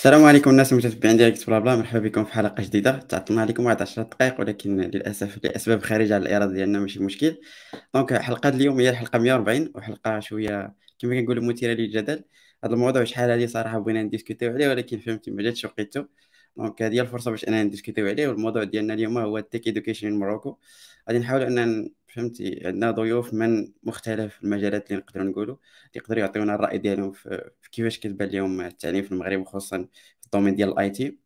السلام 0.00 0.24
عليكم 0.24 0.50
الناس 0.50 0.72
المتتبعين 0.72 1.16
ديال 1.16 1.34
بلا 1.46 1.58
بلا 1.58 1.76
مرحبا 1.76 1.98
بكم 1.98 2.24
في 2.24 2.32
حلقة 2.32 2.62
جديدة. 2.62 2.96
تعطلنا 2.98 3.40
عليكم 3.40 3.64
واحد 3.64 3.82
10 3.82 4.02
دقائق 4.02 4.40
ولكن 4.40 4.80
للأسف 4.80 5.44
لأسباب 5.44 5.82
خارجة 5.82 6.14
على 6.14 6.22
الاراده 6.22 6.52
ديالنا 6.52 6.78
ماشي 6.80 7.00
مشكل. 7.02 7.36
donc 7.94 8.14
حلقة 8.14 8.48
اليوم 8.48 8.80
هي 8.80 8.90
الحلقة 8.90 9.18
140 9.18 9.72
وحلقة 9.74 10.20
شوية 10.20 10.74
كما 10.98 11.20
كنقولوا 11.20 11.44
مثيرة 11.44 11.72
للجدل. 11.74 12.24
هذا 12.64 12.74
الموضوع 12.74 13.04
شحال 13.04 13.30
هذه 13.30 13.46
صراحة 13.46 13.78
بغينا 13.78 14.02
نديسكوتيو 14.02 14.52
عليه 14.52 14.68
ولكن 14.68 14.98
فهمتي 14.98 15.30
ما 15.30 15.42
جاتش 15.42 15.64
وقيته 15.64 16.06
donc 16.56 16.82
هذه 16.82 16.94
هي 16.94 17.00
الفرصة 17.00 17.30
باش 17.30 17.44
اننا 17.48 17.62
نديسكوتيو 17.62 18.08
عليه 18.08 18.28
والموضوع 18.28 18.64
ديالنا 18.64 18.94
اليوم 18.94 19.18
هو 19.18 19.38
ال 19.38 19.44
tech 19.44 19.68
education 19.68 20.12
Morocco 20.18 20.58
غادي 21.08 21.18
نحاول 21.18 21.42
أن 21.42 21.90
فهمتي؟ 22.14 22.62
عندنا 22.66 22.90
ضيوف 22.90 23.34
من 23.34 23.72
مختلف 23.82 24.42
المجالات 24.44 24.90
اللي 24.90 25.02
نقدروا 25.02 25.24
نقولوا 25.26 25.56
يقدروا 25.94 26.20
يعطيونا 26.20 26.54
الرأي 26.54 26.78
ديالهم 26.78 27.12
في 27.12 27.50
كيفاش 27.72 27.98
كتبان 27.98 28.28
لهم 28.28 28.60
التعليم 28.60 29.04
في 29.04 29.12
المغرب 29.12 29.40
وخصوصا 29.40 29.88
في 30.20 30.26
ال 30.26 30.29
domaine 30.29 30.54
ديال 30.54 30.68
ال 30.68 30.90
IT 30.90 31.18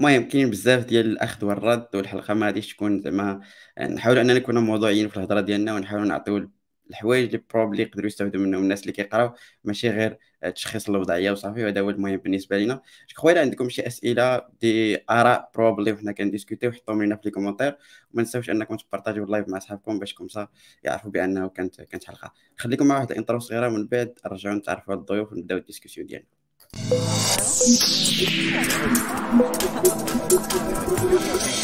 المهم 0.00 0.28
كاين 0.28 0.50
بزاف 0.50 0.84
ديال 0.86 1.06
الأخذ 1.06 1.44
والرد 1.44 1.88
والحلقة 1.94 2.34
ما 2.34 2.46
غاديش 2.46 2.74
تكون 2.74 3.00
زعما 3.00 3.40
نحاول 3.80 4.18
أننا 4.18 4.34
نكونوا 4.34 4.62
موضوعيين 4.62 5.08
في 5.08 5.16
الهضرة 5.16 5.40
ديالنا 5.40 5.74
ونحاول 5.74 6.08
نعطيو 6.08 6.50
الحوايج 6.90 7.24
اللي 7.26 7.42
probably 7.54 7.82
يقدروا 7.82 8.06
يستافدوا 8.06 8.40
منهم 8.40 8.62
الناس 8.62 8.82
اللي 8.82 8.92
كيقراو 8.92 9.34
ماشي 9.64 9.90
غير 9.90 10.18
تشخيص 10.54 10.88
الوضعية 10.88 11.30
وصافي 11.30 11.64
وهذا 11.64 11.80
هو 11.80 11.90
المهم 11.90 12.16
بالنسبة 12.16 12.58
لنا 12.58 12.82
خويا 13.14 13.40
عندكم 13.40 13.68
شي 13.68 13.86
أسئلة؟ 13.86 14.42
des 14.60 14.98
آراء 15.10 15.50
probably 15.54 15.92
وحنا 15.92 16.12
كنديسكوتيو 16.12 16.72
حطوهم 16.72 17.02
لنا 17.02 17.16
في 17.16 17.22
les 17.24 17.30
commentaires 17.30 17.76
وما 18.12 18.22
تنساوش 18.22 18.50
أنكم 18.50 18.76
تبارطاجيو 18.76 19.24
ال 19.24 19.29
live 19.29 19.48
مع 19.48 19.58
صحابكم 19.58 19.98
باش 19.98 20.14
comme 20.14 20.38
ça 20.38 20.48
يعرفوا 20.82 21.10
بأنه 21.10 21.48
كانت 21.48 21.80
كانت 21.80 22.04
حلقة. 22.04 22.32
خليكم 22.56 22.86
مع 22.86 22.94
واحد 22.94 23.10
ال 23.10 23.15
intro 23.15 23.38
صغيرة 23.38 23.68
ومن 23.68 23.86
بعد 23.86 24.14
نرجعوا 24.26 24.54
نتعرفوا 24.54 24.92
على 24.94 25.00
الضيوف 25.00 25.32
ونبداو 25.32 25.58
ال 25.58 25.62
discussion 25.62 26.06
ديالنا. 26.06 26.26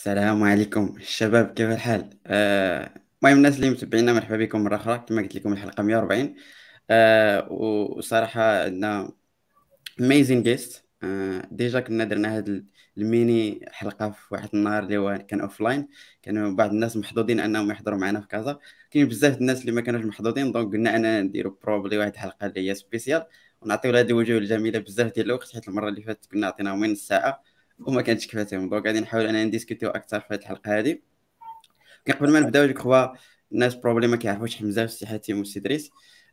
السلام 0.00 0.42
عليكم 0.42 0.94
الشباب 0.96 1.46
كيف 1.54 1.70
الحال؟ 1.70 2.10
آه، 2.26 2.94
المهم 3.22 3.36
الناس 3.36 3.56
اللي 3.56 3.70
متابعينا 3.70 4.12
مرحبا 4.12 4.36
بكم 4.36 4.64
مرة 4.64 4.76
أخرى. 4.76 5.04
كما 5.08 5.22
قلت 5.22 5.34
لكم 5.36 5.52
الحلقة 5.52 5.82
140 5.82 6.34
آه 6.90 7.52
وصراحة 7.52 8.62
عندنا 8.64 9.12
amazing 10.00 10.42
guests 10.42 10.84
آه 11.02 11.48
déjà 11.52 11.80
كنا 11.80 12.04
درنا 12.04 12.36
هاد 12.36 12.66
الميني 12.98 13.66
حلقة 13.72 14.10
في 14.10 14.34
واحد 14.34 14.48
النهار 14.54 14.82
اللي 14.82 14.96
هو 14.98 15.18
كان 15.28 15.40
offline 15.40 15.88
كانوا 16.22 16.52
بعض 16.52 16.70
الناس 16.70 16.96
محظوظين 16.96 17.40
أنهم 17.40 17.70
يحضروا 17.70 17.98
معنا 17.98 18.20
في 18.20 18.28
كازا. 18.28 18.58
كاين 18.90 19.08
بزاف 19.08 19.38
الناس 19.38 19.60
اللي 19.60 19.72
ما 19.72 19.80
كانوش 19.80 20.04
محظوظين 20.04 20.52
donc 20.52 20.72
قلنا 20.72 20.96
اننا 20.96 21.20
نديرو 21.22 21.58
probably 21.62 21.98
واحد 21.98 22.12
الحلقة 22.12 22.46
اللي 22.46 22.70
هي 22.70 22.74
spéciale 22.74 23.26
ونعطيو 23.60 23.96
هذه 23.96 24.06
الوجوه 24.06 24.38
الجميلة 24.38 24.78
بزاف 24.78 25.14
ديال 25.14 25.26
الوقت 25.26 25.52
حيت 25.52 25.68
المرة 25.68 25.88
اللي 25.88 26.02
فاتت 26.02 26.26
كنا 26.26 26.46
عطيناهم 26.46 26.80
من 26.80 26.90
الساعة. 26.90 27.49
وما 27.86 28.02
كانتش 28.02 28.26
كفاتهم 28.26 28.68
donc 28.68 28.86
غادي 28.86 29.00
نحاول 29.00 29.26
اننا 29.26 29.44
نديسكوتيو 29.44 29.90
أكثر 29.90 30.20
في 30.20 30.34
هذه 30.34 30.40
الحلقة 30.40 30.78
هذه 30.78 30.98
قبل 32.08 32.32
ما 32.32 32.40
نبداو 32.40 32.66
je 32.66 33.14
الناس 33.52 33.74
probably 33.74 34.06
ما 34.06 34.16
كيعرفوش 34.16 34.56
حمزة 34.56 34.84
وسي 34.84 35.06
حاتم 35.06 35.40
وسي 35.40 35.60
دريس 35.60 35.90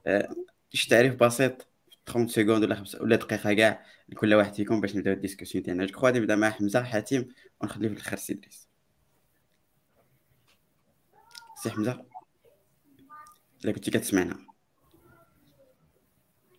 أه 0.08 0.36
شي 0.74 0.90
تعريف 0.90 1.16
بسيط 1.16 1.68
30 2.06 2.28
secondes 2.28 2.64
ولا 2.64 2.76
خمسة 2.76 3.02
ولا 3.02 3.16
دقيقة 3.16 3.54
كاع 3.54 3.86
لكل 4.10 4.34
واحد 4.34 4.54
فيكم 4.56 4.82
باش 4.82 4.96
نبداو 4.96 5.14
ال 5.14 5.18
discussion 5.18 5.64
ديالنا 5.64 5.86
je 5.86 6.00
غادي 6.00 6.20
نبدأ 6.20 6.36
مع 6.36 6.50
حمزة 6.50 6.84
حاتم 6.84 7.26
ونخليه 7.62 7.90
في 7.90 7.94
الآخر 7.94 8.18
سي 8.18 8.34
دريس 8.34 8.68
سي 11.64 11.70
حمزة 11.70 12.06
إلا 13.66 13.72
كنتي 13.72 13.92
كتسمعنا. 13.92 14.38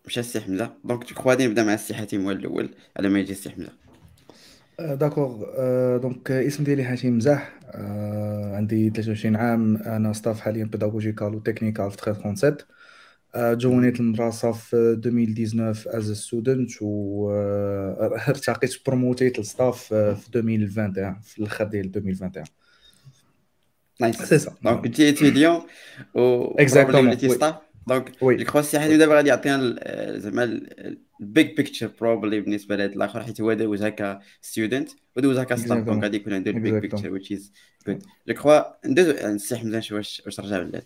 مشى 0.07 0.21
السي 0.21 0.41
حمزة. 0.41 0.77
donc 0.85 1.13
je 1.13 1.23
غادي 1.23 1.47
نبدأ 1.47 1.65
مع 1.65 1.75
السي 1.75 1.95
حاتم 1.95 2.25
هو 2.25 2.31
الأول 2.31 2.75
على 2.97 3.09
ما 3.09 3.19
يجي 3.19 3.33
السي 3.33 3.51
حمزة. 3.51 3.88
d'accord 4.81 5.45
donc 5.99 6.31
اسم 6.31 6.65
ديالي 6.65 6.85
حاتم 6.85 7.17
مزاح. 7.17 7.59
عندي 8.55 8.91
23 8.91 9.37
عام. 9.37 9.77
أنا 9.77 10.13
staff 10.13 10.41
حاليا 10.41 10.65
pedagogical 10.65 11.35
و 11.35 11.40
technical 11.40 11.91
في 11.91 12.11
1337 12.11 12.67
join 13.37 13.88
ت 13.88 14.01
المدرسة 14.01 14.53
في 14.53 14.77
2019 14.77 15.99
as 15.99 16.13
student 16.13 16.71
و 16.81 17.31
ارتقيت 18.29 18.75
promoted 18.87 19.39
ل 19.39 19.47
staff 19.47 19.85
في 19.95 20.37
2021 20.37 21.21
في 21.23 21.39
الأخر 21.39 21.65
ديال 21.65 21.87
2021 21.97 22.45
nice 24.01 24.23
c'est 24.23 24.39
ça 24.39 24.53
donc 24.65 24.81
كنتي 24.85 25.09
étudiant 25.09 25.61
و 26.15 26.45
exactement 26.45 27.19
staff 27.19 27.55
donc 27.89 28.13
je 28.21 28.37
crois 28.37 28.61
السي 28.61 28.79
حاتم 28.79 28.99
دابا 28.99 29.15
غادي 29.15 29.29
يعطينا 29.29 30.19
زعما 30.19 30.45
ال 31.21 31.30
big 31.30 31.57
picture 31.57 31.91
probably 32.01 32.41
بالنسبة 32.41 32.77
لهذا 32.77 32.93
الآخر 32.93 33.23
حيت 33.23 33.41
هو 33.41 33.53
دوزها 33.53 33.89
ك 33.89 34.02
student 34.02 34.91
ودوزها 35.17 35.45
ك 35.45 35.52
staff 35.52 35.85
donc 35.85 36.03
غادي 36.03 36.17
يكون 36.17 36.33
عنده 36.33 36.51
ال 36.51 36.57
big 36.57 36.75
picture 36.75 37.13
و 37.13 37.16
which 37.16 37.33
is 37.33 37.53
good 37.87 38.03
je 38.29 38.35
crois 38.35 38.87
ندوزو 38.87 39.11
السي 39.11 39.57
حمزه 39.57 39.79
نشوف 39.79 39.97
واش 39.97 40.23
واش 40.27 40.41
رجع 40.41 40.59
ولا 40.59 40.71
لا 40.71 40.83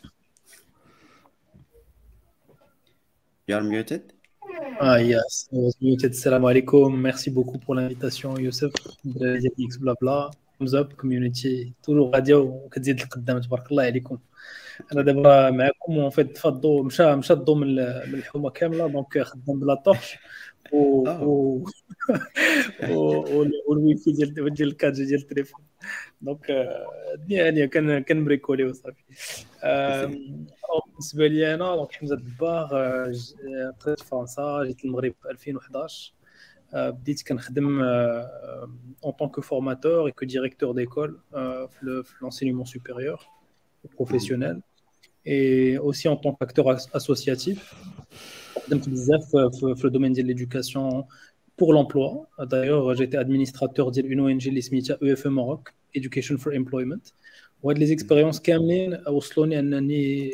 You 3.49 3.55
are 3.57 3.65
muted. 3.75 4.05
Ah 4.81 4.99
yes, 5.13 5.33
I 5.53 5.57
was 5.65 5.77
muted. 5.81 6.13
السلام 6.15 6.45
عليكم. 6.51 6.91
Merci 7.09 7.29
beaucoup 7.37 7.59
pour 7.65 7.75
l'invitation, 7.75 8.31
Youssef. 8.39 8.73
Blabla. 9.83 10.31
Thumbs 10.59 10.75
up 10.75 10.89
community. 10.97 11.73
toujours 11.83 12.31
وكتزيد 12.31 13.01
القدام 13.01 13.41
تبارك 13.41 13.71
الله 13.71 13.83
عليكم. 13.83 14.19
أنا 14.93 15.03
دابا 15.03 15.51
معكم 15.51 15.99
en 15.99 16.11
fait 16.11 16.39
فضو 16.39 16.83
مشى 16.83 17.17
مشى 17.17 17.33
الضو 17.33 17.55
من 17.55 17.79
الحومة 17.79 18.51
كاملة. 18.51 18.87
donc 18.87 19.23
خدام 19.23 19.61
بلا 19.61 19.75
طوش 19.75 20.19
و 20.73 21.09
و 22.91 23.47
والويفي 23.69 24.13
ديال 24.13 24.35
ديال 24.35 24.69
الكادج 24.69 25.05
ديال 25.05 25.21
التليفون. 25.21 25.65
donc 26.21 26.51
الدنيا 27.15 27.49
هانيه 27.49 27.67
كان 27.67 28.03
كنبريكولي 28.03 28.65
وصافي. 28.65 29.05
بالنسبة 30.93 31.27
لي 31.27 31.55
أنا 31.55 31.77
donc 31.77 31.93
حمزة 31.93 32.15
الدباغ 32.15 32.69
بقيت 32.71 34.01
في 34.01 34.07
فرنسا 34.07 34.65
جيت 34.65 34.85
المغرب 34.85 35.15
في 35.23 35.31
2011 35.31 36.13
بديت 36.75 37.29
كنخدم 37.29 37.83
en 39.05 39.13
tant 39.19 39.29
que 39.29 39.41
formateur 39.41 40.07
et 40.07 40.13
que 40.13 40.25
directeur 40.25 40.73
d'école 40.73 41.21
في 41.71 42.15
l'enseignement 42.23 42.65
supérieur 42.65 43.21
professionnel 43.89 44.61
et 45.25 45.79
aussi 45.79 46.09
en 46.09 46.17
tant 46.17 46.33
qu'acteur 46.35 46.67
associatif. 46.95 47.75
خدمت 48.67 48.89
بزاف 48.89 49.37
في 49.77 49.85
ال 49.85 49.88
domaine 49.88 50.13
ديال 50.13 50.27
l'éducation 50.27 51.05
pour 51.57 51.73
l'emploi. 51.73 52.27
D'ailleurs, 52.41 52.95
j'étais 52.95 53.17
administrateur 53.17 53.91
ديال 53.91 54.07
une 54.07 54.21
ONG 54.21 54.47
اللي 54.47 54.61
سميتها 54.61 54.97
EFE 54.97 55.29
Maroc 55.29 55.73
Education 55.99 56.37
for 56.39 56.53
Employment. 56.53 57.13
وهاد 57.63 57.79
les 57.79 57.87
expériences 57.87 58.41
كاملين 58.41 58.99
وصلوني 59.09 59.59
انني 59.59 60.31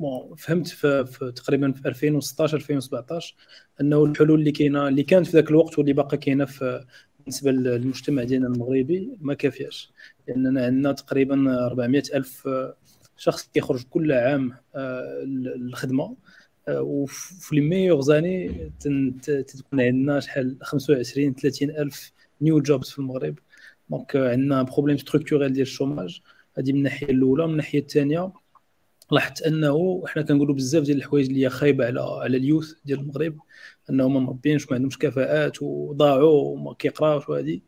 bon 0.00 0.34
فهمت 0.36 0.68
في, 0.68 1.04
في 1.06 1.32
تقريبا 1.32 1.72
في 1.72 1.88
2016 1.88 2.56
2017 2.56 3.34
انه 3.80 4.04
الحلول 4.04 4.40
اللي 4.40 4.52
كاينة 4.52 4.88
اللي 4.88 5.02
كانت 5.02 5.26
في 5.26 5.32
ذاك 5.32 5.50
الوقت 5.50 5.78
واللي 5.78 5.92
باقا 5.92 6.16
كاينة 6.16 6.44
في 6.44 6.84
بالنسبة 7.24 7.50
للمجتمع 7.50 8.22
ديالنا 8.24 8.48
المغربي 8.48 9.10
ما 9.20 9.34
كافياش. 9.34 9.92
لاننا 10.28 10.66
عندنا 10.66 10.92
تقريبا 10.92 11.66
400 11.66 12.02
ألف 12.14 12.48
شخص 13.16 13.50
كيخرج 13.54 13.82
كل 13.90 14.12
عام 14.12 14.52
للخدمة 15.24 16.16
وفي 16.68 17.54
les 17.54 17.60
meilleures 17.60 18.00
années 18.00 18.70
تكون 19.26 19.80
عندنا 19.80 20.20
شحال 20.20 20.56
25 20.62 21.34
30 21.34 21.70
ألف 21.70 22.12
new 22.40 22.60
jobs 22.60 22.90
في 22.90 22.98
المغرب. 22.98 23.38
donc 23.90 24.16
عندنا 24.16 24.62
problème 24.62 24.96
structurel 24.96 25.52
ديال 25.52 25.66
ال 25.66 25.72
chômage. 25.72 26.20
هذه 26.58 26.72
من 26.72 26.78
الناحية 26.78 27.10
الأولى. 27.10 27.46
من 27.46 27.52
الناحية 27.52 27.78
الثانية 27.78 28.32
لاحظت 29.10 29.42
أنه 29.42 30.02
حنا 30.06 30.22
كنقولوا 30.22 30.54
بزاف 30.54 30.82
ديال 30.84 30.96
الحوايج 30.96 31.26
اللي 31.26 31.44
هي 31.44 31.50
خايبة 31.50 31.86
على 31.86 32.00
على 32.00 32.36
ال 32.36 32.42
youth 32.42 32.72
ديال 32.84 33.00
المغرب 33.00 33.38
أنهم 33.90 34.14
ما 34.14 34.20
مربينش 34.20 34.68
ما 34.70 34.74
عندهمش 34.74 34.98
كفاءات 34.98 35.62
وضاعوا 35.62 36.42
وما 36.48 36.74
كيقراوش 36.74 37.28
وهذه 37.28 37.60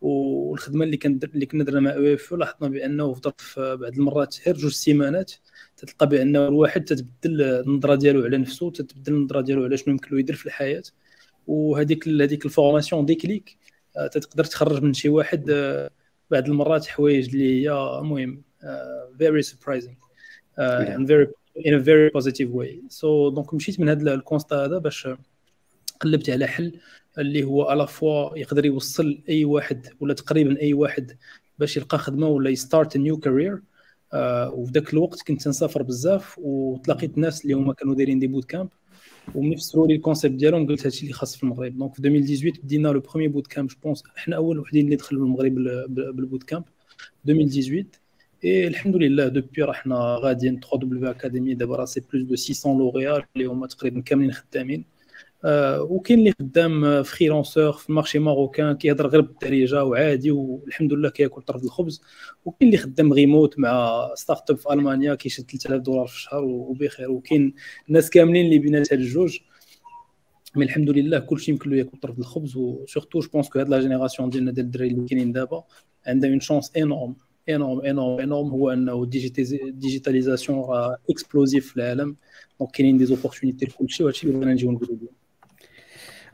والخدمة 0.00 0.84
اللي 0.84 0.96
كندر 0.96 1.28
اللي 1.28 1.46
كنا 1.46 1.64
درنا 1.64 1.80
مع 1.80 1.94
EFE 1.94 2.32
لاحظنا 2.34 2.68
بأنه 2.68 3.14
في 3.14 3.20
ظرف 3.20 3.58
بعض 3.60 3.92
المرات 3.92 4.36
غير 4.46 4.56
جوج 4.56 4.72
سيمانات 4.72 5.32
تلقى 5.76 6.08
بأن 6.08 6.36
الواحد 6.36 6.84
تتبدل 6.84 7.42
النظرة 7.42 7.94
ديالو 7.94 8.24
على 8.24 8.38
نفسه 8.38 8.70
تتبدل 8.70 9.14
النظرة 9.14 9.40
ديالو 9.40 9.64
على 9.64 9.76
شنو 9.76 9.94
يمكن 9.94 10.14
له 10.14 10.20
يدير 10.20 10.34
في 10.36 10.46
الحياة. 10.46 10.82
وهذيك 11.46 12.08
هذيك 12.08 12.44
ال 12.46 12.52
formation 12.52 13.06
déclic 13.06 13.58
آه، 13.96 14.06
تقدر 14.06 14.44
تخرج 14.44 14.82
من 14.82 14.94
شي 14.94 15.08
واحد 15.08 15.50
آه، 15.50 15.90
بعض 16.30 16.48
المرات 16.48 16.86
حوايج 16.86 17.28
اللي 17.28 17.62
هي 17.62 17.72
المهم 18.00 18.42
very 19.18 19.42
surprising 19.42 19.96
in 20.58 21.06
very 21.06 21.26
in 21.58 21.72
a 21.72 21.82
very 21.84 22.10
positive 22.18 22.48
donc 23.04 23.54
مشيت 23.54 23.80
من 23.80 23.88
هذا 23.88 24.14
ال 24.14 24.20
constat 24.20 24.64
هذا 24.64 24.78
باش 24.78 25.08
قلبت 26.00 26.30
على 26.30 26.46
حل 26.46 26.72
اللي 27.18 27.44
هو 27.44 27.62
à 27.62 27.70
la 27.70 27.86
fois 27.86 28.38
يقدر 28.38 28.66
يوصل 28.66 29.18
أي 29.28 29.44
واحد 29.44 29.86
ولا 30.00 30.14
تقريبا 30.14 30.60
أي 30.60 30.72
واحد 30.74 31.16
باش 31.58 31.76
يلقى 31.76 31.98
خدمة 31.98 32.28
ولا 32.28 32.50
ي 32.50 32.58
start 32.58 32.96
new 32.96 33.16
career 33.16 33.62
وفي 34.52 34.72
ذاك 34.72 34.92
الوقت 34.92 35.22
كنت 35.22 35.48
نسافر 35.48 35.82
بزاف 35.82 36.38
وتلاقيت 36.38 37.18
ناس 37.18 37.42
اللي 37.42 37.54
هما 37.54 37.72
كانوا 37.72 37.94
دايرين 37.94 38.18
des 38.18 38.26
bootcamps 38.26 38.68
ومفسروا 39.34 39.86
لي 39.86 39.94
ال 39.94 39.99
concept 39.99 40.34
ديالهم 40.34 40.66
قلت 40.66 40.86
هادشي 40.86 41.02
اللي 41.02 41.12
خاص 41.12 41.36
في 41.36 41.42
المغرب. 41.42 41.78
donc 41.78 41.94
في 41.94 41.98
2018 41.98 42.60
بدينا 42.62 42.88
le 42.88 43.00
premier 43.00 43.30
bootcamp 43.30 43.68
je 43.68 43.76
pense 43.82 44.02
حنا 44.16 44.36
أول 44.36 44.58
وحدين 44.58 44.84
اللي 44.84 44.96
دخلوا 44.96 45.26
المغرب 45.26 45.54
بال 45.88 46.42
bootcamp 46.42 46.64
2018 47.28 47.86
اي 48.44 48.66
الحمد 48.66 48.96
لله 48.96 49.28
depuis 49.28 49.62
راه 49.62 49.72
حنا 49.72 49.96
غاديين 50.22 50.60
3 50.60 50.78
W 50.78 51.10
Academy 51.10 51.54
دابا 51.54 51.76
راه 51.76 51.84
c'est 51.84 52.00
plus 52.12 52.22
de 52.28 52.36
600 52.36 52.78
lauréats 52.78 53.22
اللي 53.36 53.46
هما 53.46 53.66
تقريبا 53.66 54.00
كاملين 54.00 54.32
خدامين 54.32 54.84
آه، 55.44 55.82
وكاين 55.82 56.18
اللي 56.18 56.32
خدام 56.40 57.02
freelanceur 57.02 57.72
في 57.72 57.90
ال 57.90 57.94
marché 57.94 58.18
marocain 58.18 58.76
كيهضر 58.76 59.06
غير 59.06 59.20
بالدارجه 59.20 59.84
وعادي 59.84 60.30
والحمد 60.30 60.92
لله 60.92 61.10
كياكل 61.10 61.42
طرف 61.42 61.64
الخبز 61.64 62.02
وكاين 62.44 62.68
اللي 62.68 62.82
خدام 62.82 63.12
ريموت 63.12 63.58
مع 63.58 64.08
startup 64.14 64.56
في 64.56 64.72
المانيا 64.72 65.14
كيشد 65.14 65.50
3000 65.50 65.82
دولار 65.82 66.06
في 66.06 66.14
الشهر 66.16 66.44
وبخير 66.44 67.10
وكاين 67.10 67.54
الناس 67.88 68.10
كاملين 68.10 68.46
اللي 68.46 68.58
بينات 68.58 68.92
هاد 68.92 69.00
الجوج 69.00 69.38
mais 70.56 70.64
الحمد 70.64 70.90
لله 70.90 71.18
كلشي 71.18 71.50
يمكن 71.50 71.70
له 71.70 71.76
ياكل 71.76 71.98
طرف 71.98 72.18
الخبز 72.18 72.56
و 72.56 72.64
surtout 72.64 73.20
je 73.20 73.28
pense 73.32 73.48
que 73.48 73.58
هاد 73.58 73.68
la 73.68 73.80
génération 73.80 74.30
ديالنا 74.30 74.52
ديال 74.52 74.66
الدراري 74.66 74.90
اللي 74.90 75.08
كاينين 75.08 75.32
دابا 75.32 75.64
عندها 76.06 76.30
une 76.30 76.40
chance 76.40 76.76
énorme 76.76 77.16
énorme 77.48 77.80
énorme 77.80 78.20
énorme 78.20 78.48
هو 78.48 78.70
انه 78.70 79.02
ال 79.02 79.12
digitalisation 79.12 80.58
راه 80.58 80.96
explosive 81.10 81.70
في 81.70 81.76
العالم 81.76 82.16
donc 82.60 82.70
كاينين 82.70 82.98
des 82.98 83.06
opportunités 83.06 83.66
لكلشي 83.66 84.02
وهادشي 84.02 84.26
اللي 84.26 84.38
بغينا 84.38 84.52
نجيو 84.52 84.72
نقولوا 84.72 84.96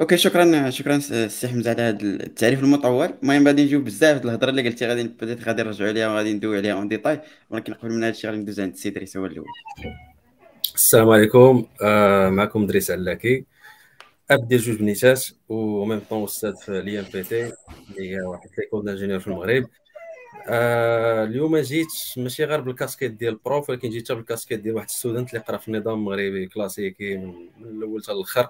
okay 0.01 0.17
شكرا 0.17 0.71
شكرا 0.71 0.99
سي 1.29 1.49
حمزة 1.49 1.71
على 1.71 1.83
هذا 1.83 1.99
التعريف 2.03 2.61
المطول. 2.61 3.15
المهم 3.23 3.47
غادي 3.47 3.65
نجيو 3.65 3.83
بزاف 3.83 4.23
د 4.23 4.25
الهضره 4.25 4.51
اللي 4.51 4.69
قلتي 4.69 4.87
غادي 4.87 5.03
بديت 5.03 5.49
غادي 5.49 5.63
نرجعوا 5.63 5.91
عليها 5.91 6.09
وغادي 6.09 6.33
ندوي 6.33 6.57
عليها 6.57 6.73
en 6.73 6.89
détail 6.89 7.21
ولكن 7.51 7.75
قبل 7.75 7.93
من 7.93 8.05
هذا 8.05 8.13
الشيء 8.13 8.31
غادي 8.31 8.43
ندوز 8.43 8.61
عند 8.61 8.73
السي 8.73 8.91
دريس 8.91 9.17
هو 9.17 9.27
الأول. 9.27 9.47
السلام 10.75 11.09
عليكم. 11.11 11.67
آه 11.83 12.31
معكم 12.31 12.67
دريس 12.67 12.91
علاكي. 12.91 13.45
أب 14.31 14.49
ديال 14.49 14.61
جوج 14.61 14.79
بنيتات 14.79 15.27
و 15.49 15.85
même 15.85 16.01
temps 16.11 16.25
أستاذ 16.25 16.57
في 16.57 16.83
l'INPT 16.83 17.43
اللي 17.45 18.11
هي 18.11 18.21
واحد 18.21 18.49
l'école 18.59 18.85
d'ingénieurs 18.85 19.21
في 19.21 19.29
المغرب. 19.29 19.65
آه 20.49 21.25
اليوم 21.25 21.57
جيت 21.57 21.89
ماشي 22.17 22.45
غير 22.45 22.61
بالكاسكيت 22.61 23.11
ديال 23.13 23.33
ال 23.33 23.41
prof 23.41 23.71
ولكن 23.71 23.91
جيت 23.91 24.05
حتى 24.05 24.15
بالكاسكيت 24.15 24.61
ديال 24.61 24.75
واحد 24.75 24.91
student 24.91 25.29
اللي 25.31 25.41
قرا 25.45 25.57
في 25.57 25.69
النظام 25.69 25.99
المغربي 25.99 26.47
كلاسيكي 26.47 27.17
من, 27.17 27.49
الأول 27.61 28.03
حتى 28.03 28.13
الأخر. 28.13 28.49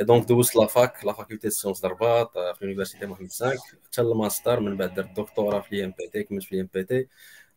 donc 0.00 0.28
دوزت 0.28 0.56
la 0.56 0.75
fac 0.75 1.04
la 1.04 1.12
faculté 1.12 1.50
sciences 1.50 1.80
de 1.80 1.95
Rabat 1.95 2.32
في 2.38 2.58
l'université 2.62 3.06
محمد 3.06 3.28
5 3.28 3.50
حتى 3.86 4.02
الماستر 4.02 4.60
من 4.60 4.76
بعد 4.76 4.94
درت 4.94 5.16
دكتوراه 5.16 5.60
في 5.60 5.76
l'INPT 5.76 6.22
كملت 6.22 6.44
في 6.44 6.54
l'INPT 6.54 7.06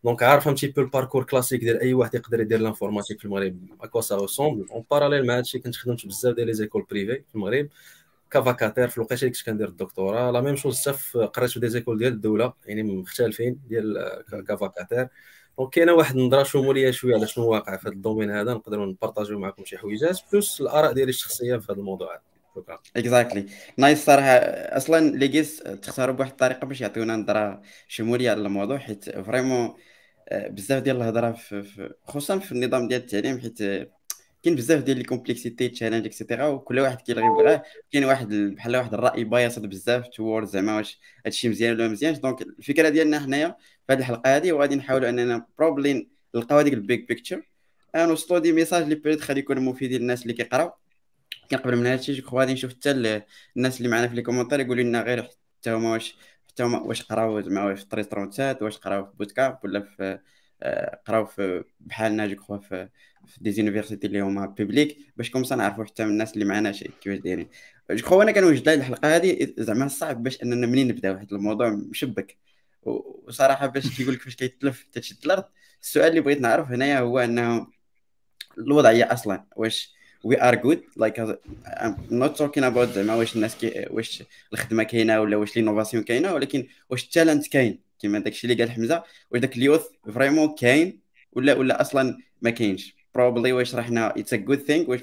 donc 0.04 0.24
عارف 0.24 0.48
un 0.48 0.56
peu 0.64 0.82
ال 0.82 0.86
parcours 0.86 1.24
classique 1.24 1.60
ديال 1.62 1.80
أي 1.82 1.94
واحد 1.94 2.16
يقدر 2.16 2.42
يدير 2.42 2.60
l'informatique 2.60 3.20
في 3.20 3.26
المغرب. 3.26 3.60
à 3.82 3.86
quoi 3.86 4.02
ça 4.02 4.18
ressemble 4.18 4.68
en 4.72 4.84
parallèle 4.92 5.26
مع 5.28 5.38
هادشي 5.38 5.60
كنت 5.60 5.76
خدمت 5.76 6.06
بزاف 6.06 6.36
ديال 6.36 6.48
les 6.48 6.54
écoles 6.54 6.86
privées 6.92 7.24
في 7.30 7.36
المغرب. 7.36 7.70
ك 8.32 8.37
vacataire 8.37 8.88
في 8.88 8.98
الوقيته 8.98 9.22
اللي 9.22 9.34
كنت 9.34 9.46
كندير 9.46 9.68
الدكتوراه. 9.68 10.32
la 10.32 10.42
même 10.42 10.56
chose 10.56 10.90
حتى 10.90 11.20
قريت 11.20 11.50
في 11.52 11.60
des 11.60 11.70
écoles 11.70 11.98
ديال 11.98 12.14
الدولة 12.14 12.54
يعني 12.66 12.84
مختلفين 12.84 13.60
ديال 13.70 14.24
ك 14.48 14.54
vacataire 14.54 15.08
donc 15.60 15.74
كاينة 15.74 15.94
واحد 15.94 16.18
النظرة 16.18 16.44
شمولية 16.44 16.92
شوية 16.92 17.16
على 17.16 17.28
شنو 17.28 17.48
واقع 17.48 17.78
في 17.78 17.88
هذا 17.88 17.96
ال 17.96 18.00
domaine 18.00 18.32
هذا 18.32 18.54
نقدروا 18.54 18.86
نبارطاجيو 18.86 19.40
معكم 19.40 19.66
شي 19.66 19.78
حويجات 19.78 20.20
plus 20.34 20.62
الآراء 20.62 20.94
ديالي 20.94 21.10
الشخصية 21.10 21.58
في 21.58 21.72
هذا 21.72 21.80
الموضوع. 21.80 22.22
هذا 22.58 22.80
exactly 22.98 23.46
nice 23.78 24.06
صراحة. 24.06 24.28
أصلا 24.78 25.10
les 25.10 25.26
guests 25.26 25.58
تختاروا 25.58 26.16
بواحد 26.16 26.32
الطريقة 26.32 26.68
باش 26.68 26.82
يعطيونا 26.82 27.16
نظرة 27.16 27.62
شمولية 27.88 28.32
على 28.32 28.42
الموضوع 28.42 28.78
حيت 28.78 29.10
vraiment 29.10 29.76
آه، 30.30 30.48
بزاف 30.48 30.84
ديال 30.84 30.96
الهضرة 30.96 31.38
خصوصا 32.04 32.40
في 32.40 32.52
النظام 32.52 32.88
ديال 32.88 33.02
التعليم 33.02 33.40
حيت 33.40 33.60
كاين 34.44 34.56
بزاف 34.56 34.84
ديال 34.84 34.98
les 34.98 35.04
complexités 35.04 35.70
challenges 35.70 36.06
et 36.06 36.16
cetera 36.16 36.48
وكل 36.48 36.80
واحد 36.80 37.02
كيلغي 37.02 37.30
بلغاه 37.30 37.64
كاين 37.92 38.06
واحد 38.06 38.34
بحال 38.34 38.76
واحد 38.78 38.94
الرأي 38.94 39.24
biased 39.24 39.66
بزاف 39.66 40.08
toward 40.08 40.48
زعما 40.48 40.78
واش 40.78 41.00
هادشي 41.26 41.50
مزيان 41.50 41.74
ولا 41.74 41.88
مزيانش. 41.88 42.18
donc 42.18 42.42
الفكرة 42.42 42.90
ديالنا 42.90 43.20
حنايا 43.20 43.56
في 43.88 43.94
هذه 43.94 44.00
الحلقة 44.00 44.38
هذه 44.38 44.52
وغادي 44.52 44.76
نحاولوا 44.76 45.10
أننا 45.10 45.48
probably 45.58 46.10
نلقاو 46.36 46.60
هذيك 46.60 46.74
ال 46.74 46.82
big 46.82 47.08
picture 47.08 47.50
نوصلوا 47.96 48.40
des 48.40 48.52
messages 48.52 48.84
اللي 48.84 48.96
بيريت 48.96 49.24
غادي 49.24 49.40
يكونوا 49.40 49.64
مفيدين 49.64 50.02
للناس 50.02 50.22
اللي 50.24 50.34
كيقراو. 50.34 50.72
كان 51.50 51.60
قبل 51.60 51.76
من 51.76 51.88
هذا 51.88 51.96
الشيء 52.00 52.26
غادي 52.34 52.54
نشوف 52.54 52.72
حتى 52.72 52.92
الناس 53.58 53.78
اللي 53.78 53.90
معنا 53.90 54.08
في 54.08 54.16
les 54.16 54.22
commentaires 54.22 54.60
يقولوا 54.60 54.84
لنا 54.84 55.02
غير 55.02 55.24
حتى 55.24 55.72
هما 55.72 55.92
واش 55.92 56.18
حتى 56.50 56.64
هما 56.64 56.80
واش 56.80 57.04
قراو 57.04 57.42
زعما 57.42 57.76
في 57.76 57.82
37 57.82 58.56
واش 58.62 58.78
قراو 58.78 59.06
في 59.06 59.12
bootcamp 59.18 59.60
ولا 59.64 59.82
في 59.82 60.20
آه، 60.64 61.02
قراو 61.08 61.26
في 61.26 61.64
بحالنا 61.80 62.28
je 62.28 62.36
crois 62.36 62.58
في 62.58 62.90
في 63.28 63.44
des 63.44 63.52
universités 63.52 64.08
اللي 64.08 64.22
هما 64.22 64.46
publiques 64.46 64.98
باش 65.18 65.30
comme 65.30 65.44
نعرفوا 65.52 65.86
حتى 65.86 66.06
من 66.06 66.12
الناس 66.12 66.34
اللي 66.34 66.46
معنا 66.46 66.72
كيفاش 66.72 67.20
دايرين. 67.20 67.48
je 67.92 68.06
crois 68.06 68.24
أنا 68.24 68.32
كنوجد 68.32 68.66
لهاد 68.66 68.80
الحلقة 68.80 69.16
هذه 69.16 69.54
زعما 69.58 69.88
صعب 69.88 70.24
باش 70.24 70.44
أننا 70.44 70.68
منين 70.68 70.88
نبداو 70.88 71.14
واحد 71.14 71.34
الموضوع 71.34 71.70
مشبك. 71.70 72.38
وصراحة 72.84 73.68
باش 73.68 73.98
كيقول 73.98 74.14
لك 74.14 74.22
فاش 74.22 74.36
كيتلف 74.36 74.86
تشد 74.92 75.18
الأرض 75.26 75.44
السؤال 75.82 76.10
اللي 76.10 76.22
بغيت 76.22 76.42
نعرف 76.42 76.72
هنايا 76.72 77.00
هو 77.00 77.20
أنه 77.20 77.68
الوضعيه 78.58 79.14
أصلا 79.14 79.46
واش 79.56 79.94
we 80.28 80.36
are 80.36 80.56
good 80.56 80.80
like 81.04 81.18
I'm 81.66 81.94
not 82.12 82.36
talking 82.38 82.64
about 82.64 82.90
زعما 82.96 83.16
واش 83.16 83.36
الناس 83.36 83.56
كي 83.56 83.86
واش 83.90 84.24
الخدمة 84.54 84.84
كاينة 84.84 85.22
ولا 85.22 85.38
واش 85.38 85.56
l'innovation 85.56 86.04
كاينة 86.04 86.34
ولكن 86.34 86.68
واش 86.90 87.04
ال 87.04 87.10
talent 87.10 87.48
كاين. 87.48 87.80
كما 88.02 88.20
داكشي 88.20 88.48
اللي 88.48 88.64
قال 88.64 88.72
حمزة 88.72 89.04
واش 89.32 89.42
داك 89.42 89.58
ال 89.58 89.62
youth 89.62 89.86
vraiment 90.14 90.56
كاين 90.56 91.00
ولا 91.32 91.54
ولا 91.54 91.82
أصلا 91.82 92.18
ما 92.42 92.50
كاينش. 92.50 92.99
probably 93.20 93.54
واش 93.54 93.76
راه 93.76 93.82
حنا 93.82 94.20
it's 94.20 94.34
a 94.34 94.38
good 94.38 94.58
thing 94.58 94.90
واش 94.90 95.00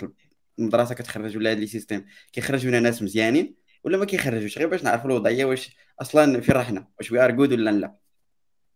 المدرسة 0.59 0.95
كتخرج 0.95 1.37
ولا 1.37 1.51
هاد 1.51 1.59
les 1.59 1.67
systèmes 1.67 2.07
كيخرج 2.33 2.67
منها 2.67 2.81
ناس 2.81 3.03
مزيانين 3.03 3.55
ولا 3.85 3.99
ما 3.99 4.05
كيخرجوش؟ 4.05 4.59
غير 4.59 4.69
باش 4.69 4.85
نعرفوا 4.85 5.11
الوضعية 5.11 5.45
واش 5.45 5.77
أصلا 6.01 6.41
فين 6.41 6.55
رحنا 6.55 6.89
واش 6.99 7.13
we 7.13 7.25
are 7.25 7.31
good 7.31 7.53
ولا 7.53 7.71
لا. 7.71 7.95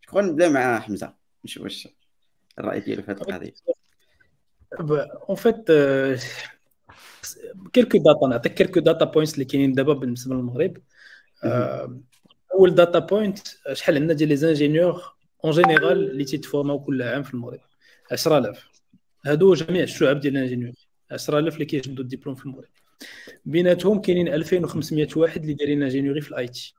شكون 0.00 0.24
نبدا 0.24 0.48
مع 0.48 0.80
حمزة. 0.80 1.14
نشوف 1.44 1.62
واش 1.62 1.88
الرأي 2.58 2.80
ديالو 2.80 3.02
في 3.02 3.10
هذه 3.10 3.16
القضية. 3.16 3.54
en 5.28 5.36
fait 5.36 5.64
quelques 7.72 7.98
data 7.98 8.26
نعطيك 8.30 8.54
quelques 8.54 8.80
data 8.80 9.04
points 9.04 9.34
اللي 9.34 9.44
كاينين 9.44 9.72
دابا 9.72 9.92
بالنسبة 9.92 10.34
للمغرب. 10.34 10.76
أول 12.54 12.74
data 12.74 12.98
point 12.98 13.38
شحال 13.72 13.94
عندنا 13.94 14.12
ديال 14.12 14.28
les 14.28 14.36
ingénieurs 14.36 15.02
en 15.44 15.52
général 15.52 16.10
اللي 16.10 16.24
تيتفورماو 16.24 16.84
كل 16.84 17.02
عام 17.02 17.22
في 17.22 17.34
المغرب؟ 17.34 17.60
10000 18.12 18.69
هادو 19.26 19.54
جميع 19.54 19.82
الشعب 19.82 20.20
ديال 20.20 20.36
ال 20.36 20.40
ingénieurs 20.40 20.72
10000 21.12 21.54
اللي 21.54 21.64
كيشدوا 21.64 22.04
الدبلوم 22.04 22.34
في 22.34 22.46
المغرب 22.46 22.68
بيناتهم 23.44 24.00
كاينين 24.00 24.28
2500 24.28 25.08
واحد 25.16 25.40
اللي 25.40 25.54
دايرين 25.54 25.82
ingénierie 25.82 26.20
في 26.20 26.30
ال 26.30 26.48
IT. 26.48 26.74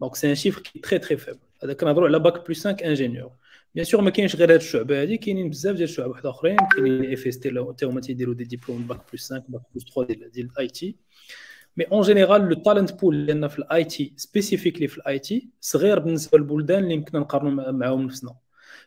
donc 0.00 0.14
c'est 0.16 0.30
un 0.30 0.34
chiffre 0.34 0.60
qui 0.60 0.78
est 0.78 0.87
très 0.87 0.98
très 0.98 1.16
faible 1.16 1.38
هذا 1.64 1.72
كنهضروا 1.72 2.08
على 2.08 2.18
bac 2.18 2.48
plus 2.48 2.68
5 2.68 2.86
ingénieur 2.86 3.30
bien 3.74 3.84
sûr 3.84 4.00
ما 4.00 4.10
كاينش 4.10 4.36
غير 4.36 4.52
هاد 4.52 4.60
الشعبه 4.60 5.02
هادي 5.02 5.16
كاينين 5.16 5.50
بزاف 5.50 5.76
ديال 5.76 5.88
الشعب 5.88 6.10
واحد 6.10 6.26
اخرين 6.26 6.56
كاينين 6.76 7.12
FST 7.12 7.64
حتى 7.68 7.86
هما 7.86 8.00
تيديروا 8.00 8.34
des 8.34 8.44
diplômes 8.44 8.86
bac 8.86 9.00
plus 9.12 9.32
5 9.32 9.44
bac 9.48 9.62
plus 9.74 9.84
3 9.94 10.14
ديال 10.14 10.30
ديال 10.30 10.50
ال 10.52 10.68
IT 10.68 10.96
mais 11.76 11.84
en 11.84 12.02
général 12.02 12.48
le 12.48 12.54
talent 12.54 12.92
pool 12.92 13.26
ديالنا 13.26 13.48
في 13.48 13.58
ال 13.58 13.84
IT 13.84 14.12
specifically 14.16 14.88
في 14.88 14.98
ال 14.98 15.18
IT 15.18 15.48
صغير 15.60 15.98
بالنسبة 15.98 16.38
للبلدان 16.38 16.82
اللي 16.82 16.94
يمكن 16.94 17.18
نقارنوا 17.18 17.72
معاهم 17.72 18.02
نفسنا 18.02 18.34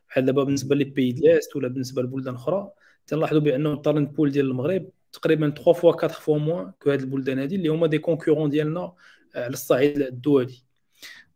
بحال 0.10 0.26
دابا 0.26 0.44
بالنسبة 0.44 0.76
لي 0.76 0.84
بي 0.84 1.12
دي 1.12 1.38
است 1.38 1.56
ولا 1.56 1.68
بالنسبة 1.68 2.02
لبلدان 2.02 2.36
أخرى. 2.36 2.72
تنلاحظوا 3.08 3.40
بأنه 3.42 3.74
ال 3.74 3.80
talent 3.80 4.16
pool 4.16 4.32
ديال 4.32 4.46
المغرب 4.46 4.90
تقريبا 5.12 5.50
3 5.50 5.74
fois 5.74 5.92
4 5.94 6.08
fois 6.08 6.38
moins 6.38 6.72
que 6.80 6.92
هاد 6.92 7.00
البلدان 7.00 7.40
هادي 7.40 7.56
اللي 7.56 7.70
هما 7.70 7.88
des 7.88 7.98
concurrents 7.98 8.50
ديالنا 8.50 8.94
على 9.36 9.54
الصعيد 9.54 10.02
الدولي 10.02 10.56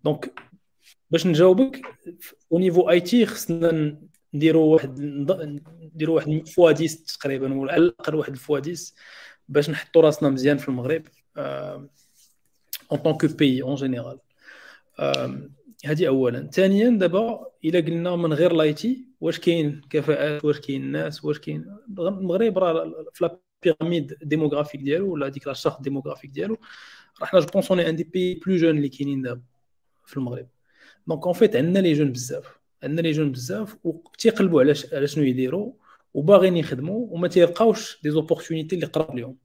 donc 0.03 0.33
باش 1.11 1.27
نجاوبك 1.27 1.81
au 2.51 2.59
niveau 2.59 2.89
IT 2.89 3.25
خصنا 3.25 3.97
نديروا 4.33 4.73
واحد 4.73 4.99
نديروا 5.95 6.15
واحد 6.15 6.47
fois 6.47 6.71
10 6.71 6.87
تقريبا 7.19 7.53
ولا 7.53 7.73
على 7.73 7.83
الأقل 7.83 8.15
واحد 8.15 8.35
fois 8.35 8.59
10 8.59 8.75
باش 9.49 9.69
نحطوا 9.69 10.01
راسنا 10.01 10.29
مزيان 10.29 10.57
في 10.57 10.69
المغرب 10.69 11.03
en 12.91 12.99
tant 13.03 13.16
que 13.16 13.25
pays 13.25 13.61
en 13.61 13.75
général 13.75 14.19
هذه 15.85 16.07
اولا. 16.07 16.49
ثانيا 16.53 16.89
دابا 16.89 17.47
إلا 17.65 17.79
قلنا 17.79 18.15
من 18.15 18.33
غير 18.33 18.53
l'IT 18.53 19.05
واش 19.21 19.39
كاين 19.39 19.81
كفاءات 19.89 20.45
واش 20.45 20.59
كاين 20.59 20.91
ناس 20.91 21.25
واش 21.25 21.39
كاين 21.39 21.65
المغرب 21.99 22.57
راه 22.57 23.05
في 23.13 23.29
pyramide 23.63 24.17
démographique 24.23 24.81
ديالو 24.81 25.13
ولا 25.13 25.29
ديك 25.29 25.47
la 25.47 25.53
charte 25.53 25.81
démographique 25.81 26.31
ديالو 26.31 26.57
راه 27.21 27.25
حنا 27.25 27.39
je 27.39 27.45
pense 27.53 27.71
on 27.71 27.79
est 27.79 27.89
un 27.89 27.95
des 27.95 28.03
pays 28.03 28.35
plus 28.35 28.55
jeunes 28.55 28.77
اللي 28.77 28.89
كاينين 28.89 29.21
دابا 29.21 29.41
في 30.05 30.17
المغرب. 30.17 30.47
donc 31.07 31.25
en 31.25 31.33
fait 31.33 31.55
عندنا 31.55 31.79
les 31.79 31.93
jeunes 31.93 32.11
بزاف 32.11 32.59
عندنا 32.83 33.01
les 33.01 33.11
jeunes 33.11 33.31
بزاف 33.31 33.77
وتيقلبوا 33.83 34.61
على 34.61 34.73
على 34.93 35.07
شنو 35.07 35.23
يديروا 35.23 35.73
وباغيين 36.13 36.57
يخدموا 36.57 37.07
وما 37.09 37.27
تيلقاوش 37.27 37.99
des 38.03 38.09
opportunités 38.09 38.75
اللي 38.75 38.85
قراب 38.85 39.17
لهم 39.17 39.37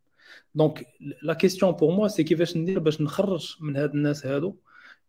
donc 0.54 0.86
la 1.22 1.34
question 1.34 1.72
pour 1.72 1.90
moi 1.92 2.08
c'est 2.08 2.24
كيفاش 2.24 2.56
ندير 2.56 2.78
باش 2.78 3.00
نخرج 3.00 3.56
من 3.60 3.76
هاد 3.76 3.90
الناس 3.94 4.26
هادو 4.26 4.56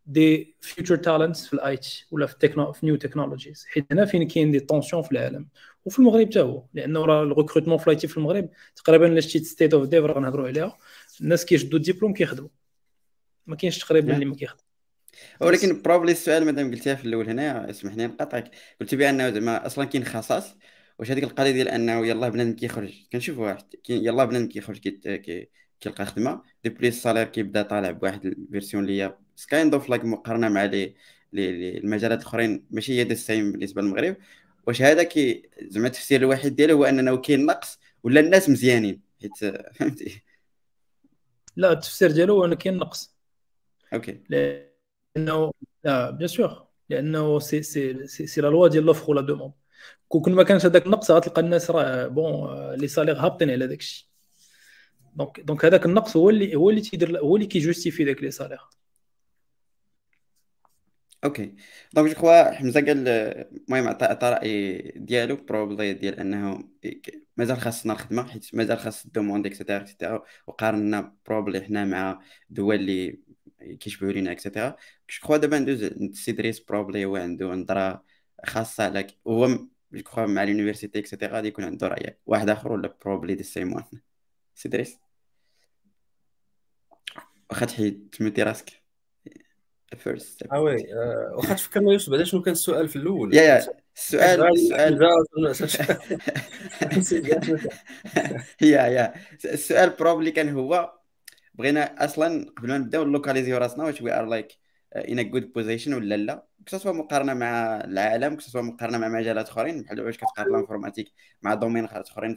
des 0.06 0.56
future 0.60 0.96
talents 0.96 1.46
في 1.46 1.54
ال 1.54 1.76
IT 1.76 2.06
ولا 2.10 2.26
في 2.26 2.32
التكنو 2.32 2.72
في 2.72 2.86
new 2.86 2.96
technologies 2.96 3.66
حيت 3.68 3.86
هنا 3.92 4.04
فين 4.04 4.28
كاين 4.28 4.50
des 4.50 4.60
tensions 4.60 5.02
في 5.02 5.12
العالم. 5.12 5.48
وفي 5.84 5.98
المغرب 5.98 6.26
حتى 6.26 6.40
هو. 6.40 6.66
لأنه 6.74 7.04
راه 7.04 7.22
ال 7.22 7.27
recrutement 7.27 7.78
في 7.78 7.86
ال 7.86 7.96
IT 7.96 8.08
في 8.08 8.16
المغرب 8.16 8.48
تقريبا 8.76 9.04
la ... 9.04 9.20
state 9.20 9.38
of 9.38 9.88
dev 9.88 10.04
راه 10.04 10.14
غنهضروا 10.14 10.46
عليها. 10.48 10.76
الناس 11.20 11.44
كيشدوا 11.44 11.78
الدبلوم 11.78 12.12
كيخدموا. 12.12 12.48
ما 13.46 13.56
كاينش 13.56 13.78
تقريبا 13.78 14.14
اللي 14.14 14.24
ما 14.24 14.34
كيخدم. 14.34 14.62
ولكن 15.40 15.82
probably 15.82 16.12
السؤال 16.12 16.44
مادام 16.44 16.70
قلتيها 16.70 16.94
في 16.94 17.04
الأول 17.04 17.28
هنا 17.28 17.70
اسمح 17.70 17.94
لي 17.94 18.06
نقاطعك 18.06 18.50
قلت 18.80 18.94
بأنه 18.94 19.30
زعما 19.30 19.66
أصلا 19.66 19.84
كاين 19.84 20.04
خصاص 20.04 20.56
واش 20.98 21.10
هذيك 21.10 21.24
القضية 21.24 21.50
ديال 21.50 21.68
أنه 21.68 22.06
يلاه 22.06 22.28
بنادم 22.28 22.52
كيخرج. 22.52 22.94
كنشوف 23.12 23.38
واحد 23.38 23.64
يلاه 23.88 24.24
بنادم 24.24 24.48
كيخرج 24.48 24.78
كي 24.78 25.48
كيلقى 25.80 26.06
خدمة. 26.06 26.42
déjà 26.64 26.70
ال 26.70 26.88
salaire 26.88 27.24
كيبدا 27.24 27.62
طالع 27.62 27.90
بواحد 27.90 28.26
ال 28.26 28.33
version 28.33 28.82
اللي 28.82 29.02
هي 29.02 29.16
كاين 29.50 29.74
of 29.74 29.88
like 29.88 30.04
مقارنة 30.04 30.48
مع 30.48 30.64
les 30.64 30.94
المجالات 31.78 32.20
الأخرين. 32.20 32.66
ماشي 32.70 33.00
هي 33.00 33.04
the 33.04 33.14
same 33.14 33.52
بالنسبة 33.52 33.82
للمغرب. 33.82 34.16
واش 34.66 34.82
هذا 34.82 35.02
كي 35.02 35.48
زعما 35.62 35.86
التفسير 35.86 36.20
الوحيد 36.20 36.56
ديالو 36.56 36.76
هو 36.76 36.84
أنه 36.84 37.16
كاين 37.16 37.46
نقص 37.46 37.78
ولا 38.02 38.20
الناس 38.20 38.48
مزيانين. 38.50 39.00
حيت 39.22 39.36
فهمتي؟ 39.76 40.22
لا 41.56 41.72
التفسير 41.72 42.10
ديالو 42.10 42.34
هو 42.34 42.44
أنه 42.44 42.54
كاين 42.54 42.76
نقص. 42.76 43.16
okay. 43.94 44.20
لأنه 44.28 45.52
لا 45.84 46.10
bien 46.10 46.28
sûr 46.28 46.66
لأنه 46.88 47.38
c'est 47.38 47.62
c'est 47.62 48.06
c'est 48.06 48.40
la 48.40 48.48
loi 48.48 48.68
ديال 48.68 48.84
l'offre 48.84 49.10
و 49.10 49.13
la 49.13 49.20
demande 49.20 49.52
كون 50.08 50.34
ما 50.34 50.42
كانش 50.42 50.66
هذاك 50.66 50.86
النقص 50.86 51.10
غتلقى 51.10 51.40
الناس 51.40 51.70
راه 51.70 52.06
bon 52.06 52.74
les 52.74 52.88
salaires 52.88 53.16
هابطين 53.16 53.50
على 53.50 53.66
داك 53.66 53.80
الشيء 53.80 54.06
donc 55.14 55.40
donc 55.40 55.64
هذاك 55.64 55.86
النقص 55.86 56.16
هو 56.16 56.30
اللي 56.30 56.54
هو 56.54 56.70
اللي 56.70 56.80
تيدير 56.80 57.20
هو 57.20 57.36
اللي 57.36 57.46
كي 57.46 57.58
justifie 57.58 58.04
داك 58.04 58.22
les 58.22 58.30
salaires 58.30 58.60
okay. 61.26 61.54
donc 61.94 62.08
je 62.08 62.14
crois 62.14 62.50
حمزة 62.52 62.80
قال 62.80 63.08
المهم 63.08 63.88
عطى 63.88 64.04
عطى 64.04 64.28
رأي 64.30 64.78
ديالو 64.96 65.36
probably 65.36 65.94
ديال 65.94 66.20
أنه 66.20 66.68
مازال 67.36 67.58
خاصنا 67.60 67.92
الخدمه 67.92 68.28
حيت 68.28 68.54
مازال 68.54 68.78
خاص 68.78 69.04
ال 69.04 69.09
demande 69.09 69.46
et 69.46 69.54
cetera 69.54 69.78
et 69.80 69.90
cetera 69.90 70.22
وقارنا 70.46 71.16
probably 71.26 71.60
حنا 71.60 71.84
مع 71.84 72.20
دول 72.50 72.74
اللي 72.74 73.20
كيشبهوا 73.80 74.12
لينا 74.12 74.32
et 74.32 74.43
cetera 74.43 74.76
je 75.10 75.18
crois 75.20 75.36
دابا 75.36 75.58
ندوز 75.58 75.84
سي 76.12 76.32
دريس 76.32 76.60
probably 76.60 77.04
هو 77.04 77.16
عنده 77.16 77.46
نظرة 77.46 78.04
خاصة 78.46 78.84
على 78.84 79.06
هو 79.26 79.48
je 79.92 80.02
crois 80.04 80.26
مع 80.26 80.42
ال 80.42 80.47
université 80.47 80.98
et 80.98 81.06
cetera 81.06 81.32
غادي 81.32 81.48
يكون 81.48 81.64
عنده 81.64 81.88
رأي 81.88 82.18
واحد 82.26 82.48
آخر 82.50 82.72
ولا 82.72 82.96
probably 83.04 83.34
the 83.34 83.42
same 83.42 83.72
one 83.72 83.84
سي 84.54 84.68
دريس 84.68 84.98
واخا 87.50 87.66
تحيد 87.66 88.08
تمدي 88.12 88.42
راسك. 88.42 88.85
first 89.98 90.42
آه 90.52 90.60
oui 90.60 90.76
واخا 91.34 91.54
تفكرنا 91.54 91.92
يوسف 91.92 92.10
بعدا 92.10 92.24
شنو 92.24 92.42
كان 92.42 92.52
السؤال 92.52 92.88
في 92.88 92.96
الأول 92.96 93.34
يا 93.34 93.42
يا 93.42 93.66
السؤال 93.96 94.42
السؤال 94.52 94.98
يا 98.60 98.86
يا 98.86 99.14
السؤال 99.44 99.90
probably 99.90 100.30
كان 100.30 100.48
هو. 100.54 100.92
بغينا 101.54 102.04
أصلا 102.04 102.46
قبل 102.56 102.68
ما 102.68 102.78
نبداو 102.78 103.04
ن 103.04 103.08
localiser 103.08 103.47
يو 103.47 103.56
راسنا 103.58 103.84
واش 103.84 104.02
we 104.02 104.12
are 104.12 104.24
like 104.26 104.52
in 104.96 105.30
good 105.30 105.52
position 105.52 105.94
ولا 105.94 106.14
لا. 106.14 106.46
كسوا 106.66 106.92
مقارنة 106.92 107.34
مع 107.34 107.80
العالم 107.84 108.34
كسوا 108.36 108.62
مقارنة 108.62 108.98
مع 108.98 109.08
مجالات 109.08 109.48
أخرين 109.48 109.82
بحال 109.82 110.00
واش 110.00 110.16
كتقارن 110.16 110.50
ال 110.54 110.58
informatique 110.58 111.12
مع 111.42 111.54
domaines 111.54 111.84
آخرين 111.84 112.36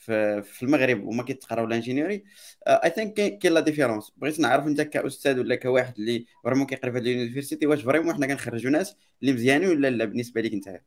في 0.00 0.62
المغرب 0.62 1.04
وما 1.04 1.22
كيتقراو 1.22 1.66
l'ingénierie 1.66 2.24
I 2.66 2.90
think 2.90 3.14
كاين 3.14 3.54
la 3.54 3.60
différence. 3.60 4.12
بغيت 4.16 4.40
نعرف 4.40 4.66
انت 4.66 4.80
كاستاذ 4.80 5.38
ولا 5.38 5.54
كواحد 5.54 5.94
اللي 5.98 6.26
vraiment 6.44 6.66
كيقرا 6.66 6.90
في 6.90 6.98
ال 6.98 7.04
université 7.04 7.66
واش 7.66 7.82
vraiment 7.82 8.14
حنا 8.14 8.26
كنخرجوا 8.26 8.70
ناس 8.70 8.96
اللي 9.22 9.32
مزيانين 9.32 9.68
ولا 9.68 9.90
لا 9.90 10.04
بالنسبة 10.04 10.40
لك 10.40 10.52
انت؟ 10.52 10.80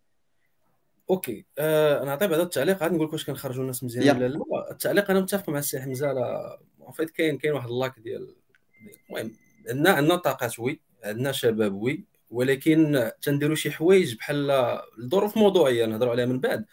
okay. 1.10 1.46
أه 1.58 2.06
نعطي 2.06 2.28
بعدا 2.28 2.44
التعليق. 2.44 2.84
عاد 2.84 2.94
نقول 2.94 3.08
لك 3.08 3.14
واش 3.14 3.26
كنخرجوا 3.26 3.66
ناس 3.66 3.84
مزيانين 3.84 4.24
ولا 4.24 4.28
لا. 4.28 4.72
التعليق 4.72 5.12
أنا 5.12 5.20
متفق 5.20 5.50
مع 5.50 5.60
السي 5.60 5.82
حمزة 5.82 6.14
en 6.14 6.60
fait 6.94 7.10
كاين 7.10 7.38
كاين 7.38 7.54
واحد 7.54 7.70
ال 7.70 7.76
lack 7.76 8.00
ديال 8.00 8.36
المهم 9.10 9.32
عندنا 9.70 9.92
عندنا 9.92 10.16
طاقات 10.16 10.60
oui 10.60 10.80
عندنا 11.04 11.32
شباب 11.32 11.74
oui 11.74 12.04
ولكن 12.30 13.12
تنديروا 13.22 13.56
شي 13.56 13.72
حوايج 13.72 14.16
بحال 14.16 14.52
الظروف 15.00 15.38
موضوعية 15.38 15.86
نهضروا 15.86 16.12
عليها 16.12 16.26
من 16.26 16.40
بعد. 16.40 16.66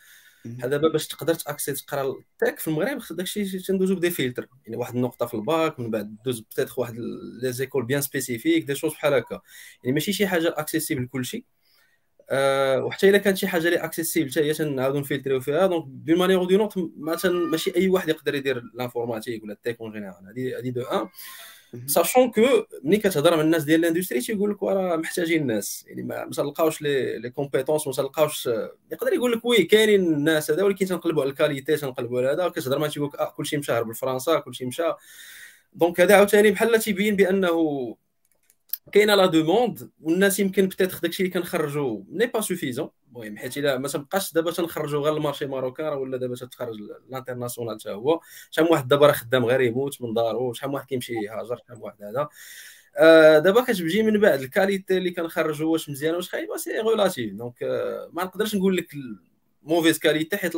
بحال 0.44 0.70
دابا 0.70 0.88
باش 0.88 1.08
تقدر 1.08 1.34
تاكسي 1.34 1.72
تقرا 1.72 2.02
التك 2.02 2.58
في 2.58 2.68
المغرب 2.68 3.00
داكشي 3.10 3.58
تندوزو 3.58 3.94
بدي 3.94 4.10
فيلتر 4.10 4.48
يعني 4.66 4.76
واحد 4.76 4.94
النقطة 4.96 5.26
في 5.26 5.34
الباك 5.34 5.80
من 5.80 5.90
بعد 5.90 6.16
دوز 6.24 6.40
بتيتر 6.40 6.74
واحد 6.76 6.94
لي 7.42 7.52
زيكول 7.52 7.84
بيان 7.84 8.00
سبيسيفيك 8.00 8.64
دي 8.64 8.74
شوز 8.74 8.92
بحال 8.92 9.14
هكا. 9.14 9.40
يعني 9.84 9.94
ماشي 9.94 10.12
شي 10.12 10.26
حاجة 10.26 10.54
اكسيسيبل 10.56 11.04
لكلشي. 11.04 11.44
أه 12.30 12.84
وحتى 12.84 13.10
إلا 13.10 13.18
كانت 13.18 13.36
شي 13.36 13.48
حاجة 13.48 13.64
اللي 13.66 13.76
اكسيسيبل 13.76 14.30
حتى 14.30 14.40
هي 14.40 14.54
تنعاودو 14.54 14.98
نفلتريو 15.00 15.40
فيها. 15.40 15.66
دونك 15.66 15.84
دون 15.88 16.18
مانيير 16.18 16.40
أو 16.40 16.46
دون 16.46 16.68
ماشي 17.50 17.76
أي 17.76 17.88
واحد 17.88 18.08
يقدر 18.08 18.34
يدير 18.34 18.62
لانفورماتيك 18.74 19.42
ولا 19.44 19.52
التك 19.52 19.80
اون 19.80 19.92
جينيرال 19.92 20.26
هذه 20.28 20.58
هذه 20.58 20.70
دو 20.70 20.82
ان 20.82 21.08
ساشون 21.86 22.30
كو 22.30 22.40
ملي 22.82 22.96
كتهضر 22.96 23.36
مع 23.36 23.42
الناس 23.42 23.64
ديال 23.64 23.80
الاندستري 23.80 24.20
تيقول 24.20 24.50
لك 24.50 24.62
راه 24.62 24.96
محتاجين 24.96 25.42
الناس 25.42 25.84
يعني 25.88 26.02
ما 26.02 26.30
تلقاوش 26.36 26.82
لي 26.82 27.30
كومبيتونس 27.30 27.86
ما 27.86 27.92
تلقاوش 27.92 28.46
يقدر 28.92 29.12
يقول 29.12 29.32
لك 29.32 29.44
وي 29.44 29.62
كاينين 29.62 30.00
الناس 30.00 30.50
هذا 30.50 30.62
ولكن 30.62 30.86
تنقلبوا 30.86 31.22
على 31.22 31.30
الكاليتي 31.30 31.76
تنقلبوا 31.76 32.18
على 32.20 32.28
هذا 32.28 32.48
كتهضر 32.48 32.78
مع 32.78 32.86
تيقول 32.86 33.08
لك 33.08 33.20
آه 33.20 33.30
كلشي 33.36 33.56
مشاهر 33.56 33.82
بالفرنسا 33.82 34.38
كلشي 34.38 34.64
مشى 34.66 34.82
دونك 35.72 36.00
هذا 36.00 36.16
عاوتاني 36.16 36.50
بحال 36.50 36.80
تيبين 36.80 37.16
بأنه 37.16 37.50
كاينة 38.92 39.14
لا 39.14 39.26
دوموند 39.26 39.90
والناس 40.00 40.40
يمكن 40.40 40.66
بتيتخ 40.66 41.00
داكشي 41.00 41.22
اللي 41.22 41.34
كنخرجوا 41.34 42.02
ني 42.08 42.26
با 42.26 42.40
سوفيزون. 42.40 42.90
المهم 43.08 43.36
حيت 43.36 43.58
إلا 43.58 43.78
ما 43.78 43.88
تبقاش 43.88 44.32
دابا 44.32 44.50
تنخرجوا 44.50 45.02
غير 45.02 45.16
المارشي 45.16 45.46
ماروكان 45.46 45.92
ولا 45.92 46.16
دابا 46.16 46.34
تتخرج 46.34 46.76
الانترناسيونال 47.08 47.80
حتى 47.80 47.90
هو. 47.90 48.20
شحال 48.50 48.70
واحد 48.70 48.88
دابا 48.88 49.06
راه 49.06 49.12
خدام 49.12 49.44
غير 49.44 49.60
يموت 49.60 50.02
من 50.02 50.14
دارو 50.14 50.52
شحال 50.52 50.70
واحد 50.70 50.86
كيمشي 50.86 51.12
يهاجر 51.12 51.56
شحال 51.56 51.78
واحد 51.82 52.02
هذا. 52.02 52.28
آه 52.98 53.38
دابا 53.38 53.60
كتجي 53.60 54.02
من 54.02 54.20
بعد 54.20 54.40
الكاليتي 54.42 54.98
اللي 54.98 55.10
كنخرجوا 55.10 55.72
واش 55.72 55.90
مزيانه 55.90 56.16
واش 56.16 56.28
خايبه 56.28 56.56
سي 56.56 56.80
غولاتيف 56.80 57.34
دونك 57.34 57.62
ما 58.12 58.24
نقدرش 58.24 58.54
نقول 58.54 58.76
لك 58.76 58.94
mauvaise 59.62 59.98
qualité 59.98 60.36
حيت 60.36 60.52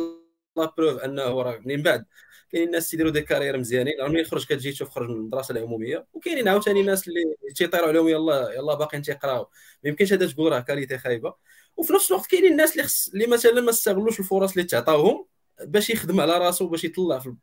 la 0.57 0.73
preuve 0.77 0.99
انه 0.99 1.41
راه 1.41 1.61
من 1.65 1.81
بعد. 1.81 2.05
كاين 2.51 2.67
الناس 2.67 2.89
تيديروا 2.89 3.11
des 3.11 3.21
carrières 3.21 3.57
مزيانين 3.57 3.93
راه 4.01 4.07
ملي 4.07 4.21
يخرج 4.21 4.45
كتجي 4.45 4.71
تشوف 4.71 4.89
خرج 4.89 5.09
من 5.09 5.15
المدرسة 5.15 5.51
العمومية. 5.51 6.07
وكاينين 6.13 6.47
عاوتاني 6.47 6.83
ناس 6.83 7.07
اللي 7.07 7.35
تيطيروا 7.55 7.87
عليهم 7.87 8.07
يلا 8.07 8.51
يلا 8.51 8.73
باقيين 8.73 9.03
تيقراو. 9.03 9.49
ما 9.83 9.89
يمكنش 9.89 10.13
هذا 10.13 10.27
تقول 10.27 10.51
راه 10.51 10.59
qualité 10.59 10.97
خايبة. 10.97 11.33
وفي 11.77 11.93
نفس 11.93 12.11
الوقت 12.11 12.25
كاينين 12.27 12.51
الناس 12.51 12.71
اللي 12.71 12.83
خص 12.83 13.09
اللي 13.13 13.27
مثلا 13.27 13.61
ما 13.61 13.69
استغلوش 13.69 14.19
الفرص 14.19 14.51
اللي 14.51 14.63
تعطاوهم 14.63 15.25
باش 15.61 15.89
يخدم 15.89 16.21
على 16.21 16.37
راسو 16.37 16.67
باش 16.67 16.83
يطلع 16.83 17.19
في 17.19 17.35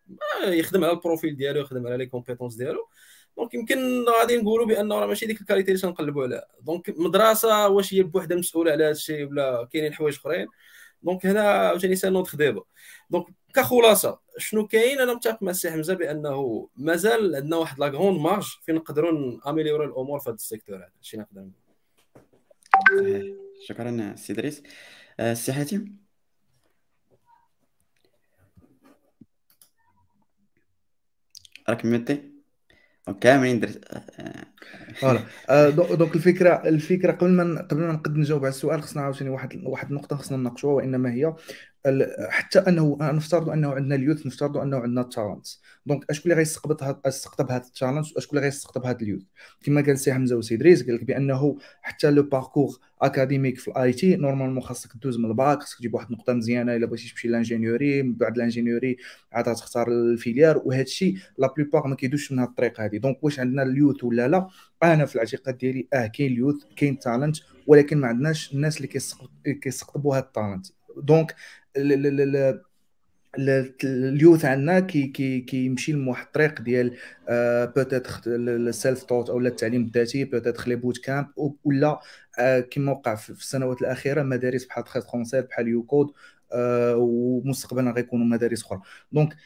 آه، 0.44 0.50
يخدم 0.50 0.84
على 0.84 0.92
ال 0.92 0.98
profil 0.98 1.36
ديالو 1.36 1.60
يخدم 1.60 1.86
على 1.86 1.96
les 1.96 2.06
compétences 2.06 2.54
ديالو. 2.54 2.88
donc 3.36 3.54
يمكن 3.54 4.04
غادي 4.20 4.36
نقولوا 4.36 4.66
بأنه 4.66 4.94
راه 4.98 5.06
ماشي 5.06 5.26
ديك 5.26 5.40
ال 5.40 5.44
qualité 5.44 5.70
اللي 5.72 5.82
تنقلبوا 5.82 6.22
عليها. 6.22 6.46
donc 6.60 6.94
مدرسة 6.98 7.68
واش 7.68 7.94
هي 7.94 8.02
بوحدها 8.02 8.36
مسؤولة 8.36 8.72
على 8.72 8.84
هذا 8.84 8.90
الشيء 8.90 9.26
ولا 9.26 9.68
كاينين 9.72 9.94
حوايج 9.94 10.16
أخرين؟ 10.16 10.46
donc 11.02 11.26
هنا 11.26 11.40
عاوتاني 11.40 11.96
c'est 11.96 12.10
notre 12.10 12.36
débat. 12.36 12.62
donc 13.10 13.26
كخلاصه 13.54 14.20
شنو 14.38 14.66
كاين؟ 14.66 15.00
أنا 15.00 15.14
متفق 15.14 15.42
مع 15.42 15.50
السي 15.50 15.70
حمزة 15.70 15.94
بأنه 15.94 16.68
مازال 16.76 17.36
عندنا 17.36 17.56
واحد 17.56 17.78
la 17.78 17.86
grande 17.86 18.20
marge 18.20 18.56
فين 18.62 18.74
نقدروا 18.74 19.50
améliorer 19.50 19.84
الأمور 19.84 20.18
في 20.18 20.28
هذا 20.30 20.34
ال 20.34 20.39
secteur 20.39 20.76
هذا. 20.76 20.92
شي 21.02 21.16
نقدر 21.16 21.40
نقول؟ 21.40 23.38
شكرا 23.68 24.14
سي 24.16 24.32
دريس. 24.32 24.62
السي 25.20 25.52
حاتم؟ 25.52 25.96
راك 31.68 31.84
muté 31.84 32.29
كاملين 33.20 33.60
درت 33.60 33.84
voilà. 34.94 35.20
آه، 35.50 35.70
donc 35.70 36.16
الفكرة 36.16 36.62
الفكرة 36.68 37.12
قبل 37.12 37.30
ما 37.30 37.62
قبل 37.62 37.80
ما 37.80 37.92
نقد 37.92 38.16
نجاوب 38.16 38.44
على 38.44 38.48
السؤال 38.48 38.82
خصنا 38.82 39.02
عاوتاني 39.02 39.30
واحد 39.30 39.60
واحد 39.64 39.88
النقطه 39.88 40.16
خصنا 40.16 40.38
نناقشوها 40.38 40.74
وإنما 40.74 41.12
هي 41.12 41.34
حتى 42.28 42.58
أنه 42.58 42.96
نفترض 43.00 43.48
أنه 43.48 43.72
عندنا 43.72 43.94
ال 43.94 43.98
en:youth 43.98 44.26
نفترض 44.26 44.56
أنه 44.56 44.76
عندنا 44.76 45.00
التالنت 45.00 45.46
دونك 45.86 46.04
أشكون 46.10 46.32
اللي 46.32 46.40
غيستقطب 46.40 46.82
هاد 46.82 47.00
يستقطب 47.06 47.50
هذا 47.50 47.64
التالنت 47.66 48.06
واشكون 48.16 48.38
اللي 48.38 48.48
غيستقطب 48.48 48.86
هذا 48.86 49.00
اليوث؟ 49.00 49.22
كما 49.62 49.80
قال 49.80 49.98
سي 49.98 50.12
حمزة 50.12 50.36
وسي 50.36 50.56
دريس 50.56 50.86
قال 50.86 50.94
لك 50.94 51.04
بأنه 51.04 51.58
حتى 51.82 52.10
لو 52.10 52.22
باركور 52.22 52.78
اكاديميك 53.02 53.58
في 53.58 53.68
الاي 53.68 53.92
تي 53.92 54.16
نورمالمون 54.16 54.62
خاصك 54.62 54.90
دوز 55.02 55.18
من 55.18 55.24
الباك 55.24 55.60
خاصك 55.60 55.78
تجيب 55.78 55.94
واحد 55.94 56.06
النقطة 56.06 56.32
مزيانة 56.32 56.76
إلا 56.76 56.86
بغيتي 56.86 57.10
تمشي 57.10 57.28
لانجينيوري 57.28 58.02
من 58.02 58.14
بعد 58.14 58.36
الانجينيوري 58.36 58.96
عاد 59.32 59.44
تختار 59.54 59.88
الفيليار 59.88 60.62
وهذا 60.64 60.82
الشيء 60.82 61.14
لا 61.38 61.54
بلوبار 61.56 61.86
ما 61.86 61.96
كيدوش 61.96 62.32
من 62.32 62.38
هذه 62.38 62.48
الطريقة 62.48 62.84
هذه 62.84 62.96
دونك 62.96 63.24
واش 63.24 63.40
عندنا 63.40 63.62
اليوث 63.62 64.04
ولا 64.04 64.28
لا؟ 64.28 64.48
أنا 64.82 65.06
في 65.06 65.14
الاعتقاد 65.14 65.58
ديالي 65.58 65.88
آه 65.92 66.06
كاين 66.06 66.32
اليوث 66.32 66.56
كاين 66.76 66.98
تالنت 66.98 67.36
ولكن 67.66 67.98
ما 67.98 68.06
عندناش 68.06 68.54
الناس 68.54 68.76
اللي 68.76 68.88
كيستقطبوا 69.54 70.16
هذا 70.16 70.24
التالنت 70.24 70.66
دونك 70.96 71.34
ال 73.84 73.94
youth 73.94 74.44
عندنا 74.44 74.80
كي 74.80 75.06
كي 75.06 75.40
كيمشي 75.40 75.92
لواحد 75.92 76.26
الطريق 76.26 76.60
ديال 76.60 76.96
peut-être 77.76 78.20
ال 78.26 79.02
self-taught 79.02 79.30
أو 79.30 79.38
التعليم 79.38 79.82
الذاتي 79.82 80.24
peut-être 80.24 80.68
les 80.68 80.76
bootcamps 80.76 81.26
ولا 81.64 82.00
آه، 82.38 82.60
كما 82.60 82.92
وقع 82.92 83.14
في 83.14 83.30
السنوات 83.30 83.80
الأخيرة 83.80 84.22
مدارس 84.22 84.64
بحال 84.64 84.84
1337 84.84 85.40
بحال 85.42 85.68
YouCode 85.68 86.12
آه، 86.52 86.96
ومستقبلا 86.96 87.90
غيكونوا 87.90 88.26
مدارس 88.26 88.62
أخرى. 88.64 88.80
دونك 89.12 89.36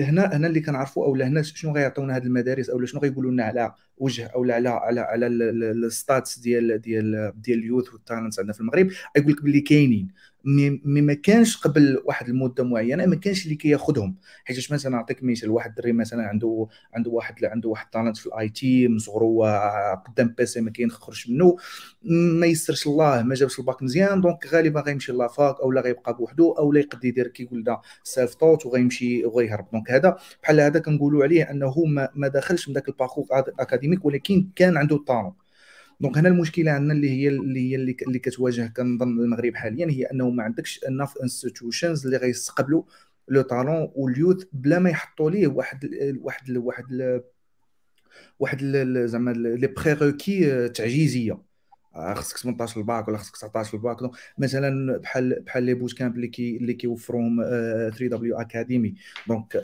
هنا 0.00 0.36
هنا 0.36 0.46
اللي 0.46 0.60
كنعرفوا 0.60 1.04
أو 1.04 1.14
هنا 1.14 1.42
شنو 1.42 1.72
غيعطيونا 1.74 2.16
هاد 2.16 2.24
المدارس 2.24 2.70
أو 2.70 2.84
شنو 2.84 3.00
غيقولوا 3.00 3.30
لنا 3.30 3.44
على 3.44 3.74
وجه 3.98 4.26
أو 4.26 4.42
على 4.50 4.68
على 4.68 5.00
على 5.00 5.26
ال 5.26 5.45
stats 5.45 6.38
ديال 6.38 6.80
ديال 6.80 7.32
ديال 7.36 7.58
ال 7.58 7.64
youth 7.64 7.92
وال 7.92 8.03
talent 8.03 8.38
عندنا 8.38 8.52
في 8.52 8.60
المغرب 8.60 8.90
يقول 9.16 9.32
لك 9.32 9.42
باللي 9.42 9.60
كاينين. 9.60 10.08
mais 10.44 11.00
ما 11.00 11.14
كانش 11.14 11.56
قبل 11.56 12.02
واحد 12.04 12.28
المدة 12.28 12.64
معينة 12.64 13.06
ما 13.06 13.16
كانش 13.16 13.44
اللي 13.44 13.54
كياخذهم 13.54 14.16
حيت 14.44 14.72
مثلا 14.72 14.92
نعطيك 14.92 15.22
مثال 15.22 15.50
واحد 15.50 15.68
الدري 15.70 15.92
مثلا 15.92 16.22
عنده 16.22 16.66
عنده 16.94 17.10
واحد 17.10 17.44
عنده 17.44 17.68
واحد 17.68 17.90
talent 17.90 18.16
في 18.16 18.26
ال 18.26 18.48
IT 18.48 18.88
من 18.88 18.98
صغرو 18.98 19.44
قدام 20.06 20.34
PC 20.38 20.60
ما 20.60 20.70
كيخرج 20.70 21.30
منه 21.30 21.56
ما 22.40 22.46
يسرش 22.46 22.86
الله 22.86 23.22
ما 23.22 23.34
جابش 23.34 23.58
الباك 23.58 23.82
مزيان 23.82 24.20
donc 24.20 24.46
غالبا 24.46 24.80
غيمشي 24.80 25.12
la 25.12 25.31
fac 25.31 25.60
أو 25.60 25.72
لا 25.72 25.80
غيبقى 25.80 26.16
بوحدو 26.16 26.52
أو 26.52 26.72
لا 26.72 26.80
يقد 26.80 27.04
يدير 27.04 27.28
كيقول 27.28 27.64
دا 27.64 27.80
self-taught 28.04 28.66
وغيمشي 28.66 29.24
وغيهرب. 29.24 29.66
donc 29.72 29.90
هذا 29.90 30.16
بحال 30.42 30.60
هذا 30.60 30.80
كنقولوا 30.80 31.24
عليه 31.24 31.50
أنه 31.50 31.74
ما, 32.14 32.28
دخلش 32.28 32.68
من 32.68 32.74
ذاك 32.74 32.88
ال 32.88 32.92
parcours 32.92 33.26
académique 33.30 34.04
ولكن 34.04 34.48
كان 34.56 34.76
عنده 34.76 34.96
ال 34.96 35.02
talent 35.02 35.41
donc 36.02 36.18
هنا 36.18 36.28
المشكلة 36.28 36.70
عندنا 36.70 36.94
اللي 36.94 37.10
هي 37.10 37.28
اللي 37.28 37.70
هي 37.70 37.76
اللي, 37.76 38.18
كتواجه 38.18 38.72
كنظن 38.76 39.08
المغرب 39.08 39.54
حاليا 39.54 39.90
هي 39.90 40.04
أنه 40.04 40.30
ما 40.30 40.42
عندكش 40.42 40.84
enough 40.88 41.18
institutions 41.22 42.04
اللي 42.04 42.16
غيستقبلوا 42.16 42.82
le 43.28 43.42
talent 43.42 43.92
وال 43.94 44.08
youth 44.08 44.44
بلا 44.52 44.78
ما 44.78 44.90
يحطوا 44.90 45.30
ليه 45.30 45.46
واحد 45.46 45.90
واحد 46.20 46.56
واحد 46.56 47.20
واحد 48.38 48.60
زعما 49.06 49.30
les 49.30 49.66
prérequis 49.66 50.68
تعجيزية. 50.68 51.38
آه، 51.94 52.14
خصك 52.14 52.38
18 52.38 52.80
الباك 52.80 53.08
ولا 53.08 53.18
خصك 53.18 53.36
19 53.36 53.74
الباك. 53.74 53.98
مثلا 54.38 54.96
بحال 54.96 55.42
بحال 55.42 55.62
les 55.62 55.74
bootcamps 55.74 56.16
اللي 56.16 56.28
كي 56.28 56.56
اللي 56.56 56.74
كيوفروهم 56.74 57.42
3W 57.42 58.06
Academy 58.06 58.94
donc 59.28 59.54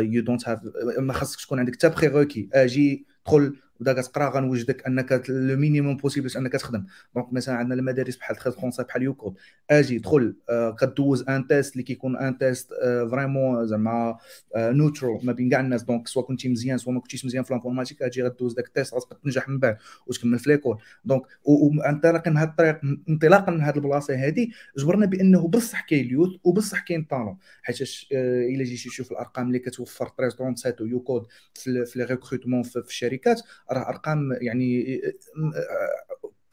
you 0.00 0.22
don't 0.22 0.48
have 0.48 0.60
ما 0.98 1.12
خصكش 1.12 1.46
تكون 1.46 1.58
عندك 1.58 1.74
حتى 1.74 1.88
prérequis 1.88 2.48
أجي 2.52 3.06
دخل 3.26 3.56
ودا 3.80 3.92
كتقرا 3.92 4.30
غنوجدك 4.30 4.86
انك 4.86 5.22
le 5.28 5.56
minimum 5.56 5.96
possible 5.96 6.22
باش 6.26 6.36
انك 6.36 6.52
تخدم. 6.52 6.84
donc 7.14 7.32
مثلا 7.32 7.54
عندنا 7.54 7.74
المدارس 7.74 8.16
بحال 8.16 8.36
1337 8.36 8.82
بحال 8.82 9.02
YouCode. 9.02 9.34
آجي 9.70 9.98
دخل 9.98 10.36
آه 10.50 10.70
كدوز 10.80 11.22
un 11.28 11.46
test 11.46 11.72
اللي 11.72 11.82
كيكون 11.82 12.16
un 12.16 12.38
test 12.38 12.68
vraiment 13.10 13.66
زعما 13.66 14.18
آه 14.56 14.70
neutral 14.70 15.20
ما 15.22 15.32
بين 15.32 15.50
كاع 15.50 15.60
الناس. 15.60 15.82
donc 15.82 16.08
soit 16.08 16.22
كنتي 16.22 16.48
مزيان 16.48 16.78
soit 16.78 16.92
ما 16.92 17.00
كنتيش 17.00 17.24
مزيان 17.24 17.42
في 17.44 17.50
ال 17.50 17.54
informatique 17.54 18.02
آجي 18.02 18.22
غدوز 18.22 18.54
داك 18.54 18.66
ال 18.66 18.72
test 18.72 18.94
غتبقى 18.94 19.18
تنجح 19.24 19.48
من 19.48 19.58
بعد 19.58 19.76
وتكمل 20.06 20.38
في 20.38 20.50
l'école 20.50 20.78
donc 21.04 21.22
وانطلاقا 21.44 22.30
من 22.30 22.36
هذه 22.36 22.48
الطريق 22.48 22.80
انطلاقا 23.08 23.52
من 23.52 23.60
هذه 23.60 23.76
البلاصة 23.76 24.14
هذه 24.14 24.48
جبرنا 24.78 25.06
بأنه 25.06 25.48
بصح 25.48 25.80
كاين 25.86 26.04
ال 26.06 26.10
youth 26.10 26.30
وبصح 26.44 26.80
كاين 26.84 27.04
talent 27.04 27.36
حيت 27.62 27.76
آه 28.12 28.46
إلا 28.46 28.64
جيتي 28.64 28.88
تشوف 28.88 29.12
الأرقام 29.12 29.46
اللي 29.46 29.58
كتوفر 29.58 30.04
1337 30.20 30.86
و 30.88 30.93
YouCode 30.93 31.26
في 31.54 31.92
les 31.96 32.04
recrutements 32.04 32.62
في 32.62 32.78
الشركات 32.78 33.40
راه 33.72 33.88
أرقام 33.88 34.32
يعني 34.40 35.00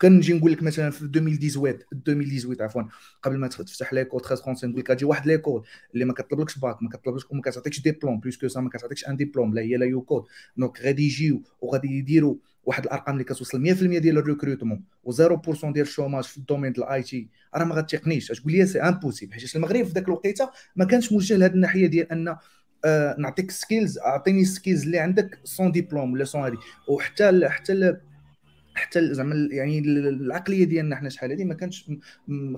كنجي 0.01 0.34
نقول 0.34 0.51
لك 0.51 0.63
مثلا 0.63 0.89
في 0.89 1.01
2018 1.01 1.86
2018 1.93 2.63
عفوا 2.63 2.84
قبل 3.23 3.38
ما 3.38 3.47
تفتح 3.47 3.93
l'école 3.93 4.21
13 4.21 4.67
نقول 4.67 4.80
لك 4.80 4.91
أجي 4.91 5.06
واحد 5.06 5.28
l'école 5.27 5.63
اللي 5.93 6.06
ما 6.06 6.13
كطلبلكش 6.13 6.58
باك 6.58 6.84
ما 6.84 6.89
كطلبلكش 6.89 7.25
وما 7.32 7.41
كتعطيكش 7.41 7.82
diplôme 7.81 8.19
plus 8.19 8.38
que 8.38 8.47
ça 8.47 8.61
ما 8.62 8.69
كتعطيكش 8.69 9.08
un 9.07 9.17
diplôme 9.17 9.53
لا 9.54 9.62
هي 9.62 9.78
لا 9.78 9.86
YouCode 9.85 10.23
donc 10.57 10.81
غادي 10.82 11.04
يجيو 11.06 11.41
وغادي 11.62 11.88
يديروا 11.88 12.36
واحد 12.63 12.84
الأرقام 12.84 13.13
اللي 13.13 13.23
كتوصل 13.23 13.75
100% 13.75 13.80
ديال 13.84 14.17
ال 14.17 14.23
recrutement 14.23 14.83
و0% 15.08 15.65
ديال 15.65 15.86
ال 15.85 15.90
chômage 15.90 16.23
في 16.23 16.38
ال 16.38 16.42
domaine 16.42 16.71
ديال 16.73 16.86
ال 16.85 17.03
IT 17.03 17.29
راه 17.56 17.65
ما 17.65 17.75
غاتيقنيش. 17.75 18.28
تقول 18.28 18.54
لي 18.54 18.65
c'est 18.65 18.81
impossible 18.81 19.33
حيت 19.34 19.56
المغرب 19.56 19.84
في 19.84 19.91
ذاك 19.91 20.08
الوقيته 20.08 20.49
ما 20.75 20.86
كانش 20.86 21.12
موجه 21.12 21.38
لهذه 21.38 21.51
الناحية 21.51 21.88
ديال 21.88 22.12
أن 22.12 22.36
آه 22.85 23.15
نعطيك 23.19 23.51
skills 23.51 23.97
أعطيني 23.97 24.41
ال 24.41 24.47
skills 24.47 24.83
اللي 24.83 24.99
عندك 24.99 25.39
sans 25.43 25.71
diplôme 25.71 26.13
ولا 26.13 26.23
sans 26.23 26.43
هذه 26.43 26.57
وحتى 26.89 27.49
حتى 27.49 27.97
حتى 28.75 29.13
زعما 29.13 29.47
يعني 29.51 29.79
العقلية 29.79 30.65
ديالنا 30.65 30.95
حنا 30.95 31.09
شحال 31.09 31.31
هذه 31.31 31.43
ما 31.43 31.53
كانتش 31.53 31.91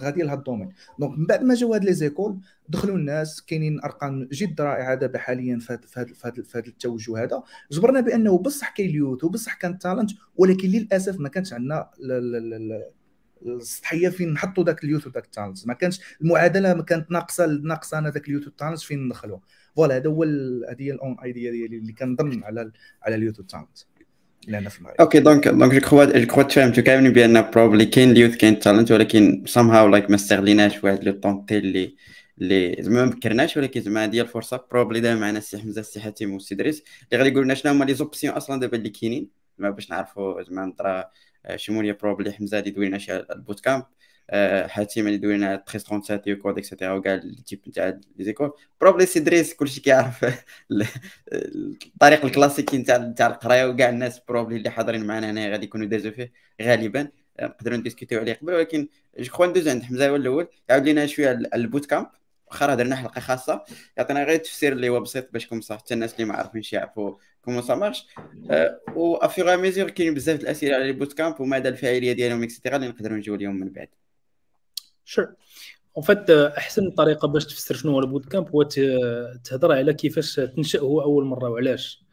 غاديه 0.02 0.24
لهذا 0.24 0.40
ال 0.40 0.43
domaine. 0.43 0.70
donc 1.00 1.18
من 1.18 1.26
بعد 1.26 1.44
ما 1.44 1.54
جاو 1.54 1.74
هاد 1.74 1.86
les 1.86 1.94
écoles 1.94 2.40
دخلوا 2.70 2.98
الناس 2.98 3.42
كاينين 3.42 3.80
أرقام 3.84 4.28
جد 4.32 4.62
رائعة 4.62 4.96
دابا 4.96 5.20
حاليا 5.20 5.60
في 5.60 5.80
هذا 5.96 6.14
في 6.14 6.58
هذا 6.58 6.68
التوجه 6.68 7.24
هذا. 7.24 7.44
جبرنا 7.72 8.02
بأنه 8.02 8.38
بصح 8.38 8.70
كاين 8.70 8.90
ال 8.90 8.95
youth 8.95 9.24
وبصح 9.24 9.54
كان 9.54 9.80
talent 9.80 10.12
ولكن 10.36 10.70
للأسف 10.70 11.20
ما 11.20 11.30
كانش 11.30 11.54
عندنا 11.54 11.90
السطحيه 13.46 14.10
فين 14.10 14.34
نحطوا 14.34 14.64
ذاك 14.64 14.84
ال 14.84 14.88
youth 14.88 15.08
وذاك 15.08 15.26
ال 15.26 15.32
talent 15.32 15.68
ما 15.68 15.74
كانش 15.74 16.02
المعادلة 16.22 16.74
ما 16.74 16.84
كانت 16.84 17.12
ناقصه 17.12 17.46
ناقصة 17.46 17.98
أنا 17.98 18.10
ذاك 18.10 18.28
ال 18.28 18.31
youth 18.31 18.46
وال 18.46 18.54
talent 18.54 18.80
فين 18.80 19.06
ندخلوا 19.06 19.40
voilà 19.78 19.96
هذا 19.96 20.10
هو 20.10 20.24
هذه 20.24 20.82
هي 20.84 20.92
ال 20.92 20.98
own 20.98 21.18
idea 21.24 21.52
ديالي 21.52 21.78
اللي 21.78 21.94
كنظن 21.94 22.44
على 22.44 22.72
على 23.04 23.16
ال 23.16 23.20
youth 23.20 23.40
وال 23.40 23.49
talent 23.49 23.78
لأن 24.48 24.70
في 24.70 24.80
المغرب 24.80 24.96
okay 25.00 25.20
donc 25.20 25.48
donc 25.48 25.74
je 25.74 25.80
crois 25.80 26.06
je 26.06 26.26
crois 26.26 26.44
تفهمتوا 26.44 26.84
كاملين 26.84 27.14
بان 27.14 27.52
probably 27.52 27.86
كاين 27.86 28.12
ال 28.12 28.16
youth 28.16 28.36
كاين 28.36 28.60
talent 28.60 28.92
ولكن 28.92 29.44
somehow 29.48 29.70
like 29.70 30.10
ما 30.10 30.16
استغليناش 30.16 30.84
واحد 30.84 31.04
le 31.04 31.14
talent 31.14 31.58
اللي 31.58 31.96
اللي 32.42 32.76
زعما 32.80 33.06
ما 33.06 33.12
بكرناش 33.12 33.58
ولكن 33.58 33.82
زعما 33.82 34.04
هذه 34.04 34.22
الفرصه 34.22 34.66
probably 34.72 35.00
دابا 35.00 35.20
معنا 35.20 35.38
السي 35.38 35.58
حمزه 35.58 35.82
السي 35.82 36.00
حاتم 36.00 36.34
والسي 36.34 36.56
دريس 36.56 36.84
اللي 37.12 37.24
غادي 37.24 37.34
يقول 37.34 37.44
لنا 37.44 37.54
شنو 37.54 37.72
هما 37.72 37.86
les 37.86 37.94
options 37.94 38.34
أصلا 38.34 38.60
دابا 38.60 38.78
اللي 38.78 38.90
كاينين 38.90 39.30
زعما 39.60 39.70
باش 39.70 39.90
نعرفوا 39.90 40.44
زعما 40.44 40.66
نطرا 40.66 41.06
شموليه 41.56 41.98
probably 42.02 42.32
حمزه 42.32 42.58
غادي 42.58 42.70
يدوي 42.70 42.88
لنا 42.88 42.98
شي 42.98 43.18
ال 43.18 43.60
bootcamp 43.60 43.84
حاتم 44.68 45.08
اللي 45.08 45.18
دوينا 45.18 45.54
1337 45.54 46.36
كود 46.36 46.58
et 46.58 46.67
cetera 46.67 46.94
وكاع 46.94 47.14
ال 47.14 47.23
type 47.23 47.60
نتاع 47.68 47.88
les 48.18 48.26
écoles 48.26 48.54
probably 48.82 49.06
سي 49.06 49.20
دريس 49.20 49.54
كلشي 49.54 49.82
كيعرف 49.82 50.26
الطريق 51.34 52.26
الكلاسيكي 52.26 52.78
نتاع 52.78 52.98
نتاع 52.98 53.28
القرايه 53.28 53.66
وكاع 53.66 53.90
الناس 53.90 54.20
probably 54.28 54.58
اللي 54.58 54.70
حاضرين 54.70 55.06
معنا 55.06 55.32
هنا 55.32 55.50
غادي 55.50 55.66
يكونوا 55.66 55.88
دازو 55.88 56.12
فيه 56.12 56.32
غالبا 56.62 57.08
نقدروا 57.42 57.78
ن 57.78 57.82
discuter 57.82 58.20
عليه 58.20 58.34
قبل 58.34 58.54
ولكن 58.54 58.88
je 59.20 59.32
crois 59.32 59.46
ندوز 59.46 59.68
عند 59.68 59.84
حمزه 59.84 60.16
الأول 60.16 60.48
يعاود 60.70 60.88
لنا 60.88 61.06
شوية 61.06 61.32
ال 61.32 61.86
bootcamp 61.86 62.08
واخا 62.48 62.76
درنا 62.76 62.96
حلقه 62.96 63.22
خاصه 63.22 63.66
يعطينا 63.98 64.24
غير 64.24 64.38
تفسير 64.38 64.74
اللي 64.74 64.90
هو 64.90 65.00
بسيط 65.00 65.34
باش 65.34 65.48
كون 65.48 65.62
صح 65.62 65.78
حتى 65.78 65.94
الناس 65.94 66.14
اللي 66.14 66.26
ما 66.26 66.34
عارفينش 66.34 66.74
يعرفوا 66.74 67.16
comment 67.42 67.62
ça 67.62 67.76
marche 67.76 68.08
à 68.98 69.13
fur 69.13 69.58
et 69.58 69.66
mesure 69.66 69.90
كاين 69.90 70.14
بزاف 70.14 70.40
الاسئله 70.40 70.76
على 70.76 70.90
ال 70.90 71.14
bootcamp 71.14 71.42
ومدى 71.42 71.70
الفاعليه 71.70 72.14
ديالهم 72.14 72.44
et 72.44 72.52
cetera 72.52 72.76
اللي 72.76 72.88
نقدروا 72.88 73.18
نجيو 73.18 73.36
اليوم 73.36 73.56
من 73.56 73.70
بعد 73.70 73.88
sure 75.08 75.28
en 75.98 76.04
fait 76.06 76.30
أحسن 76.30 76.92
طريقة 76.92 77.28
باش 77.28 77.46
تفسر 77.46 77.76
شنو 77.76 77.92
هو 77.92 78.00
ال 78.00 78.26
bootcamp 78.26 78.50
هو 78.50 78.64
تهضر 79.44 79.72
على 79.72 79.94
كيفاش 79.94 80.36
تنشأ 80.36 80.80
هو 80.80 81.02
أول 81.02 81.26
مرة 81.26 81.50
وعلاش. 81.50 82.04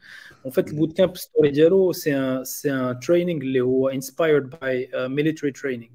en 0.45 0.51
fait 0.53 0.67
ال 0.67 0.97
bootcamp 0.97 1.17
story 1.17 1.51
ديالو 1.51 1.91
c'est 1.91 2.17
un 2.17 2.43
c'est 2.45 2.73
un 2.73 2.99
training 2.99 3.41
اللي 3.41 3.61
هو 3.61 3.89
inspired 3.89 4.49
by 4.49 4.89
military 4.95 5.51
training 5.51 5.87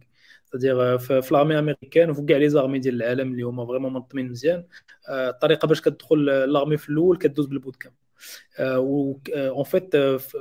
c'est-à-dire 0.52 0.98
في 0.98 1.30
l'armée 1.30 1.58
américaine 1.58 2.10
وفي 2.10 2.22
كاع 2.22 2.36
les 2.36 2.48
armées 2.48 2.78
ديال 2.78 2.94
العالم 3.02 3.32
اللي 3.32 3.42
هما 3.42 3.66
vraiment 3.66 3.92
منظمين 3.92 4.30
مزيان 4.30 4.64
الطريقة 5.08 5.66
باش 5.66 5.80
كتدخل 5.80 6.24
l'armée 6.26 6.76
في 6.76 6.88
الأول 6.88 7.18
كدوز 7.18 7.46
بال 7.46 7.76
bootcamp. 7.76 7.94
En 8.58 9.64
fait 9.64 9.96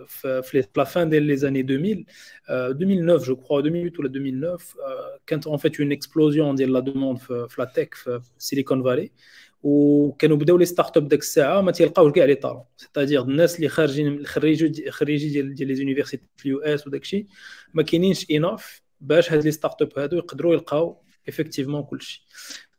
في 0.07 0.63
la 0.77 0.85
fin 0.85 1.05
des 1.05 1.45
années 1.45 1.63
2000 1.63 2.05
2009 2.49 3.23
je 3.25 3.33
crois 3.33 3.61
2008 3.61 3.99
ou 3.99 4.07
2009 4.07 4.75
quand 5.27 5.47
en 5.47 5.57
fait 5.57 5.79
une 5.79 5.91
explosion 5.91 6.53
de 6.53 6.65
la 6.65 6.81
demande 6.81 7.17
في 7.17 7.55
la 7.57 7.65
tech 7.65 7.93
في 7.93 8.21
Silicon 8.39 8.81
Valley 8.83 9.09
وكانوا 9.63 10.37
بداو 10.37 10.57
les 10.57 10.65
startups 10.65 11.07
ديك 11.07 11.19
الساعة 11.19 11.61
ما 11.61 11.71
تيلقاوش 11.71 12.11
كاع 12.11 12.25
les 12.25 12.35
talents 12.35 12.63
c'est-à-dire 12.77 13.21
الناس 13.21 13.55
اللي 13.55 13.69
خارجين 13.69 14.25
خريجي 14.25 14.91
خريجي 14.91 15.29
ديال 15.29 15.53
ديال 15.53 15.67
les 15.67 15.75
universités 15.75 16.23
في 16.37 16.45
ال 16.45 16.59
US 16.59 16.87
وداك 16.87 17.01
الشيء 17.01 17.25
ما 17.73 17.83
كاينينش 17.83 18.25
enough 18.31 18.81
باش 19.01 19.31
هاد 19.31 19.43
les 19.43 19.51
startups 19.51 19.99
هادو 19.99 20.17
يقدروا 20.17 20.53
يلقاو 20.53 21.03
effectivement 21.29 21.83
كلشي 21.83 22.25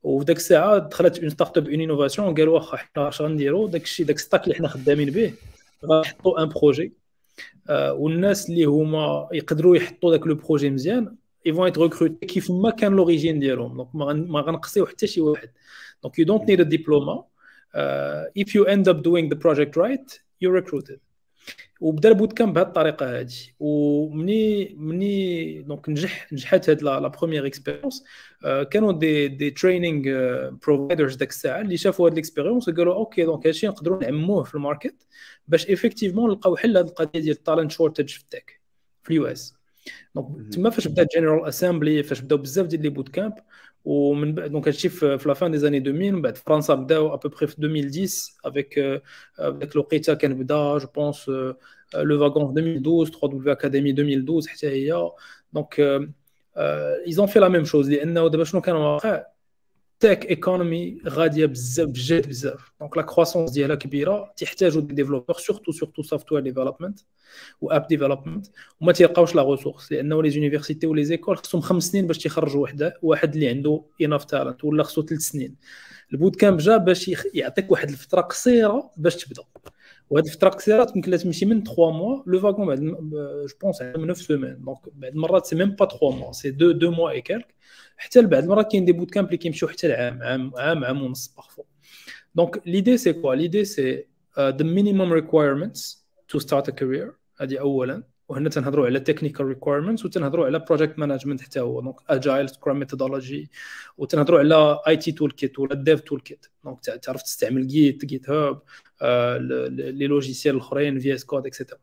وداك 0.03 0.37
الساعة 0.37 0.79
دخلت 0.79 1.19
une 1.19 1.31
startup 1.31 1.69
une 1.69 1.81
innovation 1.81 2.35
قالوا 2.35 2.55
واخا 2.55 2.77
حنا 2.77 3.09
اش 3.09 3.23
غنديروا 3.23 3.69
داك 3.69 3.83
الشيء 3.83 4.07
داك 4.07 4.19
stack 4.19 4.45
اللي 4.45 4.55
حنا 4.55 4.69
خدامين 4.69 5.11
به 5.11 5.33
غنحطوا 5.87 6.43
un 6.43 6.49
projet 6.49 6.93
آه 7.69 7.93
والناس 7.93 8.51
اللي 8.51 8.65
هما 8.65 9.29
يقدروا 9.33 9.77
يحطوا 9.77 10.11
داك 10.17 10.27
le 10.27 10.35
projet 10.35 10.71
مزيان 10.71 11.17
vont 11.49 11.73
être 11.73 11.81
recrutés 11.81 12.27
كيف 12.27 12.51
ما 12.51 12.71
كان 12.71 12.93
l'origine 12.93 13.41
ديالهم. 13.41 13.77
donc 13.77 13.95
ما 14.31 14.41
غنقصيو 14.41 14.87
حتى 14.87 15.07
شي 15.07 15.21
واحد. 15.21 15.51
donc 16.03 16.21
don't 16.21 16.45
need 16.45 16.61
a 16.61 16.69
diploma. 16.71 17.31
uh, 17.75 18.25
if 18.35 18.55
you 18.55 18.67
end 18.67 18.89
up 18.89 19.03
doing 19.03 19.29
the 19.29 19.37
project 19.37 19.77
right 19.77 20.19
you're 20.41 20.53
recruited. 20.53 21.01
وبدا 21.81 22.09
ال 22.09 22.33
bootcamp 22.33 22.55
بهذه 22.55 22.67
الطريقة 22.67 23.21
هذه 23.21 23.35
ومني 23.61 24.75
مني 24.79 25.63
donc 25.63 25.89
نجح 25.89 26.33
نجحت 26.33 26.71
هاد 26.71 26.83
la 26.83 27.09
première 27.09 27.47
expérience 27.47 28.05
كانوا 28.71 28.93
des 28.93 29.29
des 29.29 29.51
training 29.51 30.09
providers 30.67 31.17
داك 31.17 31.29
الساعة 31.29 31.61
اللي 31.61 31.77
شافوا 31.77 32.07
هاد 32.07 32.13
ال 32.13 32.18
expérience 32.18 32.69
وقالوا 32.69 32.95
OK 32.95 33.25
donc 33.25 33.47
هادشي 33.47 33.67
نقدروا 33.67 34.03
نعموه 34.03 34.45
في 34.45 34.55
ال 34.55 34.62
market 34.62 35.07
باش 35.49 35.69
effectivement 35.69 36.31
نلقاو 36.31 36.57
حل 36.57 36.77
هاد 36.77 36.87
القضية 36.87 37.21
ديال 37.21 37.37
ال 37.37 37.42
talent 37.42 37.71
shortage 37.71 38.09
في 38.09 38.21
ال 38.21 38.29
tech 38.29 38.61
في 39.03 39.11
ال 39.11 39.27
US. 39.27 39.55
donc 40.15 40.55
تما 40.55 40.71
فاش 40.71 40.89
بدات 40.89 41.07
General 41.17 41.49
Assembly 41.49 42.03
فاش 42.03 42.21
بداو 42.21 42.39
بزاف 42.39 42.67
ديال 42.67 42.83
les 42.83 42.89
bootcamps 42.89 43.33
ومن 43.85 44.35
بعد 44.35 44.51
donc 44.51 44.69
هادشي 44.69 44.89
في 44.89 45.19
la 45.27 45.35
fin 45.35 45.51
des 45.53 45.59
années 45.59 45.79
2000 45.79 45.93
من 46.15 46.23
بعد 46.23 46.37
فرنسا 46.37 46.75
بداو 46.75 47.15
à 47.15 47.19
peu 47.19 47.31
près 47.31 47.47
في 47.47 47.59
2010 47.59 48.09
avec 48.45 48.79
داك 49.39 49.73
الوقيته 49.75 50.15
كان 50.15 50.35
بدا 50.35 50.79
جو 50.79 50.87
بونس 50.95 51.29
لو 51.95 52.19
فاغون 52.19 52.55
في 52.55 52.61
2012 52.61 53.13
3 53.13 53.29
دبليو 53.29 53.53
اكاديمي 53.53 53.91
2012 53.91 54.49
حتى 54.49 54.69
هي 54.69 55.11
دونك 55.53 55.81
ايزون 57.07 57.27
في 57.27 57.39
لا 57.41 57.49
ميم 57.49 57.65
شوز 57.65 57.91
لأنه 57.91 58.29
دابا 58.29 58.45
شنو 58.45 58.61
كان 58.61 58.77
واقع 58.77 59.27
تك 60.01 60.31
ايكونومي 60.31 60.99
غادية 61.09 61.47
بزاف 61.47 61.89
بجد 61.89 62.29
بزاف. 62.29 62.73
دونك 62.81 62.97
لا 62.97 63.03
كرواسونس 63.03 63.51
ديالها 63.51 63.77
كبيرة 63.77 64.33
تحتاجوا 64.37 64.83
دي 64.83 64.95
ديفلوبور 64.95 65.37
سورتو 65.37 65.73
سورتو 65.73 66.03
سوفتوير 66.03 66.43
ديفلوبمنت 66.43 67.01
web 67.61 67.87
development 67.87 68.47
وما 68.81 68.93
تيلقاوش 68.93 69.35
la 69.35 69.51
ressource 69.51 69.93
لأنه 69.93 70.23
les 70.23 70.31
universités 70.31 70.87
و 70.87 71.05
les 71.05 71.15
écoles 71.15 71.37
خصهم 71.37 71.61
خمس 71.61 71.85
سنين 71.85 72.07
باش 72.07 72.19
تيخرجوا 72.19 72.63
وحدة 72.63 72.99
واحد 73.03 73.35
اللي 73.35 73.49
عنده 73.49 73.85
enough 74.03 74.25
talent 74.25 74.65
ولا 74.65 74.83
خصو 74.83 75.03
ثلاث 75.03 75.21
سنين. 75.21 75.57
ال 76.13 76.37
bootcamp 76.37 76.59
جا 76.59 76.77
باش 76.77 77.11
يعطيك 77.35 77.71
واحد 77.71 77.89
الفترة 77.89 78.21
قصيرة 78.21 78.91
باش 78.97 79.25
تبدأ. 79.25 79.43
وهاد 80.11 80.27
الفترة 80.27 80.49
قصيرة 80.49 80.93
يمكن 80.97 81.19
تمشي 81.19 81.47
من 81.47 81.63
3 81.63 81.91
mois 81.91 82.23
Le 82.27 82.41
Wagon 82.41 82.67
بعد 82.67 82.81
جو 82.81 83.57
بونس 83.63 83.83
من 83.83 84.13
9 84.13 84.15
semaines 84.15 84.65
donc 84.65 84.79
بعد 84.93 85.13
المرات 85.13 85.47
c'est 85.47 85.57
même 85.57 85.71
pas 85.71 85.87
3 85.87 86.11
mois 86.11 86.33
c'est 86.33 86.49
2 86.49 86.71
2 86.77 86.93
mois 86.93 87.11
et 87.11 87.21
quelques 87.21 87.55
حتى 88.01 88.21
لبعد 88.21 88.43
المرات 88.43 88.71
كاين 88.73 88.85
des 88.85 88.93
bootcamps 88.93 89.27
اللي 89.27 89.37
كيمشيو 89.37 89.69
حتى 89.69 89.89
لعام 89.89 90.23
عام 90.23 90.53
عام 90.57 90.85
عام 90.85 91.03
ونص 91.03 91.35
parfois 91.37 91.63
donc 92.35 92.63
l'idée 92.67 92.97
c'est 92.97 93.13
quoi 93.13 93.35
l'idée 93.35 93.65
c'est 93.65 94.07
the 94.39 94.65
minimum 94.65 95.13
requirements 95.13 96.07
to 96.29 96.39
start 96.39 96.69
a 96.69 96.73
career 96.73 97.13
هذه 97.41 97.59
اولا. 97.61 98.03
وهنا 98.29 98.49
تنهضروا 98.49 98.87
على 98.87 99.01
technical 99.01 99.47
requirements 99.47 100.05
وتنهضروا 100.05 100.47
على 100.47 100.59
project 100.59 100.99
management 100.99 101.41
حتى 101.41 101.61
هو. 101.61 101.81
donc 101.81 101.97
agile 102.09 102.49
scrum 102.49 102.79
methodology 102.79 103.51
وتنهضروا 103.99 104.39
على 104.39 104.81
IT 104.89 105.13
toolkit 105.13 105.59
ولا 105.59 105.75
dev 105.75 106.01
toolkit 106.01 106.47
donc 106.65 106.81
تعرف 106.81 107.23
تستعمل 107.23 107.67
Git 107.67 108.05
GitHub 108.05 108.63
les 109.71 110.07
logiciels 110.07 110.55
الأخرين 110.55 110.99
VS 110.99 111.15
Code 111.15 111.25
et 111.25 111.47
cetera 111.47 111.81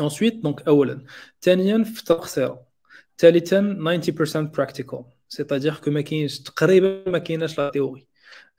ensuite 0.00 0.34
donc 0.34 0.68
اولا. 0.68 1.04
ثانيا 1.40 1.84
فتره 1.84 2.14
قصيره 2.14 2.69
ثالثا 3.20 4.00
90% 4.02 4.36
practical 4.38 5.04
c'est-à-dire 5.28 5.74
que 5.74 5.90
ما 5.90 6.00
كاينش 6.00 6.38
تقريبا 6.40 7.10
ما 7.10 7.18
كايناش 7.18 7.58
la 7.58 7.70
théorie 7.70 8.06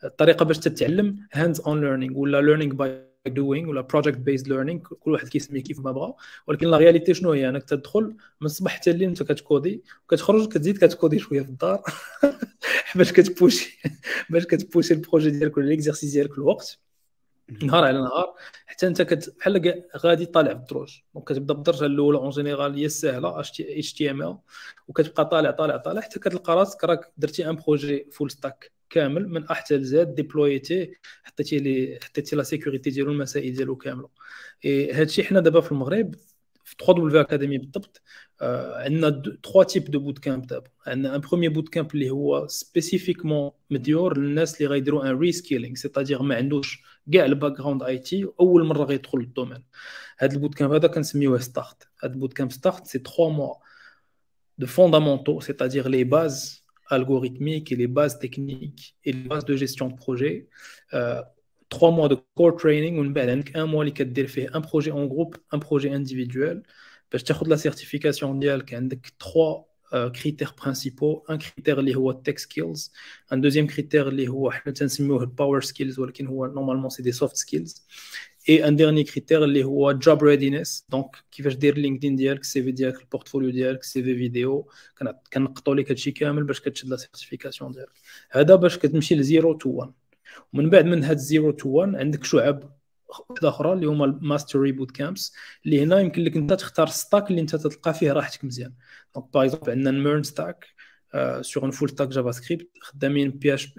الطريقة 0.03 0.45
باش 0.45 0.59
تتعلم 0.59 1.27
hands-on 1.33 1.81
learning 1.81 2.17
ولا 2.17 2.41
learning 2.41 2.73
by 2.73 3.11
doing 3.27 3.69
ولا 3.69 3.81
project-based 3.81 4.47
learning 4.47 4.79
كل 4.79 5.11
واحد 5.11 5.27
كيسميه 5.27 5.63
كيف 5.63 5.79
ما 5.79 5.91
بغا. 5.91 6.15
ولكن 6.47 6.67
la 6.67 6.77
réalité 6.77 7.13
شنو 7.13 7.31
هي؟ 7.31 7.49
إنك 7.49 7.63
تدخل 7.63 8.03
من 8.41 8.45
الصباح 8.45 8.75
حتى 8.75 8.91
الليل 8.91 9.09
انت 9.09 9.23
كتكودي 9.23 9.83
وكتخرج 10.05 10.47
كتزيد 10.53 10.77
كتكودي 10.77 11.19
شوية 11.19 11.41
في 11.41 11.49
الدار 11.49 11.83
باش 12.95 13.11
كتبوشي 13.11 13.79
باش 14.29 14.45
كتبوشي 14.45 14.93
ال 14.93 14.98
projet 14.98 15.29
ديالك 15.29 15.57
ولا 15.57 15.65
les 15.65 15.77
exercices 15.77 16.11
ديالك 16.11 16.37
الوقت. 16.37 16.79
نهار 17.63 17.83
على 17.83 17.97
نهار 18.01 18.33
حتى 18.65 18.87
أنت 18.87 19.01
كت 19.01 19.35
بحال 19.39 19.83
غادي 19.97 20.25
طالع 20.25 20.53
في 20.53 20.59
الدروج 20.59 20.97
donc 21.15 21.27
كتبدا 21.27 21.53
بالدرجة 21.53 21.85
الأولى 21.85 22.17
en 22.17 22.29
général 22.29 22.75
هي 22.75 22.85
السهله 22.85 23.39
HTML 23.39 24.37
وكتبقى 24.87 25.25
طالع 25.25 25.51
طالع 25.51 25.77
طالع 25.77 26.01
حتى 26.01 26.19
كتلقى 26.19 26.55
راسك 26.55 26.83
راك 26.83 27.11
درتي 27.17 27.49
un 27.49 27.55
projet 27.55 28.07
full 28.11 28.31
stack 28.31 28.71
كامل 28.89 29.29
من 29.29 29.43
A 29.49 29.53
حتى 29.53 29.77
ل 29.77 29.96
Z 29.96 30.15
ديبلويتي 30.15 30.93
حطيتي 31.23 31.59
لي 31.59 31.99
حطيتي 32.03 32.35
la 32.35 32.43
sécurité 32.43 32.89
ديالو 32.89 33.11
المسائل 33.11 33.53
ديالو 33.55 33.75
كاملة. 33.75 34.09
هادشي 34.65 35.23
حنا 35.23 35.39
دابا 35.39 35.61
في 35.61 35.71
المغرب 35.71 36.15
في 36.63 36.75
3 36.85 36.93
دبليو 36.93 37.21
اكاديمي 37.21 37.57
بالضبط 37.57 38.01
آه 38.41 38.83
عندنا 38.83 39.09
3 39.53 39.63
types 39.63 39.83
de 39.91 39.99
bootcamp 39.99 40.47
دابا. 40.47 40.69
عندنا 40.87 41.15
un 41.15 41.21
premier 41.21 41.51
bootcamp 41.51 41.93
اللي 41.93 42.09
هو 42.09 42.47
spécifiquement 42.47 43.51
مديور 43.69 44.17
للناس 44.17 44.57
اللي 44.61 44.69
غيديروا 44.73 45.03
un 45.09 45.17
reskilling 45.19 45.75
c'est-à-dire 45.75 46.21
ما 46.21 46.35
عندوش 46.35 46.83
كاع 47.12 47.24
الباك 47.24 47.52
جراوند 47.52 47.82
اي 47.82 47.98
تي 47.98 48.28
اول 48.40 48.64
مره 48.64 48.84
غيدخل 48.84 49.18
للدومين 49.18 49.64
هذا 50.18 50.34
البوت 50.34 50.54
كامب 50.54 50.72
هذا 50.72 50.88
كنسميوه 50.88 51.38
ستارت 51.38 51.88
هذا 52.04 52.12
البوت 52.12 52.32
كامب 52.32 52.52
ستارت 52.52 52.86
سي 52.86 52.98
3 52.98 53.28
موا 53.28 53.54
de 54.58 54.66
fondamentaux, 54.66 55.40
c'est-à-dire 55.40 55.88
les 55.88 56.04
bases 56.04 56.64
algorithmiques 56.88 57.72
et 57.72 57.76
les 57.76 57.86
bases 57.86 58.18
techniques 58.18 58.96
et 59.04 59.12
les 59.12 59.20
bases 59.20 59.44
de 59.44 59.56
gestion 59.56 59.88
de 59.88 59.94
projet. 59.94 60.48
Euh, 60.94 61.22
trois 61.68 61.90
mois 61.90 62.08
de 62.08 62.16
core 62.36 62.56
training 62.56 62.98
ou 62.98 63.04
un 63.54 63.66
mois 63.66 63.90
qui 63.90 64.26
fait 64.26 64.48
un 64.52 64.60
projet 64.60 64.92
en 64.92 65.04
groupe, 65.06 65.36
un 65.50 65.58
projet 65.58 65.90
individuel. 65.92 66.62
Parce 67.10 67.22
que 67.22 67.48
la 67.48 67.56
certification 67.56 68.28
mondiale 68.28 68.64
qui 68.64 68.74
a 69.91 69.97
trois 69.97 70.07
euh, 70.07 70.09
critères 70.09 70.55
principaux. 70.55 71.23
Un 71.27 71.37
critère 71.37 71.77
qui 71.77 71.91
est 71.91 72.23
tech 72.23 72.39
skills, 72.39 72.89
un 73.29 73.37
deuxième 73.37 73.67
critère 73.67 74.09
qui 74.09 74.23
est 74.23 75.35
power 75.35 75.61
skills, 75.61 75.95
normalement 76.53 76.89
c'est 76.89 77.03
des 77.03 77.11
soft 77.11 77.35
skills. 77.35 77.73
Et 78.47 78.63
un 78.63 78.71
dernier 78.71 79.03
critère 79.03 79.41
qui 79.45 79.59
est 79.59 80.01
job 80.01 80.21
readiness. 80.23 80.85
Donc, 80.89 81.15
qui 81.29 81.41
va 81.43 81.51
dire 81.51 81.75
LinkedIn 81.75 82.15
ديالك, 82.15 82.43
CV 82.43 82.71
ديالك, 82.71 82.95
le 83.01 83.05
portfolio 83.05 83.51
ديالك, 83.51 83.83
CV 83.83 84.13
vidéo. 84.13 84.67
كنقطعوا 85.33 85.75
لك 85.75 85.91
هادشي 85.91 86.11
كامل 86.11 86.43
باش 86.43 86.61
كتشد 86.61 86.89
لا 86.89 86.97
سيرتيفيكاسيون 86.97 87.71
ديالك. 87.71 87.89
هذا 88.31 88.55
باش 88.55 88.77
كتمشي 88.77 89.15
ل 89.15 89.25
0 89.25 89.57
to 89.63 89.67
1. 89.67 89.93
ومن 90.53 90.69
بعد 90.69 90.85
من 90.85 91.03
هاد 91.03 91.17
0 91.17 91.51
to 91.51 91.69
1 91.69 91.95
عندك 91.95 92.23
شعب 92.23 92.80
واحدة 93.29 93.49
أخرى 93.49 93.73
اللي 93.73 93.85
هما 93.85 94.05
ال 94.05 94.71
mastery 94.71 94.91
bootcamps 94.91 95.33
اللي 95.65 95.83
هنا 95.83 95.99
يمكن 95.99 96.23
لك 96.23 96.35
انت 96.35 96.53
تختار 96.53 96.87
stack 96.87 97.29
اللي 97.29 97.41
انت 97.41 97.55
تلقى 97.55 97.93
فيه 97.93 98.11
راحتك 98.11 98.45
مزيان. 98.45 98.73
donc 99.15 99.33
par 99.33 99.43
exemple 99.45 99.71
عندنا 99.71 99.89
ال 99.89 100.23
MERN 100.23 100.65
stack 101.41 101.65
sur 101.65 101.71
un 101.71 101.89
full 101.89 102.07
stack 102.07 102.31
JavaScript 102.31 102.69
خدامين 102.81 103.31
بي 103.31 103.53
اش 103.53 103.73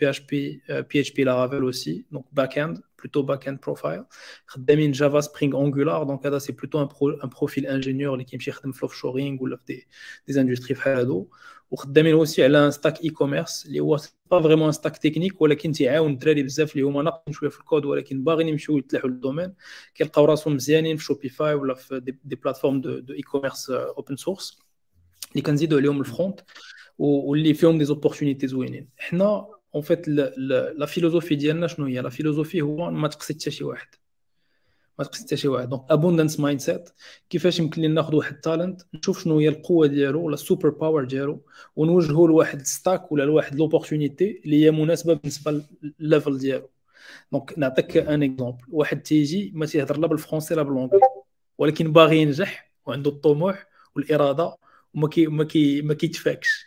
بي 0.00 0.10
اش 0.10 0.20
بي 0.20 0.62
بي 0.68 1.00
اتش 1.00 1.12
بي 1.12 1.24
لارافيل 1.24 1.62
اوسي 1.62 2.06
دونك 2.10 2.24
باك 2.32 2.58
اند 2.58 2.78
plutôt 3.02 3.24
back-end 3.30 3.58
profile. 3.68 4.04
خدامين 4.46 4.92
Java 4.92 5.20
Spring 5.20 5.60
Angular 5.60 6.02
donc 6.02 6.26
هذا 6.26 6.38
c'est 6.38 6.52
plutôt 6.52 6.82
un 7.24 7.28
profil 7.28 7.66
ingénieur 7.66 8.14
اللي 8.14 8.24
كيمشي 8.24 8.50
يخدم 8.50 8.72
في 8.72 8.78
ال 8.78 8.84
offshoring 8.84 9.42
ولا 9.42 9.56
في 9.56 9.64
des 9.66 9.88
des 10.28 10.40
industries 10.40 10.74
بحال 10.74 10.96
هادو. 10.96 11.28
وخدامين 11.70 12.14
aussi 12.14 12.44
على 12.44 12.66
un 12.66 12.70
stack 12.70 13.04
e-commerce 13.04 13.66
اللي 13.66 13.80
هو 13.80 13.98
pas 14.30 14.42
vraiment 14.42 14.72
stack 14.72 14.96
technique 14.96 15.40
ولكن 15.42 15.72
تيعاون 15.72 16.12
الدراري 16.12 16.42
بزاف 16.42 16.72
اللي 16.72 16.82
هما 16.82 17.02
ناقصين 17.02 17.34
شوية 17.34 17.50
في 17.50 17.60
الكود 17.60 17.84
ولكن 17.84 18.24
باغيين 18.24 18.48
يمشيو 18.48 18.78
يتلاحوا 18.78 19.10
لل 19.10 19.19
domaine. 19.19 19.54
كيلقاو 19.94 20.24
راسهم 20.24 20.54
مزيانين 20.54 20.96
في 20.96 21.04
Shopify 21.04 21.54
ولا 21.54 21.74
في 21.74 22.00
des, 22.00 22.18
des 22.24 22.36
plateformes 22.36 22.80
de, 22.80 22.98
de 22.98 23.14
e-commerce 23.14 23.70
open 23.70 24.16
source 24.16 24.58
اللي 25.32 25.42
كنزيدوا 25.42 25.78
عليهم 25.78 26.00
ال 26.00 26.07
front 26.07 26.40
واللي 26.98 27.54
فيهم 27.54 27.78
des 27.78 27.84
opportunités 27.84 28.46
زوينين. 28.46 28.88
حنا 28.98 29.46
en 29.74 29.82
fait 29.82 30.08
la 30.08 30.86
philosophie 30.86 31.34
ديالنا 31.34 31.66
شنو 31.66 31.86
هي؟ 31.86 32.00
la 32.00 32.08
philosophie 32.08 32.62
هو 32.62 32.90
ما 32.90 33.08
تقصي 33.08 33.34
حتى 33.34 33.50
شي 33.50 33.64
واحد. 33.64 33.88
ما 34.98 35.04
تقصي 35.04 35.22
حتى 35.22 35.36
شي 35.36 35.48
واحد. 35.48 35.68
donc 35.68 35.82
abundance 35.90 36.40
mindset 36.40 36.90
كيفاش 37.30 37.58
يمكن 37.58 37.82
لنا 37.82 37.94
ناخذ 37.94 38.14
واحد 38.14 38.34
ال 38.34 38.41
talent 38.41 38.82
نشوف 38.94 39.24
شنو 39.24 39.38
هي 39.38 39.48
القوة 39.48 39.86
ديالو 39.86 40.22
ولا 40.22 40.34
ال 40.34 40.68
superpower 40.68 41.04
ديالو 41.04 41.44
ونوجهه 41.76 42.26
لواحد 42.26 42.60
ال 42.60 42.69
stack 42.69 43.12
ولا 43.12 43.22
لواحد 43.22 43.54
l'opportunité 43.54 44.40
اللي 44.44 44.64
هي 44.64 44.70
مناسبة 44.70 45.14
بالنسبة 45.14 45.64
للل 46.00 46.14
level 46.14 46.38
ديالو. 46.38 46.70
donc 47.32 47.58
نعطيك 47.58 47.96
un 47.96 48.22
exemple 48.22 48.64
واحد 48.68 49.02
تيجي 49.02 49.52
ما 49.54 49.66
تيهضر 49.66 49.98
لا 49.98 50.06
بال 50.06 50.16
français 50.16 50.54
لا 50.54 50.62
بال 50.62 50.70
anglais 50.70 51.00
ولكن 51.58 51.92
باغي 51.92 52.18
ينجح 52.18 52.72
وعنده 52.86 53.10
الطموح 53.10 53.66
والإرادة 53.96 54.56
وما 54.94 55.08
كي 55.08 55.26
ما 55.26 55.44
كي 55.44 55.82
ما 55.82 55.94
كيتفاكش. 55.94 56.64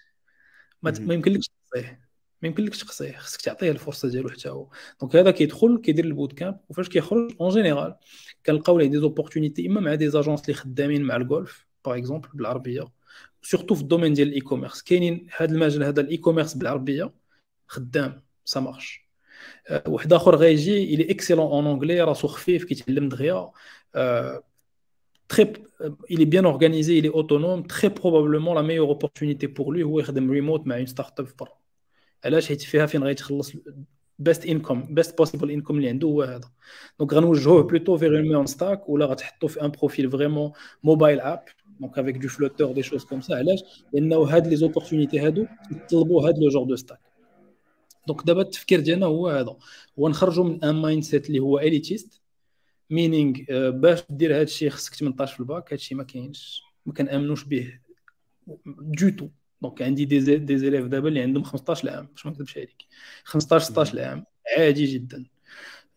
ما, 0.83 0.93
ما 0.99 1.13
يمكنلكش 1.13 1.49
تصيه 1.71 2.10
ما 2.41 2.47
يمكنلكش 2.47 2.79
تقصيه 2.83 3.17
خصك 3.17 3.41
تعطيه 3.41 3.71
الفرصة 3.71 4.09
ديالو 4.09 4.29
حتى 4.29 4.49
هو. 4.49 4.67
donc 5.01 5.15
هذا 5.15 5.31
كيدخل 5.31 5.77
كيدير 5.77 6.05
ال 6.05 6.33
bootcamp 6.33 6.57
وفاش 6.69 6.89
كيخرج 6.89 7.35
en 7.41 7.49
général 7.49 7.95
كنلقاو 8.45 8.79
ليه 8.79 8.87
des 8.87 8.97
opportunités 8.99 9.67
إما 9.67 9.81
مع 9.81 9.95
des 9.95 10.09
agences 10.09 10.41
اللي 10.41 10.53
خدامين 10.53 11.03
مع 11.03 11.15
ال 11.15 11.24
Golfe 11.24 11.67
par 11.85 11.97
exemple 11.97 12.29
بالعربية 12.33 12.87
surtout 13.41 13.75
في 13.75 13.81
ال 13.81 13.85
domaine 13.85 14.13
ديال 14.13 14.27
ال 14.27 14.41
e-commerce 14.41 14.81
كاينين 14.81 15.27
هذا 15.37 15.53
المجال 15.53 15.83
هذا 15.83 16.01
ال 16.01 16.17
e-commerce 16.17 16.53
بالعربية 16.53 17.13
خدام 17.67 18.23
ça 18.45 18.59
marche 18.59 19.09
واحد 19.87 20.13
آخر 20.13 20.35
غيجي 20.35 20.93
il 20.93 21.11
est 21.11 21.20
excellent 21.20 21.45
en 21.45 21.67
anglais 21.67 22.01
راسو 22.01 22.27
خفيف 22.27 22.63
كيتعلم 22.63 23.09
دغيا. 23.09 23.51
très 25.33 25.47
il 26.09 26.21
est 26.21 26.31
bien 26.35 26.45
organisé 26.45 26.97
il 26.97 27.05
est 27.05 27.15
autonome 27.21 27.61
très 27.73 27.89
probablement 28.01 28.53
la 28.53 28.63
meilleure 28.63 28.89
opportunité 28.89 29.47
pour 29.47 29.71
lui 29.73 29.83
هو 29.83 29.99
يخدم 29.99 30.31
ريموت 30.31 30.67
مع 30.67 30.83
une 30.83 30.87
startup 30.87 31.27
برا. 31.39 31.60
علاش 32.25 32.47
حيت 32.47 32.61
فيها 32.61 32.85
فين 32.85 33.03
غيتخلص 33.03 33.53
best 34.19 34.45
income 34.45 34.95
best 34.95 35.17
possible 35.17 35.51
income 35.51 35.77
اللي 35.77 35.89
عنده 35.89 36.07
هو 36.07 36.23
هذا. 36.23 36.51
donc 36.99 37.13
غنوجهوه 37.13 37.63
plutôt 37.63 37.97
vers 37.97 38.09
un 38.15 38.21
MERN 38.21 38.45
stack 38.45 38.89
ولا 38.89 39.05
غتحطو 39.05 39.47
في 39.47 39.61
un 39.61 39.67
profil 39.71 40.11
vraiment 40.11 40.51
mobile 40.83 41.19
app 41.19 41.43
donc 41.79 41.99
avec 41.99 42.17
du 42.17 42.27
Flutter 42.27 42.71
des 42.71 42.83
choses 42.83 43.03
comme 43.03 43.21
ça 43.21 43.33
علاش؟ 43.33 43.59
لأنه 43.93 44.15
هاد 44.17 44.47
les 44.47 44.55
opportunités 44.55 45.19
هادو 45.19 45.45
يطلبوا 45.71 46.27
هاد 46.27 46.39
le 46.39 46.49
genre 46.49 46.63
de 46.63 46.75
stack 46.75 46.99
donc 48.07 48.23
دابا 48.25 48.41
التفكير 48.41 48.79
ديالنا 48.79 49.05
هو 49.05 49.27
هذا. 49.29 49.57
هو 49.99 50.09
نخرجوا 50.09 50.43
من 50.43 50.63
un 50.63 50.75
mindset 50.75 51.27
اللي 51.27 51.39
هو 51.39 51.59
elitist 51.59 52.21
meaning 52.89 53.35
باش 53.69 54.03
دير 54.09 54.35
هاد 54.35 54.41
الشيء 54.41 54.69
خصك 54.69 54.93
18 54.93 55.33
في 55.33 55.39
الباك 55.39 55.73
هاد 55.73 55.79
الشيء 55.79 55.97
ما 55.97 56.03
كاينش 56.03 56.63
ما 56.85 56.93
كنأمنوش 56.93 57.43
به 57.43 57.79
du 58.67 59.09
tout 59.09 59.27
Donc 59.61 59.81
عندي 59.81 60.05
des 60.05 60.37
des 60.37 60.57
élèves 60.57 60.85
دابا 60.85 61.07
اللي 61.07 61.21
عندهم 61.21 61.43
15 61.43 61.89
عام 61.89 62.05
باش 62.05 62.25
ما 62.25 62.31
نكذبش 62.31 62.57
عليك 62.57 62.85
15 63.23 63.65
16 63.65 64.01
عام 64.01 64.25
عادي 64.57 64.85
جدا 64.85 65.25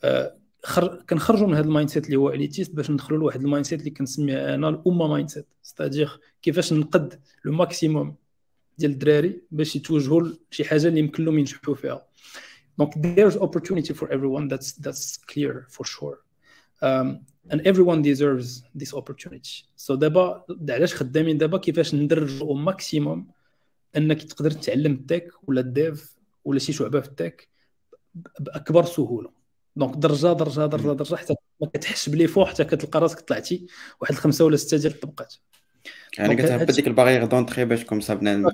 آه 0.05 0.37
خر... 0.65 1.03
كنخرجوا 1.11 1.47
من 1.47 1.55
هذا 1.55 1.67
ال 1.67 1.91
mindset 1.91 2.07
اللي 2.07 2.17
هو 2.17 2.31
élitiste 2.31 2.75
باش 2.75 2.91
ندخلوا 2.91 3.19
لواحد 3.19 3.41
ال 3.41 3.67
mindset 3.67 3.81
اللي 3.81 3.91
كنسميه 3.91 4.55
أنا 4.55 4.69
الامه 4.69 5.07
mindset 5.07 5.47
c'est-à-dire 5.63 6.21
كيفاش 6.43 6.73
نقد 6.73 7.21
le 7.45 7.53
maximum 7.53 8.15
ديال 8.79 8.91
الدراري 8.91 9.43
باش 9.51 9.77
يتوجهوا 9.77 10.29
لشي 10.53 10.65
حاجة 10.65 10.89
اللي 10.89 11.01
يمكن 11.01 11.25
لهم 11.25 11.39
ينجحوا 11.39 11.75
فيها 11.75 12.07
دونك 12.79 12.95
there's 12.95 13.37
opportunity 13.37 13.95
for 13.95 14.09
everyone 14.09 14.49
that's 14.49 14.73
that's 14.73 15.17
clear 15.33 15.67
for 15.71 15.85
sure. 15.85 16.17
Um, 16.83 17.21
and 17.51 17.61
everyone 17.71 18.03
deserves 18.03 18.63
this 18.75 18.95
opportunity. 18.95 19.65
So 19.77 19.95
دابا 19.95 20.45
علاش 20.69 20.95
خدامين 20.95 21.39
دابا؟ 21.39 21.59
كيفاش 21.59 21.95
ندرجوا 21.95 22.55
maximum 22.55 23.27
انك 23.97 24.23
تقدر 24.23 24.51
تتعلم 24.51 24.93
ال 24.93 25.01
tech 25.01 25.33
ولا 25.47 25.61
ال 25.61 25.75
dev 25.75 26.17
ولا 26.45 26.59
شي 26.59 26.73
شعبة 26.73 27.01
في 27.01 27.09
ال 27.09 27.17
tech 27.17 27.49
بأكبر 28.41 28.85
سهولة. 28.85 29.31
donc 29.77 29.97
درجة 29.97 30.33
درجة 30.33 30.67
درجة 30.67 30.93
درجة 30.93 31.15
حتى 31.15 31.35
ما 31.61 31.67
كتحسش 31.67 32.09
بلي 32.09 32.27
فوق 32.27 32.49
حتى 32.49 32.65
كتلقى 32.65 33.01
راسك 33.01 33.21
طلعتي 33.21 33.67
واحد 34.01 34.13
الخمسة 34.13 34.45
ولا 34.45 34.57
ستة 34.57 34.77
ديال 34.77 34.93
الطبقات. 34.93 35.35
يعني 36.19 36.37
كتهبط 36.37 36.71
ديك 36.71 36.87
ال 36.87 36.91
barrière 36.91 37.27
d'entrée 37.27 37.65
باش 37.65 37.85
comme 37.85 38.01
ça 38.01 38.15
بنادم 38.15 38.49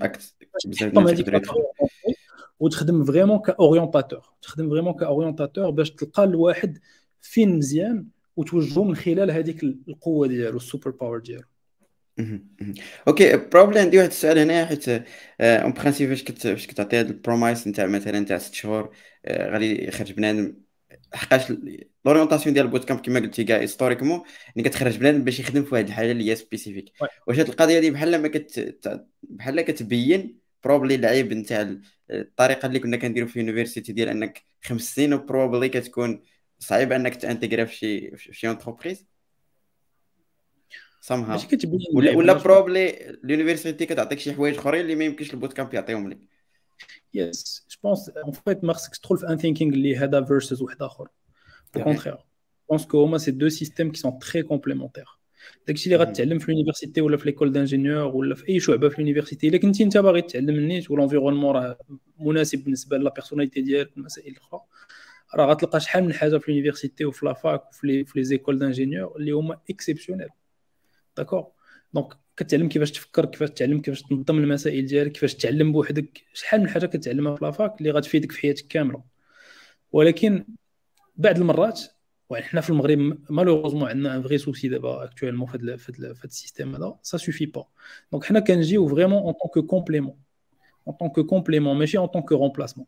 بزاف 0.67 1.55
وتخدم 2.61 3.05
vraiment 3.05 3.39
ك 3.39 3.47
orientateur 3.47 4.33
تخدم 4.43 4.71
vraiment 4.71 4.95
ك 4.95 5.01
orientateur 5.01 5.71
باش 5.71 5.91
تلقى 5.91 6.25
الواحد 6.25 6.79
فين 7.21 7.59
مزيان 7.59 8.07
وتوجهه 8.37 8.85
من 8.85 8.97
خلال 8.97 9.31
هذيك 9.31 9.63
القوة 9.63 10.27
ديالو 10.27 10.57
ال 10.57 10.62
super 10.62 10.91
power 10.91 11.19
ديالو. 11.19 11.45
Okay 13.09 13.37
probably 13.37 13.81
عندي 13.81 13.99
واحد 13.99 14.09
السؤال 14.09 14.39
هنا 14.39 14.67
حيت 14.67 14.89
en 15.41 15.73
principe 15.73 16.09
فاش 16.09 16.23
فاش 16.23 16.67
كتعطي 16.67 16.97
هاد 16.97 17.07
ال 17.07 17.14
promise 17.15 17.69
نتاع 17.69 17.87
مثلا 17.87 18.25
تاع 18.25 18.39
ست 18.39 18.55
شهور 18.55 18.95
غادي 19.29 19.89
يخرج 19.89 20.13
بنادم 20.13 20.55
حقاش 21.15 21.53
l'orientation 22.05 22.55
ديال 22.55 22.67
ال 22.67 22.85
bootcamp 22.85 23.01
كما 23.01 23.21
قلتي 23.21 23.45
كاع 23.45 23.59
historiquement 23.59 24.23
يعني 24.57 24.69
كتخرج 24.69 24.99
بنادم 24.99 25.25
باش 25.25 25.41
يخدم 25.41 25.65
في 25.65 25.75
واحد 25.75 25.87
الحاجة 25.87 26.13
اللي 26.13 26.31
هي 26.31 26.37
spécifique 26.37 26.93
واش 27.27 27.39
هاد 27.39 27.49
القضية 27.49 27.77
هادي 27.77 27.91
بحال 27.91 28.23
ما 28.23 28.29
كت 28.29 28.79
بحال 29.23 29.61
كتبين 29.61 30.41
probably 30.65 30.95
العيب 30.95 31.33
نتاع 31.33 31.77
الطريقة 32.11 32.67
اللي 32.67 32.79
كنا 32.79 32.97
كنديرو 32.97 33.27
في 33.27 33.41
ال 33.41 33.46
university 33.46 33.93
ديال 33.93 34.09
إنك 34.09 34.43
خمس 34.65 34.95
سنين 34.95 35.15
و 35.15 35.21
probably 35.21 35.69
كتكون 35.69 36.23
صعيب 36.59 36.93
إنك 36.93 37.17
ت 37.17 37.22
intégrer 37.22 37.65
في 37.65 37.75
شي 37.77 38.17
في 38.17 38.33
شي 38.35 38.51
entreprise 38.51 39.07
somehow. 41.07 41.13
ماشي 41.13 41.47
كتبين 41.47 41.81
ولا 41.95 42.17
ولا 42.17 42.33
probably 42.33 43.11
ال 43.11 43.18
university 43.18 43.87
كتعطيك 43.87 44.19
شي 44.19 44.33
حوايج 44.33 44.59
أخرين 44.59 44.81
اللي 44.81 44.95
ما 44.95 45.05
يمكنش 45.05 45.35
ال 45.35 45.53
bootcamp 45.53 45.75
يعطيهم 45.75 46.11
لك. 46.11 46.19
يس 47.15 47.67
جو 47.71 47.77
بونس 47.85 48.09
اون 48.09 48.33
فيت 48.33 48.65
ما 48.65 48.73
خصكش 48.73 48.99
تدخل 48.99 49.17
في 49.17 49.29
un 49.29 49.37
thinking 49.37 49.73
اللي 49.73 49.97
هذا 49.97 50.25
versus 50.25 50.63
واحد 50.63 50.83
آخر. 50.83 51.09
Je 51.77 51.81
pense 52.77 52.85
que 52.85 52.95
هما 52.95 53.19
c'est 53.19 53.31
deux 53.31 53.49
systèmes 53.49 53.93
qui 53.93 53.99
sont 53.99 54.19
très 54.19 54.43
complémentaires 54.43 55.05
داكشي 55.67 55.95
اللي 55.95 56.05
غتعلم 56.05 56.39
في 56.39 56.49
ال 56.49 56.54
université 56.54 57.01
ولا 57.01 57.17
في 57.17 57.25
l'école 57.25 57.53
d'ingénieurs 57.53 58.17
ولا 58.17 58.35
في 58.35 58.49
اي 58.49 58.61
شعبه 58.61 58.89
في 58.89 58.99
ال 58.99 59.03
université 59.03 59.49
الا 59.49 59.59
كنتي 59.59 59.83
انت 59.85 59.99
باغي 59.99 60.23
تعلم 60.23 60.55
النيت 60.55 60.91
و 60.91 60.95
l'environnement 60.95 61.57
راه 61.57 61.79
مناسب 62.19 62.65
بالنسبة 62.65 62.97
la 62.97 63.11
personnalité 63.11 63.61
ديالك 63.61 63.91
والمسائل 63.97 64.33
الاخرى 64.33 64.61
راه 65.35 65.47
غتلقى 65.47 65.81
شحال 65.81 66.05
من 66.05 66.13
حاجة 66.13 66.39
في 66.39 66.49
ال 66.49 66.54
université 66.54 67.05
وفي 67.05 67.27
la 67.27 67.44
fac 67.44 67.69
وفي 67.69 67.87
les 67.87 68.05
في 68.05 68.19
les 68.19 68.25
écoles 68.25 68.59
d'ingénieurs 68.59 69.17
اللي 69.17 69.31
هما 69.31 69.61
exceptionnelles 69.71 70.29
D'accord 71.21 71.47
donc 71.95 72.15
كتعلم 72.37 72.69
كيفاش 72.69 72.93
تفكر 72.93 73.25
كيفاش 73.25 73.51
تعلم 73.51 73.81
كيفاش 73.81 74.03
تنظم 74.03 74.39
المسائل 74.39 74.87
ديالك 74.87 75.13
كيفاش 75.13 75.35
تعلم 75.35 75.73
بوحدك. 75.73 76.25
شحال 76.35 76.61
من 76.61 76.69
حاجة 76.69 76.87
كتعلمها 76.87 77.37
في 77.37 77.45
la 77.45 77.58
fac 77.58 77.79
اللي 77.79 77.91
غتفيدك 77.91 78.33
في 78.33 78.41
حياتك 78.41 78.67
كاملة. 78.67 79.03
ولكن 79.93 80.45
بعض 81.17 81.39
المرات 81.39 81.81
وحنا 82.31 82.61
في 82.61 82.71
المغرب 82.71 83.19
malheureusement 83.31 83.89
عندنا 83.89 84.17
un 84.17 84.23
vrai 84.23 84.39
souci 84.39 84.69
دابا 84.69 85.05
actuellement 85.05 85.47
في 85.47 85.93
هذا 85.99 86.15
ال 86.25 86.31
système 86.31 86.75
هذا. 86.75 86.99
ça 87.03 87.19
suffit 87.19 87.47
pas 87.47 87.67
donc 88.13 88.25
حنا 88.25 88.41
كنجيو 88.41 88.89
vraiment 88.89 89.23
en 89.23 89.33
tant 89.33 89.67
que 89.67 89.78
complément 89.78 90.17
en 90.89 90.97
tant 90.97 91.21
que 91.21 91.34
complément 91.34 91.77
ماشي 91.77 91.99
en 91.99 92.07
tant 92.07 92.22
que 92.22 92.33
remplacement 92.33 92.87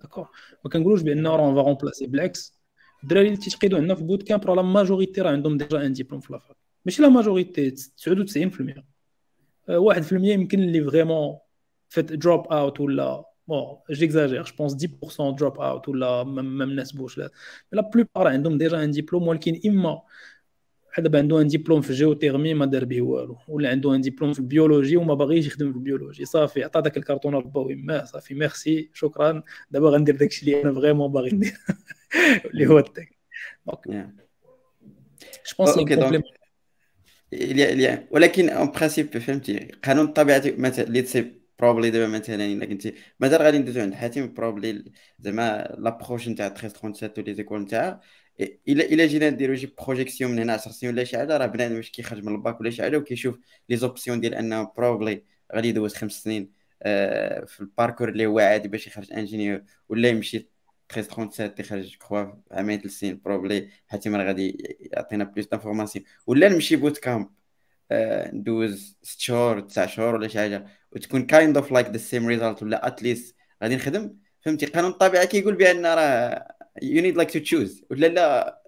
d'accord 0.00 0.28
ما 0.64 0.70
كنقولوش 0.70 1.02
بان 1.02 1.26
راه 1.26 1.54
va 1.54 1.60
remplacer 1.60 2.06
بالعكس 2.06 2.56
الدراري 3.02 3.26
اللي 3.26 3.38
تيتقيدوا 3.38 3.78
عندنا 3.78 3.94
في 3.94 4.04
bootcamp 4.04 4.46
راه 4.46 4.54
la 4.54 4.62
majorité 4.62 5.20
راه 5.20 5.30
عندهم 5.30 5.56
déjà 5.56 5.86
un 5.86 5.92
diplôme 5.92 6.20
في 6.20 6.32
la 6.32 6.43
fac. 6.43 6.65
ماشي 6.86 7.02
la 7.02 7.08
majorité 7.08 7.70
99% 7.70 8.84
1% 9.68 10.12
يمكن 10.12 10.62
اللي 10.62 10.84
vraiment 10.84 11.38
فات 11.88 12.12
drop 12.12 12.46
out 12.46 12.80
ولا 12.80 13.24
bon 13.48 13.76
j'exagère 13.90 14.42
je 14.42 14.52
pense 14.58 14.86
10% 15.04 15.36
drop 15.36 15.60
out 15.60 15.88
ولا 15.88 16.22
ما 16.22 16.42
مناسبوش 16.42 17.18
la 17.18 17.30
plupart 17.94 18.28
عندهم 18.28 18.58
déjà 18.58 18.84
un 18.84 18.90
diplôme 18.90 19.28
ولكن 19.28 19.60
إما 19.66 20.02
بحال 20.90 21.04
دابا 21.04 21.18
عنده 21.18 21.40
un 21.40 21.46
diplôme 21.46 21.80
في 21.80 21.90
ال 21.90 21.96
géothermie 21.96 22.54
ما 22.54 22.66
دار 22.66 22.84
به 22.84 23.02
والو 23.02 23.38
ولا 23.48 23.70
عنده 23.70 23.94
un 23.94 24.00
diplôme 24.00 24.32
في 24.32 24.38
ال 24.38 24.44
biologie 24.44 24.96
وما 24.96 25.14
باغيش 25.14 25.46
يخدم 25.46 25.72
في 25.72 25.78
ال 25.78 25.83
biologie 25.83 26.24
صافي 26.24 26.64
عطى 26.64 26.80
داك 26.82 26.96
الكرتون 26.96 27.38
لبا 27.38 27.60
ويما 27.60 28.04
صافي 28.04 28.34
ميرسي 28.34 28.90
شكرا. 28.94 29.42
دابا 29.70 29.90
غندير 29.90 30.16
داكشي 30.16 30.46
اللي 30.46 30.62
أنا 30.62 30.74
vraiment 30.74 31.12
باغي 31.12 31.30
ندير 31.30 31.56
اللي 32.50 32.66
هو 32.66 32.78
ال 32.78 32.85
tech. 32.85 33.18
Donc 33.66 33.88
je 35.46 35.54
pense 35.58 35.78
ولكن 38.10 38.48
en 38.50 38.70
principe 38.70 39.18
فهمتي؟ 39.18 39.58
قانون 39.84 40.04
الطبيعه 40.06 40.42
مثلا 40.58 40.86
اللي 40.86 41.02
تسي 41.02 41.40
probably 41.58 41.90
دابا 41.90 42.06
مثلا 42.18 42.44
إلا 42.46 42.66
كنتي 42.66 42.94
مثلا 43.20 43.42
غادي 43.44 43.58
ندوزو 43.58 43.80
عند 43.80 43.94
حاتم 43.94 44.34
probably 44.34 44.84
زعما 45.18 45.76
l'approche 45.78 46.28
نتاع 46.28 46.46
1337 46.46 47.24
و 47.24 47.34
les 47.34 47.43
écoles 47.43 47.60
نتاعها 47.60 48.00
الا 48.40 48.84
إلا 48.84 49.06
جينا 49.06 49.30
نديرو 49.30 49.54
شي 49.56 49.66
projection 49.86 50.30
من 50.30 50.38
هنا 50.38 50.52
10 50.52 50.72
سنين 50.72 50.92
ولا 50.92 51.04
شي 51.04 51.16
حاجة 51.18 51.36
راه 51.36 51.46
بنادم 51.46 51.76
واش 51.76 51.90
كيخرج 51.90 52.24
من 52.24 52.34
الباك 52.34 52.60
ولا 52.60 52.70
شي 52.70 52.82
حاجة 52.82 52.96
وكيشوف 52.96 53.38
les 53.68 53.76
options 53.76 54.20
ديال 54.20 54.34
أنه 54.34 54.72
probably 54.76 55.24
غادي 55.54 55.68
يدوز 55.68 55.94
خمس 55.94 56.22
سنين 56.22 56.52
آه، 56.82 57.44
في 57.44 57.60
ال 57.60 57.65
parcours 57.65 58.08
اللي 58.08 58.26
هو 58.26 58.38
عادي 58.38 58.68
باش 58.68 58.86
يخرج 58.86 59.12
ingénieur 59.12 59.62
ولا 59.88 60.08
يمشي 60.08 60.48
1337 60.90 61.60
يخرج 61.60 61.96
كخوا 61.96 62.26
عامين 62.50 62.80
ثلاث 62.80 62.92
سنين 62.92 63.20
probably 63.24 63.70
حاتم 63.88 64.16
راه 64.16 64.24
غادي 64.24 64.76
يعطينا 64.80 65.24
plus 65.24 65.46
d'informations 65.46 66.04
ولا 66.26 66.48
نمشي 66.48 66.76
bootcamp 66.76 67.30
آه، 67.90 68.30
ندوز 68.34 68.96
ست 69.02 69.20
شهور 69.20 69.60
تسع 69.60 69.86
شهور 69.86 70.14
ولا 70.14 70.28
شي 70.28 70.38
حاجة 70.38 70.66
وتكون 70.92 71.26
kind 71.26 71.56
of 71.56 71.72
like 71.72 71.86
the 71.86 71.98
same 71.98 72.26
result 72.26 72.62
ولا 72.62 72.86
at 72.86 73.00
least 73.00 73.36
غادي 73.62 73.76
نخدم. 73.76 74.16
فهمتي؟ 74.40 74.66
قانون 74.66 74.90
الطبيعة 74.90 75.24
كيقول 75.24 75.54
بأن 75.54 75.86
راه 75.86 76.48
you 76.82 77.02
need 77.02 77.16
like 77.16 77.30
to 77.30 77.38
choose 77.38 77.84
ولا 77.90 78.06
لا 78.06 78.62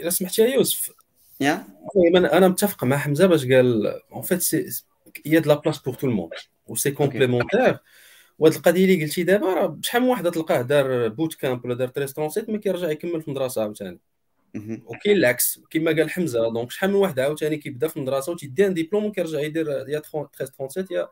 إلا 0.00 0.10
سمحتي 0.10 0.42
يا 0.42 0.46
يوسف. 0.46 0.92
يا 1.40 1.66
أنا 2.16 2.48
متفق 2.48 2.84
مع 2.84 2.96
حمزة 2.96 3.26
باش 3.26 3.46
قال 3.46 3.86
en 4.12 4.22
fait 4.22 4.42
c'est 4.42 4.66
y 5.26 5.40
a 5.40 5.43
de 5.43 5.50
la 5.50 5.56
place 5.56 5.82
pour 5.82 5.94
tout 5.94 6.06
le 6.06 6.12
monde 6.12 6.26
et 6.26 6.32
c'est 6.66 6.90
complémentaire 6.90 7.78
وهاد 8.38 8.54
القضية 8.54 8.84
اللي 8.84 9.04
قلتي 9.04 9.22
دابا 9.22 9.54
راه 9.54 9.78
شحال 9.82 10.02
من 10.02 10.08
واحد 10.08 10.30
تلقاه 10.30 10.62
دار 10.62 11.08
bootcamp 11.08 11.64
ولا 11.64 11.74
دار 11.74 11.88
treize 11.88 12.10
trente-sept 12.10 12.50
ما 12.50 12.58
كيرجع 12.58 12.90
يكمل 12.90 13.22
في 13.22 13.28
المدرسة 13.28 13.62
عاوتاني. 13.62 14.00
وكاين 14.86 15.16
العكس 15.16 15.60
كما 15.70 15.90
قال 15.90 16.10
حمزة 16.10 16.52
donc 16.52 16.70
شحال 16.70 16.90
من 16.90 16.96
واحد 16.96 17.20
عاوتاني 17.20 17.56
كيبدا 17.56 17.88
في 17.88 17.96
المدرسة 17.96 18.32
وتيدي 18.32 18.66
un 18.66 18.74
diplôme 18.74 19.04
وكيرجع 19.04 19.40
يدير 19.40 19.68
يا 19.68 19.98
1337 19.98 20.86
يا 20.96 21.08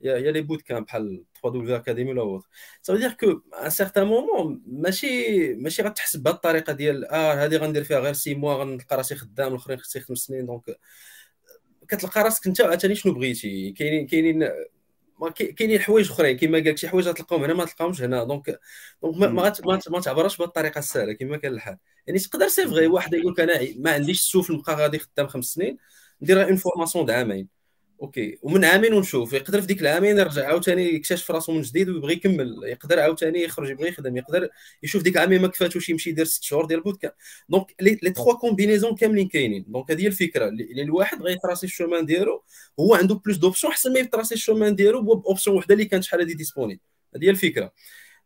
يا 0.00 0.18
يا 0.18 0.32
les 0.32 0.40
bootcamps 0.40 0.86
بحال 0.86 1.24
3 1.42 1.58
دبليو 1.58 1.76
اكاديمي 1.76 2.10
ولا 2.10 2.20
autre 2.20 2.44
c'est-à-dire 2.82 3.12
qu'un 3.12 3.70
certain 3.70 4.06
moment 4.06 4.62
ماشي 4.66 5.54
ماشي 5.54 5.82
غتحسب 5.82 6.22
بهذه 6.22 6.34
الطريقة 6.34 6.72
ديال 6.72 7.04
آه 7.04 7.32
هذه 7.44 7.56
غندير 7.56 7.84
فيها 7.84 7.98
غير 8.00 8.12
6 8.12 8.34
mois 8.34 8.54
غنلقى 8.54 8.96
راسي 8.96 9.14
خدام 9.14 9.48
الأخرين 9.48 9.78
خصني 9.78 10.02
خمس 10.02 10.18
سنين 10.18 10.46
donc 10.46 10.78
كتلقى 11.88 12.22
راسك 12.22 12.46
أنت 12.46 12.60
عاوتاني 12.60 12.94
شنو 12.94 13.14
بغيتي؟ 13.14 13.72
كاينين 13.72 14.06
كاينين 14.06 14.48
كاينين 15.30 15.80
حوايج 15.80 16.10
أخرين 16.10 16.36
كما 16.36 16.58
قال 16.58 16.68
لك 16.68 16.78
شي 16.78 16.88
حوايج 16.88 17.08
غتلقاهم 17.08 17.44
هنا 17.44 17.54
ما 17.54 17.64
تلقاهمش 17.64 18.02
هنا. 18.02 18.24
Donc 18.24 18.58
donc 19.02 19.16
ما 19.18 19.28
ما, 19.28 19.52
ما 19.90 20.00
تعبرش 20.00 20.36
بهذه 20.36 20.48
الطريقة 20.48 20.78
السهلة 20.78 21.12
كما 21.12 21.36
كان 21.36 21.52
الحال. 21.52 21.78
يعني 22.06 22.18
تقدر 22.18 22.48
c'est 22.48 22.64
vrai 22.68 22.86
واحد 22.86 23.14
يقول 23.14 23.32
لك 23.32 23.40
أنا 23.40 23.60
ما 23.76 23.90
عنديش 23.92 24.18
السوف 24.20 24.50
نبقى 24.50 24.74
غادي 24.76 24.98
خدام 24.98 25.26
خمس 25.28 25.44
سنين 25.44 25.78
ندير 26.22 26.44
une 26.44 26.56
formation 26.56 27.06
د 27.06 27.10
عامين 27.10 27.61
okay. 28.02 28.38
ومن 28.42 28.64
عامين 28.64 28.94
ونشوف. 28.94 29.32
يقدر 29.32 29.60
في 29.60 29.66
ديك 29.66 29.80
العامين 29.80 30.18
يرجع 30.18 30.46
عاوتاني 30.46 30.94
يكتشف 30.94 31.30
راسو 31.30 31.52
من 31.52 31.62
جديد 31.62 31.88
ويبغي 31.88 32.12
يكمل. 32.12 32.56
يقدر 32.64 33.00
عاوتاني 33.00 33.42
يخرج 33.42 33.70
يبغي 33.70 33.88
يخدم 33.88 34.16
يقدر 34.16 34.48
يشوف 34.82 35.02
ديك 35.02 35.16
العامين 35.16 35.42
ما 35.42 35.48
كفاتوش 35.48 35.88
يمشي 35.88 36.10
يدير 36.10 36.24
ست 36.24 36.42
شهور 36.42 36.64
ديال 36.66 36.80
boot 36.80 37.06
Donc 37.48 37.74
les 37.80 37.94
trois 37.94 38.34
combinaisons 38.34 38.94
كاملين 38.94 39.28
كاينين. 39.28 39.64
Donc 39.68 39.90
هذه 39.90 40.02
هي 40.02 40.06
الفكرة. 40.06 40.48
اللي 40.48 40.82
الواحد 40.82 41.22
غي 41.22 41.33
tracer 41.33 41.66
ال 41.66 41.72
chemin 41.72 42.06
ديالو 42.06 42.44
هو 42.80 42.94
عنده 42.94 43.14
plus 43.14 43.36
d'options 43.36 43.72
أحسن 43.72 43.92
ما 43.92 43.98
ي 43.98 44.03
tracer 44.03 44.34
ال 44.34 44.40
chemin 44.40 44.74
ديالو 44.76 45.02
ب 45.02 45.10
option 45.10 45.56
وحدة 45.56 45.74
اللي 45.74 45.84
كانت 45.84 46.04
شحال 46.04 46.20
هذه 46.20 46.32
disponible 46.32 46.80
هذه 47.16 47.24
هي 47.24 47.30
الفكرة. 47.30 47.72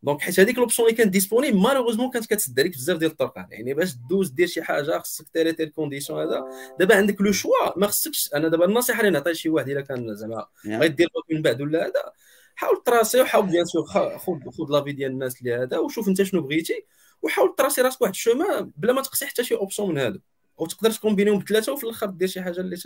Donc 0.07 0.21
حيت 0.21 0.41
هذيك 0.41 0.59
l'option 0.59 0.89
اللي 0.89 0.99
كانت 0.99 1.13
disponible 1.13 1.59
malheureusement 1.59 2.11
كانت 2.11 2.27
كتسد 2.27 2.61
عليك 2.61 2.73
بزاف 2.73 2.99
ديال 2.99 3.11
الطرقان 3.11 3.47
يعني 3.51 3.75
باش 3.75 3.95
دوز 3.95 4.31
دير 4.31 4.47
شي 4.47 4.63
حاجة 4.63 4.99
خصك 4.99 5.29
très 5.29 5.53
très 5.53 5.69
conditions 5.69 6.21
هذا 6.23 6.45
دابا 6.79 6.97
عندك 6.97 7.21
le 7.21 7.33
choix 7.33 7.79
ما 7.79 7.87
خصكش 7.87 8.31
أنا 8.35 8.49
دابا 8.49 8.65
النصيحه 8.65 9.01
اللي 9.01 9.11
نعطي 9.11 9.35
شي 9.35 9.49
واحد 9.49 9.69
الا 9.69 9.81
كان 9.81 10.15
زعما 10.15 10.47
غيدير 10.67 11.09
من 11.31 11.43
بعد 11.43 11.63
ولا 11.63 11.87
هذا 11.87 12.13
حاول 12.55 12.83
tracer 12.83 13.21
وحاول 13.21 13.47
bien 13.47 13.65
sûr 13.65 13.85
خذ 13.87 14.19
خذ 14.51 14.73
l'avis 14.73 14.93
ديال 14.93 15.11
الناس 15.11 15.41
اللي 15.41 15.55
هذا 15.55 15.79
وشوف 15.79 16.09
انت 16.09 16.23
شنو 16.23 16.41
بغيتي 16.41 16.87
وحاول 17.23 17.55
tracer 17.59 17.83
راسك 17.83 18.03
واحد 18.03 18.13
ال 18.13 18.22
chemin 18.22 18.73
بلا 18.77 18.93
ما 18.93 19.03
تقصي 19.03 19.27
حتى 19.27 19.45
شي 19.45 19.55
option 19.55 19.89
من 19.89 19.99
هادو 19.99 20.21
وتقدر 20.59 20.91
ت 20.91 20.95
combiner 20.95 21.30
هم 21.30 21.39
بثلاثه 21.39 21.73
وفي 21.73 21.85
الآخر 21.85 22.07
دير 22.07 22.29
شي 22.29 22.43
حاجة 22.43 22.61
اللي 22.61 22.77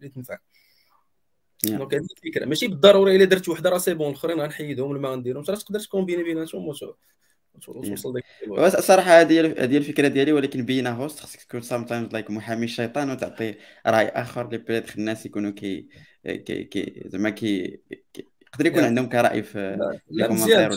اللي 0.00 0.08
تنفعك 0.08 0.42
donc 1.66 1.94
هذه 1.94 2.06
الفكرة. 2.16 2.44
ماشي 2.44 2.68
بالضرورة 2.68 3.10
إلا 3.10 3.24
درت 3.24 3.48
وحدة 3.48 3.70
راه 3.70 3.78
c'est 3.78 3.94
bon 3.94 4.08
الآخرين 4.08 4.40
غنحيدهم 4.40 4.90
ولا 4.90 5.00
ما 5.00 5.08
غنديرهمش. 5.08 5.50
راه 5.50 5.56
تقدر 5.56 5.80
ت 5.80 5.85
combiner 5.85 6.22
بيناتهم 6.22 6.72
توصل 7.62 8.12
داك 8.12 8.24
الصراحة 8.78 9.20
هذه 9.20 9.40
هذه 9.40 9.76
الفكرة 9.76 10.08
ديالي 10.08 10.32
ولكن 10.32 10.64
being 10.64 10.90
a 10.90 10.96
host 10.96 11.20
خصك 11.20 11.42
تكون 11.42 11.60
sometimes 11.60 12.12
like 12.12 12.30
محامي 12.30 12.64
الشيطان 12.64 13.10
وتعطي 13.10 13.54
رأي 13.86 14.08
آخر 14.08 14.46
اللي 14.46 14.58
peut-être 14.58 14.96
الناس 14.96 15.26
يكونوا 15.26 15.50
كي 15.50 15.88
كي 16.24 16.64
كي 16.64 17.02
زعما 17.06 17.30
كي 17.30 17.80
يقدر 18.52 18.66
يكون 18.66 18.84
عندهم 18.84 19.08
كرأي 19.08 19.42
في 19.42 19.78
لا 20.10 20.32
مزيان. 20.32 20.72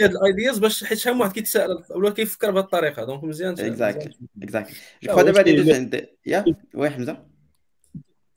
هاد 0.00 0.10
ال 0.10 0.18
ideas 0.18 0.58
باش 0.58 0.84
حيت 0.84 0.98
شحال 0.98 1.14
من 1.14 1.20
واحد 1.20 1.32
كيتسائل 1.32 1.84
ولا 1.90 2.10
كيفكر 2.10 2.50
بهذه 2.50 2.64
الطريقة. 2.64 3.04
دونك 3.04 3.24
مزيان 3.24 3.52
اكزاكتلي 3.52 4.14
اكزاكتلي 4.42 4.76
جو 5.02 5.12
كخوا 5.12 5.22
دابا 5.22 5.40
اللي 5.40 5.74
عند 5.74 6.08
yeah 6.26 6.44
oui 6.74 6.90
حمزة. 6.90 7.26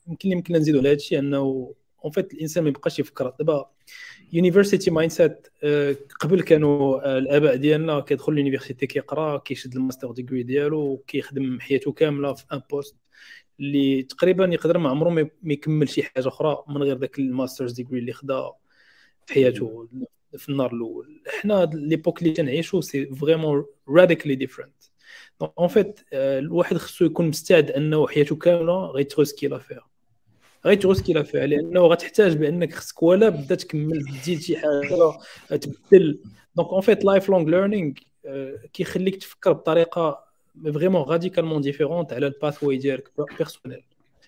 يمكن 0.08 0.32
يمكن 0.32 0.54
نزيدوا 0.56 0.80
لهذا 0.80 0.96
الشيء 0.96 1.18
أنه 1.18 1.74
en 2.04 2.12
fait 2.12 2.34
الإنسان 2.34 2.64
ما 2.64 2.68
يبقاش 2.70 2.98
يفكر. 2.98 3.34
دابا 3.38 3.70
university 4.32 4.90
mindset 4.90 5.46
قبل 6.20 6.42
كانوا 6.42 7.06
آه، 7.06 7.18
الآباء 7.18 7.56
ديالنا 7.56 8.00
كيدخل 8.00 8.32
l'université 8.32 8.86
كيقرا 8.86 9.38
كيشد 9.38 9.76
ال 9.76 9.81
master 9.81 10.12
degree 10.12 10.42
ديالو 10.42 11.04
كيخدم 11.06 11.60
حياته 11.60 11.92
كاملة 11.92 12.32
في 12.32 12.44
un 12.52 12.62
poste 12.70 12.96
اللي 13.60 14.02
تقريبا 14.02 14.44
يقدر 14.44 14.78
ما 14.78 14.90
عمره 14.90 15.10
ما 15.10 15.28
يكمل 15.44 15.88
شي 15.88 16.02
حاجة 16.02 16.28
أخرى 16.28 16.64
من 16.68 16.82
غير 16.82 16.98
ذاك 16.98 17.18
ال 17.18 17.24
master's 17.24 17.72
degree 17.72 17.98
اللي 17.98 18.12
خدا 18.12 18.52
في 19.26 19.34
حياته 19.34 19.88
في 20.36 20.48
النهار 20.48 20.72
الأول. 20.74 21.22
حنا 21.40 21.70
l'époque 21.74 22.22
اللي 22.22 22.32
تنعيشو 22.32 22.80
c'est 22.80 23.06
vraiment 23.14 23.66
radically 23.88 24.34
different 24.34 24.82
donc 25.40 25.52
en 25.58 25.68
fait 25.68 26.00
الواحد 26.12 26.76
خصو 26.76 27.04
يكون 27.04 27.28
مستعد 27.28 27.70
أنه 27.70 28.06
حياته 28.06 28.36
كاملة 28.36 28.86
rétrospective 28.86 29.48
à 29.48 29.54
faire 29.54 29.82
rétrospective 30.66 31.12
à 31.12 31.17
faire 31.17 31.44
لأنه 31.44 31.80
غتحتاج 31.80 32.36
بأنك 32.36 32.74
خصك 32.74 33.02
ولا 33.02 33.28
بدا 33.28 33.54
تكمل 33.54 34.04
تزيد 34.22 34.40
شي 34.40 34.56
حاجة 34.56 35.18
تبدل. 35.56 36.18
donc 36.56 36.68
en 36.68 36.80
fait 36.80 37.04
lifelong 37.04 37.50
learning 37.50 37.92
كيخليك 38.72 39.16
تفكر 39.16 39.52
بطريقة 39.52 40.24
vraiment 40.74 41.02
radicalement 41.02 41.62
différente 41.62 42.12
على 42.12 42.26
ال 42.26 42.64
pathway 42.64 42.76
ديالك 42.76 43.12
personnel 43.38 43.82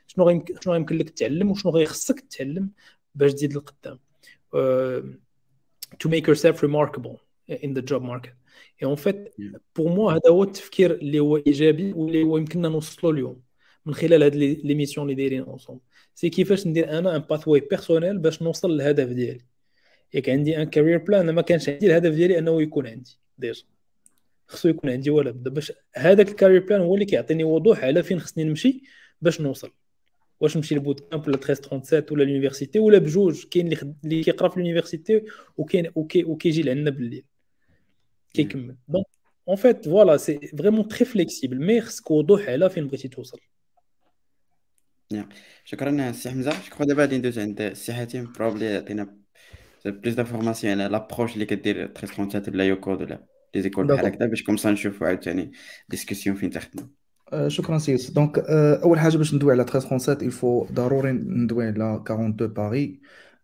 شنو 0.07 0.45
شنو 0.61 0.75
يمكن 0.75 0.99
لك 0.99 1.11
تعلم 1.11 1.51
وشنو 1.51 1.73
غيخصك 1.73 2.21
تعلم 2.21 2.71
باش 3.15 3.33
تزيد 3.33 3.53
للقدام 3.53 3.99
uh, 4.55 5.03
to 6.05 6.09
make 6.09 6.27
yourself 6.27 6.63
remarkable 6.63 7.21
in 7.49 7.75
the 7.75 7.83
job 7.83 8.03
market. 8.03 8.35
Et 8.81 8.85
en 8.85 8.97
fait 8.97 9.33
pour 9.75 9.91
moi 9.91 10.13
هذا 10.13 10.31
هو 10.31 10.43
التفكير 10.43 10.95
اللي 10.95 11.21
هو 11.21 11.37
إيجابي 11.37 11.93
واللي 11.93 12.23
هو 12.23 12.39
يمكننا 12.39 12.69
نوصلوا 12.69 13.13
اليوم 13.13 13.43
من 13.87 13.95
خلال 13.95 14.23
هاد 14.23 14.37
les 14.37 14.75
missions 14.75 15.11
اللي 15.11 15.15
دايرين 15.15 15.43
ensemble 15.43 15.81
c'est 16.15 16.31
كيفاش 16.31 16.67
ندير 16.67 16.99
أنا 16.99 17.17
un 17.17 17.21
pathway 17.21 17.49
personnel 17.49 18.19
باش 18.19 18.43
نوصل 18.43 18.71
للهدف 18.71 19.09
ديالي. 19.09 19.45
ياك 20.15 20.29
عندي 20.29 20.63
un 20.63 20.65
career 20.65 20.99
plan 20.99 21.31
ما 21.31 21.43
كانش 21.43 21.69
عندي 21.69 21.87
الهدف 21.87 22.15
ديالي 22.15 22.39
أنه 22.39 22.63
يكون 22.63 22.87
عندي. 22.87 23.19
déjà 23.39 23.63
خصو 24.47 24.69
يكون 24.69 24.91
عندي 24.91 25.11
ولا 25.11 25.31
بدا 25.31 25.51
باش 25.51 25.73
هذاك 25.97 26.29
ال 26.29 26.34
career 26.34 26.67
plan 26.67 26.81
هو 26.81 26.95
اللي 26.95 27.05
كيعطيني 27.05 27.45
وضوح 27.45 27.85
على 27.85 28.03
فين 28.03 28.21
خصني 28.21 28.45
نمشي 28.45 28.83
باش 29.21 29.41
نوصل. 29.41 29.73
واش 30.41 30.57
نمشي 30.57 30.75
ل 30.75 31.11
bootcamp 31.11 31.29
ولا 31.29 31.37
1337 31.37 32.19
ولا 32.19 32.25
l'université 32.25 32.79
ولا 32.79 32.99
بجوج 32.99 33.45
كاين 33.45 33.65
اللي 33.65 33.77
خد... 33.77 33.95
اللي 34.05 34.23
كيقرا 34.23 34.49
في 34.49 34.61
l'université 34.61 35.23
وكاين 35.57 35.91
وكي 35.95 36.25
وكيجي 36.25 36.63
لعندنا 36.63 36.91
بالليل. 36.91 37.25
كيكمل. 38.35 38.77
donc 38.89 39.07
en 39.49 39.57
fait 39.57 39.85
voilà 39.85 40.17
c'est 40.17 40.39
vraiment 40.39 40.89
très 40.89 41.05
flexible 41.05 41.61
mais 41.67 41.81
خصك 41.81 42.11
وضوح 42.11 42.49
على 42.49 42.71
فين 42.71 42.87
بغيتي 42.87 43.09
توصل. 43.09 43.41
شكرا 45.65 46.13
سي 46.13 46.31
حمزة. 46.31 46.61
شكرا 46.61 46.85
دابا 46.87 47.01
غادي 47.03 47.19
ندوز 47.19 47.39
عند 47.39 47.61
السي 47.61 47.93
حاتم 47.93 48.33
probably 48.33 48.65
يعطينا 48.67 49.17
plus 49.85 50.15
d'informations 50.15 50.81
على 50.81 50.93
l'approche 50.93 51.35
اللي 51.35 51.47
كدير 51.47 51.83
1337 51.85 52.55
ولا 52.55 52.65
YouCode 52.65 53.03
ولا 53.03 53.27
les 53.55 53.63
écoles 53.63 53.87
بحال 53.87 54.07
هكذا 54.07 54.27
باش 54.27 54.43
comme 54.43 54.63
ça 54.63 54.71
نشوفوا 54.71 55.07
عاوتاني 55.07 55.53
discussion 55.89 56.37
فين 56.37 56.51
تخدموا 56.51 56.89
آه، 57.33 57.49
شكرا 57.49 57.79
سيد 57.79 58.15
donc 58.15 58.39
أول 58.83 58.99
حاجة 58.99 59.17
باش 59.17 59.35
ندوي 59.35 59.53
على 59.53 59.63
1337 59.63 60.29
il 60.29 60.41
faut 60.41 60.65
ضروري 60.73 61.13
ندوي 61.13 61.67
على 61.67 61.97
42 61.97 62.53
باري 62.53 63.01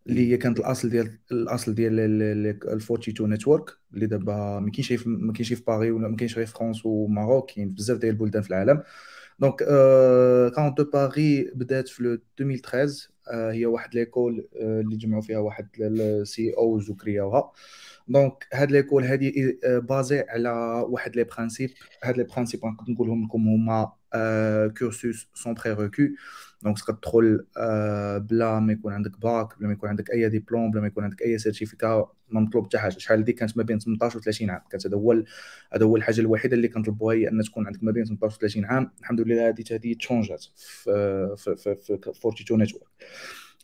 اللي 0.07 0.33
هي 0.33 0.37
كانت 0.37 0.59
الأصل 0.61 0.91
ديال 0.91 1.19
الأصل 1.33 1.75
ديال 1.75 2.01
ال 2.01 2.47
42 2.47 3.31
network 3.35 3.71
اللي 3.95 4.07
دابا 4.07 4.61
ما 4.61 4.71
كاينش 4.71 5.07
ما 5.07 5.33
كاينش 5.33 5.53
في 5.53 5.63
باري 5.67 5.91
ولا 5.91 6.09
ما 6.09 6.17
كاينش 6.17 6.37
غير 6.37 6.47
في 6.47 6.53
فرنسا 6.55 6.83
و 6.85 6.96
Maroc 6.96 7.51
كاين 7.51 7.75
بزاف 7.75 7.99
ديال 7.99 8.13
البلدان 8.13 8.43
في 8.43 8.51
العالم. 8.51 8.83
donc 9.41 9.63
42 9.63 10.91
باري 10.91 11.51
بدات 11.55 11.89
في 11.89 12.01
2013 12.01 13.11
هي 13.33 13.67
واحد 13.67 13.95
l'école 13.95 14.49
اللي 14.57 14.97
جمعوا 14.97 15.23
فيها 15.23 15.39
واحد 15.39 15.69
السي 15.81 16.55
اوز 16.59 16.91
وكرياوها 16.91 17.53
donc 18.09 18.47
هاد 18.53 18.71
l'école 18.71 19.05
هادي 19.05 19.59
basée 19.65 20.21
على 20.29 20.51
واحد 20.89 21.17
les 21.17 21.25
principes 21.25 21.71
هاد 22.05 22.17
les 22.17 22.25
principes 22.25 22.61
نقولهم 22.89 23.25
لكم 23.25 23.49
هما 23.49 23.93
cursus 24.79 25.29
sans 25.35 25.55
prérequis 25.55 26.03
donc 26.63 26.79
تقدر 26.79 26.95
تدخل 26.95 27.47
بلا 28.31 28.61
ما 28.61 28.73
يكون 28.73 28.93
عندك 28.93 29.21
باك 29.21 29.59
بلا 29.59 29.67
ما 29.67 29.73
يكون 29.73 29.89
عندك 29.89 30.11
اي 30.11 30.29
ديبلوم 30.29 30.71
بلا 30.71 30.81
ما 30.81 30.87
يكون 30.87 31.05
عندك 31.05 31.23
اي 31.23 31.39
certificat 31.39 32.07
ما 32.29 32.41
مطلوب 32.41 32.67
حتى 32.67 32.79
حاجة 32.79 32.99
شحال 32.99 33.25
دي 33.25 33.33
كانت 33.33 33.57
ما 33.57 33.63
بين 33.63 33.79
18 33.79 34.19
و 34.19 34.21
30 34.21 34.51
عام 34.51 34.61
كانت 34.71 34.87
هذا 34.87 34.97
هو 34.97 35.23
هذا 35.73 35.85
هو 35.87 35.97
الحاجة 35.97 36.21
الوحيده 36.21 36.57
اللي 36.57 36.69
كنطلبوها 36.69 37.15
هي 37.17 37.29
ان 37.29 37.43
تكون 37.43 37.67
عندك 37.67 37.85
ما 37.85 37.93
بين 37.93 38.05
18 38.05 38.37
و 38.37 38.39
30 38.39 38.65
عام 38.65 38.91
الحمد 39.01 39.21
لله 39.21 39.49
هذه 39.49 39.65
هذه 39.71 39.95
changات 39.95 40.45
في 40.57 41.35
في, 41.37 41.57
في 41.57 41.95
42 41.95 42.63
network 42.63 42.87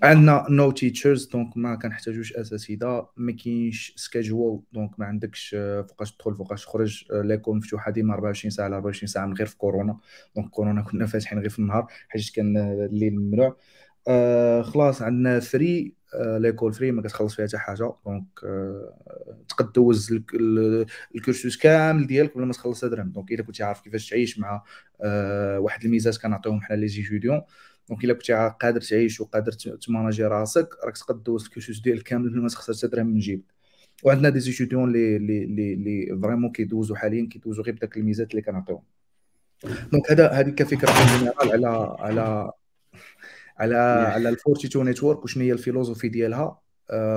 عندنا 0.02 0.46
no 0.50 0.70
teachers 0.70 1.26
donc 1.26 1.56
ما 1.56 1.74
كنحتاجوش 1.76 2.32
أساتذة. 2.32 3.08
ما 3.16 3.32
كاينش 3.32 3.92
schedule 3.96 4.62
donc 4.72 5.00
ما 5.00 5.06
عندكش 5.06 5.56
فوقاش 5.88 6.12
تدخل 6.12 6.34
فوقاش 6.36 6.64
تخرج 6.64 7.04
l'école 7.10 7.56
مفتوحه 7.56 7.90
ديما 7.90 8.14
24 8.14 8.50
ساعة 8.50 8.64
على 8.66 8.76
24 8.76 9.06
ساعة 9.08 9.26
من 9.26 9.34
غير 9.34 9.46
في 9.46 9.56
كورونا. 9.56 9.98
donc 10.36 10.50
كورونا 10.50 10.82
كنا 10.82 11.06
فاتحين 11.06 11.38
غير 11.38 11.48
في 11.48 11.58
النهار 11.58 11.86
حيت 12.08 12.30
كان 12.34 12.56
الليل 12.56 13.14
ممنوع. 13.16 13.56
آه 14.08 14.62
خلاص 14.62 15.02
عندنا 15.02 15.40
free 15.40 15.94
آه 16.14 16.38
l'école 16.38 16.72
free 16.72 16.92
ما 16.92 17.02
كتخلص 17.02 17.34
فيها 17.36 17.46
حتى 17.46 17.58
حاجة. 17.58 17.92
donc 18.06 18.24
آه 18.44 18.94
تقد 19.48 19.72
دوز 19.72 20.12
ال 21.14 21.20
cursus 21.20 21.56
كامل 21.56 22.06
ديالك 22.06 22.36
بلا 22.36 22.46
ما 22.46 22.52
تخلص 22.52 22.84
درهم 22.84 23.10
donc 23.10 23.32
إلا 23.32 23.42
كنتي 23.42 23.62
عارف 23.64 23.80
كيفاش 23.80 24.10
تعيش 24.10 24.38
مع 24.38 24.62
آه 25.02 25.60
واحد 25.60 25.84
الميزات 25.84 26.16
كنعطيوهم 26.18 26.60
حنا 26.62 26.76
les 26.76 26.88
étudiants 26.88 27.42
donc 27.88 28.04
إلا 28.04 28.14
كنتي 28.14 28.52
قادر 28.60 28.80
تعيش 28.80 29.20
وقادر 29.20 29.52
ت 29.52 29.61
manager 29.61 30.24
راسك 30.24 30.68
راك 30.84 30.98
تقدر 30.98 31.18
دوز 31.18 31.44
ال 31.44 31.49
cursus 31.49 31.80
ديالك 31.80 32.02
كامل 32.02 32.30
بلا 32.30 32.42
ما 32.42 32.48
تخسر 32.48 32.74
حتى 32.74 32.86
درهم 32.86 33.06
من 33.06 33.18
جيبك. 33.18 33.56
وعندنا 34.04 34.28
des 34.28 34.40
étudiants 34.40 34.92
لي 34.92 35.18
لي 35.18 35.46
لي 35.46 35.74
لي 35.74 36.20
vraiment 36.22 36.52
كيدوزو 36.52 36.94
حاليا 36.94 37.28
كيدوزو 37.32 37.62
غير 37.62 37.74
بداك 37.74 37.96
الميزات 37.96 38.30
اللي 38.30 38.42
كنعطيوهم 38.42 38.82
donc 39.92 40.10
هذا 40.10 40.28
هذه 40.28 40.50
كفكره 40.50 40.90
générale 41.16 41.52
على 41.52 41.96
على 41.98 42.52
على 43.58 43.76
على 44.14 44.28
ال 44.28 44.34
42 44.34 44.88
network 44.88 45.24
وشنو 45.24 45.44
هي 45.44 45.52
ال 45.52 45.57
philosophie 45.57 46.08
ديالها. 46.08 46.60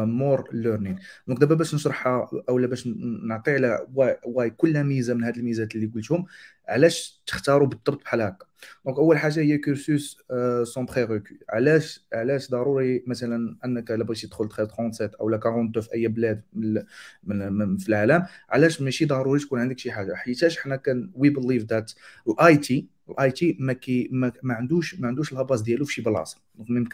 more 0.05 0.49
learning 0.53 0.99
donc 1.27 1.39
دابا 1.39 1.55
باش 1.55 1.75
نشرحها 1.75 2.29
أولا 2.49 2.67
باش 2.67 2.87
نعطي 3.23 3.51
على 3.51 3.87
why 4.25 4.49
كل 4.49 4.83
ميزة 4.83 5.13
من 5.13 5.23
هاد 5.23 5.37
الميزات 5.37 5.75
اللي 5.75 5.91
قلتهم 5.95 6.25
علاش 6.67 7.21
تختاروا 7.27 7.67
بالضبط 7.67 8.03
بحال 8.03 8.21
هكا؟ 8.21 8.45
donc 8.85 8.97
أول 8.97 9.17
حاجة 9.17 9.39
هي 9.39 9.57
cursus 9.57 10.17
sans 10.63 10.85
prérequis 10.85 11.35
علاش 11.49 12.05
علاش 12.13 12.49
ضروري 12.51 13.03
مثلا 13.07 13.57
أنك 13.65 13.91
إلا 13.91 14.03
بغيتي 14.03 14.27
تدخل 14.27 14.49
37 14.51 15.09
أو 15.21 15.35
42 15.35 15.81
في 15.81 15.93
أي 15.93 16.07
بلاد 16.07 16.41
من, 16.53 17.53
من 17.53 17.77
في 17.77 17.89
العالم 17.89 18.25
علاش 18.49 18.81
ماشي 18.81 19.05
ضروري 19.05 19.39
تكون 19.39 19.59
عندك 19.59 19.79
شي 19.79 19.91
حاجة؟ 19.91 20.13
حيتاش 20.15 20.59
حنا 20.59 20.75
كان 20.75 21.11
we 21.15 21.29
believe 21.29 21.63
that 21.63 21.91
ال 22.27 22.57
IT 22.57 22.87
ال 23.09 23.31
IT 23.31 23.57
ما 23.59 23.73
كي 23.73 24.09
ما, 24.11 24.31
ما 24.43 24.53
عندوش 24.53 24.99
ما 24.99 25.07
عندوش 25.07 25.33
la 25.33 25.43
base 25.43 25.61
ديالو 25.61 25.85
في 25.85 25.93
شي 25.93 26.01
بلاصة. 26.01 26.37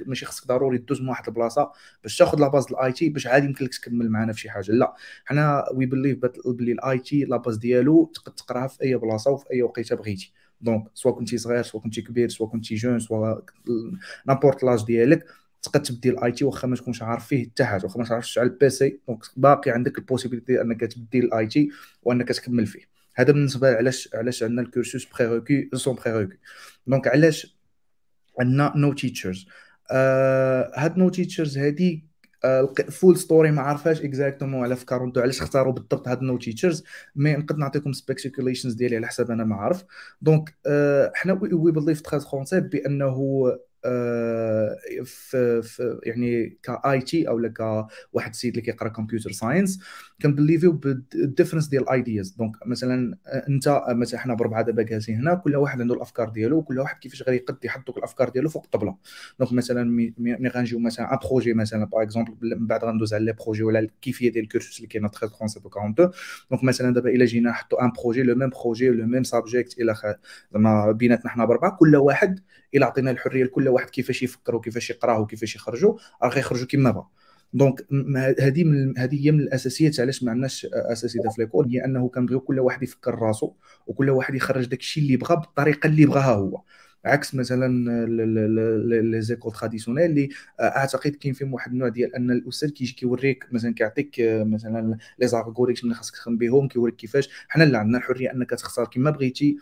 ماشي 0.05 0.25
خصك 0.25 0.47
ضروري 0.47 0.77
دوز 0.77 1.01
من 1.01 1.09
واحد 1.09 1.27
البلاصة 1.27 1.71
باش 2.03 2.17
تاخذ 2.17 2.39
la 2.39 2.48
base 2.48 2.65
ال 2.71 2.91
IT 2.91 3.09
باش 3.09 3.27
عادي 3.27 3.45
يمكن 3.45 3.65
لك 3.65 3.73
تكمل 3.73 4.09
معنا 4.09 4.33
في 4.33 4.39
شي 4.39 4.49
حاجة. 4.49 4.71
لا 4.71 4.95
حنا 5.25 5.65
we 5.73 5.85
believe 5.85 6.19
بلي 6.45 6.71
ال 6.71 6.99
IT 6.99 7.25
la 7.25 7.36
base 7.36 7.57
ديالو 7.57 8.11
تقدر 8.13 8.31
تقراها 8.31 8.67
في 8.67 8.83
أي 8.83 8.95
بلاصة 8.95 9.31
وفي 9.31 9.45
أي 9.53 9.61
وقيتة 9.61 9.95
بغيتي. 9.95 10.33
donc 10.61 10.87
soit 10.93 11.11
كنتي 11.11 11.37
صغير 11.37 11.63
soit 11.63 11.79
كنتي 11.81 12.01
كبير 12.01 12.29
soit 12.29 12.47
كنتي 12.47 12.75
jeune 12.75 12.99
soit 12.99 13.35
n'importe 14.27 14.63
l'âge 14.63 14.85
ديالك 14.85 15.25
تقدر 15.61 15.79
تبدي 15.79 16.09
ال 16.09 16.31
IT 16.31 16.45
واخا 16.45 16.67
ما 16.67 16.75
تكونش 16.75 17.01
عارف 17.01 17.27
فيه 17.27 17.43
حتى 17.43 17.65
حاجة 17.65 17.83
واخا 17.83 17.99
ما 17.99 18.05
تعرفش 18.05 18.31
تشعل 18.31 18.45
ال 18.45 18.63
PC 18.63 18.99
donc 19.07 19.23
باقي 19.37 19.71
عندك 19.71 19.97
ال 19.97 20.03
possibilité 20.03 20.61
انك 20.61 20.81
تبدي 20.81 21.19
ال 21.19 21.47
IT 21.47 21.69
وانك 22.03 22.27
تكمل 22.27 22.65
فيه. 22.65 22.95
هذا 23.15 23.31
بالنسبة 23.31 23.75
علاش 23.75 24.09
علاش 24.13 24.43
عندنا 24.43 24.61
ال 24.61 24.68
cursus 24.68 25.05
prérequis 25.05 25.69
sans 25.73 25.95
prérequis 25.95 26.37
donc 26.87 27.07
علاش 27.07 27.57
عندنا 28.39 28.73
no 28.75 28.93
teachers 28.93 29.47
هاد 29.91 30.97
no 30.97 31.09
teachers 31.09 31.57
هادي 31.57 32.05
full 32.89 33.17
story 33.17 33.51
ما 33.51 33.61
عرفاش 33.61 34.01
exactement 34.01 34.63
على 34.63 34.75
فكروا 34.75 35.11
علاش 35.17 35.41
اختاروا 35.41 35.73
بالضبط 35.73 36.07
هاد 36.07 36.21
no 36.21 36.37
teachers 36.37 36.83
mais 37.15 37.35
نقدر 37.35 37.55
نعطيكم 37.55 37.93
speculations 37.93 38.73
ديالي 38.73 38.95
على 38.95 39.07
حسب 39.07 39.31
أنا 39.31 39.43
ما 39.43 39.55
عارف. 39.55 39.83
donc 40.21 40.55
حنا 41.15 41.33
we 41.33 41.71
believe 41.71 42.01
13 42.01 42.59
بأنه 42.59 43.05
آه، 43.05 43.59
في, 45.03 45.61
في 45.61 45.99
يعني 46.03 46.57
ك 46.63 47.01
IT 47.01 47.27
أو 47.27 47.49
كواحد 47.57 48.29
السيد 48.29 48.51
اللي 48.51 48.61
كيقرا 48.61 48.89
كمبيوتر 48.89 49.31
ساينس 49.31 49.79
كنبليفيو 50.21 50.71
بالديفرنس 50.71 51.67
ديال 51.67 51.83
الايدياز 51.83 52.29
دونك 52.29 52.55
مثلا 52.65 53.17
آه، 53.27 53.45
أنت 53.49 53.83
مثلا 53.89 54.19
حنا 54.19 54.33
بربعه 54.33 54.61
دابا 54.61 54.83
جالسين 54.83 55.15
هنا 55.15 55.35
كل 55.35 55.55
واحد 55.55 55.81
عنده 55.81 55.95
الأفكار 55.95 56.29
ديالو 56.29 56.57
وكل 56.57 56.79
واحد 56.79 56.99
كيفاش 56.99 57.23
غادي 57.23 57.37
يقد 57.37 57.65
يحط 57.65 57.97
الأفكار 57.97 58.29
ديالو 58.29 58.49
فوق 58.49 58.63
الطبلة. 58.63 58.97
donc 59.39 59.53
مثلا 59.53 59.83
ملي 60.17 60.49
غنجيو 60.49 60.79
مثلا 60.79 61.13
un 61.13 61.19
projet 61.29 61.53
مثلا 61.53 61.85
باغ 61.85 62.01
exemple 62.01 62.35
من 62.59 62.67
بعد 62.67 62.83
غندوز 62.85 63.13
على 63.13 63.25
les 63.25 63.33
projets 63.33 63.63
ولا 63.63 63.79
الكيفية 63.79 64.31
ديال 64.31 64.43
ال 64.43 64.48
cursus 64.48 64.77
اللي 64.77 64.87
كاينة 64.87 65.07
13 65.07 65.47
37 65.47 65.65
و 65.65 65.69
42 65.69 66.11
donc 66.49 66.63
مثلا 66.63 66.93
دابا 66.93 67.09
إلا 67.09 67.25
جينا 67.25 67.49
نحطوا 67.49 67.85
un 67.85 67.91
projet 67.91 68.23
le 68.23 68.35
même 68.35 68.49
projet 68.49 68.89
le 68.89 69.05
même 69.05 69.23
subject 69.23 69.79
إلى 69.79 69.95
زعما 70.53 70.91
بيناتنا 70.91 71.31
حنا 71.31 71.45
بربعه 71.45 71.77
كل 71.79 71.95
واحد 71.95 72.39
إلا 72.75 72.85
عطينا 72.85 73.11
الحرية 73.11 73.43
لكل 73.43 73.67
واحد 73.75 73.89
كيفاش 73.89 74.23
يفكر 74.23 74.55
وكيفاش 74.55 74.89
يقراه 74.89 75.19
وكيفاش 75.19 75.55
يخرجوا 75.55 75.97
راه 76.23 76.29
غيخرجوا 76.29 76.67
كما 76.67 76.91
بغا 76.91 77.07
donc 77.53 77.85
هذه 78.39 78.93
هذه 78.97 79.25
هي 79.27 79.31
من 79.31 79.39
الأساسيات 79.39 79.99
علاش 79.99 80.23
ما 80.23 80.31
عندناش 80.31 80.67
اساسيات 80.73 81.33
في 81.33 81.41
l'école 81.41 81.67
هي 81.69 81.85
أنه 81.85 82.09
كنبغيو 82.09 82.39
كل 82.39 82.59
واحد 82.59 82.83
يفكر 82.83 83.15
راسو 83.19 83.53
وكل 83.87 84.09
واحد 84.09 84.35
يخرج 84.35 84.65
داك 84.65 84.79
الشيء 84.79 85.03
اللي 85.03 85.17
بغا 85.17 85.35
بالطريقة 85.35 85.87
اللي 85.87 86.05
بغاها 86.05 86.33
هو. 86.35 86.61
عكس 87.05 87.35
مثلا 87.35 88.05
les 89.01 89.21
écoles 89.21 89.51
traditionnelles 89.53 90.05
اللي 90.05 90.29
أعتقد 90.61 91.11
كاين 91.11 91.33
فيهم 91.33 91.53
واحد 91.53 91.71
النوع 91.71 91.87
ديال 91.89 92.15
أن 92.15 92.31
الأستاذ 92.31 92.69
كيجي 92.69 92.93
كيوريك 92.93 93.47
مثلا 93.51 93.73
كيعطيك 93.73 94.15
مثلا 94.19 94.97
les 95.19 95.27
algorithmes 95.27 95.83
اللي 95.83 95.95
خاصك 95.95 96.15
تخدم 96.15 96.37
بهم 96.37 96.67
كيوريك 96.67 96.95
كيفاش. 96.95 97.29
حنا 97.47 97.63
لا 97.63 97.77
عندنا 97.79 97.97
الحرية 97.97 98.31
أنك 98.31 98.49
تختار 98.49 98.85
كما 98.85 99.11
بغيتي. 99.11 99.57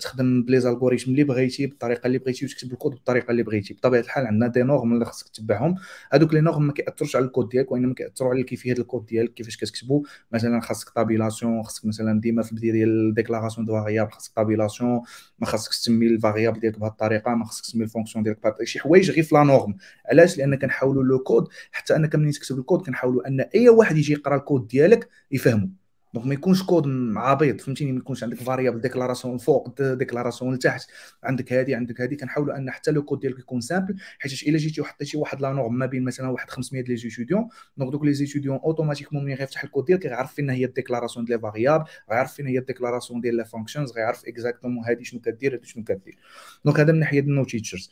تخدم 0.00 0.42
ب 0.42 0.60
les 0.60 0.71
algorithmes 0.71 1.10
اللي 1.10 1.24
بغيتي 1.24 1.66
بالطريقة 1.66 2.06
اللي 2.06 2.18
بغيتي 2.18 2.44
وتكتب 2.44 2.72
الكود 2.72 2.92
بالطريقة 2.92 3.30
اللي 3.30 3.42
بغيتي. 3.42 3.74
بطبيعة 3.74 4.00
الحال 4.00 4.26
عندنا 4.26 4.46
des 4.48 4.62
normes 4.62 4.92
اللي 4.92 5.04
خصك 5.04 5.28
تتبعهم. 5.28 5.74
هذوك 6.12 6.34
les 6.34 6.40
normes 6.40 6.66
ما 6.66 6.72
كياثرش 6.72 7.16
على 7.16 7.24
الكود 7.24 7.48
ديالك 7.48 7.72
وإنما 7.72 7.94
كيأثروا 7.94 8.30
على 8.30 8.42
كيفية 8.42 8.72
الكود 8.72 9.06
ديالك 9.06 9.34
كيفاش 9.34 9.56
كتكتبو. 9.56 10.04
مثلا 10.32 10.60
خاصك 10.60 10.88
tabulation 10.88 11.62
خاصك 11.62 11.86
مثلا 11.86 12.20
ديما 12.20 12.42
في 12.42 12.52
البدايه 12.52 12.72
ديال 12.72 13.08
ال 13.08 13.13
déclaration 13.13 13.66
de 13.66 13.72
variables 13.72 14.10
خاصك 14.10 14.32
tabulation 14.36 15.02
ما 15.38 15.46
خاصك 15.46 15.70
تسمي 15.70 16.06
ال 16.06 16.12
variable 16.12 16.60
ديالك 16.60 16.78
بهذه 16.78 16.90
الطريقة 16.90 17.34
ما 17.34 17.44
خاصك 17.44 17.64
تسمي 17.64 17.84
ال 17.84 17.88
fonction 17.88 18.24
ديالك 18.24 18.42
بهذه 18.42 18.64
شي 18.64 18.80
حوايج 18.80 19.10
غير 19.10 19.22
في 19.24 19.34
la 19.34 19.42
norme 19.42 19.76
علاش؟ 20.06 20.38
لأن 20.38 20.54
كنحاولوا 20.54 21.04
le 21.04 21.18
code 21.18 21.48
حتى 21.72 21.96
أنك 21.96 22.14
ملي 22.14 22.32
تكتب 22.32 22.58
الكود 22.58 22.82
كنحاولوا 22.86 23.28
أن 23.28 23.40
أي 23.40 23.68
واحد 23.68 23.96
يجي 23.96 24.12
يقرأ 24.12 24.36
الكود 24.36 24.68
ديالك 24.68 25.08
يفهمه 25.30 25.83
donc 26.14 26.26
ما 26.26 26.34
يكونش 26.34 26.62
كود 26.62 26.84
عبيط 27.16 27.60
فهمتيني؟ 27.60 27.92
ما 27.92 27.98
يكونش 27.98 28.24
عندك 28.24 28.36
variable 28.36 28.80
déclaration 28.80 29.34
الفوق 29.34 29.82
déclaration 29.82 30.54
لتحت 30.54 30.86
عندك 31.22 31.52
هذه 31.52 31.76
عندك 31.76 32.00
هذه 32.00 32.14
كنحاولوا 32.14 32.56
أن 32.56 32.70
حتى 32.70 32.90
le 32.90 33.02
code 33.02 33.20
ديالك 33.20 33.38
يكون 33.38 33.60
simple 33.60 33.96
حيت 34.18 34.42
إلا 34.42 34.58
جيتي 34.58 34.80
وحطيتي 34.80 35.16
واحد 35.16 35.40
la 35.40 35.52
norme 35.52 35.78
ما 35.78 35.86
بين 35.86 36.04
مثلا 36.04 36.28
واحد 36.28 36.50
500 36.50 36.82
les 36.82 36.96
étudiants 36.96 37.48
donc 37.76 37.92
دوك 37.92 38.04
les 38.04 38.12
étudiants 38.12 38.56
automatiquement 38.56 39.24
ملي 39.24 39.34
غيفتح 39.34 39.64
الكود 39.64 39.84
ديالك 39.84 40.06
غيعرف 40.06 40.34
فين 40.34 40.50
هي 40.50 40.64
ال 40.64 40.69
déclaration 40.69 41.24
ديال 41.24 41.40
variable 41.40 41.84
غيعرف 42.10 42.32
فين 42.32 42.46
هي 42.46 42.58
ال 42.58 42.63
déclaration 42.63 43.20
ديال 43.20 43.36
les 43.36 43.44
functions 43.44 43.92
غيعرف 43.92 44.24
exactement 44.26 44.84
هذه 44.84 45.02
شنو 45.02 45.20
كدير 45.20 45.54
هذه 45.54 45.64
شنو 45.64 45.84
كدير. 45.84 46.18
donc 46.64 46.80
هذا 46.80 46.92
من 46.92 46.98
ناحية 46.98 47.20
ال 47.20 47.28
no 47.28 47.44
teachers 47.44 47.90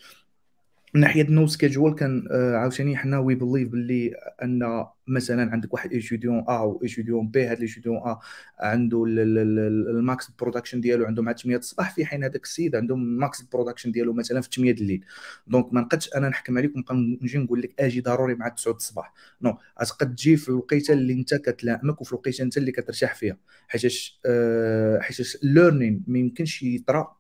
من 0.95 1.01
ناحية 1.01 1.23
ال 1.23 1.31
no 1.31 1.47
schedule 1.47 1.95
كان 1.95 2.29
آه، 2.31 2.57
عاوتاني 2.57 2.97
حنا 2.97 3.19
we 3.19 3.35
believe 3.35 3.69
باللي 3.69 4.15
أن 4.43 4.85
مثلا 5.07 5.53
عندك 5.53 5.75
واحد 5.75 5.93
étudiant 5.93 6.45
A 6.49 6.61
و 6.61 6.81
étudiant 6.83 7.29
B 7.29 7.47
هذا 7.47 7.53
ال 7.53 7.58
étudiant 7.58 7.97
A 7.97 8.19
عنده 8.61 9.05
ال 9.07 9.38
max 9.38 10.31
production 10.31 10.81
ديالو 10.81 11.05
عنده 11.05 11.23
مع 11.23 11.33
8 11.33 11.59
الصباح 11.59 11.95
في 11.95 12.07
حين 12.07 12.25
هذاك 12.25 12.45
السيد 12.45 12.77
عنده 12.77 12.97
max 12.97 13.43
production 13.43 13.93
ديالو 13.93 14.13
مثلا 14.13 14.41
في 14.41 14.49
8 14.57 14.73
الليل. 14.73 15.05
donc 15.47 15.73
ما 15.75 15.81
نقدش 15.81 16.09
أنا 16.17 16.29
نحكم 16.29 16.59
عليك 16.59 16.77
ونبقى 16.77 16.95
نجي 17.23 17.39
نقول 17.39 17.63
لك 17.63 17.81
أجي 17.81 18.01
ضروري 18.01 18.35
مع 18.35 18.49
9 18.49 18.73
الصباح. 18.73 19.13
no 19.43 19.59
غتقد 19.83 20.15
تجي 20.15 20.37
في 20.37 20.49
الوقيتة 20.49 20.93
اللي 20.93 21.13
أنت 21.13 21.35
كتلائمك 21.35 22.01
وفي 22.01 22.13
الوقيتة 22.13 22.43
أنت 22.43 22.57
اللي 22.57 22.73
كترتاح 22.73 23.15
فيها. 23.15 23.37
حيتاش 23.69 24.21
أه 24.27 25.01
حيتاش 25.01 25.37
ال 25.45 25.52
learning 25.52 26.05
ما 26.07 26.19
يمكنش 26.19 26.63
يطرأ 26.63 27.17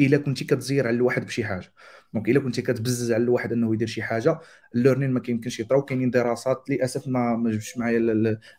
إلا 0.00 0.18
كنتي 0.18 0.44
كتزير 0.44 0.86
على 0.86 0.96
الواحد 0.96 1.26
بشي 1.26 1.44
حاجة. 1.44 1.72
donc 2.14 2.28
الا 2.28 2.40
كنتي 2.40 2.62
كتبزز 2.62 3.12
على 3.12 3.22
الواحد 3.22 3.52
انه 3.52 3.74
يدير 3.74 3.88
شي 3.88 4.02
حاجة 4.02 4.38
ال 4.74 4.78
learning 4.78 5.10
ما 5.10 5.20
كيمكنش 5.20 5.60
يطراو 5.60 5.82
كاينين 5.82 6.10
دراسات 6.10 6.70
للأسف 6.70 7.08
ما 7.08 7.36
ما 7.36 7.50
جبتش 7.50 7.78
معايا 7.78 7.98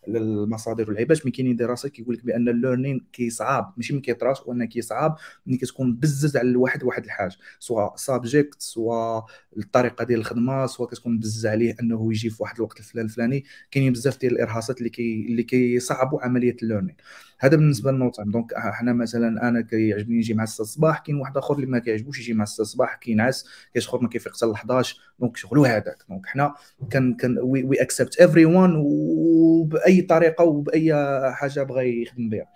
المصادر 0.07 0.89
والعيبات 0.89 1.25
mais 1.25 1.31
كاينين 1.31 1.55
دراسات 1.55 1.91
كيقول 1.91 2.15
لك 2.15 2.25
بأن 2.25 2.49
ال 2.49 2.55
learning 2.55 3.05
كيصعب 3.13 3.73
ماشي 3.77 3.93
ما 3.93 4.01
كيطراش 4.01 4.37
وأنه 4.45 4.65
كيصعب 4.65 5.17
ملي 5.47 5.57
كتكون 5.57 5.95
بزز 5.95 6.37
على 6.37 6.49
الواحد 6.49 6.83
واحد 6.83 7.03
الحاجة 7.05 7.35
سواء 7.59 7.95
subject 7.95 8.61
سواء 8.61 9.25
الطريقة 9.57 10.05
ديال 10.05 10.19
الخدمة 10.19 10.65
سواء 10.65 10.89
كتكون 10.89 11.19
بزز 11.19 11.45
عليه 11.45 11.75
أنه 11.81 12.07
يجي 12.11 12.29
في 12.29 12.43
واحد 12.43 12.55
الوقت 12.55 12.79
الفلاني 12.79 13.09
الفلاني 13.09 13.43
كاينين 13.71 13.93
بزاف 13.93 14.19
ديال 14.19 14.33
الإرهاصات 14.33 14.77
اللي 14.77 14.89
كي 14.89 15.25
اللي 15.29 15.43
كيصعبوا 15.43 16.21
عملية 16.21 16.55
ال 16.63 16.66
learning. 16.66 16.95
هذا 17.39 17.57
بالنسبة 17.57 17.91
لل 17.91 18.00
no 18.00 18.09
time 18.11 18.31
donc 18.31 18.53
حنا 18.55 18.93
مثلا 18.93 19.49
أنا 19.49 19.61
كيعجبني 19.61 20.17
نجي 20.17 20.33
مع 20.33 20.45
6 20.45 20.61
الصباح 20.61 20.99
كاين 20.99 21.15
واحد 21.17 21.37
آخر 21.37 21.55
اللي 21.55 21.65
ما 21.65 21.79
كيعجبوش 21.79 22.19
يجي 22.19 22.33
مع 22.33 22.45
6 22.45 22.61
الصباح 22.61 22.95
كينعس 22.95 23.45
كيشخر 23.73 24.01
ما 24.01 24.09
كيفيق 24.09 24.35
حتى 24.35 24.45
ل 24.45 24.51
11 24.51 24.97
donc 25.19 25.37
شغلو 25.37 25.65
هذاك. 25.65 25.98
donc 26.09 26.25
حنا 26.25 26.55
كان 26.91 27.13
كان 27.13 27.37
we 27.39 27.81
accept 27.81 28.21
everyone 28.21 28.75
وبأي 28.75 30.01
طريقة 30.01 30.43
وبأي 30.43 30.93
حاجة 31.33 31.63
بغى 31.63 32.01
يخدم 32.01 32.29
بها. 32.29 32.47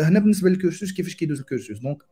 هنا 0.00 0.18
بالنسبة 0.18 0.50
لل 0.50 0.61
cursus 0.61 0.92
كيفاش 0.92 1.14
كيدوز 1.16 1.40
ال 1.40 1.45
cursus؟ 1.45 1.78
donc 1.78 2.02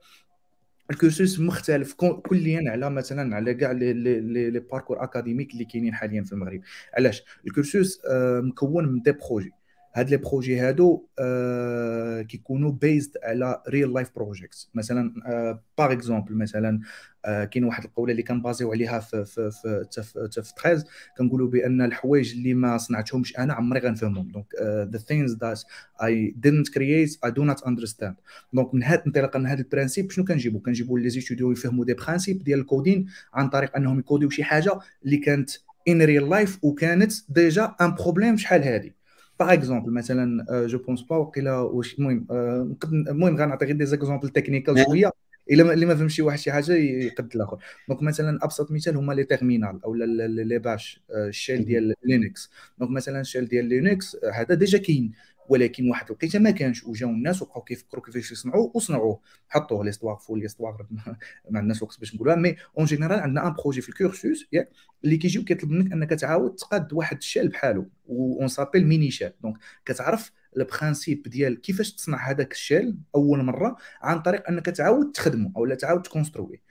ال 0.91 0.98
cursus 0.98 1.41
مختلف. 1.41 1.95
كليا 1.95 2.71
على 2.71 2.91
مثلا 2.91 3.37
على 3.37 3.55
كاع 3.55 3.73
les 3.73 4.61
parcours 4.61 5.05
académiques 5.05 5.53
اللي 5.53 5.65
كاينين 5.65 5.95
حاليا 5.95 6.23
في 6.23 6.33
المغرب. 6.33 6.61
علاش؟ 6.95 7.23
ال 7.47 7.55
cursus 7.55 8.01
آه، 8.11 8.41
مكون 8.41 8.89
من 8.89 9.03
des 9.03 9.13
projets 9.13 9.53
هاد 9.97 10.11
les 10.11 10.17
projets 10.17 10.61
هادو 10.61 11.07
آه 11.19 12.23
كيكونوا 12.23 12.73
based 12.73 13.17
على 13.23 13.63
real 13.69 13.93
life 13.93 14.11
projects 14.17 14.71
مثلا 14.75 15.15
آه 15.27 15.63
par 15.79 15.93
exemple 15.93 16.35
مثلا 16.35 16.81
آه 17.25 17.45
كاين 17.45 17.65
واحد 17.65 17.85
القولة 17.85 18.13
اللي 18.13 18.23
كنبازيو 18.23 18.73
عليها 18.73 18.99
في 18.99 19.25
في 19.25 19.51
في 19.51 19.85
في, 19.93 20.03
في 20.43 20.43
13 20.43 20.85
كنقولوا 21.19 21.49
بأن 21.49 21.83
الحوايج 21.83 22.33
اللي 22.33 22.55
ما 22.55 22.79
صنعتهمش 22.79 23.39
أنا 23.39 23.55
عمري 23.55 23.81
غنفهمهم. 23.81 24.29
donc 24.29 24.47
the 24.93 24.99
things 24.99 25.39
that 25.41 25.63
I 26.03 26.35
didn't 26.47 26.71
create 26.71 27.29
I 27.29 27.33
do 27.33 27.55
not 27.55 27.67
understand. 27.67 28.15
donc 28.53 28.75
من 28.75 28.83
هذا 28.83 29.03
انطلاقا 29.07 29.39
من 29.39 29.47
هذا 29.47 29.61
ال 29.61 29.66
principe 29.66 30.11
شنو 30.11 30.25
كنجيبو؟ 30.25 30.59
كنجيبو 30.59 30.97
les 30.97 31.11
étudiants 31.11 31.53
يفهموا 31.53 31.85
des 31.85 31.95
principes 31.95 32.45
ديال 32.45 32.61
ال 32.61 32.67
coding 32.67 33.07
عن 33.35 33.49
طريق 33.49 33.77
أنهم 33.77 33.99
يكوديو 33.99 34.31
شي 34.31 34.45
حاجة 34.45 34.79
اللي 35.05 35.17
كانت 35.17 35.51
in 35.89 36.03
real 36.03 36.29
life 36.31 36.65
وكانت 36.65 37.13
déjà 37.29 37.77
un 37.81 37.95
problème 37.95 38.37
شحال 38.37 38.63
هذه 38.65 38.91
par 39.41 39.53
exemple 39.53 39.93
مثلا 39.93 40.47
je 40.67 40.79
pense 40.79 41.03
pas 41.03 41.17
وقيلا 41.17 41.59
واش 41.59 41.95
المهم 41.99 42.27
المهم 42.93 43.37
غنعطي 43.37 43.67
غير 43.67 43.77
des 43.77 43.87
exemples 43.87 44.29
technical 44.29 44.85
شوية. 44.85 45.13
إلا 45.51 45.73
اللي 45.73 45.87
ما 45.87 45.95
فهمش 45.95 46.15
شي 46.15 46.23
واحد 46.23 46.39
شي 46.39 46.53
حاجة 46.53 46.73
يقد 46.73 47.31
الآخر. 47.35 47.59
donc 47.89 48.03
مثلا 48.03 48.39
أبسط 48.43 48.71
مثال 48.71 48.97
هما 48.97 49.13
les 49.13 49.25
terminal 49.25 49.81
أو 49.85 49.95
لي 49.95 50.59
باش 50.59 51.03
ال 51.11 51.20
shell 51.20 51.65
ديال 51.65 51.95
Linux 52.05 52.51
donc 52.79 52.91
مثلا 52.91 53.21
ال 53.21 53.26
shell 53.26 53.49
ديال 53.49 53.65
Linux 53.65 54.17
هذا 54.35 54.55
déjà 54.55 54.79
كاين. 54.79 55.13
ولكن 55.49 55.91
واحد 55.91 56.07
الوقيته 56.07 56.39
ما 56.39 56.51
كانش 56.51 56.85
وجاو 56.85 57.11
الناس 57.11 57.43
وبقاو 57.43 57.63
كيفكروا 57.63 58.05
كيفاش 58.05 58.33
يصنعوه 58.33 58.73
وصنعوه 58.75 59.21
حطوه 59.49 59.85
l'histoire 59.85 60.17
full 60.17 60.41
l'histoire 60.41 60.77
ما 61.51 61.59
عندناش 61.59 61.83
وقت 61.83 62.01
باش 62.01 62.15
نقولها 62.15 62.35
mais 62.35 62.57
en 62.79 62.87
général 62.87 63.21
عندنا 63.21 63.47
un 63.49 63.55
projet 63.55 63.81
في 63.81 63.89
ال 63.89 63.97
cursus 63.97 64.47
ياك 64.53 64.71
اللي 65.05 65.17
كيجيو 65.17 65.45
كيطلب 65.45 65.71
منك 65.71 65.93
أنك 65.93 66.11
تعاود 66.11 66.55
تقاد 66.55 66.93
واحد 66.93 67.17
ال 67.17 67.22
shell 67.22 67.49
بحالو 67.49 67.91
on 68.09 68.49
l'appelle 68.49 68.87
minishell 68.87 69.33
donc 69.43 69.57
كتعرف 69.85 70.33
ال 70.57 70.64
principe 70.64 71.23
ديال 71.23 71.61
كيفاش 71.61 71.93
تصنع 71.93 72.31
هذاك 72.31 72.53
ال 72.53 72.60
shell 72.60 72.97
أول 73.15 73.43
مرة 73.43 73.77
عن 74.03 74.23
طريق 74.23 74.49
أنك 74.49 74.67
تعاود 74.67 75.13
تخدمه 75.13 75.53
اولا 75.57 75.75
تعاود 75.75 76.03
تكونستروي. 76.03 76.63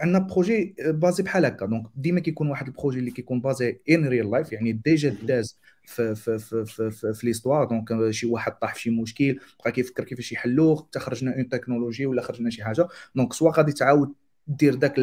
عندنا 0.00 0.18
projet 0.18 0.74
basé 0.80 1.22
بحال 1.22 1.44
هكا. 1.44 1.66
donc 1.66 1.86
ديما 1.96 2.20
كيكون 2.20 2.50
واحد 2.50 2.66
ال 2.66 2.71
projet 2.71 2.98
اللي 2.98 3.10
كيكون 3.10 3.40
basé 3.40 3.80
in 3.90 4.08
real 4.08 4.30
life 4.30 4.52
يعني 4.52 4.72
déjà 4.72 5.16
داز 5.22 5.58
في 5.88 6.14
في 6.14 6.38
في 6.38 6.64
في, 6.66 6.90
في, 6.90 7.12
في 7.14 7.26
l'histoire 7.26 7.64
donc 7.64 8.10
شي 8.10 8.26
واحد 8.26 8.52
طاح 8.58 8.74
في 8.74 8.80
شي 8.80 8.90
مشكل 8.90 9.40
بقى 9.60 9.72
كيفكر 9.72 10.04
كيفاش 10.04 10.32
يحلوه 10.32 10.76
حتى 10.76 10.98
خرجنا 10.98 11.34
une 11.36 11.48
technologie 11.48 12.06
ولا 12.06 12.22
خرجنا 12.22 12.50
شي 12.50 12.64
حاجة. 12.64 12.88
donc 13.14 13.32
سوا 13.32 13.52
غادي 13.56 13.72
تعاود 13.72 14.14
دير 14.46 14.74
داك 14.74 14.98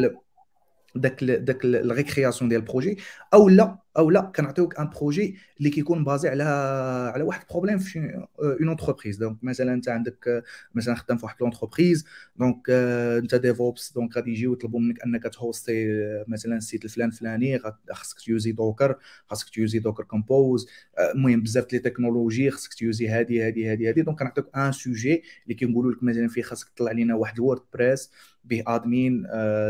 داك 1.00 1.24
داك 1.24 1.64
ال 1.64 1.72
recréation 1.72 2.48
ديال 2.48 2.60
ال 2.60 2.65
projet 2.65 2.98
أو 3.34 3.48
لا 3.48 3.78
أو 3.98 4.10
لا 4.10 4.20
كنعطيوك 4.20 4.78
un 4.80 4.90
projet 4.90 5.36
اللي 5.58 5.70
كيكون 5.70 6.04
basé 6.04 6.28
على 6.28 6.42
على 7.14 7.22
واحد 7.24 7.44
problème 7.50 7.78
في 7.78 7.98
une 8.40 8.68
entreprise 8.68 9.16
donc 9.16 9.44
مثلا 9.44 9.74
أنت 9.74 9.88
عندك 9.88 10.44
مثلا 10.74 10.94
خدام 10.94 11.16
في 11.18 11.24
واحد 11.24 11.36
l'entreprise 11.40 12.06
donc 12.36 12.70
أنت 13.22 13.34
DevOps 13.34 13.92
donc 13.92 14.16
غادي 14.16 14.30
يجيو 14.30 14.52
يطلبوا 14.52 14.80
منك 14.80 15.02
أنك 15.02 15.22
تهوستي 15.22 15.86
مثلا 16.28 16.56
ال 16.56 16.62
site 16.62 16.84
الفلان 16.84 17.08
الفلاني 17.08 17.58
خاصك 17.92 18.20
تيوزي 18.20 18.52
Docker 18.52 18.96
خاصك 19.26 19.48
تيوزي 19.48 19.78
Docker 19.78 20.04
Compose 20.04 20.68
المهم 21.14 21.42
بزاف 21.42 21.72
les 21.72 21.78
technologies 21.78 22.50
خاصك 22.50 22.74
تيوزي 22.74 23.08
هادي 23.08 23.42
هادي 23.46 23.70
هادي 23.72 23.88
هادي. 23.88 24.02
donc 24.02 24.18
كنعطيك 24.18 24.46
un 24.56 24.72
sujet 24.72 25.22
اللي 25.44 25.54
كنقولوا 25.54 25.92
لك 25.92 26.02
مثلا 26.02 26.28
فيه 26.28 26.42
خاصك 26.42 26.68
تطلع 26.68 26.92
لنا 26.92 27.14
واحد 27.14 27.34
ال 27.34 27.60
WordPress 27.74 28.10
ب 28.46 28.62
admin 28.66 29.22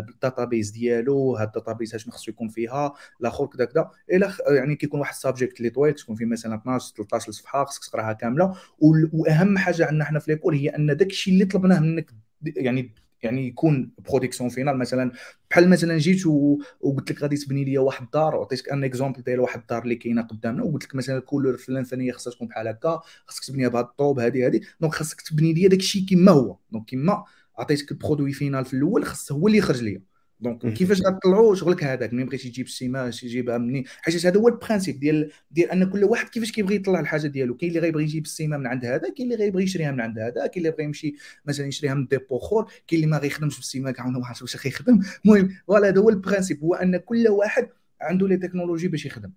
بال 0.06 0.19
database 0.19 0.70
ديالو 0.70 1.36
هاد 1.36 1.46
ال 1.46 1.52
database 1.52 1.96
شنو 1.96 2.12
خصو 2.12 2.30
يكون 2.30 2.48
فيها 2.48 2.94
الآخر 3.20 3.46
كذا 3.46 3.64
كذا 3.64 3.90
إلى 4.12 4.32
يعني 4.48 4.76
كيكون 4.76 5.00
واحد 5.00 5.12
ال 5.12 5.18
subject 5.18 5.58
اللي 5.58 5.70
طويل 5.70 5.94
تكون 5.94 6.16
فيه 6.16 6.24
مثلا 6.26 6.54
12 6.54 6.94
13 6.96 7.32
صفحة 7.32 7.64
خصك 7.64 7.84
تقراها 7.90 8.12
كاملة. 8.12 8.56
وأهم 8.78 9.58
حاجة 9.58 9.86
عندنا 9.86 10.04
حنا 10.04 10.18
في 10.18 10.30
l'école 10.32 10.54
هي 10.54 10.68
أن 10.68 10.96
داك 10.96 11.10
الشيء 11.10 11.34
اللي 11.34 11.44
طلبناه 11.44 11.80
منك 11.80 12.10
يعني 12.42 12.94
يعني 13.22 13.46
يكون 13.48 13.92
production 14.08 14.50
finale 14.50 14.78
مثلا 14.78 15.12
بحال 15.50 15.68
مثلا 15.68 15.98
جيت 15.98 16.26
وقلت 16.26 17.12
لك 17.12 17.22
غادي 17.22 17.36
تبني 17.36 17.64
لي 17.64 17.78
واحد 17.78 18.04
الدار 18.04 18.34
وعطيتك 18.36 18.68
un 18.68 18.84
exemple 18.84 19.22
ديال 19.22 19.40
واحد 19.40 19.60
الدار 19.60 19.82
اللي 19.82 19.94
كاينة 19.94 20.22
قدامنا 20.22 20.62
وقلت 20.64 20.84
لك 20.84 20.94
مثلا 20.94 21.18
ال 21.18 21.23
couleur 21.23 21.54
الفلانيه 21.54 22.12
خاصها 22.12 22.32
تكون 22.32 22.48
بحال 22.48 22.68
هكا 22.68 23.00
خاصك 23.26 23.44
تبنيها 23.44 23.68
بهذا 23.68 23.84
الطوب 23.84 24.20
هذه 24.20 24.46
هذه 24.46 24.60
donc 24.80 24.94
خاصك 24.94 25.20
تبني 25.20 25.52
لي 25.52 25.68
داك 25.68 25.78
الشيء 25.78 26.06
كما 26.10 26.32
هو. 26.32 26.56
donc 26.72 26.90
كما 26.90 27.24
عطيتك 27.58 27.90
ال 27.92 27.97
produit 27.97 28.32
final 28.32 28.64
في 28.64 28.74
الأول 28.74 29.04
خاص 29.04 29.32
هو 29.32 29.46
اللي 29.46 29.58
يخرج 29.58 29.82
ليا. 29.82 30.02
donc 30.40 30.72
كيفاش 30.72 31.02
غتطلعوا 31.02 31.54
شغلك 31.54 31.84
هذاك 31.84 32.12
ملي 32.12 32.24
بغيتي 32.24 32.48
تجيب 32.48 32.66
السيما 32.66 33.10
تجيبها 33.10 33.58
منين 33.58 33.84
حيت 33.86 34.26
هذا 34.26 34.40
هو 34.40 34.48
ال 34.48 34.54
principe 34.54 35.00
ديال 35.00 35.30
ديال 35.50 35.70
أن 35.70 35.90
كل 35.90 36.04
واحد 36.04 36.28
كيفاش 36.28 36.52
كيبغي 36.52 36.74
يطلع 36.74 37.00
الحاجة 37.00 37.26
ديالو. 37.26 37.56
كاين 37.56 37.70
اللي 37.70 37.80
غيبغي 37.80 38.02
يجيب 38.02 38.24
السيما 38.24 38.56
من 38.56 38.66
عند 38.66 38.84
هذا 38.84 39.08
كاين 39.16 39.32
اللي 39.32 39.44
غيبغي 39.44 39.64
يشريها 39.64 39.90
من 39.90 40.00
عند 40.00 40.18
هذا 40.18 40.46
كاين 40.46 40.50
اللي 40.56 40.70
بغى 40.70 40.84
يمشي 40.84 41.14
مثلا 41.46 41.66
يشريها 41.66 41.94
من 41.94 42.06
dépôt 42.06 42.36
أخر 42.36 42.64
كاين 42.86 43.02
اللي 43.04 43.06
ما 43.06 43.18
غيخدمش 43.18 43.70
في 43.70 43.92
كاع 43.92 44.06
ما 44.06 44.26
عرفتش 44.26 44.42
واش 44.42 44.64
غيخدم. 44.64 45.00
المهم 45.24 45.48
voilà 45.66 45.88
هذا 45.88 46.00
هو 46.00 46.08
ال 46.08 46.14
principe 46.14 46.62
هو 46.62 46.74
أن 46.74 46.96
كل 46.96 47.28
واحد 47.28 47.68
عنده 48.00 48.28
les 48.28 48.36
technologies 48.36 48.88
باش 48.88 49.06
يخدم. 49.06 49.32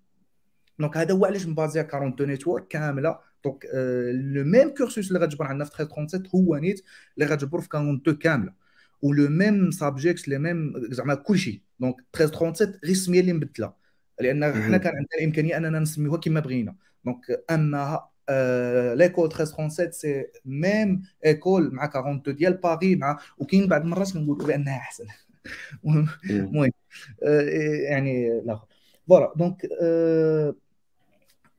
donc 0.79 0.97
هذا 0.97 1.13
هو 1.13 1.25
علاش 1.25 1.45
مبازي 1.45 1.81
42 1.81 2.29
network 2.29 2.67
كاملة 2.67 3.28
donc 3.43 3.65
le 4.13 4.43
même 4.43 4.69
cursus 4.69 5.07
اللي 5.07 5.19
غتجبر 5.19 5.45
عندنا 5.45 5.65
في 5.65 5.71
37 5.71 6.27
هو 6.35 6.57
نيت 6.57 6.83
اللي 7.17 7.29
غتجبر 7.29 7.61
في 7.61 7.67
42 7.67 8.17
كامله 8.17 8.53
و 9.01 9.13
le 9.13 9.29
même 9.29 9.71
subject 9.71 10.27
les 10.27 10.37
mêmes 10.37 10.73
زعما 10.91 11.15
كلشي 11.15 11.63
donc 11.79 11.95
1337 12.15 12.79
غير 12.83 12.91
السميه 12.91 13.19
اللي 13.19 13.33
مبدله 13.33 13.73
لأن 14.19 14.53
حنا 14.53 14.77
كان 14.77 14.95
عندنا 14.95 15.07
الامكانيه 15.19 15.57
اننا 15.57 15.79
نسميوها 15.79 16.17
كما 16.17 16.39
بغينا 16.39 16.75
donc 17.05 17.19
اما 17.51 18.09
l'école 18.95 19.25
1337 19.25 19.91
c'est 19.91 20.25
même 20.45 21.01
école 21.25 21.73
مع 21.73 21.85
42 21.85 22.37
ديال 22.37 22.53
باغي 22.53 22.95
مع 22.95 23.19
وكاين 23.37 23.67
بعض 23.67 23.81
المرات 23.81 24.13
كنقولوا 24.13 24.47
بانها 24.47 24.77
احسن 24.77 25.05
المهم 26.29 26.71
يعني 27.89 28.41
لا 28.45 28.59
voilà 29.07 29.33
donc 29.35 29.67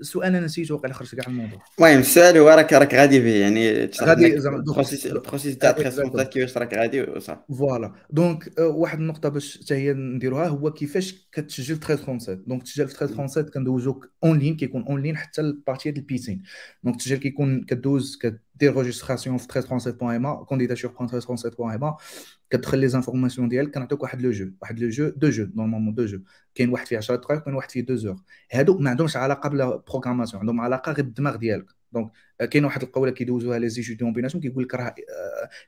السؤال 0.01 0.27
أنا 0.27 0.41
نسيته 0.41 0.75
وقع 0.75 0.93
خرجت 0.93 1.15
كاع 1.15 1.27
الموضوع. 1.27 1.63
المهم 1.79 1.99
السؤال 1.99 2.37
هو 2.37 2.49
راك 2.49 2.73
راك 2.73 2.95
غادي 2.95 3.21
به 3.21 3.35
يعني 3.35 3.91
غادي 4.03 4.41
زعما 4.41 4.57
ال 4.57 4.70
process 4.70 5.59
تاع 5.59 5.71
التريسبونسات 5.71 6.33
كيفاش 6.33 6.59
راك 6.59 6.75
غادي 6.75 7.03
وصافي. 7.03 7.41
فوالا 7.59 7.93
donc 8.11 8.53
واحد 8.59 8.99
النقطة 8.99 9.29
باش 9.29 9.59
حتى 9.59 9.75
هي 9.75 9.93
نديروها 9.93 10.49
هو 10.49 10.71
كيفاش 10.71 11.29
كتسجل 11.33 11.77
في 11.77 11.93
1337 11.93 12.45
donc 12.47 12.63
تسجل 12.63 12.89
في 12.89 13.03
1337 13.03 13.51
كندوزوك 13.51 14.11
en 14.25 14.39
ligne 14.39 14.57
كيكون 14.57 14.83
en 14.83 15.03
ligne 15.03 15.17
حتى 15.17 15.41
ال 15.41 15.48
partie 15.48 15.91
ديال 15.91 16.03
ال 16.03 16.08
piscine 16.08 16.43
donc 16.85 16.97
التسجيل 16.97 17.19
كيكون 17.19 17.65
كدوز 17.65 18.19
دير 18.61 18.77
registration 18.77 19.39
في 19.39 19.47
1337.ma 19.63 20.47
candidature.1337.ma 20.51 22.03
كتدخل 22.51 22.79
les 22.79 22.89
informations 22.89 23.49
ديالك 23.49 23.75
كنعطيوك 23.75 24.03
واحد 24.03 24.23
le 24.23 24.31
jeu 24.31 24.51
واحد 24.63 24.81
le 24.81 24.89
jeu 24.89 25.09
deux 25.09 25.31
jeux 25.31 25.47
normalement 25.55 25.95
deux 25.95 26.05
jeux 26.07 26.21
كاين 26.55 26.71
واحد 26.71 26.87
فيه 26.87 26.97
10 26.97 27.17
دقائق 27.17 27.41
وكاين 27.41 27.57
واحد 27.57 27.71
فيه 27.71 27.81
2 27.81 27.99
زور 27.99 28.17
هادو 28.53 28.79
ما 28.79 28.91
عندهمش 28.91 29.17
علاقه 29.17 29.49
بال 29.49 29.61
programmation 29.61 30.41
عندهم 30.41 30.61
علاقه 30.61 30.93
غير 30.93 31.05
بالدماغ 31.05 31.37
ديالك 31.37 31.67
donc 31.93 32.11
كاين 32.51 32.65
واحد 32.65 32.83
القوله 32.83 33.11
كيدوزوها 33.11 33.59
les 33.59 33.69
étudiants 33.69 34.13
بيناتهم 34.13 34.41
كيقول 34.41 34.65
لك 34.65 34.75
راه 34.75 34.95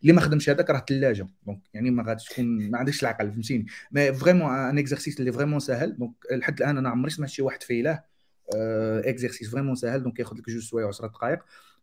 اللي 0.03 0.12
ما 0.12 0.20
خدمش 0.20 0.51
هذاك 0.51 0.70
راه 0.70 0.84
ثلاجه 0.88 1.26
donc 1.47 1.61
يعني 1.74 1.90
ما 1.90 2.03
غاديش 2.03 2.24
تكون 2.24 2.70
ما 2.70 2.78
عندكش 2.78 3.03
العقل 3.03 3.32
فهمتيني 3.32 3.66
mais 3.93 4.12
vraiment 4.12 4.55
un 4.55 4.79
exercice 4.79 5.20
اللي 5.20 5.32
vraiment 5.33 5.61
ساهل 5.61 5.97
donc 5.99 6.12
لحد 6.32 6.61
الان 6.62 6.78
أنا 6.78 6.88
عمري 6.88 7.11
سمعت 7.11 7.28
شي 7.30 7.43
واحد 7.43 7.62
فيه 7.62 8.05
exercice 9.05 9.51
vraiment 9.51 9.75
ساهل 9.74 10.03
donc 10.03 10.20
ياخذ 10.20 10.36
لك 10.36 10.51
جوج 10.51 10.62
سوايع 10.62 10.88
10 10.88 11.07
دقائق 11.07 11.38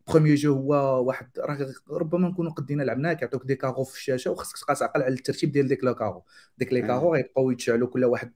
premier 0.10 0.36
jeu 0.36 0.54
هو 0.54 1.04
واحد 1.08 1.30
راه 1.40 1.74
ربما 1.90 2.30
نكونوا 2.30 2.52
قدينا 2.52 2.84
لعبناه 2.84 3.14
كيعطوك 3.14 3.46
des 3.46 3.56
carreaux 3.56 3.84
في 3.84 3.98
الشاشه 3.98 4.32
وخصك 4.32 4.58
تبقى 4.58 4.76
تعقل 4.76 5.02
على 5.02 5.14
الترتيب 5.14 5.52
ديال 5.52 5.68
ديك 5.68 5.80
carreaux 5.80 6.24
ديك 6.58 6.74
les 6.74 6.82
carreaux 6.82 7.14
غيبقاو 7.16 7.52
يتشعلوا 7.52 7.88
كل 7.88 8.06
واحد 8.06 8.32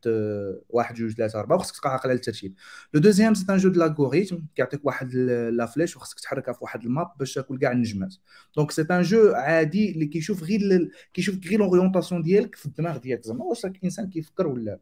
واحد 0.69 0.95
جوج 0.95 1.11
ثلاثة 1.11 1.39
اربعه 1.39 1.55
وخصك 1.55 1.77
تبقى 1.77 1.91
عاقل 1.91 2.09
على 2.09 2.15
الترتيب 2.15 2.53
le 2.93 3.01
deuxième 3.01 3.33
c'est 3.33 3.45
un 3.49 3.57
jeu 3.57 3.69
de 3.69 3.79
l'algorithme 3.79 4.37
كيعطيك 4.55 4.85
واحد 4.85 5.13
la 5.53 5.65
flèche 5.65 5.97
وخصك 5.97 6.19
تحركها 6.19 6.53
في 6.53 6.59
واحد 6.61 6.83
ال 6.83 6.89
map 6.89 7.07
باش 7.19 7.33
تاكل 7.33 7.57
كاع 7.57 7.71
النجمات 7.71 8.15
donc 8.57 8.71
c'est 8.71 8.81
un 8.91 9.01
jeu 9.01 9.31
عادي 9.33 9.91
اللي 9.91 10.05
كيشوف 10.05 10.43
غير 10.43 10.91
كيشوف 11.13 11.47
غير 11.47 11.59
l'orientation 11.59 12.21
ديالك 12.21 12.55
في 12.55 12.65
الدماغ 12.65 12.97
ديالك 12.97 13.23
زعما 13.23 13.45
واش 13.45 13.65
راك 13.65 13.79
انسان 13.83 14.09
كيفكر 14.09 14.47
ولا 14.47 14.79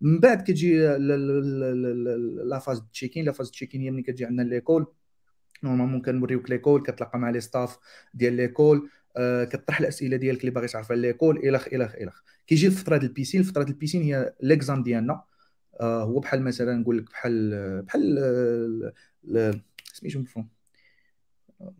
من 0.00 0.20
بعد 0.20 0.42
كتجي 0.42 0.78
la 2.44 2.58
phase 2.58 2.82
check-in 2.92 3.24
la 3.24 3.32
phase 3.32 3.50
check-in 3.50 3.80
هي 3.80 3.90
ملي 3.90 4.02
كتجي 4.02 4.24
عندنا 4.24 4.42
l'école 4.42 4.86
normalement 5.64 6.02
كنوريوك 6.02 6.50
l'école 6.50 6.82
كتلاقى 6.82 7.18
مع 7.18 7.30
les 7.30 7.40
staffs 7.40 7.78
ديال 8.14 8.32
l'école 8.32 8.90
آه 9.16 9.44
كطرح 9.44 9.80
الأسئلة 9.80 10.16
ديالك 10.16 10.40
اللي 10.40 10.50
باغي 10.50 10.66
تعرف 10.68 10.92
على 10.92 11.00
l'école 11.00 11.48
الخ 11.48 11.68
الخ 11.72 11.94
الخ 11.94 12.22
كيجي 12.46 12.66
الفترة 12.66 12.96
ديال 12.96 13.10
ال 13.10 13.14
piscine 13.14 13.40
الفترة 13.40 13.62
ديال 13.62 13.74
ال 13.74 13.78
piscine 13.78 14.02
هي 14.02 14.34
l'examen 14.42 14.82
ديالنا. 14.82 15.22
آه 15.80 16.02
هو 16.04 16.20
بحال 16.20 16.42
مثلا 16.42 16.74
نقول 16.74 16.98
لك 16.98 17.04
بحال 17.10 17.82
بحال 17.82 18.92
سميتو 19.92 20.18
مفهوم؟ 20.18 20.48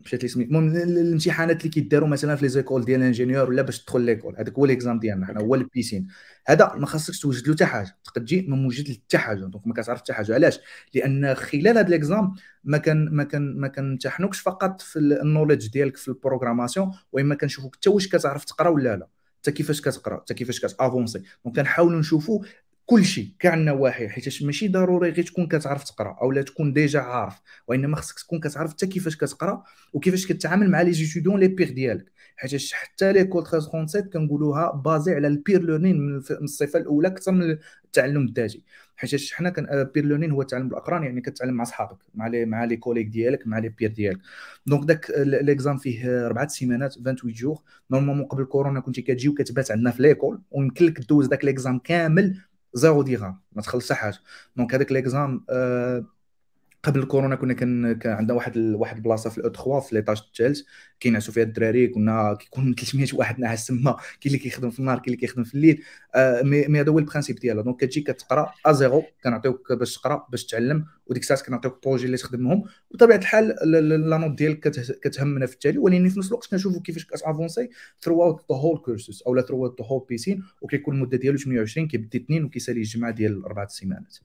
مشات 0.05 0.23
لي 0.23 0.29
سميت. 0.29 0.47
المهم 0.47 0.75
الامتحانات 0.75 1.59
اللي 1.59 1.69
كيداروا 1.69 2.07
مثلا 2.07 2.35
في 2.35 2.41
les 2.41 2.49
écoles 2.49 2.85
ديال 2.85 2.99
ال 2.99 3.04
ingénieur 3.04 3.49
ولا 3.49 3.61
باش 3.61 3.83
تدخل 3.83 4.01
l'école. 4.01 4.35
هذاك 4.37 4.53
هو 4.53 4.65
l'examen 4.65 4.99
ديالنا 4.99 5.25
حنا 5.25 5.41
هو 5.41 5.55
ال 5.55 5.62
piscine 5.62 6.07
هذا 6.47 6.75
ما 6.77 6.85
خاصكش 6.85 7.19
توجد 7.19 7.47
له 7.47 7.53
حتى 7.53 7.65
حاجة. 7.65 7.97
تقد 8.03 8.25
تجي 8.25 8.41
ما 8.41 8.55
موجد 8.55 8.91
حتى 8.91 9.17
حاجة. 9.17 9.39
donc 9.39 9.67
ما 9.67 9.73
كتعرف 9.73 9.99
حتى 9.99 10.13
حاجة. 10.13 10.33
علاش؟ 10.33 10.59
لأن 10.93 11.35
خلال 11.35 11.67
هذا 11.67 11.89
l'examen 11.89 12.33
ما 12.63 12.77
كان 12.77 13.09
ما 13.11 13.23
كان 13.23 13.59
ما 13.59 13.67
كنمتحنوكش 13.67 14.39
فقط 14.39 14.81
في 14.81 14.99
ال 14.99 15.06
knowledge 15.06 15.67
ديالك 15.67 15.97
في 15.97 16.07
ال 16.07 16.13
programmation 16.13 16.91
وإما 17.11 17.35
كنشوفوك 17.35 17.75
حتى 17.75 17.89
واش 17.89 18.07
كتعرف 18.07 18.45
تقرا 18.45 18.69
ولا 18.69 18.95
لا. 18.95 19.07
حتى 19.41 19.51
كيفاش 19.51 19.81
كتقرا 19.81 20.17
حتى 20.17 20.33
كيفاش 20.33 20.65
كت 20.65 20.76
avancer. 20.76 21.21
donc 21.45 21.55
كنحاولوا 21.55 21.99
نشوفوا 21.99 22.43
كل 22.91 23.05
شيء 23.05 23.27
كاع 23.39 23.53
النواحي 23.53 24.09
حيت 24.09 24.43
ماشي 24.43 24.67
ضروري 24.67 25.09
غير 25.09 25.25
تكون 25.25 25.47
كتعرف 25.47 25.83
تقرا 25.83 26.17
أو 26.21 26.31
لا 26.31 26.41
تكون 26.41 26.73
déjà 26.73 26.99
عارف 26.99 27.41
وإنما 27.67 27.95
خصك 27.95 28.19
تكون 28.19 28.39
كتعرف 28.39 28.71
حتى 28.71 28.87
كيفاش 28.87 29.17
كتقرا 29.17 29.63
وكيفاش 29.93 30.27
كتعامل 30.27 30.69
مع 30.69 30.81
les 30.81 30.93
étudiants 30.93 31.39
les 31.39 31.47
pairs 31.47 31.71
ديالك. 31.71 32.11
حيت 32.35 32.73
حتى 32.73 33.13
l'école 33.13 33.41
1337 33.41 34.09
كنقولوها 34.09 34.71
basée 34.71 35.13
على 35.13 35.27
ال 35.27 35.34
peer 35.34 35.63
learning 35.63 35.99
من 35.99 36.21
الصفة 36.41 36.79
الأولى 36.79 37.07
أكثر 37.07 37.31
من 37.31 37.57
التعلم 37.85 38.25
الذاتي. 38.25 38.63
حيت 38.95 39.31
حنا 39.33 39.49
كان 39.49 39.83
peer 39.83 40.05
learning 40.05 40.31
هو 40.31 40.41
التعلم 40.41 40.69
بالاقران 40.69 41.03
يعني 41.03 41.21
كتعلم 41.21 41.53
مع 41.53 41.63
صحابك 41.63 41.97
مع 42.15 42.27
les 42.27 42.45
مع 42.45 42.63
les 42.63 42.77
collègues 42.77 43.07
ديالك 43.07 43.47
مع 43.47 43.59
les 43.59 43.69
pairs 43.69 43.89
ديالك. 43.91 44.19
donc 44.65 44.85
داك 44.87 45.11
l'examen 45.17 45.77
فيه 45.77 46.25
أربعة 46.25 46.47
سيمانات 46.47 46.93
28 46.93 47.33
jours 47.33 47.61
normalement 47.91 48.25
قبل 48.25 48.43
كورونا 48.43 48.79
كنتي 48.79 49.01
كتجي 49.01 49.29
وكتبات 49.29 49.71
عندنا 49.71 49.91
في 49.91 50.01
l'école 50.01 50.41
ويمكن 50.51 50.85
لك 50.85 50.99
دوز 50.99 51.27
داك 51.27 51.45
l'examen 51.45 51.79
كامل 51.79 52.41
zéro 52.73 53.01
dirham 53.03 53.41
ما 53.51 53.61
تخلص 53.61 53.85
حتى 53.91 53.95
حاجة. 54.01 54.19
donc 54.55 54.75
هذاك 54.75 54.91
l'examen 54.91 55.45
آه 55.49 56.05
قبل 56.83 56.99
الكورونا 56.99 57.35
كنا 57.35 57.53
كان 57.53 57.93
كان 57.93 58.13
عندنا 58.13 58.33
واحد 58.33 58.57
ال... 58.57 58.75
واحد 58.75 58.95
البلاصة 58.95 59.29
في 59.29 59.37
الاو 59.37 59.51
3 59.51 59.79
في 59.79 59.95
l'étage 59.95 60.21
الثالث 60.27 60.61
كينعسوا 60.99 61.33
فيها 61.33 61.43
الدراري 61.43 61.87
كنا 61.87 62.33
كيكون 62.39 62.75
300 62.79 63.07
واحد 63.13 63.39
ناعس 63.39 63.67
تما 63.67 63.91
كاين 63.91 64.01
اللي 64.25 64.37
كيخدم 64.37 64.69
في 64.69 64.79
النهار 64.79 64.97
كاين 64.97 65.05
اللي 65.07 65.17
كيخدم 65.17 65.43
في 65.43 65.55
الليل 65.55 65.83
آه 66.15 66.41
mais, 66.41 66.81
هذا 66.81 66.91
هو 66.91 66.99
ال 66.99 67.03
principe 67.03 67.35
ديالها. 67.35 67.63
donc 67.63 67.79
كتجي 67.79 68.01
كتقرا 68.01 68.53
آ 68.65 68.71
zéro 68.71 69.03
كنعطيوك 69.23 69.73
باش 69.73 69.97
تقرا 69.97 70.27
باش 70.31 70.45
تعلم 70.45 70.85
وديك 71.07 71.23
الساعة 71.23 71.43
كنعطيوك 71.43 71.83
projets 71.83 72.05
اللي 72.05 72.17
تخدمهم 72.17 72.63
وبطبيعة 72.91 73.17
الحال 73.17 73.55
la 74.09 74.17
note 74.17 74.37
ديالك 74.37 74.59
كتهمنا 75.03 75.45
في 75.45 75.53
التالي. 75.53 75.77
ولكن 75.77 76.09
في 76.09 76.19
نفس 76.19 76.27
الوقت 76.27 76.47
كنشوفوا 76.51 76.81
كيفاش 76.81 77.05
كت 77.05 77.69
avancer 78.01 78.23
throughout 78.23 78.45
the 78.51 78.57
whole 78.57 78.77
cursus 78.77 79.21
أولا 79.21 79.41
throughout 79.41 79.81
the 79.81 79.87
whole 79.87 80.05
piscine 80.09 80.43
وكيكون 80.61 80.95
المدة 80.95 81.17
ديالو 81.17 81.37
28 81.37 81.87
كيبدي 81.87 82.17
اثنين 82.17 82.43
وكيسالي 82.43 82.79
الجمعه 82.79 83.11
ديال 83.11 83.43
أربع 83.45 83.67
سيمانات 83.67 84.17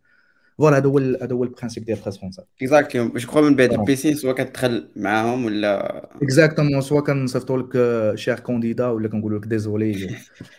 فوالا 0.58 0.76
هذا 0.76 0.86
هو 0.86 0.98
هذا 0.98 1.32
هو 1.32 1.44
ال 1.44 1.49
principe 1.49 1.84
ديال 1.84 1.96
فرونسي 1.96 2.42
exactly 2.62 3.08
je 3.08 3.28
crois 3.28 3.40
من 3.40 3.56
بعد 3.56 3.72
ال 3.72 3.77
piscine 3.78 4.14
soit 4.14 4.32
كتدخل 4.32 4.88
معاهم 4.96 5.44
ولا 5.44 6.04
exactement 6.22 6.80
soit 6.80 7.00
كنصيفطوا 7.00 7.58
لك 7.58 7.72
cher 8.18 8.40
candidat 8.40 8.86
ولا 8.86 9.08
كنقولوا 9.08 9.38
لك 9.38 9.46
désolé 9.46 10.16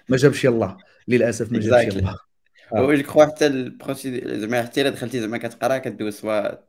ما 0.09 0.17
جابش 0.17 0.45
يلاه 0.45 0.77
للاسف 1.07 1.51
ما 1.51 1.59
جابش 1.59 1.95
يلاه 1.95 2.15
جو 2.73 3.03
كخوا 3.03 3.25
حتى 3.25 3.47
ال 3.47 3.56
procédure 3.56 4.37
زعما 4.37 4.63
حتى 4.63 4.81
الا 4.81 4.89
دخلتي 4.89 5.19
زعما 5.19 5.37
كتقرا 5.37 5.77
كدوز 5.77 6.13
soit 6.13 6.66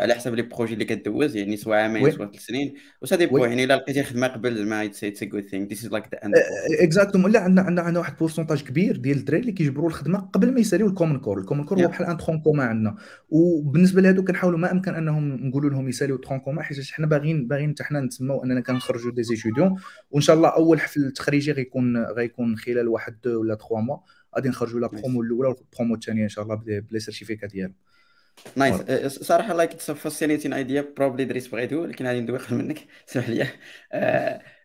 على 0.00 0.14
حسب 0.14 0.34
les 0.34 0.42
projets 0.42 0.74
اللي 0.74 0.84
كدوز 0.84 1.36
يعني 1.36 1.56
سواء 1.56 1.78
عامين 1.78 2.10
سواء 2.10 2.28
ثلاث 2.28 2.42
سنين. 2.42 2.74
و 3.02 3.07
ça 3.07 3.16
dépend 3.16 3.44
يعني 3.44 3.64
إلا 3.64 3.76
لقيتي 3.76 4.02
خدمة 4.02 4.26
قبل 4.26 4.56
زعما 4.56 4.84
it's 4.84 5.04
it's 5.04 5.24
good 5.24 5.42
thing 5.42 5.66
this 5.66 5.84
is 5.84 5.92
like 5.92 6.04
the 6.12 6.24
end 6.24 6.34
exactement 6.80 7.32
لا 7.32 7.40
عندنا 7.40 7.62
عندنا 7.62 7.82
عندنا 7.82 7.98
واحد 7.98 8.16
pourcentage 8.16 8.62
كبير 8.62 8.96
ديال 8.96 9.16
الدراري 9.16 9.40
اللي 9.40 9.52
كيجبروا 9.52 9.88
الخدمة 9.88 10.18
قبل 10.18 10.52
ما 10.54 10.60
يساليو 10.60 10.86
ال 10.86 10.91
common 10.91 11.18
core 11.18 11.38
ال 11.38 11.42
common 11.42 11.64
core 11.64 11.82
هو 11.82 11.88
بحال 11.88 12.06
un 12.06 12.16
tronc 12.16 12.40
commun 12.40 12.64
عندنا. 12.64 12.96
وبالنسبة 13.28 14.02
لهادو 14.02 14.24
كنحاولوا 14.24 14.58
ما 14.58 14.72
أمكن 14.72 14.94
أنهم 14.94 15.48
نقولوا 15.48 15.70
لهم 15.70 15.88
يساليو 15.88 16.16
tronc 16.16 16.38
commun 16.38 16.62
حيت 16.62 16.90
حنا 16.90 17.06
باغيين 17.06 17.48
باغيين 17.48 17.70
حتى 17.70 17.84
حنا 17.84 18.00
نتسموا 18.00 18.44
أننا 18.44 18.60
كنخرجوا 18.60 19.12
des 19.12 19.22
étudiants 19.22 19.76
وإن 20.10 20.20
شاء 20.20 20.36
الله 20.36 20.48
أول 20.48 20.80
حفل 20.80 21.10
تخريجي 21.10 21.52
غيكون 21.52 21.96
غيكون 22.02 22.56
خلال 22.56 22.88
واحد 22.88 23.26
ولا 23.26 23.54
3 23.54 23.80
mois 23.80 23.98
غادي 24.36 24.48
نخرجوا 24.48 24.80
la 24.80 24.86
promo 24.86 25.22
الأولى 25.22 25.48
والبرومو 25.48 25.94
الثانية 25.94 26.24
إن 26.24 26.28
شاء 26.28 26.44
الله 26.44 26.62
ب 26.90 26.92
les 26.92 27.00
certificats 27.00 27.46
ديالهم. 27.46 27.74
nice 28.56 28.74
صراحة 29.06 29.54
like 29.54 29.72
it's 29.72 29.90
fascinating 29.90 30.52
idea 30.52 30.94
probably 30.96 31.24
دريس 31.24 31.48
بغيتو 31.48 31.82
ولكن 31.82 32.06
غادي 32.06 32.20
ندوي 32.20 32.38
منك. 32.50 32.86
سمح 33.06 33.28
لي. 33.28 33.48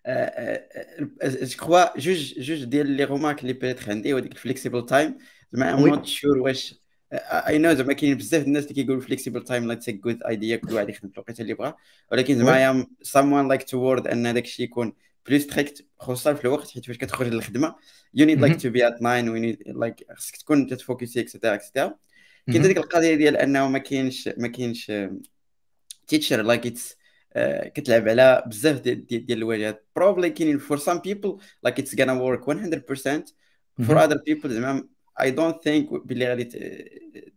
je 0.08 1.48
crois 1.58 2.00
جوج 2.00 2.34
جوج 2.40 2.64
ديال 2.64 2.88
les 2.88 3.04
remarques 3.04 3.42
اللي 3.42 3.54
better 3.54 3.92
عندي 3.92 4.14
هو 4.14 4.20
ديك 4.20 4.32
ال 4.32 4.38
flexible 4.38 4.86
time 4.86 5.18
زعما 5.54 5.74
I'm 5.74 5.88
not 5.88 6.06
sure 6.06 6.38
واش 6.38 6.76
I 7.14 7.58
know 7.58 7.74
زعما 7.74 7.94
كاين 7.94 8.18
بزاف 8.18 8.44
الناس 8.44 8.64
اللي 8.64 8.76
كيقولوا 8.76 9.02
flexible 9.02 9.44
time 9.44 9.68
like 9.68 9.90
good 9.90 10.24
idea 10.24 10.58
كل 10.58 10.74
واحد 10.74 10.90
يخدم 10.90 11.10
في 11.10 11.16
الوقيته 11.16 11.42
اللي 11.42 11.54
بغا 11.54 11.76
ولكن 12.12 12.38
زعما 12.38 12.70
I'm 12.72 12.88
someone 13.08 13.48
like 13.50 13.64
toward 13.64 14.08
ان 14.08 14.34
داك 14.34 14.44
الشيء 14.44 14.66
يكون 14.66 14.94
plus 15.28 15.40
strict 15.40 15.86
خصوصا 16.00 16.34
في 16.34 16.46
الوقت 16.46 16.70
حيت 16.70 16.86
فاش 16.86 16.98
كتخرج 16.98 17.28
للخدمه 17.28 17.76
you 18.14 18.26
need 18.26 18.40
like 18.42 18.62
to 18.62 18.70
be 18.70 18.88
at 18.88 18.98
9 19.00 19.32
we 19.32 19.40
need 19.40 19.64
like 19.68 20.06
خصك 20.14 20.36
تكون 20.38 20.68
ت 20.68 20.74
focuser 20.74 21.20
extra 21.20 21.54
extra 21.54 21.98
كاين 22.48 22.62
ديك 22.62 22.78
القضية 22.78 23.16
ديال 23.16 23.38
أنه 23.38 23.68
ما 23.68 23.80
كاينش 23.80 24.30
ما 24.38 24.48
كاينش 24.48 24.92
teacher 26.08 26.42
like 26.42 26.68
it's 26.68 26.98
كتلعب 27.76 28.10
على 28.10 28.44
بزاف 28.48 28.80
ديال 28.80 29.06
ديال 29.06 29.38
الواجهات. 29.38 29.88
probably 29.96 30.30
كاينين 30.30 30.58
for 30.58 30.78
some 30.78 31.00
people 31.00 31.38
like 31.64 31.80
it's 31.80 32.00
gonna 32.00 32.14
work 32.14 32.50
100% 32.50 33.34
for 33.88 34.04
other 34.04 34.18
people 34.26 34.50
زعما 34.50 34.88
I 35.22 35.32
don't 35.32 35.64
think 35.64 36.08
باللي 36.08 36.28
غادي 36.28 36.44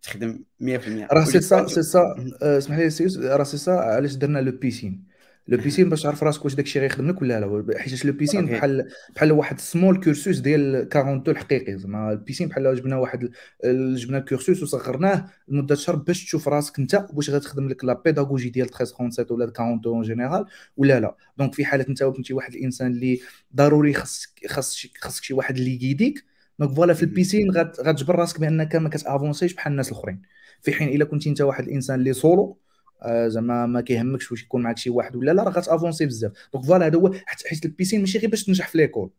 تخدم 0.03 0.45
100% 0.63 0.65
راه 1.13 1.25
سي 1.25 1.41
سا 1.41 1.67
سي 1.67 1.83
سا 1.83 2.15
اسمح 2.43 2.79
لي 2.79 2.91
سي 2.91 3.05
راه 3.19 3.45
سي 3.45 3.57
سا 3.59 3.71
علاش 3.71 4.15
درنا 4.15 4.39
la 4.39 4.53
piscine 4.53 5.16
la 5.49 5.59
piscine 5.59 5.89
باش 5.89 6.03
تعرف 6.03 6.23
راسك 6.23 6.45
واش 6.45 6.55
داكشي 6.55 6.81
غيخدم 6.81 7.09
لك 7.09 7.23
ولا 7.23 7.41
لا 7.41 7.79
حيت 7.79 8.05
la 8.05 8.13
piscine 8.13 8.47
بحال 8.47 8.89
بحال 9.17 9.33
واحد 9.33 9.61
small 9.61 10.01
cursus 10.05 10.39
ديال 10.39 10.77
42 10.77 11.37
الحقيقي 11.37 11.79
زعما 11.79 12.13
ال 12.13 12.17
piscine 12.17 12.49
بحال 12.49 12.77
جبنا 12.77 12.97
واحد 12.97 13.31
جبنا 13.65 14.19
ال 14.19 14.25
cursus 14.25 14.63
وصغرناه 14.63 15.29
لمدة 15.49 15.75
شهر 15.75 15.97
باش 15.97 16.25
تشوف 16.25 16.49
راسك 16.49 16.79
انت 16.79 17.07
واش 17.15 17.31
غتخدم 17.31 17.69
لك 17.69 17.85
la 17.85 18.03
pédagogie 18.05 18.49
ديال 18.51 18.67
1337 18.67 19.37
ولا 19.37 19.49
42 19.49 20.03
général 20.03 20.45
ولا 20.77 21.01
لا. 21.01 21.17
donc 21.39 21.55
في 21.55 21.65
حالة 21.65 21.87
انت 21.89 22.03
كنتي 22.05 22.35
واحد 22.35 22.55
الإنسان 22.55 22.87
اللي 22.87 23.21
ضروري 23.57 23.93
خاصك 23.93 24.31
خاصك 25.01 25.25
شي 25.25 25.35
واحد 25.35 25.57
اللي 25.57 25.75
يقيديك 25.75 26.25
donc 26.59 26.73
voilà 26.73 26.95
في 26.95 27.03
ال 27.03 27.09
piscine 27.09 27.51
غتجبر 27.51 28.15
راسك 28.17 28.41
بأنك 28.41 28.77
ما 28.77 28.89
كتأفونسيش 28.89 29.55
بحال 29.55 29.73
الناس 29.73 29.89
الأخرين. 29.93 30.23
في 30.63 30.73
حين 30.73 30.89
إلا 30.89 31.05
كنتي 31.05 31.29
انت 31.29 31.41
واحد 31.41 31.65
الإنسان 31.65 31.99
اللي 31.99 32.13
سولو 32.13 32.59
زعما 33.27 33.67
ما 33.67 33.81
كيهمكش 33.81 34.33
واش 34.33 34.43
يكون 34.43 34.63
معك 34.63 34.79
شي 34.79 34.91
واحد 34.91 35.17
ولا 35.17 35.31
لا 35.31 35.43
راه 35.43 35.51
غتافونسي 35.51 36.07
بزاف. 36.07 36.33
donc 36.53 36.65
voilà 36.65 36.87
هذا 36.87 36.99
هو 36.99 37.13
حيت 37.47 37.65
ال 37.65 37.69
piscine 37.69 38.01
ماشي 38.01 38.19
غير 38.19 38.31
باش 38.31 38.45
تنجح 38.45 38.69
في 38.69 38.79
l'école 38.79 39.11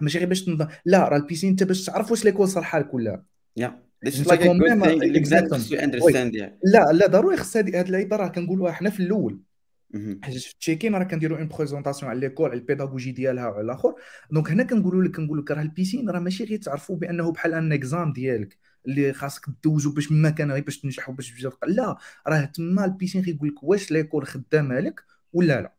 ماشي 0.00 0.18
غير 0.18 0.28
باش 0.28 0.44
تنظم 0.44 0.66
لا 0.84 1.08
راه 1.08 1.16
ال 1.16 1.20
piscine 1.20 1.50
انت 1.50 1.62
باش 1.62 1.84
تعرف 1.84 2.10
واش 2.10 2.24
l'école 2.24 2.48
صالحة 2.48 2.78
لك 2.78 2.94
ولا. 2.94 3.22
لا 3.56 3.82
لا 6.64 6.92
لا 6.92 7.06
ضروري 7.06 7.36
خص 7.36 7.56
هذه 7.56 7.80
اللعيبة 7.80 8.16
راه 8.16 8.28
كنقولوها 8.28 8.72
حنا 8.72 8.90
في 8.90 9.00
الأول. 9.00 9.40
حيت 10.22 10.36
في 10.36 10.52
ال 10.52 10.57
check-in 10.57 10.94
راه 10.94 11.04
كنديروا 11.04 11.38
une 11.38 11.48
présentation 11.48 12.10
على 12.10 12.20
l'école 12.20 12.50
على 12.50 12.58
ال 12.58 12.63
pédagogie 12.63 13.12
ديالها 13.12 13.48
وعلى 13.48 13.64
الآخر. 13.64 13.94
donc 14.30 14.50
هنا 14.50 14.62
كنقولوا 14.64 15.02
لك 15.02 15.16
كنقول 15.16 15.38
لك 15.38 15.50
راه 15.50 15.62
ال 15.62 15.68
piscine 15.68 16.10
راه 16.10 16.20
ماشي 16.20 16.44
غير 16.44 16.58
تعرفوا 16.58 16.96
بأنه 16.96 17.32
بحال 17.32 17.54
un 17.54 17.72
exam 17.72 18.12
ديالك. 18.12 18.58
اللي 18.86 19.12
خاصك 19.12 19.42
دوزو 19.64 19.92
باش 19.92 20.12
ما 20.12 20.30
كان 20.30 20.50
غير 20.52 20.62
باش 20.64 20.78
تنجح 20.80 21.08
وباش 21.08 21.30
تبدا 21.30 21.66
لا 21.66 21.96
راه 22.26 22.44
تما 22.44 22.84
ال 22.84 22.89
piscine 22.89 23.22
غيقول 23.22 23.48
لك 23.48 23.62
واش 23.62 23.92
l'école 23.92 24.26
خدامه 24.26 24.80
لك 24.80 25.00
ولا 25.32 25.60
لا. 25.60 25.72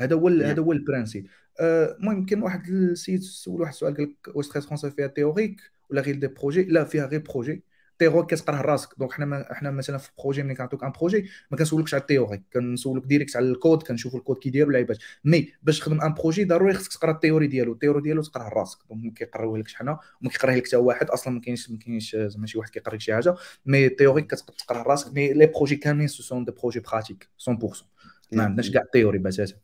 هذا 0.00 0.16
هو 0.16 0.28
هذا 0.28 0.62
هو 0.62 0.72
ال 0.72 0.77
principe. 0.77 1.26
آه، 1.60 1.96
المهم 2.00 2.26
كاين 2.26 2.42
واحد 2.42 2.68
السيد 2.68 3.20
سول 3.22 3.60
واحد 3.60 3.72
السؤال 3.72 3.96
قال 3.96 4.04
لك 4.04 4.36
واش 4.36 4.46
vraiment 4.48 4.74
c'est 4.74 4.90
فيها 4.90 5.06
théorique 5.06 5.60
ولا 5.90 6.00
غير 6.00 6.14
des 6.16 6.26
projets 6.26 6.62
لا 6.62 6.84
فيها 6.84 7.06
غير 7.06 7.20
projets 7.20 8.26
كتقراه 8.26 8.62
راسك. 8.62 8.88
donc 8.98 9.12
حنا 9.12 9.26
ما 9.26 9.54
حنا 9.54 9.70
مثلا 9.70 9.98
في 9.98 10.10
projet 10.18 10.42
ملي 10.42 10.54
كنعطيوك 10.54 10.84
un 10.84 10.92
projet 10.92 11.28
ما 11.50 11.58
كنسولكش 11.58 11.94
على 11.94 12.00
ال 12.00 12.05
théorie 12.05 12.42
كنسولك 12.52 13.04
direct 13.04 13.36
على 13.36 13.46
الكود 13.46 13.82
كنشوفوا 13.82 14.18
الكود 14.18 14.38
كي 14.38 14.50
داير 14.50 14.66
واللعيبات 14.66 14.98
mais 15.24 15.52
باش 15.62 15.78
تخدم 15.78 16.00
un 16.00 16.14
projet 16.14 16.44
ضروري 16.44 16.74
خصك 16.74 16.92
تقرا 16.92 17.10
ال 17.10 17.14
théorie 17.14 17.46
ديالو. 17.46 17.72
ال 17.72 17.76
théorie 17.76 18.02
ديالو 18.02 18.22
تقراه 18.22 18.48
راسك. 18.48 18.78
donc 18.88 19.04
ما 19.04 19.10
كيقراوه 19.10 19.58
لكش 19.58 19.74
حنا 19.74 19.98
وما 20.22 20.30
كيقراه 20.30 20.56
لك 20.56 20.66
حتى 20.66 20.76
واحد. 20.76 21.10
أصلا 21.10 21.34
ما 21.34 21.40
كاينش 21.40 21.70
ما 21.70 21.78
كاينش 21.78 22.16
زعما 22.16 22.46
شي 22.46 22.58
واحد 22.58 22.70
كيقرا 22.70 22.94
لك 22.94 23.00
شي 23.00 23.14
حاجة. 23.14 23.34
mais 23.66 23.86
ال 23.86 23.91
théorie 23.91 24.22
كتقراه 24.22 24.82
راسك. 24.82 25.12
mais 25.14 25.32
les 25.32 25.46
projets 25.46 25.76
كاملين 25.76 26.08
ce 26.08 26.22
sont 26.22 26.44
des 26.44 26.52
projets 26.52 26.80
pratiques 26.80 27.28
100% 27.48 27.84
ما 28.32 28.42
عندناش 28.42 28.70
كاع 28.70 28.82
ال 28.82 28.87
théorie 28.87 29.18
باتاتا 29.18 29.56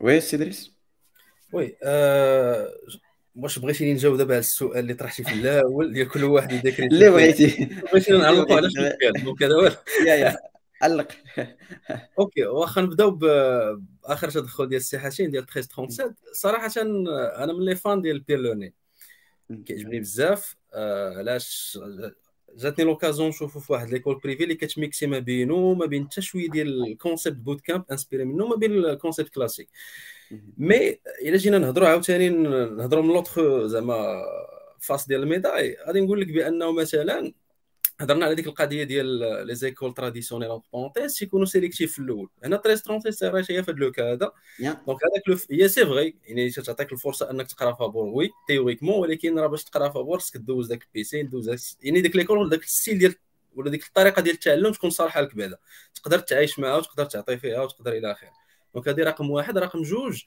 oui 0.00 0.20
سي 0.20 0.36
دريس. 0.36 0.72
oui 1.52 1.76
واش 3.36 3.58
بغيتيني 3.58 3.92
نجاوب 3.94 4.16
دابا 4.16 4.32
على 4.34 4.40
السؤال 4.40 4.78
اللي 4.78 4.94
طرحتي 4.94 5.24
في 5.24 5.34
الأول 5.34 5.92
ديال 5.92 6.08
كل 6.08 6.24
واحد 6.24 6.52
يذاكر 6.52 6.82
اللي 6.82 7.10
بغيتي. 7.10 7.68
بغيتي 7.92 8.12
نعلقوا 8.12 8.56
على 8.56 8.70
شنو 9.20 9.34
كان 9.34 9.52
هذا 9.52 9.76
يا 10.06 10.14
يا. 10.14 10.36
علق. 10.82 11.08
OK 12.18 12.44
واخا 12.44 12.80
نبداو 12.80 13.10
باخر 13.10 14.30
تدخل 14.30 14.68
ديال 14.68 14.80
السي 14.80 14.98
حسين 14.98 15.30
ديال 15.30 15.42
1337 15.42 16.14
صراحة 16.32 16.70
أنا 17.44 17.52
من 17.52 17.64
les 17.64 17.76
fans 17.76 18.00
ديال 18.02 18.20
peer 18.20 18.38
learning 18.38 18.72
كيعجبني 19.66 20.00
بزاف. 20.00 20.56
آه، 20.72 21.18
علاش؟ 21.18 21.78
جاتني 22.56 22.84
l'occasion 22.84 23.28
نشوفو 23.28 23.60
في 23.60 23.72
واحد 23.72 23.90
l'école 23.90 24.20
privée 24.24 24.42
اللي 24.44 24.54
كتميكسي 24.54 25.06
ما 25.06 25.18
بينو 25.18 25.74
ما 25.74 25.86
بين 25.86 26.06
حتى 26.06 26.20
شوية 26.20 26.50
ديال 26.50 26.86
ال 26.86 27.36
concept 27.36 27.60
bootcamp 27.60 27.84
inspiré 27.92 28.24
منه 28.24 28.46
ما 28.46 28.56
بين 28.56 28.72
ال 28.72 28.80
concept 28.80 29.34
classique 29.34 29.68
mais 30.58 30.98
إلا 31.22 31.36
جينا 31.36 31.58
نهضروا 31.58 31.88
عاوتاني 31.88 32.28
نهضروا 32.28 33.02
من 33.02 33.08
l'autre 33.08 33.40
زعما 33.66 34.22
face 34.80 35.06
ديال 35.06 35.22
الميداي 35.22 35.76
غادي 35.86 36.00
نقول 36.00 36.20
لك 36.20 36.28
بأنه 36.32 36.72
مثلا 36.72 37.32
هضرنا 38.00 38.24
على 38.24 38.34
ديك 38.34 38.46
القضية 38.46 38.84
ديال 38.84 39.06
les 39.46 39.54
écoles 39.54 39.94
traditionnelles 39.94 41.22
يكونوا 41.22 41.46
sélectifs 41.46 41.92
في 41.92 41.98
الأول. 41.98 42.28
هنا 42.44 42.56
13 42.56 42.82
37 42.82 43.28
راه 43.28 43.38
هي 43.38 43.62
في 43.62 43.70
هذا 43.70 43.72
le 43.72 43.92
cas 43.92 44.12
هذا. 44.12 44.32
donc 44.86 44.98
هذاك 45.04 45.40
هي 45.50 45.68
c'est 45.68 45.84
vrai 45.84 46.16
يعني 46.24 46.50
تعطيك 46.50 46.92
الفرصة 46.92 47.30
أنك 47.30 47.46
تقرأ 47.46 47.72
فابور 47.72 48.08
oui 48.08 48.30
théoriquement 48.46 48.98
ولكن 48.98 49.38
راه 49.38 49.46
باش 49.46 49.64
تقرأ 49.64 49.88
فابور 49.88 50.18
خصك 50.18 50.36
دوز 50.36 50.66
داك 50.66 50.82
ال 50.82 50.87
piscine 50.87 51.22
دوز 51.22 51.76
يعني 51.82 52.00
ديك 52.00 52.16
l'école 52.16 52.38
ولا 52.38 52.50
داك 52.50 52.62
ال 52.62 52.68
style 52.68 52.98
ديال 52.98 53.14
ولا 53.54 53.70
ديك 53.70 53.86
الطريقة 53.86 54.22
ديال 54.22 54.34
التعلم 54.34 54.72
تكون 54.72 54.90
صالحة 54.90 55.20
لك 55.20 55.36
بعدا. 55.36 55.58
تقدر 55.94 56.18
تعيش 56.18 56.58
معها 56.58 56.76
وتقدر 56.76 57.04
تعطي 57.04 57.38
فيها 57.38 57.62
وتقدر 57.62 57.92
إلى 57.92 58.12
آخره. 58.12 58.30
donc 58.74 58.88
هذه 58.88 59.00
رقم 59.02 59.30
واحد. 59.30 59.58
رقم 59.58 59.82
جوج 59.82 60.22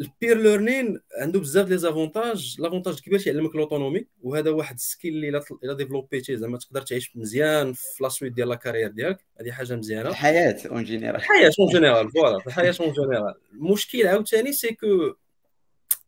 ال 0.00 0.08
peer 0.08 0.38
learning 0.38 1.00
عنده 1.18 1.40
بزاف 1.40 1.68
les 1.68 1.78
avantages 1.78 2.56
l'avantage 2.58 2.94
الكبير 2.94 3.18
تيعلمك 3.18 3.56
l'autonomie 3.56 4.06
وهذا 4.22 4.50
واحد 4.50 4.74
ال 4.74 4.81
skill 4.81 5.14
اللي 5.14 5.42
إلا 5.64 5.72
ديفلوبيتي 5.72 6.36
زعما 6.36 6.58
تقدر 6.58 6.82
تعيش 6.82 7.16
مزيان 7.16 7.72
في 7.72 8.02
la 8.02 8.08
suite 8.08 8.32
ديال 8.32 8.48
la 8.48 8.54
carrière 8.54 8.88
ديالك. 8.88 9.24
هذه 9.40 9.50
حاجة 9.50 9.76
مزيانة. 9.76 10.08
الحياة 10.08 10.58
en 10.70 10.84
général 10.84 11.16
الحياة 11.16 11.50
en 11.60 11.68
général 11.72 12.10
voilà 12.10 12.36
الحياة 12.46 12.74
en 12.80 12.92
général 12.92 13.34
المشكل 13.52 14.06
عاوتاني 14.06 14.52
c'est 14.52 14.74
que 14.74 15.14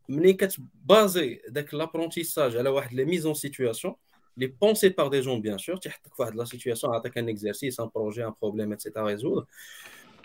ملي 0.09 0.33
كتبازي 0.33 1.41
داك 1.47 1.73
l'apprentissage 1.73 2.57
على 2.57 2.69
واحد 2.69 2.93
les 2.93 3.05
mises 3.05 3.25
en 3.25 3.33
situation 3.33 3.95
les 4.37 4.47
pensées 4.47 4.89
par 4.89 5.07
des 5.07 5.19
gens 5.19 5.41
bien 5.41 5.57
sûr 5.57 5.77
تيحطك 5.77 6.15
في 6.15 6.21
واحد 6.21 6.35
la 6.35 6.45
situation 6.45 6.95
عطاك 6.95 7.17
un 7.17 7.29
exercice 7.29 7.79
un 7.79 7.89
projet 7.95 8.25
un 8.25 8.33
problème 8.41 8.73
et 8.73 8.81
cetera 8.81 9.05
résoudre 9.05 9.45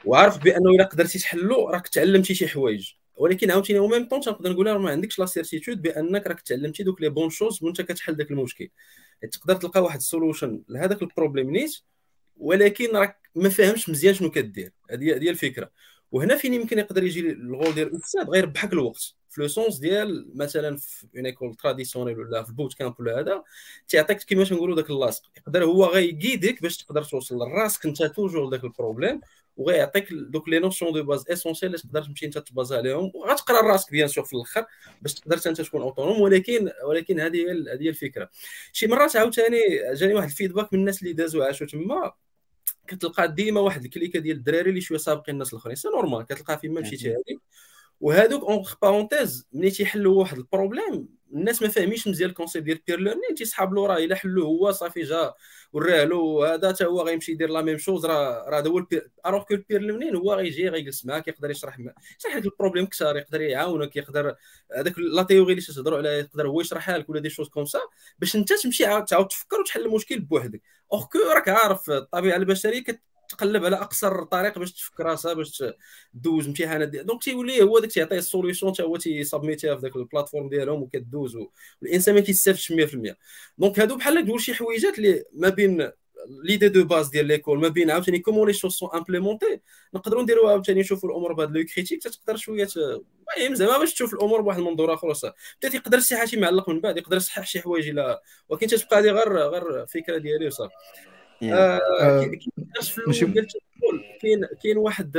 وعارف 0.05 0.39
بأنه 0.39 0.71
إلا 0.71 0.85
قدرتي 0.85 1.19
تحلو 1.19 1.69
راك 1.69 1.89
تعلمتي 1.89 2.35
شي 2.35 2.49
حوايج. 2.49 2.93
ولكن 3.17 3.51
عاوتاني 3.51 3.79
أو 3.79 3.89
ميم 3.89 4.09
طون 4.09 4.21
تنقدر 4.21 4.53
نقول 4.53 4.73
ما 4.73 4.91
عندكش 4.91 5.19
la 5.19 5.27
certitude 5.27 5.83
بأنك 5.83 6.27
راك 6.27 6.41
تعلمتي 6.41 6.83
دوك 6.83 7.01
les 7.01 7.09
bonnes 7.09 7.31
choses 7.31 7.63
وانت 7.63 7.83
كتحل 7.83 8.15
داك 8.15 8.31
المشكل. 8.31 8.69
تقدر 9.33 9.57
تلقى 9.57 9.83
واحد 9.83 9.97
ال 9.99 10.06
solution 10.06 10.63
لهذاك 10.69 11.03
ال 11.03 11.08
problème 11.08 11.51
نيت 11.51 11.77
ولكن 12.37 12.97
راك 12.97 13.19
ما 13.35 13.49
فاهمش 13.49 13.89
مزيان 13.89 14.15
شنو 14.15 14.31
كدير. 14.31 14.73
هذه 14.91 15.05
هي 15.05 15.31
الفكرة. 15.31 15.71
وهنا 16.13 16.37
فين 16.37 16.55
يمكن 16.55 16.79
يقدر 16.79 17.05
يجي 17.05 17.21
ال 17.21 17.31
rôle 17.31 17.75
ديال 17.75 17.89
الاستاذ 17.89 18.25
غير 18.25 18.47
بحق 18.47 18.73
الوقت. 18.73 19.15
في 19.31 19.41
le 19.43 19.49
sens 19.49 19.79
ديال 19.79 20.31
مثلا 20.35 20.77
في 20.77 21.07
une 21.17 21.27
école 21.27 21.55
traditionnelle 21.55 22.19
ولا 22.19 22.43
في 22.43 22.49
ال 22.49 22.75
bootcamp 22.75 23.01
ولا 23.01 23.21
هذا 23.21 23.45
تيعطيك 23.89 24.19
كيما 24.19 24.45
تنقولوا 24.45 24.77
داك 24.77 24.91
اللاصق. 24.91 25.23
يقدر 25.37 25.65
هو 25.65 25.85
غي 25.85 26.04
guide 26.04 26.53
ك 26.53 26.63
باش 26.63 26.77
تقدر 26.77 27.05
توصل 27.05 27.37
لراسك 27.37 27.87
انت 27.87 28.03
toujours 28.03 28.49
داك 28.51 28.65
ال 28.65 28.71
problème 28.71 29.21
وغيعطيك 29.57 30.13
دوك 30.13 30.49
les 30.49 30.59
notions 30.59 30.93
de 30.93 31.03
base 31.03 31.25
essentielles 31.31 31.71
اللي 31.71 31.83
تقدر 31.83 32.03
تمشي 32.03 32.27
انت 32.27 32.39
تباز 32.39 32.73
عليهم 32.73 33.13
وغتقرا 33.15 33.61
راسك 33.61 33.91
bien 33.91 34.09
sûr 34.09 34.25
في 34.25 34.33
الأخر 34.37 34.67
باش 35.03 35.15
تقدر 35.15 35.41
أنت 35.47 35.61
تكون 35.61 35.83
autonome 35.83 36.21
ولكن 36.21 36.71
ولكن 36.85 37.21
هذه 37.21 37.37
هي 37.37 37.51
هذه 37.51 37.83
هي 37.83 37.89
الفكرة. 37.89 38.31
شي 38.73 38.87
مرات 38.87 39.17
عاوتاني 39.17 39.59
جاني 39.95 40.15
واحد 40.15 40.29
ال 40.29 40.34
feedback 40.34 40.73
من 40.73 40.79
الناس 40.81 41.03
اللي 41.03 41.13
دازوا 41.13 41.45
عاشوا 41.45 41.67
تما. 41.67 42.13
كتلقى 42.87 43.33
ديما 43.35 43.61
واحد 43.61 43.85
الكليكة 43.85 44.19
ديال 44.19 44.37
الدراري 44.37 44.71
اللي 44.71 44.81
شوية 44.81 44.99
سابقين 44.99 45.35
الناس 45.35 45.53
الآخرين. 45.53 45.77
c'est 45.77 45.89
normal 45.89 46.27
كتلقى 46.27 46.59
فين 46.59 46.75
ما 46.75 46.81
مشيتي 46.81 47.09
هذيك 47.11 47.41
وهذوك 48.01 48.43
entre 48.43 48.65
parenthèses 48.83 49.49
ملي 49.53 49.71
تيحلوا 49.71 50.19
واحد 50.21 50.39
ال 50.39 50.47
problème 50.47 51.16
الناس 51.33 51.63
ما 51.63 51.69
فاهمينش 51.69 52.09
مزيان 52.09 52.31
ال 52.31 52.35
concept 52.35 52.67
ديال 52.67 52.81
peer 52.87 53.01
learning 53.01 53.35
تيسحاب 53.37 53.75
له 53.75 53.87
راه 53.87 53.97
الا 53.97 54.15
حلو 54.15 54.45
هو 54.45 54.73
صافي 54.73 55.03
جا 55.03 55.35
وراه 55.73 56.05
له 56.05 56.55
هذا 56.55 56.69
حتى 56.69 56.85
هو 56.85 57.03
غيمشي 57.03 57.33
يدير 57.33 57.49
la 57.49 57.63
même 57.63 57.79
chose 57.79 58.07
راه 58.07 58.49
راه 58.49 58.59
هذا 58.59 58.71
هو 58.71 58.87
alors 59.27 59.43
que 59.43 59.55
ال 59.55 59.60
peer 59.60 59.81
learning 59.81 60.17
هو 60.17 60.35
غيجي 60.35 60.69
غيجلس 60.69 61.07
معاك 61.07 61.29
يقدر 61.29 61.51
يشرح 61.51 61.79
يشرح 62.19 62.37
لك 62.37 62.45
ال 62.45 62.49
problème 62.49 62.87
كثار 62.87 63.17
يقدر 63.17 63.41
يعاونك 63.41 63.97
يقدر 63.97 64.35
هذاك 64.77 64.99
la 64.99 65.23
théorie 65.23 65.53
اللي 65.53 65.63
تهضروا 65.63 65.99
عليها 65.99 66.13
يقدر 66.13 66.49
هو 66.49 66.61
يشرحها 66.61 66.99
لك 66.99 67.09
ولا 67.11 67.21
des 67.21 67.31
choses 67.31 67.49
comme 67.49 67.65
ça 67.65 67.81
باش 68.19 68.37
انت 68.37 68.53
تمشي 68.53 68.85
تعاود 68.85 69.29
تفكر 69.29 69.61
وتحل 69.61 69.87
المشكل 69.87 70.21
بوحدك. 70.21 70.63
اوغ 70.93 71.05
كو 71.05 71.19
راك 71.35 71.49
عارف 71.49 71.91
الطبيعة 71.91 72.37
البشرية 72.37 72.85
تقلب 73.29 73.65
على 73.65 73.77
أقصر 73.77 74.25
طريق 74.25 74.59
باش 74.59 74.73
تفك 74.73 75.01
راسها 75.01 75.33
باش 75.33 75.65
دوز 76.15 76.47
امتحانات 76.47 76.89
donc 76.89 77.23
تيولي 77.23 77.63
هو 77.63 77.79
داك 77.79 77.91
تيعطيه 77.91 78.19
ال 78.19 78.25
solution 78.25 78.73
حتى 78.73 78.83
هو 78.83 78.97
تي 78.97 79.12
submit 79.12 79.59
يها 79.59 79.75
في 79.77 79.81
ذاك 79.83 79.97
ال 79.97 80.01
plateforme 80.01 80.49
ديالهم 80.49 80.83
وكدوز 80.83 81.37
والإنسان 81.83 82.15
ما 82.15 82.21
كيستافدش 82.21 82.73
100% 82.73 83.15
donc 83.59 83.81
هادو 83.81 83.97
بحال 83.97 84.27
تقول 84.27 84.41
شي 84.41 84.55
حويجات 84.55 84.99
اللي 84.99 85.25
ما 85.33 85.49
بين 85.49 85.91
l'idée 86.29 86.69
de 86.69 86.85
base 86.85 87.09
ديال 87.09 87.27
l'école 87.27 87.61
ما 87.61 87.69
بين 87.69 87.91
عاوتاني 87.91 88.19
comment 88.19 88.47
les 88.47 88.53
choses 88.53 88.73
sont 88.73 88.91
implémentées 88.95 89.61
نقدروا 89.95 90.23
نديروا 90.23 90.51
عاوتاني 90.51 90.81
نشوفوا 90.81 91.09
الأمور 91.09 91.33
بهذا 91.33 91.51
le 91.51 91.65
critique 91.65 92.03
تقدر 92.03 92.37
شوية 92.37 92.69
المهم 93.37 93.55
زعما 93.55 93.79
باش 93.79 93.95
تشوف 93.95 94.15
الأمور 94.15 94.41
بواحد 94.41 94.59
المنظور 94.59 94.95
اخر 94.95 95.13
صح. 95.13 95.35
بدات 95.63 95.75
يقدر 95.75 95.99
يصحح 95.99 96.25
شي 96.25 96.41
معلق 96.41 96.69
من 96.69 96.81
بعد 96.81 96.97
يقدر 96.97 97.17
يصحح 97.17 97.47
شي 97.47 97.61
حوايج 97.61 97.89
إلى 97.89 98.21
ولكن 98.49 98.67
تتبقى 98.67 98.99
هذه 98.99 99.11
غير 99.11 99.39
غير 99.39 99.87
فكرة 99.87 100.19
ديالي. 100.19 100.47
وصافي 100.47 100.75
كاين 104.23 104.47
كاين 104.63 104.77
واحد 104.77 105.17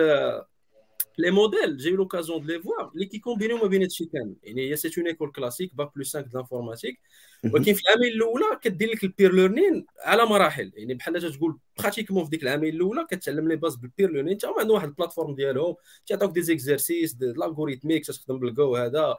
les 1.20 1.32
modèles. 1.32 1.78
j'ai 1.78 1.90
l'occasion 1.90 2.42
de 2.42 2.48
les 2.48 2.62
voir 2.62 2.92
اللي 2.94 3.06
كيكومبينيو 3.06 3.58
ما 3.58 3.68
بين 3.68 3.82
هادشي 3.82 4.06
كامل 4.06 4.36
يعني 4.44 4.72
هي 4.72 4.76
c'est 4.76 4.92
une 4.98 5.08
école 5.08 5.32
classique 5.32 5.76
bac 5.76 5.92
plus 5.96 6.18
5 6.18 6.28
d'informatique 6.30 7.00
ولكن 7.44 7.74
في 7.74 7.82
العامين 7.82 8.12
الأولى 8.12 8.46
كدير 8.62 8.90
لك 8.90 9.04
ال 9.04 9.10
peer 9.10 9.34
learning 9.34 9.86
على 10.02 10.26
مراحل. 10.26 10.72
يعني 10.76 10.94
بحال 10.94 11.34
تقول 11.34 11.58
pratiquement 11.80 12.24
في 12.24 12.30
ديك 12.30 12.44
العامين 12.44 12.74
الأولى 12.74 13.06
كتعلم 13.12 13.48
les 13.48 13.56
bases 13.56 13.76
بال 13.76 13.88
peer 13.88 14.12
learning 14.12 14.36
حتى 14.36 14.48
هما 14.48 14.60
عندهم 14.60 14.76
واحد 14.76 14.88
ال 14.88 14.92
plateforme 14.92 15.36
ديالهم. 15.36 15.76
تيعطوك 16.06 16.32
des 16.32 16.42
exercices 16.42 17.14
de 17.14 17.26
l'algorithmique 17.26 18.06
تخدم 18.06 18.40
بالجو 18.40 18.76
هذا. 18.76 19.16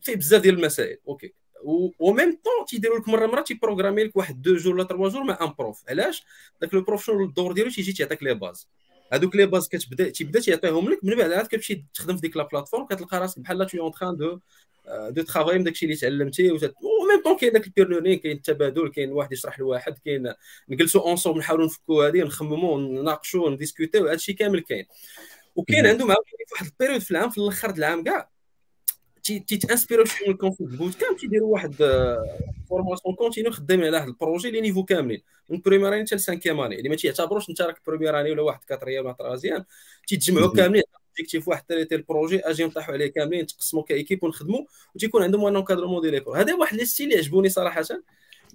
فيه 0.00 0.16
بزاف 0.16 0.42
ديال 0.42 0.54
المسائل. 0.54 0.98
OK 1.08 1.34
و 1.64 2.12
même 2.12 2.30
temps 2.30 2.66
تيديروا 2.68 2.98
لك 2.98 3.08
مره 3.08 3.26
مره 3.26 3.40
تيبروغرامي 3.40 4.04
لك 4.04 4.16
واحد 4.16 4.42
deux 4.42 4.56
jours 4.56 4.74
ولا 4.74 4.84
trois 4.84 5.08
jours 5.08 5.24
مع 5.24 5.38
un 5.42 5.52
prof 5.58 5.82
علاش 5.88 6.24
داك 6.60 6.74
le 6.74 6.80
prof 6.80 7.06
شنو 7.06 7.24
الدور 7.24 7.52
ديالو 7.52 7.70
تيجي 7.70 7.92
تيعطيك 7.92 8.22
les 8.22 8.34
bases 8.34 8.68
هذوك 9.12 9.36
les 9.36 9.46
bases 9.46 9.68
كتبدا 9.68 10.08
تيبدا 10.10 10.40
تيعطيهم 10.40 10.90
لك 10.90 11.04
من 11.04 11.14
بعد 11.16 11.32
عاد 11.32 11.46
كتمشي 11.46 11.84
تخدم 11.94 12.14
في 12.14 12.20
ديك 12.20 12.36
la 12.36 12.42
plateforme 12.42 12.86
كتلقى 12.86 13.20
راسك 13.20 13.38
بحال 13.38 13.66
تو 13.66 13.78
en 13.78 13.92
train 13.92 14.16
de 14.16 14.38
de 15.08 15.22
travailler 15.22 15.58
من 15.58 15.64
داكشي 15.64 15.86
اللي 15.86 15.96
تعلمتي 15.96 16.50
و 16.50 16.58
même 17.08 17.22
temps 17.24 17.36
كاين 17.36 17.52
داك 17.52 17.66
ال 17.66 17.70
peer 17.70 17.88
learning 17.88 18.16
كاين 18.16 18.36
التبادل 18.36 18.88
كاين 18.88 19.12
واحد 19.12 19.32
يشرح 19.32 19.60
لواحد 19.60 19.98
كاين 19.98 20.32
نجلسوا 20.68 21.02
ensemble 21.02 21.38
نحاولوا 21.38 21.66
نفكوا 21.66 22.08
هذه 22.08 22.22
نخمموا 22.22 22.80
نناقشوا 22.80 23.50
نديسكوتيو 23.50 24.06
هادشي 24.06 24.32
كامل 24.32 24.60
كاين 24.60 24.86
وكاين 25.56 25.86
عندهم 25.86 26.10
عاوتاني 26.10 26.44
واحد 26.52 26.66
ال 26.66 26.70
période 26.70 27.00
في 27.00 27.10
العام 27.10 27.30
في 27.30 27.38
الآخر 27.38 27.70
د 27.70 27.78
العام 27.78 28.04
كاع 28.04 28.35
تيتانسبيرو 29.26 30.04
شي 30.04 30.24
من 30.24 30.32
ال 30.32 30.37
concept 30.37 30.72
peut-être 30.72 30.94
كامل 30.94 31.16
تيديروا 31.16 31.52
واحد 31.52 31.74
formation 32.68 33.14
continue 33.14 33.50
خدامين 33.50 33.86
على 33.86 33.96
واحد 33.96 34.08
ال 34.08 34.14
projet 34.14 34.50
les 34.50 34.60
niveaux 34.60 34.84
كاملين. 34.84 35.22
من 35.50 35.60
première 35.60 35.94
année 35.94 36.06
حتى 36.06 36.14
ل 36.14 36.19
cinquième 36.19 36.60
année 36.60 36.78
اللي 36.78 36.88
ما 36.88 36.96
تيعتبروش 36.96 37.50
انت 37.50 37.62
راك 37.62 37.80
première 37.86 38.20
année 38.20 38.30
ولا 38.30 38.42
واحد 38.42 38.64
quatrième 38.64 39.04
ولا 39.04 39.14
troisième 39.14 39.64
تيتجمعوا 40.06 40.52
كاملين. 40.52 40.82
objectif 41.08 41.48
واحد 41.48 41.62
traiter 41.68 41.94
ال 41.94 42.01
projet 42.01 42.40
أجي 42.40 42.64
نطيحوا 42.64 42.94
عليه 42.94 43.06
كاملين 43.06 43.46
تقسموا 43.46 43.82
ك 43.82 43.88
équipe 43.88 44.24
ونخدموا 44.24 44.64
وتيكون 44.94 45.22
عندهم 45.22 45.46
un 45.46 45.56
encadrement 45.56 46.00
ديال 46.00 46.24
هذا 46.36 46.54
واحد 46.54 46.76
les 46.76 46.84
styles 46.84 47.06
اللي 47.06 47.18
عجبوني 47.18 47.48
صراحة. 47.48 47.82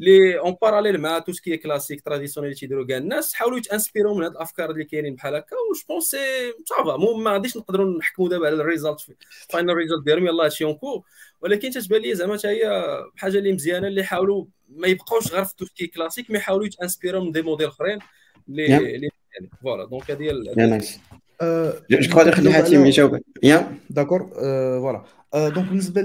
لي 0.01 0.39
en 0.39 0.55
parallèle 0.61 0.97
مع 0.97 1.19
tout 1.19 1.31
ce 1.31 1.42
qui 1.42 1.57
classique 1.57 2.01
traditionnel 2.01 2.49
اللي 2.49 2.59
تيديروا 2.59 2.85
كاع 2.85 2.97
الناس 2.97 3.33
حاولوا 3.33 3.57
يتانسبيروا 3.57 4.15
من 4.17 4.23
هاد 4.23 4.31
الأفكار 4.31 4.71
اللي 4.71 4.83
كاينين 4.83 5.15
بحال 5.15 5.35
هكا 5.35 5.55
و 5.55 5.73
je 5.73 5.81
pense 5.89 6.03
c'est 6.03 6.17
ça 6.65 6.81
va 6.81 6.97
ما 7.17 7.31
غاديش 7.31 7.57
نقدروا 7.57 7.97
نحكموا 7.99 8.29
دابا 8.29 8.47
على 8.47 8.55
ال 8.55 8.62
result 8.62 8.99
final 9.49 9.73
result 9.73 10.05
ديالهم 10.05 10.27
يلاه 10.27 10.45
هادشي 10.45 10.63
encore 10.63 11.03
ولكن 11.41 11.69
تتبان 11.69 12.01
لي 12.01 12.15
زعما 12.15 12.37
حتى 12.37 12.47
هي 12.47 12.97
حاجة 13.15 13.37
اللي 13.37 13.53
مزيانة 13.53 13.87
اللي 13.87 14.03
حاولوا 14.03 14.45
ما 14.69 14.87
يبقاوش 14.87 15.33
غير 15.33 15.43
في 15.43 15.55
tout 15.55 15.65
ce 15.65 15.74
qui 15.74 15.87
classique 15.87 16.31
mais 16.31 16.37
يحاولوا 16.37 16.65
يتانسبيروا 16.65 17.23
من 17.23 17.31
des 17.31 17.41
modèles 17.41 17.67
أخرين 17.67 17.99
اللي 18.49 19.09
voilà 19.63 19.85
donc 19.85 20.11
هذه 20.11 20.23
هي 20.57 20.87
je 21.89 22.09
crois 22.09 22.23
داخل 22.23 22.53
حاتم 22.53 22.85
يجاوب 22.85 23.19
يا 23.43 23.77
d'accord 23.89 24.29
voilà 24.79 25.03
donc 25.33 25.67
بالنسبة 25.69 26.01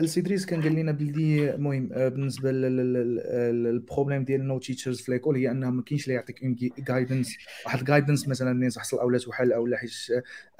لسيدريس 0.00 0.46
كان 0.46 0.62
قال 0.62 0.72
لنا 0.72 0.92
بلي 0.92 1.54
المهم 1.54 1.88
بالنسبة 1.88 2.50
لل 2.52 2.86
problème 2.86 4.24
ديال 4.24 4.46
no 4.46 4.58
teachers 4.58 5.00
في 5.00 5.12
l'école 5.12 5.36
هي 5.36 5.50
انه 5.50 5.70
ما 5.70 5.82
كاينش 5.82 6.04
اللي 6.04 6.14
يعطيك 6.14 6.42
un 6.44 6.56
guidance 6.78 7.36
واحد 7.66 7.78
ال 7.78 7.84
guidance 7.84 8.28
مثلا 8.28 8.52
منين 8.52 8.70
تحصل 8.70 8.98
أولاد 8.98 9.28
وحل 9.28 9.52
أو 9.52 9.66
لا 9.66 9.76
حيت 9.76 9.90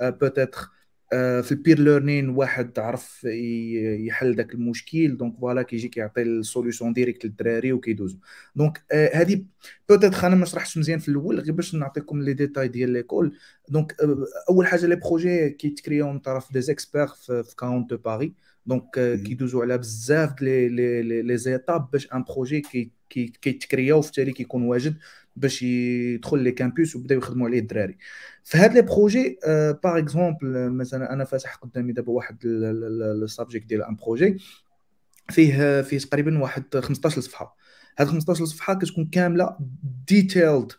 peut-être 0.01 0.71
في 1.11 1.53
ال 1.53 1.58
peer 1.58 1.79
learning 1.79 2.29
واحد 2.29 2.79
عرف 2.79 3.25
يحل 3.25 4.35
داك 4.35 4.55
المشكل 4.55 5.17
donc 5.17 5.37
voilà 5.41 5.63
كيجي 5.63 5.89
كيعطي 5.89 6.23
ال 6.23 6.31
solution 6.31 6.93
direct 6.93 7.25
للدراري 7.25 7.73
وكيدوزو. 7.73 8.19
donc 8.57 8.83
هذه 9.15 9.45
peut-être 9.89 10.25
أنا 10.25 10.35
ما 10.37 10.45
شرحتش 10.47 10.79
مزيان 10.79 10.99
في 10.99 11.09
الأول 11.09 11.41
غير 11.41 11.53
باش 11.53 11.75
نعطيكم 11.75 12.23
les 12.23 12.33
détails 12.33 12.69
ديال 12.69 12.91
l'école 12.91 13.37
donc 13.69 13.97
أول 14.49 14.67
حاجة 14.67 14.87
les 14.87 14.97
projets 14.97 15.51
كيتكريو 15.51 16.13
من 16.13 16.19
طرف 16.19 16.53
دي 16.53 16.61
زيكسبير 16.61 17.07
في 17.07 17.55
كاونت 17.59 17.91
de 17.91 17.97
Paris 17.97 18.35
donc 18.67 18.91
كيدوزو 19.27 19.63
على 19.63 19.79
بزاف 19.79 20.43
les 20.43 20.69
les 20.69 21.23
les 21.23 21.37
étapes 21.37 21.91
باش 21.91 22.09
un 22.15 22.25
projet 22.25 22.63
كيتكريا 23.43 23.95
وفي 23.95 24.09
التالي 24.09 24.33
كيكون 24.33 24.63
واجد. 24.63 24.97
باش 25.41 25.63
يدخل 25.63 26.39
les 26.39 26.53
campus 26.53 26.97
وبداو 26.97 27.19
يخدموا 27.19 27.49
عليه 27.49 27.59
الدراري. 27.59 27.99
في 28.45 28.59
هاد 28.59 28.75
les 28.75 28.83
projets 28.83 29.39
par 29.85 29.99
exemple 29.99 30.71
مثلا 30.71 31.13
أنا 31.13 31.25
فاتح 31.25 31.55
قدامي 31.55 31.93
دابا 31.93 32.13
واحد 32.13 32.39
ال 32.45 32.60
subject 32.60 33.67
ديال 33.67 33.83
un 33.83 33.97
projet 33.97 34.39
فيه 35.31 35.83
فيه 35.83 35.99
تقريبا 35.99 36.39
واحد 36.39 36.77
15 36.77 37.21
صفحة. 37.21 37.57
هاد 37.99 38.07
15 38.07 38.45
صفحة 38.45 38.75
كتكون 38.75 39.05
كاملة 39.07 39.57
detailed 40.07 40.73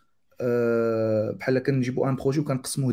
بحال 1.38 1.58
كنجيبو 1.58 2.08
un 2.08 2.16
projet 2.16 2.40
وكنقسموه 2.40 2.92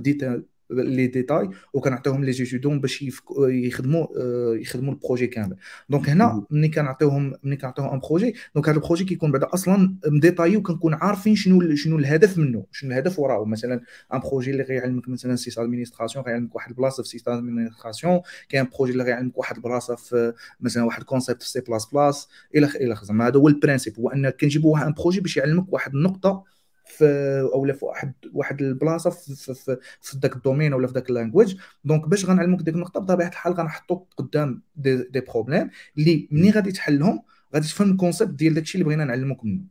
les 0.72 1.08
détails 1.08 1.50
وكنعطيهم 1.74 2.24
لي 2.24 2.32
جيتودون 2.32 2.82
باش 2.82 3.06
يخدموا 3.40 4.08
يخدموا 4.56 4.94
ال 4.94 4.99
projet 4.99 5.28
كامل 5.28 5.56
donc 5.90 6.10
هنا 6.10 6.46
ملي 6.52 6.68
كنعطيهم 6.68 7.34
ملي 7.44 7.56
كنعطيهم 7.56 7.94
un 7.94 8.00
projet 8.00 8.36
donc 8.56 8.70
هذا 8.70 8.78
ال 8.78 8.82
projet 8.82 9.04
كيكون 9.04 9.32
بعدا 9.32 9.48
أصلا 9.54 9.96
مديتاي 10.08 10.58
وكنكون 10.58 10.94
عارفين 10.94 11.36
شنو 11.36 11.76
شنو 11.76 11.98
الهدف 11.98 12.38
منه 12.38 12.66
شنو 12.72 12.92
الهدف 12.92 13.20
وراءه 13.20 13.46
مثلا 13.46 13.82
un 14.14 14.20
projet 14.20 14.52
اللي 14.52 14.64
غيعلمك 14.64 15.10
مثلا 15.10 15.36
sys 15.36 15.60
administration 15.60 16.26
غيعلمك 16.26 16.56
واحد 16.56 16.70
البلاصه 16.70 17.04
في 17.04 17.10
sys 17.10 17.28
administration 17.28 18.22
كاين 18.50 18.68
projet 18.76 18.92
اللي 18.92 19.04
غيعلمك 19.04 19.38
واحد 19.38 19.56
البلاصه 19.56 19.96
في 19.96 20.34
مثلا 20.60 20.84
واحد 20.84 21.04
concept 21.04 21.44
في 21.44 21.50
C 21.50 21.62
plus 21.62 21.86
plus 21.94 22.28
إلى 22.56 22.68
إلى 22.68 22.96
زعما 23.04 23.28
هذا 23.28 23.38
هو 23.40 23.48
ال 23.48 23.54
principe 23.54 24.00
هو 24.00 24.10
ان 24.10 24.30
كنجيبوا 24.30 24.88
un 24.88 24.94
projet 24.94 25.22
باش 25.22 25.38
يعلمك 25.38 25.74
واحد 25.74 25.96
النقطه 25.96 26.44
في 26.90 27.06
اولا 27.54 27.74
في 27.74 27.86
واحد 27.86 28.14
واحد 28.34 28.62
البلاصة 28.62 29.10
في, 29.10 29.36
في, 29.36 29.78
في, 30.02 30.18
ذاك 30.18 30.36
ال 30.36 30.41
domaine 30.41 30.74
ولا 30.74 30.88
في 30.88 30.94
ذاك 30.94 31.10
ال 31.10 31.15
language 31.15 31.56
donc 31.84 32.08
باش 32.08 32.26
غنعلموك 32.26 32.62
ديك 32.62 32.76
النقطة 32.76 33.00
بطبيعة 33.00 33.28
الحال 33.28 33.54
غنحطوك 33.54 34.14
قدام 34.18 34.62
des, 34.76 35.04
des 35.04 35.20
problèmes 35.22 35.70
اللي 35.98 36.28
ملي 36.32 36.50
غادي 36.52 36.72
تحلهم 36.72 37.22
غادي 37.56 37.68
تفهم 37.68 37.92
ال 37.92 37.97
concept 37.97 38.34
ديال 38.34 38.54
داكشي 38.54 38.78
اللي 38.78 38.86
بغينا 38.86 39.06
نعلموك 39.06 39.46
منه. 39.46 39.62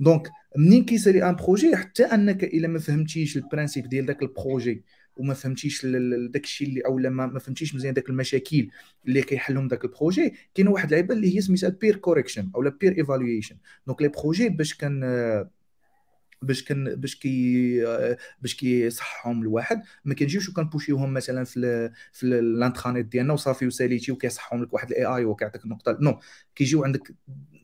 donc 0.00 0.30
منين 0.56 0.84
كيسالي 0.84 1.28
un 1.28 1.36
projet 1.36 1.76
حتى 1.76 2.04
أنك 2.04 2.44
إلا 2.44 2.68
ما 2.68 2.78
فهمتيش 2.78 3.36
ال 3.36 3.42
principe 3.42 3.88
ديال 3.88 4.06
داك 4.06 4.22
ال 4.22 4.31
projet 4.31 4.84
وما 5.16 5.34
فهمتيش 5.34 5.86
داك 6.30 6.44
الشيء 6.44 6.68
اللي 6.68 6.80
اولا 6.80 7.10
ما, 7.10 7.38
فهمتيش 7.38 7.74
مزيان 7.74 7.94
داك 7.94 8.10
المشاكل 8.10 8.68
اللي 9.06 9.22
كيحلهم 9.22 9.68
داك 9.68 9.84
ال 9.84 9.91
projet 9.91 10.34
كاينة 10.54 10.70
واحد 10.70 10.84
اللعيبه 10.86 11.14
اللي 11.14 11.36
هي 11.36 11.40
سميتها 11.40 11.68
peer 11.68 11.96
correction 11.96 12.50
اولا 12.54 12.70
peer 12.70 12.98
evaluation 12.98 13.56
donc 13.86 14.02
les 14.02 14.08
projets 14.08 14.48
باش 14.48 14.74
كان 14.74 15.04
باش 16.46 16.64
كن 16.64 16.94
باش 16.96 17.16
كي 17.16 17.80
باش 18.42 18.54
كيصحهم 18.56 19.42
الواحد. 19.42 19.82
ما 20.04 20.14
كنجيوش 20.14 20.48
وكنبوشيوهم 20.48 21.12
مثلا 21.14 21.44
في 21.44 21.90
في 22.12 22.22
ال 22.26 22.35
intranet 22.35 23.06
ديالنا 23.06 23.32
وصافي 23.32 23.66
وساليتي 23.66 24.12
وكيصحهم 24.12 24.62
لك 24.62 24.72
واحد 24.74 24.90
ال 24.90 25.04
AI 25.06 25.24
وكيعطيك 25.24 25.64
النقطة. 25.64 25.98
no 26.00 26.20
كيجيو 26.54 26.84
عندك 26.84 27.14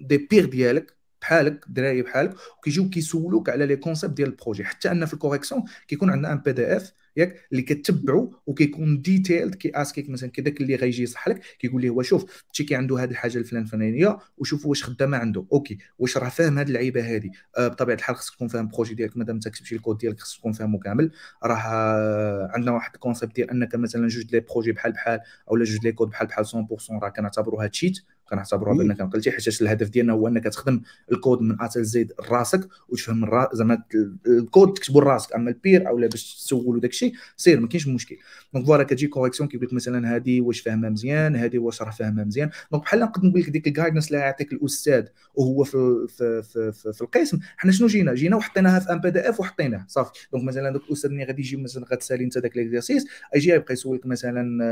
des 0.00 0.18
peers 0.18 0.44
ديالك 0.44 0.99
بحالك 1.22 1.64
دراري 1.68 2.02
بحالك 2.02 2.34
وكيجيو 2.58 2.90
كيسولوك 2.90 3.48
على 3.50 3.66
les 3.66 3.76
concepts 3.76 4.14
ديال 4.14 4.28
ال 4.28 4.33
projet. 4.33 4.64
حتى 4.64 4.90
أن 4.90 5.04
في 5.06 5.14
ال 5.14 5.19
correction 5.19 5.64
كيكون 5.88 6.10
عندنا 6.10 6.32
un 6.32 6.38
PDF 6.38 6.92
ياك 7.16 7.36
اللي 7.52 7.62
كتبعو 7.62 8.34
وكيكون 8.46 9.02
detailed 9.02 9.54
qu'est-ce 9.54 9.70
que 9.74 10.10
مثلا 10.10 10.30
كذاك 10.30 10.60
اللي 10.60 10.74
غيجي 10.74 11.02
يصح 11.02 11.28
لك 11.28 11.40
كيقول 11.58 11.82
ليه 11.82 12.02
شوف 12.02 12.44
كي 12.68 12.74
عنده 12.74 12.98
هذه 13.02 13.10
الحاجة 13.10 13.38
الفلان 13.38 13.62
الفلانية 13.62 14.18
وشوف 14.38 14.66
واش 14.66 14.84
خدامة 14.84 15.16
عنده. 15.16 15.46
okay 15.52 15.78
واش 15.98 16.16
راه 16.16 16.28
فاهم 16.28 16.58
هذه 16.58 16.68
اللعيبه 16.68 17.16
هذه 17.16 17.30
آه 17.58 17.68
بطبيعة 17.68 17.96
الحال 17.96 18.16
خصك 18.16 18.34
تكون 18.34 18.48
فاهم 18.48 18.64
ال 18.64 18.69
projet 18.69 18.94
ديالك 18.94 19.16
مادام 19.16 19.34
انت 19.36 19.48
كتبتي 19.48 19.74
الكود 19.74 19.98
ديالك 19.98 20.20
خصك 20.20 20.38
تكون 20.38 20.52
فاهمه 20.52 20.78
كامل. 20.78 21.10
راه 21.44 22.50
عندنا 22.54 22.72
واحد 22.72 22.94
ال 22.94 22.99
concept 22.99 23.34
ديال 23.34 23.50
أنك 23.50 23.74
مثلا 23.74 24.08
جوج 24.08 24.24
les 24.32 24.40
projets 24.40 24.72
بحال 24.72 24.92
بحال 24.92 25.20
أو 25.50 25.56
جوج 25.58 25.78
les 25.84 25.92
codes 25.92 26.08
بحال 26.08 26.26
بحال 26.26 26.46
100% 26.46 27.02
راه 27.02 27.08
كنعتبروها 27.08 27.66
cheat 27.66 27.98
كنعتبروها 28.30 28.78
بانك 28.78 29.00
نقلتي 29.00 29.30
حيت 29.30 29.62
الهدف 29.62 29.88
ديالنا 29.88 30.12
هو 30.12 30.28
إنك 30.28 30.44
تخدم 30.44 30.80
الكود 31.12 31.40
من 31.40 31.56
ا 31.60 31.68
زيد 31.76 32.12
راسك 32.30 32.68
وتفهم 32.88 33.30
زعما 33.52 33.82
الكود 34.26 34.72
تكتبو 34.72 35.00
لراسك 35.00 35.34
أما 35.34 35.50
ال 35.50 35.58
peer 35.58 35.88
أو 35.88 35.96
باش 35.96 36.34
تسولو 36.36 36.78
داكشي 36.78 37.12
سير 37.36 37.60
ما 37.60 37.68
كاينش 37.68 37.88
مشكل. 37.88 38.16
donc 38.54 38.66
voilà 38.66 38.82
كتجي 38.82 39.06
correction 39.06 39.48
كيقول 39.48 39.66
لك 39.66 39.72
مثلا 39.72 40.16
هذه 40.16 40.40
واش 40.40 40.60
فاهمها 40.60 40.90
مزيان 40.90 41.36
هذه 41.36 41.58
واش 41.58 41.82
راه 41.82 41.90
فاهمها 41.90 42.24
مزيان. 42.24 42.50
donc 42.72 42.82
بحال 42.84 43.00
نقدر 43.00 43.26
نقول 43.26 43.40
لك 43.40 43.50
ديك 43.50 43.66
ال 43.66 43.71
guidance 43.71 44.06
اللي 44.08 44.18
يعطيك 44.18 44.52
الأستاذ 44.52 45.04
وهو 45.34 45.64
في 45.64 46.06
في 46.08 46.42
في, 46.42 46.72
في, 46.72 46.92
في 46.92 47.02
القسم 47.02 47.38
حنا 47.56 47.72
شنو 47.72 47.86
جينا؟ 47.86 48.14
جينا 48.14 48.36
وحطيناها 48.36 48.80
في 48.80 48.92
un 48.92 49.00
PDF 49.00 49.40
وحطيناه 49.40 49.84
صافي. 49.88 50.10
donc 50.32 50.44
مثلا 50.44 50.70
داك 50.70 50.82
الأستاذ 50.82 51.10
ملي 51.10 51.24
غادي 51.24 51.42
يجي 51.42 51.56
مثلا 51.56 51.84
غتسالي 51.84 52.24
أنت 52.24 52.38
داك 52.38 52.56
les 52.56 52.69
exercices 52.69 53.06
يجي 53.36 53.50
يبقى 53.50 53.74
يسولك 53.74 54.06
مثلا 54.06 54.64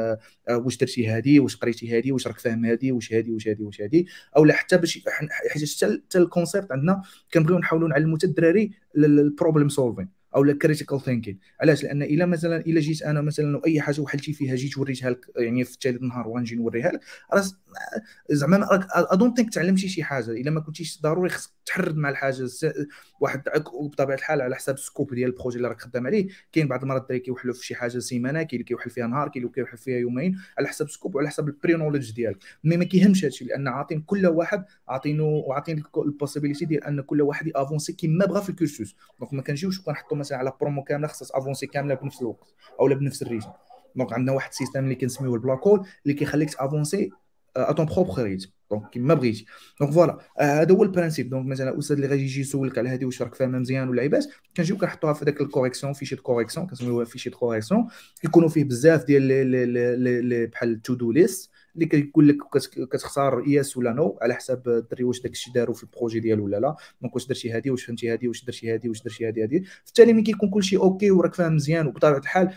آه، 0.48 0.56
واش 0.56 0.76
درتي 0.76 1.08
هذه 1.08 1.40
واش 1.40 1.56
قريتي 1.56 1.98
هذه 1.98 2.12
واش 2.12 2.26
راك 2.26 2.38
فاهم 2.38 2.64
هذه 2.64 2.92
واش 2.92 3.12
هذه 3.12 3.30
واش 3.30 3.47
هذه 3.50 3.62
واش 3.62 3.82
هذه 3.82 4.04
أو 4.36 4.44
لا 4.44 4.54
حتى 4.54 4.76
باش 4.76 5.04
حيت 5.50 5.82
حتى 5.82 6.18
ال 6.18 6.25
concept 6.25 6.72
عندنا 6.72 7.02
كنبغيو 7.34 7.58
نحاولوا 7.58 7.88
نعلموا 7.88 8.16
حتى 8.16 8.26
الدراري 8.26 8.72
ال 8.96 9.05
problem 9.05 9.68
solving 9.68 10.17
أو 10.38 10.44
لا 10.44 10.52
critical 10.52 11.00
thinking 11.00 11.38
علاش؟ 11.60 11.84
لأن 11.84 12.02
إلا 12.02 12.26
مثلا 12.26 12.56
إلا 12.56 12.80
جيت 12.80 13.02
أنا 13.02 13.20
مثلا 13.20 13.60
اي 13.66 13.80
حاجة 13.80 14.00
وحلتي 14.00 14.32
فيها 14.32 14.54
جيت 14.54 14.78
وريتها 14.78 15.10
لك 15.10 15.26
يعني 15.36 15.64
في 15.64 15.76
ثالث 15.82 16.02
نهار 16.02 16.28
وغنجي 16.28 16.54
نوريها 16.56 16.92
لك 16.92 17.00
زعما 18.30 18.68
I 18.92 18.99
don't 18.99 19.34
think 19.34 19.54
تعلمتي 19.54 19.88
شي 19.88 20.02
حاجة. 20.02 20.30
إلا 20.30 20.50
ما 20.50 20.60
كنتيش 20.60 21.00
ضروري 21.02 21.28
خصك 21.28 21.50
تحرد 21.66 21.96
مع 21.96 22.08
الحاجة. 22.08 22.48
واحد 23.20 23.42
بطبيعه 23.82 24.16
الحال 24.16 24.40
على 24.42 24.56
حساب 24.56 24.74
ال 24.74 24.81
scope 24.81 25.14
ديال 25.14 25.30
ال 25.30 25.34
projet 25.34 25.56
اللي 25.56 25.68
راك 25.68 25.80
خدام 25.80 26.06
عليه. 26.06 26.28
كاين 26.52 26.68
بعض 26.68 26.82
المرات 26.82 27.02
الدراري 27.02 27.20
كيوحلوا 27.20 27.54
في 27.54 27.66
شي 27.66 27.74
حاجة 27.74 27.98
سيمانه 27.98 28.42
كاين 28.42 28.48
اللي 28.52 28.64
كيوحل 28.64 28.90
فيها 28.90 29.06
نهار 29.06 29.28
كاين 29.28 29.42
اللي 29.42 29.54
كيوحل 29.54 29.76
فيها 29.76 29.98
يومين 29.98 30.38
على 30.58 30.68
حساب 30.68 30.86
ال 30.86 30.91
scope 30.91 31.14
وعلى 31.14 31.28
حساب 31.28 31.48
ال 31.48 31.55
pre 31.55 31.74
knowledge 31.74 32.12
ديالك. 32.12 32.38
mais 32.64 32.76
ما 32.76 32.84
كيهمش 32.84 33.24
هادشي 33.24 33.44
لأن 33.44 33.68
عاطين 33.68 34.00
كل 34.00 34.26
واحد 34.26 34.64
عاطينو 34.88 35.26
وعاطين 35.26 35.82
ال 35.96 36.02
possibilité 36.02 36.64
ديال 36.64 36.84
أن 36.84 37.00
كل 37.00 37.22
واحد 37.22 37.46
ي 37.46 37.52
avancer 37.52 37.92
كيما 37.92 38.26
بغا 38.26 38.40
في 38.40 38.48
ال 38.48 38.55
cursus 38.55 38.96
donc 39.20 39.34
ما 39.34 39.42
كنجيوش 39.42 39.80
وكنحطوا 39.80 40.16
مثلا 40.28 40.38
على 40.38 40.52
برومو 40.60 40.82
كامله 40.82 41.08
خصها 41.08 41.38
avancer 41.38 41.66
كامله 41.66 41.94
بنفس 41.94 42.20
الوقت 42.22 42.54
أو 42.80 42.86
بنفس 42.86 43.22
ال 43.22 43.26
rythme. 43.26 43.50
donc 43.96 44.12
عندنا 44.12 44.32
واحد 44.32 44.50
ال 44.50 44.54
système 44.54 44.84
اللي 44.84 44.94
كنسميوه 44.94 45.34
ال 45.34 45.39
black 45.39 45.65
hole 45.65 45.86
اللي 46.04 46.14
كيخليك 46.14 46.54
ت 46.54 46.61
avancer 46.61 47.10
ton 47.76 47.86
propre 47.86 48.22
rythme 48.22 48.50
donc 48.70 48.90
كيما 48.90 49.14
بغيتي. 49.14 49.46
donc 49.80 49.92
voilà 49.92 50.18
هذا 50.40 50.74
هو 50.74 50.82
ال 50.82 50.87
principe. 50.87 51.30
donc 51.30 51.46
مثلا 51.46 51.70
الاستاذ 51.70 51.96
اللي 51.96 52.08
غادي 52.08 52.22
يجي 52.22 52.40
يسولك 52.40 52.78
على 52.78 52.88
هذه 52.88 53.04
واش 53.04 53.22
راك 53.22 53.34
فاهمها 53.34 53.60
مزيان 53.60 53.88
ولا 53.88 54.00
لاباس 54.00 54.28
كنجيو 54.56 54.76
كنحطوها 54.76 55.12
في 55.12 55.24
ذاك 55.24 55.40
ال 55.40 55.45
correction 55.45 55.92
fichier 55.92 56.16
de 56.16 56.22
correction 56.22 56.66
كنسميوها 56.66 57.04
fichier 57.04 57.30
de 57.30 57.38
correction 57.38 57.88
كيكونوا 58.20 58.48
فيه 58.48 58.64
بزاف 58.64 59.04
ديال 59.04 60.50
بحال 60.52 60.82
to 60.82 60.94
do 60.94 61.12
list 61.12 61.50
اللي 61.74 61.86
كيقول 61.86 62.28
لك 62.28 62.36
كتختار 62.92 63.44
yes 63.46 63.76
ولا 63.76 63.92
no 63.92 64.18
على 64.22 64.34
حساب 64.34 64.68
الدري 64.68 65.04
واش 65.04 65.20
داك 65.20 65.32
الشيء 65.32 65.54
داروا 65.54 65.74
في 65.74 65.82
ال 65.82 65.88
projet 65.88 66.20
ديالو 66.20 66.44
ولا 66.44 66.56
لا. 66.56 66.76
donc 67.02 67.14
واش 67.14 67.26
درتي 67.26 67.52
هذه 67.52 67.70
واش 67.70 67.84
فهمتي 67.84 68.12
هذه 68.12 68.28
واش 68.28 68.44
درتي 68.44 68.74
هذه 68.74 68.88
واش 68.88 69.02
درتي 69.02 69.28
هذه 69.28 69.44
هذه 69.44 69.62
في 69.62 69.88
التالي 69.88 70.12
ملي 70.12 70.22
كيكون 70.22 70.50
كلشي 70.50 70.76
okay 70.76 71.10
وراك 71.10 71.34
فاهم 71.34 71.54
مزيان 71.54 71.86
وبطبيعة 71.86 72.18
الحال 72.18 72.54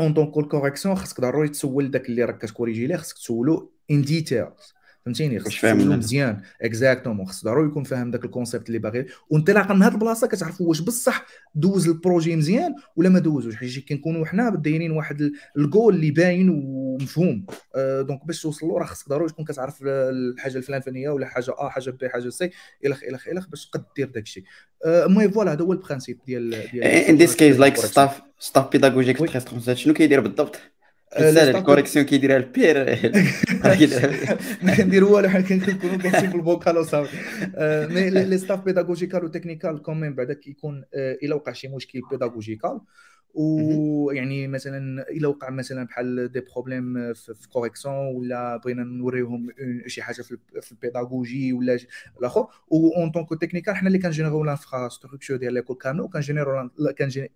اون 0.00 0.14
donc 0.14 0.38
ال 0.38 0.43
correction 0.43 0.94
خاصك 0.94 1.20
ضروري 1.20 1.48
تسول 1.48 1.90
داك 1.90 2.08
اللي 2.08 2.24
راك 2.24 2.38
كتكوريجي 2.38 2.86
ليه 2.86 2.96
خاصك 2.96 3.16
تسولو 3.16 3.72
in 3.90 4.02
details 4.02 4.74
فهمتيني؟ 5.04 5.38
خصك 5.38 5.52
تفهم 5.52 5.98
مزيان. 5.98 6.42
exactement 6.62 7.26
خص 7.26 7.44
ضروري 7.44 7.68
يكون 7.68 7.84
فاهم 7.84 8.10
داك 8.10 8.24
ال 8.24 8.30
concept 8.30 8.68
اللي 8.68 8.78
باغي. 8.78 9.06
وانطلاقا 9.30 9.74
من 9.74 9.82
هذه 9.82 9.92
البلاصة 9.92 10.26
كتعرفوا 10.26 10.68
واش 10.68 10.80
بصح 10.80 11.26
دوز 11.54 11.88
ال 11.88 11.95
projet 11.95 12.36
مزيان 12.36 12.74
ولا 12.96 13.08
ما 13.08 13.18
دوزوش. 13.18 13.56
حيت 13.56 13.88
كنكونوا 13.88 14.26
حنا 14.26 14.50
دايرين 14.50 14.90
واحد 14.90 15.32
الجول 15.56 15.94
اللي 15.94 16.10
باين 16.10 16.48
ومفهوم. 16.64 17.46
آه 17.76 18.02
donc 18.02 18.26
باش 18.26 18.42
توصل 18.42 18.66
له 18.66 18.78
راه 18.78 18.84
خصك 18.84 19.08
ضروري 19.08 19.30
تكون 19.32 19.44
كتعرف 19.44 19.78
الحاجة 19.82 20.56
الفلانية 20.56 21.10
ولا 21.10 21.26
حاجة 21.26 21.50
A 21.58 21.68
حاجة 21.68 21.90
B 21.90 22.08
حاجة 22.08 22.28
C 22.28 22.50
الخ 22.86 23.04
الخ 23.04 23.28
الخ 23.28 23.48
باش 23.48 23.70
تقد 23.70 23.84
دير 23.96 24.08
داك 24.08 24.22
الشيء. 24.22 24.44
المهم 24.86 25.30
voilà 25.30 25.52
هذا 25.52 25.64
هو 25.64 25.72
ال 25.72 25.77
principe 25.77 26.18
ديال 26.26 26.50
ديال 26.72 26.84
in 26.84 27.16
this 27.16 27.36
case 27.36 27.56
like 27.56 27.76
stuff 27.76 28.22
staff 28.38 28.72
pédagogique 28.72 29.38
شنو 29.72 29.94
كيدير 29.94 30.20
بالضبط؟ 30.20 30.60
رساله 31.18 31.58
ال 31.58 31.62
correction 31.62 32.04
كيديرها 32.04 32.36
ال 32.36 32.48
pair 32.48 32.98
ما 34.62 34.74
كنديروا 34.76 35.10
والو 35.10 35.28
حنا 35.28 35.40
كنكونوا 35.40 35.96
باصين 35.96 36.30
في 36.30 36.36
ال 36.36 36.43
bocal 36.43 36.78
وصافي 36.78 37.16
mais 37.94 38.10
les 38.10 38.38
staffs 38.38 38.60
pédagogique 38.64 39.24
و 39.24 39.30
technique 39.30 39.82
comme 39.82 40.14
بعدا 40.14 40.34
كيكون 40.34 40.84
الا 40.94 41.34
وقع 41.34 41.52
شي 41.52 41.68
مشكل 41.68 42.00
pédagogique 42.10 42.69
كال 42.69 42.80
ويعني 43.34 44.48
مثلا 44.48 45.10
إلا 45.10 45.28
وقع 45.28 45.50
مثلا 45.50 45.84
بحال 45.84 46.32
des 46.32 46.40
problèmes 46.40 47.12
في 47.14 47.48
correction 47.52 47.94
ولا 47.94 48.56
بغينا 48.56 48.82
نوريهم 48.84 49.48
شي 49.86 50.02
حاجة 50.02 50.22
في 50.22 50.72
ال 50.72 50.80
pédagogie 50.80 51.52
ولا 51.52 51.78
الآخر. 52.20 52.46
en 52.72 53.10
tant 53.10 53.24
que 53.24 53.34
technical 53.34 53.76
حنا 53.76 53.88
اللي 53.88 53.98
كنجينيريو 53.98 54.44
l'infrastructure 54.44 55.36
ديال 55.36 55.54
l'école 55.54 55.76
كامله 55.76 56.04
وكنجينيريو 56.04 56.70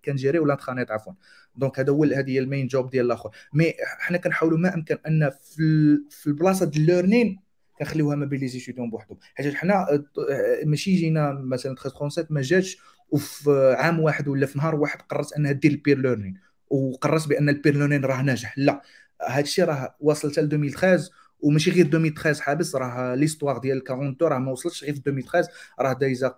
كنجيريو 0.05 0.45
l'intranet 0.45 0.91
عفوا. 0.91 1.13
donc 1.55 1.79
هذا 1.79 1.91
هو 1.91 2.03
هذه 2.03 2.31
هي 2.31 2.39
ال 2.39 2.45
main 2.45 2.67
job 2.67 2.89
ديال 2.89 3.05
الآخر. 3.05 3.29
mais 3.53 3.73
حنا 3.99 4.17
كنحاولوا 4.17 4.57
ما 4.57 4.75
أمكن 4.75 4.97
أن 5.07 5.29
في 5.29 5.97
في 6.09 6.27
البلاصة 6.27 6.65
ديال 6.65 6.81
ال 6.81 6.87
learning 6.87 7.39
كنخليوها 7.79 8.15
ما 8.15 8.25
بين 8.25 8.39
les 8.39 8.47
étudiants 8.47 8.89
بوحدهم. 8.89 9.17
حيت 9.35 9.53
حنا 9.53 10.05
ماشي 10.65 10.95
جينا 10.95 11.31
مثلا 11.31 11.75
13 11.75 12.27
ما 12.29 12.41
جاتش 12.41 12.77
وفي 13.15 13.75
عام 13.79 13.99
واحد 13.99 14.27
ولا 14.27 14.45
في 14.45 14.57
نهار 14.57 14.75
واحد 14.75 15.01
قررت 15.01 15.33
أنها 15.33 15.51
دير 15.51 15.71
ال 15.71 15.77
peer 15.77 15.99
learning 15.99 16.39
وقررت 16.69 17.27
بأن 17.27 17.49
ال 17.49 17.54
peer 17.54 17.75
learning 17.75 18.05
راه 18.05 18.21
ناجح. 18.21 18.53
لا 18.57 18.81
هذا 19.29 19.41
الشيء 19.41 19.65
راه 19.65 19.95
وصل 19.99 20.31
حتى 20.31 20.41
ل 20.41 20.43
2013 20.43 21.09
وماشي 21.39 21.71
غير 21.71 21.85
2013 21.85 22.43
حابس 22.43 22.75
راه 22.75 23.15
l'histoire 23.15 23.57
ديال 23.57 23.89
40 23.91 24.17
راه 24.21 24.37
ما 24.39 24.51
وصلتش 24.51 24.83
غير 24.83 24.93
في 24.93 24.99
2013 24.99 25.49
راه 25.79 25.93
دايزة 25.93 26.35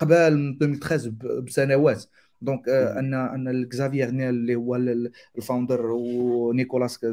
قبل 0.00 0.36
من 0.36 0.74
2013 0.74 1.10
بسنوات. 1.40 2.04
donc 2.42 2.68
ان 2.68 3.14
ان 3.14 3.48
Xavier 3.48 4.10
Niel 4.10 4.28
اللي 4.28 4.54
هو 4.54 4.76
ال 5.36 5.42
founder 5.42 5.86
ونيكولاس 5.86 7.04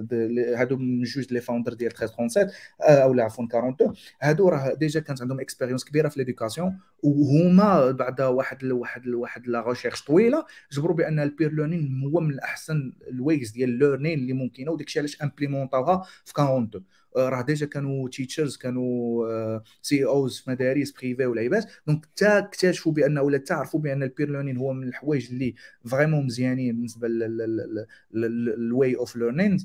هادو 0.55 0.77
من 0.77 1.03
جوج 1.03 1.33
les 1.33 1.41
founders 1.41 1.73
ديال 1.73 1.91
1337 1.91 2.49
أو 2.81 3.13
لا 3.13 3.23
عفوا 3.23 3.45
42 3.45 3.93
هادو 4.21 4.49
راه 4.49 4.73
déjà 4.73 4.99
كانت 4.99 5.21
عندهم 5.21 5.39
expérience 5.39 5.85
كبيره 5.85 6.09
في 6.09 6.19
l'éducation 6.19 6.79
وهما 7.03 7.91
بعد 7.91 8.21
واحد 8.21 8.63
واحد 8.63 9.07
واحد 9.07 9.47
la 9.47 9.61
recherche 9.69 10.01
طويله 10.03 10.45
جبروا 10.71 10.95
بان 10.95 11.19
ال 11.19 11.26
peer 11.26 11.53
learning 11.53 12.03
هو 12.03 12.19
من 12.19 12.39
احسن 12.39 12.93
ال 13.09 13.18
ways 13.18 13.51
ديال 13.51 13.69
learning 13.69 14.19
اللي 14.19 14.33
ممكنه 14.33 14.71
وداكشي 14.71 14.99
علاش 14.99 15.21
implémentaوها 15.21 16.03
في 16.25 16.31
42 16.31 16.69
راه 17.17 17.41
déjà 17.41 17.65
كانوا 17.65 18.09
teachers 18.09 18.57
كانوا 18.57 19.59
CEOs 19.81 20.39
في 20.39 20.51
مدارس 20.51 20.91
privées 20.91 21.25
ولعيبات 21.25 21.65
donc 21.87 22.05
حتى 22.05 22.25
اكتشفوا 22.37 22.91
بأن 22.91 23.17
ولا 23.17 23.37
تعرفوا 23.37 23.79
بأن 23.79 24.03
ال 24.03 24.09
peer 24.09 24.29
learning 24.31 24.57
هو 24.57 24.73
من 24.73 24.87
الحوايج 24.87 25.29
اللي 25.31 25.55
vraiment 25.85 26.25
مزيانين 26.25 26.75
بالنسبة 26.75 27.07
لل 28.13 28.95
way 28.95 29.07
of 29.07 29.15
learning 29.15 29.59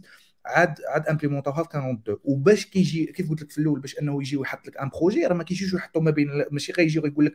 عاد 0.46 0.74
عاد 0.88 1.06
implémentوها 1.06 1.62
في 1.62 1.68
42 1.70 2.18
وباش 2.24 2.66
كيجي 2.66 3.06
كيف 3.06 3.30
قلت 3.30 3.42
لك 3.42 3.50
في 3.50 3.58
الأول 3.58 3.80
باش 3.80 3.98
أنه 3.98 4.20
يجي 4.20 4.36
ويحط 4.36 4.66
لك 4.66 4.76
un 4.76 4.88
projet 4.88 5.26
راه 5.26 5.34
ما 5.34 5.42
كيجيش 5.44 5.74
يحطوا 5.74 6.02
ما 6.02 6.10
بين 6.10 6.28
ماشي 6.50 6.72
غيجي 6.72 6.98
يقول 6.98 7.26
لك 7.26 7.34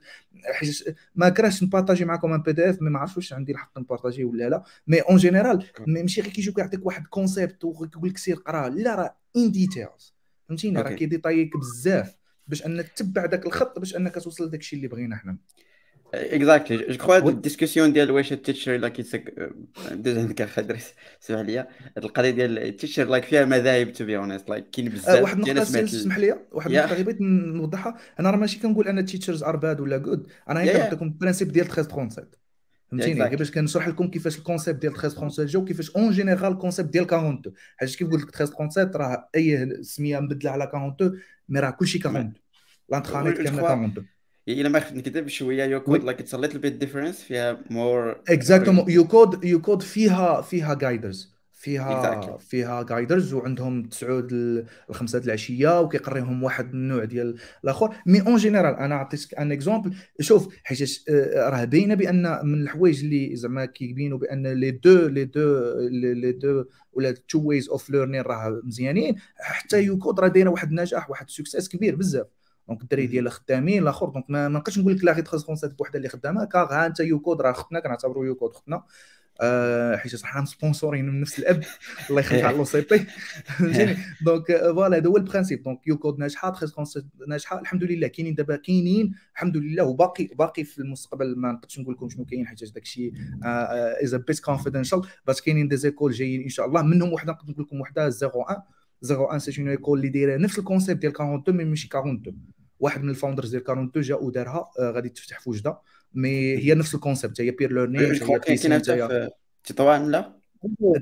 حيت 0.53 0.97
ما 1.15 1.29
كرهتش 1.29 1.63
نpartagي 1.63 2.05
معكم 2.05 2.33
un 2.33 2.41
PDF 2.41 2.81
mais 2.81 2.89
ما 2.89 2.99
عرفتش 2.99 3.17
واش 3.17 3.33
عندي 3.33 3.53
نحط 3.53 3.77
نpartagي 3.77 4.23
ولا 4.23 4.49
لا. 4.49 4.63
mais 4.87 4.99
en 4.99 5.17
général 5.17 5.65
ماشي 5.87 6.21
غير 6.21 6.31
كيجي 6.31 6.53
يعطيك 6.57 6.85
واحد 6.85 7.07
concept 7.07 7.65
ويقول 7.65 8.09
لك 8.09 8.17
سير 8.17 8.35
قراه. 8.35 8.67
لا 8.67 8.95
راه 8.95 9.15
in 9.37 9.51
details 9.51 10.13
فهمتيني؟ 10.47 10.81
راه 10.81 10.93
كيديطايك 10.93 11.57
بزاف. 11.57 12.17
باش 12.47 12.65
ان 12.65 12.85
تتبع 12.95 13.25
ذاك 13.25 13.45
الخط 13.45 13.79
باش 13.79 13.95
أنك 13.95 14.15
توصل 14.15 14.47
لذاك 14.47 14.59
الشيء 14.59 14.77
اللي 14.77 14.87
بغينا 14.87 15.15
حنا. 15.15 15.37
اكزاكتلي 16.13 16.77
جو 16.77 16.97
كخوا 16.97 17.29
الديسكسيون 17.29 17.93
ديال 17.93 18.11
واش 18.11 18.33
التيتشر 18.33 18.77
لا 18.77 18.89
كيتسك 18.89 19.33
دوز 19.91 20.17
عندك 20.17 20.45
خضر 20.45 20.77
اسمح 21.23 21.39
لي. 21.39 21.59
هاد 21.59 21.67
القضية 21.97 22.29
ديال 22.29 22.59
التيتشر 22.59 23.03
لايك 23.03 23.23
فيها 23.23 23.45
مذاهب 23.45 23.93
تو 23.93 24.05
بي 24.05 24.17
اونست 24.17 24.49
لايك 24.49 24.69
كاين 24.69 24.89
بزاف 24.89 25.23
واحد 25.23 25.49
النقطة 25.49 25.83
اسمح 25.83 26.17
لي. 26.17 26.35
واحد 26.51 26.71
النقطة 26.71 26.93
غير 26.95 27.05
بغيت 27.05 27.21
نوضحها. 27.21 27.97
أنا 28.19 28.29
راه 28.29 28.37
ماشي 28.37 28.59
كنقول 28.59 28.87
أن 28.87 28.97
التيتشرز 28.99 29.43
ار 29.43 29.55
باد 29.55 29.79
ولا 29.79 29.97
جود 29.97 30.27
أنا 30.49 30.59
غير 30.59 30.73
كنعطيكم 30.73 31.05
البرانسيب 31.05 31.51
ديال 31.51 31.65
1337 31.65 32.31
فهمتيني؟ 32.91 33.21
غير 33.23 33.37
باش 33.37 33.51
كنشرح 33.51 33.87
لكم 33.87 34.07
كيفاش 34.07 34.37
الكونسيبت 34.37 34.81
ديال 34.81 34.91
1337 34.93 35.45
جا 35.45 35.59
وكيفاش 35.59 35.91
اون 35.91 36.11
جينيرال 36.11 36.51
الكونسيبت 36.51 36.89
ديال 36.89 37.03
42 37.03 37.55
حيت 37.77 37.95
كيف 37.95 38.09
قلت 38.09 38.23
لك 38.23 38.41
1337 38.41 39.01
راه 39.01 39.29
أي 39.35 39.77
سمية 39.83 40.19
مبدلة 40.19 40.51
على 40.51 40.63
42 40.63 41.19
mais 41.49 41.59
راه 41.59 41.69
كلشي 41.69 41.97
42 41.97 42.33
l'intranet 42.89 43.37
كامله 43.41 43.59
42 43.59 44.16
الا 44.47 44.69
ما 44.69 44.79
خفت 44.79 44.93
نكذب 44.93 45.27
شوية 45.27 45.63
YouCode 45.63 46.03
like 46.03 46.19
it's 46.19 46.35
little 46.35 46.59
bit 46.59 46.73
difference 46.73 47.23
فيها 47.23 47.57
more 47.69 48.21
exactement 48.29 48.91
YouCode 48.91 49.45
YouCode 49.45 49.81
فيها 49.81 50.41
فيها 50.41 50.73
guiders 50.73 51.37
فيها 51.53 52.21
exactly. 52.21 52.37
فيها 52.37 52.83
guiders 52.83 53.33
وعندهم 53.33 53.83
تسعود 53.83 54.33
الخمسة 54.89 55.19
العشية 55.19 55.81
وكيقريهم 55.81 56.43
واحد 56.43 56.73
النوع 56.73 57.03
ديال 57.03 57.37
الآخر. 57.63 57.95
mais 58.05 58.21
en 58.21 58.35
général 58.35 58.75
أنا 58.75 58.95
عطيتك 58.95 59.33
un 59.35 59.51
exemple 59.51 59.93
شوف 60.19 60.55
حيت 60.63 61.09
راه 61.37 61.63
باينة 61.63 61.95
بأن 61.95 62.39
من 62.43 62.61
الحوايج 62.61 63.03
اللي 63.03 63.35
زعما 63.35 63.65
كيبينوا 63.65 64.17
بأن 64.17 64.47
les 64.47 64.71
deux 64.71 65.07
les 65.07 65.25
deux 65.25 65.73
les 65.89 66.31
deux 66.31 66.65
ولا 66.93 67.11
تو 67.11 67.39
ويز 67.39 67.69
اوف 67.69 67.89
ليرنين 67.89 68.21
راه 68.21 68.61
مزيانين. 68.63 69.15
حتى 69.39 69.83
يو 69.83 69.97
كود 69.97 70.19
راه 70.19 70.27
دايرة 70.27 70.49
واحد 70.49 70.69
النجاح 70.69 71.09
واحد 71.09 71.25
السكسيس 71.25 71.69
كبير 71.69 71.95
بزاف. 71.95 72.27
دونك 72.67 72.81
الدراري 72.81 73.07
ديال 73.07 73.31
خدامين 73.31 73.83
الآخر 73.83 74.09
دونك 74.09 74.25
ما 74.29 74.47
نبقاش 74.47 74.79
نقول 74.79 74.95
لك 74.95 75.03
لا 75.03 75.13
غير 75.13 75.23
13 75.25 75.67
بوحده 75.67 75.97
اللي 75.97 76.09
خدامة 76.09 76.45
كاغ 76.45 76.73
ها 76.73 76.85
انت 76.85 76.99
يو 76.99 77.19
كود 77.19 77.41
راه 77.41 77.51
اختنا 77.51 77.79
كنعتبروا 77.79 78.25
يو 78.25 78.35
كود 78.35 78.51
اختنا 78.51 78.83
آه 79.41 79.95
حيت 79.95 80.15
صح 80.15 80.45
سبونسورين 80.45 81.05
من 81.05 81.21
نفس 81.21 81.39
الأب 81.39 81.63
الله 82.09 82.21
يخليك 82.21 82.43
على 82.43 82.65
سي 82.65 82.81
بي 82.81 83.05
دونك 84.25 84.57
فوالا 84.57 84.97
هذا 84.97 85.09
هو 85.09 85.17
البرانسيب. 85.17 85.63
دونك 85.63 85.87
يو 85.87 85.97
كود 85.97 86.19
ناجحة 86.19 86.53
13 86.53 87.01
ناجحة 87.27 87.59
الحمد 87.59 87.83
لله. 87.83 88.07
كاينين 88.07 88.35
دابا 88.35 88.55
كاينين 88.55 89.13
الحمد 89.33 89.57
لله. 89.57 89.83
وباقي 89.83 90.25
باقي 90.25 90.63
في 90.63 90.79
المستقبل 90.79 91.35
ما 91.39 91.51
نقدرش 91.51 91.79
نقول 91.79 91.93
لكم 91.93 92.09
شنو 92.09 92.25
كاين 92.25 92.47
حيت 92.47 92.73
داك 92.73 92.83
الشيء 92.83 93.13
is 94.03 94.15
bit 94.15 94.39
confidential 94.39 95.01
بس 95.25 95.41
كاينين 95.41 95.67
des 95.67 95.77
écoles 95.77 96.11
جايين 96.11 96.41
إن 96.41 96.49
شاء 96.49 96.65
الله. 96.65 96.81
منهم 96.81 97.13
وحدة 97.13 97.31
نقدر 97.33 97.51
نقول 97.51 97.65
لكم 97.65 97.81
وحدة 97.81 98.09
01 98.35 98.57
01 99.11 99.37
c'est 99.39 99.61
une 99.61 99.69
école 99.69 99.99
اللي 99.99 100.09
دايرة 100.09 100.37
نفس 100.37 100.59
ال 100.59 100.64
concept 100.64 101.01
ديال 101.01 101.11
42 101.11 101.57
mais 101.57 101.65
ماشي 101.65 101.87
42 101.87 102.41
واحد 102.79 103.03
من 103.03 103.09
ال 103.09 103.14
founders 103.14 103.49
ديال 103.49 103.61
42 103.61 104.03
جا 104.03 104.15
ودارها 104.15 104.71
آه 104.79 104.91
غادي 104.91 105.09
تفتح 105.09 105.39
في 105.39 105.49
وجده 105.49 105.77
mais 106.13 106.57
هي 106.57 106.73
نفس 106.73 106.95
ال 106.95 107.01
concept 107.01 107.41
هي 107.41 107.51
peer 107.51 107.73
learning 107.73 108.37
كاينة 108.37 108.77
في 108.79 109.29
تطوان 109.63 110.11
لا؟ 110.11 110.37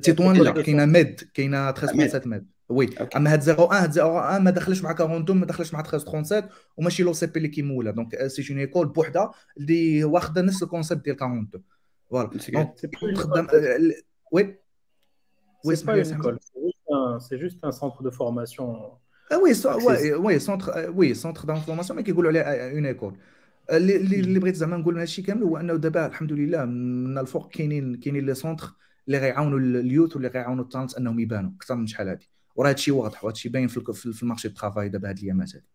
تطوان 0.01 0.37
لا 0.37 0.51
كاينة 0.51 0.85
Med 0.85 1.29
كاينة 1.33 1.71
13 1.71 2.29
Med. 2.29 2.47
oui 2.69 2.89
أما 3.15 3.33
هاد 3.33 3.49
01 3.49 3.81
هاد 3.81 3.99
01 3.99 4.41
ما 4.41 4.51
دخلش 4.51 4.81
مع 4.81 4.91
42 4.91 5.39
ما 5.39 5.45
دخلش 5.45 5.73
مع 5.73 5.79
1337 5.79 6.49
وماشي 6.77 7.03
l'OCP 7.03 7.37
اللي 7.37 7.47
كيمولا 7.47 7.91
donc 7.91 8.27
c'est 8.27 8.51
une 8.51 8.59
école 8.59 8.87
بوحدة 8.87 9.31
اللي 9.57 10.03
واخدة 10.03 10.41
نفس 10.41 10.63
ال 10.63 10.68
concept 10.69 11.05
ديال 11.05 11.15
42 11.15 11.63
voilà 12.09 12.29
donc 12.53 13.17
خدام 13.17 13.47
oui. 14.31 14.59
oui 15.65 15.75
c'est 17.19 17.37
juste 17.37 17.65
un 17.65 17.71
centre 17.71 18.01
de 18.01 18.11
formation 18.11 18.97
Ouais, 19.31 20.13
ouais, 20.13 20.39
centre, 20.39 20.71
oui, 20.93 21.15
centre 21.15 21.45
de 21.45 21.54
formation, 21.54 21.95
mais 21.95 22.03
كيقولوا 22.03 22.29
عليه 22.29 22.41
une 22.41 22.85
école 22.85 23.17
اللي 23.71 23.95
اللي 23.95 24.39
بغيت 24.39 24.55
زعما 24.55 24.77
نقول 24.77 24.99
هادشي 24.99 25.21
كامل 25.21 25.43
هو 25.43 25.57
انه 25.57 25.75
دابا 25.75 26.05
الحمد 26.05 26.31
لله 26.31 26.65
من 26.65 27.17
الفوق 27.17 27.49
كاينين 27.49 27.95
كاينين 27.95 28.25
les 28.25 28.33
centres 28.33 28.73
اللي 29.07 29.17
غيعاونوا 29.17 29.59
ال 29.59 29.69
youth 29.69 30.15
واللي 30.15 30.27
غيعاونوا 30.27 30.63
ال 30.63 30.68
talent 30.68 30.97
انهم 30.97 31.19
يبانوا 31.19 31.51
أكثر 31.57 31.75
من 31.75 31.87
شحال 31.87 32.07
هادي 32.07 32.29
وراه 32.55 32.69
هادشي 32.69 32.91
واضح 32.91 33.23
وهادشي 33.23 33.49
باين 33.49 33.67
في, 33.67 33.93
في 33.93 34.23
ال 34.23 34.27
marché 34.27 34.47
du 34.47 34.53
travail 34.53 34.89
دابا 34.89 35.09
هاد 35.09 35.17
الايامات 35.17 35.55
هادي 35.55 35.65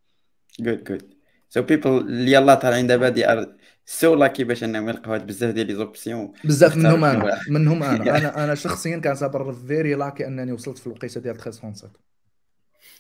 جود 0.61 0.85
جود 0.85 1.15
سو 1.49 1.63
بيبل 1.63 1.91
اللي 1.91 2.33
يلاه 2.33 2.55
طالعين 2.55 2.87
دابا 2.87 3.09
دي 3.09 3.33
ار 3.33 3.57
سو 3.87 4.15
لاكي 4.15 4.45
باش 4.45 4.65
أنهم 4.65 4.89
يلقاو 4.89 5.19
بزاف 5.19 5.55
ديال 5.55 5.67
لي 5.67 5.75
زوبسيون 5.75 6.33
بزاف 6.45 6.77
منهم 6.77 7.05
أنا. 7.05 7.41
منهم 7.49 7.83
أنا. 7.83 8.19
أنا 8.19 8.45
أنا 8.45 8.55
شخصيا 8.55 8.99
كنعتبر 8.99 9.53
فيري 9.53 9.95
لاكي 9.95 10.27
أنني 10.27 10.53
وصلت 10.53 10.79
في 10.79 10.87
الوقيته 10.87 11.21
ديال 11.21 11.37
13 11.37 11.89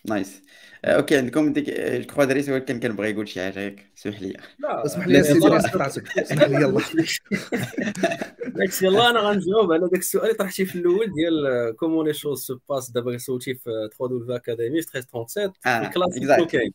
نايس. 0.04 0.42
آه، 0.84 0.96
أوكي 0.96 1.16
عندكم 1.16 1.52
ديك 1.52 1.70
جو 2.16 2.24
دريس 2.24 2.48
ولكن 2.48 2.80
كنبغي 2.80 3.10
يقول 3.10 3.28
شي 3.28 3.40
حاجة 3.40 3.58
هيك؟ 3.58 3.86
اسمح 3.98 4.22
لي. 4.22 4.36
لا 4.58 4.84
اسمح 4.86 5.06
لي 5.06 5.22
سيدي 5.22 5.56
اسمح 5.56 6.42
لي 6.42 6.54
يلا. 6.54 6.80
داكشي 8.56 8.86
يلا 8.86 9.10
أنا 9.10 9.20
غنجاوب 9.20 9.72
على 9.72 9.88
داك 9.88 10.00
السؤال 10.00 10.24
اللي 10.24 10.34
طرحتي 10.34 10.64
في 10.64 10.74
الأول 10.74 11.12
ديال 11.14 11.76
كومون 11.76 12.06
لي 12.06 12.14
شوز 12.14 12.42
سو 12.42 12.58
باس 12.68 12.90
دابا 12.90 13.18
سولتي 13.18 13.54
في 13.54 13.88
3 13.98 14.08
دو 14.08 14.34
اكاديمي 14.34 14.82
في 14.82 14.98
1337 14.98 15.86
الكلاس 15.86 16.50
كاين 16.50 16.72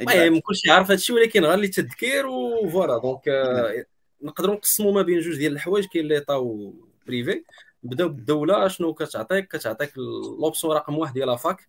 المهم 0.00 0.40
كلشي 0.40 0.70
عارف 0.70 0.90
هادشي 0.90 1.12
ولكن 1.12 1.44
غير 1.44 1.54
اللي 1.54 1.68
تذكير 1.68 2.26
و 2.26 2.38
voilà 2.38 2.98
donc 2.98 3.28
آه، 3.28 3.84
نقدروا 4.22 4.54
نقسموا 4.54 4.92
ما 4.92 5.02
بين 5.02 5.20
جوج 5.20 5.36
ديال 5.36 5.52
الحوايج 5.52 5.86
كاين 5.86 6.08
l'état 6.08 6.34
و 6.34 6.52
privé 6.52 7.44
نبداو 7.84 8.08
بالدولة 8.08 8.68
شنو 8.68 8.94
كتعطيك؟ 8.94 9.48
كتعطيك 9.48 9.98
l'option 10.40 10.74
رقم 10.74 10.98
واحد 10.98 11.14
ديال 11.14 11.26
la 11.26 11.43
fac 11.43 11.68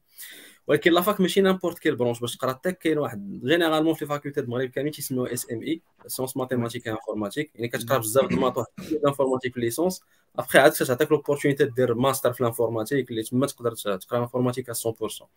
ولكن 0.68 0.92
la 0.92 1.02
fac 1.02 1.22
ماشي 1.22 1.42
n'importe 1.42 1.80
quelle 1.80 1.96
branche 1.96 2.20
باش 2.20 2.38
تقرا 2.38 2.52
تك 2.52 2.78
كاين 2.78 2.98
واحد 2.98 3.40
généralement 3.44 3.94
في 3.94 4.06
faculté 4.06 4.40
المغرب 4.40 4.70
كاملين 4.70 4.94
تيسموه 4.94 5.34
SMI 5.34 5.62
sciences 5.62 6.38
mathématiques 6.38 6.88
informatique 6.88 7.52
يعني 7.56 7.68
كتقرا 7.68 7.98
بزاف 7.98 8.26
د 8.26 8.32
ال 8.32 8.36
maths 8.36 8.58
واحد 8.58 8.70
ال 8.80 8.85
informatique 8.85 9.54
في 9.54 9.60
licence 9.60 10.02
après 10.40 10.60
عاد 10.60 10.72
كتعطيك 10.72 11.12
l'opportunité 11.12 11.66
دير 11.66 11.94
ماستر 11.94 12.34
في 12.34 12.42
ال 12.42 12.47
informatique 12.47 13.12
اللي 13.12 13.24
تما 13.24 13.48
تقدر 13.48 13.72
تقرا 13.76 14.20
informatique 14.20 14.72
100% 14.72 15.28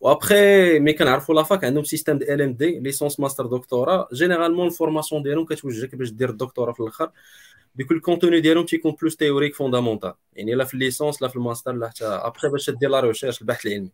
و 0.00 0.13
après 0.13 0.78
mais 0.78 0.92
كنعرفوا 0.92 1.34
la 1.34 1.42
fac 1.42 1.64
عندهم 1.64 1.84
système 1.84 2.18
de 2.18 2.34
LMD 2.34 2.80
licence 2.80 3.20
master 3.20 3.46
دكتوراه 3.46 4.08
généralement 4.12 4.66
ال 4.66 4.72
formation 4.72 5.22
ديالهم 5.22 5.44
كتوجهك 5.44 5.94
باش 5.94 6.10
دير 6.10 6.30
الدكتوراه 6.30 6.72
في 6.72 6.80
الآخر. 6.80 7.10
بكل 7.74 7.96
ال 7.96 8.01
contenu 8.01 8.40
ديالهم 8.40 8.64
تيكون 8.66 8.96
plus 9.00 9.16
théorique 9.16 9.54
fondamental 9.54 10.14
يعني 10.34 10.54
لا 10.54 10.64
في 10.64 10.74
ال 10.74 10.80
licence 10.80 11.22
لا 11.22 11.28
في 11.28 11.36
الماستر 11.36 11.72
لا 11.72 11.88
حتى 11.88 12.04
ابخي 12.04 12.48
باش 12.48 12.70
دير 12.70 12.90
la 12.90 13.00
recherche 13.00 13.40
البحث 13.40 13.66
العلمي. 13.66 13.90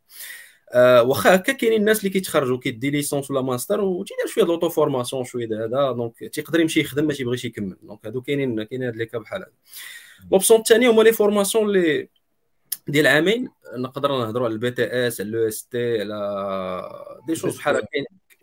آه 0.73 1.03
واخا 1.03 1.35
هكا 1.35 1.53
كاينين 1.53 1.81
الناس 1.81 1.99
اللي 1.99 2.11
كيتخرجوا 2.11 2.59
كيدي 2.59 2.91
licence 2.91 3.31
ولا 3.31 3.43
ماستر 3.43 3.81
وتيدير 3.81 4.27
شوية 4.27 4.45
l'auto-formation 4.45 5.25
شوية 5.25 5.65
هذا 5.65 5.93
donc 5.93 6.18
تيقدر 6.33 6.61
يمشي 6.61 6.81
يخدم 6.81 7.07
ما 7.07 7.12
تيبغيش 7.12 7.45
يكمل. 7.45 7.77
donc 7.83 8.07
هادو 8.07 8.23
كاينين 8.23 8.62
كاينين 8.62 8.87
هاد 8.89 8.97
les 8.97 9.07
cas 9.07 9.18
بحال 9.19 9.41
هذا 9.41 9.51
l'option 10.33 10.61
الثانية 10.61 10.91
هما 10.91 11.03
les 11.03 11.12
formations 11.12 11.64
اللي 11.65 12.09
ديال 12.89 13.07
عامين. 13.07 13.49
نقدر 13.77 14.19
نهضروا 14.19 14.47
على 14.47 14.55
ال 14.55 14.70
BTS 14.70 15.20
على 15.21 15.31
les 15.31 15.66
DUT 15.66 16.01
على 16.01 17.19
des 17.27 17.35
choses 17.35 17.57
بحال 17.57 17.77
هكا. 17.77 17.87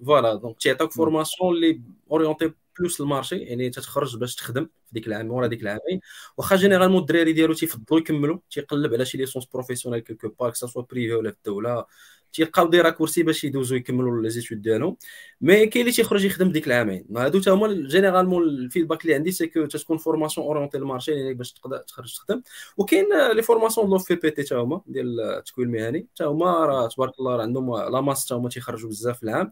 voilà 0.06 0.36
donc 0.36 0.58
تيعطيوك 0.60 0.92
formation 0.92 1.56
اللي 1.56 1.82
orientée 2.12 2.52
plus 2.80 3.02
المارشي 3.02 3.38
يعني 3.38 3.70
تتخرج 3.70 4.18
باش 4.18 4.36
تخدم 4.36 4.66
في 4.66 4.94
ديك 4.94 5.08
العام 5.08 5.32
ورا 5.32 5.48
ديك 5.48 5.62
العامين. 5.62 6.00
واخا 6.38 6.56
généralement 6.56 7.02
الدراري 7.02 7.34
ديالو 7.34 7.54
تيفضلوا 7.54 8.02
يكملوا 8.02 8.40
تيقلب 8.52 8.94
على 8.94 9.06
شي 9.06 9.18
licence 9.18 9.46
professionnelle 9.46 10.00
quelque 10.02 10.30
part 10.40 10.54
soit 10.54 10.82
privé 10.82 11.14
ولا 11.14 11.32
في 11.32 11.38
الدولة. 11.38 11.86
تيلقاو 12.34 12.70
des 12.70 12.82
raccourcis 12.82 13.24
باش 13.24 13.44
يدوزو 13.44 13.76
يكملوا 13.76 14.22
les 14.22 14.30
études 14.30 14.62
ديالهم. 14.62 14.98
mais 15.42 15.66
كاين 15.66 15.82
اللي 15.86 15.96
تيخرج 15.96 16.26
يخدم 16.26 16.52
ديك 16.52 16.68
العامين. 16.68 17.06
هادو 17.18 17.40
تا 17.40 17.52
هما 17.52 17.88
généralement 17.88 18.44
ال 18.44 18.50
feedback 18.50 19.02
اللي 19.02 19.16
عندي 19.16 19.32
c'est 19.32 19.48
que 19.48 19.66
تتكون 19.66 19.98
formation 19.98 20.48
orientée 20.48 20.78
المارشي 20.78 21.12
يعني 21.12 21.34
باش 21.34 21.54
تقدر 21.54 21.78
تخرج 21.78 22.16
تخدم. 22.16 22.42
وكاين 22.78 23.06
les 23.36 23.42
formations 23.42 23.90
de 23.90 23.98
l'OFPPT 23.98 24.44
تا 24.44 24.56
هما 24.56 24.82
ديال 24.88 25.22
التكوين 25.22 25.68
المهني. 25.68 26.08
تا 26.16 26.26
هما 26.26 26.90
تبارك 26.96 27.20
الله 27.20 27.36
راه 27.36 27.42
عندهم 27.42 27.78
la 27.78 28.02
masse 28.02 28.26
تا 28.26 28.36
هما 28.36 28.50
تيخرجوا 28.50 28.90
بزاف 28.90 29.24
العام. 29.24 29.52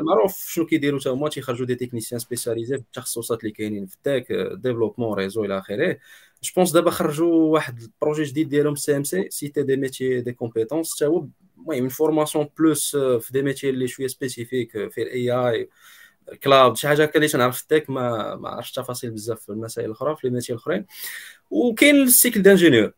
معروف 0.00 0.46
شنو 0.48 0.66
كيديروا 0.66 1.00
تا 1.00 1.10
هما 1.10 1.28
تيخرجوا 1.28 1.66
des 1.66 1.74
techniciens 1.74 2.18
spécialisés 2.18 2.76
في 2.76 2.82
التخصصات 2.82 3.40
اللي 3.40 3.50
كاينين 3.50 3.86
في 3.86 3.94
ال 3.94 4.02
tech 4.02 4.32
développement 4.32 5.14
réseau 5.18 5.44
إلى 5.44 5.58
آخره. 5.58 5.98
je 6.42 6.52
pense 6.56 6.72
دابا 6.72 6.90
خرجوا 6.90 7.52
واحد 7.52 7.80
ال 7.82 7.88
projet 7.88 8.22
جديد 8.22 8.48
ديالهم 8.48 8.74
CMC 8.74 9.04
cité 9.04 9.62
des 9.62 9.76
métiers 9.76 10.20
des 10.20 10.32
compétences 10.32 10.96
تا 10.98 11.06
هو 11.06 11.26
المهم 11.58 11.88
formation 11.88 12.48
plus 12.58 12.96
في 12.96 13.28
des 13.32 13.42
métiers 13.42 13.70
اللي 13.70 13.88
شوية 13.88 14.06
spécifiques 14.06 14.70
في 14.70 15.02
ال 15.02 15.30
AI 15.30 15.68
cloud 16.44 16.76
شي 16.76 16.88
حاجة 16.88 17.02
هكا 17.02 17.16
اللي 17.16 17.28
تنعرف 17.28 17.56
في 17.56 17.62
ال 17.62 17.68
tech 17.68 17.90
ما 17.90 18.34
ما 18.36 18.48
عرفتش 18.48 18.72
تفاصيل 18.72 19.10
بزاف 19.10 19.40
في 19.40 19.48
المسائل 19.48 19.86
الأخرى 19.86 20.16
في 20.16 20.26
ال 20.26 20.29
métiers 20.29 20.52
الأخرين. 20.52 20.86
وكاين 21.50 22.02
ال 22.02 22.09
cycle 22.09 22.42
d'ingénieur 22.42 22.92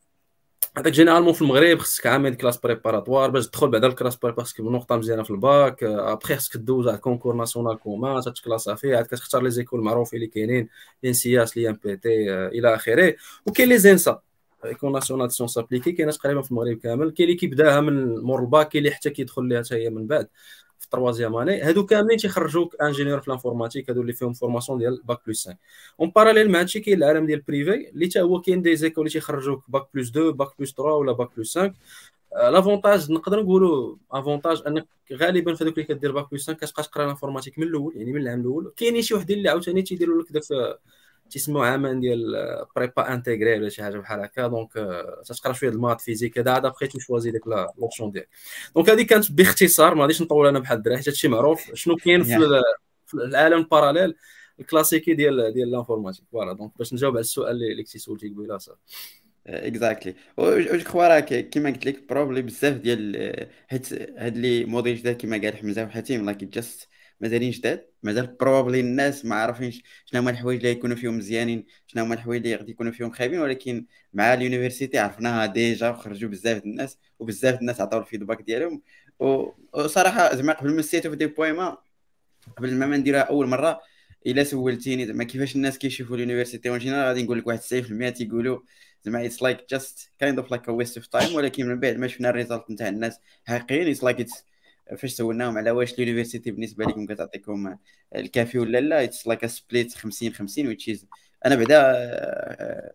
هذاك 0.78 0.92
généralement 0.92 1.32
في 1.32 1.42
المغرب 1.42 1.78
خصك 1.78 2.06
عامل 2.06 2.34
classes 2.34 2.56
préparatoires 2.56 3.30
باش 3.30 3.46
تدخل 3.46 3.68
بعدا 3.68 3.86
ال 3.86 3.90
classes 3.90 4.16
prépa 4.16 4.44
خصك 4.44 4.60
نقطة 4.60 4.96
مزيانة 4.96 5.22
في 5.22 5.30
الباك. 5.30 5.84
ابخي 5.84 6.36
خصك 6.36 6.56
دوز 6.56 6.88
على 6.88 6.98
concours 6.98 7.34
national 7.36 7.78
commun 7.78 8.22
تت 8.22 8.35
classa 8.35 8.74
فيه 8.74 8.96
عاد 8.96 9.06
كتختار 9.06 9.42
les 9.42 9.50
écoles 9.50 9.80
معروفين 9.80 10.16
اللي 10.16 10.30
كاينين 10.30 10.68
لي 11.02 11.12
سياس 11.12 11.56
لي 11.56 11.68
ام 11.68 11.78
بي 11.84 11.96
تي 11.96 12.34
إلى 12.34 12.74
آخره. 12.74 13.14
وكاين 13.46 13.68
les 13.68 13.78
ENSA 13.78 14.20
école 14.64 14.92
nationale 14.92 15.32
sciences 15.32 15.58
appliquées 15.58 15.92
كاينة 15.92 16.12
تقريبا 16.12 16.42
في 16.42 16.50
المغرب 16.50 16.76
كامل. 16.76 17.10
كاين 17.10 17.28
اللي 17.28 17.38
كيبداها 17.40 17.80
من 17.80 18.18
مور 18.18 18.40
الباك 18.40 18.68
كاين 18.68 18.84
اللي 18.84 18.94
حتى 18.96 19.10
كيدخل 19.10 19.44
ليها 19.44 19.62
حتى 19.62 19.74
هي 19.74 19.90
من 19.90 20.06
بعد. 20.06 20.28
في 20.90 21.26
اني 21.42 21.62
هادو 21.62 21.86
كاملين 21.86 22.18
تيخرجوك 22.18 22.82
ingénieur 22.82 23.20
في 23.20 23.28
ال 23.28 23.33
informatique 23.33 23.90
هادو 23.90 24.02
اللي 24.02 24.12
فيهم 24.12 24.32
formation 24.32 24.78
ديال 24.78 25.02
باك 25.04 25.20
plus 25.26 25.46
5 25.48 25.58
en 26.00 26.10
parallèle 26.10 26.50
مع 26.50 26.60
هادشي 26.60 26.80
كاين 26.80 26.98
العالم 26.98 27.26
ديال 27.26 27.38
ال 27.38 27.47
privé 27.47 27.90
اللي 27.90 28.06
حتى 28.06 28.20
هو 28.20 28.40
كاين 28.40 28.62
des 28.62 28.76
écoles 28.76 29.02
اللي 29.06 29.12
تيخرجوك 29.12 29.64
باك 29.68 29.86
plus 29.94 30.10
2 30.10 30.30
باك 30.30 30.48
plus 30.58 30.72
3 30.74 30.82
ولا 30.92 31.12
باك 31.12 31.36
plus 31.36 31.58
5 31.58 31.74
l'avantage 32.50 33.12
نقدر 33.12 33.42
نقولوا 33.42 33.96
avantage 34.12 34.62
انك 34.66 34.86
غالبا 35.12 35.54
في 35.54 35.64
هذوك 35.64 35.74
اللي 35.78 35.86
كدير 35.94 36.12
باك 36.12 36.30
plus 36.30 36.46
5 36.50 36.58
كتبقى 36.66 36.82
تقرا 36.82 37.04
ال 37.04 37.08
informatique 37.08 37.58
من 37.58 37.66
الأول 37.66 37.96
يعني 37.96 38.12
من 38.12 38.20
العام 38.20 38.40
الأول 38.40 38.72
كاينين 38.76 39.02
شي 39.02 39.14
وحدين 39.14 39.38
اللي 39.38 39.48
عاوتاني 39.48 39.82
تيديروا 39.82 40.22
لك 40.22 40.32
داك 40.32 40.42
تيسموا 41.30 41.66
عامان 41.66 42.00
ديال 42.00 42.46
prépa 42.76 43.14
intégrée 43.14 43.58
ولا 43.58 43.68
شي 43.68 43.82
حاجة 43.82 43.98
بحال 43.98 44.20
هكا. 44.20 44.46
donc 44.46 44.72
تتقرا 45.24 45.52
شوية 45.52 45.70
ال 45.70 45.75
maths 45.75 46.00
physique. 46.00 46.38
هذا 46.38 46.50
عاد 46.50 46.66
après 46.66 46.86
ت 46.86 46.92
choisi 46.92 47.30
ديك 47.30 47.42
l'option 47.78 48.10
ديالك. 48.10 48.28
donc 48.74 48.90
هذه 48.90 49.02
كانت 49.02 49.32
باختصار 49.32 49.94
ما 49.94 50.02
غاديش 50.02 50.22
نطول 50.22 50.46
أنا 50.46 50.58
بحال 50.58 50.78
الدراري 50.78 50.98
حيت 50.98 51.08
هادشي 51.08 51.28
معروف. 51.28 51.74
شنو 51.74 51.96
كاين 51.96 52.22
في, 52.22 52.62
في 53.06 53.14
العالم 53.14 53.58
ال 53.58 53.64
parallèle 53.64 54.14
الكلاسيكي 54.60 55.14
ديال 55.14 55.52
ديال 55.52 55.68
ال 55.68 55.72
informatique 55.72 56.24
voilà 56.32 56.52
donc 56.52 56.72
باش 56.78 56.94
نجاوب 56.94 57.14
على 57.14 57.20
السؤال 57.20 57.50
اللي 57.50 57.82
كنتي 57.82 57.98
سولتي 57.98 58.28
قبيلة 58.28 58.58
صافي 58.58 58.78
exactly 59.46 60.14
je 60.38 60.78
crois 60.78 61.08
راه 61.08 61.20
كيما 61.20 61.70
قلت 61.70 61.86
لك 61.86 62.08
probably 62.08 62.42
بزاف 62.42 62.76
ديال 62.76 63.46
حيت 63.68 63.92
هاد 64.18 64.36
les 64.36 64.64
modèles 64.64 64.96
جداد 64.96 65.16
كيما 65.16 65.36
قال 65.36 65.56
حمزة 65.56 65.84
وحاتم 65.84 66.26
like 66.26 66.44
just 66.44 66.88
مازالين 67.20 67.50
جداد 67.50 67.86
مازال 68.02 68.26
probably 68.26 68.80
الناس 68.80 69.24
ما 69.24 69.34
عارفينش 69.34 69.82
شنو 70.06 70.20
هما 70.20 70.30
الحوايج 70.30 70.58
اللي 70.60 70.70
يكونوا 70.70 70.96
فيهم 70.96 71.18
مزيانين 71.18 71.66
شنو 71.86 72.04
هما 72.04 72.14
الحوايج 72.14 72.42
اللي 72.44 72.56
غادي 72.56 72.70
يكونوا 72.70 72.92
فيهم 72.92 73.10
خايبين 73.10 73.40
ولكن 73.40 73.86
مع 74.12 74.34
ال 74.34 74.40
université 74.40 74.98
عرفناها 74.98 75.46
déjà 75.46 75.90
وخرجوا 75.90 76.30
بزاف 76.30 76.64
الناس 76.64 76.98
وبزاف 77.18 77.60
الناس 77.60 77.80
عطاو 77.80 78.00
ال 78.00 78.05
feedback 78.05 78.42
ديالهم. 78.42 78.82
وصراحة 79.74 80.34
زعما 80.34 80.52
قبل 80.52 80.74
ما 80.74 80.82
ستوفيدي 80.82 81.26
بودكاست 81.26 81.78
قبل 82.58 82.74
ما 82.74 82.96
نديرها 82.96 83.20
أول 83.20 83.46
مرة 83.46 83.80
إلا 84.26 84.44
سولتيني 84.44 85.06
زعما 85.06 85.24
كيفاش 85.24 85.56
الناس 85.56 85.78
كيشوفوا 85.78 86.16
ال 86.16 86.21
université 86.21 86.68
en 86.68 86.78
général 86.78 87.04
غادي 87.06 87.22
نقول 87.22 87.38
لك 87.38 87.46
واحد 87.46 87.60
90% 87.60 88.16
تيقولوا 88.16 88.60
زعما 89.04 89.26
it's 89.26 89.42
like 89.42 89.58
just 89.70 90.10
kind 90.18 90.38
of 90.38 90.50
like 90.50 90.68
a 90.68 90.72
waste 90.72 90.96
of 90.96 91.06
time 91.06 91.34
ولكن 91.34 91.66
من 91.68 91.80
بعد 91.80 91.96
ما 91.96 92.06
شفنا 92.08 92.30
ال 92.30 92.36
result 92.36 92.70
نتاع 92.70 92.88
الناس 92.88 93.18
حقيقيين 93.44 93.88
it's 93.88 94.04
like 94.04 94.20
it's 94.20 94.44
فاش 94.96 95.12
سولناهم 95.12 95.58
على 95.58 95.70
واش 95.70 95.94
ال 95.94 95.99
université 95.99 96.50
بالنسبة 96.50 96.84
لكم 96.84 97.06
كتعطيكم 97.06 97.76
الكافي 98.16 98.58
ولا 98.58 98.80
لا 98.80 99.04
it's 99.04 99.26
like 99.26 99.46
split 99.46 99.94
50 99.94 100.32
50 100.32 100.66
which 100.66 100.88
is 100.88 101.06
أنا 101.46 101.54
بعدا 101.54 101.82
آه، 101.96 102.94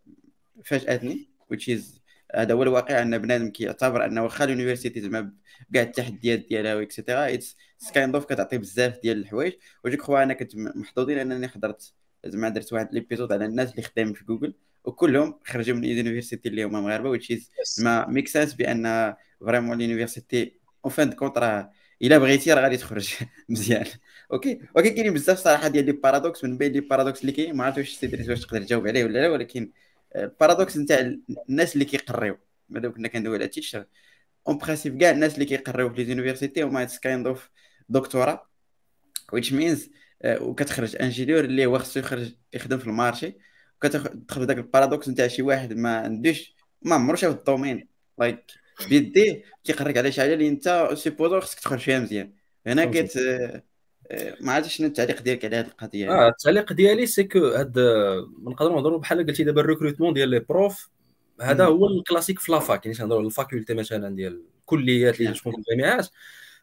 فاجاتني 0.66 1.30
which 1.50 1.70
is 1.70 2.04
هذا 2.36 2.54
هو 2.54 2.64
الواقع 2.64 3.02
أن 3.02 3.18
بنادم 3.18 3.50
كيعتبر 3.50 4.06
أن 4.06 4.18
واخا 4.20 4.44
ال 4.44 4.49
université 4.49 5.02
زعما 5.02 5.34
كاع 5.74 5.84
التحديات 5.84 6.40
ديالها 6.40 6.82
etcetera 6.82 7.34
it's 7.34 7.58
kind 7.94 8.16
of 8.16 8.26
كتعطي 8.26 8.58
بزاف 8.58 9.00
ديال 9.02 9.18
الحوايج. 9.18 9.54
و 9.86 9.91
je 9.91 10.02
crois 10.02 10.24
أنا 10.24 10.34
كنت 10.34 10.56
محظوظين 10.56 11.18
أنني 11.18 11.48
حضرت 11.48 11.94
زعما 12.26 12.50
درت 12.50 12.74
واحد 12.74 12.94
l'épisode 12.94 13.32
على 13.34 13.46
الناس 13.46 13.72
اللي 13.72 13.82
خدامين 13.82 14.14
في 14.14 14.26
جوجل 14.26 14.54
وكلهم 14.86 15.40
خرجوا 15.46 15.76
من 15.76 15.84
ال 15.84 15.90
université 15.90 16.50
اللي 16.50 16.64
هما 16.64 16.82
مغاربة 16.82 17.10
which 17.10 17.32
is 17.32 17.50
زعما 17.78 18.08
make 18.08 18.28
sense 18.28 18.54
بأن 18.54 19.16
vraiment 19.40 19.82
ال 19.82 19.89
université 19.89 20.60
en 20.86 20.94
fin 20.94 21.12
de 21.12 21.18
compte 21.18 21.38
راه 21.38 21.72
إلا 22.04 22.18
بغيتي 22.18 22.54
راه 22.54 22.62
غادي 22.62 22.78
تخرج 22.78 23.14
مزيان. 23.50 23.86
أوكي. 24.34 24.60
ولكن 24.76 24.90
كاينين 24.96 25.14
بزاف 25.14 25.38
صراحة 25.40 25.68
ديال 25.68 25.86
les 25.86 25.92
paradoxes 25.92 26.44
من 26.44 26.58
بين 26.58 26.72
les 26.72 26.80
paradoxes 26.80 27.22
اللي 27.22 27.32
كاين 27.32 27.56
ما 27.56 27.64
عرفتش 27.66 27.80
واش 27.80 27.90
سي 27.96 28.07
دريس 28.07 28.30
واش 28.30 28.42
تقدر 28.42 28.62
تجاوب 28.64 28.88
عليه 28.88 29.04
ولا 29.04 29.20
لا 29.20 29.30
ولكن 29.30 29.72
ال 30.16 30.23
paradoxe 30.23 30.78
نتاع 30.78 31.14
الناس 31.50 31.74
اللي 31.74 31.86
كيقريو. 31.86 32.40
مادام 32.70 32.92
كنا 32.94 33.08
كندوي 33.08 33.36
على 33.38 33.48
teacher 33.48 33.86
en 34.48 34.58
principe 34.58 34.98
كاع 35.00 35.10
الناس 35.12 35.34
اللي 35.34 35.46
كيقريو 35.46 35.90
في 35.90 35.96
les 36.04 36.06
universités 36.06 36.64
هما 36.64 36.86
kind 37.04 37.28
of 37.28 37.50
دكتوراه 37.90 38.50
which 39.36 39.52
means 39.54 39.80
وكتخرج 40.26 40.96
ingénieur 41.02 41.44
اللي 41.46 41.66
هو 41.66 41.80
خصو 41.80 42.00
يخرج 42.00 42.36
يخدم 42.54 42.78
في 42.78 42.88
المارشي 42.88 43.38
كتدخل 43.82 44.46
داك 44.46 44.58
ال 44.58 44.64
paradoxe 44.64 45.10
نتاع 45.10 45.28
شي 45.28 45.42
واحد 45.42 45.74
ما 45.74 45.98
عندوش 45.98 46.56
ما 46.82 46.96
عمرو 46.96 47.16
شاف 47.16 47.34
ال 47.36 47.88
domaine. 48.20 48.38
like 48.52 48.57
like 48.57 48.63
بيديه 48.90 49.44
كيقريك 49.64 49.98
على 49.98 50.12
شي 50.12 50.22
حاجة 50.22 50.34
اللي 50.34 50.48
انت 50.48 50.90
supposé 50.94 51.40
خصك 51.40 51.60
تخرج 51.60 51.80
فيها 51.80 52.00
مزيان. 52.00 52.34
هنا 52.68 52.86
كت 52.86 53.18
ما 54.42 54.54
عرفتش 54.54 54.76
شنو 54.76 54.88
التعليق 54.88 55.22
ديالك 55.22 55.46
على 55.46 55.56
هذه 55.56 55.66
القضية. 55.66 56.12
آه 56.12 56.30
التعليق 56.30 56.74
ديالي 56.74 57.06
c'est 57.06 57.24
que 57.24 57.48
هاد 57.48 57.80
نقدروا 58.44 58.76
نهضروا 58.76 59.00
بحال 59.00 59.28
قلتي 59.28 59.44
دابا 59.44 59.62
ال 59.62 59.66
recrutement 59.66 60.14
ديال 60.14 60.30
les 60.30 60.40
profs 60.40 60.90
هذا 61.42 61.66
هو 61.66 61.88
الكلاسيك 61.88 62.40
في 62.40 62.52
la 62.52 62.66
fac 62.66 62.86
يعني 62.86 62.98
تنهضروا 62.98 63.22
ال 63.22 63.28
faculté 63.28 63.74
مثلا 63.74 64.16
ديال 64.16 64.44
الكليات 64.60 65.22
اللي 65.22 65.34
تكون 65.34 65.54
في 65.54 65.72
الجامعات 65.72 66.08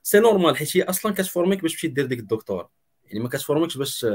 c'est 0.03 0.19
normal 0.19 0.57
حيت 0.57 0.77
هي 0.77 0.83
أصلا 0.83 1.13
كت 1.13 1.25
formeك 1.25 1.63
باش 1.63 1.73
تمشي 1.73 1.89
دير 1.89 2.07
ديك 2.07 2.19
الدكتور 2.19 2.69
يعني 3.07 3.21
ما 3.21 3.29
كت 3.29 3.39
formeكش 3.39 3.77
باش 3.77 4.07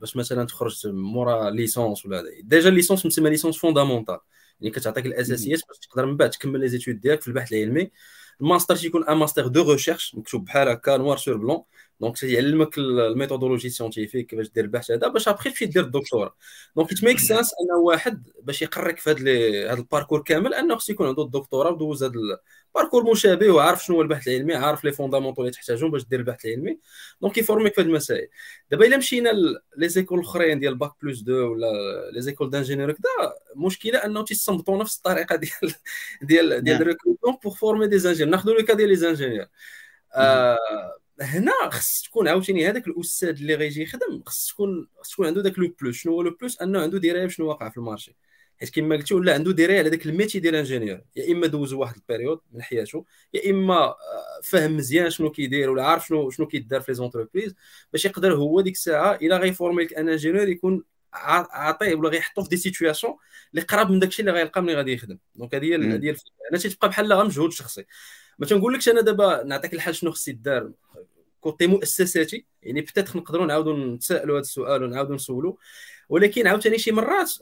باش 0.00 0.16
مثلا 0.16 0.46
تخرج 0.46 0.86
مورا 0.86 1.50
licence 1.50 2.06
ولا 2.06 2.24
déjà 2.42 2.70
licence 2.70 3.06
مسمى 3.06 3.30
licence 3.30 3.56
fondamentale 3.56 4.18
يعني 4.60 4.74
كتعطيك 4.74 5.06
الأساسيات 5.06 5.60
باش 5.68 5.78
تقدر 5.78 6.06
من 6.06 6.16
بعد 6.16 6.30
تكمل 6.30 6.60
les 6.60 6.68
études 6.68 7.00
ديالك 7.00 7.20
في 7.22 7.28
البحث 7.28 7.52
العلمي. 7.52 7.90
الماستر 8.40 8.76
تيكون 8.76 9.08
un 9.08 9.16
master 9.16 9.46
de 9.46 9.72
recherche 9.72 10.14
مكتوب 10.14 10.44
بحال 10.44 10.68
هكا 10.68 10.96
noir 10.96 11.16
sur 11.16 11.36
blanc 11.36 11.62
donc 12.00 12.18
تيعلمك 12.18 12.78
ال 12.78 12.85
méthodologie 12.85 13.70
scientifique 13.70 14.26
كيفاش 14.26 14.48
دير 14.48 14.64
البحث 14.64 14.90
هذا 14.90 15.08
باش 15.08 15.28
ابخي 15.28 15.50
تمشي 15.50 15.66
دير 15.66 15.82
الدكتوراه. 15.84 16.36
donc 16.76 16.92
it 16.92 17.04
make 17.04 17.18
sense 17.18 17.52
أن 17.60 17.76
واحد 17.84 18.28
باش 18.42 18.62
يقرك 18.62 18.98
في 18.98 19.10
هذا 19.10 19.72
هذا 19.72 19.80
ال 19.80 19.85
parcours 19.85 20.22
كامل 20.22 20.54
أنه 20.54 20.76
خصو 20.76 20.92
يكون 20.92 21.06
عنده 21.08 21.22
الدكتوراه 21.22 21.72
ودوز 21.72 22.04
هذا 22.04 22.12
ال 22.76 22.80
parcours 22.80 23.10
مشابه 23.10 23.50
وعارف 23.50 23.84
شنو 23.84 23.96
هو 23.96 24.02
البحث 24.02 24.28
العلمي 24.28 24.54
عارف 24.54 24.84
les 24.84 24.92
fondamentaux 24.92 25.42
اللي 25.42 25.52
تحتاجهم 25.52 25.90
باش 25.90 26.04
دير 26.04 26.20
البحث 26.20 26.46
العلمي. 26.46 26.78
donc 27.22 27.38
ي 27.38 27.43
formeك 27.43 27.74
في 27.74 27.80
هذه 27.80 27.86
المسائل 27.86 28.28
دابا 28.70 28.86
إلا 28.86 28.96
مشينا 28.96 29.32
les 29.76 29.88
écoles 29.88 30.18
الاخرين 30.18 30.60
ديال 30.60 30.74
باك 30.74 30.92
plus 31.02 31.22
2 31.22 31.38
ولا 31.38 31.66
les 32.12 32.20
écoles 32.20 32.50
d'ingénieurs 32.50 32.92
كذا 32.92 33.34
المشكلة 33.56 33.98
أنه 33.98 34.24
تيصنبطوا 34.24 34.78
نفس 34.78 34.96
الطريقة 34.96 35.36
ديال 35.36 35.74
ديال 36.22 36.64
ديال 36.64 36.82
ال 36.82 36.86
recrutement 36.86 37.36
pour 37.44 37.52
former 37.52 37.98
des 37.98 38.05
ingénieurs 38.05 38.30
ناخذوا 38.30 38.54
le 38.54 38.64
cas 38.64 38.74
ديال 38.74 38.88
les 38.88 38.96
ingénieurs 38.96 39.46
هنا 41.20 41.52
خص 41.70 42.02
تكون 42.02 42.28
عاوتاني 42.28 42.68
هذاك 42.68 42.86
الأستاذ 42.86 43.28
اللي 43.28 43.54
غيجي 43.54 43.82
يخدم 43.82 44.22
خص 44.26 44.48
تكون 44.48 44.88
خص 45.00 45.10
تكون 45.10 45.26
عنده 45.26 45.42
ذاك 45.42 45.58
le 45.58 45.74
plus. 45.80 45.96
شنو 45.96 46.12
هو 46.12 46.22
le 46.22 46.30
plus؟ 46.40 46.62
أنه 46.62 46.82
عنده 46.82 46.98
دراية 46.98 47.26
بشنو 47.26 47.48
واقع 47.48 47.68
في 47.68 47.76
المارشي. 47.76 48.16
حيت 48.60 48.70
كما 48.74 48.96
قلتي 48.96 49.14
ولا 49.14 49.34
عنده 49.34 49.52
دراية 49.52 49.78
على 49.78 49.88
ذاك 49.88 50.06
ال 50.06 50.11
métier 50.11 50.40
ديال 50.40 50.54
ال 50.54 50.58
ingénieur. 50.58 51.00
يا 51.16 51.32
إما 51.32 51.46
دوز 51.46 51.72
واحد 51.72 51.96
ال 51.96 52.01
période 52.01 52.40
من 52.52 52.62
حياته 52.62 53.04
يا 53.34 53.50
إما 53.50 53.74
آه، 53.74 53.96
فاهم 54.44 54.76
مزيان 54.76 55.10
شنو 55.10 55.30
كيدير 55.30 55.70
ولا 55.70 55.86
عارف 55.86 56.06
شنو 56.06 56.30
شنو 56.30 56.46
كيدار 56.46 56.80
في 56.80 56.92
les 56.92 56.96
entreprises 56.96 57.54
باش 57.92 58.04
يقدر 58.04 58.34
هو 58.34 58.60
ديك 58.60 58.74
الساعة 58.74 59.14
إلا 59.14 59.36
غي 59.38 59.49
former 59.49 59.84
لك 59.84 59.94
un 59.94 60.08
ingénieur 60.08 60.48
يكون 60.48 60.84
عاطيه 61.14 61.94
ولا 61.94 62.08
غيحطو 62.08 62.42
في 62.42 62.48
des 62.48 62.56
situations 62.56 63.16
اللي 63.50 63.62
قراب 63.66 63.90
من 63.90 63.98
داكشي 63.98 64.22
اللي 64.22 64.32
غيلقى 64.32 64.62
ملي 64.62 64.74
غادي 64.74 64.92
يخدم. 64.92 65.18
donc 65.34 65.54
هذه 65.54 65.64
هي 65.64 65.74
هذه 65.74 66.10
الفكرة. 66.10 66.32
أنا 66.50 66.58
تيبقى 66.58 66.88
بحال 66.88 67.12
غير 67.12 67.24
مجهود 67.24 67.52
شخصي 67.52 67.84
ما 68.38 68.46
تنقولكش 68.46 68.88
أنا 68.88 69.00
دابا 69.00 69.42
نعطيك 69.44 69.74
الحل 69.74 69.94
شنو 69.94 70.10
خص 70.10 70.28
يدار 70.28 70.72
côté 71.40 71.66
مؤسساتي 71.66 72.46
يعني 72.62 72.80
peut-être 72.80 73.16
نقدروا 73.16 73.46
نعاودوا 73.46 73.94
نتسائلوا 73.94 74.34
هذا 74.36 74.40
السؤال 74.40 74.82
ونعاودوا 74.82 75.14
نسولوا 75.14 75.54
ولكن 76.08 76.46
عاوتاني 76.46 76.78
شي 76.78 76.92
مرات 76.92 77.32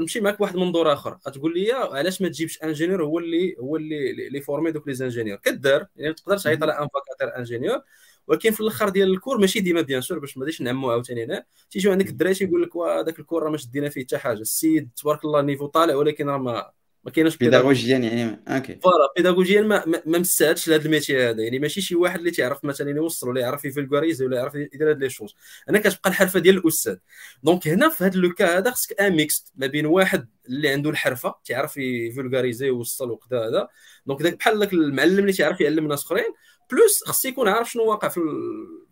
نمشي 0.00 0.20
معك 0.20 0.38
بواحد 0.38 0.54
المنظور 0.54 0.92
آخر. 0.92 1.14
تقول 1.14 1.54
لي 1.54 1.72
علاش 1.72 2.22
ما 2.22 2.28
تجيبش 2.28 2.62
ingénieur 2.62 3.04
هو 3.04 3.18
اللي 3.18 3.56
هو 3.60 3.76
اللي 3.76 4.28
لي 4.30 4.40
former 4.40 4.70
دوك 4.72 4.88
les 4.88 4.94
ingénieurs 5.04 5.38
كدار 5.38 5.86
يعني 5.96 6.08
ما 6.08 6.14
تقدرش 6.14 6.42
تعيط 6.44 6.62
على 6.62 6.72
un 6.72 6.88
vacataire 6.94 7.38
ingénieur 7.38 7.80
ولكن 8.26 8.50
في 8.50 8.60
الأخر 8.60 8.88
ديال 8.88 9.10
ال 9.12 9.16
cours 9.16 9.38
ماشي 9.38 9.60
ديما 9.60 9.80
bien 9.80 10.00
sûr 10.00 10.18
باش 10.18 10.36
ما 10.36 10.42
غاديش 10.42 10.62
نعمو 10.62 10.90
عاوتاني 10.90 11.24
هنا. 11.24 11.44
تيجيو 11.70 11.92
عندك 11.92 12.08
الدراري 12.08 12.34
تيقول 12.34 12.62
لك 12.62 12.76
هذاك 12.76 13.18
ال 13.18 13.22
cours 13.22 13.42
راه 13.42 13.50
ما 13.50 13.56
شدينا 13.56 13.88
فيه 13.88 14.02
حتى 14.04 14.18
حاجة. 14.18 14.38
السيد 14.40 14.90
تبارك 14.96 15.24
الله 15.24 15.40
ال 15.40 15.44
niveau 15.44 15.66
طالع 15.66 15.94
ولكن 15.94 16.28
راه 16.28 16.38
ما 16.38 16.70
ما 17.04 17.10
كاينش 17.10 17.36
بيداغوجيا 17.36 17.98
يعني 17.98 18.42
okay. 18.48 18.78
voilà 18.82 19.12
بيداغوجيا 19.16 19.60
ما 19.62 19.84
ما 20.06 20.18
مساتش 20.18 20.68
لهذا 20.68 20.84
ال 20.84 20.91
métier 20.91 21.30
هذا. 21.30 21.42
يعني 21.42 21.58
ماشي 21.58 21.80
شي 21.80 21.94
واحد 21.94 22.18
اللي 22.18 22.30
تيعرف 22.30 22.64
مثلا 22.64 22.90
يوصل 22.90 23.28
ولا 23.28 23.40
يعرف 23.40 23.64
ي 23.64 23.70
vulgariser 23.70 24.26
ولا 24.26 24.36
يعرف 24.36 24.54
يدير 24.54 24.90
هاد 24.90 24.98
les 25.00 25.10
choses. 25.10 25.34
أنا 25.68 25.78
كتبقى 25.78 26.10
الحرفة 26.10 26.40
ديال 26.40 26.56
الأستاذ. 26.56 26.96
donc 27.42 27.68
هنا 27.68 27.88
في 27.88 28.04
هذا 28.04 28.18
le 28.18 28.34
cas 28.34 28.58
هذا 28.58 28.70
خصك 28.70 29.00
un 29.00 29.16
mix 29.16 29.52
ما 29.56 29.66
بين 29.66 29.86
واحد 29.86 30.28
اللي 30.48 30.68
عنده 30.68 30.90
الحرفة 30.90 31.34
تيعرف 31.44 31.76
ي 31.76 31.84
vulgariser 31.84 32.70
ويوصل 32.70 33.10
وكذا 33.10 33.48
هذا. 33.48 33.68
donc 34.06 34.22
داك 34.22 34.38
بحال 34.38 34.58
داك 34.58 34.72
المعلم 34.72 35.18
اللي 35.18 35.32
تيعرف 35.32 35.60
يعلم 35.60 35.88
ناس 35.88 36.04
أخرين. 36.04 36.34
plus 36.70 37.04
خص 37.04 37.24
يكون 37.24 37.48
عارف 37.48 37.70
شنو 37.72 37.84
واقع 37.84 38.08
في 38.08 38.20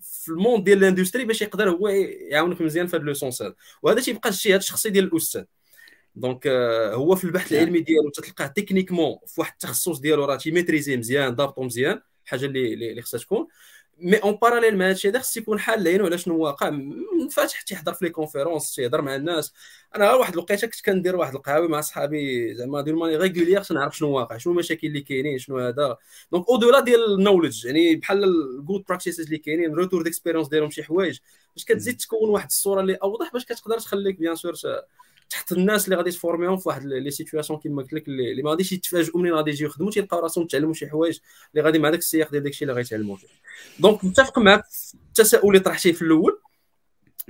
في 0.01 0.29
ال 0.29 0.35
monde 0.35 0.65
ديال 0.65 0.79
ال 0.79 0.84
industry 0.84 1.25
باش 1.25 1.43
يقدر 1.43 1.71
هو 1.71 1.89
يعاونك 1.89 2.61
مزيان 2.61 2.87
في 2.87 2.97
هذا 2.97 3.05
le 3.05 3.15
sens 3.15 3.43
هذا. 3.43 3.55
وهذا 3.83 4.01
تيبقى 4.01 4.29
الشيء 4.29 4.53
هذا 4.53 4.59
الشخصي 4.59 4.91
ديال 4.91 5.05
الأستاذ. 5.05 5.45
donc 6.15 6.45
euh, 6.45 6.95
هو 6.95 7.15
في 7.17 7.25
البحث 7.25 7.53
العلمي 7.53 7.81
ديالو 7.81 8.11
تلقاه 8.11 8.47
techniquement 8.47 9.19
في 9.27 9.41
واحد 9.41 9.53
التخصص 9.53 9.99
ديالو 9.99 10.25
راه 10.25 10.37
تي 10.37 10.47
maîtriser 10.47 10.97
مزيان 10.97 11.35
ضابطو 11.35 11.63
مزيان 11.63 12.01
حاجة 12.25 12.47
اللي 12.47 12.75
اللي 12.75 13.03
خصها 13.03 13.21
تكون. 13.21 13.47
mais 13.99 14.17
en 14.17 14.39
parallèle 14.43 14.79
مع 14.79 14.89
هادشي 14.89 15.09
هذا 15.09 15.19
خص 15.19 15.37
يكون 15.37 15.59
حال 15.59 15.89
عينو 15.89 16.07
على 16.07 16.19
شنو 16.19 16.39
واقع؟ 16.39 16.79
فاتح 17.31 17.63
تيحضر 17.63 17.93
في 17.95 18.05
les 18.05 18.11
conférences 18.11 18.75
تيهضر 18.75 19.03
مع 19.03 19.15
الناس. 19.15 19.53
أنا 19.97 20.15
واحد 20.15 20.33
الوقيته 20.33 20.67
كنت 20.67 20.81
كندير 20.85 21.17
واحد 21.17 21.35
القهاوي 21.35 21.69
مع 21.69 21.81
صحابي 21.81 22.55
زعما 22.55 22.81
ديال 22.81 22.97
manière 22.97 23.17
régulière 23.17 23.59
باش 23.59 23.73
نعرف 23.73 23.97
شنو 23.97 24.11
واقع 24.11 24.37
شنو 24.37 24.53
المشاكل 24.53 24.87
اللي 24.87 25.01
كاينين 25.01 25.39
شنو 25.39 25.59
هذا. 25.59 25.97
donc 26.33 26.49
au-delà 26.49 26.81
ديال 26.81 27.15
ال 27.15 27.20
knowledge 27.20 27.65
يعني 27.67 27.97
بحال 27.97 28.25
ال 28.25 28.37
good 28.37 28.85
practices 28.89 29.25
اللي 29.25 29.39
كاينين 29.39 29.75
retours 29.75 30.03
d'expérience 30.03 30.49
ديالهم 30.49 30.71
شي 30.71 30.83
حوايج 30.83 31.19
باش 31.57 31.65
كتزيد 31.65 31.97
تكون 31.97 32.29
واحد 32.31 32.47
الصورة 32.47 32.81
اللي 32.81 32.95
أوضح 32.95 33.33
باش 33.33 33.45
كتقدر 33.45 33.79
تخليك 33.79 34.19
bien 34.19 34.37
sûr 34.37 34.55
تحط 35.31 35.53
الناس 35.53 35.85
اللي 35.85 35.97
غادي 35.97 36.11
ت 36.11 36.16
former 36.16 36.46
هم 36.46 36.57
في 36.57 36.69
واحد 36.69 36.85
les 36.85 37.11
situations 37.11 37.59
كيما 37.59 37.83
قلت 37.83 37.93
لك 37.93 38.09
اللي 38.09 38.43
ما 38.43 38.51
غاديش 38.51 38.73
يتفاجئوا 38.73 39.21
منين 39.21 39.35
غادي 39.35 39.51
يجيو 39.51 39.69
يخدموا 39.69 39.91
تيلقاو 39.91 40.21
راسهم 40.21 40.47
تعلموا 40.47 40.75
شي 40.75 40.89
حوايج 40.89 41.19
اللي 41.55 41.65
غادي 41.65 41.79
مع 41.79 41.91
داك 41.91 41.99
السياق 41.99 42.31
ديال 42.31 42.43
داكشي 42.43 42.65
اللي 42.65 42.75
غيتعلموا 42.75 43.17
فيه 43.17 43.29
donc 43.79 44.05
متفق 44.05 44.39
معك 44.39 44.65
في 44.65 44.95
التساؤل 44.95 45.49
اللي 45.49 45.61
طرحتيه 45.61 45.93
في 45.93 46.03
الأول. 46.03 46.41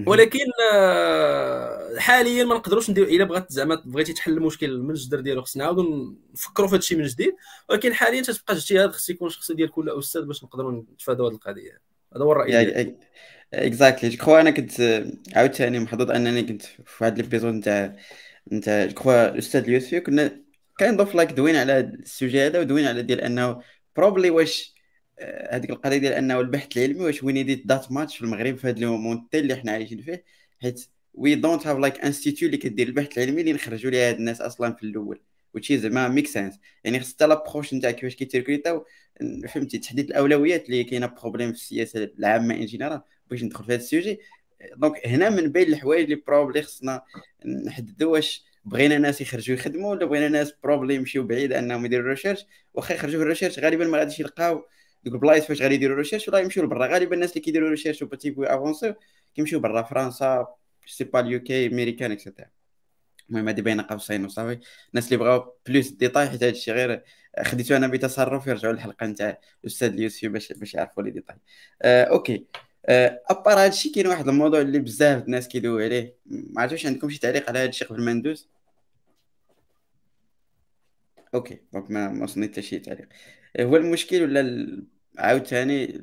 ولكن 0.06 0.44
آه، 0.72 1.98
حاليا 1.98 2.44
ما 2.44 2.54
نقدروش 2.54 2.90
ندير 2.90 3.08
إلا 3.08 3.24
بغات 3.24 3.52
زعما 3.52 3.82
بغيتي 3.84 4.12
تحل 4.12 4.32
المشكل 4.32 4.78
من 4.78 4.90
الجذر 4.90 5.20
ديالو 5.20 5.42
خصنا 5.42 5.64
نعاودوا 5.64 6.14
نفكروا 6.32 6.68
في 6.68 6.74
هذا 6.74 6.78
الشيء 6.78 6.98
من 6.98 7.04
جديد. 7.04 7.34
ولكن 7.68 7.94
حاليا 7.94 8.22
تتبقى 8.22 8.54
اجتهاد 8.54 8.90
خص 8.90 9.10
يكون 9.10 9.28
شخصي 9.28 9.54
ديال 9.54 9.70
كل 9.70 9.90
أستاذ 9.90 10.22
باش 10.22 10.44
نقدروا 10.44 10.72
نتفادوا 10.72 11.28
هذه 11.28 11.34
القضية. 11.34 11.80
هذا 12.16 12.24
هو 12.24 12.32
الرأي 12.32 12.96
اكزاكتلي 13.54 14.10
جو 14.10 14.36
أنا 14.36 14.50
كنت 14.50 15.04
عاوتاني 15.36 15.80
محظوظ 15.80 16.10
أنني 16.10 16.42
كنت 16.42 16.62
في 16.62 17.04
واحد 17.04 17.18
ليبيزود 17.20 17.54
نتاع 17.54 17.96
انت 18.52 18.88
كخوا 18.96 19.28
الأستاذ 19.28 19.64
اليوسفي 19.64 20.00
كنا 20.00 20.44
كنضيف 20.80 21.14
لايك 21.14 21.32
دوين 21.32 21.56
على 21.56 21.80
السوجي 21.80 22.46
هذا 22.46 22.60
ودوين 22.60 22.86
على 22.86 23.02
ديال 23.02 23.20
أنه 23.20 23.62
بروبلي 23.96 24.30
واش 24.30 24.74
آه، 25.18 25.56
هذيك 25.56 25.70
القضية 25.70 25.96
ديال 25.98 26.12
أنه 26.12 26.40
البحث 26.40 26.76
العلمي 26.76 27.00
واش 27.04 27.22
وين 27.22 27.36
يديت 27.36 27.66
دات 27.66 27.92
ماتش 27.92 28.16
في 28.16 28.22
المغرب 28.24 28.56
في 28.58 28.68
هذا 28.68 28.78
المونتي 28.78 29.38
اللي 29.40 29.56
حنا 29.56 29.72
عايشين 29.72 30.02
فيه 30.02 30.24
حيت 30.62 30.88
وي 31.14 31.34
دونت 31.34 31.66
هاف 31.66 31.78
لايك 31.78 32.04
انستيتيو 32.04 32.46
اللي 32.46 32.58
كدير 32.58 32.88
البحث 32.88 33.18
العلمي 33.18 33.40
اللي 33.40 33.52
نخرجوا 33.52 33.90
ليه 33.90 34.08
هاد 34.08 34.16
الناس 34.16 34.40
أصلا 34.40 34.74
في 34.74 34.82
الأول. 34.82 35.20
وتشي 35.54 35.78
زعما 35.78 36.08
ميك 36.08 36.26
سنس 36.26 36.58
يعني 36.84 37.00
خص 37.00 37.14
حتى 37.14 37.26
لابروش 37.26 37.74
نتاع 37.74 37.90
كيفاش 37.90 38.14
كيتركريتاو 38.16 38.84
فهمتي 39.48 39.78
تحديد 39.78 40.10
الأولويات 40.10 40.66
اللي 40.66 40.84
كاينة 40.84 41.06
problème 41.06 41.52
في 41.52 41.58
السياسة 41.58 42.10
العامة 42.18 42.54
en 42.54 42.66
général 42.66 43.02
باش 43.30 43.42
ندخل 43.42 43.64
في 43.64 43.72
هذا 43.72 43.80
ال 43.80 43.86
sujet. 43.86 44.20
donc 44.76 45.06
هنا 45.06 45.30
من 45.30 45.52
بين 45.52 45.68
الحوايج 45.68 46.04
اللي 46.04 46.22
probably 46.26 46.62
خصنا 46.62 47.02
نحددوا 47.66 48.12
واش 48.12 48.44
بغينا 48.64 48.98
ناس 48.98 49.20
يخرجوا 49.20 49.56
يخدموا 49.56 49.90
ولا 49.90 50.06
بغينا 50.06 50.28
ناس 50.28 50.52
probably 50.64 50.94
يمشيو 50.94 51.26
بعيد 51.26 51.52
أنهم 51.52 51.84
يديروا 51.84 52.10
research 52.10 52.44
واخا 52.74 52.94
يخرجوا 52.94 53.18
في 53.18 53.22
ال 53.22 53.26
research 53.26 53.58
غالبا 53.58 53.86
ما 53.86 53.98
غاديش 53.98 54.20
يلقاو 54.20 54.64
دوك 55.04 55.14
البلايص 55.14 55.44
فاش 55.44 55.62
غادي 55.62 55.74
يديروا 55.74 55.96
research 55.96 56.28
ولا 56.28 56.38
يمشيو 56.38 56.62
لبرا. 56.62 56.86
غالبا 56.86 57.14
الناس 57.14 57.30
اللي 57.30 57.40
كيديروا 57.40 57.70
research 57.70 58.02
petit 58.02 58.28
peu 58.29 58.44
avancé 58.44 58.94
كيمشيو 59.34 59.60
برا 59.60 59.82
فرنسا 59.82 60.46
c'est 60.86 61.04
pas 61.04 61.20
ال 61.20 61.42
UK 61.42 61.66
American 61.66 62.12
et 62.12 62.21
cetera 62.21 62.48
المهم 63.30 63.48
هادي 63.48 63.62
بين 63.62 63.80
قوسين 63.80 64.24
وصافي. 64.24 64.58
الناس 64.90 65.06
اللي 65.06 65.16
بغاو 65.16 65.54
plus 65.66 65.88
détails 65.90 66.28
حيت 66.28 66.42
هادشي 66.42 66.72
غير 66.72 67.04
خديتو 67.42 67.76
أنا 67.76 67.86
بتصرف 67.86 68.46
يرجعوا 68.46 68.72
للحلقة 68.72 69.06
نتاع 69.06 69.38
الاستاذ 69.64 69.88
اليوسف 69.92 70.28
باش 70.28 70.52
باش 70.52 70.74
يعرفوا 70.74 71.02
les 71.02 71.10
détails. 71.10 71.36
آه 71.82 72.04
okay. 72.04 72.46
à 73.30 73.36
part 73.36 73.58
هادشي 73.64 73.90
كاين 73.90 74.06
واحد 74.06 74.28
الموضوع 74.28 74.60
اللي 74.60 74.78
بزاف 74.78 75.24
الناس 75.24 75.48
كيدويو 75.48 75.84
عليه. 75.84 76.16
ما 76.26 76.62
عرفتش 76.62 76.86
عندكم 76.86 77.10
شي 77.10 77.18
تعليق 77.18 77.48
على 77.48 77.58
هادشي 77.58 77.84
قبل 77.84 78.02
ما 78.02 78.12
ندوز 78.12 78.48
okay 81.34 81.58
donc 81.72 81.90
ما 81.90 82.08
ما 82.08 82.24
وصلني 82.24 82.46
حتى 82.46 82.62
شي 82.62 82.78
تعليق. 82.78 83.08
هو 83.60 83.76
المشكل 83.76 84.22
ولا 84.22 84.82
عاوتاني 85.18 86.00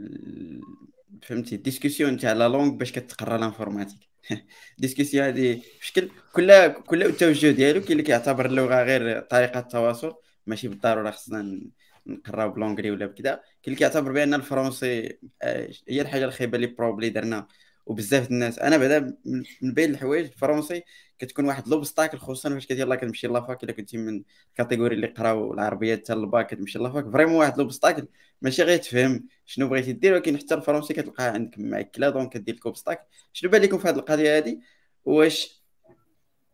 فهمتي؟ 1.23 1.55
ال 1.55 1.61
discussion 1.61 2.17
تاع 2.17 2.33
la 2.33 2.49
langue 2.49 2.71
باش 2.71 2.91
كتقرا 2.91 3.37
l'informatique. 3.37 3.99
ال 4.77 4.82
discussion 4.82 5.25
هادي 5.25 5.63
بشكل 5.79 6.09
كل 6.33 6.73
كل 6.73 7.03
التوجه 7.03 7.51
ديالو 7.51 7.79
كاين 7.81 7.91
اللي 7.91 8.03
كيعتبر 8.03 8.45
اللغة 8.45 8.83
غير 8.83 9.21
طريقة 9.21 9.59
التواصل 9.59 10.15
ماشي 10.47 10.67
بالضرورة 10.67 11.11
خصنا 11.11 11.61
نقراو 12.07 12.49
ب 12.51 12.55
l'anglais 12.55 12.91
ولا 12.91 13.05
بكذا 13.05 13.31
كاين 13.35 13.43
اللي 13.67 13.75
كيعتبر 13.75 14.11
بأن 14.11 14.33
ال 14.33 14.43
français 14.43 15.19
آه، 15.41 15.69
هي 15.89 16.01
الحاجة 16.01 16.25
الخايبة 16.25 16.55
اللي 16.55 16.67
probably 16.67 17.09
درنا 17.09 17.47
وبزاف 17.87 18.31
الناس. 18.31 18.59
أنا 18.59 18.77
بعدا 18.77 19.17
من 19.61 19.73
بين 19.73 19.91
الحوايج 19.91 20.25
ال 20.25 20.32
français 20.32 20.83
كتكون 21.19 21.45
واحد 21.45 21.67
l'obstacle 21.67 22.17
خصوصا 22.17 22.49
فاش 22.49 22.67
كدير 22.67 22.87
لا 22.87 22.95
كتمشي 22.95 23.27
la 23.27 23.42
fac 23.42 23.63
إلا 23.63 23.71
كنتي 23.73 23.97
من 23.97 24.23
ال 24.49 24.54
catégorie 24.54 24.95
اللي 24.95 25.07
قراو 25.07 25.53
العربية 25.53 25.95
حتى 25.95 26.13
الباك 26.13 26.47
كتمشي 26.47 26.79
la 26.79 26.92
fac 26.92 27.11
vraiment 27.11 27.35
واحد 27.35 27.57
l'obstacle 27.57 28.07
ماشي 28.41 28.63
غير 28.63 28.77
تفهم 28.77 29.27
شنو 29.45 29.67
بغيتي 29.67 29.93
دير 29.93 30.13
ولكن 30.13 30.37
حتى 30.37 30.53
ال 30.55 30.59
français 30.59 30.93
كتلقاها 30.93 31.31
عندك 31.31 31.59
معكله 31.59 32.09
donc 32.09 32.33
كدير 32.33 32.55
لك 32.55 32.65
obstacle 32.65 33.03
شنو 33.33 33.51
بان 33.51 33.61
لكم 33.61 33.77
في 33.77 33.87
هذه 33.87 33.95
القضية 33.95 34.37
هذه 34.37 34.59
واش 35.05 35.63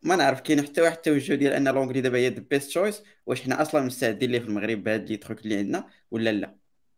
ما 0.03 0.15
نعرف 0.15 0.41
كاين 0.41 0.61
حتى 0.61 0.81
واحد 0.81 0.95
التوجه 0.95 1.35
ديال 1.35 1.53
أن 1.53 1.67
l'anglais 1.67 2.01
دابا 2.01 2.17
هي 2.17 2.29
best 2.29 2.67
choice 2.67 3.03
واش 3.25 3.41
حنا 3.41 3.61
أصلا 3.61 3.81
مستعدين 3.81 4.31
ليه 4.31 4.39
في 4.39 4.45
المغرب 4.45 4.83
بهاد 4.83 5.09
les 5.09 5.17
trucs 5.17 5.41
اللي 5.41 5.57
عندنا 5.57 5.87
ولا 6.11 6.31
لا؟ 6.31 6.55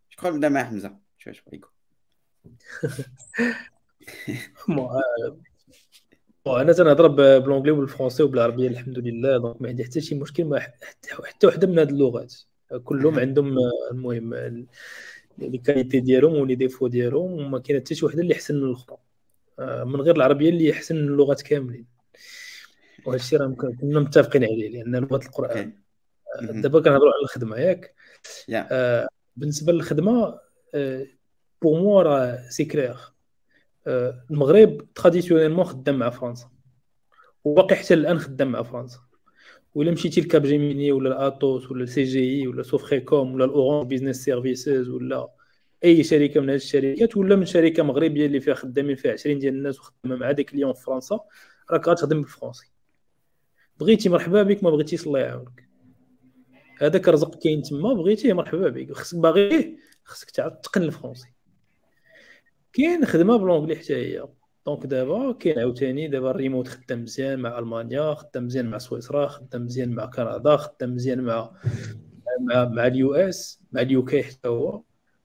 شكون 0.10 0.34
نبدا 0.34 0.50
مع 0.50 0.64
حمزة. 0.64 0.98
شوف 1.18 1.34
شوف 1.34 1.46
أنا 6.48 6.74
تنهضر 6.74 7.08
ب 7.08 7.14
l'anglais 7.14 7.72
و 7.72 7.77
ال 7.77 7.82
français 7.82 8.24
وبالعربية 8.24 8.68
الحمد 8.68 9.00
لله. 9.00 9.38
donc 9.38 9.62
ما 9.62 9.70
عندي 9.70 9.84
حتى 9.84 10.02
شي 10.02 10.16
مشكل 10.16 10.44
ما 10.44 10.60
حتى 10.60 11.48
وحدة 11.48 11.68
من 11.68 11.80
هاد 11.80 11.90
اللغات. 11.90 12.34
كلهم 12.84 13.20
عندهم 13.20 13.58
المهم 13.92 14.34
les 15.38 15.58
qualités 15.58 16.00
ديالهم 16.00 16.34
و 16.34 16.39
les 16.39 16.56
défauts 16.56 16.88
ديالهم 16.88 17.32
وما 17.32 17.60
كاين 17.60 17.80
حتى 17.80 17.96
شي 17.96 18.06
وحدة 18.06 18.22
اللي 18.22 18.34
احسن 18.34 18.56
من 18.56 18.64
الأخرى. 18.64 18.98
آه، 19.60 19.84
من 19.84 20.02
غير 20.02 20.16
العربية 20.16 20.50
اللي 20.50 20.72
احسن 20.72 20.96
من 20.96 21.08
اللغات 21.08 21.42
كاملين. 21.42 21.86
وهذا 23.06 23.20
الشيء 23.20 23.40
راه 23.40 23.48
كنا 23.48 24.00
متفقين 24.00 24.44
عليه 24.44 24.70
لأن 24.70 24.96
لغة 24.96 25.26
القرآن. 25.26 25.74
آه، 26.42 26.62
دابا 26.62 26.80
كنهضروا 26.80 27.14
على 27.14 27.22
الخدمة 27.24 27.58
ياك؟ 27.58 27.96
آه 28.72 29.08
بالنسبة 29.36 29.74
للخدمة 29.74 30.40
آه 30.76 31.06
pour 31.62 31.80
moi 31.80 32.04
راه 32.04 32.50
c'est 32.50 32.66
clair 32.66 32.92
آه 32.92 33.15
المغرب 33.88 34.94
traditionnellement 34.96 35.66
خدام 35.66 36.00
مع 36.00 36.10
فرنسا. 36.10 36.50
وباقي 37.44 37.76
حتى 37.76 37.94
الآن 37.94 38.20
خدام 38.20 38.52
مع 38.52 38.64
فرنسا. 38.64 39.00
ولا 39.76 39.92
مشيتي 39.92 40.22
ل 40.22 40.44
Capgemini 40.44 40.92
ولا 40.92 41.10
ال 41.10 41.22
Atos 41.22 41.72
ولا 41.72 41.84
ال 41.84 42.04
CGI 42.04 42.48
ولا 42.48 42.64
Sofrecom 42.64 43.34
ولا 43.34 43.46
ال 43.46 43.52
Orange 43.52 43.90
Business 43.90 44.24
Services 44.24 44.90
ولا 44.90 45.30
أي 45.84 46.04
شركة 46.04 46.42
من 46.42 46.50
هذه 46.50 46.56
الشركات 46.56 47.18
ولا 47.18 47.36
من 47.36 47.46
شركة 47.46 47.84
مغربية 47.84 48.26
اللي 48.26 48.40
فيها 48.40 48.54
خدامين 48.54 48.96
فيها 48.96 49.12
20 49.12 49.40
ديال 49.40 49.54
الناس 49.54 49.80
وخدامة 49.80 50.16
مع 50.16 50.32
des 50.32 50.44
clients 50.44 50.74
في 50.74 50.82
فرنسا 50.82 51.20
راك 51.72 51.88
غتخدم 51.88 52.22
بالفرنسي. 52.22 52.72
بغيتي 53.80 54.10
مرحبا 54.10 54.44
بك 54.44 54.64
ما 54.64 54.70
بغيتيش 54.70 55.08
الله 55.08 55.20
يعاونك. 55.20 55.70
هذاك 56.82 57.08
الرزق 57.10 57.40
كاين 57.44 57.62
تما 57.62 57.94
بغيتيه 57.94 58.34
مرحبا 58.34 58.70
بك. 58.70 58.92
خصك 58.92 59.18
باغيه 59.18 59.78
خصك 60.04 60.32
تعرف 60.32 60.54
تقن 60.54 60.84
ال 60.84 60.89
français 60.89 61.35
كاين 62.76 63.06
خدمة 63.06 63.38
ب 63.38 63.41
l'anglais 63.41 63.76
حتى 63.76 63.96
هي 63.96 64.28
donc 64.66 64.86
دابا 64.86 65.32
كاين 65.32 65.60
عاوتاني 65.60 66.08
دابا 66.08 66.32
الريموت 66.32 66.68
خدام 66.68 67.02
مزيان 67.02 67.40
مع 67.40 67.60
ألمانيا 67.60 68.14
خدام 68.14 68.46
مزيان 68.46 68.70
مع 68.70 68.78
سويسرا 68.78 69.28
خدام 69.28 69.66
مزيان 69.66 69.90
مع 69.90 70.06
كندا 70.06 70.58
خدام 70.58 70.96
مزيان 70.96 71.22
مع 71.22 71.52
مع 72.42 72.66
مع 72.66 72.88
ال 72.88 73.14
US 73.14 73.62
مع 73.72 73.82
ال 73.82 74.06
UK 74.06 74.24
حتى 74.24 74.48
هو. 74.48 74.82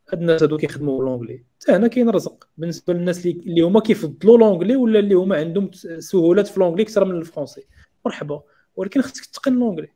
هاد 0.09 0.21
الناس 0.21 0.43
هادو 0.43 0.57
كيخدموا 0.57 0.99
ب 0.99 1.03
l'anglais 1.03 1.45
حتى 1.63 1.73
هنا 1.73 1.89
كاين 1.89 2.11
رزق. 2.11 2.49
بالنسبة 2.57 2.95
للناس 2.95 3.27
اللي 3.27 3.61
هما 3.61 3.81
كيفضلوا 3.81 4.39
l'anglais 4.39 4.77
ولا 4.77 4.99
اللي 4.99 5.15
هما 5.15 5.37
عندهم 5.37 5.71
سهولات 5.99 6.47
في 6.47 6.61
l'anglais 6.61 6.83
أكثر 6.83 7.05
من 7.05 7.17
ال 7.17 7.22
français 7.22 7.67
مرحبا. 8.05 8.43
ولكن 8.77 9.03
خصك 9.03 9.27
تتقن 9.27 9.53
l'anglais 9.53 9.89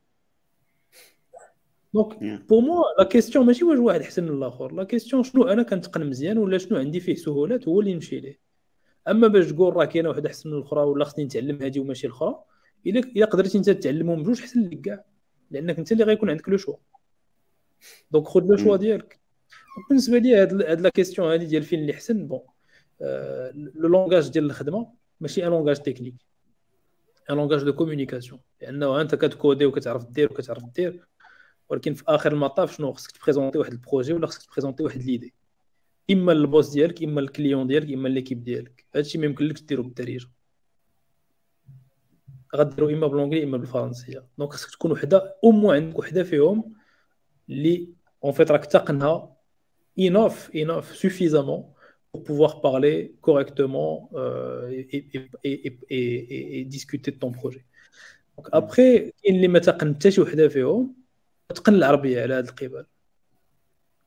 donc 1.94 2.22
pour 2.48 2.60
moi 2.60 2.84
la 2.98 3.04
question 3.04 3.46
ماشي 3.46 3.64
واش 3.64 3.78
واحد 3.78 4.00
احسن 4.00 4.24
من 4.24 4.30
الآخر 4.30 4.72
la 4.72 4.84
question 4.84 5.22
شنو 5.22 5.44
أنا 5.44 5.62
كنتقن 5.62 6.06
مزيان 6.06 6.38
ولا 6.38 6.58
شنو 6.58 6.78
عندي 6.78 7.00
فيه 7.00 7.14
سهولات 7.14 7.68
هو 7.68 7.80
اللي 7.80 7.94
نمشي 7.94 8.20
ليه. 8.20 8.40
أما 9.08 9.28
باش 9.28 9.52
تقول 9.52 9.76
راه 9.76 9.84
كاينة 9.84 10.08
واحدة 10.08 10.28
أحسن 10.28 10.50
من 10.50 10.56
الأخرى 10.56 10.80
ولا 10.80 11.04
خصني 11.04 11.24
نتعلم 11.24 11.62
هذه 11.62 11.80
وماشي 11.80 12.06
الأخرى 12.06 12.44
إلا 12.86 13.00
إلا 13.00 13.26
قدرتي 13.26 13.58
أنت 13.58 13.70
تعلمهم 13.70 14.22
بجوج 14.22 14.40
احسن 14.40 14.62
لك 14.62 14.80
كاع 14.80 15.04
لأنك 15.50 15.78
أنت 15.78 15.92
اللي 15.92 16.04
غيكون 16.04 16.30
عندك 16.30 16.48
le 16.48 16.56
choix 16.56 16.76
donc 18.10 18.28
خذ 18.28 18.42
le 18.46 18.56
choix 18.56 18.76
ديالك. 18.76 19.20
بالنسبة 19.88 20.18
لي 20.18 20.36
هاد 20.36 20.62
هاد 20.62 20.80
la 20.80 20.88
question 20.88 21.28
هادي 21.28 21.46
ديال 21.46 21.62
فين 21.62 21.80
اللي 21.80 21.92
احسن 21.92 22.26
bon 22.26 22.40
le 23.54 23.88
langage 23.88 24.28
ديال 24.28 24.44
الخدمة 24.44 24.92
ماشي 25.20 25.46
un 25.46 25.50
langage 25.50 25.76
technique 25.76 26.14
un 27.30 27.36
langage 27.36 27.62
de 27.62 27.72
communication 27.72 28.40
لأنه 28.62 29.00
أنت 29.00 29.14
كت 29.14 29.29
coder 29.29 29.66
وكتعرف 29.66 30.04
دير 30.04 30.32
وكتعرف 30.32 30.64
دير 30.64 31.06
ولكن 31.68 31.94
في 31.94 32.04
آخر 32.08 32.32
المطاف 32.32 32.76
شنو؟ 32.76 32.92
خصك 32.92 33.10
ت 33.10 33.15
présenter 33.15 33.58
واحد 33.58 33.72
ال 33.72 33.78
projet 33.78 34.12
ولا 34.12 34.26
خصك 34.26 34.42
ت 34.42 34.46
présenter 34.46 34.82
واحد 34.82 35.02
l'idée. 35.02 35.34
إما 36.10 36.32
ال 36.32 36.39
boss 36.39 36.68
ديالك 36.68 37.02
إما 37.02 37.20
ال 37.20 37.27
client 37.27 37.66
ديالك 37.66 37.92
إما 37.92 38.08
l'équipe 38.08 38.44
ديالك. 38.44 38.86
هادشي 38.94 39.18
ما 39.18 39.24
يمكنلكش 39.24 39.62
ديرو 39.62 39.82
بالدارجة. 39.82 40.26
غديرو 42.56 42.88
إما 42.88 43.06
ب 43.06 43.10
l'anglais 43.10 43.44
إما 43.44 43.56
بالفرنسية. 43.56 44.26
donc 44.38 44.52
خصك 44.52 44.70
تكون 44.70 44.92
وحدة 44.92 45.36
أو 45.44 45.50
مو 45.50 45.72
عندك 45.72 45.98
وحدة 45.98 46.22
فيهم 46.22 46.74
اللي 47.50 47.88
en 48.24 48.32
fait 48.32 48.50
راك 48.50 48.66
تقنها 48.66 49.36
enough 50.00 50.50
enough 50.54 50.88
suffisamment 51.02 51.62
pour 52.10 52.22
pouvoir 52.28 52.60
parler 52.60 53.14
correctement 53.20 54.10
euh, 54.14 54.70
et, 54.70 54.96
et, 54.96 55.30
et, 55.44 55.78
et, 55.90 56.60
et 56.60 56.64
discuter 56.64 57.10
de 57.10 57.18
ton 57.18 57.30
projet. 57.30 57.64
Donc 58.36 58.48
après 58.52 59.12
كاين 59.22 59.34
اللي 59.36 59.48
ما 59.48 59.58
تقن 59.58 59.94
حتى 59.94 60.10
شي 60.10 60.20
وحده 60.20 60.48
فيهم 60.48 60.94
تقن 61.54 61.74
العربية 61.74 62.22
على 62.22 62.34
هذا 62.34 62.50
القبال. 62.50 62.86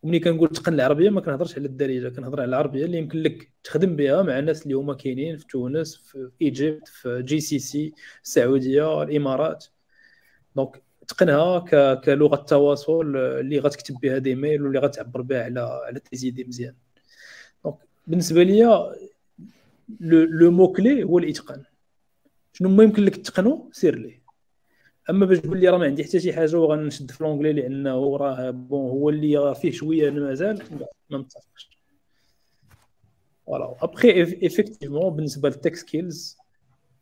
وملي 0.04 0.20
كنقول 0.20 0.50
تقن 0.50 0.74
العربية 0.74 1.10
ما 1.10 1.22
كنهضرش 1.22 1.58
على 1.58 1.66
الدارجه 1.66 2.10
كنهضر 2.10 2.42
على 2.42 2.50
العربية 2.50 2.86
اللي 2.86 2.98
يمكن 2.98 3.20
لك 3.20 3.52
تخدم 3.64 3.96
بها 3.96 4.22
مع 4.22 4.40
الناس 4.40 4.64
اللي 4.64 4.74
هما 4.74 4.94
كاينين 4.94 5.38
في 5.38 5.48
تونس 5.48 5.96
في 5.96 6.30
إيجيبت 6.42 6.88
في 6.88 7.22
GCC 7.22 7.94
السعودية 8.24 9.04
الإمارات. 9.04 9.66
donc 10.56 10.82
تقنها 11.08 11.60
كلغة 11.96 12.36
تواصل 12.36 13.18
اللي 13.18 13.60
غتكتب 13.60 13.96
بها 14.04 14.18
des 14.18 14.36
mails 14.36 14.64
واللي 14.64 14.80
غتعبر 14.80 15.22
بها 15.22 15.44
على 15.44 15.60
على 15.60 16.00
tes 16.00 16.16
idées 16.16 16.44
مزيان. 16.44 16.76
donc 17.64 17.78
بالنسبة 18.08 18.44
ليا 18.44 18.94
le 20.00 20.52
mot 20.52 20.72
clé 20.72 21.04
هو 21.04 21.20
الإتقان. 21.20 21.64
شنو 22.54 22.70
ما 22.70 22.84
يمكن 22.84 23.04
لك 23.04 23.16
تقنو 23.16 23.70
سير 23.74 23.96
ليه. 23.96 24.27
أما 25.10 25.26
باش 25.26 25.40
تقول 25.40 25.60
لي 25.60 25.70
راه 25.70 25.78
ما 25.78 25.86
عندي 25.86 26.04
حتى 26.04 26.20
شي 26.20 26.34
حاجة 26.34 26.58
وغنشد 26.58 27.12
في 27.12 27.24
l'anglais 27.24 27.54
لأنه 27.54 28.18
راه 28.18 28.50
bon 28.50 28.90
هو 28.90 29.10
اللي 29.10 29.56
فيه 29.56 29.72
شوية 29.72 30.10
مازال 30.10 30.64
ما 31.10 31.18
متفقش. 31.18 31.78
voilà 33.46 33.76
après 33.82 34.12
effectivement 34.12 35.16
بالنسبة 35.16 35.50
لل 35.50 35.58
tech 35.58 35.76
skills 35.76 36.38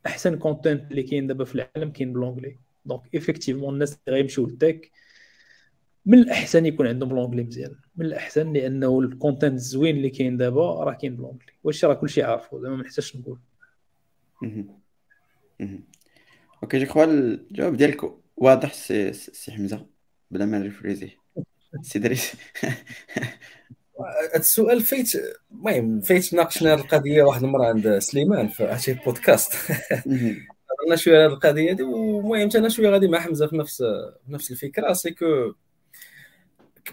أحسن 0.06 0.38
content 0.38 0.91
اللي 0.91 1.03
كاين 1.03 1.27
دابا 1.27 1.45
في 1.45 1.56
العالم 1.56 1.91
كاين 1.91 2.14
ب 2.13 2.18
l'anglais 2.18 2.57
donc 2.85 3.01
effectivement 3.13 3.73
الناس 3.73 3.99
اللي 4.07 4.18
غيمشيو 4.18 4.48
لل 4.47 4.62
tech 4.62 4.91
من 6.06 6.19
الأحسن 6.19 6.65
يكون 6.65 6.88
عندهم 6.88 7.10
ب 7.09 7.13
l'anglais 7.13 7.43
مزيان. 7.44 7.76
من 7.95 8.06
الأحسن 8.06 8.53
لأنه 8.53 8.99
ال 8.99 9.06
content 9.06 9.53
الزوين 9.53 9.95
اللي 9.98 10.10
كاين 10.10 10.38
دابا 10.38 10.84
راه 10.84 10.94
كاين 10.94 11.15
ب 11.15 11.19
l'anglais 11.19 11.53
واش 11.64 11.86
راه 11.86 11.94
كلشي 11.94 12.23
عارفو 12.23 12.61
زعما 12.61 12.76
ما 12.76 12.84
نحتاجش 12.84 13.15
نقول. 13.15 13.40
OK 16.63 16.80
je 16.80 16.85
crois 16.85 17.03
الجواب 17.03 17.77
ديالك 17.77 18.02
واضح 18.38 18.73
سي 18.73 19.14
سي 19.14 19.52
حمزه 19.52 19.86
بلا 20.32 20.45
ما 20.45 20.60
ن 20.59 20.65
rephraser 20.65 21.11
سي 21.82 21.99
دريس 21.99 22.36
هذا 23.99 24.36
السؤال 24.36 24.82
فايت 24.82 25.11
المهم 25.52 26.02
فايت 26.02 26.34
ناقشنا 26.34 26.73
القضية 26.73 27.23
واحد 27.23 27.44
المرة 27.44 27.65
عند 27.65 27.99
سليمان 27.99 28.48
في 28.48 28.77
شي 28.80 28.94
بودكاست 28.94 29.53
هضرنا 30.86 30.95
شوية 30.95 31.15
على 31.15 31.26
هذه 31.26 31.34
القضية 31.34 31.73
دي 31.73 31.84
ومهم 31.84 32.49
أنا 32.56 32.69
شوية 32.69 32.90
غادي 32.90 33.07
مع 33.07 33.19
حمزة 33.19 33.48
في 33.48 33.57
نفس 33.57 33.84
نفس 34.30 34.52
الفكرة 34.52 34.94
c'est 34.93 35.11
que 35.11 35.53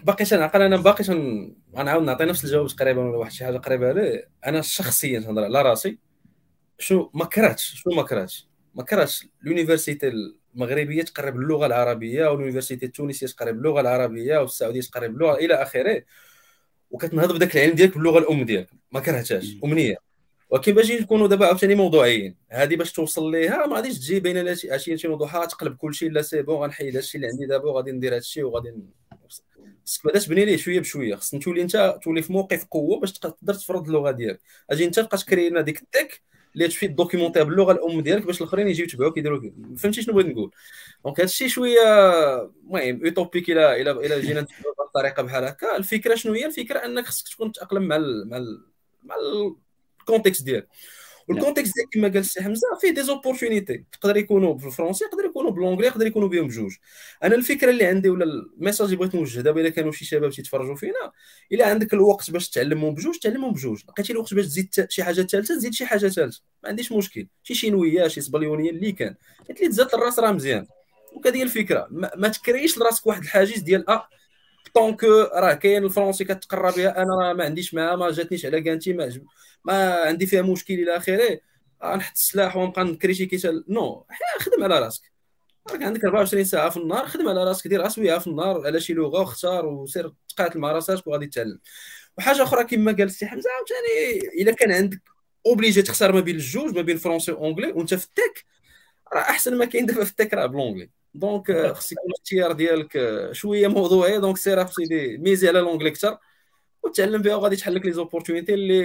باقي 0.03 0.25
تنعقل 0.25 0.61
أنا 0.61 0.77
باقي 0.77 1.03
غنعاود 1.75 2.03
نعطي 2.03 2.25
نفس 2.25 2.45
الجواب 2.45 2.67
تقريبا 2.67 3.01
ولا 3.01 3.17
واحد 3.17 3.31
شي 3.31 3.45
حاجة 3.45 3.57
قريبة 3.57 3.87
عليه. 3.89 4.29
أنا 4.45 4.61
شخصيا 4.61 5.19
نهضر 5.19 5.43
على 5.43 5.61
راسي. 5.61 5.99
شو 6.79 7.09
ما 7.13 7.25
كرهتش 7.25 7.73
شو 7.75 7.89
ما 7.89 8.03
كرهتش. 8.03 8.47
ما 8.73 8.83
كرهتش 8.83 9.27
l'université 9.41 10.11
المغربية 10.55 11.03
تقرب 11.03 11.35
اللغة 11.35 11.65
العربية 11.65 12.27
وال 12.27 12.37
université 12.37 12.85
التونسية 12.85 13.27
تقرب 13.27 13.55
اللغة 13.55 13.81
العربية 13.81 14.37
والسعوديه 14.37 14.81
تقرب 14.81 15.11
اللغة 15.11 15.35
إلى 15.35 15.53
آخره. 15.53 16.03
وكتنهض 16.91 17.35
بداك 17.35 17.57
العلم 17.57 17.75
ديالك 17.75 17.93
باللغة 17.93 18.19
الأم 18.19 18.45
ديالك. 18.45 18.69
ما 18.91 18.99
كرهتهاش. 18.99 19.55
أمنية. 19.63 19.95
ولكن 20.49 20.73
باش 20.73 20.91
نكونوا 20.91 21.27
دابا 21.27 21.45
عاوتاني 21.45 21.75
موضوعيين. 21.75 22.35
هذه 22.49 22.75
باش 22.75 22.91
توصل 22.91 23.31
ليها 23.31 23.67
ما 23.67 23.75
غاديش 23.75 23.99
تجي 23.99 24.19
بين 24.19 24.47
عشيه 24.47 24.95
شي 24.95 25.07
موضوع. 25.07 25.45
تقلب 25.45 25.75
كل 25.77 25.93
شيء 25.93 26.11
لا 26.11 26.21
c'est 26.21 26.41
bon 26.41 26.55
غنحيد 26.55 26.95
هادشي 26.95 27.17
اللي 27.17 27.27
عندي 27.27 27.45
دابا 27.45 27.69
وغادي 27.69 27.91
ندير 27.91 28.15
هادشي 28.15 28.43
وغادي 28.43 28.73
خصك 29.85 30.05
بعدا 30.05 30.19
تبني 30.19 30.45
ليه 30.45 30.57
شوية 30.57 30.79
بشوية. 30.79 31.15
خصك 31.15 31.43
تولي 31.43 31.61
انت 31.61 31.99
تولي 32.03 32.21
في 32.21 32.33
موقف 32.33 32.65
قوة 32.65 32.99
باش 32.99 33.11
تقدر 33.11 33.53
تفرض 33.53 33.87
اللغة 33.87 34.11
ديالك. 34.11 34.39
أجي 34.69 34.85
انت 34.85 34.99
تبقى 34.99 35.17
ت 35.17 35.22
créer 35.22 35.49
لنا 35.49 35.61
ديك 35.61 35.81
ال 35.81 35.89
tech 35.89 36.21
اللي 36.53 36.67
تفي 36.67 36.87
documenter 36.87 37.43
باللغة 37.43 37.71
الأم 37.71 38.01
ديالك 38.01 38.25
باش 38.25 38.41
الآخرين 38.41 38.67
يجيو 38.67 38.85
يتبعوك 38.85 39.17
يديروا 39.17 39.51
فهمتي 39.77 40.01
شنو 40.01 40.13
بغيت 40.13 40.27
نقول؟ 40.27 40.51
donc 41.05 41.19
هذا 41.19 41.25
الشيء 41.25 41.47
شوية 41.47 41.79
المهم 42.43 43.05
utopique 43.05 43.49
إلى 43.49 43.81
إلى 43.81 43.91
إلى 43.91 44.21
جينا 44.21 44.47
بطريقه 44.89 45.23
بحال 45.23 45.43
هكا. 45.43 45.77
الفكرة 45.77 46.15
شنو 46.15 46.33
هي؟ 46.33 46.45
الفكرة 46.45 46.79
أنك 46.79 47.05
خصك 47.05 47.33
تكون 47.33 47.51
تاقلم 47.51 47.83
مع 47.87 47.95
ال 47.95 48.29
مع 48.29 48.37
ال 48.37 48.65
مع 49.03 49.15
ال 50.01 50.06
contexte 50.06 50.43
ديالك. 50.43 50.67
وال 51.29 51.38
contexte 51.38 51.73
ديال 51.75 51.89
كما 51.89 52.07
قال 52.07 52.17
السي 52.17 52.41
حمزه 52.41 52.67
فيه 52.81 52.89
des 52.89 53.03
opportunités 53.03 53.83
يقدر 53.93 54.17
يكونوا 54.17 54.53
بال 54.53 54.63
français 54.63 55.05
يقدر 55.05 55.25
يكونوا 55.25 55.51
ب 55.51 55.55
l'anglais 55.55 55.87
يقدر 55.87 56.07
يكونوا 56.07 56.27
بهم 56.27 56.47
بجوج 56.47 56.75
أنا 57.23 57.35
الفكرة 57.35 57.69
اللي 57.69 57.85
عندي 57.85 58.09
ولا 58.09 58.25
ال 58.25 58.33
message 58.33 58.85
اللي 58.85 58.97
بغيت 58.97 59.15
نوجه 59.15 59.41
دابا 59.41 59.61
الا 59.61 59.69
كانوا 59.69 59.91
شي 59.91 60.05
شباب 60.05 60.31
تيتفرجوا 60.31 60.75
فينا 60.75 61.11
الا 61.51 61.67
عندك 61.67 61.93
الوقت 61.93 62.31
باش 62.31 62.49
تعلمهم 62.49 62.93
بجوج 62.93 63.17
تعلمهم 63.17 63.53
بجوج 63.53 63.81
لقيتي 63.89 64.13
الوقت 64.13 64.33
باش 64.33 64.45
تزيد 64.45 64.85
شي 64.89 65.03
حاجة 65.03 65.21
ثالثه 65.21 65.55
تزيد 65.55 65.73
شي 65.73 65.85
حاجة 65.85 66.07
ثالثه 66.07 66.41
ما 66.63 66.69
عنديش 66.69 66.91
مشكل 66.91 67.27
شي 67.43 67.53
شينويه 67.53 68.07
شي 68.07 68.21
صبليونيه 68.21 68.69
اللي 68.69 68.91
كان 68.91 69.15
قلت 69.49 69.61
لي 69.61 69.67
تزاد 69.67 69.93
الراس 69.93 70.19
راه 70.19 70.31
مزيان 70.31 70.67
وكذه 71.13 71.43
الفكرة 71.43 71.87
ما, 71.91 72.11
ما 72.15 72.27
تكريش 72.27 72.77
لراسك 72.77 73.07
واحد 73.07 73.21
الحاجز 73.21 73.59
ديال 73.59 73.89
آه 73.89 74.07
tant 74.73 74.90
que 74.90 75.03
راه 75.03 75.53
كاين 75.53 75.83
ال 75.83 75.88
français 75.88 76.25
كتقرا 76.25 76.71
بها 76.71 77.01
أنا 77.01 77.15
راه 77.15 77.33
ما 77.33 77.43
عنديش 77.43 77.73
معها 77.73 77.95
ما 77.95 78.11
جاتنيش 78.11 78.45
على 78.45 78.61
كانتي 78.61 78.93
ما, 78.93 79.21
ما 79.65 79.93
عندي 79.93 80.25
فيها 80.25 80.41
مشكل 80.41 80.73
إلى 80.73 80.97
اخره 80.97 81.39
غنحط 81.83 82.13
السلاح 82.15 82.57
ونبقى 82.57 82.83
ن 82.83 82.91
critiquer 82.91 83.63
نو 83.69 84.05
خدم 84.39 84.63
على 84.63 84.79
راسك 84.79 85.13
راك 85.71 85.83
عندك 85.83 86.05
24 86.05 86.43
ساعه 86.43 86.69
في 86.69 86.77
النهار 86.77 87.07
خدم 87.07 87.27
على 87.27 87.43
راسك 87.43 87.67
دير 87.67 87.87
سويعة 87.87 88.17
في 88.17 88.27
النهار 88.27 88.65
على 88.65 88.79
شي 88.79 88.93
لغه 88.93 89.19
واختار 89.19 89.65
وسير 89.65 90.13
تقاتل 90.29 90.59
مع 90.59 90.71
راسك 90.71 91.07
وغادي 91.07 91.27
تتعلم 91.27 91.59
وحاجه 92.17 92.43
أخرى 92.43 92.63
كما 92.63 92.91
قال 92.91 93.03
السي 93.03 93.25
حمزه 93.25 93.49
عاوتاني 93.49 94.19
الا 94.41 94.51
كان 94.51 94.71
عندك 94.71 95.01
obligé 95.45 95.81
تختار 95.81 96.11
ما 96.11 96.19
بين 96.19 96.35
الجوج 96.35 96.75
ما 96.75 96.81
بين 96.81 96.97
français 96.97 97.31
و 97.31 97.36
anglais 97.36 97.71
وانت 97.71 97.93
في 97.93 98.05
ال 98.05 98.13
tech 98.13 98.45
راه 99.13 99.21
احسن 99.21 99.57
ما 99.57 99.65
كاين 99.65 99.85
دابا 99.85 100.03
في 100.03 100.11
ال 100.11 100.15
tech 100.15 100.33
راه 100.33 100.45
ب 100.45 100.49
l'anglais 100.49 100.89
donc 101.13 101.71
خص 101.73 101.91
يكون 101.91 102.05
الاختيار 102.09 102.51
ديالك 102.51 102.99
شوية 103.31 103.67
موضوعي 103.67 104.19
donc 104.19 104.37
سير 104.37 104.67
سيدي 104.67 105.17
miser 105.17 105.47
على 105.47 105.59
l'anglais 105.59 105.89
أكثر 105.89 106.17
وتعلم 106.83 107.21
بها 107.21 107.35
وغادي 107.35 107.55
تحل 107.55 107.75
لك 107.75 107.85
les 107.85 107.91
opportunités 107.91 108.53
اللي 108.53 108.81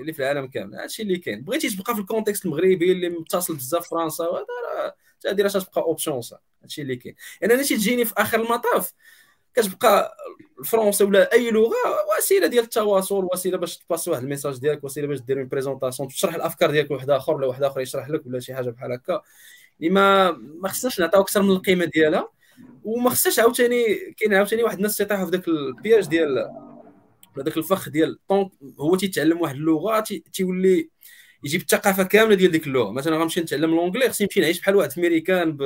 اللي 0.00 0.12
في 0.12 0.18
العالم 0.22 0.46
كامل 0.46 0.74
هادشي 0.74 1.02
اللي 1.02 1.18
كاين 1.18 1.42
بغيتي 1.42 1.70
تبقى 1.70 1.94
في 1.94 2.00
ال 2.00 2.05
contexte 2.05 2.44
المغربي 2.44 2.92
اللي 2.92 3.08
متصل 3.08 3.56
بزاف 3.56 3.88
فرنسا 3.90 4.24
وهذا 4.24 4.46
راه 4.76 4.94
هذه 5.26 5.42
راه 5.42 5.48
تبقى 5.48 5.82
option 5.82 6.20
صح 6.20 6.42
هادشي 6.62 6.82
اللي 6.82 6.96
كاين 6.96 7.14
يعني 7.40 7.54
أنا 7.54 7.62
تجيني 7.62 8.04
في 8.04 8.14
اخر 8.16 8.40
المطاف 8.40 8.92
كتبقى 9.54 10.16
ال 10.60 10.65
français 10.65 11.04
ولا 11.04 11.32
اي 11.32 11.50
لغه 11.50 11.74
وسيله 12.18 12.46
ديال 12.46 12.64
التواصل 12.64 13.28
وسيله 13.32 13.58
باش 13.58 13.78
ت 13.78 13.83
passe 13.83 14.08
واحد 14.08 14.22
ال 14.22 14.27
message 14.27 14.58
ديالك 14.58 14.84
وسيله 14.84 15.06
باش 15.06 15.20
دير 15.20 15.44
présentation 15.44 16.08
تشرح 16.08 16.34
الافكار 16.34 16.70
ديالك 16.70 16.90
لواحد 16.90 17.10
اخر 17.10 17.34
ولا 17.34 17.46
واحد 17.46 17.62
اخر 17.62 17.80
يشرح 17.80 18.08
لك 18.08 18.26
ولا 18.26 18.40
شي 18.40 18.54
حاجة 18.54 18.70
بحال 18.70 18.92
هكا 18.92 19.22
اللي 19.82 19.94
ما 19.94 20.30
ما 20.30 20.68
خصناش 20.68 21.00
نعطيو 21.00 21.20
أكثر 21.20 21.42
من 21.42 21.50
القيمة 21.50 21.84
ديالها 21.84 22.28
وما 22.84 23.10
خصناش 23.10 23.38
عاوتاني 23.38 24.12
كاين 24.16 24.34
عاوتاني 24.34 24.62
واحد 24.62 24.76
الناس 24.76 24.96
تيطيحوا 24.96 25.24
في 25.24 25.30
ذاك 25.30 25.48
ال 25.48 25.58
piège 25.58 26.06
ديال 26.06 26.50
هذاك 27.38 27.56
الفخ 27.56 27.88
ديال 27.88 28.18
tant 28.28 28.41
que 28.41 28.50
هو 28.80 28.96
تيتعلم 28.96 29.40
واحد 29.40 29.54
اللغة 29.54 30.04
تيولي 30.32 30.90
يجيب 31.44 31.60
الثقافة 31.60 32.02
كاملة 32.02 32.34
ديال 32.34 32.50
ديك 32.50 32.66
اللغة 32.66 32.90
مثلا 32.90 33.16
غنمشي 33.16 33.40
نتعلم 33.40 33.70
l'anglais 33.70 34.10
خصني 34.10 34.26
نمشي 34.26 34.40
نعيش 34.40 34.60
بحال 34.60 34.76
واحد 34.76 34.90
أمريكان. 34.98 35.58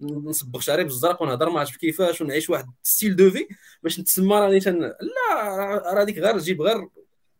نصبغ 0.00 0.60
شعري 0.60 0.84
بالزرق 0.84 1.22
ونهضر 1.22 1.50
معاه 1.50 1.64
كيفاش 1.64 2.20
ونعيش 2.20 2.50
واحد 2.50 2.66
style 2.82 3.16
de 3.16 3.30
vie 3.30 3.48
باش 3.82 4.00
نتسمى 4.00 4.34
راني 4.34 4.60
تن... 4.60 4.80
لا 4.80 4.94
راه 5.94 6.04
ديك 6.04 6.18
غير 6.18 6.38
جيب 6.38 6.62
غير 6.62 6.88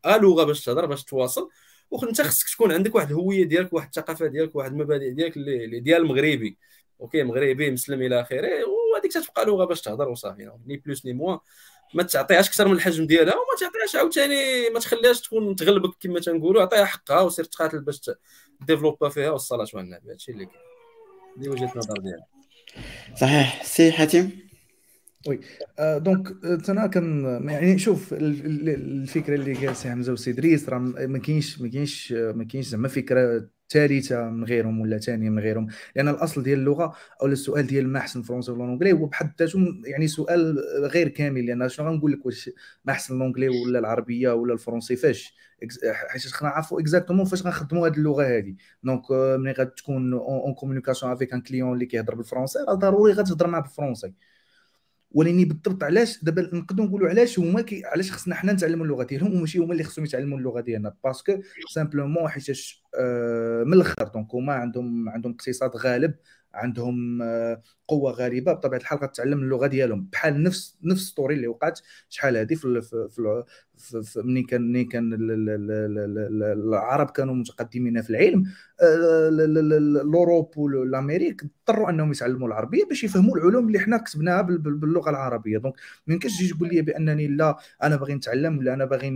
لغه 0.06 0.44
باش 0.44 0.64
تهضر 0.64 0.86
باش 0.86 1.04
تواصل 1.04 1.48
وانت 1.90 2.22
خصك 2.22 2.48
تكون 2.48 2.72
عندك 2.72 2.94
واحد 2.94 3.10
الهوية 3.10 3.44
ديالك 3.44 3.72
واحد 3.72 3.86
الثقافة 3.86 4.26
ديالك 4.26 4.56
واحد 4.56 4.72
المبادئ 4.72 5.10
ديالك 5.10 5.36
اللي 5.36 5.80
ديال 5.80 6.02
المغربي. 6.02 6.58
OK 7.00 7.22
مغربي 7.22 7.70
مسلم 7.70 8.02
إلى 8.02 8.20
آخره 8.20 8.48
وهذيك 8.64 9.12
تتبقى 9.12 9.46
لغة 9.46 9.64
باش 9.64 9.80
تهضر 9.80 10.08
وصافي. 10.08 10.50
ni 10.66 10.76
plus 10.76 11.06
ni 11.06 11.12
moins 11.12 11.38
ما 11.94 12.02
تعطيهاش 12.02 12.48
أكثر 12.48 12.68
من 12.68 12.74
الحجم 12.74 13.06
ديالها 13.06 13.34
وما 13.34 13.58
تعطيهاش 13.60 13.96
عاوتاني 13.96 14.70
ما 14.70 14.80
تخليهاش 14.80 15.20
تكون 15.20 15.56
تغلبك 15.56 15.94
كما 16.00 16.20
تنقولوا. 16.20 16.62
عطيها 16.62 16.84
حقها 16.84 17.20
وسير 17.20 17.44
تقاتل 17.44 17.80
باش 17.80 18.10
développer 18.60 19.08
فيها 19.08 19.30
والصلاه 19.30 19.66
على 19.74 19.88
النبي. 19.88 20.10
هادشي 20.10 20.32
اللي 20.32 20.46
كاين. 20.46 20.60
هذه 21.38 21.48
وجهة 21.48 21.72
النظر 21.72 21.98
ديالي 21.98 22.24
صحيح. 23.20 23.64
سي 23.64 23.92
حاتم؟ 23.92 24.30
oui. 25.26 25.40
آه 25.78 25.98
donc 25.98 26.28
أنا 26.68 26.86
كان 26.86 27.24
يعني 27.48 27.78
شوف 27.78 28.12
الفكرة 28.12 29.34
اللي 29.34 29.66
قال 29.66 29.76
سي 29.76 29.90
حمزة 29.90 30.12
وسي 30.12 30.32
دريس 30.32 30.68
راه 30.68 30.78
ما 30.78 31.18
كاينش 31.18 31.60
ما 31.60 31.68
كاينش 31.68 32.12
ما 32.12 32.44
كاينش 32.44 32.66
زعما 32.66 32.88
فكرة 32.88 33.48
ثالثة 33.70 34.30
من 34.30 34.44
غيرهم 34.44 34.80
ولا 34.80 34.98
ثانية 34.98 35.30
من 35.30 35.38
غيرهم. 35.38 35.66
لأن 35.96 36.08
الأصل 36.08 36.42
ديال 36.42 36.58
اللغة 36.58 36.94
أو 37.22 37.26
السؤال 37.26 37.66
ديال 37.66 37.88
ما 37.88 37.98
احسن 37.98 38.20
الفرنسي 38.20 38.50
ولا 38.52 38.64
ال 38.64 38.68
anglais 38.68 38.92
هو 38.92 39.06
بحد 39.06 39.32
ذاته 39.40 39.58
يعني 39.84 40.08
سؤال 40.08 40.58
غير 40.84 41.08
كامل. 41.08 41.46
لأن 41.46 41.68
شنو 41.68 41.88
غنقول 41.88 42.12
لك 42.12 42.26
واش 42.26 42.50
ما 42.84 42.92
احسن 42.92 43.16
ال 43.16 43.20
anglais 43.20 43.48
ولا 43.48 43.78
العربية 43.78 44.30
ولا 44.30 44.52
الفرنسي؟ 44.54 44.96
فاش؟ 44.96 45.34
حيت 46.08 46.22
خصنا 46.22 46.48
نعرفوا 46.48 46.80
exactement 46.80 47.24
فاش 47.24 47.42
غنخدموا 47.42 47.88
هذه 47.88 47.94
اللغة 47.96 48.24
هذه 48.24 48.54
donc 48.82 49.02
ملي 49.10 49.52
غتكون 49.52 50.12
en 50.12 50.54
communication 50.54 51.12
avec 51.12 51.32
un 51.32 51.40
client 51.40 51.72
اللي 51.72 51.86
كيهضر 51.86 52.14
بالفرنسي 52.14 52.58
راه 52.68 52.74
ضروري 52.74 53.12
غتهضر 53.12 53.46
معاه 53.46 53.60
بالفرنسي. 53.60 54.12
ولكن 55.12 55.44
بالضبط 55.48 55.82
علاش 55.84 56.24
دابا 56.24 56.42
نقدروا 56.56 56.86
نقولوا 56.86 57.08
علاش 57.08 57.38
هما 57.38 57.62
كي 57.62 57.82
علاش 57.84 58.12
خصنا 58.12 58.34
حنا 58.34 58.52
نتعلموا 58.52 58.84
اللغة 58.84 59.04
ديالهم 59.04 59.34
وماشي 59.34 59.58
هما 59.58 59.72
اللي 59.72 59.84
خصهم 59.84 60.04
يتعلموا 60.04 60.38
اللغة 60.38 60.60
ديالنا. 60.60 60.94
parce 61.04 61.22
que 61.22 61.32
simplement 61.70 62.30
آه 63.00 63.64
من 63.64 63.72
الآخر 63.72 64.08
donc 64.14 64.34
هما 64.34 64.52
عندهم 64.52 65.08
عندهم 65.08 65.32
اقتصاد 65.32 65.76
غالب 65.76 66.14
عندهم 66.54 67.22
آه 67.22 67.62
قوة 67.88 68.12
غريبة 68.12 68.52
بطبيعة 68.52 68.80
الحال 68.80 68.98
غتعلم 68.98 69.38
اللغة 69.42 69.66
ديالهم. 69.66 70.08
بحال 70.12 70.42
نفس 70.42 70.76
نفس 70.84 71.02
story 71.02 71.34
اللي 71.34 71.46
وقعت 71.48 71.80
شحال 72.08 72.36
هذه 72.36 72.54
في 72.54 72.80
في 74.02 74.22
ملي 74.24 74.42
كان 74.42 74.62
ملي 74.72 74.84
كان 74.84 75.16
العرب 76.42 77.10
كانوا 77.10 77.34
متقدمين 77.34 78.02
في 78.02 78.10
العلم 78.10 78.44
آه، 78.82 79.28
l'Europe 79.28 80.58
و 80.58 80.66
l'Amérique 80.66 81.42
اضطروا 81.42 81.90
أنهم 81.90 82.12
يتعلموا 82.12 82.48
العربية 82.48 82.84
باش 82.84 83.04
يفهموا 83.04 83.36
العلوم 83.36 83.66
اللي 83.66 83.78
حنا 83.78 83.98
كتبناها 83.98 84.42
باللغة 84.42 85.10
العربية. 85.10 85.58
donc 85.58 85.74
ما 86.06 86.14
يمكنش 86.14 86.38
تجي 86.38 86.48
تقول 86.54 86.68
لي 86.68 86.82
بأنني 86.82 87.26
لا 87.26 87.56
أنا 87.82 87.96
باغي 87.96 88.14
نتعلم 88.14 88.58
ولا 88.58 88.74
أنا 88.74 88.84
باغي 88.84 89.08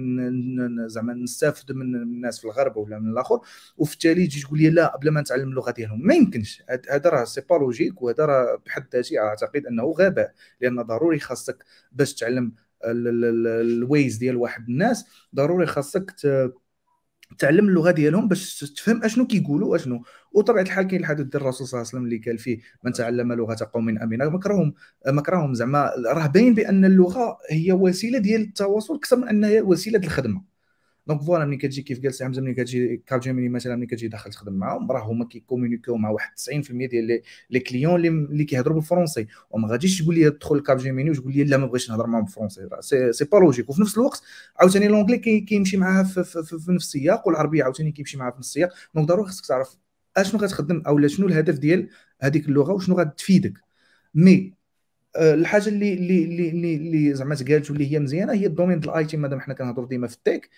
زعما 0.89 1.15
نستافد 1.15 1.73
من 1.73 1.95
الناس 1.97 2.39
في 2.39 2.45
الغرب 2.45 2.77
ولا 2.77 2.99
من 2.99 3.11
الآخر. 3.11 3.41
وفي 3.77 3.95
التالي 3.95 4.27
تجي 4.27 4.43
تقول 4.43 4.59
لي 4.59 4.71
لا 4.71 4.97
بلا 4.97 5.11
ما 5.11 5.21
نتعلم 5.21 5.49
اللغة 5.49 5.71
ديالهم. 5.71 6.07
ما 6.07 6.15
يمكنش. 6.15 6.63
هذا 6.91 7.11
راه 7.11 7.25
c'est 7.25 7.41
pas 7.51 7.55
logique 7.55 8.03
وهذا 8.03 8.25
راه 8.27 8.62
بحد 8.67 8.85
ذاته 8.95 9.19
أعتقد 9.19 9.67
أنه 9.67 9.83
غباء 9.83 10.33
لأن 10.61 10.83
ضروري 10.83 11.19
خاصك 11.19 11.65
باش 11.93 12.15
تعلم 12.15 12.53
الويز 12.85 14.17
ديال 14.17 14.37
واحد 14.37 14.69
الناس. 14.69 15.05
ضروري 15.35 15.67
خاصك 15.67 16.15
تعلم 17.39 17.69
اللغة 17.69 17.91
ديالهم 17.91 18.29
باش 18.29 18.61
تفهم 18.77 19.05
أشنو 19.05 19.27
كيقولوا 19.27 19.77
اشنو 19.77 20.05
وطبيعة 20.33 20.63
الحال 20.63 20.89
كاين 20.89 21.01
الحديث 21.01 21.27
ديال 21.27 21.43
الرسول 21.43 21.67
صلى 21.67 21.79
الله 21.79 21.89
عليه 21.89 21.99
وسلم 21.99 22.05
اللي 22.05 22.23
قال 22.27 22.39
فيه 22.39 22.59
من 22.85 22.93
تعلم 22.93 23.33
لغة 23.33 23.71
قوم 23.73 23.89
أمن 23.99 24.29
مكرهم 24.29 24.75
مكرهم 25.07 25.55
زعما 25.55 25.91
راه 26.07 26.27
باين 26.27 26.55
بأن 26.55 26.85
اللغة 26.85 27.39
هي 27.51 27.73
وسيلة 27.73 28.19
ديال 28.19 28.41
التواصل 28.41 28.95
أكثر 28.95 29.17
من 29.17 29.29
أنها 29.29 29.63
وسيلة 29.63 29.99
الخدمة. 29.99 30.52
donc 31.07 31.23
voilà 31.23 31.45
ملي 31.45 31.57
كتجي 31.57 31.83
كيف 31.83 32.03
قال 32.03 32.15
سي 32.15 32.25
حمزه 32.25 32.43
ملي 32.43 32.55
كتجي 32.55 32.97
Capgemini 32.97 33.49
مثلا 33.49 33.77
ملي 33.77 33.87
كتجي 33.87 34.09
داخل 34.09 34.31
تخدم 34.31 34.53
معاهم. 34.53 34.93
راه 34.93 35.01
هما 35.01 35.25
كيكومونيكيو 35.25 35.97
مع 35.97 36.11
واحد 36.11 36.35
90% 36.35 36.89
ديال 36.89 37.23
les 37.51 37.61
clients 37.61 37.97
اللي 37.97 38.09
اللي 38.09 38.45
كيهضروا 38.45 38.75
بال 38.77 38.86
français. 38.86 39.27
وما 39.51 39.69
غاديش 39.69 40.03
تقول 40.03 40.15
لي 40.15 40.31
دخل 40.31 40.61
Capgemini 40.61 41.11
وتقول 41.11 41.33
لي 41.33 41.45
لا 41.45 41.57
ما 41.57 41.67
بغيتش 41.67 41.91
نهضر 41.91 42.07
معاهم 42.07 42.25
بال 42.25 42.33
français. 42.33 42.69
c'est 42.81 43.13
c'est 43.13 43.25
pas 43.25 43.39
logique 43.39 43.71
وفي 43.71 43.83
نفس 43.83 43.99
الوقت 43.99 44.23
عاوتاني 44.57 44.89
l'anglais 44.89 45.19
كيمشي 45.41 45.77
معاها 45.77 46.05
في, 46.05 46.25
في, 46.25 46.43
في, 46.43 46.59
في 46.59 46.73
نفس 46.73 46.85
السياق 46.87 47.29
والعربية 47.29 47.65
عاوتاني 47.65 47.93
كيمشي 47.93 48.17
معاها 48.17 48.31
في 48.31 48.39
نفس 48.39 48.49
السياق. 48.49 48.71
donc 48.95 49.09
ضروري 49.09 49.27
خاصك 49.29 49.47
تعرف 49.47 49.77
اشنو 50.17 50.41
غتخدم 50.41 50.83
أو 50.87 51.07
شنو 51.09 51.27
الهدف 51.27 51.59
ديال 51.59 51.89
هذيك 52.21 52.49
اللغة 52.49 52.73
وشنو 52.73 52.97
غتفيدك. 52.99 53.59
mais 54.15 54.55
آه، 55.17 55.35
الحاجة 55.35 55.69
اللي 55.69 55.95
اللي 55.95 56.25
اللي 56.51 56.77
اللي 56.77 57.15
زعما 57.15 57.35
تقالت 57.35 57.71
واللي 57.71 57.93
هي 57.93 57.99
مزيانة 57.99 58.33
هي 58.33 58.47
ال 58.47 58.51
domaine 58.51 58.81
ديال 58.81 58.93
ال 58.93 59.05
IT 59.05 59.17
مادام 59.17 59.41
حنا 59.41 59.55
كنهضروا 59.55 59.89
ديما 59.89 60.07
في 60.07 60.15
ال 60.17 60.24
tech 60.24 60.51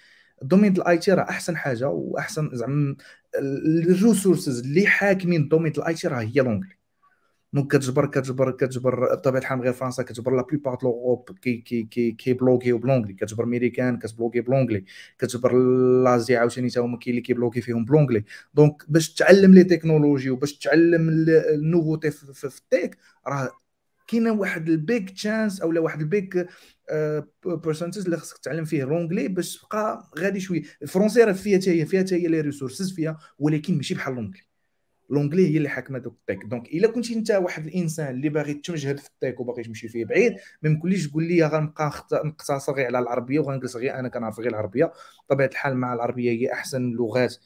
ال 0.43 0.47
domaine 0.47 0.73
ديال 0.73 0.87
ال 0.87 0.99
IT 0.99 1.13
راه 1.13 1.23
احسن 1.23 1.57
حاجة 1.57 1.89
واحسن 1.89 2.51
زعما 2.53 2.97
ال 3.39 3.51
resources 3.51 4.61
اللي 4.61 4.87
حاكمين 4.87 5.43
ال 5.43 5.47
domaine 5.47 5.73
ديال 5.73 5.83
ال 5.83 5.95
IT 5.95 6.09
راه 6.09 6.21
هي 6.21 6.33
l'anglais. 6.41 6.79
donc 7.53 7.73
كتجبر 7.77 8.07
كتجبر 8.07 8.51
كتجبر 8.51 9.15
بطبيعة 9.15 9.41
الحال 9.41 9.61
غير 9.61 9.73
فرنسا 9.73 10.03
كتجبر 10.03 10.37
la 10.37 10.43
plupart 10.43 10.75
de 10.75 10.89
l'Europe 10.89 11.31
كي 11.43 11.57
كي 11.57 11.83
كي 11.83 12.13
كي 12.13 12.33
بلوكيو 12.33 12.79
ب 12.79 12.82
l'anglais. 12.82 13.13
كتجبر 13.15 13.47
ميريكان 13.47 13.99
كتبلوكي 13.99 14.41
ب 14.41 14.45
l'anglais. 14.45 14.85
كتجبر 15.19 15.59
l'Asie 16.05 16.39
عاوتاني 16.39 16.69
تا 16.71 16.81
هما 16.81 16.99
كاين 16.99 17.11
اللي 17.11 17.21
كيبلوكي 17.21 17.61
فيهم 17.61 17.85
ب 17.85 17.88
l'anglais. 17.88 18.25
donc 18.55 18.83
باش 18.89 19.15
تعلم 19.15 19.55
les 19.55 19.65
technologies 19.65 20.31
وباش 20.31 20.59
تعلم 20.59 21.09
ال 21.55 21.60
nouveautés 21.60 22.11
في 22.11 22.45
ال 22.45 22.56
tech 22.56 22.99
راه 23.27 23.51
كاينة 24.07 24.33
واحد 24.33 24.69
ال 24.69 24.79
big 24.79 25.11
chance 25.11 25.61
أو 25.61 25.83
واحد 25.83 26.01
ال 26.01 26.12
big 26.12 26.47
percentage 27.45 28.05
اللي 28.05 28.17
خصك 28.17 28.39
تعلم 28.39 28.65
فيه 28.65 28.85
l'anglais 28.85 29.29
باش 29.29 29.59
تبقى 29.59 30.11
غادي 30.19 30.41
شوية. 30.41 30.63
ال 30.83 30.88
français 30.88 31.25
راه 31.25 31.33
فيها 31.33 31.59
حتى 31.59 31.81
هي 31.81 31.87
فيها 31.87 32.01
حتى 32.03 32.15
هي 32.15 32.27
les 32.27 32.41
ressources 32.41 32.93
فيها 32.93 33.19
ولكن 33.39 33.77
ماشي 33.77 33.95
بحال 33.95 34.15
l'anglais 34.15 34.43
l'anglais 35.11 35.49
هي 35.53 35.57
اللي 35.57 35.69
حاكمة 35.69 35.99
دوك 35.99 36.17
ال 36.21 36.26
tech 36.26 36.45
donc 36.45 36.67
إلا 36.69 36.89
كنتي 36.89 37.15
أنت 37.15 37.31
واحد 37.31 37.67
الإنسان 37.67 38.15
اللي 38.15 38.29
باغي 38.29 38.55
تمجهد 38.55 38.99
في 38.99 39.09
ال 39.09 39.15
tech 39.15 39.41
وباغي 39.41 39.63
تمشي 39.63 39.89
فيه 39.89 40.05
بعيد 40.05 40.33
ما 40.63 40.71
يمكنليش 40.71 41.09
تقول 41.09 41.25
لي 41.25 41.45
غنبقى 41.45 41.93
نقتصر 42.25 42.73
غير 42.73 42.87
على 42.87 42.99
العربية 42.99 43.39
وغنجلس 43.41 43.77
غير 43.77 43.95
أنا 43.99 44.09
كنعرف 44.09 44.41
غير 44.41 44.49
العربية. 44.51 44.93
بطبيعة 45.31 45.47
الحال 45.49 45.77
مع 45.77 45.95
العربية 45.95 46.31
هي 46.31 46.53
أحسن 46.53 46.85
اللغات 46.85 47.37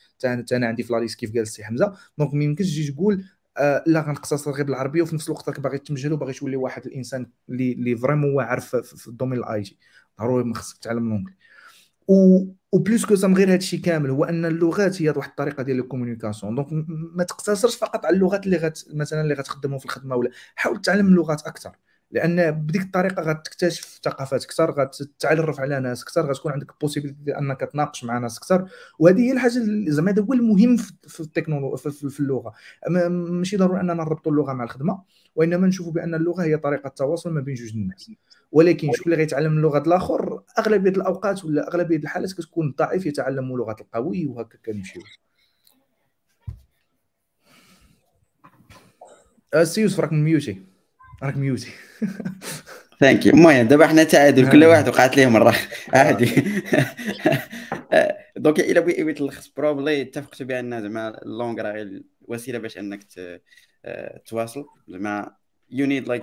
أنا 0.53 0.67
عندي 0.67 0.83
في 0.83 0.93
لاليس 0.93 1.17
كيف 1.17 1.31
قال 1.33 1.41
السي 1.41 1.65
حمزة. 1.65 1.97
donc 2.19 2.35
ما 2.35 2.45
يمكنش 2.45 2.67
تجي 2.67 2.93
تقول 2.93 3.15
آه 3.15 3.38
لا 3.87 4.01
غنقتصر 4.01 4.51
غير 4.51 4.67
بالعربية 4.67 5.03
وفي 5.03 5.15
نفس 5.15 5.29
الوقت 5.29 5.49
راك 5.49 5.61
باغي 5.61 5.79
تمجهد 5.79 6.13
وباغي 6.13 6.33
تولي 6.33 6.57
واحد 6.57 6.87
الإنسان 6.87 7.31
اللي 7.49 7.73
اللي 7.73 7.97
vraiment 7.97 8.35
واعر 8.35 8.61
في 8.61 9.07
ال 9.09 9.13
domaine 9.13 9.39
ال 9.39 9.63
IT 9.63 9.79
ضروري 10.21 10.45
ما 10.45 10.55
خصك 10.55 10.79
تعلم 10.79 11.09
l'anglais 11.09 11.35
و 12.09 12.45
و 12.73 12.80
plus 12.80 13.07
que 13.07 13.17
ça 13.17 13.35
غير 13.35 13.53
هادشي 13.53 13.79
كامل 13.79 14.11
هو 14.11 14.25
أن 14.25 14.45
اللغات 14.45 15.03
هي 15.03 15.11
واحد 15.11 15.31
الطريقة 15.31 15.63
ديال 15.63 15.79
ال 15.79 15.84
communication 15.84 16.55
donc 16.55 16.69
ما 17.17 17.25
تقتصرش 17.25 17.77
فقط 17.77 18.07
على 18.07 18.17
اللغات 18.17 18.47
اللي 18.47 18.57
غت 18.57 18.85
مثلا 18.95 19.21
اللي 19.21 19.35
غتخدمهم 19.35 19.79
في 19.79 19.85
الخدمة 19.85 20.17
ولا 20.17 20.31
حاول 20.57 20.83
تعلم 20.83 21.15
لغات 21.15 21.43
أكثر. 21.47 21.77
لأن 22.11 22.51
بديك 22.51 22.83
الطريقة 22.83 23.23
غتكتشف 23.23 24.01
ثقافات 24.05 24.45
أكثر 24.45 24.71
غتتعرف 24.71 25.61
على 25.61 25.81
ناس 25.81 26.03
أكثر 26.03 26.31
غتكون 26.31 26.53
عندك 26.53 26.81
possibilité 26.81 27.39
أنك 27.39 27.61
تناقش 27.61 28.05
مع 28.05 28.19
ناس 28.19 28.39
أكثر. 28.39 28.69
وهذه 28.99 29.21
هي 29.21 29.33
الحاجة 29.33 29.53
زعما 29.89 30.11
هذا 30.11 30.23
هو 30.23 30.33
المهم 30.33 30.77
في 31.03 31.21
التكنولوجيا 31.21 31.91
في 31.91 32.21
اللغة. 32.21 32.55
ماشي 33.11 33.57
ضروري 33.57 33.81
أننا 33.81 33.95
نربطوا 33.95 34.33
اللغة 34.33 34.53
مع 34.53 34.65
الخدمة 34.65 35.03
وإنما 35.37 35.67
نشوفوا 35.67 35.93
بأن 35.93 36.15
اللغة 36.15 36.43
هي 36.43 36.57
طريقة 36.57 36.89
التواصل 36.89 37.33
ما 37.33 37.41
بين 37.41 37.55
جوج 37.55 37.73
الناس. 37.73 38.11
ولكن 38.53 38.93
شكون 38.93 39.13
اللي 39.13 39.17
غيتعلم 39.17 39.57
اللغة 39.57 39.79
الآخر؟ 39.79 40.43
أغلبية 40.59 40.91
الأوقات 40.91 41.45
ولا 41.45 41.69
أغلبية 41.69 41.97
الحالات 41.97 42.33
كتكون 42.33 42.75
ضعيف 42.79 43.07
يتعلم 43.07 43.57
لغة 43.57 43.77
القوي 43.81 44.27
وهكا 44.27 44.59
كنمشيو. 44.67 45.03
السي 49.55 49.81
يوسف 49.81 50.01
راك 50.01 50.13
muté. 50.13 50.63
راك 51.23 51.37
muté. 51.37 51.71
thank 53.01 53.27
you 53.27 53.35
المهم 53.35 53.69
دابا 53.69 53.87
حنا 53.87 54.05
تعادل 54.05 54.53
كل 54.53 54.65
واحد 54.65 54.89
وقعت 54.89 55.17
ليه 55.17 55.27
مرة. 55.27 55.55
عادي 55.95 56.27
donc 58.37 58.61
إلا 58.61 58.81
بغيتي 58.81 59.13
تلخص 59.13 59.49
probably 59.57 60.03
اتفقتوا 60.03 60.47
بأن 60.47 60.83
زعما 60.83 61.23
ال 61.23 61.28
langue 61.28 61.61
راه 61.61 61.91
وسيله 62.21 62.59
باش 62.59 62.79
أنك 62.79 63.01
تواصل. 64.27 64.67
زعما 64.89 65.37
you 65.71 65.87
need 65.87 66.09
like 66.09 66.23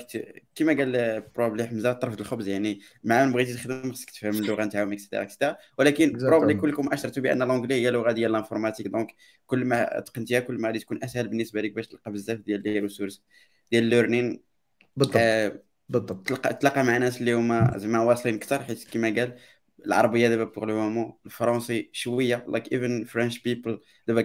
كيما 0.55 0.73
قال 0.73 1.21
probably 1.35 1.67
حمزة 1.67 1.93
طرف 1.93 2.21
الخبز 2.21 2.47
يعني 2.47 2.79
مع 3.03 3.25
بغيتي 3.25 3.53
تخدم 3.53 3.91
خصك 3.91 4.09
تفهم 4.09 4.35
اللغة 4.35 4.63
نتاعهم 4.63 4.93
et 4.93 5.00
cetera 5.00 5.21
et 5.21 5.30
cetera 5.30 5.57
ولكن 5.77 6.11
probably 6.11 6.53
كلكم 6.53 6.93
أشرتوا 6.93 7.23
بأن 7.23 7.43
l'anglais 7.43 7.75
هي 7.75 7.91
لغه 7.91 8.11
ديال 8.11 8.31
l'informatique 8.31 8.87
donc 8.87 9.15
كل 9.45 9.65
ما 9.65 9.99
تقنتيها 9.99 10.39
كل 10.39 10.61
ما 10.61 10.67
غادي 10.67 10.79
تكون 10.79 11.03
أسهل 11.03 11.27
بالنسبة 11.27 11.61
لك 11.61 11.71
باش 11.71 11.87
تلقى 11.87 12.11
بزاف 12.11 12.39
ديال 12.39 12.63
les 12.63 12.79
ressources 12.79 13.23
ديال 13.71 13.83
learning 13.83 14.54
بالضبط. 14.95 15.15
آه 15.17 15.61
بالضبط. 15.89 16.27
تلقى 16.27 16.53
تلقى 16.53 16.83
مع 16.83 16.97
ناس 16.97 17.19
اللي 17.21 17.33
هما 17.33 17.77
زعما 17.77 17.99
واصلين 18.01 18.35
أكثر 18.35 18.63
حيت 18.63 18.83
كما 18.89 19.07
قال 19.07 19.35
العربية 19.85 20.27
دابا 20.27 20.43
pour 20.43 20.65
le 20.65 20.75
moment 20.75 21.13
ال 21.25 21.32
français 21.32 21.89
شوية 21.93 22.45
like 22.47 22.73
even 22.73 23.03
French 23.03 23.39
people 23.39 23.79
دابا 24.07 24.21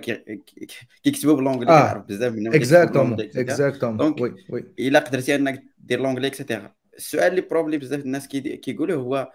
كيكتبوا 1.03 1.35
ب 1.37 1.39
l'anglais 1.39 1.63
آه. 1.71 1.81
كنعرف 1.83 2.05
بزاف 2.07 2.33
منهم 2.33 2.55
exactement 2.55 3.21
exactement 3.21 3.97
donc 3.97 4.21
oui 4.21 4.35
oui 4.51 4.65
إلا 4.79 4.99
قدرتي 4.99 5.35
أنك 5.35 5.65
دير 5.79 6.01
l'anglais 6.01 6.27
et 6.27 6.39
cetera 6.39 6.75
السؤال 6.97 7.31
اللي 7.31 7.41
probably 7.41 7.79
بزاف 7.79 8.01
الناس 8.01 8.29
كي- 8.29 8.57
كيقولوا 8.57 8.97
هو 9.03 9.33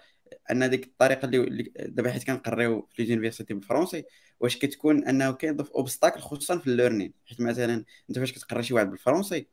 أن 0.51 0.69
ديك 0.69 0.85
الطريقة 0.85 1.25
اللي 1.25 1.71
دابا 1.79 2.11
حيت 2.11 2.23
كنقريو 2.23 2.87
في 2.91 3.01
les 3.03 3.14
universités 3.14 3.53
بال 3.53 3.63
français 3.63 4.03
واش 4.39 4.57
كتكون 4.57 5.03
أنه 5.07 5.31
كاين 5.31 5.55
ضف 5.55 5.71
obstacle 5.71 6.19
خصوصا 6.19 6.57
في 6.57 6.67
ال 6.67 6.72
learning 6.72 7.13
حيت 7.25 7.41
مثلا 7.41 7.85
أنت 8.09 8.19
فاش 8.19 8.31
كتقرا 8.31 8.61
شي 8.61 8.73
واحد 8.73 8.89
بال 8.89 9.01
français 9.01 9.47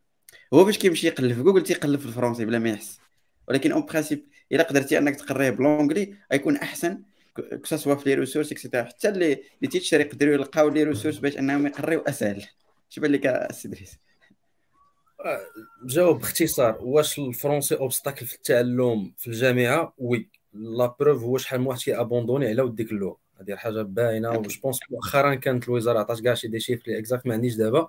هو 0.55 0.65
فاش 0.65 0.79
كيمشي 0.79 1.07
يقلب 1.07 1.33
في 1.33 1.43
جوجل 1.43 1.63
تيقلب 1.63 2.01
في 2.01 2.07
ال 2.07 2.11
français 2.11 2.45
بلا 2.45 2.59
ما 2.59 2.71
يحس. 2.71 3.01
ولكن 3.49 3.73
en 3.73 3.87
principe 3.87 4.27
إلا 4.53 4.63
قدرتي 4.63 4.99
أنك 4.99 5.17
تقريه 5.17 5.51
ب 5.51 5.57
l'anglais 5.57 6.15
غيكون 6.33 6.57
أحسن 6.57 7.03
que 7.65 7.75
ce 7.75 7.82
soit 7.82 7.95
في 7.95 8.09
les 8.09 8.15
ressources 8.15 8.53
et 8.53 8.61
cetera 8.61 8.85
حتى 8.85 9.09
les 9.09 9.33
les 9.33 9.71
teachers 9.71 10.01
يقدروا 10.01 10.35
يلقاو 10.35 10.69
les 10.69 10.83
ressources 10.83 11.19
باش 11.19 11.39
أنهم 11.39 11.67
يقريو 11.67 12.01
أسهل. 12.01 12.47
اش 12.91 12.99
بان 12.99 13.13
لك 13.13 13.27
السي 13.27 13.69
دريس 13.69 13.99
جاوب 15.85 16.19
باختصار. 16.19 16.79
واش 16.81 17.19
ال 17.19 17.25
français 17.25 17.75
obstacle 17.75 18.27
في 18.27 18.35
التعلم 18.35 19.13
في 19.19 19.27
الجامعة؟ 19.27 19.95
oui 19.99 20.29
la 20.55 20.97
preuve 21.01 21.23
هو 21.23 21.39
شحال 21.39 21.61
من 21.61 21.67
واحد 21.67 21.81
كيأبوندوني 21.81 22.49
على 22.49 22.63
ود 22.63 22.75
ديك 22.75 22.93
اللغة. 22.93 23.17
هذه 23.41 23.57
حاجة 23.57 23.83
باينة 23.83 24.31
و 24.31 24.41
je 24.41 24.61
pense 24.63 24.79
مؤخرا 24.91 25.35
كانت 25.35 25.65
الوزارة 25.65 25.99
عطات 25.99 26.21
كاع 26.21 26.35
شي 26.35 26.49
des 26.49 26.61
chiffres 26.61 26.87
les 26.87 26.99
exacts 26.99 27.27
ما 27.27 27.35
عنديش 27.35 27.55
دابا. 27.55 27.89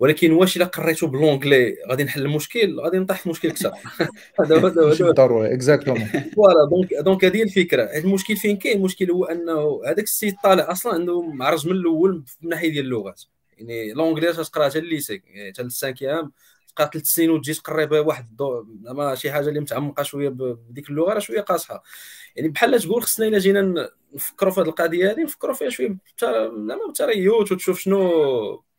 ولكن 0.00 0.32
واش 0.32 0.56
إلا 0.56 0.64
قريتو 0.64 1.06
ب 1.06 1.13
l'anglais 1.13 1.76
غادي 1.88 2.04
نحل 2.04 2.22
المشكل 2.22 2.80
غادي 2.80 2.98
نطيح 2.98 3.18
في 3.18 3.28
مشكل 3.28 3.48
أكثر. 3.48 3.72
هذا 4.40 4.58
بالضرورة 4.58 5.54
exactement 5.54 6.08
voilà 6.36 6.68
donc 6.70 6.94
donc 6.94 7.24
هذه 7.24 7.42
الفكرة. 7.42 7.82
المشكل 7.82 8.36
فين 8.36 8.56
كاين؟ 8.56 8.76
المشكل 8.76 9.10
هو 9.10 9.24
أنه 9.24 9.80
هذاك 9.86 10.04
السيد 10.04 10.34
طالع 10.44 10.72
أصلا 10.72 10.94
عنده 10.94 11.22
معوج 11.22 11.66
من 11.66 11.72
الأول 11.72 12.12
من 12.14 12.24
الناحيه 12.44 12.70
ديال 12.70 12.84
اللغات. 12.84 13.22
يعني 13.58 13.92
l'anglais 13.92 14.32
تقرا 14.32 14.68
حتى 14.68 14.78
ال 14.78 14.85
lycée 14.85 15.22
يعني 15.26 15.52
حتى 15.52 15.62
ال 15.62 15.69
cinquième 15.69 16.32
تبقى 16.68 16.90
ثلاث 16.92 17.04
سنين 17.04 17.30
وتجي 17.30 17.54
تقري 17.54 17.86
بها 17.86 18.00
واحد. 18.00 18.36
زعما 18.84 19.14
شي 19.14 19.30
حاجة 19.32 19.48
اللي 19.48 19.60
متعمقة 19.60 20.02
شوية 20.02 20.28
بديك 20.28 20.90
اللغة 20.90 21.12
راه 21.12 21.18
شوية 21.18 21.40
قاصحة. 21.40 21.82
يعني 22.36 22.48
بحال 22.48 22.80
تقول 22.80 23.02
خصنا 23.02 23.26
إلا 23.26 23.38
جينا 23.38 23.90
نفكروا 24.14 24.52
في 24.52 24.60
هذه 24.60 24.68
القضية 24.68 25.10
هذه 25.10 25.22
نفكروا 25.22 25.54
فيها 25.54 25.68
شوية 25.70 25.96
زعما 26.20 26.90
بتريوت 26.90 27.52
وتشوف 27.52 27.80
شنو 27.80 28.69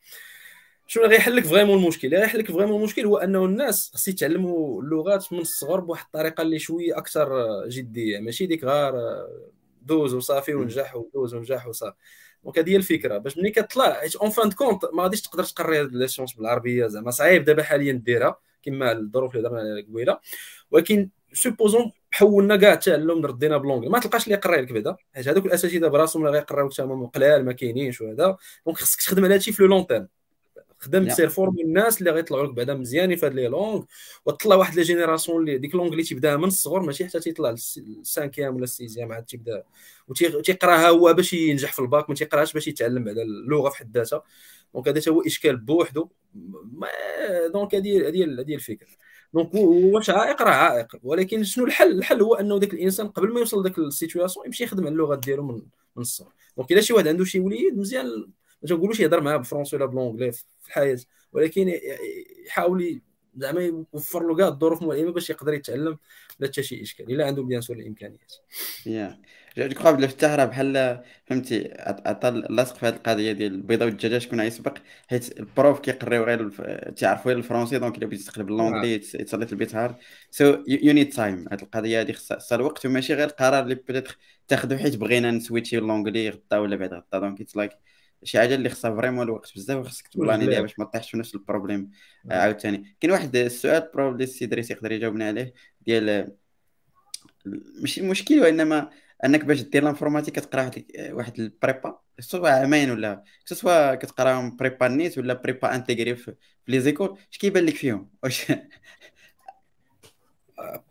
شنو 0.91 1.03
اللي 1.03 1.15
غيحل 1.15 1.35
لك 1.35 1.45
vraiment 1.45 1.77
المشكل؟ 1.77 2.07
اللي 2.07 2.19
غيحل 2.19 2.39
لك 2.39 2.51
vraiment 2.52 2.80
المشكل 2.80 3.05
هو 3.05 3.18
أنه 3.18 3.45
الناس 3.45 3.91
خص 3.93 4.07
يتعلموا 4.07 4.81
اللغات 4.81 5.34
من 5.34 5.39
الصغر 5.39 5.80
بواحد 5.80 6.05
الطريقة 6.05 6.41
اللي 6.41 6.59
شوية 6.59 6.97
أكثر 6.97 7.30
جدية. 7.68 8.19
ماشي 8.19 8.45
ديك 8.45 8.63
غير 8.63 8.93
دوز 9.81 10.13
وصافي 10.13 10.53
ونجح 10.53 10.95
ودوز 10.95 11.34
ونجح 11.34 11.68
وصافي. 11.68 11.95
donc 12.43 12.60
هذه 12.59 12.69
هي 12.69 12.76
الفكرة. 12.76 13.18
باش 13.18 13.38
ملي 13.38 13.49
كطلع 13.49 13.93
حيت 13.93 14.15
en 14.15 14.30
fin 14.30 14.52
de 14.52 14.60
compte 14.60 14.85
ما 14.93 15.03
غاديش 15.03 15.22
تقدر 15.22 15.43
تقري 15.43 15.84
les 15.84 16.07
sciences 16.07 16.34
بالعربية 16.34 16.88
زعما 16.88 17.11
صعيب. 17.11 17.45
دابا 17.45 17.63
حاليا 17.63 17.93
ديرها 17.93 18.38
كما 18.63 18.91
الظروف 18.91 19.35
اللي 19.35 19.49
درنا 19.49 19.59
عليها 19.59 19.85
قبيلة. 19.85 20.19
ولكن 20.72 21.09
supposons 21.34 21.91
حولنا 22.11 22.57
كاع 22.57 22.73
التعلم 22.73 23.26
ردينا 23.26 23.57
ب 23.57 23.61
l'anglais 23.61 23.89
ما 23.89 23.99
تلقاش 23.99 24.23
اللي 24.23 24.35
يقرا 24.35 24.61
لك 24.61 24.72
بعدا. 24.72 24.95
حيت 25.15 25.27
هذوك 25.27 25.45
الأساتذة 25.45 25.88
براسهم 25.88 26.26
اللي 26.26 26.38
غيقراو 26.39 26.69
تمام 26.69 27.07
قلال 27.07 27.45
ما 27.45 27.53
كاينينش 27.53 28.01
وهذا. 28.01 28.38
donc 28.65 28.77
خصك 28.77 29.01
تخدم 29.01 29.26
على 29.26 29.34
هادشي 29.34 29.51
في 29.51 29.63
le 29.64 29.69
long 29.69 29.88
terme 29.88 30.07
خدم. 30.82 31.10
سير 31.10 31.30
forme 31.30 31.60
الناس 31.60 31.99
اللي 31.99 32.12
غيطلعوا 32.12 32.45
لك 32.45 32.53
بعدا 32.53 32.74
مزيانين 32.74 33.18
في 33.18 33.26
هاد 33.26 33.34
les 33.34 33.48
langues 33.48 33.84
وتطلع 34.26 34.56
واحد 34.56 34.76
les 34.76 34.81
générations 34.81 35.41
اللي 35.41 35.58
ديك 35.58 35.76
langue 35.76 35.91
اللي 35.91 36.03
تيبدا 36.03 36.38
من 36.38 36.44
الصغر 36.44 36.80
ماشي 36.80 37.06
حتى 37.06 37.20
تيطلع 37.20 37.49
ال 37.49 37.60
cinquième 37.60 38.56
ولا 38.56 38.64
ال 38.64 38.69
sixième 38.69 39.11
عاد 39.12 39.26
تيبدا 39.26 39.64
وتيقراها 40.08 40.90
هو 40.90 41.14
باش 41.14 41.34
ينجح 41.34 41.74
في 41.74 41.80
الباك 41.80 42.10
ما 42.10 42.16
تيقراهاش 42.16 42.53
باش 42.53 42.68
يتعلم 42.68 43.03
بعدا 43.03 43.22
اللغة 43.22 43.70
في 43.70 43.78
حد 43.78 43.98
ذاتها. 43.98 44.24
donc 44.73 44.88
هذا 44.88 45.02
هو 45.12 45.22
إشكال 45.22 45.58
بوحدو 45.58 46.10
donc 47.53 47.76
هذه 47.76 48.08
هذه 48.08 48.24
هذه 48.24 48.56
الفكرة. 48.56 48.88
donc 49.34 49.53
واش 49.53 50.10
عائق؟ 50.10 50.41
راه 50.41 50.52
عائق. 50.52 50.88
ولكن 51.03 51.44
شنو 51.44 51.66
الحل؟ 51.66 51.91
الحل 51.98 52.22
هو 52.22 52.36
أنه 52.36 52.58
ذاك 52.58 52.74
الإنسان 52.74 53.08
قبل 53.08 53.34
ما 53.34 53.40
يوصل 53.40 53.62
لذاك 53.62 53.78
ال 53.77 53.84
situation 53.84 54.45
يمشي 54.45 54.64
يخدم 54.64 54.84
على 54.84 54.94
اللغة 54.94 55.16
ديالو 55.16 55.44
من 55.44 55.56
من 55.95 56.02
الصغر. 56.02 56.32
donc 56.57 56.72
إلا 56.72 56.82
شي 56.82 56.94
واحد 56.94 57.08
عنده 57.08 57.26
شي 57.26 57.40
وليد 57.40 57.78
مزيان 57.78 58.06
ما 58.63 58.69
تنقولوش 58.69 58.99
يهضر 58.99 59.21
معاه 59.21 59.38
بالفرنسي 59.38 59.75
ولا 59.75 59.85
ب 59.85 59.90
l'anglais 59.90 60.31
في 60.31 60.43
الحياة. 60.67 60.97
ولكن 61.33 61.73
يحاول 62.47 63.01
زعما 63.38 63.61
يوفر 63.93 64.27
له 64.27 64.35
كاع 64.35 64.47
الظروف 64.47 64.81
الملائمه 64.81 65.11
باش 65.11 65.29
يقدر 65.29 65.53
يتعلم 65.53 65.97
بلا 66.39 66.49
حتى 66.49 66.63
شي 66.63 66.81
إشكال 66.81 67.11
إلا 67.11 67.25
عنده 67.25 67.43
bien 67.43 67.61
sûr 67.61 67.77
الإمكانيات. 67.77 68.33
يا 68.85 69.21
je 69.57 69.69
crois 69.69 69.91
بلا 69.91 70.07
فتح 70.07 70.31
راه 70.31 70.45
بحال 70.45 71.03
فهمتي 71.25 71.73
عطى 71.79 72.29
اللاصق 72.29 72.75
في 72.75 72.85
هذه 72.85 72.95
القضية 72.95 73.31
ديال 73.31 73.53
البيضه 73.53 73.85
والدجاجة 73.85 74.17
شكون 74.17 74.41
غيسبق 74.41 74.77
حيت 75.07 75.39
ال 75.39 75.46
profs 75.46 75.80
كيقريو 75.79 76.23
غير. 76.23 76.49
تيعرفوا 76.95 77.31
غير 77.31 77.38
ال 77.38 77.42
français 77.42 77.80
donc 77.80 77.98
إلا 77.97 78.05
بغيتي 78.05 78.23
تقلب 78.23 78.49
ل 78.49 78.54
l'anglais 78.54 78.98
it's 78.98 79.45
a 79.52 79.54
little 79.54 79.68
bit 79.68 79.76
hard. 79.76 79.95
so 80.31 80.64
you 80.68 80.93
need 80.93 81.14
time 81.14 81.45
هذه 81.51 81.61
القضية 81.61 82.01
هذه 82.01 82.11
خصها 82.11 82.55
الوقت 82.55 82.85
وماشي 82.85 83.13
غير 83.13 83.27
القرار 83.27 83.63
اللي 83.63 83.75
peut-être 83.76 84.18
تاخذو 84.47 84.77
حيت 84.77 84.95
بغينا 84.95 85.31
ن 85.31 85.37
switchي 85.37 85.77
ل 85.77 85.83
l'anglais 85.83 86.30
غدا 86.29 86.57
ولا 86.57 86.75
بعد 86.75 86.93
غدا. 86.93 87.19
donc 87.19 87.41
it's 87.41 87.57
like 87.57 87.72
شي 88.23 88.39
حاجة 88.39 88.56
اللي 88.56 88.69
خصها 88.69 88.95
vraiment 88.95 89.26
الوقت 89.26 89.52
بزاف 89.56 89.77
وخصك 89.77 90.07
ت 90.07 90.14
planي 90.14 90.45
ليها 90.48 90.61
باش 90.61 90.80
ما 90.80 90.85
تطيحش 90.85 91.11
في 91.11 91.18
نفس 91.18 91.35
ال 91.35 91.42
problème 91.42 91.91
عاوتاني. 92.31 92.95
كاين 92.99 93.11
واحد 93.14 93.35
السؤال 93.35 93.89
probably 93.93 94.23
السي 94.23 94.45
دريس 94.45 94.72
يقدر 94.72 94.91
يجاوبنا 94.91 95.27
عليه 95.27 95.53
ديال 95.81 96.31
ماشي 97.81 98.02
المشكل 98.02 98.39
وانما 98.39 98.89
أنك 99.26 99.45
باش 99.45 99.61
دير 99.61 99.84
l'informatique 99.84 100.35
كتقرا 100.35 100.64
واحد 100.65 100.85
واحد 101.11 101.39
ال 101.39 101.49
prépa 101.49 101.99
سواء 102.19 102.52
عامين 102.52 102.91
ولا 102.91 103.23
سواء 103.45 103.95
كتقراهم 103.95 104.56
prépa 104.56 104.88
نيت 104.88 105.18
ولا 105.18 105.34
prépa 105.34 105.76
intégrée 105.76 106.15
في 106.15 106.35
les 106.68 106.80
écoles 106.80 107.18
اش 107.31 107.38
كيبان 107.38 107.65
لك 107.65 107.76
فيهم؟ 107.76 108.11
واش 108.23 108.52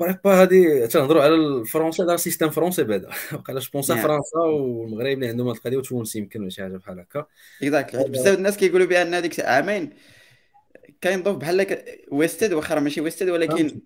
prépa 0.00 0.42
هذه 0.42 0.86
تنهضروا 0.86 1.22
على 1.22 1.34
ال 1.34 1.42
français 1.42 2.02
على 2.02 2.14
ال 2.14 2.19
système 2.19 2.50
français 2.50 2.84
بعدا. 2.84 3.10
وقيلا 3.32 3.60
je 3.60 3.70
pense 3.70 3.94
نعم. 3.94 4.02
فرنسا 4.04 4.38
والمغرب 4.38 5.06
اللي 5.06 5.28
عندهم 5.28 5.48
هذه 5.48 5.56
القضية 5.56 5.76
وتونس 5.76 6.16
يمكن 6.16 6.40
ولا 6.40 6.50
شي 6.50 6.62
حاجة 6.62 6.76
بحال 6.76 7.00
هكا. 7.00 7.26
exactly 7.62 8.04
بزاف 8.08 8.38
الناس 8.38 8.56
كيقولوا 8.56 8.86
بأن 8.86 9.14
هذيك 9.14 9.40
عامين 9.40 9.90
كاين 11.00 11.22
ضوء 11.22 11.34
بحال 11.34 11.82
wasted 12.10 12.52
واخا 12.52 12.80
ماشي 12.80 13.00
wasted 13.00 13.28
ولكن 13.28 13.80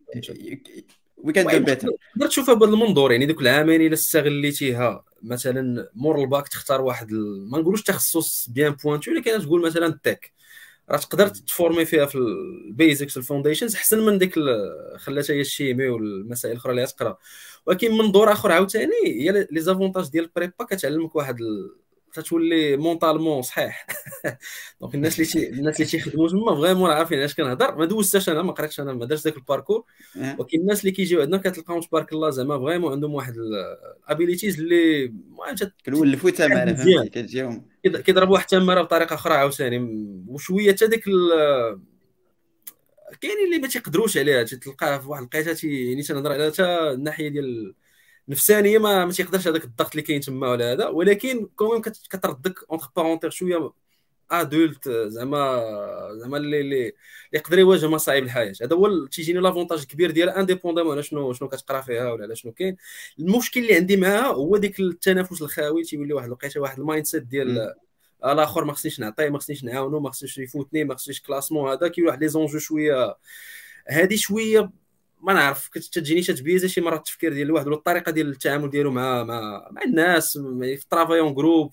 we 1.16 1.32
can 1.32 1.46
do 1.46 1.64
better 1.64 1.88
تقدر 2.14 2.26
تشوفها 2.26 2.54
بهذا 2.54 2.72
المنظور 2.72 3.12
يعني 3.12 3.26
دوك 3.26 3.40
العامين 3.40 3.80
إلا 3.80 3.94
استغليتيها 3.94 5.04
مثلا 5.22 5.90
مور 5.94 6.20
الباك 6.20 6.48
تختار 6.48 6.80
واحد. 6.80 7.12
ما 7.50 7.58
نقولوش 7.58 7.82
تخصص 7.82 8.48
bien 8.48 8.72
pointu 8.72 9.10
ولكن 9.10 9.38
تقول 9.38 9.66
مثلا 9.66 9.86
ال 9.86 9.95
tech 9.95 10.32
راه 10.90 10.98
تقدر 10.98 11.28
ت 11.28 11.38
formي 11.38 11.84
فيها 11.84 12.06
في 12.06 12.14
ال 12.14 12.29
basics 12.29 13.16
ال 13.16 13.21
foundations 13.21 13.74
أحسن 13.74 14.06
من 14.06 14.18
ديك 14.18 14.34
خلاتها 14.96 15.34
هي 15.34 15.40
ال 15.40 15.47
chimie 15.47 15.88
والمسائل 15.88 16.52
الأخرى 16.52 16.72
اللي 16.72 16.86
تقرأ 16.86 17.18
ولكن 17.66 17.92
منظور 17.92 18.32
آخر 18.32 18.52
عاوتاني 18.52 18.92
هي 19.06 19.46
les 19.50 19.60
avantages 19.60 20.08
ديال 20.08 20.24
ال 20.24 20.31
prépa 20.31 20.64
كتعلمك 20.64 21.16
واحد. 21.16 21.38
تتولي 22.14 22.76
mentalement 22.76 23.42
صحيح 23.42 23.86
donc 24.80 24.94
الناس 24.94 25.36
اللي. 25.36 25.48
الناس 25.58 25.76
اللي 25.76 25.90
تيخدموا 25.90 26.28
تما 26.28 26.54
vraiment 26.54 26.90
عارفين 26.90 27.18
علاش 27.18 27.34
كنهضر 27.34 27.76
ما 27.76 27.84
دوزتش 27.84 28.28
أنا 28.28 28.42
ما 28.42 28.52
قريتش 28.52 28.80
أنا 28.80 28.92
ما 28.92 29.04
درتش 29.06 29.22
ذاك 29.24 29.36
ال 29.36 29.41
parcours 29.41 29.84
ولكن 30.38 30.58
الناس 30.58 30.80
اللي 30.80 30.90
كيجيو 30.92 31.20
عندنا 31.20 31.36
كتلقاهم 31.38 31.80
تبارك 31.80 32.12
الله 32.12 32.30
زعما 32.30 32.58
vraiment 32.58 32.92
عندهم 32.92 33.14
واحد 33.14 33.34
ال 33.36 33.49
abilities 33.49 34.60
اللي 34.60 35.04
المهم 35.04 35.54
كنولفوا. 35.86 36.30
فهمتي 36.30 37.08
كتجيهم 37.08 37.73
كيضرب 37.86 38.30
واحد 38.30 38.44
التماره 38.44 38.82
بطريقة 38.82 39.14
أخرى 39.14 39.34
عاوتاني. 39.34 39.78
وشوية 40.28 40.72
حتى 40.72 40.86
ديك 40.86 41.04
كاينين 43.20 43.44
اللي 43.46 43.58
ما 43.58 43.68
تيقدروش 43.68 44.16
عليها. 44.18 44.42
تلقاه 44.44 44.98
في 44.98 45.08
واحد 45.08 45.22
الوقيته 45.22 45.52
تي- 45.52 45.88
يعني 45.90 46.02
تنهضر 46.02 46.32
على 46.32 46.50
حتى 46.52 46.64
الناحية 46.90 47.28
ديال 47.28 47.74
النفسانية 48.28 48.78
ما 48.78 49.04
ما 49.04 49.12
تيقدرش 49.12 49.48
هذاك 49.48 49.64
الضغط 49.64 49.90
اللي 49.90 50.02
كاين 50.02 50.20
تما 50.20 50.50
ولا 50.50 50.72
هذا. 50.72 50.86
ولكن 50.88 51.46
quand 51.56 51.71
même 51.71 51.82
كتردك 51.82 52.58
entre 52.70 52.88
parenthèses 52.96 53.30
شوية 53.30 53.72
adulte 54.30 54.88
زعما 54.88 55.62
زعما 56.14 56.36
اللي 56.36 56.60
اللي 56.60 56.92
يقدر 57.32 57.58
يواجه 57.58 57.88
مصاعب 57.88 58.22
الحياة. 58.22 58.52
هذا 58.62 58.76
هو 58.76 59.06
تيجيني 59.06 59.40
l'avantage 59.40 59.78
الكبير 59.80 60.10
ديالها 60.10 60.40
indépendamment 60.40 60.92
على 60.92 61.02
شنو 61.02 61.32
شنو 61.32 61.48
كتقرا 61.48 61.80
فيها 61.80 62.12
ولا 62.12 62.24
على 62.24 62.36
شنو 62.36 62.52
كاين. 62.52 62.76
المشكل 63.18 63.60
اللي 63.60 63.74
عندي 63.76 63.96
معاها 63.96 64.26
هو 64.26 64.56
ديك 64.56 64.80
التنافس 64.80 65.42
الخاوي 65.42 65.82
تيولي 65.82 66.14
واحد 66.14 66.26
الوقيته 66.26 66.60
واحد 66.60 66.78
ال 66.78 67.06
mindset 67.06 67.22
ديال 67.22 67.74
الآخر 68.24 68.64
ما 68.64 68.72
خصنيش 68.72 69.00
نعطيه 69.00 69.28
ما 69.28 69.38
خصنيش 69.38 69.64
نعاونو 69.64 70.00
ما 70.00 70.10
خصنيش 70.10 70.38
يفوتني 70.38 70.84
ما 70.84 70.94
خصنيش 70.94 71.22
classement 71.22 71.70
هذا 71.70 71.88
كيولي 71.88 72.08
واحد 72.10 72.20
les 72.22 72.28
enjeux 72.28 72.58
شوية. 72.58 73.16
هذه 73.88 74.16
شوية 74.16 74.70
ما 75.24 75.32
نعرف 75.32 75.68
كت- 75.68 75.84
تجيني 75.98 76.20
تت 76.22 76.35
biaisا 76.35 76.68
شي 76.68 76.80
مرات 76.80 76.98
التفكير 76.98 77.32
ديال 77.32 77.46
الواحد 77.46 77.66
ولا 77.66 77.76
الطريقة 77.76 78.12
ديال 78.12 78.28
التعامل 78.30 78.70
ديالو 78.70 78.90
مع 78.90 79.24
مع 79.24 79.68
مع 79.70 79.82
الناس 79.82 80.32
في 80.60 80.84
travail 80.90 81.20
en 81.20 81.34
groupe 81.34 81.72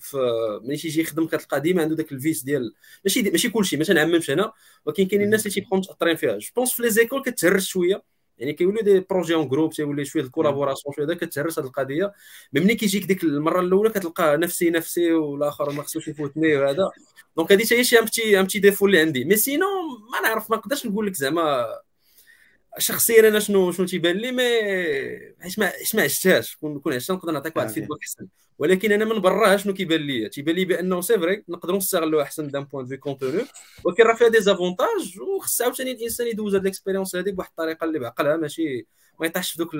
ملي 0.62 0.76
تيجي 0.76 1.00
يخدم 1.00 1.26
كتلقى 1.26 1.60
ديما 1.60 1.82
عنده 1.82 1.94
داك 1.96 2.12
ال 2.12 2.18
vice 2.18 2.42
ديال 2.42 2.74
ماشي 3.04 3.22
دي 3.22 3.30
ماشي 3.30 3.48
كلشي 3.50 3.76
ما 3.76 3.84
تنعممش 3.84 4.30
أنا 4.30 4.52
ولكن 4.86 5.04
كاينين 5.06 5.26
الناس 5.26 5.40
اللي 5.46 5.54
تيبقاو 5.54 5.78
متأثرين 5.78 6.16
فيها. 6.16 6.38
je 6.38 6.48
pense 6.56 6.72
في 6.72 6.82
les 6.82 6.90
écoles 6.90 7.22
كتهرس 7.22 7.64
شوية 7.66 8.02
يعني 8.38 8.52
كيوليو 8.52 8.82
des 8.82 9.00
projets 9.10 9.34
en 9.34 9.48
groupe 9.48 9.72
تيولي 9.72 10.04
شوية 10.04 10.22
ال 10.22 10.27
collaboration 10.27 10.94
شوية 10.96 11.06
كتهرس 11.16 11.58
هذه 11.58 11.66
القضية. 11.66 12.12
mais 12.52 12.60
ملي 12.60 12.74
كيجيك 12.74 13.04
ديك 13.04 13.24
المرة 13.24 13.60
الأولى 13.60 13.90
كتلقى 13.90 14.36
نفسي 14.36 14.70
نفسي 14.70 15.12
والآخر 15.12 15.72
ما 15.72 15.82
خصوش 15.82 16.08
يفوتني 16.08 16.56
وهذا. 16.56 16.90
donc 17.36 17.52
هذه 17.52 17.64
هي 17.72 17.84
شي 17.84 17.98
un 17.98 18.10
petit 18.10 18.40
un 18.40 18.45
petit 18.45 18.58
défaut 18.58 18.86
اللي 18.86 19.00
عندي. 19.00 19.24
mais 19.24 19.36
sinon 19.36 19.66
ما 20.12 20.28
نعرف 20.28 20.50
ما 20.50 20.56
نقدرش 20.56 20.86
نقول 20.86 21.06
لك 21.06 21.14
زعما 21.14 21.66
شخصيا 22.78 23.28
أنا 23.28 23.40
شنو 23.40 23.72
شنو 23.72 23.86
تيبان 23.86 24.16
لي 24.16 24.32
mais 24.32 24.42
حيت 25.40 25.58
ما 25.58 25.66
حيت 25.66 25.96
ما 25.96 26.02
عشتهاش. 26.02 26.56
كون 26.56 26.94
عشتها 26.94 27.14
نقدر 27.14 27.32
نعطيك 27.32 27.56
واحد 27.56 27.68
feedback 27.68 27.98
أحسن. 28.02 28.26
ولكن 28.58 28.92
أنا 28.92 29.04
من 29.04 29.20
برا 29.20 29.56
شنو 29.56 29.74
كيبان 29.74 30.00
لي؟ 30.00 30.28
تيبان 30.28 30.54
لي 30.54 30.64
بأنه 30.64 31.00
c'est 31.00 31.18
vrai 31.18 31.44
نقدروا 31.48 31.76
نستغلوا 31.76 32.22
أحسن 32.22 32.48
d'un 32.48 32.64
point 32.64 32.80
de 32.80 32.86
vue 32.86 32.96
contenu 32.96 33.42
ولكن 33.84 34.02
راه 34.02 34.14
فيها 34.14 34.28
des 34.28 34.40
avantages 34.40 35.20
وخص 35.20 35.62
عاوتاني 35.62 35.92
الإنسان 35.92 36.26
يدوز 36.26 36.54
هاد 36.54 36.62
ال 36.62 36.67
expérience 36.67 37.16
هذيك 37.16 37.34
بواحد 37.34 37.50
الطريقة 37.50 37.84
اللي 37.84 37.98
بعقلها 37.98 38.36
ماشي 38.36 38.86
ما 39.20 39.26
يطيحش 39.26 39.52
في 39.52 39.58
دوك 39.58 39.70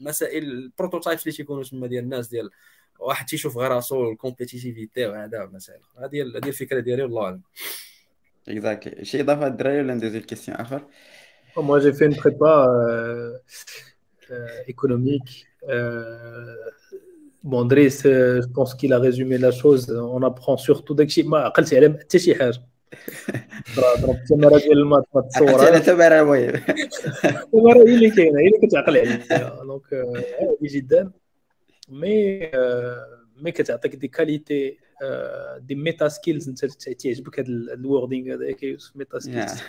المسائل 0.00 0.44
ال 0.44 0.51
prototypes 0.51 1.22
اللي 1.22 1.36
تيكونوا 1.36 1.64
تما 1.64 1.86
ديال 1.86 2.04
الناس 2.04 2.28
ديال 2.28 2.50
واحد 2.98 3.26
تيشوف 3.26 3.56
غير 3.56 3.70
راسو 3.70 4.10
ال 4.10 4.17
compétitivité 4.17 5.06
وهذا 5.06 5.50
مسائل. 5.52 5.80
هذه 5.98 6.22
هذه 6.22 6.48
الفكرة 6.48 6.80
ديالي 6.80 7.02
والله 7.02 7.24
أعلم. 7.24 7.42
exactly 8.48 9.04
شي 9.04 9.20
إضافة 9.20 9.46
الدراري 9.46 9.80
ولا 9.80 9.94
ندوزو 9.94 10.18
ل 10.18 10.22
question 10.22 10.56
آخر؟ 10.56 10.86
Moi, 11.56 11.80
j'ai 11.80 11.92
fait 11.92 12.06
une 12.06 12.16
prépa 12.16 12.66
euh, 12.68 13.32
euh, 14.30 14.46
économique. 14.68 15.46
Euh, 15.68 16.54
bon, 17.42 17.64
Driss, 17.64 18.04
euh, 18.06 18.40
je 18.42 18.48
pense 18.48 18.74
qu'il 18.74 18.92
a 18.92 18.98
résumé 18.98 19.38
la 19.38 19.50
chose. 19.50 19.90
On 19.90 20.22
apprend 20.22 20.56
surtout 20.56 20.94
داك 20.94 21.06
الشيء 21.06 21.28
ما 21.28 21.38
عقلتش 21.38 21.74
على 21.74 21.98
حتى 22.00 22.18
شي 22.18 22.34
حاجة 22.34 22.58
ضربت 23.76 24.08
التماره 24.08 24.58
ديال 24.58 24.78
ال 24.78 24.82
maths 24.82 25.04
ما 25.14 25.20
تصور 25.20 25.68
أنا 25.68 25.78
تبع 25.78 26.06
المهم 26.06 26.62
التماره 27.24 27.88
هي 27.88 27.94
اللي 27.94 28.10
كاينة 28.10 28.40
هي 28.40 28.46
اللي 28.46 28.66
كتعقل 28.66 28.98
عليها 28.98 29.62
donc 29.64 29.94
عادي 30.40 30.66
جدا 30.66 31.10
مي 31.88 32.50
مي 33.36 33.52
كتعطيك 33.52 33.94
des 33.94 34.08
qualités 34.08 34.78
des 35.58 35.74
meta 35.74 36.08
skills 36.08 36.48
انت 36.48 36.64
تعجبك 36.64 37.40
هذا 37.40 37.48
ال 37.48 37.59
wording 37.59 38.34
هذاك 38.34 38.62
يوسف 38.62 38.96
meta 38.96 39.18
skills 39.18 39.62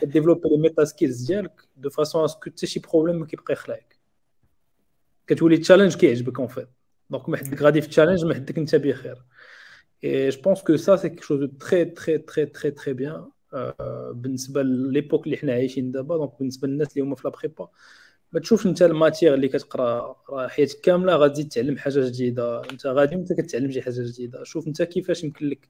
ك 0.00 0.05
développي 0.05 0.48
les 0.48 0.58
meta 0.58 0.84
skills 0.84 1.26
ديالك 1.26 1.60
de 1.76 1.90
façon 1.90 2.24
à 2.24 2.28
ce 2.28 2.37
que 2.37 2.50
حتى 2.50 2.66
شي 2.66 2.80
problème 2.80 3.16
ما 3.16 3.26
كيبقى 3.26 3.52
يخلعك. 3.52 3.96
كتولي 5.26 5.56
challenge 5.56 5.96
كيعجبك 5.96 6.38
en 6.40 6.48
fait 6.48 6.68
donc 7.10 7.28
ما 7.28 7.36
حدك 7.36 7.62
غادي 7.62 7.80
في 7.80 7.88
challenge 7.88 8.24
ما 8.24 8.34
حدك 8.34 8.58
انت 8.58 8.76
بخير. 8.76 9.24
et 10.04 10.28
je 10.28 10.40
pense 10.40 10.62
que 10.62 10.76
ça 10.76 10.96
c'est 10.96 11.08
quelque 11.08 11.22
chose 11.22 11.40
de 11.40 11.46
très 11.46 11.84
très 11.84 12.18
très 12.18 12.46
très 12.46 12.70
très 12.70 12.92
bien 12.92 13.30
بالنسبة 14.12 14.62
l'époque 14.62 15.26
اللي 15.26 15.36
حنا 15.36 15.52
عايشين 15.52 15.92
دابا 15.92 16.16
donc 16.16 16.38
بالنسبة 16.38 16.68
للناس 16.68 16.92
اللي 16.92 17.00
هما 17.00 17.14
في 17.14 17.28
la 17.28 17.39
prépa 17.39 17.68
ما 18.32 18.40
تشوفش 18.40 18.66
انت 18.66 18.82
ال 18.82 18.89
matière 18.89 19.34
اللي 19.34 19.48
كتقرا 19.48 20.16
راه 20.30 20.48
حياتك 20.48 20.80
كاملة 20.80 21.16
غادي 21.16 21.44
تتعلم 21.44 21.78
حاجة 21.78 22.08
جديدة. 22.08 22.70
انت 22.70 22.86
غادي 22.86 23.14
انت 23.14 23.32
كتعلم 23.32 23.70
شي 23.70 23.82
حاجة 23.82 24.02
جديدة. 24.02 24.44
شوف 24.44 24.66
انت 24.66 24.82
كيفاش 24.82 25.24
يمكن 25.24 25.46
لك 25.48 25.68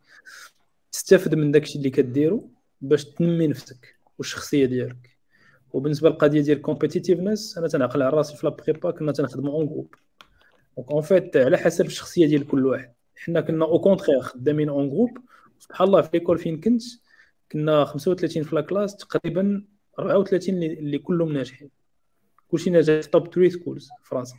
تستافد 0.93 1.35
من 1.35 1.51
داكشي 1.51 1.79
اللي 1.79 1.91
كديرو 1.91 2.51
باش 2.81 3.05
تنمي 3.05 3.47
نفسك. 3.47 4.00
والشخصية 4.21 4.67
ديالك. 4.67 5.19
وبالنسبة 5.73 6.09
للقضية 6.09 6.41
ديال 6.41 6.57
ال 6.57 6.63
competitiveness 6.63 7.59
أنا 7.59 7.69
تنعقل 7.69 8.03
على 8.03 8.17
راسي 8.17 8.37
في 8.37 8.47
la 8.47 8.59
prépa 8.59 8.91
كنا 8.91 9.13
تنخدموا 9.13 9.53
en 9.53 9.67
groupe 9.67 9.95
donc 10.77 10.91
en 10.91 11.03
fait 11.03 11.37
على 11.37 11.57
حسب 11.57 11.87
الشخصية 11.87 12.27
ديال 12.27 12.47
كل 12.47 12.67
واحد. 12.67 12.95
حنا 13.17 13.41
كنا 13.41 13.65
au 13.65 13.81
contraire 13.81 14.21
خدامين 14.21 14.69
en 14.69 14.91
groupe 14.91 15.19
سبحان 15.59 15.89
الله 15.89 16.03
في 16.03 16.11
l'école 16.15 16.39
فين 16.39 16.61
كنت 16.61 16.83
كنا 17.53 17.85
35 17.85 18.43
في 18.43 18.55
la 18.55 18.65
classe 18.65 18.97
تقريبا 18.97 19.65
34 19.99 20.63
اللي, 20.63 20.99
كلهم 20.99 21.33
ناجحين. 21.33 21.71
كلشي 22.49 22.71
ناجح 22.71 23.05
top 23.05 23.35
3 23.35 23.49
schools 23.49 23.89
في 24.03 24.09
فرنسا. 24.09 24.37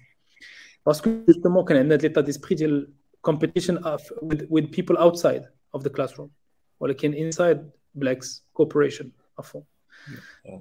parce 0.85 1.00
que 1.00 1.09
justement 1.27 1.65
كان 1.65 1.77
عندنا 1.77 1.97
l'état 1.97 2.21
d'esprit 2.21 2.55
ديال 2.55 2.93
competition 3.21 3.97
with 4.29 4.65
people 4.77 4.97
outside 4.97 5.43
of 5.77 5.81
the 5.81 5.89
classroom. 5.89 6.27
ولكن 6.79 7.31
inside 7.31 7.57
بالعكس 7.95 8.45
cooperation 8.61 9.05
à 9.41 9.43
fond. 9.43 9.70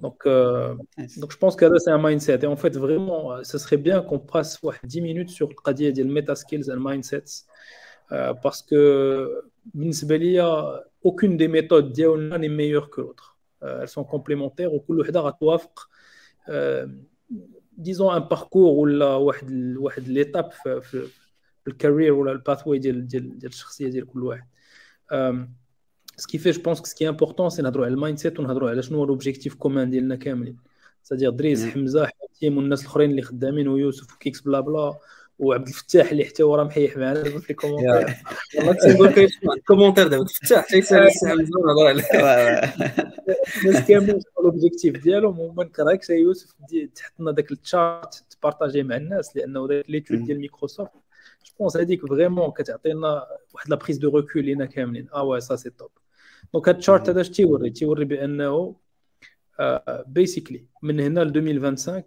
Donc, 0.03 0.23
euh, 0.27 0.75
donc 1.17 1.33
je 1.33 1.37
pense 1.37 1.57
que 1.57 1.79
c'est 1.79 1.91
un 1.91 2.03
mindset. 2.03 2.41
Et 2.43 2.47
en 2.47 2.57
fait, 2.57 2.77
vraiment, 2.77 3.33
euh, 3.33 3.43
ce 3.43 3.59
serait 3.59 3.77
bien 3.77 4.03
qu'on 4.03 4.19
passe 4.19 4.61
ouais, 4.62 4.77
10 4.85 5.01
minutes 5.01 5.31
sur 5.31 5.49
le 5.49 5.55
des 5.93 6.05
meta 6.05 6.35
skills 6.35 6.69
et 6.69 6.77
mindset. 6.77 7.25
Euh, 8.12 8.35
parce 8.35 8.62
que, 8.62 9.43
aucune 11.03 11.37
des 11.37 11.49
méthodes 11.49 11.93
n'est 12.39 12.49
meilleure 12.49 12.91
que 12.91 13.01
l'autre. 13.01 13.39
Euh, 13.62 13.83
elles 13.83 13.89
sont 13.89 14.05
complémentaires. 14.05 14.73
Au 14.75 14.81
Ou 14.89 15.03
disons 17.77 18.11
un 18.11 18.21
parcours 18.21 18.77
ou 18.79 18.85
l'étape, 18.87 20.55
le 21.65 21.73
career 21.73 22.11
ou 22.11 22.25
le 22.25 22.43
pathway 22.43 22.79
de 22.79 22.91
la 22.91 23.49
personnalité 23.49 24.03
ce 26.20 26.26
qui 26.26 26.38
fait 26.38 26.52
je 26.52 26.60
pense 26.60 26.78
que 26.82 26.88
ce 26.90 26.94
qui 26.94 27.05
est 27.05 27.12
important 27.16 27.48
c'est 27.51 27.64
على 27.64 28.82
شنو 28.82 28.98
هو 28.98 29.05
l'objectif 29.05 29.55
commun 29.55 29.90
ديالنا 29.90 30.16
كاملين 30.16 30.56
سادير 31.02 31.30
دريس 31.30 31.64
حمزه 31.64 32.06
حاتم 32.06 32.56
والناس 32.56 32.80
الاخرين 32.80 33.10
اللي 33.10 33.22
خدامين 33.22 33.68
ويوسف 33.68 34.14
وكيكس 34.14 34.40
بلا 34.40 34.60
بلا 34.60 34.98
وعبد 35.38 35.68
الفتاح 35.68 36.10
اللي 36.10 36.24
حتى 36.24 36.42
هو 36.42 36.55
راه 36.55 36.64
محيح 36.64 36.97
معنا 36.97 37.22
دابا 37.22 37.38
في 37.38 37.51
les 37.51 37.64
commentaires 37.64 38.16
والله 38.56 38.72
كنت 38.72 38.86
نقول 38.86 39.06
لك 39.06 39.30
les 39.57 39.67
commentaires 39.67 40.09
دابا 40.09 40.22
الفتاح 40.22 40.64
حتى 40.64 40.78
يسال 40.78 41.06
السي 41.06 41.28
حمزه 41.28 41.59
ونهضر 41.59 41.86
عليه 41.86 42.05
الناس 43.64 43.88
كاملين 43.88 44.20
l'objectif 44.44 45.02
ديالهم 45.02 45.40
وما 45.40 45.64
نكرهكش 45.64 46.10
يوسف 46.10 46.52
تحط 46.94 47.12
لنا 47.20 47.30
داك 47.30 47.52
ال 47.52 47.65
chart 47.65 48.24
تبارطاجيه 48.30 48.82
مع 48.82 48.97
الناس 48.97 49.36
لأنه 49.36 49.68
داك 49.68 49.90
l'étude 49.90 50.24
ديال 50.24 50.38
مايكروسوفت 50.38 50.92
je 51.47 51.52
pense 51.59 51.77
هذيك 51.76 52.06
vraiment 52.07 52.51
كتعطينا 52.51 53.26
واحد 53.55 53.70
la 53.70 53.77
prise 53.77 53.98
de 53.98 54.16
recul 54.16 54.44
لينا 54.44 54.64
كاملين 54.64 55.09
آه 55.14 55.22
واه 55.22 55.38
ça 55.39 55.57
c'est 55.57 55.70
top 55.70 55.90
donc 56.55 56.69
هاد 56.68 56.77
ال 56.77 56.82
chart 56.82 57.09
هذا 57.09 57.20
اش 57.20 57.31
تيوري؟ 57.31 57.70
تيوري 57.70 58.05
بأنه 58.05 58.77
basically 60.07 60.66
من 60.82 61.01
هنا 61.01 61.20
ل 61.20 61.36
2025 61.36 62.02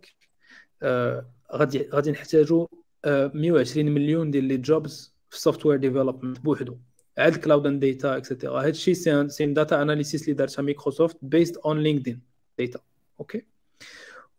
غادي 1.53 1.89
غادي 1.89 2.11
نحتاجوا 2.11 2.67
120 3.05 3.85
مليون 3.85 4.31
ديال 4.31 4.43
les 4.43 4.57
jobs 4.57 5.13
في 5.29 5.35
ال 5.35 5.40
software 5.40 5.77
development 5.77 6.39
بوحدو. 6.39 6.77
عاد 7.17 7.35
cloud 7.35 7.65
and 7.65 7.85
data 7.85 8.17
et 8.17 8.28
cetera 8.28 8.61
هاد 8.61 8.67
الشيء 8.67 8.93
c'est 8.93 9.29
c'est 9.29 9.45
data 9.45 9.81
analysis 9.81 10.23
اللي 10.23 10.33
دارتها 10.33 10.61
Microsoft 10.61 11.17
based 11.21 11.57
on 11.57 11.79
LinkedIn 11.79 12.21
data 12.59 12.79
OK 13.19 13.45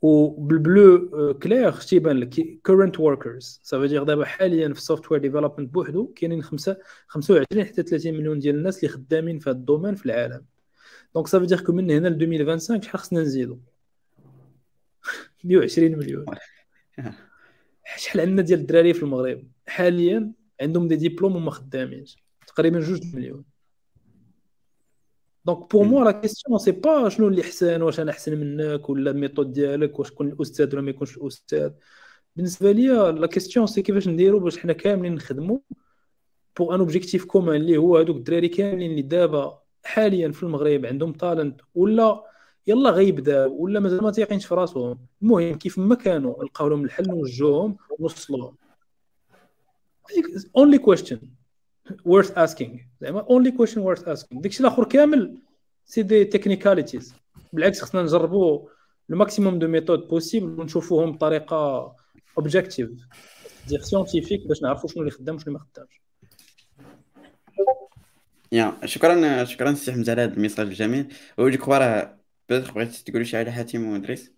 وبال 0.05 0.60
bleu 0.60 1.35
clair 1.43 1.73
تيبان 1.72 2.16
لك 2.16 2.59
current 2.66 3.01
workers 3.01 3.61
ça 3.62 3.70
veut 3.70 3.86
dire 3.86 4.02
دابا 4.02 4.24
حاليا 4.24 4.68
في 4.68 4.78
ال 4.78 4.83
software 4.83 5.20
development 5.20 5.74
بوحدو 5.74 6.06
كاينين 6.06 6.43
5 6.43 6.76
25 7.06 7.64
حتى 7.64 7.82
30 7.82 8.14
مليون 8.14 8.39
ديال 8.39 8.55
الناس 8.55 8.78
اللي 8.78 8.89
خدامين 8.89 9.39
في 9.39 9.51
هذا 9.51 9.59
ال 9.59 9.63
domaine 9.63 9.94
في 9.94 10.06
العالم 10.06 10.44
donc 11.15 11.27
ça 11.27 11.32
veut 11.32 11.44
dire 11.44 11.73
من 11.72 11.90
هنا 11.90 12.09
ل 12.09 12.12
2025 12.12 12.82
شحال 12.82 13.01
خصنا 13.01 13.20
نزيدو 13.20 13.59
120 15.44 15.98
مليون 15.98 16.24
شحال 17.97 18.20
عندنا 18.20 18.43
ديال 18.43 18.60
الدراري 18.60 18.94
في 18.94 19.02
المغرب 19.02 19.48
حاليا 19.66 20.32
عندهم 20.60 20.89
des 20.89 20.97
diplômes 20.97 21.36
وما 21.36 21.51
خدامينش 21.51 22.16
تقريبا 22.47 22.81
جوج 22.81 23.14
مليون 23.14 23.44
donc 25.44 25.70
pour 25.70 25.85
moi 25.85 26.05
la 26.05 26.11
question 26.11 26.59
c'est 26.59 26.73
pas 26.73 27.09
شنو 27.09 27.29
اللي 27.29 27.43
احسن 27.43 27.83
واش 27.83 28.01
أنا 28.01 28.11
احسن 28.11 28.37
منك 28.39 28.89
ولا 28.91 29.11
la 29.11 29.20
méthode 29.20 29.52
ديالك 29.53 29.99
واش 29.99 30.11
تكون 30.11 30.29
الاستاذ 30.29 30.73
ولا 30.73 30.83
ما 30.83 30.91
يكونش 30.91 31.16
الاستاذ 31.16 31.71
بالنسبة 32.37 32.73
لي 32.73 32.87
la 33.12 33.27
question 33.27 33.66
c'est 33.66 33.82
كيفاش 33.83 34.09
نديرو 34.09 34.41
باش 34.41 34.59
حنا 34.59 34.73
كاملين 34.73 35.15
نخدمو 35.15 35.62
pour 36.59 36.74
un 36.74 36.81
objectif 36.81 37.24
commun 37.24 37.56
اللي 37.57 37.77
هو 37.77 37.99
هذوك 37.99 38.16
الدراري 38.16 38.49
كاملين 38.49 38.91
اللي 38.91 39.03
دابا 39.03 39.59
حاليا 39.85 40.33
في 40.33 40.43
المغرب 40.43 40.87
عندهم 40.87 41.12
talent 41.12 41.61
ولا 41.75 42.25
يلا 42.66 42.91
غيبدا 42.91 43.47
ولا 43.47 43.81
مازال 43.81 44.03
ما 44.03 44.11
تيقينش 44.11 44.47
في 44.47 44.55
راسهم. 44.55 45.07
المهم 45.23 45.59
كيف 45.59 45.79
ما 45.79 45.95
كانوا 45.95 46.43
نلقاو 46.43 46.69
لهم 46.69 46.85
الحل 46.85 47.09
نوجهوهم 47.09 47.77
ونوصلوهم 47.99 48.57
only 50.56 50.78
question 50.78 51.20
worth 51.90 52.32
asking. 52.36 52.81
زعما 53.01 53.24
only 53.24 53.51
question 53.51 53.78
worth 53.78 54.05
asking. 54.09 54.40
داكشي 54.40 54.61
الآخر 54.61 54.85
كامل 54.85 55.39
c'est 55.85 56.02
des 56.02 56.24
technicalities 56.24 57.15
بالعكس 57.52 57.82
خصنا 57.82 58.02
نجربوا 58.02 58.69
le 59.11 59.21
maximum 59.21 59.59
de 59.59 59.69
méthodes 59.69 60.09
possibles 60.09 60.61
ونشوفوهم 60.61 61.12
بطريقة 61.12 61.94
objective 62.39 62.90
dire 63.69 63.81
scientifique 63.81 64.47
باش 64.47 64.62
نعرفوا 64.62 64.90
شنو 64.90 65.02
اللي 65.02 65.11
خدام 65.11 65.35
وشنو 65.35 65.47
اللي 65.47 65.59
ما 65.59 65.66
خدامش. 65.74 66.01
يا 68.52 68.78
شكرا 68.85 69.44
شكرا 69.44 69.74
سي 69.74 69.93
حمزة 69.93 70.12
على 70.12 70.23
هذا 70.23 70.35
الميساج 70.35 70.66
الجميل. 70.66 71.15
و 71.39 71.45
je 71.45 71.59
crois 71.59 71.78
راه 71.78 72.19
بغيت 72.48 72.70
بغيت 72.70 72.90
تقول 72.90 73.27
شي 73.27 73.36
حاجة 73.36 73.51
حاتم 73.51 73.89
وادريس 73.89 74.32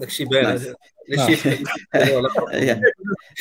داكشي 0.00 0.24
باين 0.24 0.58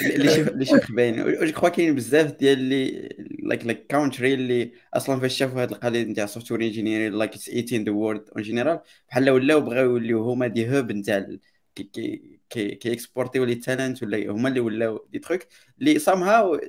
لي 0.08 0.30
شيف 0.30 0.50
لي 0.56 0.66
شيف 0.66 0.92
باين 0.92 1.46
جو 1.46 1.52
كخوا 1.52 1.70
كاين 1.70 1.96
بزاف 1.96 2.32
ديال 2.32 2.60
لي 2.60 3.10
لايك 3.44 3.66
لايك 3.66 3.92
كونتري 3.92 4.34
اللي 4.34 4.72
أصلا 4.94 5.20
فاش 5.20 5.38
شافوا 5.38 5.62
هاد 5.62 5.72
القضية 5.72 6.04
نتاع 6.04 6.26
سوفتوير 6.26 6.62
انجينير 6.62 7.12
لايك 7.12 7.34
اتس 7.34 7.50
ايتين 7.50 7.84
ذا 7.84 7.92
وورد 7.92 8.30
اون 8.30 8.44
جينيرال 8.44 8.80
بحال 9.10 9.30
ولاو 9.30 9.62
بغاو 9.62 9.86
يوليو 9.86 10.24
هما 10.24 10.48
دي 10.48 10.78
هوب 10.78 10.92
نتاع 10.92 11.28
كي 11.76 12.74
كي 12.76 12.94
اكسبورتيو 12.94 13.44
لي 13.44 13.56
تالنت 13.56 14.04
ولا 14.04 14.32
هما 14.32 14.50
اللي 14.50 14.60
ولاو 14.60 15.08
دي 15.12 15.20
تروك 15.20 15.42
اللي 15.80 16.00
سام 16.00 16.24
هاو 16.24 16.60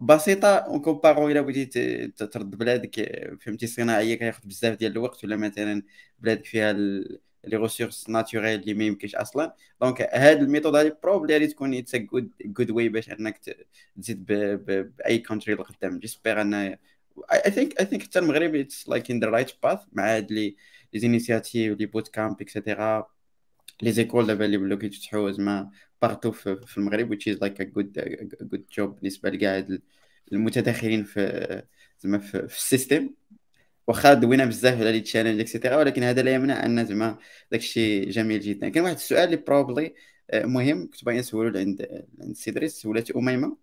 بسيطة 0.00 0.48
اون 0.48 0.80
كومبارون 0.80 1.30
إلى 1.30 1.42
بغيتي 1.42 2.08
ترد 2.08 2.50
بلادك 2.50 2.94
فهمتي 3.40 3.66
صناعية 3.66 4.14
كياخذ 4.14 4.48
بزاف 4.48 4.78
ديال 4.78 4.92
الوقت 4.92 5.24
ولا 5.24 5.36
مثلا 5.36 5.82
بلادك 6.18 6.44
فيها 6.44 6.72
les 7.44 7.56
ressources 7.56 8.08
naturelles 8.08 8.60
اللي 8.60 8.74
ما 8.74 8.84
يمكنش 8.84 9.14
أصلا. 9.14 9.54
donc 9.80 10.02
هاد 10.02 10.42
la 10.42 10.49
méthode 10.49 10.74
هادي 10.76 10.92
probably 11.02 11.46
تكون 11.46 11.74
it's 11.74 11.96
good 11.96 12.30
good 12.44 12.70
way 12.70 12.88
باش 12.88 13.10
إنك 13.10 13.40
تزيد 13.96 14.24
pays 14.26 15.18
country 15.18 15.54
لقدام. 15.54 15.98
j'espère 15.98 16.40
and 16.40 16.54
I 16.54 17.50
think 17.50 17.80
I 17.80 17.86
think 17.86 18.02
حتى 18.02 18.18
المغرب 18.18 18.54
it's 18.54 18.88
like 18.88 19.10
in 19.10 19.20
the 19.20 19.26
right 19.28 19.52
path 19.62 19.80
مع 19.92 20.16
هاد 20.16 20.32
les 20.32 20.56
les 20.92 21.00
initiatives 21.00 21.78
les 21.78 21.86
bootcamps 21.86 22.08
et 22.08 22.40
cetera 22.40 23.10
les 23.82 23.92
écoles 23.92 24.26
دابا 24.26 24.44
اللي 24.44 24.56
ولاو 24.56 24.78
كيتفتحوا 24.78 25.30
زعما 25.30 25.70
partout 26.02 26.32
في 26.32 26.78
المغرب 26.78 27.14
which 27.14 27.34
is 27.34 27.36
like 27.38 27.60
a 27.60 27.64
good 27.64 28.02
a 28.40 28.44
good 28.44 28.76
job 28.76 28.82
بالنسبة 28.82 29.30
لكاع 29.30 29.66
المتداخلين 30.32 31.04
في 31.04 31.62
زعما 32.00 32.18
في 32.18 32.44
ال 32.44 32.51
système. 32.51 33.10
واخا 33.90 34.14
دوينا 34.14 34.44
بزاف 34.44 34.80
على 34.80 34.92
les 34.92 35.00
challenges 35.00 35.40
et 35.40 35.49
cetera 35.49 35.76
ولكن 35.76 36.02
هذا 36.02 36.22
لا 36.22 36.34
يمنع 36.34 36.66
أن 36.66 36.86
زعما 36.86 37.18
داكشي 37.52 38.00
جميل 38.00 38.40
جدا. 38.40 38.68
كان 38.68 38.84
واحد 38.84 38.94
السؤال 38.94 39.24
اللي 39.24 39.36
probably 39.36 39.94
آه، 40.30 40.46
مهم 40.46 40.86
كنت 40.90 41.04
باغي 41.04 41.18
نسولو 41.18 41.58
عند 41.58 42.04
عند 42.20 42.36
سي 42.36 42.50
دريس 42.50 42.86
ولات 42.86 43.10
أميمة. 43.10 43.56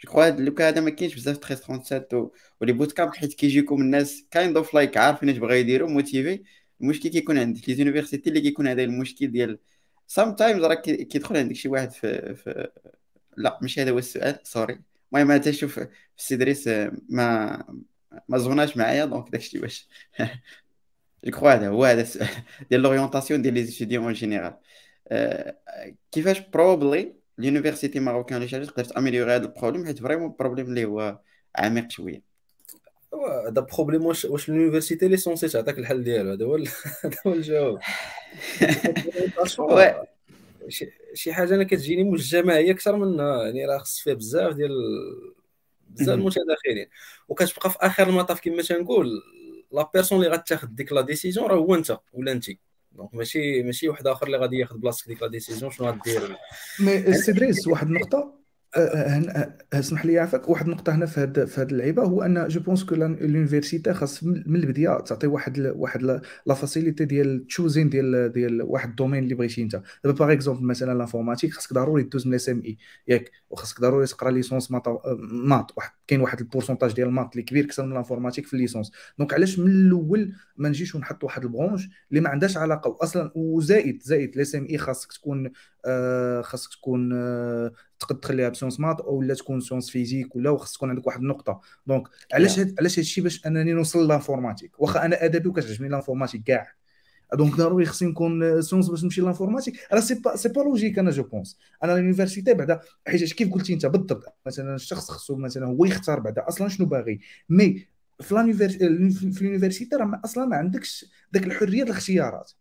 je 0.00 0.10
crois 0.10 0.26
هاد 0.26 0.40
le 0.40 0.51
cas 0.51 0.68
هذا 0.68 0.80
ما 0.80 0.90
كاينش 0.90 1.14
بزاف 1.14 1.36
1337 1.36 2.30
و 2.60 2.72
les 2.72 2.92
bootcamps 2.92 3.14
حيت 3.14 3.34
كيجيكم 3.34 3.80
الناس 3.82 4.26
kind 4.30 4.56
of 4.56 4.74
like 4.74 4.96
عارفين 4.96 5.28
اش 5.28 5.38
بغا 5.38 5.54
يديروا 5.54 5.88
motivés 5.88 6.42
المشكل 6.80 7.08
كيكون 7.08 7.38
عندك 7.38 7.68
les 7.68 7.74
universités 7.74 8.30
اللي 8.30 8.40
كيكون 8.40 8.68
هذا 8.68 8.82
المشكل 8.84 9.26
ديال 9.32 9.58
sometimes 10.06 10.64
راه 10.64 10.74
كيدخل 10.74 11.36
عندك 11.36 11.56
شي 11.56 11.68
واحد 11.68 11.92
في, 11.92 12.34
في 12.34 12.68
لا 13.36 13.58
ماشي 13.62 13.82
هذا 13.82 13.90
هو 13.90 13.98
السؤال 13.98 14.38
سوري 14.44 14.80
المهم 15.12 15.30
أنا 15.30 15.38
تشوف 15.38 15.78
في 15.78 15.88
السيدريس 16.18 16.68
آه، 16.68 16.92
ما 17.08 17.64
ما 18.28 18.38
زوناش 18.38 18.76
معايا 18.76 19.04
دونك 19.04 19.30
داكشي 19.30 19.58
باش 19.58 19.88
جو 21.24 21.30
كخوا 21.30 21.54
هذا 21.54 21.68
هو 21.68 21.84
هذا 21.84 22.02
السؤال 22.02 22.28
ديال 22.70 22.80
لورينتاسيون 22.82 23.42
ديال 23.42 23.54
لي 23.54 23.66
ستوديون 23.66 24.04
اون 24.04 24.12
جينيرال 24.12 24.54
كيفاش 26.12 26.40
بروبلي 26.40 27.14
لونيفرسيتي 27.38 28.00
ماروكان 28.00 28.38
ولا 28.38 28.46
شي 28.46 28.66
تقدر 28.66 28.84
تاميليوري 28.84 29.32
هذا 29.32 29.44
البروبليم 29.44 29.86
حيت 29.86 29.98
فريمون 29.98 30.34
بروبليم 30.38 30.66
اللي 30.66 30.84
هو 30.84 31.18
عميق 31.56 31.90
شوية. 31.90 32.22
هذا 33.48 33.60
بروبليم 33.60 34.06
واش 34.06 34.24
واش 34.24 34.48
اليونيفرسيتي 34.48 35.08
لي 35.08 35.16
سونسي 35.16 35.48
تعطيك 35.48 35.78
الحل 35.78 36.04
ديالو؟ 36.04 36.32
هذا 36.32 36.44
هو 36.44 36.56
هذا 37.04 37.16
هو 37.26 37.32
الجواب. 37.32 37.78
شي 41.14 41.32
حاجة 41.32 41.54
أنا 41.54 41.64
كتجيني 41.64 42.04
مجمعه 42.04 42.56
هي 42.56 42.70
أكثر 42.70 42.96
من 42.96 43.18
يعني 43.18 43.66
راه 43.66 43.78
خص 43.78 43.98
فيها 43.98 44.14
بزاف 44.14 44.54
ديال 44.54 44.70
بزاف 45.92 46.18
المتداخلين. 46.18 46.86
وكتبقى 47.28 47.70
في 47.70 47.76
آخر 47.80 48.08
المطاف 48.08 48.40
كما 48.40 48.62
تنقول 48.62 49.22
la 49.72 49.90
personne 49.94 50.18
اللي 50.24 50.36
غتاخذ 50.36 50.66
ديك 50.66 50.92
la 50.92 51.00
décision 51.00 51.42
راه 51.42 51.56
هو 51.56 51.74
انت 51.74 51.98
ولا 52.12 52.32
انت. 52.32 52.44
donc 52.92 53.14
ماشي 53.14 53.62
ماشي 53.62 53.88
واحد 53.88 54.06
آخر 54.06 54.26
اللي 54.26 54.38
غادي 54.38 54.58
ياخذ 54.58 54.78
بلاصتك 54.78 55.08
ديك 55.08 55.22
لا 55.22 55.28
ديسيجن 55.28 55.70
شنو 55.70 55.88
غدير؟ 55.88 56.36
mais 56.80 57.52
c'est 57.52 57.70
واحد 57.70 57.86
النقطة. 57.86 58.41
اسمح 59.72 60.06
لي 60.06 60.18
عافاك 60.18 60.48
واحد 60.48 60.64
النقطة 60.66 60.94
هنا 60.94 61.06
في 61.06 61.20
هاد 61.20 61.44
في 61.44 61.60
هاد 61.60 61.70
اللعيبة 61.70 62.02
هو 62.02 62.22
أن 62.22 62.48
je 62.48 62.60
pense 62.60 62.84
que 62.84 62.94
l'université 62.94 63.94
خاص 63.94 64.24
من 64.24 64.56
البداية 64.56 65.00
تعطي 65.00 65.26
واحد 65.26 65.58
واحد 65.76 66.02
la 66.46 66.54
facilité 66.54 67.04
ديال 67.04 67.46
تشوزين 67.46 67.88
ديال 67.88 68.32
ديال 68.32 68.62
واحد 68.62 68.88
ال 68.88 68.93
domaine 68.93 69.24
اللي 69.24 69.34
بغيتي 69.34 69.62
انت. 69.62 69.82
دابا 70.04 70.18
par 70.18 70.32
exemple 70.32 70.64
مثلا 70.66 70.98
l'informatique 70.98 71.52
خاصك 71.52 71.72
ضروري 71.72 72.02
دوز 72.02 72.26
من 72.26 72.34
SMI 72.34 72.78
ياك 73.08 73.30
وخاصك 73.50 73.80
ضروري 73.80 74.06
تقرا 74.06 74.30
licence 74.30 74.70
maths 74.70 74.82
maths 75.32 75.66
واحد 75.76 75.90
كاين 76.06 76.20
واحد 76.20 76.40
ال 76.40 76.44
pourcentage 76.44 76.92
ديال 76.92 77.08
les 77.08 77.17
maths 77.17 77.32
اللي 77.32 77.42
كبير 77.42 77.64
أكثر 77.64 77.86
من 77.86 77.92
l'informatique 77.94 78.46
في 78.46 78.54
la 78.54 78.62
licence 78.62 78.92
donc 79.18 79.34
علاش 79.34 79.58
من 79.58 79.70
الأول 79.70 80.32
ما 80.56 80.68
نجيش 80.68 80.94
ونحط 80.94 81.24
واحد 81.24 81.42
la 81.44 81.54
branche 81.54 81.88
اللي 82.10 82.20
ما 82.20 82.28
عندهاش 82.28 82.56
علاقة؟ 82.56 82.98
أصلا 83.02 83.32
وزائد 83.34 84.02
زائد 84.02 84.34
ال 84.34 84.54
SMI 84.54 84.78
خاصك 84.78 85.12
تكون 85.12 85.50
خاصك 86.42 86.70
تكون 86.72 87.12
آه 87.12 87.72
تقدر 87.98 88.18
تخليها 88.18 88.48
ب 88.48 88.52
sciences 88.52 88.80
maths 88.80 89.00
أو 89.00 89.22
لا 89.22 89.34
تكون 89.34 89.60
sciences 89.60 89.90
physiques 89.90 90.36
ولا 90.36 90.50
وخاص 90.50 90.72
تكون 90.72 90.90
عندك 90.90 91.06
واحد 91.06 91.20
النقطة. 91.20 91.60
donc 91.86 92.08
علاش 92.32 92.58
هاد 92.58 92.74
علاش 92.78 92.98
هادشي 92.98 93.20
باش 93.20 93.46
أنني 93.46 93.72
نوصل 93.72 94.08
l'informatique 94.08 94.80
واخا 94.80 95.04
أنا 95.04 95.24
أدبي 95.24 95.48
وكتعجبني 95.48 95.88
l'informatique 95.88 96.42
كاع. 96.42 96.72
donc 97.34 97.54
ضروري 97.54 97.86
خصني 97.86 98.08
نكون 98.08 98.62
sciences 98.62 98.88
باش 98.88 99.04
نمشي 99.04 99.20
l'informatique 99.20 99.74
راه 99.92 100.00
c'est 100.00 100.14
pas 100.14 100.36
c'est 100.36 100.48
pas 100.48 100.60
logique 100.60 100.98
أنا 100.98 101.10
je 101.10 101.22
pense 101.22 101.58
أنا 101.84 101.92
l'université 101.92 102.54
بعدا 102.54 102.80
حيت 103.06 103.32
كيف 103.32 103.52
قلتي 103.52 103.74
أنت 103.74 103.86
بالضبط؟ 103.86 104.34
مثلا 104.46 104.74
الشخص 104.74 105.10
خصو 105.10 105.36
مثلا 105.36 105.66
هو 105.66 105.84
يختار 105.84 106.20
بعدا 106.20 106.48
أصلا 106.48 106.68
شنو 106.68 106.86
باغي؟ 106.86 107.20
mais 107.48 107.86
في 108.20 108.34
l'université 109.42 109.96
راه 109.96 110.20
أصلا 110.24 110.44
ما 110.44 110.56
عندكش 110.56 111.06
داك 111.32 111.46
الحرية 111.46 111.82
الاختيارات. 111.82 112.52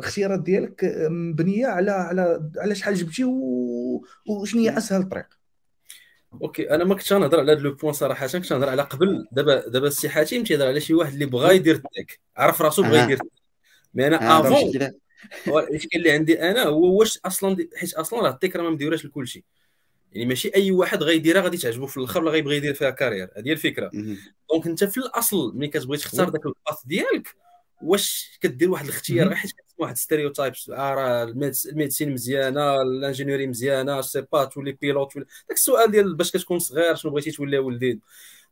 الاختيارات 0.00 0.40
ديالك 0.40 0.94
مبنية 1.10 1.66
على 1.66 1.90
على 1.90 2.50
على 2.56 2.74
شحال 2.74 2.94
جبتي 2.94 3.24
وشنو 3.24 4.60
هي 4.60 4.78
أسهل 4.78 5.08
طريق؟ 5.08 5.26
OK 6.42 6.70
أنا 6.70 6.84
ما 6.84 6.94
كنتش 6.94 7.12
غنهضر 7.12 7.40
على 7.40 7.52
هذا 7.52 7.60
le 7.60 7.74
point 7.74 7.92
صراحة 7.92 8.26
كنت 8.26 8.52
غنهضر 8.52 8.68
على 8.68 8.82
قبل 8.82 9.26
دابا 9.32 9.68
دابا 9.68 9.86
السي 9.86 10.08
حاتم 10.08 10.44
تيهضر 10.44 10.66
على 10.66 10.80
شي 10.80 10.94
واحد 10.94 11.12
اللي 11.12 11.26
بغى 11.26 11.56
يدير 11.56 11.74
ال 11.74 11.83
tech 11.83 12.20
عرف 12.36 12.62
راسو 12.62 12.82
بغى 12.82 12.98
يدير 12.98 13.18
mais 13.94 14.06
أنا 14.06 14.40
avant 14.40 14.90
الاشكال 15.46 15.98
اللي 15.98 16.10
عندي 16.10 16.42
أنا 16.42 16.62
هو 16.62 16.98
واش 16.98 17.18
أصلا 17.24 17.68
حيت 17.76 17.94
أصلا 17.94 18.20
راه 18.20 18.30
ال 18.30 18.35
tech 18.35 18.56
راه 18.56 18.62
ما 18.62 18.70
مديوراش 18.70 19.04
لكل 19.04 19.28
شيء. 19.28 19.44
يعني 20.12 20.26
ماشي 20.26 20.54
أي 20.54 20.70
واحد 20.70 21.02
غيديرها 21.02 21.42
غادي 21.42 21.56
تعجبو 21.56 21.86
في 21.86 21.96
الأخر 21.96 22.22
ولا 22.22 22.30
غيبغي 22.30 22.56
يدير 22.56 22.74
فيها 22.74 22.90
carrière. 22.90 23.28
هذه 23.36 23.48
هي 23.48 23.52
الفكرة. 23.52 23.90
donc 24.50 24.66
أنت 24.66 24.84
في 24.84 24.98
الأصل 24.98 25.56
ملي 25.56 25.68
كتبغي 25.68 25.96
تختار 25.96 26.30
ذاك 26.30 26.46
ال 26.46 26.54
path 26.54 26.84
ديالك 26.84 27.36
واش 27.82 28.38
كدير 28.40 28.70
واحد 28.70 28.84
الاختيار 28.84 29.28
غير 29.28 29.36
حيت 29.36 29.52
كتسمع 29.52 29.66
واحد 29.78 29.96
stereotypes 29.96 30.70
آه 30.70 30.94
راه 30.94 31.22
la 31.22 31.40
médecine 31.40 32.12
مزيانة 32.12 32.82
l'ingénierie 32.82 33.46
مزيانة 33.46 34.00
c'est 34.00 34.20
pas 34.32 34.44
تولي 34.44 34.72
pilote 34.72 35.16
ولا 35.16 35.26
داك 35.48 35.56
السؤال 35.56 35.90
ديال 35.90 36.14
باش 36.14 36.30
كتكون 36.32 36.58
صغير 36.58 36.94
شنو 36.94 37.12
بغيتي 37.12 37.30
تولي 37.30 37.58
ولدين؟ 37.58 38.00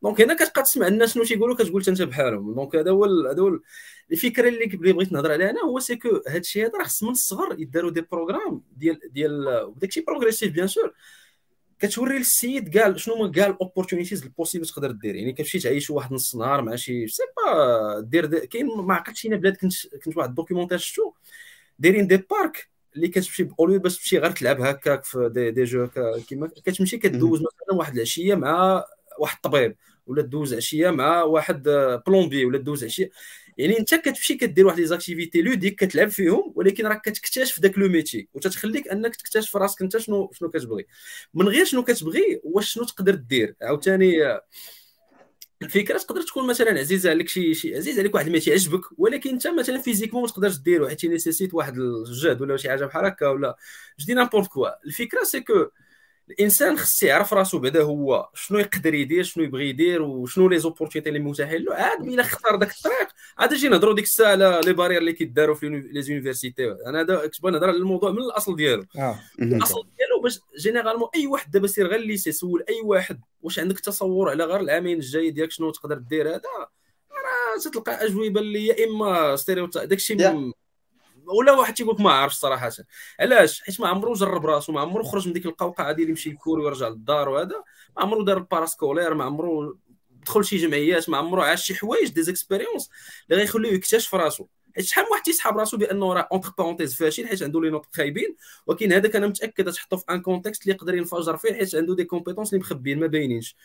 دونك 0.02 0.20
هنا 0.20 0.34
كتبقى 0.34 0.62
تسمع 0.62 0.86
الناس 0.86 1.14
شنو 1.14 1.24
تيقولوا 1.24 1.56
كتقول 1.56 1.84
انت 1.88 2.02
بحالهم. 2.02 2.54
دونك 2.54 2.76
هذا 2.76 2.90
هو 2.90 3.04
هذا 3.04 3.42
هو 3.42 3.58
الفكرة 4.12 4.48
اللي 4.48 4.66
بغيت 4.66 5.12
نهضر 5.12 5.32
عليها 5.32 5.50
أنا 5.50 5.62
هو 5.64 5.78
c'est 5.80 5.96
que 5.96 6.08
هذا 6.28 6.38
الشيء 6.38 6.66
هذا 6.66 6.78
راه 6.78 6.84
خص 6.84 7.02
من 7.02 7.10
الصغر 7.10 7.60
يداروا 7.60 7.90
des 7.90 8.00
programmes 8.00 8.62
ديال 8.76 9.00
ديال 9.12 9.48
وداك 9.64 9.88
الشيء 9.88 10.04
progressif 10.04 10.52
bien 10.52 10.66
sûr 10.66 10.94
كتوري 11.80 12.18
للسيد 12.18 12.68
كاع 12.68 12.96
شنو 12.96 13.14
هما؟ 13.14 13.32
كاع 13.32 13.46
ال 13.46 13.52
opportunities 13.52 14.22
ال 14.22 14.27
possible 14.27 14.66
تقدر 14.66 14.90
دير. 14.90 15.14
يعني 15.14 15.32
كتمشي 15.32 15.58
تعيش 15.58 15.90
واحد 15.90 16.12
نص 16.12 16.36
نهار 16.36 16.62
مع 16.62 16.76
شي 16.76 17.08
je 17.08 17.13
sais 17.13 17.22
pas 17.36 18.00
دير 18.00 18.44
كاين 18.44 18.66
ما 18.66 18.94
عقلتش 18.94 19.26
هنا 19.26 19.36
بلاد 19.36 19.56
كنت 19.56 19.72
كنت 20.04 20.16
واحد 20.16 20.28
ال 20.28 20.32
documentaire 20.32 20.78
شفتو. 20.78 21.12
دايرين 21.78 22.06
des 22.06 22.16
parcs 22.16 22.68
اللي 22.96 23.08
كتمشي 23.08 23.48
اولو 23.60 23.78
باش 23.78 23.98
تمشي 23.98 24.18
غير 24.18 24.30
تلعب 24.30 24.60
هكاك 24.60 25.04
في 25.04 25.30
des, 25.34 25.50
des 25.50 25.64
jeux 25.64 25.88
كيما 26.28 26.50
كتمشي 26.64 26.98
كدوز 26.98 27.40
مثلا 27.40 27.78
واحد 27.78 27.94
العشية 27.94 28.34
مع 28.34 28.84
واحد 29.18 29.36
الطبيب 29.36 29.76
ولا 30.06 30.22
دوز 30.22 30.54
عشية 30.54 30.90
مع 30.90 31.22
واحد 31.22 31.62
plombier 32.06 32.44
ولا 32.44 32.58
دوز 32.58 32.84
عشية. 32.84 33.10
يعني 33.58 33.78
انت 33.78 33.94
كتمشي 33.94 34.34
كدير 34.34 34.66
واحد 34.66 34.78
les 34.80 34.86
activités 34.86 35.42
لوديك 35.42 35.84
كتلعب 35.84 36.08
فيهم 36.08 36.52
ولكن 36.56 36.86
راك 36.86 37.00
كتكتشف 37.00 37.60
داك 37.60 37.78
le 37.78 37.88
métier 37.88 38.28
وتتخليك 38.34 38.88
انك 38.88 39.16
تكتشف 39.16 39.56
راسك 39.56 39.82
انت 39.82 39.96
شنو 39.98 40.30
شنو 40.32 40.50
كتبغي. 40.50 40.86
من 41.34 41.48
غير 41.48 41.64
شنو 41.64 41.84
كتبغي 41.84 42.40
واش 42.44 42.72
شنو 42.72 42.84
تقدر 42.84 43.14
دير؟ 43.14 43.56
عاوتاني 43.62 44.38
الفكرة 45.62 45.98
تقدر 45.98 46.22
تكون 46.22 46.46
مثلا 46.46 46.78
عزيزه 46.80 47.10
عليك 47.10 47.28
شي 47.28 47.54
شي 47.54 47.76
عزيز 47.76 47.98
عليك 47.98 48.14
واحد 48.14 48.26
ال 48.26 48.30
métier 48.30 48.50
يعجبك 48.50 48.80
ولكن 48.98 49.30
انت 49.30 49.46
مثلا 49.46 49.78
physiquement 49.78 50.22
ما 50.22 50.28
تقدرش 50.28 50.56
ديرو 50.58 50.88
حيت 50.88 51.04
nécessite 51.04 51.54
واحد 51.54 51.78
الجهد 51.78 52.40
ولا 52.42 52.56
شي 52.56 52.70
حاجة 52.70 52.84
بحال 52.84 53.04
هكا 53.04 53.28
ولا 53.28 53.56
je 54.00 54.06
dis 54.06 54.14
n'importe 54.14 54.48
quoi. 54.48 54.68
الفكرة 54.86 55.24
c'est 55.24 55.40
que 55.40 55.66
الإنسان 56.30 56.78
خص 56.78 57.02
يعرف 57.02 57.34
راسو 57.34 57.58
بعدا 57.58 57.82
هو 57.82 58.28
شنو 58.34 58.58
يقدر 58.58 58.94
يدير 58.94 59.24
شنو 59.24 59.44
يبغي 59.44 59.68
يدير 59.68 60.02
وشنو 60.02 60.48
les 60.48 60.58
opportunités 60.58 61.08
اللي 61.08 61.20
متاحين 61.20 61.62
له. 61.62 61.74
عاد 61.74 62.08
إلا 62.08 62.22
اختار 62.22 62.56
داك 62.56 62.70
الطريق 62.70 63.08
عاد 63.38 63.52
نجي 63.52 63.68
نهضروا 63.68 63.94
ديك 63.94 64.04
الساعة 64.04 64.30
على 64.30 64.60
les 64.64 64.72
barrières 64.72 64.98
اللي 64.98 65.12
كيداروا 65.12 65.54
في 65.54 65.68
les 65.68 66.02
universités 66.02 66.76
أنا 66.86 67.00
هذا 67.00 67.16
كنت 67.26 67.44
نهضر 67.44 67.68
على 67.68 67.76
الموضوع 67.76 68.10
من 68.10 68.18
الأصل 68.18 68.56
ديالو. 68.56 68.84
آه. 68.98 69.20
الأصل 69.42 69.86
ديالو 69.98 70.22
باش 70.22 70.40
généralement 70.58 71.08
أي 71.14 71.26
واحد 71.26 71.50
دابا 71.50 71.66
سير 71.66 71.86
غير 71.86 72.00
ال 72.00 72.06
lycée 72.06 72.32
سول 72.32 72.64
أي 72.68 72.80
واحد. 72.84 73.20
واش 73.42 73.58
عندك 73.58 73.80
تصور 73.80 74.30
على 74.30 74.44
غير 74.44 74.60
العامين 74.60 74.96
الجاي 74.96 75.30
ديالك 75.30 75.50
شنو 75.50 75.70
تقدر 75.70 75.98
دير؟ 75.98 76.28
هذا 76.28 76.40
راه 77.12 77.70
تلقى 77.72 78.06
أجوبة 78.06 78.40
اللي 78.40 78.66
يا 78.66 78.84
إما 78.84 79.36
stéréotype 79.36 79.88
داكشي 79.88 80.14
ولا 81.28 81.52
واحد 81.52 81.74
تيقول 81.74 81.94
لك 81.94 82.00
ما 82.00 82.12
عارفش 82.12 82.36
صراحة. 82.36 82.70
علاش؟ 83.20 83.62
حيت 83.62 83.80
ما 83.80 83.88
عمرو 83.88 84.12
جرب 84.12 84.46
راسو 84.46 84.72
ما 84.72 84.80
عمرو 84.80 85.04
خرج 85.04 85.26
من 85.26 85.32
ديك 85.32 85.46
القوقعة 85.46 85.92
ديال 85.92 86.08
يمشي 86.08 86.30
يكور 86.30 86.60
ويرجع 86.60 86.88
للدار 86.88 87.28
وهذا. 87.28 87.64
ما 87.96 88.02
عمرو 88.02 88.22
دار 88.22 88.36
ال 88.36 88.42
parascolaire 88.42 89.14
ما 89.14 89.24
عمرو 89.24 89.78
دخل 90.10 90.44
شي 90.44 90.56
جمعيات 90.56 91.10
ما 91.10 91.18
عمره 91.18 91.42
عاش 91.42 91.64
شي 91.66 91.74
حوايج 91.74 92.08
des 92.08 92.22
expériences 92.22 92.90
اللي 93.30 93.40
غيخليوه 93.40 93.74
يكتشف 93.74 94.14
راسو. 94.14 94.46
حيت 94.76 94.84
شحال 94.84 95.04
من 95.04 95.10
واحد 95.10 95.22
تيسحاب 95.22 95.58
راسو 95.58 95.76
بأنه 95.76 96.12
راه 96.12 96.28
entre 96.32 96.50
parenthèses 96.58 96.94
فاشل 96.94 97.26
حيت 97.28 97.42
عنده 97.42 97.60
les 97.60 97.70
notes 97.70 97.86
خايبين. 97.96 98.36
ولكن 98.66 98.92
هذاك 98.92 99.16
أنا 99.16 99.26
متأكد 99.26 99.72
تحطو 99.72 99.96
في 99.96 100.04
un 100.10 100.20
contexte 100.20 100.62
اللي 100.62 100.74
يقدر 100.74 100.94
ينفجر 100.94 101.36
فيه 101.36 101.54
حيت 101.54 101.74
عنده 101.74 101.94
des 101.94 102.04
compétences 102.04 102.52
اللي 102.52 102.60
مخبيين 102.60 103.00
ما 103.00 103.06
باينينش. 103.06 103.56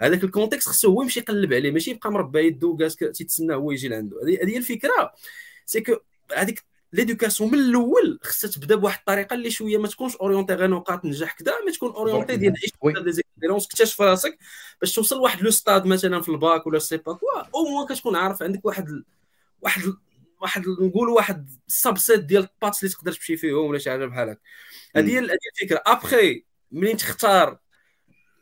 هذاك 0.00 0.24
ال 0.24 0.29
contexte 0.29 0.68
خصو 0.68 0.90
هو 0.90 1.02
يمشي 1.02 1.20
يقلب 1.20 1.52
عليه 1.52 1.70
ماشي 1.70 1.90
يبقى 1.90 2.12
مربع 2.12 2.40
يدو 2.40 2.76
كاس 2.76 2.96
تيتسنى 2.96 3.54
هو 3.54 3.70
يجي 3.70 3.88
لعندو 3.88 4.20
هذه 4.20 4.48
هي 4.48 4.56
الفكرة. 4.56 5.12
c'est 5.66 5.80
que 5.80 5.96
هذيك 6.36 6.64
l'éducation 6.92 7.50
من 7.50 7.58
الأول 7.58 8.18
خصها 8.22 8.50
تبدا 8.50 8.74
بواحد 8.74 8.98
الطريقة 8.98 9.34
اللي 9.34 9.50
شوية 9.50 9.78
ما 9.78 9.88
تكونش 9.88 10.16
orientée 10.16 10.54
غير 10.54 10.70
نقاط 10.70 11.04
نجاح 11.04 11.32
كذا 11.32 11.52
ما 11.66 11.72
تكون 11.72 11.90
orientée 11.90 12.36
ديال 12.36 12.54
عيش 12.84 12.94
des 13.04 13.12
expériences 13.12 13.66
اكتشف 13.66 14.00
راسك 14.00 14.38
باش 14.80 14.94
توصل 14.94 15.16
لواحد 15.16 15.42
le 15.42 15.50
stade 15.50 15.86
مثلا 15.86 16.20
في 16.20 16.28
الباك 16.28 16.66
ولا 16.66 16.78
je 16.78 16.84
sais 16.84 16.96
pas 16.96 17.12
quoi 17.12 17.40
au 17.54 17.64
moins 17.64 17.86
كتكون 17.86 18.16
عارف 18.16 18.42
عندك 18.42 18.64
واحد 18.64 19.02
واحد 19.62 19.82
واحد 20.42 20.68
نقولوا 20.68 21.16
واحد 21.16 21.50
subset 21.66 22.20
ديال 22.20 22.42
ال 22.42 22.49
paths 22.49 22.82
اللي 22.82 22.94
تقدر 22.94 23.12
تمشي 23.12 23.36
فيهم 23.36 23.66
ولا 23.66 23.78
شي 23.78 23.90
حاجة 23.90 24.06
بحال 24.06 24.28
هكا. 24.28 24.40
هذه 24.96 25.10
هي 25.10 25.18
الفكرة. 25.18 25.82
ابخي 25.86 26.44
منين 26.72 26.96
تختار؟ 26.96 27.58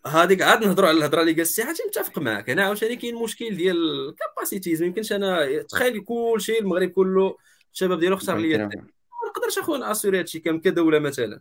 هذيك 0.07 0.43
عاد 0.43 0.65
نهضروا 0.65 0.89
على 0.89 0.99
الهضرة 0.99 1.21
اللي 1.21 1.33
قال 1.33 1.41
السي 1.41 1.65
حاتم 1.65 1.85
متفق 1.87 2.19
معك 2.19 2.51
هنا 2.51 2.65
عاوتاني 2.65 2.97
كاين 2.97 3.15
مشكل 3.15 3.57
ديال 3.57 4.09
ال 4.09 4.15
capacities 4.15 4.81
ما 4.81 4.87
يمكنش 4.87 5.13
أنا 5.13 5.63
تخيل 5.63 6.05
كلشي 6.05 6.59
المغرب 6.59 6.89
كله 6.91 7.37
الشباب 7.75 7.99
ديالو 7.99 8.17
اختار 8.17 8.37
لي 8.39 8.59
ما 8.59 8.69
نقدرش 9.29 9.59
اخويا 9.59 9.79
n'assure 9.79 10.19
هادشي 10.19 10.39
كامل 10.41 10.61
كدوله 10.61 10.99
مثلا. 10.99 11.41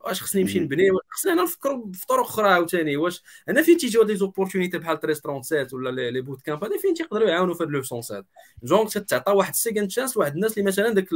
واش 0.00 0.22
خصني 0.22 0.42
نمشي 0.42 0.60
نبني؟ 0.60 0.90
خصنا 1.10 1.34
هنا 1.34 1.42
نفكروا 1.42 1.92
في 1.92 2.06
طرق 2.06 2.26
أخرى 2.26 2.48
عاوتاني؟ 2.48 2.96
واش 2.96 3.22
هنا 3.48 3.62
فين 3.62 3.76
تيجيو 3.76 4.02
des 4.02 4.16
opportunités 4.16 4.78
بحال 4.78 4.96
1337 5.04 5.80
ولا 5.80 6.10
les 6.10 6.20
bootcamps 6.20 6.64
هذا 6.64 6.78
فين 6.78 6.94
تيقدروا 6.94 7.28
يعاونوا 7.28 7.54
في 7.54 7.62
هاد 7.62 7.70
le 7.70 7.82
sens 7.82 8.12
هذا 8.12 8.24
donc 8.62 8.92
تتعطى 8.92 9.32
واحد 9.32 9.54
second 9.54 9.90
chance 9.90 10.16
لواحد 10.16 10.34
الناس 10.34 10.58
اللي 10.58 10.68
مثلا 10.68 10.90
داك 10.90 11.08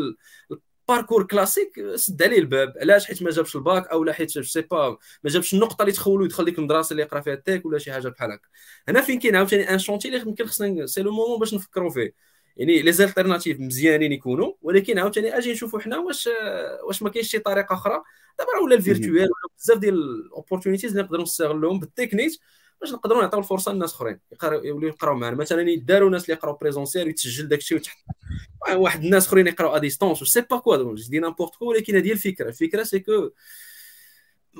parcours 0.88 1.26
classique 1.26 1.94
سد 1.94 2.22
عليه 2.22 2.38
الباب. 2.38 2.74
علاش؟ 2.80 3.06
حيت 3.06 3.22
ما 3.22 3.30
جابش 3.30 3.56
الباك 3.56 3.86
أو 3.86 4.04
لا 4.04 4.12
حيت 4.12 4.30
je 4.30 4.40
sais 4.40 4.60
pas 4.60 4.98
ما 5.24 5.30
جابش 5.30 5.54
النقطة 5.54 5.82
اللي 5.82 5.92
تخولو 5.92 6.24
يدخل 6.24 6.44
ديك 6.44 6.58
المدرسة 6.58 6.90
اللي 6.92 7.02
يقرأ 7.02 7.20
فيها 7.20 7.34
التيك 7.34 7.66
ولا 7.66 7.78
شي 7.78 7.92
حاجة 7.92 8.08
بحال 8.08 8.32
هكا. 8.32 8.48
هنا 8.88 9.00
فين 9.00 9.18
كاين 9.18 9.36
عاوتاني 9.36 9.70
un 9.70 9.78
chantier 9.78 10.08
اللي 10.08 10.20
يمكن 10.20 10.46
خصنا 10.46 10.86
c'est 10.86 11.02
le 11.02 11.12
moment 11.12 11.38
باش 11.38 11.54
نفكروا 11.54 11.90
فيه. 11.90 12.27
يعني 12.58 12.82
les 12.82 12.92
alternatives 12.92 13.60
مزيانين 13.60 14.12
يكونوا 14.12 14.52
ولكن 14.62 14.98
عاوتاني 14.98 15.38
أجي 15.38 15.52
نشوفوا 15.52 15.80
حنا 15.80 15.98
واش 15.98 16.28
واش 16.84 17.02
ما 17.02 17.10
كاينش 17.10 17.28
شي 17.28 17.38
طريقة 17.38 17.72
أخرى. 17.74 18.02
دابا 18.38 18.50
راه 18.52 18.62
ولا 18.62 18.74
ال 18.74 18.79
virtuel 18.79 19.10
ولا 19.10 19.54
بزاف 19.58 19.78
ديال 19.78 19.94
ال 19.94 20.01
opportunities 20.01 20.90
اللي 20.90 21.02
نقدروا 21.02 21.22
نستغلوهم 21.22 21.80
بالتكنيك 21.80 22.32
باش 22.80 22.92
نقدروا 22.92 23.22
نعطيو 23.22 23.38
الفرصة 23.38 23.72
للناس 23.72 23.94
أخرين 23.94 24.18
يوليو 24.42 24.88
يقراو 24.88 25.14
معنا 25.14 25.36
مثلا 25.36 25.70
يداروا 25.70 26.10
ناس 26.10 26.24
اللي 26.24 26.34
يقراو 26.34 26.54
présentiel 26.56 27.06
ويتسجل 27.06 27.48
داكشي 27.48 27.74
وتحت 27.74 27.98
واحد 28.76 29.04
الناس 29.04 29.26
أخرين 29.26 29.46
يقراو 29.46 29.76
à 29.76 29.78
distance 29.78 30.18
je 30.18 30.26
sais 30.26 30.40
pas 30.40 30.58
quoi 30.58 30.94
je 31.10 31.14
dis 31.14 31.18
n'importe 31.18 31.54
quoi 31.54 31.68
ولكن 31.68 31.96
هذه 31.96 32.12
الفكرة. 32.12 32.48
الفكرة 32.48 32.82
c'est 32.82 33.00
que 33.00 33.30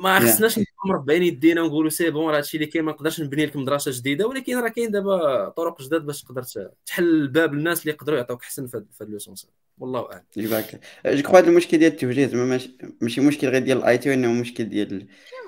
ما 0.02 0.20
خصناش 0.20 0.58
نبقاو 0.58 0.88
مربعين 0.88 1.22
يدينا 1.22 1.62
ونقولوا 1.62 1.90
c'est 1.90 2.10
bon 2.10 2.30
راه 2.30 2.36
هادشي 2.36 2.56
اللي 2.56 2.66
كاين 2.66 2.84
ما 2.84 2.92
نقدرش 2.92 3.20
نبني 3.20 3.46
لكم 3.46 3.62
مدرسه 3.62 3.90
جديدة 3.94 4.26
ولكن 4.26 4.58
راه 4.58 4.68
كاين 4.68 4.90
دابا 4.90 5.48
طرق 5.48 5.82
جداد 5.82 6.06
باش 6.06 6.22
تقدر 6.22 6.42
تحل 6.86 7.04
الباب 7.04 7.54
للناس 7.54 7.80
اللي 7.80 7.92
يقدروا 7.92 8.18
يعطوك 8.18 8.42
احسن 8.42 8.66
في 8.66 8.84
هذا 9.00 9.10
le 9.10 9.18
sens 9.18 9.48
والله 9.78 10.12
أعلم. 10.12 10.22
يبارك 10.36 10.80
je 11.06 11.22
crois 11.22 11.38
هذا 11.38 11.48
المشكل 11.48 11.78
ديال 11.78 11.92
التوجيه 11.92 12.26
زعما 12.26 12.60
ماشي 13.00 13.20
مشكل 13.20 13.48
غير 13.48 13.62
ديال 13.62 13.78
ال 13.78 13.98
IT 13.98 14.10
وانه 14.10 14.32
مشكل 14.32 14.64
ديال 14.64 15.06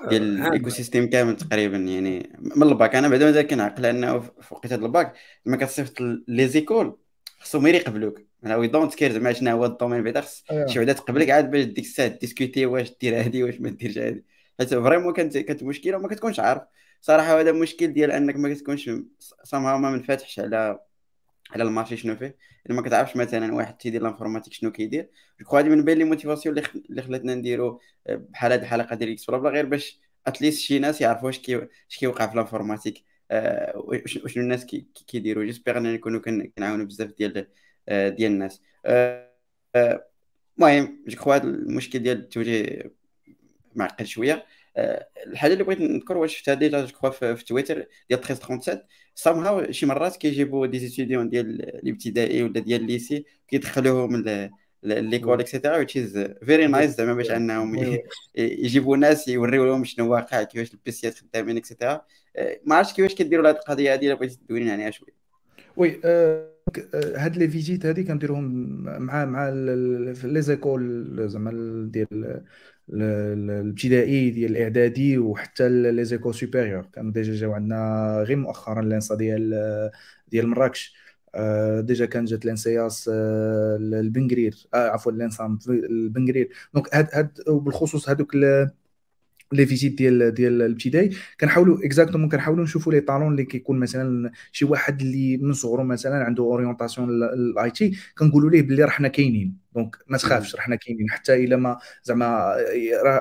ديال 0.09 0.23
ال 0.23 0.69
ecosystem 0.69 1.09
كامل 1.09 1.37
تقريبا 1.37 1.77
يعني 1.77 2.35
من 2.39 2.63
الباك. 2.63 2.95
أنا 2.95 3.07
بعدا 3.07 3.25
مازال 3.25 3.47
كنعقل 3.47 3.85
أنه 3.85 4.19
في 4.19 4.53
وقيته 4.53 4.75
الباك 4.75 5.13
لما 5.45 5.57
كتصيفط 5.57 5.93
les 6.27 6.47
écoles 6.47 6.97
خصهم 7.39 7.65
غير 7.65 7.75
يقبلوك. 7.75 8.21
أنا 8.45 8.55
we 8.55 8.67
don't 8.67 8.95
care 8.95 9.11
زعما 9.11 9.33
شنو 9.33 9.51
هو 9.51 9.65
ال 9.65 9.70
domaine 9.70 10.03
بعدا 10.03 10.21
خص 10.21 10.43
أيوه. 10.51 10.67
شي 10.67 10.79
وحدة 10.79 10.93
تقبلك 10.93 11.29
عاد 11.29 11.51
باش 11.51 11.63
ديك 11.63 11.85
الساعة 11.85 12.07
discuter 12.07 12.65
واش 12.65 12.91
دير 13.01 13.19
هادي 13.19 13.43
واش 13.43 13.61
ما 13.61 13.69
ديرش 13.69 13.97
هادي. 13.97 14.25
حيت 14.59 14.73
vraiment 14.73 15.13
كانت 15.13 15.37
كانت 15.37 15.63
مشكلة 15.63 15.97
وما 15.97 16.07
كتكونش 16.07 16.39
عارف. 16.39 16.61
صراحة 17.01 17.39
هذا 17.39 17.51
مشكل 17.51 17.87
ديال 17.93 18.11
أنك 18.11 18.35
ما 18.35 18.53
كتكونش 18.53 18.89
سامها 19.43 19.77
ما 19.77 19.91
منفتحش 19.91 20.39
على 20.39 20.79
على 21.51 21.63
ال 21.63 21.68
marché 21.68 21.97
شنو 21.97 22.15
فيه. 22.15 22.37
إلا 22.65 22.75
ما 22.75 22.81
كتعرفش 22.81 23.15
مثلا 23.15 23.53
واحد 23.55 23.77
تيدير 23.77 24.01
l'informatique 24.03 24.53
شنو 24.53 24.71
كيدير. 24.71 25.09
جو 25.41 25.57
هذه 25.57 25.69
من 25.69 25.85
بين 25.85 25.97
les 25.97 26.03
motivations 26.03 26.57
اللي 26.89 27.01
خلاتنا 27.01 27.35
نديرو 27.35 27.81
آه، 28.07 28.15
بحال 28.15 28.51
هاد 28.51 28.61
الحلقة 28.61 28.95
ديال 28.95 29.11
إكس 29.11 29.25
بلا 29.31 29.49
غير 29.49 29.65
باش 29.65 29.99
at 30.27 30.36
least 30.36 30.59
شي 30.59 30.79
ناس 30.79 31.01
يعرفوا 31.01 31.25
واش 31.25 31.39
كي 31.39 31.67
اش 31.89 31.97
كيوقع 31.97 32.27
في 32.27 32.35
l'informatique 32.37 33.03
أه 33.31 33.73
وشنو 34.25 34.43
الناس 34.43 34.65
كيديروا. 35.07 35.43
j'espère 35.43 35.77
أننا 35.77 35.93
نكونوا 35.93 36.19
كنعاونوا 36.57 36.85
بزاف 36.85 37.09
ديال 37.17 37.47
آه، 37.89 38.09
ديال 38.09 38.31
الناس. 38.31 38.61
أه 38.85 39.31
المهم 40.57 41.03
je 41.07 41.17
crois 41.17 41.37
المشكل 41.37 41.99
ديال 41.99 42.17
التوجيه 42.17 42.91
معقد 43.75 44.05
شوية. 44.05 44.45
آه، 44.77 45.07
الحاجة 45.27 45.53
اللي 45.53 45.63
بغيت 45.63 45.81
نذكر 45.81 46.17
واش 46.17 46.37
شفتها 46.37 46.53
déjà 46.53 46.85
جو 46.85 47.11
في, 47.11 47.35
في 47.35 47.45
تويتر 47.45 47.75
ديال 48.09 48.19
1337 48.19 48.81
somehow 49.15 49.71
شي 49.71 49.85
مرات 49.85 50.15
كيجيبوا 50.17 50.67
des 50.67 50.89
étudiants 50.89 51.29
ديال 51.29 51.75
الابتدائي 51.75 52.43
ولا 52.43 52.59
ديال 52.59 52.81
ال 52.81 52.88
lycée 52.88 53.25
كيدخلوهم 53.47 54.23
l'école 54.83 55.39
et 55.39 55.48
cetera 55.48 55.77
which 55.77 55.97
is 55.97 56.17
very 56.45 56.67
nice 56.67 56.97
زعما 56.97 57.13
باش 57.13 57.31
انهم 57.31 57.99
يجيبوا 58.35 58.97
ناس 58.97 59.27
يوريو 59.27 59.65
لهم 59.65 59.83
شنو 59.83 60.11
واقع 60.11 60.43
كيفاش 60.43 60.73
ال 60.73 60.82
PCيات 60.82 61.17
خدامين 61.17 61.57
et 61.57 61.68
cetera 61.68 62.01
آه، 62.35 62.59
ما 62.65 62.75
عرفتش 62.75 62.93
كيفاش 62.93 63.15
كديروا 63.15 63.49
هذه 63.49 63.55
القضية 63.55 63.93
هذه 63.93 64.05
إلا 64.05 64.13
بغيتي 64.13 64.35
تدوينا 64.35 64.73
عليها 64.73 64.91
شوية 64.91 65.13
oui 65.77 66.01
آه، 66.05 66.51
هاد 66.93 67.37
les 67.37 67.47
visites 67.47 67.85
هادي 67.85 68.03
كنديروهم 68.03 68.43
مع 68.83 69.25
مع 69.25 69.49
les 70.23 70.41
écoles 70.41 71.29
زعما 71.29 71.51
ديال 71.91 72.43
الابتدائي 72.89 74.29
ديال 74.29 74.51
الاعدادي 74.51 75.17
وحتى 75.17 75.69
les 75.69 76.05
écoles 76.05 76.35
supérieures. 76.35 76.85
كانوا 76.93 77.11
déjà 77.11 77.33
جاو 77.35 77.53
عندنا 77.53 78.23
غير 78.27 78.37
مؤخرا 78.37 78.81
l'ENSA 78.81 79.15
ديال 79.15 79.91
ديال 80.31 80.47
مراكش. 80.47 80.95
آه، 81.35 81.81
déjà 81.81 82.05
كان 82.05 82.25
جات 82.25 82.45
لانسياس 82.45 83.09
آه، 83.13 83.77
ال 83.81 83.92
بنغرير. 83.92 84.67
آه 84.73 84.89
عفوا 84.89 85.11
لانسام 85.11 85.59
البنغرير. 85.69 86.49
donc 86.73 86.95
هاد 86.95 87.07
هاد 87.13 87.39
وبالخصوص 87.49 88.09
هادوك 88.09 88.35
les 89.53 89.65
visites 89.65 89.97
ديال 89.97 90.33
ديال 90.33 90.61
الابتدائي 90.61 91.09
كنحاولوا 91.41 91.85
exactement 91.85 92.29
كنحاولوا 92.29 92.63
نشوفوا 92.63 92.93
les 92.93 93.01
talents 93.01 93.31
اللي 93.31 93.45
كيكون 93.45 93.79
مثلا 93.79 94.31
شي 94.51 94.65
واحد 94.65 95.01
اللي 95.01 95.37
من 95.37 95.53
صغرو 95.53 95.83
مثلا 95.83 96.23
عنده 96.23 96.43
orientation 96.43 97.09
ال 97.09 97.71
IT 97.71 97.97
كنقولوا 98.17 98.49
ليه 98.49 98.61
باللي 98.61 98.83
راه 98.83 98.89
حنا 98.89 99.07
كاينين. 99.07 99.57
donc 99.75 99.97
ما 100.07 100.17
تخافش 100.17 100.55
راه 100.55 100.61
حنا 100.61 100.75
كاينين. 100.75 101.09
حتى 101.09 101.43
إلا 101.43 101.55
ما 101.55 101.77
زعما 102.03 102.55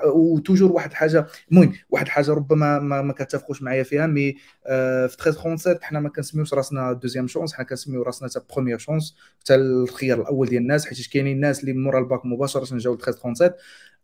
و 0.05 0.12
toujours 0.12 0.73
واحد 0.73 0.91
الحاجة 0.91 1.27
المهم 1.51 1.73
واحد 1.91 2.07
الحاجة 2.07 2.31
ربما 2.31 2.79
ما, 2.79 3.03
ما 3.03 3.13
كتفقوش 3.13 3.63
معايا 3.63 3.83
فيها 3.83 4.07
mais 4.07 4.37
آه 4.67 5.07
في 5.07 5.17
1337 5.27 5.85
حنا 5.85 6.01
ما 6.01 6.09
كنسميوش 6.09 6.55
راسنا 6.55 6.93
deuxième 6.93 7.27
chance 7.27 7.55
حنا 7.55 7.65
كنسميو 7.65 8.03
راسنا 8.03 8.29
حتى 8.29 8.41
première 8.55 8.79
chance 8.79 9.17
حتى 9.41 9.55
الخيار 9.55 10.21
الأول 10.21 10.49
ديال 10.49 10.63
الناس 10.63 10.87
حيت 10.87 11.07
كاينين 11.13 11.37
الناس 11.37 11.61
اللي 11.61 11.73
مورا 11.73 11.99
الباك 11.99 12.27
مباشرة 12.27 12.79
جاو 12.79 12.95
1337 12.95 13.53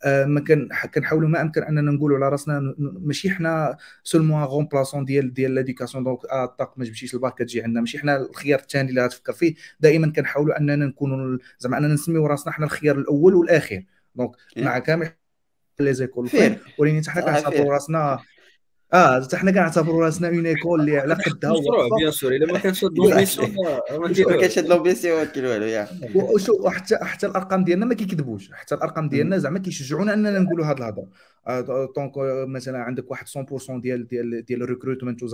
آه، 0.05 0.25
ما 0.25 0.41
كان 0.41 0.69
كنحاولوا 0.95 1.29
ما 1.29 1.43
أمكن 1.43 1.63
أننا 1.63 1.91
نقولوا 1.91 2.17
على 2.17 2.29
راسنا 2.29 2.75
ماشي 2.79 3.31
حنا 3.31 3.77
seulement 4.05 4.45
remplaçants 4.45 5.05
ديال 5.05 5.35
ديال 5.35 5.51
l'éducation 5.51 6.05
donc 6.05 6.25
آه 6.25 6.45
الطاق 6.45 6.79
ما 6.79 6.85
جبتيش 6.85 7.15
الباك 7.15 7.35
كتجي 7.35 7.63
عندنا. 7.63 7.81
ماشي 7.81 7.99
حنا 7.99 8.17
الخيار 8.17 8.59
الثاني 8.59 8.91
اللي 8.91 9.05
غتفكر 9.05 9.33
فيه. 9.33 9.55
دائما 9.81 10.13
كنحاولوا 10.13 10.59
أننا 10.59 10.87
نكونوا 10.87 11.39
زعما 11.59 11.79
أننا 11.79 11.95
نسميو 11.95 12.27
راسنا 12.37 12.53
حنا 12.53 12.67
الخيار 12.67 12.99
الأول 12.99 13.35
والاخير 13.35 13.87
donc 14.15 14.31
مع 14.57 14.79
كامل 14.79 15.11
les 15.81 15.95
écoles 15.95 16.31
ولكن 16.79 17.11
حتى 17.11 17.11
حنا 17.11 17.41
كنعتبروا 17.41 17.73
راسنا 17.73 18.19
آه 18.95 19.23
حتى 19.23 19.37
حنا 19.37 19.51
كنعتبروا 19.51 20.05
راسنا 20.05 20.29
une 20.29 20.47
école 20.47 20.81
اللي 20.81 20.99
على 20.99 21.15
قدها 21.15 21.51
مشروع 21.51 21.89
bien 21.99 22.11
sûr 22.11 22.33
إلا 22.33 22.53
ما 22.53 22.59
كانش 22.59 22.85
l'ambition 22.85 23.55
ما 23.99 24.37
كانش 24.41 24.59
l'ambition 24.59 25.19
ما 25.19 25.25
كاين 25.25 25.47
والو 25.47 25.65
يا 25.65 25.89
وشو 26.15 26.69
حتى 26.69 26.97
حتى 26.97 27.27
الأرقام 27.27 27.65
ديالنا 27.65 27.87
ما 27.87 27.95
كيكذبوش. 27.95 28.53
حتى 28.53 28.75
الأرقام 28.75 29.09
ديالنا 29.09 29.39
زعما 29.39 29.59
كيشجعونا 29.59 30.15
أننا 30.15 30.39
نقولوا 30.39 30.67
هذه 30.67 30.79
الهضرة. 30.79 31.09
donc 31.97 32.13
مثلا 32.49 32.79
عندك 32.79 33.11
واحد 33.11 33.27
100% 33.27 33.81
ديال 33.81 34.07
ديال 34.07 34.45
ديال 34.45 34.63
ال 34.63 34.68
recruitment 34.68 35.23
و 35.23 35.29
0% 35.29 35.33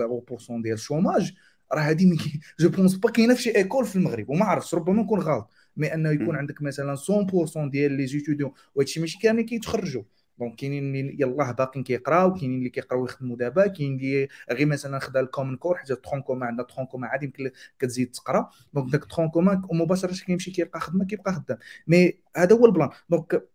ديال 0.51 0.75
ال 0.75 0.82
chômage 0.82 1.33
راه 1.73 1.81
هذه 1.81 2.17
je 2.61 2.69
pense 2.69 2.95
pas 2.95 3.11
كاينة 3.11 3.35
في 3.35 3.43
شي 3.43 3.57
école 3.57 3.85
في 3.85 3.97
المغرب 3.97 4.29
وما 4.29 4.45
عرفتش. 4.45 4.75
ربما 4.75 5.03
نكون 5.03 5.21
غلط. 5.21 5.51
mais 5.77 5.95
انه 5.95 6.11
يكون 6.11 6.37
عندك 6.37 6.63
مثلا 6.63 6.97
100% 6.97 7.71
ديال 7.71 7.93
les 7.93 8.07
étudiants 8.07 8.53
وهادشي 8.75 9.01
ماشي 9.01 9.19
كاملين 9.19 9.47
كيتخرجوا 9.47 10.03
donc 10.39 10.57
كاينين 10.57 10.95
اللي 10.95 11.17
يلاه 11.21 11.53
باقيين 11.53 11.85
كيقراو 11.85 12.35
كاينين 12.35 12.59
اللي 12.59 12.71
كيقراو 12.71 13.05
يخدموا 13.05 13.37
دابا 13.37 13.67
كاين 13.67 13.97
اللي 13.97 14.29
غير 14.51 14.67
مثلا 14.67 14.99
خدا 14.99 15.21
ال 15.21 15.26
common 15.26 15.57
core 15.57 15.77
حيت 15.77 15.93
tronc 15.93 16.23
commun 16.23 16.47
عندنا 16.47 16.67
tronc 16.67 16.87
commun 16.87 17.07
عادي 17.07 17.27
يمكن 17.27 17.51
كتزيد 17.79 18.11
تقرا 18.11 18.51
donc 18.75 18.93
داك 18.93 19.05
tronc 19.05 19.29
commun 19.29 19.63
مباشره 19.73 20.15
كيمشي 20.27 20.51
كيلقى 20.51 20.81
خدمه 20.81 21.05
كيبقى 21.05 21.33
خدام 21.33 21.59
mais 21.87 22.19
هذا 22.37 22.57
هو 22.57 22.67
البلان 22.67 22.91
donc 23.11 23.49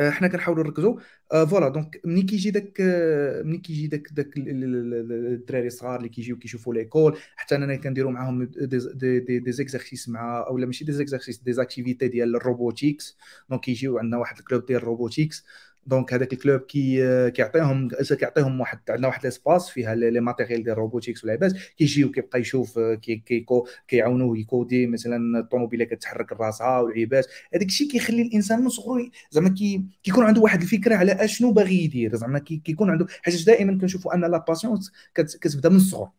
حنا 0.00 0.28
كنحاولوا 0.28 0.64
نركزوا. 0.64 1.00
آه، 1.32 1.44
voilà 1.44 1.68
donc 1.68 2.00
ملي 2.04 2.22
كيجي 2.22 2.50
داك 2.50 2.80
آه، 2.80 3.42
ملي 3.42 3.58
كيجي 3.58 3.86
داك 3.86 4.08
داك 4.12 4.30
الدراري 4.36 5.66
الصغار 5.66 5.96
اللي 5.98 6.08
كيجيو 6.08 6.38
كيشوفوا 6.38 6.74
l'école 6.74 7.18
حتى 7.36 7.54
أنا 7.56 7.76
كنديروا 7.76 8.10
معاهم 8.12 8.44
des 8.44 8.78
des, 9.20 9.38
des 9.38 9.52
exercices 9.52 10.08
مع 10.08 10.46
أولا 10.46 10.66
ماشي 10.66 10.84
des 10.84 10.92
exercices 10.92 11.38
des 11.38 11.52
activités 11.52 12.08
ديال 12.08 12.36
ال 12.36 12.44
robotics. 12.44 13.16
donc 13.50 13.60
كيجيو 13.62 13.98
عندنا 13.98 14.18
واحد 14.18 14.38
ال 14.38 14.44
club 14.44 14.66
ديال 14.66 14.78
ال 14.78 14.85
robotics. 14.85 15.44
donc 15.86 16.14
هذاك 16.14 16.32
ال 16.32 16.38
club 16.38 16.60
كي 16.60 17.30
كيعطيهم 17.30 17.88
كيعطيهم 17.88 18.60
واحد 18.60 18.78
عندنا 18.90 19.08
واحد 19.08 19.24
l'espace 19.24 19.68
فيها 19.70 19.94
les 19.94 20.20
matériels 20.20 20.62
ديال 20.62 20.72
ال 20.72 20.78
robotics 20.78 21.24
والعباد 21.24 21.56
كيجيو 21.76 22.10
كيبقى 22.10 22.40
يشوف 22.40 22.78
كي 22.78 23.16
كيكو 23.16 23.66
كيعاونوه 23.88 24.38
ي 24.38 24.46
coder 24.46 24.86
مثلا 24.86 25.38
الطوموبيلة 25.40 25.84
كتحرك 25.84 26.32
راسها 26.32 26.80
والعباد 26.80 27.24
هذاك 27.54 27.66
الشيء 27.66 27.88
كيخلي 27.90 28.22
الإنسان 28.22 28.60
من 28.60 28.68
صغرو 28.68 29.10
زعما 29.30 29.48
كي 29.48 29.84
كيكون 30.02 30.24
عنده 30.24 30.40
واحد 30.40 30.62
الفكرة 30.62 30.94
على 30.96 31.12
أشنو 31.12 31.52
باغي 31.52 31.84
يدير. 31.84 32.16
زعما 32.16 32.38
كيكون 32.38 32.90
عنده 32.90 33.06
حيت 33.22 33.46
دائما 33.46 33.78
كنشوفوا 33.80 34.14
أن 34.14 34.20
la 34.30 34.44
passion 34.48 34.80
كتبدا 35.14 35.68
من 35.68 35.76
الصغر. 35.76 36.10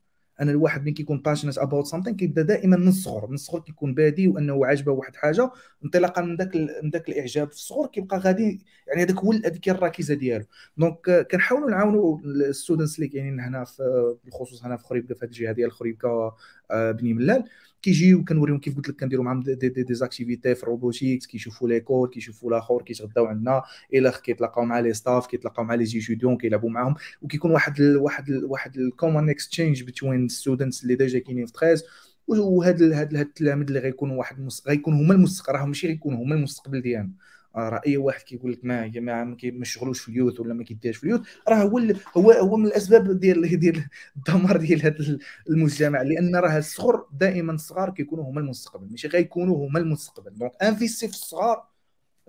أنا 0.41 0.51
الواحد 0.51 0.81
ملي 0.81 0.91
كيكون 0.91 1.22
passionate 1.22 1.57
about 1.57 1.85
something 1.85 2.15
كيبدا 2.15 2.41
دائما 2.41 2.77
من 2.77 2.88
الصغر 2.88 3.27
من 3.27 3.34
الصغر 3.34 3.59
كيكون 3.59 3.93
بادي 3.93 4.27
وأنه 4.27 4.65
عاجبه 4.65 4.91
واحد 4.91 5.15
حاجة 5.15 5.51
انطلاقا 5.85 6.22
من 6.22 6.35
ذاك 6.35 6.55
من 6.55 6.89
ذاك 6.89 7.09
الإعجاب 7.09 7.47
في 7.47 7.55
الصغر 7.55 7.88
كيبقى 7.88 8.18
غادي 8.18 8.65
يعني 8.88 9.03
هذاك 9.03 9.15
هو 9.18 9.31
هذيك 9.31 9.69
الركيزه 9.69 10.14
ديالو. 10.14 10.45
donc 10.77 11.27
كنحاولوا 11.31 11.69
نعاونوا 11.69 12.19
ال 12.26 12.33
students 12.33 12.95
اللي 12.95 13.07
كاينين 13.07 13.39
هنا 13.39 13.64
في 13.64 14.15
بالخصوص 14.26 14.64
هنا 14.65 14.77
في 14.77 14.84
خريبكة 14.84 15.15
في 15.15 15.26
هذه 15.26 15.30
الجهة 15.30 15.51
ديال 15.51 15.72
خريبكة 15.72 16.35
آه، 16.72 16.91
بني 16.91 17.14
ملال. 17.14 17.43
كيجيو 17.88 18.23
كنوريهم 18.23 18.59
كيف 18.59 18.76
قلت 18.76 18.89
لك 18.89 18.95
كنديروا 18.95 19.26
معاهم 19.26 19.43
des, 19.44 19.56
des, 19.56 19.84
des 19.84 19.94
activités 19.94 20.56
في 20.55 20.64
ال 20.64 20.71
robotics 20.71 21.27
كيشوفوا 21.27 21.69
les 21.69 21.80
codes 21.80 22.10
كيشوفوا 22.09 22.49
الآخر 22.49 22.81
كيتغداو 22.81 23.26
عندنا. 23.26 23.64
إلى 23.93 24.14
كيتلاقاو 24.23 24.65
مع 24.65 24.80
les 24.80 24.94
staff 24.94 25.27
كيتلاقاو 25.27 25.65
مع 25.65 25.73
les 25.73 25.85
étudiants 25.85 26.38
كيلعبوا 26.38 26.69
معاهم. 26.69 26.95
وكيكون 27.22 27.51
واحد 27.51 27.81
ال 27.81 27.97
واحد 27.97 28.30
ال 28.30 28.45
واحد 28.45 28.77
ال 28.77 28.85
common 28.85 29.30
exchange 29.30 29.84
بين 30.01 30.27
students 30.27 30.84
اللي 30.84 30.95
déjà 30.95 31.19
كاينين 31.19 31.45
في 31.45 31.51
13 31.51 31.84
وهاد 32.27 32.84
هاد 32.84 33.15
التلاميذ 33.15 33.68
اللي 33.68 33.80
غيكونوا 33.80 34.18
واحد 34.18 34.49
غيكونوا 34.68 34.99
هما 34.99 35.14
المستقبل 35.14 35.59
راهم 35.59 35.68
ماشي 35.68 35.88
غيكونوا 35.88 36.23
هما 36.23 36.35
المستقبل 36.35 36.81
ديالنا. 36.81 37.11
راه 37.57 37.81
اي 37.88 37.97
واحد 37.97 38.21
كيقول 38.21 38.51
لك 38.51 38.59
ما 38.63 38.88
ما 38.88 39.38
ما 39.43 39.65
شغلوش 39.65 39.99
في 39.99 40.09
ال 40.10 40.14
youth 40.14 40.39
ولا 40.39 40.53
ما 40.53 40.63
كيديرش 40.63 40.97
في 40.97 41.03
ال 41.03 41.06
youth 41.06 41.22
راه 41.47 41.55
هو 41.55 41.79
هو 42.17 42.31
هو 42.31 42.57
من 42.57 42.65
الأسباب 42.65 43.19
ديال 43.19 43.59
ديال 43.59 43.84
الدمار 44.17 44.57
ديال 44.57 44.81
هذا 44.81 45.17
المجتمع 45.49 46.01
لأن 46.01 46.35
راه 46.35 46.57
الصغر 46.57 47.05
دائما 47.11 47.53
الصغار 47.53 47.89
كيكونوا 47.89 48.23
هما 48.23 48.39
المستقبل 48.39 48.88
ماشي 48.91 49.07
غيكونوا 49.07 49.67
هما 49.67 49.79
المستقبل. 49.79 50.35
donc 50.35 50.52
investi 50.61 51.07
في 51.07 51.13
الصغار 51.13 51.67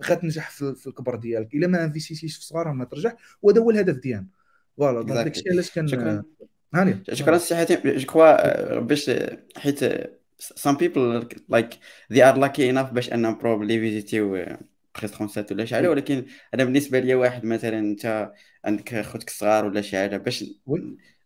غتنجح 0.05 0.49
في 0.49 0.87
الكبر 0.87 1.15
ديالك. 1.15 1.53
إلا 1.53 1.67
ما 1.67 1.83
investi 1.83 2.22
ش 2.22 2.33
في 2.33 2.39
الصغار 2.39 2.73
ما 2.73 2.85
ترجع 2.85 3.13
وهذا 3.41 3.61
هو 3.61 3.71
الهدف 3.71 3.95
ديالنا. 3.95 4.27
voilà 4.77 5.01
donc 5.01 5.23
داكشي 5.23 5.43
علاش 5.49 5.71
كان 5.71 6.23
هاني. 6.73 7.03
شكرا 7.13 7.37
سي 7.37 7.55
حاتم 7.55 7.89
je 7.89 8.05
crois 8.05 8.79
باش 8.79 9.11
حيت 9.57 9.83
some 10.39 10.77
people 10.77 11.23
like 11.49 11.79
they 12.09 12.21
are 12.21 12.37
lucky 12.37 12.63
enough 12.69 12.93
باش 12.93 13.13
أنهم 13.13 13.37
probably 13.37 13.79
visit 13.79 14.26
يو 14.26 14.45
13 15.07 15.53
ولا 15.53 15.65
شي 15.65 15.75
حاجة 15.75 15.89
ولكن 15.89 16.25
أنا 16.53 16.63
بالنسبة 16.63 16.99
لي 16.99 17.15
واحد 17.15 17.45
مثلا 17.45 17.79
أنت 17.79 18.31
عندك 18.65 19.01
خوتك 19.01 19.27
الصغار 19.27 19.65
ولا 19.65 19.81
شي 19.81 19.97
حاجة 19.97 20.17
باش 20.17 20.43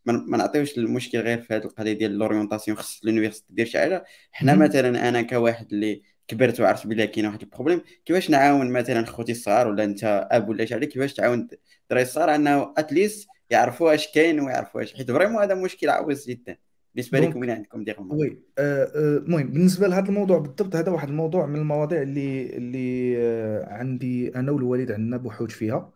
ما 0.05 0.37
نعطيوش 0.37 0.77
المشكل 0.77 1.19
غير 1.19 1.41
في 1.41 1.53
هذه 1.53 1.63
القضية 1.65 1.93
ديال 1.93 2.17
l'orientation 2.17 2.77
خص 2.77 3.05
l'université 3.05 3.45
دير 3.49 3.65
شي 3.65 3.79
حاجة. 3.79 4.05
حنا 4.31 4.55
مثلا 4.55 5.09
أنا 5.09 5.21
كواحد 5.21 5.73
اللي 5.73 6.03
كبرت 6.27 6.59
وعرفت 6.59 6.87
بلي 6.87 7.07
كاين 7.07 7.25
واحد 7.25 7.41
ال 7.41 7.46
problème 7.46 7.81
كيفاش 8.05 8.29
نعاون 8.29 8.71
مثلا 8.71 9.05
خوتي 9.05 9.31
الصغار 9.31 9.67
ولا 9.67 9.83
أنت 9.83 10.27
أب 10.31 10.49
ولا 10.49 10.65
شي 10.65 10.73
حاجة 10.73 10.85
كيفاش 10.85 11.13
تعاون 11.13 11.47
الدراري 11.83 12.03
الصغار 12.03 12.35
أنه 12.35 12.73
at 12.77 12.92
least 12.92 13.27
يعرفوا 13.49 13.93
اش 13.93 14.07
كاين 14.13 14.39
ويعرفوا 14.39 14.83
اش 14.83 14.93
حيت 14.93 15.11
vraiment 15.11 15.41
هذا 15.43 15.55
مشكل 15.55 15.89
عويص 15.89 16.27
جدا. 16.27 16.57
بالنسبة 16.95 17.19
لكم 17.19 17.39
وين 17.39 17.49
عندكم 17.49 17.83
ديال 17.83 17.97
oui 17.99 18.39
آه، 18.57 18.83
آه، 18.83 19.17
المهم 19.17 19.47
بالنسبة 19.47 19.87
لهذا 19.87 20.09
الموضوع 20.09 20.37
بالضبط 20.37 20.75
هذا 20.75 20.91
واحد 20.91 21.09
الموضوع 21.09 21.45
من 21.45 21.55
المواضيع 21.55 22.01
اللي 22.01 22.57
اللي 22.57 23.17
آه، 23.17 23.73
عندي 23.73 24.35
أنا 24.35 24.51
والوالد 24.51 24.91
عندنا 24.91 25.17
بحوث 25.17 25.51
فيها. 25.51 25.91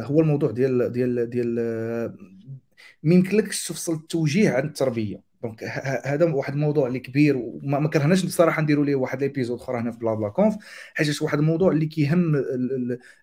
هو 0.00 0.20
الموضوع 0.20 0.50
ديال 0.50 0.92
ديال 0.92 1.30
ديال 1.30 1.58
ما 3.02 3.14
يمكنلكش 3.14 3.68
تفصل 3.68 3.94
التوجيه 3.94 4.50
عن 4.50 4.66
التربية. 4.66 5.29
donc 5.42 5.64
هذا 6.04 6.24
واحد 6.24 6.52
الموضوع 6.52 6.86
اللي 6.86 6.98
كبير 6.98 7.36
وما 7.36 7.88
كرهناش 7.88 8.24
بصراحة 8.24 8.62
نديروا 8.62 8.84
ليه 8.84 8.94
واحد 8.94 9.20
l'épisode 9.20 9.58
أخرى 9.58 9.78
هنا 9.78 9.90
في 9.90 9.98
BlaBla 9.98 10.28
Conf 10.28 10.56
حيت 10.94 11.22
واحد 11.22 11.38
الموضوع 11.38 11.72
اللي 11.72 11.86
كيهم 11.86 12.44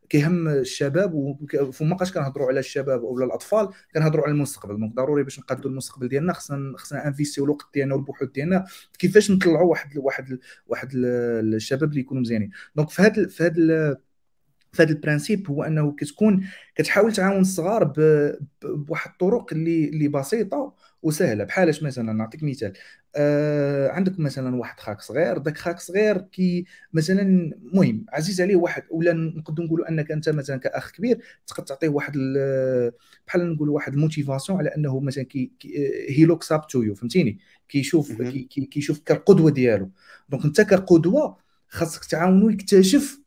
كيهم 0.10 0.48
الشباب 0.48 1.14
وفما 1.14 1.96
بقاش 1.96 2.12
كنهضروا 2.14 2.48
على 2.48 2.60
الشباب 2.60 3.04
ولا 3.04 3.26
الأطفال 3.26 3.70
كنهضروا 3.94 4.24
على 4.24 4.32
المستقبل. 4.32 4.80
donc 4.80 4.94
ضروري 4.94 5.24
باش 5.24 5.40
نقادوا 5.40 5.72
المستقبل 5.72 6.08
ديالنا 6.08 6.34
خصنا 6.34 6.78
خصنا 6.78 7.08
investi 7.08 7.39
و 7.39 7.44
الوقت 7.46 7.66
ديالنا 7.74 7.96
والبحوث 7.96 8.30
ديالنا 8.30 8.66
كيفاش 9.00 9.32
نطلعوا 9.32 9.70
واحد 9.70 9.98
واحد 9.98 10.40
واحد 10.68 10.90
الشباب 10.94 11.90
اللي 11.90 12.00
يكونوا 12.00 12.22
مزيانين. 12.22 12.52
donc 12.76 12.90
في 12.90 13.02
هذا 13.02 13.28
في 13.28 13.44
هذا 13.44 13.98
فهاد 14.72 14.90
ال 14.90 14.97
principe 14.97 15.50
هو 15.50 15.64
انه 15.64 15.92
كتكون 15.92 16.48
كتحاول 16.76 17.14
تعاون 17.14 17.42
الصغار 17.42 17.94
بواحد 18.64 19.12
الطرق 19.12 19.54
اللي 19.54 19.90
اللي 19.90 20.08
بسيطة 20.08 20.74
وسهلة. 21.04 21.44
بحالاش 21.44 21.84
مثلا 21.84 22.14
نعطيك 22.14 22.44
مثال. 22.44 22.74
آه 23.16 23.90
عندك 23.90 24.20
مثلا 24.20 24.56
واحد 24.56 24.80
خاك 24.80 25.02
صغير 25.02 25.38
داك 25.38 25.58
خاك 25.58 25.80
صغير 25.80 26.18
كي 26.18 26.66
مثلا 26.94 27.22
المهم 27.22 28.06
عزيز 28.10 28.42
عليه 28.42 28.56
واحد 28.56 28.84
ولا 28.92 29.14
نقدر 29.14 29.64
نقولوا 29.64 29.90
أنك 29.90 30.12
أنت 30.12 30.30
مثلا 30.30 30.58
كأخ 30.58 30.92
كبير 30.92 31.20
تقدر 31.48 31.64
تعطيه 31.64 31.90
واحد 31.90 32.14
بحال 33.28 33.54
نقول 33.54 33.70
واحد 33.70 33.94
ال 33.94 34.00
motivation 34.00 34.58
على 34.60 34.70
أنه 34.70 35.00
مثلا 35.00 35.24
كي 35.24 35.52
he 36.10 36.26
looks 36.26 36.52
up 36.52 36.68
to 36.68 36.82
you 36.84 36.96
فهمتيني؟ 36.96 37.40
كيشوف 37.70 38.22
كي 38.22 38.44
كيشوف 38.72 39.00
كالقدوه 39.00 39.52
ديالو. 39.52 39.92
donc 40.30 40.46
أنت 40.46 40.62
كقدوة 40.62 41.38
خاصك 41.70 42.06
تعاونو 42.06 42.50
يكتشف 42.50 43.20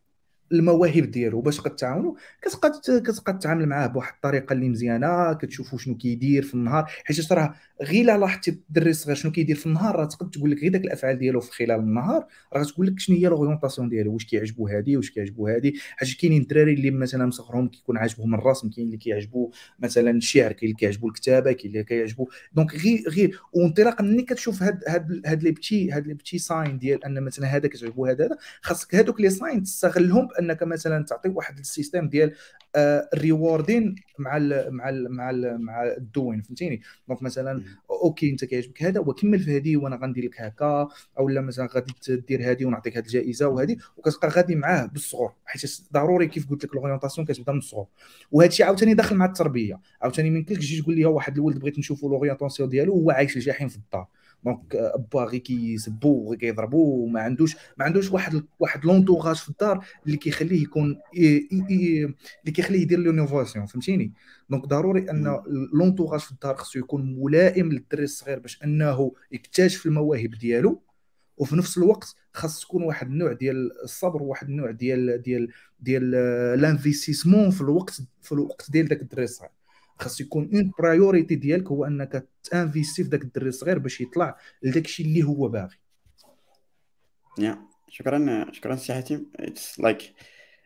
المواهب 0.53 1.11
ديالو 1.11 1.41
باش 1.41 1.61
كتعاونوا 1.61 2.15
كتبقى 2.43 2.81
كتبقى 3.01 3.33
تتعامل 3.33 3.67
معاه 3.67 3.87
بواحد 3.87 4.13
الطريقة 4.15 4.53
اللي 4.53 4.69
مزيانة 4.69 5.33
كتشوفوا 5.33 5.79
شنو 5.79 5.97
كيدير 5.97 6.43
في 6.43 6.55
النهار. 6.55 6.91
حيت 7.05 7.33
راه 7.33 7.55
غير 7.83 8.05
لا 8.05 8.19
لاحظتي 8.19 8.51
الدري 8.51 8.91
الصغير 8.91 9.17
شنو 9.17 9.33
كيدير 9.33 9.57
في 9.57 9.67
النهار 9.67 9.97
راه 9.97 10.05
تقدر 10.05 10.31
تقول 10.31 10.51
لك 10.51 10.59
غير 10.59 10.73
داك 10.73 10.85
الأفعال 10.85 11.19
ديالو 11.19 11.41
في 11.41 11.53
خلال 11.53 11.81
النهار. 11.81 12.27
راه 12.53 12.65
تقول 12.65 12.87
لك 12.87 12.99
شنو 12.99 13.17
هي 13.17 13.27
l'orientation 13.27 13.89
ديالو 13.89 14.13
واش 14.13 14.25
كيعجبو 14.25 14.69
هادي 14.69 14.97
واش 14.97 15.11
كيعجبو 15.11 15.49
هادي. 15.49 15.75
حيت 15.97 16.21
كاينين 16.21 16.43
الدراري 16.43 16.75
اللي 16.75 16.91
مثلا 16.91 17.27
مصغرهم 17.27 17.69
كيكون 17.69 17.99
عاجبهم 17.99 18.35
الرسم 18.35 18.71
كاين 18.71 18.87
اللي 18.87 18.97
كيعجبو 18.97 19.51
مثلا 19.79 20.11
الشعر 20.11 20.53
كاين 20.53 20.63
اللي 20.63 20.75
كيعجبو 20.75 21.09
الكتابة 21.09 21.53
كاين 21.53 21.73
اللي 21.73 21.85
كيعجبو. 21.85 22.29
donc 22.53 22.75
غير 22.75 23.05
غير 23.09 23.41
وانطلاقا 23.53 24.05
ملي 24.05 24.23
كتشوف 24.23 24.63
هاد 24.63 24.81
هاد 24.89 25.23
هاد 25.27 25.43
les 25.43 25.51
petits 25.51 25.91
هاد 25.93 26.07
les 26.07 26.15
petits 26.15 26.39
signes 26.39 26.79
ديال 26.79 27.05
أن 27.05 27.23
مثلا 27.23 27.47
هذا 27.47 27.69
كتعجبو 27.69 28.07
هذا 28.07 28.29
خاصك 28.63 28.95
هادوك 28.95 29.21
les 29.21 29.31
signes 29.31 29.63
تستغلهم 29.63 30.29
بانك 30.41 30.63
مثلا 30.63 31.05
تعطي 31.05 31.29
واحد 31.29 31.59
ال 31.59 31.66
system 31.66 32.09
ديال 32.09 32.35
ال 32.77 32.89
rewarding 32.89 33.95
مع 34.19 34.37
ال 34.37 34.75
مع 34.75 34.89
ال 34.89 35.13
مع 35.13 35.31
ال 35.31 35.63
مع 35.63 35.85
ال 35.85 35.94
doing 35.94 36.41
فهمتيني؟ 36.41 36.81
donc 37.09 37.23
مثلا 37.23 37.63
okay 37.91 38.31
أنت 38.31 38.45
كيعجبك 38.45 38.83
هذا 38.83 39.01
وكمل 39.01 39.39
في 39.39 39.57
هذه 39.57 39.77
وأنا 39.77 39.97
غندير 39.97 40.25
لك 40.25 40.41
هكا 40.41 40.89
أو 41.19 41.29
لا 41.29 41.41
مثلا 41.41 41.69
غادي 41.75 41.93
تدير 42.03 42.51
هذه 42.51 42.65
ونعطيك 42.65 42.97
هذه 42.97 43.05
الجائزة 43.05 43.49
وهذه 43.49 43.77
وكتبقى 43.97 44.29
غادي 44.29 44.55
معاه 44.55 44.87
بالصغر 44.87 45.33
حيت 45.45 45.81
ضروري 45.93 46.27
كيف 46.27 46.51
قلت 46.51 46.65
لك 46.65 46.73
ال 46.73 46.77
orientation 46.77 47.27
كتبدا 47.27 47.53
من 47.53 47.59
الصغر. 47.59 47.87
وهذا 48.33 48.49
الشيء 48.49 48.67
عاوتاني 48.67 48.95
داخل 48.95 49.17
مع 49.17 49.25
التربية 49.25 49.81
عاوتاني 50.03 50.31
ما 50.31 50.39
يمكنش 50.39 50.59
تجي 50.59 50.83
تقول 50.83 50.95
لي 50.95 51.05
واحد 51.05 51.37
الولد 51.39 51.59
بغيت 51.59 51.79
نشوفوا 51.79 52.09
ال 52.09 52.14
orientation 52.14 52.69
ديالو 52.69 52.95
وهو 52.97 53.11
عايش 53.11 53.37
الجحيم 53.37 53.69
في 53.69 53.77
الدار. 53.77 54.07
donc 54.45 54.93
باه 55.13 55.25
غير 55.25 55.41
كيسبو 55.41 56.29
غير 56.31 56.39
كيضربو 56.39 57.05
وما 57.05 57.21
عندوش 57.21 57.57
ما 57.79 57.85
عندوش 57.85 58.11
واحد 58.11 58.43
واحد 58.61 58.85
l'entourage 58.85 59.37
في 59.37 59.49
الدار 59.49 59.85
اللي 60.07 60.17
كيخليه 60.17 60.63
يكون 60.63 61.01
اللي 61.15 62.53
كيخليه 62.55 62.81
يدير 62.81 62.99
l'innovation 62.99 63.67
فهمتيني؟ 63.67 64.13
donc 64.51 64.67
ضروري 64.67 65.11
أن 65.11 65.41
l'entourage 65.73 66.21
في 66.21 66.33
الدار 66.33 66.55
خصو 66.55 66.79
يكون 66.79 67.17
ملائم 67.23 67.73
للدري 67.73 68.05
الصغير 68.05 68.39
باش 68.39 68.63
أنه 68.65 69.13
يكتشف 69.33 69.87
المواهب 69.87 70.31
ديالو 70.31 70.83
وفي 71.37 71.57
نفس 71.57 71.79
الوقت 71.79 72.15
خاص 72.33 72.61
تكون 72.61 72.83
واحد 72.83 73.07
النوع 73.07 73.33
ديال 73.33 73.83
الصبر 73.85 74.23
وواحد 74.23 74.49
النوع 74.49 74.71
ديال 74.71 75.23
ديال 75.23 75.49
ديال 75.81 76.11
l'investissement 76.61 77.51
في 77.51 77.61
الوقت 77.61 78.03
في 78.23 78.33
الوقت 78.33 78.71
ديال 78.71 78.89
داك 78.89 79.03
الدري 79.03 79.25
الصغير. 79.25 79.51
خاص 80.01 80.21
يكون 80.21 80.51
une 80.55 80.73
priority 80.79 81.35
ديالك 81.35 81.69
هو 81.69 81.85
انك 81.85 82.29
ت 82.45 82.52
investi 82.52 83.05
في 83.05 83.11
ذاك 83.11 83.23
الدري 83.23 83.49
الصغير 83.49 83.79
باش 83.79 84.01
يطلع 84.01 84.37
لذاك 84.63 84.85
الشيء 84.85 85.07
اللي 85.07 85.23
هو 85.23 85.49
باغي. 85.49 85.77
يا 87.39 87.59
شكرا 87.89 88.47
شكرا 88.53 88.77
سي 88.77 88.93
حاتم. 88.93 89.27
it's 89.37 89.81
like 89.81 90.15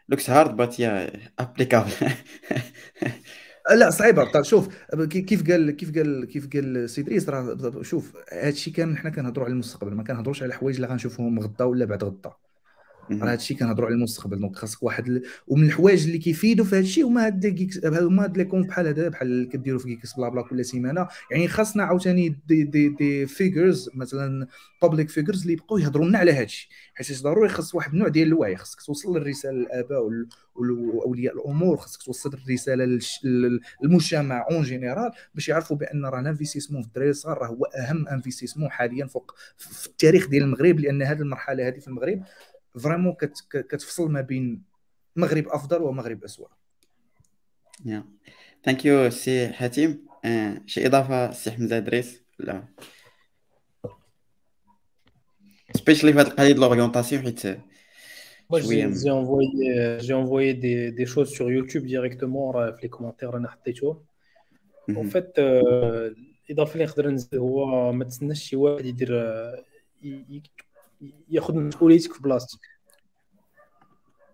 looks 0.09 0.31
hard 0.31 0.57
but 0.57 0.81
yeah 0.81 1.13
applicable 1.39 1.91
لا 3.75 3.91
صعيبة. 3.91 4.43
شوف 4.43 4.69
كيف 5.11 5.51
قال 5.51 5.71
كيف 5.71 5.95
قال 5.99 6.25
كيف 6.25 6.49
قال 6.53 6.91
سي 6.91 7.01
ادريس 7.01 7.29
راه 7.29 7.83
شوف 7.83 8.17
هادشي 8.33 8.71
كامل 8.71 8.99
حنا 8.99 9.11
كنهضروا 9.11 9.45
على 9.45 9.53
المستقبل 9.53 9.95
ما 9.95 10.05
كنهضروش 10.05 10.43
على 10.43 10.55
حوايج 10.55 10.77
اللي 10.77 10.87
غنشوفوهم 10.87 11.41
غدا 11.41 11.65
ولا 11.65 11.85
بعد 11.85 12.05
غدا. 12.05 12.33
راه 13.11 13.33
هادشي 13.33 13.55
كنهضروا 13.55 13.87
على 13.87 13.95
المستقبل 13.95 14.41
donc 14.41 14.57
خاصك 14.57 14.83
واحد 14.83 15.09
ال... 15.09 15.23
ومن 15.49 15.65
الحوايج 15.65 16.05
اللي 16.05 16.19
كيفيدوا 16.19 16.65
في 16.65 16.77
هادشي 16.77 17.03
هما 17.03 17.27
هاد 17.27 17.47
Geeks 17.47 17.87
هما 17.87 18.25
هاد 18.25 18.37
les 18.37 18.45
conf 18.45 18.67
بحال 18.67 18.87
هذا 18.87 19.09
بحال 19.09 19.29
اللي 19.29 19.47
كديروا 19.47 19.79
في 19.79 19.89
Geeksblabla 19.89 20.43
كل 20.43 20.65
سيمانة. 20.65 21.09
يعني 21.31 21.49
خاصنا 21.49 21.85
عاوتاني 21.85 22.37
des 22.47 22.63
des 22.65 22.89
des 22.89 23.27
figures 23.27 23.91
مثلا 23.95 24.47
public 24.83 25.09
figures 25.09 25.41
اللي 25.41 25.53
يبقاو 25.53 25.79
يهضروا 25.79 26.07
لنا 26.07 26.19
على 26.19 26.33
هادشي. 26.33 26.69
حيت 26.95 27.23
ضروري؟ 27.23 27.49
خاص 27.49 27.75
واحد 27.75 27.93
النوع 27.93 28.09
ديال 28.09 28.29
الوعي 28.29 28.57
خاصك 28.57 28.83
توصل 28.83 29.17
الرساله 29.17 29.53
للآباء 29.53 30.11
واولياء 30.57 31.35
الأمور 31.35 31.77
خاصك 31.77 32.03
توصل 32.03 32.35
الرساله 32.35 32.99
للمجتمع 33.83 34.47
en 34.51 34.63
général 34.63 35.11
باش 35.35 35.49
يعرفوا 35.49 35.77
بأن 35.77 36.07
راه 36.07 36.21
ال 36.21 36.25
investissement 36.25 36.83
في 36.83 36.89
الدراري 36.89 37.11
الصغار 37.11 37.39
راه 37.39 37.47
هو 37.47 37.65
أهم 37.65 38.09
investissement 38.09 38.71
حاليا 38.71 39.07
فوق 39.07 39.35
في 39.57 39.87
التاريخ 39.87 40.29
ديال 40.29 40.43
المغرب 40.43 40.81
لأن 40.81 41.03
هذه 41.03 41.21
المرحلة 41.21 41.69
هذه 41.69 41.79
في 41.79 41.89
المغرب 41.89 42.23
vraiment 42.79 43.17
كتفصل 43.51 44.11
ما 44.11 44.21
بين 44.21 44.63
مغرب 45.17 45.49
أفضل 45.49 45.83
ومغرب 45.83 46.25
اسوء 46.25 46.49
thank 48.65 48.85
you 48.85 49.11
سي 49.11 49.49
حاتم 49.49 49.99
آه، 50.25 50.63
شي 50.67 50.87
إضافة 50.87 51.31
سي 51.31 51.51
حمزة 51.51 51.77
إدريس؟ 51.77 52.23
لا. 52.39 52.65
especially 55.75 56.13
في 56.13 56.19
هذه 56.19 56.27
القضية 56.27 56.47
ديال 56.47 56.61
l'orientation 56.61 57.23
حيت 57.23 57.59
Moi, 58.51 58.61
j'ai 58.61 59.11
envoyé, 59.11 59.99
j'ai 60.01 60.13
envoyé 60.13 60.53
des, 60.53 60.93
des, 60.93 61.07
choses 61.07 61.31
sur 61.31 61.51
YouTube 61.51 61.87
directement. 61.87 62.53
في 62.53 62.79
les 62.83 62.91
commentaires 62.91 63.35
أنا 63.35 63.49
حطيتهم 63.49 64.05
en 64.91 65.05
fait 65.05 65.39
الاضافه 66.51 66.73
اللي 66.75 66.85
نقدر 66.85 67.11
نزيد 67.11 67.35
هو 67.35 67.93
ما 67.93 68.05
تسناش 68.05 68.43
شي 68.43 68.57
واحد 68.57 68.85
يدير 68.85 69.13
ياخذ 71.29 71.55
مسؤوليتك 71.55 72.13
في 72.13 72.23
بلاصتك. 72.23 72.61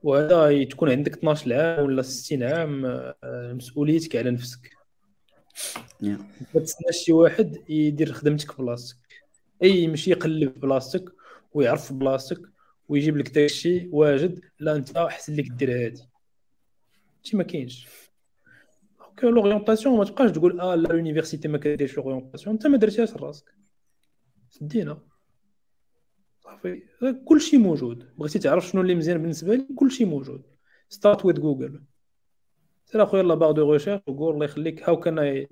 وهذا 0.03 0.65
تكون 0.65 0.91
عندك 0.91 1.13
12 1.13 1.55
عام 1.55 1.85
ولا 1.85 2.03
60 2.03 2.43
عام 2.43 2.87
آه، 2.87 3.53
مسؤوليتك 3.53 4.17
على 4.17 4.31
نفسك. 4.31 4.71
ما 6.55 6.61
تسناش 6.61 6.97
شي 7.05 7.13
واحد 7.13 7.57
يدير 7.69 8.13
خدمتك 8.13 8.51
في 8.53 8.63
بلاصتك. 8.63 8.97
أي 9.63 9.87
ماشي 9.87 10.11
يقلب 10.11 10.61
بلاصتك 10.61 11.13
ويعرف 11.55 11.93
بلاصتك 11.93 12.41
ويجيب 12.89 13.17
لك 13.17 13.29
داكشي 13.31 13.89
واجد 13.93 14.41
لا 14.59 14.77
أنت 14.77 14.97
أحسن 14.97 15.35
لك 15.37 15.49
دير 15.49 15.85
هادي. 15.85 16.03
شي 17.23 17.37
ما 17.37 17.43
كاينش. 17.43 17.89
donc 19.23 19.35
l'orientation 19.35 19.99
ما 19.99 20.05
تبقاش 20.05 20.31
تقول 20.31 20.61
آه 20.61 20.75
لا 20.75 20.89
l'université 20.89 21.49
ما 21.49 21.59
كديرش 21.59 21.97
l'orientation 21.97 22.55
أنت 22.55 22.67
ما 22.67 22.77
درتيهاش 22.77 23.13
راسك 23.13 23.55
سدينا. 24.51 24.99
صافي. 26.51 26.83
كلشي 27.25 27.59
موجود. 27.59 28.09
بغيتي 28.19 28.39
تعرف 28.39 28.69
شنو 28.69 28.83
اللي 28.83 28.95
مزيان 28.95 29.19
بالنسبة 29.19 29.55
لي 29.55 29.67
كلشي 29.77 30.05
موجود. 30.05 30.43
start 30.89 31.25
with 31.25 31.37
Google 31.37 31.81
سير 32.87 33.03
أخويا 33.03 33.23
la 33.23 33.35
barre 33.35 33.53
de 33.53 33.73
recherche 33.73 34.01
وقول 34.07 34.35
الله 34.35 34.45
يخليك. 34.45 34.89
how 34.89 35.01
can 35.01 35.19
I 35.19 35.49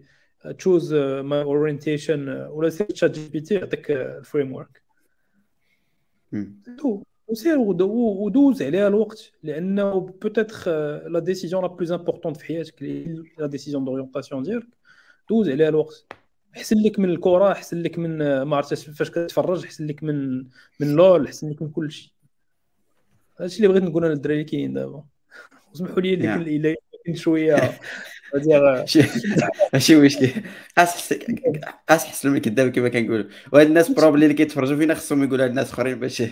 choose 0.58 0.94
my 0.94 1.42
orientation 1.42 2.28
ولا 2.28 2.68
سير 2.68 2.86
ChatGPT 2.86 3.54
يعطيك 3.54 3.90
ال 3.90 4.52
framework 4.52 4.82
وسير 7.28 7.58
ودوز 7.58 8.62
عليها 8.62 8.88
الوقت 8.88 9.32
لأنه 9.42 10.00
peut-être 10.00 10.70
la 11.08 11.18
décision 11.18 11.62
la 11.62 11.68
plus 11.68 11.92
importante 11.92 12.36
في 12.36 12.44
حياتك 12.44 12.82
la 13.38 13.46
décision 13.46 13.84
d'orientation 13.84 14.42
ديالك. 14.42 14.66
دوز 15.30 15.48
عليها 15.48 15.68
الوقت. 15.68 16.06
احسن 16.58 16.76
لك 16.76 16.98
من 16.98 17.10
الكره 17.10 17.52
احسن 17.52 17.82
لك 17.82 17.98
من 17.98 18.42
ما 18.42 18.56
عرفتش 18.56 18.84
فاش 18.90 19.10
كتفرج 19.10 19.64
احسن 19.64 19.86
لك 19.86 20.02
من 20.02 20.38
من 20.80 20.96
LoL 20.96 21.26
احسن 21.26 21.50
لك 21.50 21.62
من 21.62 21.70
كل 21.70 21.92
شيء 21.92 22.10
هادشي 23.40 23.56
اللي 23.56 23.68
بغيت 23.68 23.82
نقول 23.82 24.04
أنا 24.04 24.14
للدراري 24.14 24.40
اللي 24.40 24.50
كاين 24.50 24.72
دابا 24.72 25.04
اسمحوا 25.74 26.00
لي 26.00 26.14
اللي 26.14 26.56
الا 26.56 26.76
شوية 27.14 27.78
ماشي 29.72 29.96
مشكل 29.96 30.30
قاصح 30.76 31.14
قاصح 31.88 32.04
حسن 32.04 32.30
من 32.30 32.38
كذاب 32.38 32.68
كما 32.68 32.88
كنقولوا 32.88 33.24
وهاد 33.52 33.66
الناس 33.66 33.90
probably 33.90 34.24
اللي 34.24 34.34
كيتفرجوا 34.34 34.76
فينا 34.76 34.94
خصهم 34.94 35.24
يقولوا 35.24 35.46
للناس 35.46 35.70
اخرين 35.70 36.00
باش 36.00 36.22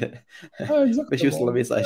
باش 1.10 1.24
يوصل 1.24 1.48
ال 1.48 1.53
message 1.53 1.84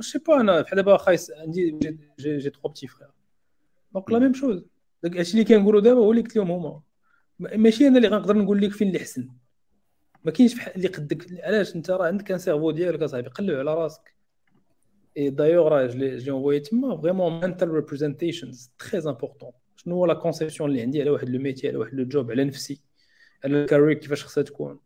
c'est 0.00 0.18
pas 0.18 0.40
أنا 0.40 0.60
بحال 0.60 0.76
دابا 0.76 0.96
خايس 0.96 1.30
عندي 1.30 1.78
j'ai 2.18 2.50
trois 2.50 2.68
petits 2.68 2.86
frères 2.86 3.08
donc 3.94 4.10
la 4.10 4.18
même 4.18 4.34
chose 4.34 4.64
داك 5.02 5.16
الشيء 5.16 5.40
اللي 5.40 5.44
كنقولوا 5.44 5.80
دابا 5.80 6.00
هو 6.00 6.10
اللي 6.10 6.22
قلت 6.22 6.36
لهم 6.36 6.50
هما 6.50 6.80
ماشي 7.38 7.88
أنا 7.88 7.96
اللي 7.96 8.08
غنقدر 8.08 8.36
نقول 8.36 8.60
لك 8.60 8.72
فين 8.72 8.88
اللي 8.88 8.98
حسن. 8.98 9.28
ما 10.24 10.30
كاينش 10.30 10.68
اللي 10.68 10.88
قدك. 10.88 11.26
علاش؟ 11.42 11.76
أنت 11.76 11.90
راه 11.90 12.06
عندك 12.06 12.32
un 12.32 12.38
cerveau 12.38 12.70
ديالك 12.70 13.02
أصاحبي 13.02 13.28
قلب 13.28 13.50
على 13.50 13.74
راسك. 13.74 14.14
اي 15.16 15.30
دايوغ 15.30 15.68
راه 15.68 15.86
j'ai 15.86 16.30
envoyé 16.30 16.60
تما 16.60 16.96
vraiment 16.96 17.40
mental 17.40 17.70
representations 17.70 18.70
très 18.78 18.98
important 18.98 19.50
شنو 19.76 19.94
هو 19.94 20.06
la 20.06 20.14
conception 20.14 20.70
اللي 20.70 20.82
عندي 20.82 21.00
على 21.00 21.10
واحد 21.10 21.28
le 21.28 21.42
métier 21.42 21.68
على 21.68 21.76
واحد 21.76 21.94
le 21.94 22.04
job 22.04 22.30
على 22.30 22.44
نفسي 22.44 22.80
على 23.44 23.62
ال 23.62 23.65
carrière 23.65 23.92
كيفاش 23.92 24.24
خصها 24.24 24.42
تكون. 24.42 24.78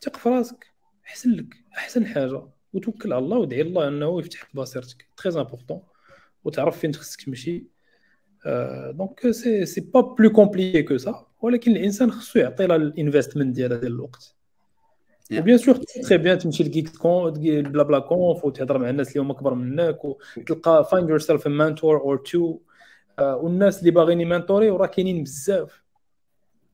ثق 0.00 0.16
في 0.16 0.28
راسك 0.28 0.66
احسن 1.06 1.30
لك 1.30 1.54
احسن 1.76 2.06
حاجة. 2.06 2.42
وتوكل 2.72 3.12
على 3.12 3.24
الله 3.24 3.38
ودعي 3.38 3.60
الله 3.60 3.88
أنه 3.88 4.18
يفتح 4.20 4.48
بصيرتك. 4.54 5.06
très 5.16 5.40
important 5.40 5.82
وتعرف 6.44 6.78
فين 6.78 6.94
خصك 6.94 7.22
تمشي. 7.22 7.66
donc 8.90 9.30
c'est 9.30 9.66
c'est 9.66 9.80
pas 9.80 10.00
plus 10.00 10.30
compliqué 10.30 10.82
que 10.82 10.96
ça 10.96 11.25
ولكن 11.42 11.72
الإنسان 11.72 12.10
خصو 12.10 12.38
يعطي 12.38 12.66
لها 12.66 12.76
ال 12.76 12.83
investment 12.83 13.56
ديالها 13.56 13.78
ديال 13.78 13.92
الوقت. 13.92 14.36
و 15.32 15.37
bien 15.37 15.58
sûr 15.58 15.74
très 15.74 16.18
bien 16.18 16.38
تمشي 16.38 16.64
ل 16.64 16.96
Geeks 16.96 17.32
conf 17.62 17.82
blabla 17.82 17.98
conf 17.98 18.44
وتهضر 18.44 18.78
مع 18.78 18.90
الناس 18.90 19.08
اللي 19.08 19.20
هما 19.20 19.32
أكبر 19.32 19.54
منك 19.54 20.04
وتلقى 20.04 20.88
find 20.92 21.08
yourself 21.08 21.46
mentor 21.46 22.00
or 22.00 22.16
two 22.16 22.58
والناس 23.18 23.80
اللي 23.80 23.90
باغيين 23.90 24.20
ي 24.20 24.26
mentori 24.26 24.70
وراه 24.70 24.86
كاينين 24.86 25.22
بزاف. 25.22 25.82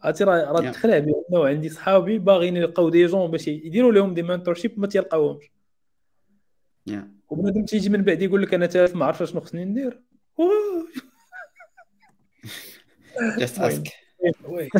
عرفتي 0.02 0.24
راه 0.24 0.52
راه 0.52 0.70
تخلع 0.70 0.98
بهم. 0.98 1.42
عندي 1.42 1.68
صحابي 1.68 2.18
باغيين 2.18 2.56
يلقاو 2.56 2.88
des 2.88 3.06
jeunes 3.06 3.30
باش 3.30 3.48
يديروا 3.48 3.92
لهم 3.92 4.14
des 4.14 4.22
mentorship 4.22 4.80
ما 4.80 4.86
تيلقاوهمش. 4.86 5.52
وبنادم 7.28 7.64
تيجي 7.64 7.88
من 7.88 8.02
بعد 8.02 8.22
يقول 8.22 8.42
لك 8.42 8.54
أنا 8.54 8.66
تالف 8.66 8.96
ما 8.96 9.04
عرفتش 9.04 9.30
شنو 9.30 9.40
خصني 9.40 9.64
ندير. 9.64 10.02
just 13.38 13.60
ask 13.60 13.88
oui 14.44 14.68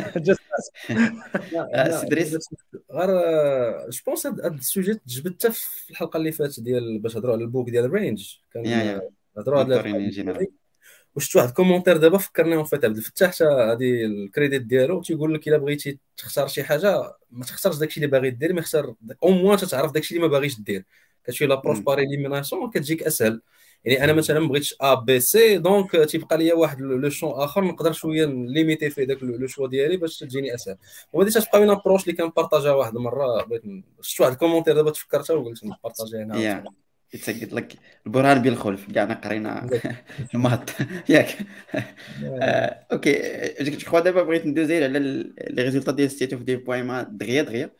غير 2.93 3.10
je 3.91 4.01
pense 4.07 4.27
هاد 4.27 4.55
ال 4.55 4.61
sujet 4.61 4.95
تجبد 4.94 5.35
حتى 5.35 5.52
في 5.52 5.90
الحلقة 5.90 6.16
اللي 6.16 6.32
فاتت 6.32 6.60
ديال 6.60 6.98
باش 6.98 7.16
هضروا 7.16 7.35
على 7.35 7.44
ال 7.45 7.50
book 7.50 7.70
ديال 7.70 7.90
Range 7.91 8.37
كان 8.52 9.01
هضروا 9.39 9.59
على 9.59 9.82
وشفت 11.14 11.36
واحد 11.36 11.48
commentaire 11.49 11.97
دابا 11.97 12.19
فكرني 12.19 12.56
en 12.57 12.65
fait 12.65 12.85
عبد 12.85 12.97
الفتاح 12.97 13.31
حتى 13.31 13.44
هذه 13.44 14.05
ال 14.05 14.13
credit 14.13 14.62
ديالو 14.62 15.02
تيقول 15.02 15.35
لك 15.35 15.48
إلا 15.48 15.56
بغيتي 15.56 15.98
تختار 16.16 16.48
شي 16.48 16.64
حاجة 16.64 17.16
ما 17.31 17.44
تختارش 17.44 17.77
داكشي 17.77 17.97
اللي 17.97 18.10
باغي 18.10 18.31
دير 18.31 18.52
ما 18.52 18.60
اختار 18.60 18.94
au 19.23 19.31
moins 19.31 19.59
تتعرف 19.59 19.93
داكشي 19.93 20.14
اللي 20.14 20.27
ما 20.27 20.32
باغيش 20.32 20.60
دير. 20.60 20.85
كتمشي 21.24 21.47
l'approche 21.47 21.79
par 21.79 21.99
élimination 21.99 22.70
كتجيك 22.70 23.02
أسهل. 23.02 23.43
يعني 23.85 24.05
أنا 24.05 24.13
مثلا 24.13 24.49
بغيت 24.49 24.69
A 24.81 24.95
B 24.95 25.20
C 25.20 25.59
donc 25.59 25.91
تيبقى 25.97 26.39
ليا 26.39 26.55
واحد 26.55 26.81
le 26.81 27.11
champ 27.11 27.31
آخر 27.31 27.65
نقدر 27.65 27.93
شوية 27.93 28.25
limiter 28.27 28.91
فيه 28.91 29.05
داك 29.05 29.23
le 29.23 29.47
choix 29.47 29.69
ديالي 29.69 29.97
باش 29.97 30.19
تجيني 30.19 30.55
أسهل. 30.55 30.77
وهذه 31.13 31.29
تتبقى 31.31 31.61
من 31.61 31.71
approche 31.70 32.03
اللي 32.03 32.17
كن 32.16 32.27
partager 32.27 32.70
واحد 32.71 32.97
المره 32.97 33.45
بغيت 33.45 33.63
شفت 34.01 34.21
واحد 34.21 34.33
ال 34.33 34.36
commentaire 34.36 34.74
دابا 34.75 34.91
تفكرتها 34.91 35.35
وقلت 35.35 35.65
ن 35.65 35.70
partager 35.70 36.16
هنا. 36.17 36.65
قلت 37.15 37.29
لك 37.53 37.77
البرهان 38.07 38.43
بالخلف 38.43 38.93
كاع 38.93 39.05
قرينا 39.13 39.71
ال 40.35 40.41
maths 40.41 40.70
ياك. 41.09 41.39
okay. 42.93 43.12
so 43.61 43.99
دابا 43.99 44.23
بغيت 44.23 44.47
ندوزي 44.47 44.85
على 44.85 44.99
les 44.99 45.62
résultats 45.62 45.93
ديال 45.93 46.11
State 46.11 46.33
of 46.33 46.43
Dev.ma 46.43 47.03
دغيا 47.03 47.43
دغيا. 47.43 47.71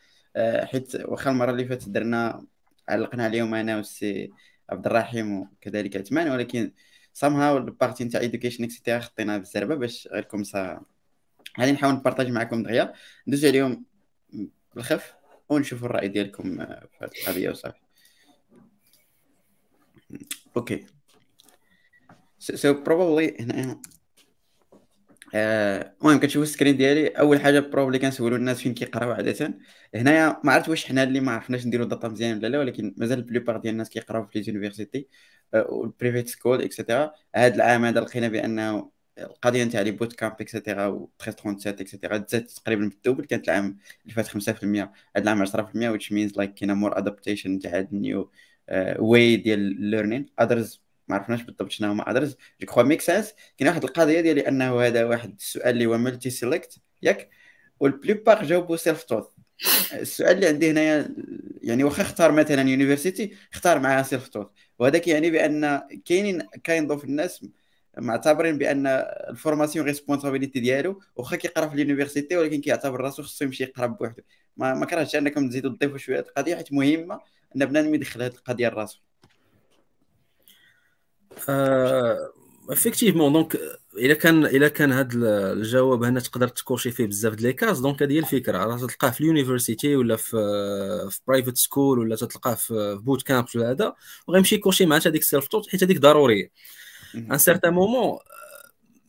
حيت 0.65 0.95
واخا 0.95 1.31
المرة 1.31 1.51
اللي 1.51 1.65
فاتت 1.65 1.89
درنا 1.89 2.45
علقنا 2.89 3.25
عليهم 3.25 3.55
أنا 3.55 3.77
والسي 3.77 4.31
عبد 4.73 4.87
الرحيم 4.87 5.41
وكذلك 5.41 5.97
عثمان 5.97 6.31
ولكن 6.31 6.73
somehow 7.19 7.57
ال 7.57 7.64
partie 7.64 8.05
نتاع 8.05 8.21
education 8.21 8.65
et 8.65 8.74
cetera 8.74 9.01
خطيناها 9.01 9.39
بالزربه 9.39 9.75
باش 9.75 10.09
غير 10.13 10.25
comme 10.25 10.45
ça 10.45 10.81
غادي 11.61 11.73
نحاول 11.73 11.95
ن 11.95 11.99
partage 11.99 12.29
معكم 12.29 12.63
دغيا. 12.63 12.93
ندوز 13.29 13.45
عليهم 13.47 13.85
بالخف 14.75 15.15
ونشوفوا 15.49 15.87
الرأي 15.87 16.09
ديالكم 16.09 16.57
في 16.57 16.89
هذه 17.01 17.11
القضية 17.23 17.51
وصافي. 17.51 17.81
okay. 20.57 20.87
so 22.39 22.83
probably 22.83 23.37
هنا 23.41 23.71
آه، 23.71 23.83
المهم 25.35 26.19
كتشوفوا 26.19 26.43
ال 26.43 26.48
screen 26.48 26.77
ديالي 26.77 27.09
أول 27.09 27.41
حاجة 27.41 27.61
probably 27.61 27.99
كنسولوا 27.99 28.39
الناس 28.39 28.61
فين 28.63 28.75
كيقراو 28.75 29.13
عادة. 29.13 29.59
هنايا 29.95 30.41
ما 30.45 30.53
عرفت 30.53 30.69
واش 30.69 30.85
حنا 30.85 31.03
اللي 31.03 31.21
ما 31.21 31.33
عرفناش 31.33 31.67
نديروا 31.67 31.85
ال 31.85 31.89
data 31.89 32.09
مزيان 32.09 32.39
ولا 32.39 32.47
لا 32.49 32.59
ولكن 32.59 32.95
مازال 32.97 33.19
ال 33.19 33.23
plupart 33.23 33.57
ديال 33.57 33.73
الناس 33.73 33.89
كيقراو 33.89 34.27
في 34.27 34.39
les 34.39 34.54
universités 34.54 35.09
وال 35.55 35.71
private 35.71 36.29
school 36.29 36.63
et 36.63 36.75
cetera 36.75 37.13
هذا 37.35 37.55
العام 37.55 37.85
هذا 37.85 38.01
لقينا 38.01 38.29
بانه 38.29 38.91
القضية 39.19 39.65
نتاع 39.65 39.81
les 39.83 39.91
bootcamps 39.91 40.13
et 40.13 40.35
cetera 40.41 40.87
و 40.87 41.11
1337 41.21 41.81
et 41.81 41.90
cetera 41.90 42.19
تزاد 42.19 42.45
تقريبا 42.47 42.89
بال 42.89 42.97
double. 42.97 43.25
كانت 43.25 43.49
العام 43.49 43.79
اللي 44.03 44.15
فات 44.15 44.27
5% 44.27 44.65
هذا 45.17 45.33
العام 45.33 45.45
10% 45.47 45.51
which 45.99 46.07
means 46.13 46.33
like 46.41 46.45
كاينة 46.45 46.75
more 46.75 46.99
adaptation 46.99 47.59
تاع 47.59 47.79
هاد 47.79 47.89
ال 47.93 48.02
new 48.02 48.31
way 48.99 49.37
ديال 49.37 49.61
learning 49.91 50.27
others 50.41 50.82
ما 51.13 51.19
عرفناش 51.19 51.43
بالضبط 51.43 51.71
شنو 51.71 51.91
هما. 51.91 52.11
others 52.11 52.37
je 52.61 52.67
crois 52.67 52.83
make 52.83 53.01
sense 53.01 53.35
كاين 53.59 53.69
واحد 53.69 53.85
القضية 53.85 54.21
ديال 54.21 54.39
أنه 54.39 54.81
هذا 54.81 55.05
واحد 55.05 55.35
السؤال 55.39 55.69
اللي 55.69 55.87
هو 55.87 55.99
multi-select 55.99 56.79
ياك؟ 57.03 57.31
و 57.81 57.87
la 57.87 58.00
plupart 58.00 58.45
جاوبوا 58.45 58.77
self-taught 58.77 59.27
السؤال 59.93 60.37
اللي 60.37 60.47
عندي 60.49 60.71
هنايا 60.71 61.15
يعني 61.63 61.85
واخا 61.85 62.03
اختار 62.03 62.33
مثلا 62.33 62.69
university 62.71 63.35
اختار 63.53 63.79
معها 63.79 64.03
self-taught 64.03 64.47
وهذا 64.79 64.99
كيعني 64.99 65.31
بأن 65.31 65.83
كاينين 66.05 66.43
كاين 66.65 66.99
في 66.99 67.05
الناس 67.05 67.47
معتبرين 67.99 68.59
بأن 68.59 68.87
ال 69.31 69.36
formation 69.36 69.87
responsabilité 69.87 70.61
ديالو 70.61 71.01
واخا 71.17 71.37
كيقرا 71.37 71.67
في 71.69 71.75
ال 71.75 71.80
university 71.80 72.37
ولكن 72.37 72.61
كيعتبر 72.61 73.01
راسو 73.01 73.23
خصو 73.23 73.45
يمشي 73.45 73.65
يقرأ 73.65 73.87
بوحدو. 73.87 74.23
ما, 74.57 74.75
ما 74.75 74.87
كرهتش 74.87 75.17
أنكم 75.17 75.49
تزيدوا 75.49 75.71
تضيفوا 75.71 75.99
شوية 75.99 76.21
القضية 76.21 76.57
حيت 76.57 76.73
مهمة 76.73 77.21
أن 77.57 77.67
بنادم 77.67 77.95
يدخل 77.95 78.23
هذه 78.23 78.33
القضية 78.33 78.69
لراسو. 78.69 79.01
effectivement 82.71 83.33
donc 83.33 83.59
إلا 83.99 84.15
كان 84.15 84.47
إلا 84.47 84.69
كان 84.69 84.93
هذا 84.93 85.09
الجواب 85.53 86.03
هنا 86.05 86.21
تقدر 86.21 86.49
ت 86.49 86.55
cocher 86.55 86.91
فيه 86.91 87.07
بزاف 87.07 87.35
ديال 87.35 87.47
les 87.47 87.53
cases. 87.53 87.81
donc 87.81 88.03
هذه 88.03 88.13
هي 88.13 88.19
الفكرة. 88.19 88.59
راه 88.59 88.77
تلقاه 88.77 89.11
في 89.11 89.21
ال 89.21 89.28
university 89.28 89.97
ولا 89.97 90.17
في 90.17 90.37
في 91.11 91.21
private 91.27 91.57
school 91.57 91.99
ولا 91.99 92.17
تلقاه 92.17 92.55
في 92.55 93.01
bootcamp 93.03 93.47
ولا 93.55 93.71
هذا. 93.71 93.95
وغيمشي 94.27 94.55
ي 94.55 94.59
cocher 94.59 94.87
مع 94.87 94.97
هذيك 94.97 95.23
ال 95.23 95.49
self-taught 95.49 95.69
حيت 95.69 95.83
هذيك 95.83 95.99
ضرورية. 95.99 96.51
un 97.15 97.39
certain 97.39 97.75
moment 97.75 98.19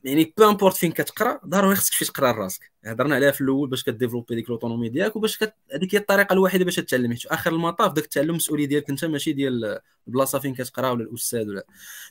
يعني 0.04 0.34
peu 0.38 0.50
importe 0.50 0.76
فين 0.76 0.92
كتقرا 0.92 1.40
ضروري 1.46 1.76
خصك 1.76 1.94
تمشي 1.94 2.06
تقرا 2.06 2.34
لراسك. 2.34 2.72
هضرنا 2.86 3.16
عليها 3.16 3.32
في 3.32 3.42
الأول 3.42 3.70
باش 3.70 3.84
ك 3.84 3.88
développer 3.88 4.36
ديك 4.36 4.50
l'autonomie 4.50 4.90
ديالك 4.90 5.16
وباش 5.16 5.38
كت... 5.38 5.54
هذيك 5.74 5.96
هي 5.96 6.00
الطريقة 6.00 6.34
الوحيدة 6.34 6.66
باش 6.66 6.76
تتعلم. 6.76 7.12
حيت 7.12 7.26
آخر 7.26 7.52
المطاف 7.52 7.94
داك 7.94 8.04
التعلم 8.04 8.36
مسؤولية 8.36 8.66
ديالك 8.66 8.90
أنت 8.90 9.06
ماشي 9.06 9.34
ديال 9.34 9.80
البلاصة 10.08 10.40
فين 10.40 10.56
كتقرا 10.56 10.90
ولا 10.90 11.04
الأستاذ 11.04 11.50
ولا. 11.50 11.66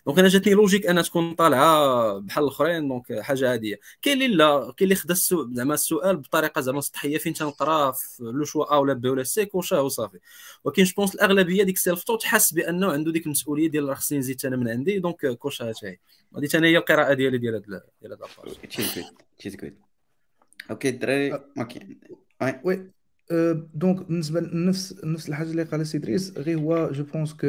donc 0.07 0.19
أنا 0.19 0.29
جاتني 0.29 0.55
logique 0.55 0.87
ان 0.87 1.03
تكون 1.03 1.35
طالعة 1.35 2.19
بحال 2.19 2.45
الأخرين 2.45 2.89
donc 2.89 3.21
حاجة 3.21 3.51
عادية. 3.51 3.81
كاين 4.03 4.23
اللي 4.23 4.37
لا 4.37 4.73
كاين 4.77 4.77
اللي 4.83 4.95
خدا 4.95 5.15
زعما 5.55 5.75
السؤال 5.75 6.17
بطريقة 6.17 6.61
زعما 6.61 6.81
سطحية 6.81 7.19
فين 7.19 7.35
تنقرا 7.35 7.93
في 7.93 8.23
le 8.23 8.45
choix 8.45 8.75
A 8.75 8.79
ولا 8.79 8.93
B 8.93 9.09
ولا 9.09 9.23
C 9.23 9.45
coché 9.45 9.81
وصافي. 9.81 10.19
ولكن 10.65 10.85
je 10.85 10.93
pense 10.97 11.15
الأغلبية 11.15 11.63
ديك 11.63 11.79
self-taught 11.79 12.25
حاس 12.25 12.53
بأنه 12.53 12.93
عنده 12.93 13.13
ديك 13.13 13.27
المسؤولية 13.27 13.69
ديال 13.71 13.89
راه 13.89 13.95
خصني 13.95 14.19
نزيد 14.19 14.47
أنا 14.47 14.57
من 14.57 14.69
عندي 14.69 14.99
donc 14.99 15.27
coché 15.27 15.65
هذه 15.65 16.47
ثاني 16.47 16.69
هي 16.69 16.77
القراءة 16.79 17.15
ديالي 17.15 17.39
ديال 17.39 17.55
هاد 17.55 17.82
ديال 18.03 18.13
هاد 18.13 18.69
that's 18.69 18.95
good 18.95 19.05
that's 19.39 19.57
good 19.57 19.75
okay 20.71 20.89
الدراري 20.89 21.33
okay 21.59 21.97
oui 22.65 22.91
donc 23.75 24.09
بالنسبة 24.09 24.41
لنفس 24.41 25.05
نفس 25.05 25.29
الحاجة 25.29 25.51
اللي 25.51 25.63
قالها 25.63 25.85
سي 25.85 25.99
ادريس 25.99 26.39
غير 26.39 26.59
هو 26.59 26.93
je 26.93 27.05
pense 27.05 27.33
que 27.33 27.47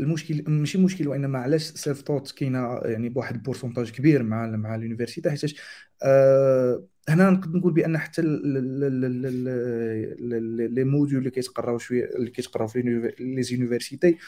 المشكل 0.00 0.44
ماشي 0.46 0.78
مشكل 0.78 1.08
وانما 1.08 1.38
علاش 1.38 1.62
self-taught 1.62 2.30
كاينة 2.30 2.80
يعني 2.84 3.08
بواحد 3.08 3.34
ال 3.34 3.39
pourcentage 3.39 3.90
كبير 3.90 4.22
مع 4.22 4.46
مع 4.46 4.74
ال 4.74 4.79
university 4.79 5.30
حيت 5.30 5.54
هنا 7.08 7.30
نقدر 7.30 7.58
نقول 7.58 7.72
بان 7.72 7.98
حتى 7.98 8.22
les 8.22 8.28
modules 10.84 11.18
اللي 11.18 11.30
كيتقراو 11.30 11.78
شوية 11.78 12.04
اللي 12.04 12.30
كيتقراو 12.30 12.68
في 12.68 12.82
les 13.20 13.42
universités 13.42 14.18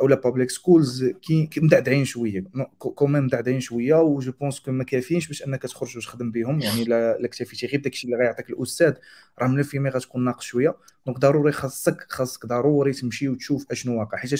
اولا 0.00 0.14
public 0.14 0.50
schools 0.50 1.04
كي 1.04 1.50
مدعدعين 1.56 2.04
شوية. 2.04 2.44
quand 2.78 3.04
même 3.04 3.24
مدعدعين 3.24 3.60
شوية 3.60 3.94
و 3.94 4.07
je 4.07 4.32
pense 4.40 4.60
que 4.60 4.72
ما 4.72 4.84
كافيينش 4.84 5.26
باش 5.28 5.42
أنك 5.42 5.62
تخرج 5.62 5.96
وتخدم 5.96 6.30
بهم. 6.30 6.60
يعني 6.60 6.84
لا 6.84 7.24
اكتفيتي 7.24 7.66
غير 7.66 7.80
داكشي 7.80 8.06
اللي 8.06 8.16
غيعطيك 8.18 8.50
الأستاذ 8.50 8.92
راه 9.38 9.48
من 9.48 9.88
غتكون 9.88 10.24
ناقص 10.24 10.44
شوية. 10.44 10.76
donc 11.06 11.18
ضروري 11.18 11.52
خاصك 11.52 12.06
خاصك 12.08 12.46
ضروري 12.46 12.92
تمشي 12.92 13.28
وتشوف 13.28 13.66
أشنو 13.70 13.98
واقع. 13.98 14.18
حيت 14.18 14.30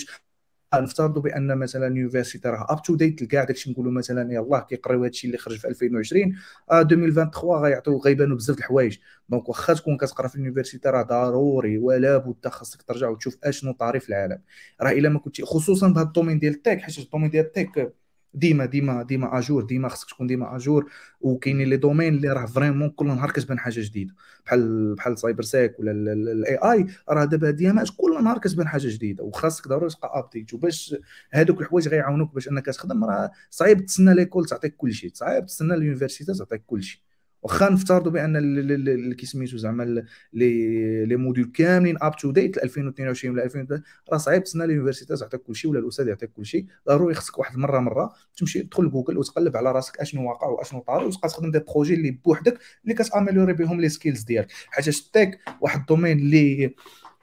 نفترضوا 0.74 1.22
بأن 1.22 1.58
مثلا 1.58 1.86
ال 1.86 1.92
university 1.92 2.48
راه 2.48 2.66
up 2.70 2.82
to 2.82 2.94
date 2.94 3.24
كاع 3.24 3.44
داكشي 3.44 3.70
نقولوا 3.70 3.92
مثلا 3.92 4.32
يلاه 4.32 4.60
كيقريو 4.60 5.04
هادشي 5.04 5.26
اللي 5.26 5.38
خرج 5.38 5.58
في 5.58 5.68
2020 5.68 6.36
à 6.70 6.80
2023 6.80 7.62
غيعطيو 7.62 7.98
غيبانوا 7.98 8.36
بزاف 8.36 8.58
الحوايج. 8.58 8.98
donc 9.28 9.48
واخا 9.48 9.74
تكون 9.74 9.96
كتقرا 9.96 10.28
في 10.28 10.34
ال 10.34 10.39
university 10.39 10.88
راه 10.88 11.02
ضروري 11.02 11.78
ولا 11.78 12.16
بد 12.18 12.48
خاصك 12.48 12.82
ترجع 12.82 13.08
وتشوف 13.08 13.36
أشنو 13.44 13.72
طاري 13.72 14.00
في 14.00 14.08
العالم. 14.08 14.42
راه 14.80 14.90
إلا 14.90 15.08
ما 15.08 15.18
كنتي 15.18 15.42
خصوصا 15.42 15.92
في 15.92 15.98
هذا 15.98 16.02
ال 16.06 16.10
domaine 16.10 16.38
ديال 16.38 16.54
ال 16.54 16.60
tech 16.60 16.80
حيت 16.80 16.98
ال 16.98 17.02
domaine 17.02 17.30
ديال 17.30 17.44
ال 17.46 17.56
tech 17.56 17.94
ديما 18.34 18.64
ديما 18.64 19.02
ديما 19.02 19.38
à 19.38 19.44
jour 19.44 19.64
ديما 19.64 19.88
خصك 19.88 20.08
تكون 20.08 20.26
ديما 20.26 20.56
à 20.56 20.62
jour. 20.62 20.90
وكاينين 21.20 21.68
les 21.68 21.76
domaines 21.76 22.14
اللي 22.14 22.28
راه 22.28 22.46
vraiment 22.46 22.90
كل 22.90 23.06
نهار 23.06 23.30
كتبان 23.30 23.58
حاجة 23.58 23.80
جديدة. 23.80 24.14
بحال 24.46 24.94
بحال 24.94 25.18
cybersec 25.18 25.80
ولا 25.80 25.90
ال 26.12 26.56
AI 26.56 26.86
راه 27.08 27.24
دابا 27.24 27.50
ديما 27.50 27.84
كل 27.96 28.24
نهار 28.24 28.38
كتبان 28.38 28.68
حاجة 28.68 28.88
جديدة. 28.88 29.24
وخاصك 29.24 29.68
ضروري 29.68 29.90
تبقى 29.90 30.18
update 30.18 30.54
وباش 30.54 30.94
هادوك 31.32 31.60
الحوايج 31.60 31.88
غيعاونوك 31.88 32.34
باش 32.34 32.48
أنك 32.48 32.66
تخدم 32.66 33.04
راه 33.04 33.30
صعيب 33.50 33.86
تسنى 33.86 34.14
l'école 34.14 34.44
تعطيك 34.46 34.76
كل 34.76 34.92
شيء 34.92 35.10
صعيب 35.14 35.46
تسنى 35.46 35.74
ال 35.74 35.80
university 35.80 36.34
تعطيك 36.34 36.62
كل 36.66 36.82
شيء 36.82 37.00
واخا 37.42 37.68
نفترضوا 37.70 38.12
بأن 38.12 38.36
اللي 38.36 39.14
كيسميتو 39.14 39.56
زعما 39.56 40.04
les 40.32 41.16
modules 41.16 41.50
كاملين 41.54 41.96
up 42.02 42.16
to 42.16 42.30
date 42.30 42.58
2022 42.58 43.34
ولا 43.34 43.44
2023 43.44 43.82
راه 44.12 44.16
صعيب 44.18 44.44
تسنى 44.44 44.64
ال 44.64 44.69
university 44.69 45.16
تعطيك 45.16 45.40
كل 45.42 45.56
شيء 45.56 45.70
ولا 45.70 45.78
الأستاذ 45.80 46.08
يعطيك 46.08 46.30
كل 46.32 46.46
شيء 46.46 46.66
ضروري 46.88 47.14
خصك 47.14 47.38
واحد 47.38 47.54
المره 47.54 47.78
مرة 47.78 48.12
تمشي 48.36 48.62
تدخل 48.62 48.84
لجوجل 48.84 49.18
وتقلب 49.18 49.56
على 49.56 49.72
راسك 49.72 50.00
أشنو 50.00 50.28
واقع 50.28 50.46
وأشنو 50.46 50.80
طاري 50.80 51.04
وتبقى 51.04 51.28
تخدم 51.28 51.50
des 51.50 51.58
projets 51.58 51.94
اللي 51.94 52.10
بوحدك 52.10 52.58
اللي 52.84 52.94
كت 52.94 53.05
améliorer 53.05 53.52
بهم 53.52 53.80
les 53.80 53.88
skills 53.88 54.22
ديالك. 54.22 54.48
حيت 54.70 54.88
ال 54.88 54.98
tech 54.98 55.38
واحد 55.60 55.80
الدومين 55.80 56.18
اللي 56.18 56.74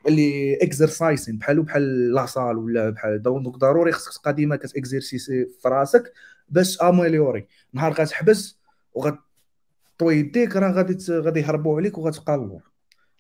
اللي 0.07 0.57
exercising 0.61 1.38
بحالو 1.38 1.64
بحال 1.64 2.14
la 2.14 2.26
salle 2.26 2.57
ولا 2.57 2.89
بحال 2.89 3.22
donc 3.22 3.57
ضروري 3.57 3.91
خصك 3.91 4.22
تبقى 4.22 4.34
ديما 4.34 4.56
كت 4.56 4.76
exercer 4.76 5.45
في 5.61 5.68
راسك 5.68 6.14
باش 6.49 6.81
améliorer 6.82 7.48
نهار 7.73 7.91
غتحبس 7.94 8.57
وغت 8.94 9.19
طوي 9.98 10.15
يديك 10.15 10.56
راه 10.56 10.72
غادي 10.72 10.98
غادي 11.11 11.40
يهربوا 11.40 11.78
عليك 11.78 11.98
وغتبقى 11.98 12.36
اللور 12.36 12.61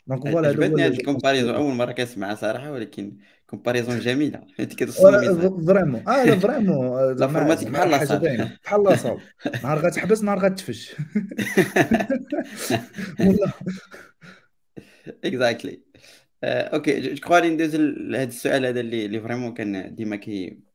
donc 0.07 0.29
voilà 0.29 0.47
عجبتني 0.47 0.85
هذه 0.85 0.93
ال 0.93 0.99
comparaison 0.99 1.55
أول 1.55 1.73
مرة 1.73 1.91
كنسمعها 1.91 2.35
صراحة 2.35 2.71
ولكن 2.71 3.17
comparaison 3.47 3.99
جميله 3.99 4.41
أنت 4.59 4.73
كتوصل 4.73 5.65
vraiment 5.65 6.07
آه 6.07 6.23
لا 6.23 6.39
vraiment 6.39 7.13
l'informatique 7.13 7.67
بحال 7.67 7.91
la 7.91 8.08
salle 8.08 8.49
بحال 8.63 8.83
la 8.83 8.93
salle 8.93 9.17
نهار 9.63 9.79
غتحبس 9.79 10.23
نهار 10.23 10.39
غتفش. 10.39 10.95
exactly 15.25 15.81
okay 16.43 17.01
je 17.01 17.15
crois 17.15 17.39
ندوز 17.39 17.75
لهذا 17.75 18.29
السؤال 18.29 18.65
هذا 18.65 18.79
اللي 18.79 19.21
vraiment 19.21 19.53
كان 19.53 19.95
ديما 19.95 20.15
كي 20.15 20.66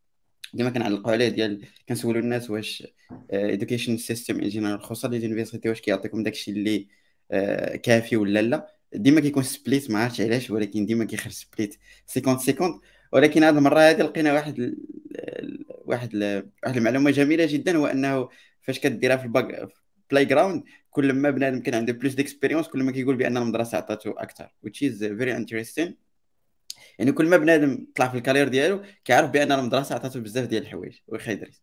ديما 0.54 0.70
كنعلقوا 0.70 1.12
عليه 1.12 1.28
ديال 1.28 1.64
كنسولوا 1.88 2.20
الناس 2.20 2.50
واش 2.50 2.86
education 3.30 3.96
system 3.96 4.40
en 4.40 4.48
général 4.48 4.80
خصوصا 4.80 5.08
les 5.08 5.20
universités 5.20 5.68
واش 5.68 5.80
كيعطيكم 5.80 6.22
داكشي 6.22 6.50
اللي 6.50 6.88
آه، 7.30 7.76
كافي 7.76 8.16
ولا 8.16 8.42
لا 8.42 8.74
ديما 8.94 9.20
كيكون 9.20 9.42
split 9.42 9.90
ما 9.90 9.98
عرفتش 9.98 10.20
علاش 10.20 10.50
ولكن 10.50 10.86
ديما 10.86 11.04
كيخرج 11.04 11.32
split 11.32 11.76
50 12.14 12.38
cinquante 12.38 12.80
ولكن 13.12 13.44
هذه 13.44 13.58
المرة 13.58 13.80
هذه 13.80 14.02
لقينا 14.02 14.32
واحد. 14.32 14.76
واحد. 15.68 16.14
واحد 16.64 16.76
المعلومة 16.76 17.10
جميلة 17.10 17.46
جدا 17.46 17.76
هو 17.76 17.86
أنه 17.86 18.28
فاش 18.62 18.78
كديرها 18.78 19.16
في 19.16 19.24
ال 19.24 19.33
back 19.33 19.68
playground 20.10 20.64
كل 20.90 21.12
ما 21.12 21.30
بنادم 21.30 21.60
كان 21.60 21.74
عنده 21.74 21.92
plus 21.92 22.14
d'expérience 22.14 22.68
كل 22.68 22.82
ما 22.82 22.92
كيقول 22.92 23.16
بأن 23.16 23.36
المدرسة 23.36 23.78
عطاتو 23.78 24.10
أكثر 24.10 24.54
which 24.66 24.88
is 24.88 24.98
very 25.00 25.32
interesting 25.40 25.92
يعني 27.02 27.12
كل 27.12 27.26
ما 27.26 27.36
بنادم 27.36 27.86
طلع 27.96 28.08
في 28.08 28.16
ال 28.16 28.20
carrière 28.20 28.48
ديالو 28.48 28.82
كيعرف 29.04 29.30
بأن 29.30 29.52
المدرسة 29.52 29.94
عطاتو 29.94 30.20
بزاف 30.20 30.46
ديال 30.46 30.62
الحوايج. 30.62 30.98
واخا 31.06 31.32
يدرس 31.32 31.62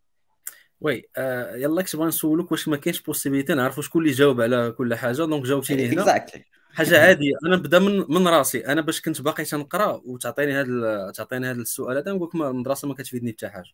oui 0.80 1.08
آه 1.16 1.56
يلا 1.56 1.82
كنت 1.82 1.96
بغا 1.96 2.06
نسولك 2.06 2.52
واش 2.52 2.68
ما 2.68 2.76
كاينش 2.76 3.00
possibilité 3.00 3.54
نعرفوا 3.54 3.82
شكون 3.82 4.02
اللي 4.02 4.14
جاوب 4.14 4.40
على 4.40 4.74
كل 4.78 4.94
حاجة. 4.94 5.16
donc 5.16 5.44
جاوبتيني 5.44 5.88
هنا. 5.88 6.26
حاجة 6.72 7.00
عادية. 7.00 7.34
أنا 7.46 7.56
نبدأ 7.56 7.78
من 7.78 8.04
من 8.08 8.28
راسي. 8.28 8.66
أنا 8.66 8.80
باش 8.80 9.00
كنت 9.00 9.20
باقي 9.20 9.44
تنقرأ 9.44 10.00
وتعطيني 10.04 10.52
هذا 10.52 11.10
تعطيني 11.10 11.46
هذا 11.50 11.60
السؤال 11.60 11.96
هذا 11.96 12.12
نقول 12.12 12.28
لك 12.28 12.34
المدرسة 12.34 12.88
ما 12.88 12.94
كتفيدني 12.94 13.32
حتى 13.32 13.48
حاجة. 13.48 13.70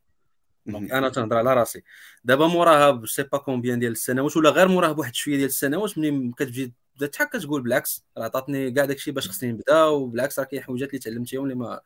دونك 0.66 0.92
أنا 0.92 1.08
تنهضر 1.08 1.36
على 1.36 1.54
راسي. 1.54 1.82
دابا 2.24 2.46
موراها 2.46 3.02
سي 3.06 3.22
با 3.22 3.38
كومبيان 3.38 3.78
ديال 3.78 3.92
السنوات 3.92 4.36
ولا 4.36 4.50
غير 4.50 4.68
موراها 4.68 4.92
بواحد 4.92 5.14
شوية 5.14 5.36
ديال 5.36 5.48
السنوات 5.48 5.98
ملي 5.98 6.32
كتجي 6.38 6.72
بدات 6.96 7.14
تحك 7.14 7.36
كتقول 7.36 7.62
بالعكس 7.62 8.04
راه 8.18 8.24
عطاتني 8.24 8.70
كاع 8.70 8.84
داكشي 8.84 9.10
باش 9.10 9.28
خصني 9.28 9.52
نبدا 9.52 9.84
وبالعكس 9.84 10.38
راه 10.38 10.44
كاين 10.44 10.62
حويجات 10.62 10.88
اللي 10.88 10.98
تعلمتيهم 10.98 11.44
اللي 11.44 11.54
ما. 11.54 11.80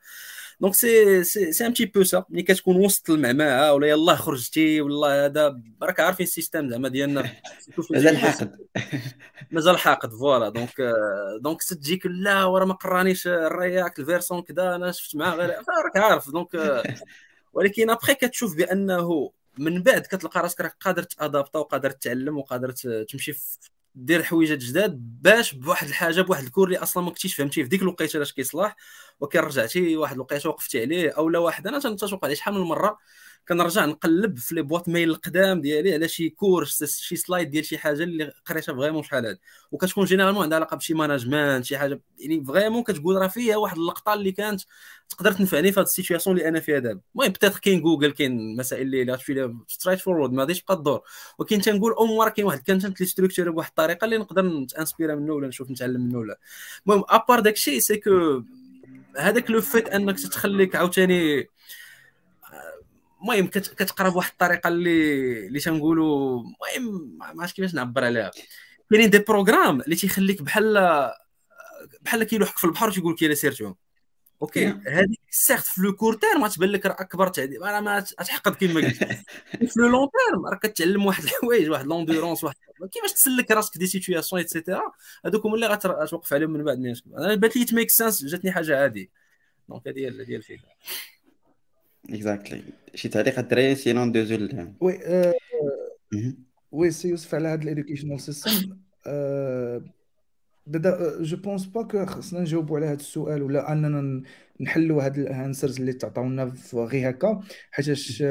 دونك 0.60 0.74
سي 0.74 1.24
سي 1.24 1.52
سي 1.52 1.66
ان 1.66 1.74
تي 1.74 1.86
بو 1.86 2.02
سا 2.02 2.24
ملي 2.28 2.42
كتكون 2.42 2.76
وسط 2.76 3.10
المعمعة 3.10 3.72
ولا 3.72 3.86
يلاه 3.86 4.14
خرجتي 4.14 4.80
ولا 4.80 5.24
هذا 5.26 5.60
راك 5.82 6.00
عارفين 6.00 6.24
السيستم 6.26 6.70
زعما 6.70 6.88
ديالنا. 6.88 7.30
مازال 7.90 8.18
حاقد. 8.18 8.56
مازال 9.52 9.78
حاقد 9.78 10.10
فوالا. 10.10 10.48
دونك 10.48 10.74
دونك 11.40 11.62
تجيك 11.62 12.06
لا 12.06 12.44
ورا 12.44 12.64
ما 12.64 12.74
قرانيش 12.74 13.26
الرياكت 13.26 13.98
الفيرسون 13.98 14.42
كذا 14.42 14.74
أنا 14.74 14.92
شفت 14.92 15.16
معاه 15.16 15.34
غير 15.36 15.50
راك 15.84 15.96
عارف. 15.96 16.30
donc 16.30 16.82
ولكن 17.52 17.90
ابخي 17.90 18.14
كتشوف 18.14 18.56
بأنه 18.56 19.32
من 19.58 19.82
بعد 19.82 20.02
كتلقى 20.02 20.40
راسك 20.40 20.60
راك 20.60 20.76
قادر 20.80 21.02
t'adapter 21.02 21.58
وقادر 21.58 21.90
تتعلم 21.90 22.38
وقادر 22.38 22.70
تمشي 23.08 23.32
في 23.32 23.58
دير 23.94 24.22
حويجات 24.22 24.58
جداد 24.58 24.92
باش 25.22 25.54
بواحد 25.54 25.88
الحاجة 25.88 26.22
بواحد 26.22 26.44
ال 26.44 26.48
cours 26.48 26.66
اللي 26.68 26.78
أصلا 26.78 27.02
ما 27.04 27.10
كنتيش 27.10 27.34
فهمتيه. 27.34 27.62
في 27.62 27.68
ديك 27.68 27.82
الوقيته 27.82 28.16
علاش 28.16 28.32
كيصلاح 28.32 28.76
ولكن 29.20 29.38
رجعتي 29.38 29.96
واحد 29.96 30.14
الوقيته 30.14 30.48
وقفتي 30.48 30.80
عليه 30.80 31.10
أو 31.10 31.28
لا 31.28 31.38
واحد. 31.38 31.66
أنا 31.66 31.78
تنتوقع 31.78 32.34
شحال 32.34 32.54
من 32.54 32.60
مرة. 32.60 32.98
كنرجع 33.48 33.84
نقلب 33.84 34.38
في 34.38 34.54
les 34.54 34.62
boîtes 34.62 34.88
mail 34.88 35.10
القدام 35.10 35.60
ديالي 35.60 35.94
على 35.94 36.08
شي 36.08 36.28
course 36.30 36.84
شي 36.84 37.16
slide 37.16 37.50
ديال 37.50 37.64
شي 37.64 37.78
حاجة 37.78 38.02
اللي 38.02 38.32
قريتها 38.46 38.74
vraiment 38.74 39.02
شحال 39.02 39.26
هاد. 39.26 39.38
وكتكون 39.72 40.04
généralement 40.04 40.42
عندها 40.42 40.56
علاقة 40.56 40.76
بشي 40.76 40.94
management 40.94 41.64
شي 41.64 41.78
حاجة 41.78 42.00
يعني 42.18 42.44
vraiment 42.44 42.82
كتقول 42.82 43.16
راه 43.16 43.26
فيها 43.28 43.56
واحد 43.56 43.76
اللقطة 43.76 44.14
اللي 44.14 44.32
كانت 44.32 44.60
تقدر 45.08 45.32
تنفعني 45.32 45.72
في 45.72 45.80
هاد 45.80 45.86
ال 45.86 45.91
situation 45.91 46.36
اللي 46.36 46.48
أنا 46.48 46.60
فيها 46.60 46.78
دابا. 46.78 47.00
المهم 47.14 47.28
peut-être 47.32 47.58
كاين 47.58 47.80
جوجل 47.82 48.10
كاين 48.12 48.56
مسائل 48.56 48.82
اللي 48.82 49.12
غتمشي 49.12 49.34
لها 49.34 49.54
straightforward 49.68 50.32
ما 50.32 50.40
غاديش 50.40 50.60
تبقى 50.62 50.74
الدور 50.74 51.00
ولكن 51.38 51.60
تنقول 51.60 51.94
مرة 52.18 52.28
كاين 52.28 52.46
واحد 52.46 52.58
ال 52.58 52.63
content 52.63 52.96
اللي 52.96 53.06
structuré 53.08 53.50
بواحد 53.50 53.68
الطريقة 53.68 54.04
اللي 54.04 54.18
نقدر 54.18 54.42
نت 54.42 54.57
inspirer 54.57 55.14
منه 55.14 55.32
ولا 55.32 55.48
نشوف 55.48 55.70
نتعلم 55.70 56.00
منه 56.00 56.18
ولا. 56.18 56.38
المهم 56.86 57.04
à 57.08 57.15
part 57.15 57.40
داكشي 57.40 57.80
c'est 57.80 57.96
que 57.96 58.42
هذاك 59.16 59.50
le 59.50 59.60
fait 59.60 59.88
أنك 59.88 60.20
تتخليك 60.20 60.76
عاوتاني 60.76 61.48
المهم 63.22 63.46
كتقرا 63.46 64.08
بواحد 64.08 64.30
الطريقة 64.30 64.68
اللي 64.68 65.46
اللي 65.46 65.60
تنقولوا 65.60 66.42
المهم 66.42 67.16
ما 67.18 67.26
عرفتش 67.26 67.52
كيفاش 67.54 67.74
نعبر 67.74 68.04
عليها. 68.04 68.30
كاينين 68.90 69.10
des 69.10 69.18
programmes 69.18 69.80
اللي 69.80 69.96
تيخليك 69.96 70.42
بحال 70.42 70.78
بحال 72.00 72.24
كيلوحك 72.24 72.58
في 72.58 72.64
البحر 72.64 72.88
وتيقول 72.88 73.12
لك 73.12 73.22
الا 73.22 73.34
سيرتو 73.34 73.74
OK 74.42 74.66
هذيك 74.86 75.20
سيرت 75.30 75.62
في 75.62 75.82
le 75.82 75.92
court 75.96 76.14
terme 76.14 76.44
غتبان 76.44 76.68
لك 76.68 76.86
راه 76.86 76.92
أكبر 76.92 77.28
تعذيب 77.28 77.62
راه 77.62 77.80
ما 77.80 78.00
تحقد 78.00 78.54
كما 78.54 78.74
قلت 78.80 79.04
في 79.72 79.80
le 79.80 79.88
long 79.88 80.08
terme 80.28 80.46
راه 80.46 80.56
كتعلم 80.56 81.06
واحد 81.06 81.24
الحوايج 81.24 81.70
واحد 81.70 81.86
l'endurance 81.86 82.44
واحد 82.44 82.56
كيفاش 82.92 83.12
تسلك 83.12 83.50
راسك 83.50 83.78
des 83.78 83.86
situations 83.86 84.31
et 84.31 84.40
cetera 84.40 84.92
هذوك 85.26 85.46
هما 85.46 85.54
اللي 85.54 85.66
غتوقف 85.66 86.32
عليهم 86.32 86.50
من 86.50 86.64
بعد. 86.64 86.78
ما 86.78 86.94
أنا 87.18 87.34
بانت 87.34 87.56
لي 87.56 87.64
ت 87.64 87.70
make 87.70 87.90
sense 87.90 88.24
جاتني 88.24 88.52
حاجة 88.52 88.82
عادية. 88.82 89.08
donc 89.68 89.88
هذه 89.88 90.00
هي 90.00 90.36
الفكرة. 90.36 90.68
exactly 92.10 92.62
شي 92.94 93.08
تعليق 93.08 93.38
الدراري 93.38 93.74
sinon 93.74 94.12
ندوزو 94.12 94.34
ل 94.36 94.74
oui 94.80 94.98
oui 96.72 96.90
سي 96.90 97.08
يوسف 97.08 97.34
على 97.34 97.48
هذا 97.48 97.62
ال 97.62 97.67
educational 97.67 98.20
system 98.20 98.76
بعدا 100.66 101.22
je 101.22 101.36
pense 101.36 101.66
pas 101.66 101.82
que 101.82 102.06
خصنا 102.06 102.40
نجاوبوا 102.40 102.76
على 102.76 102.86
هذا 102.86 102.94
السؤال 102.94 103.42
ولا 103.42 103.72
أننا 103.72 104.22
نحلوا 104.60 105.04
هاد 105.04 105.18
ال 105.18 105.26
answers 105.26 105.80
اللي 105.80 105.92
تعطاونا 105.92 106.52
غير 106.74 107.10
هكا 107.10 107.40
حيتاش 107.70 108.22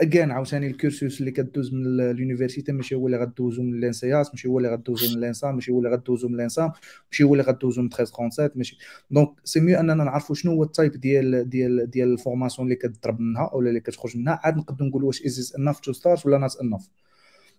again 0.00 0.30
عاوتاني 0.30 0.66
ال 0.66 0.74
cursus 0.74 1.20
اللي 1.20 1.30
كدوز 1.30 1.74
من 1.74 2.00
ال 2.00 2.06
university 2.06 2.72
ماشي 2.72 2.94
هو 2.94 3.06
اللي 3.06 3.18
غدوزو 3.18 3.62
من 3.62 3.80
l'ENSIAS 3.80 4.30
ماشي 4.30 4.48
هو 4.48 4.58
اللي 4.58 4.68
غدوزو 4.68 5.14
من 5.14 5.20
l'ENSAM 5.20 5.54
ماشي 5.54 5.70
هو 5.70 5.78
اللي 5.78 5.90
غدوزو 5.90 6.28
من 6.28 6.36
l'ENSAM 6.36 6.72
ماشي 7.10 7.24
هو 7.24 7.34
اللي 7.34 7.44
غدوزو 7.44 7.82
من 7.82 7.88
1337 7.88 8.50
ماشي. 8.58 8.78
donc 9.10 9.28
c'est 9.44 9.60
mieux 9.60 9.80
أننا 9.80 9.94
نعرفوا 9.94 10.34
شنو 10.34 10.52
هو 10.52 10.62
ال 10.62 10.68
type 10.68 10.92
ديال 10.92 11.48
ديال 11.48 11.90
ديال 11.90 12.12
ال 12.12 12.17
formation 12.17 12.66
اللي 12.66 12.76
كتضرب 12.76 13.20
منها 13.20 13.50
أو 13.52 13.60
اللي 13.60 13.80
كتخرج 13.80 14.16
منها 14.16 14.40
عاد 14.44 14.56
نقدروا 14.56 14.88
نقولوا 14.88 15.06
واش 15.06 15.22
is 15.22 15.54
enough 15.58 15.80
to 15.80 15.92
start 15.92 16.26
ولا 16.26 16.38
not 16.38 16.56
enough 16.62 16.88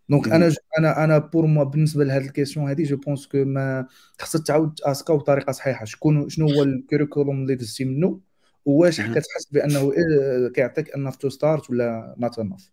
donc 0.10 0.27
أنا 0.27 0.51
أنا 0.79 1.03
أنا 1.03 1.17
pour 1.18 1.45
moi 1.45 1.64
بالنسبة 1.63 2.03
لهاد 2.03 2.21
ال 2.22 2.27
question 2.27 2.68
هادي 2.67 2.84
je 2.84 2.98
pense 2.98 3.27
que 3.27 3.45
ما 3.45 3.88
خصك 4.19 4.47
تعاود 4.47 4.73
ت 4.73 4.81
ask 4.81 5.06
ها 5.06 5.14
بطريقة 5.13 5.51
صحيحة. 5.51 5.85
شكون 5.85 6.29
شنو 6.29 6.49
هو 6.49 6.63
ال 6.64 6.71
curriculum 6.71 7.41
اللي 7.41 7.55
دزتي 7.55 7.85
منه؟ 7.85 8.19
واش 8.65 9.01
كتحس 9.01 9.47
بأنه 9.51 9.91
إيه 9.91 10.47
كيعطيك 10.53 10.95
enough 10.95 11.15
to 11.15 11.30
start 11.30 11.69
ولا 11.69 12.15
not 12.18 12.39
enough 12.39 12.72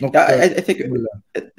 donc 0.00 0.16
I 0.16 0.48
think 0.48 0.90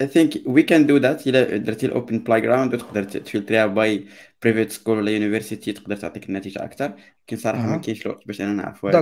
I 0.01 0.07
think 0.07 0.34
we 0.45 0.64
can 0.64 0.85
do 0.85 0.97
that 0.97 1.27
إلا 1.27 1.57
درتي 1.57 1.85
ال 1.85 2.19
open 2.19 2.41
playground 2.41 2.73
وتقدر 2.73 3.03
ت 3.03 3.10
filtrer 3.10 3.53
يها 3.53 3.65
by 3.65 4.05
private 4.43 4.72
school 4.72 4.97
ولا 4.97 5.11
university 5.11 5.72
تقدر 5.73 5.95
تعطيك 5.95 6.29
النتيجة 6.29 6.63
أكثر. 6.63 6.85
ولكن 6.85 7.37
صراحة 7.37 7.67
ما 7.67 7.77
كاينش 7.77 8.05
الوقت 8.05 8.27
باش 8.27 8.41
أنا 8.41 8.53
نعرف 8.53 8.85
هاد 8.85 8.95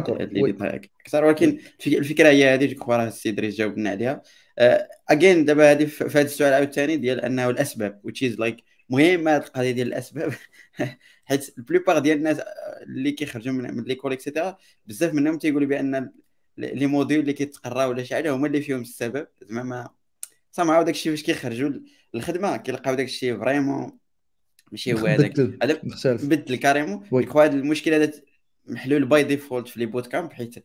أكثر 1.03 1.25
ولكن 1.25 1.57
الفكرة 1.87 2.29
هي 2.29 2.53
هذه 2.53 2.65
je 2.65 2.75
crois 2.75 2.95
راه 2.95 3.07
السي 3.07 3.31
دريس 3.31 3.55
جاوبنا 3.55 3.89
عليها. 3.89 4.21
again 5.09 5.43
uh, 5.43 5.47
دابا 5.47 5.71
هذه 5.71 5.85
في 5.85 6.03
هذا 6.03 6.21
السؤال 6.21 6.53
عاوتاني 6.53 6.97
ديال 6.97 7.21
أنه 7.21 7.49
الأسباب 7.49 8.01
which 8.07 8.29
is 8.29 8.37
like 8.37 8.63
مهمه 8.89 9.31
هذه 9.31 9.43
القضية 9.43 9.71
ديال 9.71 9.87
الأسباب 9.87 10.33
حيت 11.25 11.57
ال 11.57 11.62
plupart 11.62 11.99
ديال 11.99 12.17
الناس 12.17 12.39
اللي 12.81 13.11
كيخرجوا 13.11 13.53
من, 13.53 13.83
l'école 13.83 14.11
et 14.11 14.23
cetera 14.23 14.57
بزاف 14.85 15.13
منهم 15.13 15.37
تيقولوا 15.37 15.67
بأن 15.67 16.11
les 16.57 16.87
modules 16.87 17.19
اللي 17.19 17.33
كيتقراو 17.33 17.89
ولا 17.89 18.03
شي 18.03 18.15
حاجة 18.15 18.35
هما 18.35 18.47
اللي 18.47 18.61
فيهم 18.61 18.81
السبب. 18.81 19.27
زعما 19.41 19.63
ما 19.63 19.89
سامعوا 20.51 20.83
داك 20.83 20.93
الشيء 20.95 21.11
فاش 21.11 21.23
كيخرجوا 21.23 21.71
الخدمه 22.15 22.57
كيلقاو 22.57 22.95
داك 22.95 23.05
الشيء 23.05 23.39
vraiment 23.39 23.97
ماشي 24.71 24.93
هو 24.93 24.97
هذاك. 24.97 25.39
هذا 25.39 25.81
بدل 26.05 26.55
carrément. 26.55 27.03
هذا 27.35 27.53
المشكل 27.53 27.93
هذا 27.93 28.11
محلول 28.67 29.05
by 29.05 29.23
default 29.23 29.67
في 29.67 29.79
les 29.79 29.85
bootcamps 29.85 30.33
حيت 30.33 30.55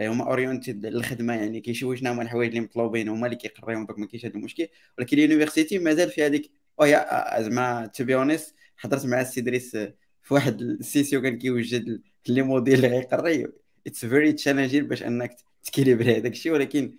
هما 0.00 0.24
oriented 0.24 0.86
للخدمة 0.86 1.34
يعني 1.34 1.60
كيشوفوا 1.60 1.94
شنو 1.94 2.12
هما 2.12 2.22
الحوايج 2.22 2.48
اللي 2.48 2.60
مطلوبين 2.60 3.08
هما 3.08 3.26
اللي 3.26 3.36
كيقريهم 3.36 3.86
donc 3.86 3.98
ما 3.98 4.06
كاينش 4.06 4.26
هذا 4.26 4.34
المشكل. 4.34 4.68
ولكن 4.98 5.16
ال 5.18 5.23
university 5.23 5.78
مازال 5.78 6.10
في 6.10 6.26
هذيك 6.26 6.50
وهي 6.78 7.06
زعما 7.40 7.86
to 7.86 8.04
be 8.04 8.14
honest 8.14 8.54
حضرت 8.76 9.06
مع 9.06 9.20
السي 9.20 9.40
دريس 9.40 9.76
في 10.22 10.34
واحد 10.34 10.60
ال 10.60 10.68
session 10.68 11.22
كان 11.22 11.38
كيوجد 11.38 12.02
les 12.28 12.42
modules 12.42 12.74
اللي 12.74 12.88
غيقري. 12.88 13.46
it's 13.86 14.06
very 14.06 14.32
challenging 14.32 14.88
باش 14.88 15.02
انك 15.02 15.36
ت 15.64 15.69
équilibrer 15.69 16.16
هذاك 16.16 16.32
الشيء 16.32 16.52
ولكن 16.52 16.96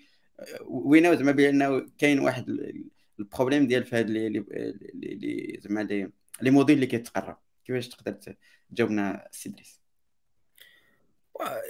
we 0.65 1.01
know 1.01 1.15
زعما 1.15 1.31
بأنه 1.31 1.85
كاين 1.97 2.19
واحد 2.19 2.49
ال 3.19 3.25
problème 3.25 3.67
ديال 3.67 3.83
في 3.83 3.95
هاد 3.95 4.09
les 4.09 5.59
زعما 5.61 5.81
les 6.41 6.51
modules 6.51 6.75
اللي 6.75 6.87
كيتقرا. 6.87 7.39
كيفاش 7.65 7.87
تقدر 7.89 8.35
تجاوبنا 8.71 9.27
السي 9.31 9.49
دريس؟ 9.49 9.79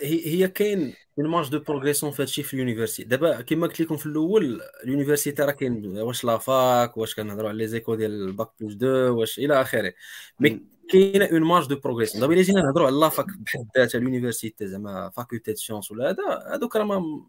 هي 0.01 0.47
كاين 0.47 0.93
une 1.19 1.27
marge 1.27 1.49
de 1.49 1.59
progression 1.59 2.11
في 2.11 2.21
هادشي 2.21 2.43
في 2.43 2.53
ال 2.53 2.58
university 2.58 3.09
دابا 3.09 3.41
كما 3.41 3.67
قلت 3.67 3.79
لكم 3.79 3.97
في 3.97 4.05
الأول 4.05 4.61
ال 4.83 4.89
university 4.89 5.43
راه 5.43 5.51
كاين 5.51 5.97
واش 5.97 6.23
la 6.23 6.53
fac 6.53 6.97
واش 6.97 7.15
كنهضروا 7.15 7.49
على 7.49 7.57
les 7.57 7.67
écoles 7.67 7.95
ديال 7.95 8.11
ال 8.11 8.21
bac 8.21 8.49
plus 8.61 8.73
deux 8.73 8.87
واش 9.19 9.39
إلى 9.39 9.61
آخره. 9.61 9.93
mais 10.39 10.61
كاينة 10.89 11.25
une 11.25 11.41
marge 11.41 11.67
de 11.67 11.75
progression 11.79 12.21
دابا 12.21 12.33
إلا 12.33 12.41
جينا 12.41 12.61
نهضروا 12.61 12.87
على 12.87 12.99
la 12.99 13.10
fac 13.10 13.25
بحد 13.25 13.67
ذاتها 13.77 13.97
ال 13.99 14.05
university 14.05 14.67
زعما 14.67 15.09
faculté 15.09 15.55
sciences 15.55 15.91
ولا 15.91 16.09
هذا 16.09 16.55
هذوك 16.55 16.75
راه 16.75 16.83
ما 16.83 17.25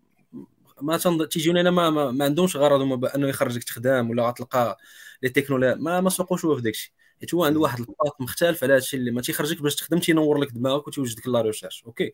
ما 0.82 1.26
تيجيونا 1.26 1.60
أنا 1.60 1.70
ما, 1.70 1.90
ما, 1.90 2.10
ما 2.10 2.24
عندهمش 2.24 2.56
غرض 2.56 2.80
هما 2.80 2.96
بأنه 2.96 3.28
يخرجك 3.28 3.64
تخدم 3.64 4.10
ولا 4.10 4.28
غتلقى 4.28 4.78
les 5.22 5.28
technologies 5.28 5.80
ما 5.80 6.00
ما 6.00 6.10
سوقوش 6.10 6.44
هو 6.44 6.56
في 6.56 6.62
داكشي. 6.62 6.94
حيت 7.20 7.34
هو 7.34 7.44
عنده 7.44 7.60
واحد 7.60 7.78
الباط 7.80 8.20
مختلف 8.20 8.64
على 8.64 8.74
هادشي 8.74 8.96
اللي 8.96 9.10
ما 9.10 9.20
تيخرجك 9.20 9.62
باش 9.62 9.74
تخدم 9.76 9.98
تينور 9.98 10.38
لك 10.38 10.50
دماغك 10.52 10.88
وتيوجدك 10.88 11.28
la 11.28 11.40
recherche 11.40 11.84
OK. 11.86 12.12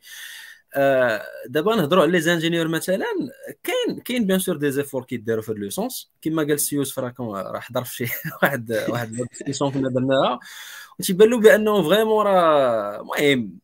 آه 0.74 1.22
دابا 1.48 1.76
نهضروا 1.76 2.02
على 2.02 2.12
les 2.12 2.20
ingénieurs 2.20 2.68
مثلا 2.68 3.04
كاين 3.64 4.00
كاين 4.00 4.26
bien 4.26 4.38
sûr 4.38 4.56
des 4.56 4.70
efforts 4.70 5.04
كيداروا 5.04 5.42
في 5.42 5.52
licence 5.52 6.12
كما 6.22 6.42
قال 6.42 6.52
السي 6.52 6.76
يوسف 6.76 6.98
راه 6.98 7.14
راه 7.20 7.60
حضر 7.60 7.84
في 7.84 7.94
شي 7.96 8.04
واحد 8.42 8.84
واحد 8.88 9.26
licence 9.46 9.74
كنا 9.74 9.88
درناها. 9.88 10.40
وتيبان 11.00 11.30
له 11.30 11.40
بأنه 11.40 11.82
vraiment 11.82 12.26
راه 12.26 13.00
المهم 13.00 13.58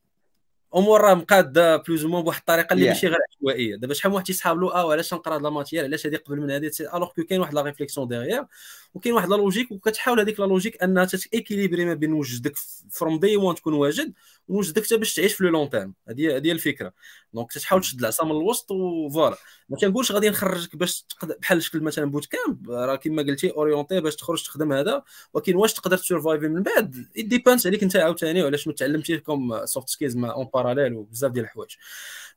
امور 0.76 1.00
راه 1.00 1.14
مقاده 1.14 1.76
plus 1.76 2.04
ou 2.04 2.09
moins 2.09 2.22
بواحد 2.22 2.38
الطريقة 2.38 2.74
اللي 2.74 2.88
ماشي 2.88 3.06
غير 3.06 3.18
عشوائية. 3.30 3.76
دابا 3.76 3.94
شحال 3.94 4.10
من 4.10 4.14
واحد 4.14 4.26
تيسحاب 4.26 4.58
له 4.60 4.74
آه 4.74 4.92
علاش 4.92 5.14
نقرا 5.14 5.34
هاد 5.34 5.42
la 5.42 5.50
matière 5.50 5.84
علاش 5.84 6.06
هادي 6.06 6.16
قبل 6.16 6.40
من 6.40 6.50
هادي 6.50 6.70
alors 6.94 7.08
que 7.12 7.24
كاين 7.24 7.40
واحد 7.40 7.54
la 7.54 7.62
réflexion 7.62 8.08
derrière 8.08 8.44
وكاين 8.94 9.14
واحد 9.14 9.28
la 9.28 9.36
logique 9.36 9.72
وكتحاول 9.72 10.20
هذيك 10.20 10.40
la 10.40 10.44
logique 10.44 10.82
أنها 10.82 11.04
ت 11.04 11.12
équilibrer 11.12 11.84
ما 11.84 11.94
بين 11.94 12.12
وجدك 12.12 12.54
from 12.90 13.18
day 13.18 13.36
one 13.36 13.54
تكون 13.54 13.74
واجد 13.74 14.12
ونوجدك 14.48 14.84
حتى 14.84 14.96
باش 14.96 15.14
تعيش 15.14 15.34
في 15.34 15.44
le 15.44 15.50
long 15.50 15.70
terme 15.70 15.94
هذه 16.08 16.36
هذه 16.36 16.52
الفكرة. 16.52 16.92
donc 17.34 17.52
تحاول 17.52 17.82
تشد 17.82 18.00
العصا 18.00 18.24
من 18.24 18.30
الوسط 18.30 18.70
و 18.70 18.81
voilà 18.81 19.36
ما 19.68 19.76
كنقولش 19.76 20.12
غادي 20.12 20.28
نخرجك 20.28 20.76
باش 20.76 21.06
بحال 21.40 21.62
شكل 21.62 21.80
مثلا 21.80 22.04
bootcamp 22.04 22.70
راه 22.70 22.96
كما 22.96 23.22
قلتي 23.22 23.50
orienté 23.50 24.00
باش 24.00 24.16
تخرج 24.16 24.42
تخدم 24.42 24.72
هذا 24.72 25.02
ولكن 25.34 25.56
واش 25.56 25.74
تقدر 25.74 25.96
ت 25.96 26.02
survive 26.02 26.43
ي 26.43 26.48
من 26.48 26.62
بعد؟ 26.62 27.06
depends 27.16 27.66
عليك 27.66 27.82
أنت 27.82 27.96
عاوتاني 27.96 28.42
وعلاش 28.42 28.66
ما 28.66 28.72
تعلمتي 28.72 29.18
comme 29.18 29.66
soft 29.66 29.88
skills 29.88 30.16
en 30.16 30.48
parallèle 30.54 30.94
وبزاف 30.94 31.32
ديال 31.32 31.44
الحوايج. 31.44 31.70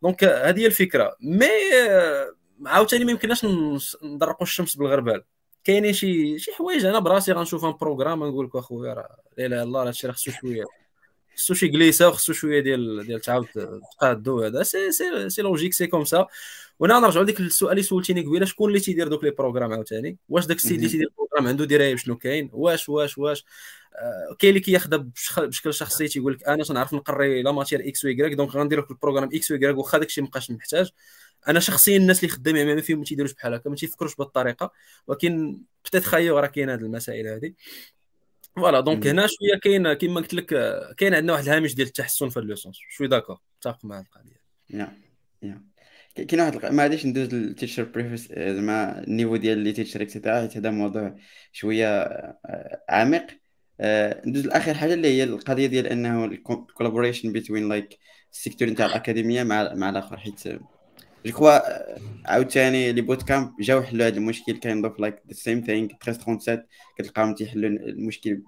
donc 0.03 0.23
هذه 0.23 0.59
هي 0.59 0.65
الفكرة. 0.65 1.15
mais 1.21 1.47
عاوتاني 2.65 3.05
ما 3.05 3.11
يمكنناش 3.11 3.45
نضرقوا 4.03 4.43
الشمس 4.43 4.75
بالغربال. 4.75 5.23
كاينين 5.65 5.93
شي 5.93 6.39
شي 6.39 6.51
حوايج 6.51 6.85
أنا 6.85 6.99
براسي 6.99 7.31
غنشوفهم 7.31 7.77
programme 7.81 8.23
نقول 8.23 8.45
لك 8.45 8.55
أخويا 8.55 8.93
راه 8.93 9.17
لا 9.37 9.45
إله 9.45 9.55
إلا 9.55 9.63
الله 9.63 9.87
هادشي 9.87 10.07
راه 10.07 10.13
خصو 10.13 10.31
شوية 10.31 10.63
خصو 11.35 11.53
شي 11.53 11.67
كليسه 11.67 12.07
وخصو 12.07 12.33
شوية 12.33 12.59
ديال 12.59 13.07
ديال 13.07 13.21
تعاود 13.21 13.47
تقادو 13.91 14.43
هذا. 14.43 14.63
c'est 14.63 14.91
c'est 14.91 15.29
c'est 15.29 15.41
logique 15.41 15.73
c'est 15.73 15.87
comme 15.87 16.05
ça 16.05 16.27
وأنا 16.79 16.99
نرجعوا 16.99 17.23
لديك 17.23 17.39
السؤال 17.39 17.71
اللي 17.71 17.83
سولتيني 17.83 18.21
قبيلة 18.21 18.45
شكون 18.45 18.69
اللي 18.69 18.79
تيدير 18.79 19.07
دوك 19.07 19.23
les 19.23 19.31
programmes 19.31 19.73
عاوتاني؟ 19.73 20.17
واش 20.29 20.45
داك 20.45 20.57
السيد 20.57 20.77
اللي 20.77 20.89
تيدير 20.89 21.07
ال 21.07 21.11
programme 21.11 21.47
عنده 21.47 21.65
دراية 21.65 21.93
بشنو 21.93 22.17
كاين؟ 22.17 22.49
واش 22.53 22.89
واش 22.89 23.17
واش؟ 23.17 23.45
آه 23.95 24.35
كاين 24.39 24.49
اللي 24.49 24.59
كياخذها 24.59 25.05
بشكل 25.37 25.73
شخصي 25.73 26.07
تيقول 26.07 26.33
لك 26.33 26.47
أنا 26.47 26.63
تنعرف 26.63 26.93
نقري 26.93 27.41
la 27.41 27.51
matière 27.51 27.87
X 27.87 28.05
و 28.05 28.09
دونك 28.35 28.55
غندير 28.55 28.79
لك 28.79 28.91
ال 28.91 28.95
programme 28.95 29.29
X 29.33 29.51
و 29.51 29.57
واخا 29.61 29.97
داك 29.97 30.07
الشيء 30.07 30.23
مابقاش 30.23 30.51
محتاج. 30.51 30.91
أنا 31.47 31.59
شخصيا 31.59 31.97
الناس 31.97 32.23
اللي 32.23 32.35
خدامين 32.35 32.75
ما 32.75 32.81
فيهم 32.81 32.99
ما 32.99 33.05
تيديروش 33.05 33.33
بحال 33.33 33.53
هكا 33.53 33.69
ما 33.69 33.75
تيفكروش 33.75 34.15
بهذه 34.15 34.27
الطريقة 34.27 34.71
ولكن 35.07 35.61
peut-être 35.85 36.03
خايو 36.03 36.39
راه 36.39 36.47
كاين 36.47 36.69
هذه 36.69 36.79
المسائل 36.79 37.27
هذه 37.27 37.53
voilà 38.55 38.79
donc 38.79 39.07
هنا 39.07 39.27
شوية 39.27 39.59
كاين 39.63 39.93
كما 39.93 40.15
قلت 40.15 40.33
لك 40.33 40.45
كاين 40.97 41.13
عندنا 41.13 41.33
واحد 41.33 41.43
الهامش 41.43 41.75
ديال 41.75 41.87
التحسن 41.87 42.29
في 42.29 42.39
ال 42.39 42.43
licence. 42.43 42.77
je 42.89 42.95
suis 42.95 43.07
d'accord 43.07 43.39
متفق 43.57 43.85
مع 43.85 43.99
القضية. 43.99 44.41
يا 44.69 44.97
يا 45.43 45.61
كاين 46.15 46.41
واحد 46.41 46.65
ما 46.65 46.83
غاديش 46.83 47.05
ندوز 47.05 47.33
لل 47.33 47.44
teacher 47.44 47.83
بريفيس 47.83 48.27
زعما 48.27 49.03
ال 49.03 49.08
niveau 49.08 49.35
ديال 49.35 49.57
les 49.57 49.71
teachers 49.71 50.01
et 50.01 50.11
cetera 50.11 50.41
حيت 50.41 50.57
هذا 50.57 50.69
موضوع 50.69 51.15
شوية 51.51 51.87
آه، 52.01 52.83
عميق. 52.89 53.27
آه، 53.81 54.21
ندوز 54.25 54.45
لآخر 54.45 54.73
حاجة 54.73 54.93
اللي 54.93 55.07
هي 55.07 55.23
القضية 55.23 55.67
ديال 55.67 55.87
إنه 55.87 56.25
ال 56.25 56.33
collaboration 56.33 57.31
بين 57.31 57.69
like 57.69 57.97
ال 58.31 58.36
secteur 58.36 58.69
نتاع 58.69 58.85
الاكاديميه 58.85 59.43
مع 59.43 59.73
مع 59.73 59.89
الآخر 59.89 60.17
حيت 60.17 60.43
je 61.25 61.33
crois 61.33 61.59
عاوتاني 62.31 62.91
les 62.91 63.01
bootcamps 63.01 63.51
جاو 63.59 63.83
حلوا 63.83 64.07
هذا 64.07 64.17
المشكل 64.17 64.57
كاين 64.57 64.85
of 64.85 64.99
like 64.99 65.15
the 65.27 65.33
same 65.33 65.61
thing 65.61 65.89
1337 66.07 66.65
كتلقاهم 66.97 67.35
تيحلوا 67.35 67.69
المشكل 67.69 68.41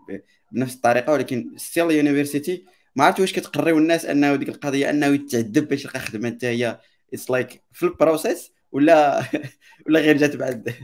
بنفس 0.52 0.76
الطريقة 0.76 1.14
ولكن 1.14 1.54
still 1.58 1.92
university 1.92 2.66
ما 2.96 3.04
عرفت 3.06 3.20
واش 3.20 3.34
كتقريو 3.34 3.78
الناس 3.78 4.06
أنه 4.06 4.36
ديك 4.36 4.50
القضية 4.50 4.90
أنه 4.90 5.06
يتعذب 5.06 5.68
باش 5.68 5.86
يلقى 5.86 6.00
خدمة 6.00 6.30
حتى 6.30 6.48
هي 6.48 6.80
it's 7.14 7.32
like 7.32 7.64
في 7.74 7.84
ال 7.84 7.92
process 7.92 8.52
ولا 8.72 9.24
ولا 9.88 10.00
غير 10.00 10.18
جات 10.18 10.36
بعد 10.36 10.76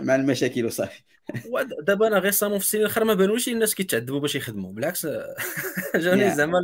مع 0.00 0.14
المشاكل 0.14 0.66
وصافي. 0.66 1.02
دابا 1.82 2.06
أنا 2.06 2.18
غير 2.18 2.32
في 2.32 2.56
السنين 2.56 2.84
الاخرى 2.84 3.04
ما 3.04 3.14
بانوش 3.14 3.48
الناس 3.48 3.74
كيتعذبوا 3.74 4.20
باش 4.20 4.34
يخدموا 4.34 4.72
بالعكس 4.72 5.06
جاني 5.96 6.34
زعما 6.34 6.60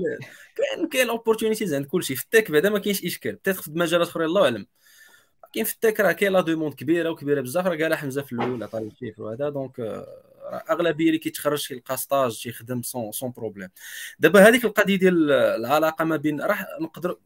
كاين 0.57 0.89
كاين 0.89 1.09
opportunities 1.09 1.75
عند 1.75 1.87
كلشي. 1.87 2.17
في 2.17 2.25
ال 2.25 2.30
tech 2.30 2.51
بعدا 2.51 2.71
ما 2.71 2.79
كاينش 2.79 3.05
إشكال. 3.05 3.33
peut-être 3.35 3.57
في 3.57 3.71
مجالات 3.71 4.09
أخرى 4.09 4.25
الله 4.25 4.45
أعلم. 4.45 4.67
كاين 5.53 5.65
في 5.65 5.75
ال 5.75 5.80
tech 5.80 6.01
راه 6.01 6.13
كاين 6.13 6.33
la 6.33 6.41
demande 6.41 6.75
كبيرة 6.75 7.11
وكبيرة 7.11 7.41
بزاف. 7.41 7.67
راه 7.67 7.77
قالها 7.77 7.97
حمزة 7.97 8.23
في 8.23 8.33
الأول 8.33 8.63
عطاني 8.63 8.87
ال 8.87 8.90
chiffres 8.90 9.19
وهذا. 9.19 9.49
donc 9.49 9.79
راه 9.79 10.65
أغلبية 10.71 11.07
اللي 11.07 11.19
كيتخرج 11.19 11.69
كيلقى 11.69 11.97
stage 11.97 12.43
تيخدم 12.43 12.83
sans 12.83 13.13
sans 13.13 13.33
problème 13.37 13.69
دابا 14.19 14.49
هذيك 14.49 14.65
القضية 14.65 14.97
ديال 14.97 15.33
العلاقة 15.33 16.05
ما 16.05 16.17
بين 16.17 16.41
راح 16.41 16.67
نقدر 16.81 17.19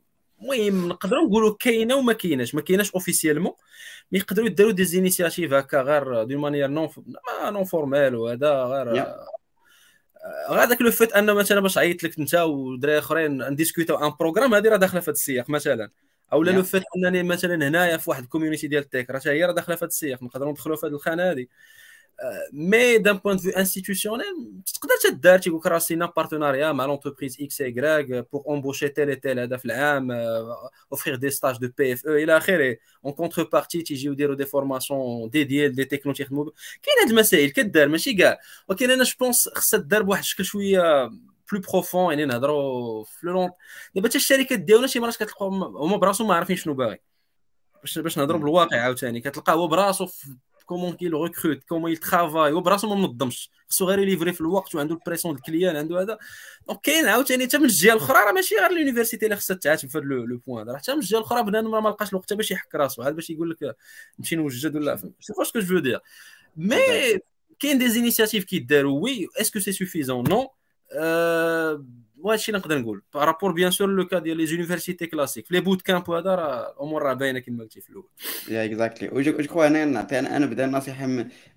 المهم 0.42 0.88
نقدروا 0.88 1.26
نقولوا 1.26 1.56
كاينة 1.60 1.94
وما 1.96 2.12
كايناش. 2.12 2.54
ما 2.54 2.60
كايناش 2.60 2.90
officiellement 2.90 3.52
mais 4.12 4.18
يقدروا 4.18 4.46
يديروا 4.46 4.72
des 4.72 4.84
initiatives 4.84 5.52
هكا 5.52 5.82
غير 5.82 6.22
d'une 6.22 6.36
manière 6.40 6.68
non 6.68 6.88
non 7.44 7.64
formelle 7.64 8.14
وهذا 8.16 8.64
غير 8.64 8.92
غير 10.50 10.64
داك 10.64 10.82
le 10.82 10.90
fait 10.90 11.12
أنه 11.12 11.32
مثلا 11.34 11.60
باش 11.60 11.78
عيط 11.78 12.04
لك 12.04 12.18
أنت 12.18 12.34
ودراري 12.34 12.98
أخرين 12.98 13.48
نديسكوتيو 13.50 13.94
un 13.96 14.12
programme 14.20 14.54
هذه 14.54 14.68
راه 14.68 14.76
داخلة 14.76 15.00
في 15.00 15.04
هذا 15.04 15.12
السياق 15.12 15.50
مثلا. 15.50 15.90
أو 16.32 16.42
le 16.42 16.62
fait 16.62 16.82
أنني 16.96 17.22
مثلا 17.22 17.68
هنايا 17.68 17.96
في 17.96 18.10
واحد 18.10 18.22
ال 18.22 18.27
community 18.27 18.66
ديال 18.66 18.82
ال 18.82 18.88
tech 18.88 19.10
راه 19.10 19.20
هي 19.26 19.44
راه 19.44 19.52
داخلة 19.52 19.76
في 19.76 19.84
هذا 19.84 19.88
السياق 19.88 20.22
نقدروا 20.22 20.50
ندخلوا 20.50 20.76
في 20.76 20.86
هذه 20.86 20.92
الخانة 20.92 21.30
هذه. 21.30 21.46
mais 22.52 22.98
d'un 22.98 23.16
point 23.16 23.32
de 23.32 23.38
vue 23.38 23.52
institutionnel 23.52 24.62
تقدر 24.74 24.94
تدار 25.04 25.38
تيقول 25.38 25.60
لك 25.60 25.66
راه 25.66 25.78
signe 25.78 25.98
un 25.98 26.06
partenariat 26.16 26.72
مع 26.72 26.86
l'entreprise 26.86 27.36
X 27.40 27.60
et 27.60 28.26
Y 28.32 28.35
pour 28.35 28.44
embaucher 28.48 28.88
tel 28.88 29.16
et 29.16 29.25
tel 29.25 29.38
هذا 29.38 29.56
في 29.56 29.64
العام 29.64 30.10
offrir 30.92 31.16
des 31.16 31.30
stages 31.30 31.56
de 31.56 31.68
PFE 31.78 32.14
إلى 32.14 32.36
اخره 32.36 32.76
en 33.04 33.12
contrepartie 33.12 33.82
تيجيو 33.82 34.12
يديروا 34.12 34.36
des 34.36 34.46
formations 34.46 35.30
dédiées 35.30 35.68
des 35.68 35.84
technos 35.84 36.12
تيخدموا 36.12 36.44
كاين 36.82 36.96
هاد 37.02 37.10
المسائل 37.10 37.50
كدار 37.50 37.88
ماشي 37.88 38.14
كاع 38.14 38.38
ولكن 38.68 38.90
أنا 38.90 39.04
je 39.04 39.14
pense 39.20 39.48
خصها 39.48 39.80
تدار 39.80 40.02
بواحد 40.02 40.22
الشكل 40.22 40.44
شوية 40.44 41.10
plus 41.52 41.60
profond 41.60 42.12
يعني 42.12 42.24
نهضروا 42.24 43.04
في 43.04 43.26
le 43.26 43.56
دابا 43.94 44.08
حتى 44.08 44.18
الشركات 44.18 44.58
ديالنا 44.58 44.86
شي 44.86 45.00
مرات 45.00 45.16
كتلقاهم 45.16 45.62
هما 45.62 45.96
براسهم 45.96 46.28
ما 46.28 46.34
عارفين 46.34 46.56
شنو 46.56 46.74
باغي 46.74 47.00
باش 47.80 47.98
باش 47.98 48.18
نهضروا 48.18 48.40
بالواقع 48.40 48.80
عاوتاني 48.80 49.20
كتلقاه 49.20 49.54
هو 49.54 49.66
براسو 49.66 50.08
comment 50.72 50.92
كي 50.92 51.08
recrute 51.08 51.64
comment 51.64 51.92
يترافاي 51.92 52.52
وبراسو 52.52 52.88
ما 52.88 52.94
منظمش 52.94 53.50
خصو 53.68 53.84
غير 53.84 53.98
ي 53.98 54.03
livrer 54.03 54.32
في 54.32 54.40
الوقت 54.40 54.74
وعنده 54.74 54.94
ال 54.94 54.99
pression 54.99 55.34
ال 55.34 55.40
client 55.40 55.76
عنده 55.76 56.02
هذا 56.02 56.18
donc 56.68 56.80
كاين 56.80 57.08
عاوتاني 57.08 57.44
حتى 57.44 57.58
من 57.58 57.64
الجهه 57.64 57.92
الاخرى 57.92 58.18
راه 58.18 58.32
ماشي 58.32 58.54
غير 58.54 58.70
ال 58.70 58.75
université 58.75 59.24
اللي 59.24 59.36
خصها 59.36 59.56
تعاتب 59.56 59.88
في 59.88 59.98
هذا 59.98 60.04
le 60.04 60.40
point 60.46 60.68
راه 60.68 60.76
حتى 60.76 60.92
من 60.92 60.98
الجهه 60.98 61.18
الاخرى 61.18 61.42
بنادم 61.42 61.74
راه 61.74 61.80
ما 61.80 61.88
لقاش 61.88 62.08
الوقت 62.08 62.32
باش 62.32 62.50
يحك 62.50 62.74
راسو 62.74 63.02
عاد 63.02 63.14
باش 63.16 63.30
يقول 63.30 63.50
لك 63.50 63.76
نمشي 64.18 64.36
نوجد 64.36 64.76
ولا 64.76 64.96
c'est 64.96 65.34
فاش 65.38 65.52
que 65.52 65.58
je 65.58 65.78
dire 65.78 66.00
mais 66.56 66.78
كاين 67.60 67.78
des 67.78 67.88
initiatives 67.88 68.44
كيداروا 68.44 69.00
oui 69.00 69.28
est-ce 69.40 69.52
que 69.52 69.58
c'est 69.58 69.72
suffisant 69.72 70.24
non 70.28 70.50
وهذا 72.22 72.34
الشيء 72.34 72.54
اللي 72.54 72.62
نقدر 72.62 72.78
نقول. 72.78 73.02
par 73.14 73.26
rapport 73.26 73.52
bien 73.52 73.70
sûr 73.70 73.88
le 73.88 74.06
cas 74.06 74.18
ديال 74.18 74.36
les 74.36 74.46
universités 74.46 75.06
classiques 75.06 75.46
في 75.46 75.54
les 75.54 75.60
bootcamps 75.60 76.08
وهذا 76.08 76.34
راه 76.34 76.72
الأمور 76.72 77.02
راه 77.02 77.14
باينة 77.14 77.38
كما 77.38 77.62
قلتي 77.62 77.80
في 77.80 77.90
الأول. 77.90 78.08
يا 78.48 78.64
exactly 78.64 79.08
و 79.08 79.16
je 79.16 79.32
crois 79.32 79.66
أنا 79.66 79.84
نعطي 79.84 80.18
أنا 80.18 80.36
أنا 80.36 80.46
بدا 80.46 80.66
نصيحه 80.66 81.06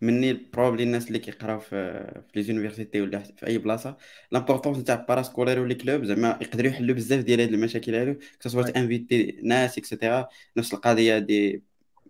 مني 0.02 0.34
probably 0.54 0.84
الناس 0.84 1.08
اللي 1.08 1.20
كيقراو 1.20 1.60
في 1.60 2.24
les 2.36 2.44
universités 2.44 3.02
ولا 3.02 3.20
في 3.20 3.48
أي 3.48 3.58
بلاصة 3.58 3.98
لامبورطونس 4.32 4.84
تاع 4.84 4.96
باراسكولير 4.96 5.60
ولا 5.60 5.74
كلوب 5.74 6.04
زعما 6.04 6.38
يقدروا 6.42 6.70
يحلوا 6.72 6.96
بزاف 6.96 7.24
ديال 7.24 7.42
هاد 7.42 7.54
المشاكل 7.54 7.96
هادو 7.96 8.16
كسوا 8.40 8.80
انفيتي 8.80 9.40
ناس 9.44 9.78
اكسيتيرا 9.78 10.28
نفس 10.58 10.74
القضية 10.74 11.20
دي 11.20 11.64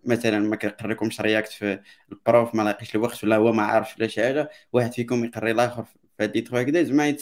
مثلا 0.04 0.38
ما 0.38 0.56
كيقريكمش 0.56 1.20
رياكت 1.20 1.52
في 1.52 1.80
البروف 2.12 2.54
ما 2.54 2.62
لاقيش 2.62 2.94
الوقت 2.96 3.24
ولا 3.24 3.36
هو 3.36 3.52
ما 3.52 3.62
عارفش 3.62 3.98
ولا 3.98 4.06
شي 4.08 4.22
حاجة 4.22 4.50
واحد 4.72 4.92
فيكم 4.92 5.24
يقري 5.24 5.50
الآخر 5.50 5.84
في 5.84 5.98
هاد 6.20 6.36
لي 6.36 6.40
تخوا 6.42 6.62
هكذا 6.62 6.82
زعما 6.82 7.16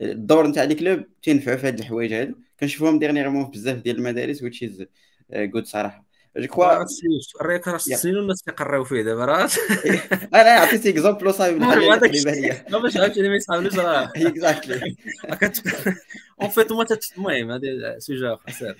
الدور 0.00 0.46
نتاع 0.46 0.64
لي 0.64 0.74
كلوب 0.74 1.04
تينفعوا 1.22 1.56
في 1.56 1.66
هاد 1.66 1.78
الحوايج 1.78 2.12
هادو. 2.12 2.34
كنشوفهم 2.60 2.98
ديرنيغمون 2.98 3.44
في 3.44 3.50
بزاف 3.50 3.78
ديال 3.78 3.96
المدارس 3.96 4.42
وتش 4.42 4.62
از 4.62 4.84
جود 5.32 5.66
صراحة. 5.66 6.12
جو 6.36 6.48
كوا 6.48 6.86
الريك 7.40 7.68
راه 7.68 7.76
السنين 7.76 8.16
والناس 8.16 8.42
كيقراو 8.42 8.84
فيه 8.84 9.02
دابا 9.02 9.24
راه؟ 9.24 9.48
أنا 10.34 10.50
عطيتي 10.50 10.90
exemple 10.90 11.26
وصايب 11.26 11.56
الحاجة 11.62 11.80
لا 12.68 12.78
باش 12.78 12.96
عاوتاني 12.96 13.28
ما 13.28 13.34
يصحابنيش 13.34 13.74
راه. 13.78 14.12
exactly 14.16 14.96
en 16.42 16.48
fait 16.48 16.72
هما 16.72 16.86
المهم 17.16 17.50
هذا 17.50 17.98
sujet 17.98 18.26
آخر 18.26 18.74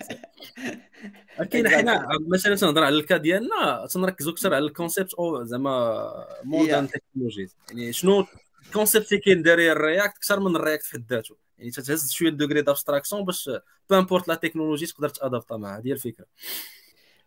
كاين 1.51 1.69
حنا 1.69 2.07
مثلا 2.27 2.55
تنهضر 2.55 2.83
على 2.83 2.95
ال 2.95 3.01
cas 3.01 3.17
ديالنا 3.17 3.87
تنركزوا 3.93 4.31
أكثر 4.31 4.53
على 4.53 4.65
ال 4.65 4.71
concept 4.71 5.13
أو 5.13 5.43
زعما 5.43 6.09
modern 6.43 6.87
technologies 6.87 7.55
يعني 7.69 7.93
شنو 7.93 8.25
ال 8.73 8.78
concept 8.78 9.11
اللي 9.11 9.21
كاين 9.21 9.41
داري 9.41 9.71
ال 9.71 9.79
React 9.79 10.17
أكثر 10.17 10.39
من 10.39 10.55
ال 10.55 10.60
React 10.60 10.83
في 10.83 10.91
حد 10.91 11.05
ذاته 11.09 11.35
يعني 11.57 11.71
تتهز 11.71 12.11
شوية 12.11 12.29
دوغري 12.29 12.61
d'abstraction 12.61 13.25
باش 13.25 13.49
peu 13.89 13.99
importe 13.99 14.27
la 14.27 14.35
technologie 14.35 14.85
تقدر 14.85 15.09
t'adapta 15.09 15.57
معها 15.57 15.79
هذه 15.79 15.91
الفكرة. 15.91 16.25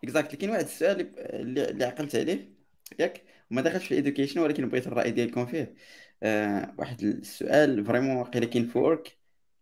exactly 0.05 0.37
كاين 0.37 0.51
واحد 0.51 0.65
السؤال 0.65 1.13
اللي 1.19 1.85
عقلت 1.85 2.17
عليه 2.17 2.53
ياك؟ 2.99 3.23
وما 3.51 3.63
دخلش 3.63 3.85
في 3.85 3.91
ال 3.91 3.96
education 3.96 4.41
ولكن 4.41 4.69
بغيت 4.69 4.87
الرأي 4.87 5.11
ديالكم 5.11 5.47
فيه. 5.47 5.75
آه 6.23 6.75
واحد 6.79 7.03
السؤال 7.03 7.85
vraiment 7.87 8.17
واقيلا 8.17 8.47
كاين 8.47 8.67
في 8.67 8.79
work 8.79 9.17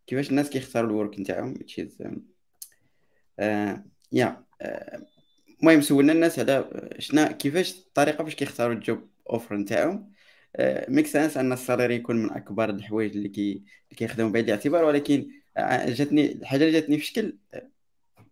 كيفاش 0.07 0.31
الناس 0.31 0.51
كيختاروا 0.51 0.91
ال 0.91 0.97
work 0.97 1.21
نتاعهم؟ 1.21 1.55
choose 1.55 2.03
آه 3.39 3.85
yeah، 4.13 5.03
المهم 5.61 5.81
سولنا 5.81 6.13
الناس 6.13 6.39
على 6.39 6.71
شنا 6.99 7.33
كيفاش 7.33 7.79
الطريقة 7.79 8.25
باش 8.25 8.35
كيختاروا 8.35 8.75
ال 8.75 8.83
job 8.83 9.09
offer 9.31 9.57
نتاعهم. 9.57 10.14
make 10.89 11.07
sense 11.07 11.37
أن 11.37 11.53
ال 11.53 11.59
salary 11.59 11.95
يكون 11.95 12.17
من 12.17 12.31
أكبر 12.31 12.71
الحوايج 12.71 13.17
اللي 13.17 13.29
كي 13.29 13.63
كيخدموا 13.97 14.31
بعين 14.31 14.45
الاعتبار 14.45 14.85
ولكن 14.85 15.31
آه، 15.57 15.91
جاتني 15.91 16.33
الحاجة 16.33 16.61
اللي 16.61 16.73
جاتني 16.73 16.99
في 16.99 17.07
شكل 17.07 17.39
آه، 17.55 17.71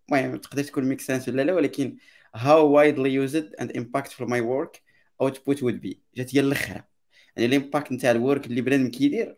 المهم 0.08 0.36
تقدر 0.36 0.62
تكون 0.64 0.84
make 0.84 1.00
sense 1.00 1.28
ولا 1.28 1.42
لا 1.42 1.54
ولكن 1.54 1.98
how 2.36 2.62
widely 2.76 3.10
used 3.10 3.60
and 3.60 3.70
impactful 3.70 4.26
my 4.26 4.40
work 4.40 4.76
output 5.22 5.62
would 5.62 5.80
be. 5.82 5.96
جات 6.16 6.36
هي 6.36 6.40
الأخرى. 6.40 6.84
يعني 7.36 7.56
ال 7.56 7.61
impact 7.61 7.92
نتاع 7.92 8.10
ال 8.10 8.17
work 8.17 8.46
اللي 8.46 8.60
بنادم 8.60 8.90
كيدير 8.90 9.36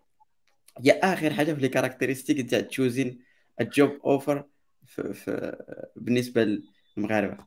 هي 0.78 0.92
آخر 0.92 1.34
حاجة 1.34 1.52
في 1.54 1.60
les 1.60 1.68
caractéristiques 1.68 2.40
نتاع 2.40 2.60
choosing 2.60 3.20
ال 3.60 3.68
job 3.68 3.90
offer 4.04 4.44
بالنسبة 5.96 6.62
للمغاربة 6.96 7.46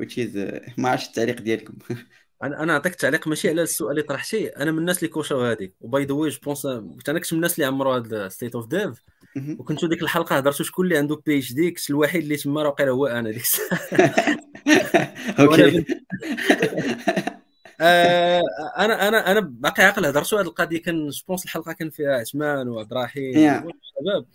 which 0.00 0.12
is 0.18 0.36
ما 0.78 0.88
عرفتش 0.88 1.08
التعليق 1.08 1.40
ديالكم. 1.40 1.78
أنا 2.42 2.56
أنا 2.62 2.72
نعطيك 2.72 2.94
تعليق 2.94 3.28
ماشي 3.28 3.48
على 3.48 3.62
السؤال 3.62 3.90
اللي 3.90 4.02
طرحتي 4.02 4.48
أنا 4.48 4.72
من 4.72 4.78
الناس 4.78 4.98
اللي 4.98 5.08
cochaw 5.08 5.40
هذيك 5.40 5.74
و 5.80 5.88
by 5.88 6.04
the 6.04 6.14
way 6.14 6.30
je 6.30 6.38
pense 6.44 6.66
كنت 6.66 7.08
أنا 7.08 7.18
كنت 7.18 7.32
من 7.32 7.36
الناس 7.36 7.54
اللي 7.54 7.66
عمروا 7.66 7.96
هذا 7.96 8.28
State 8.28 8.54
of 8.54 8.66
Dev 8.66 9.02
وكنت 9.36 9.84
ديك 9.84 10.02
الحلقة 10.02 10.36
هضرتوا 10.36 10.64
شكون 10.64 10.84
اللي 10.84 10.98
عنده 10.98 11.22
PhD 11.26 11.70
كنت 11.70 11.90
الوحيد 11.90 12.22
اللي 12.22 12.36
تما 12.36 12.62
راه 12.62 12.68
وقيلا 12.68 12.90
هو 12.90 13.06
أنا 13.06 13.30
ديك 13.30 13.42
okay. 15.40 15.84
آه، 17.80 18.42
أنا 18.78 19.08
أنا 19.08 19.30
أنا 19.30 19.40
باقي 19.40 19.84
عاقل 19.84 20.06
هضرتوا 20.06 20.40
هذه 20.40 20.46
القضية. 20.46 20.82
كان 20.82 21.08
je 21.08 21.18
pense 21.18 21.44
الحلقة 21.44 21.72
كان 21.72 21.90
فيها 21.90 22.12
عثمان 22.12 22.68
وعبد 22.68 22.92
الرحيم 22.92 23.38
والشباب 23.38 24.26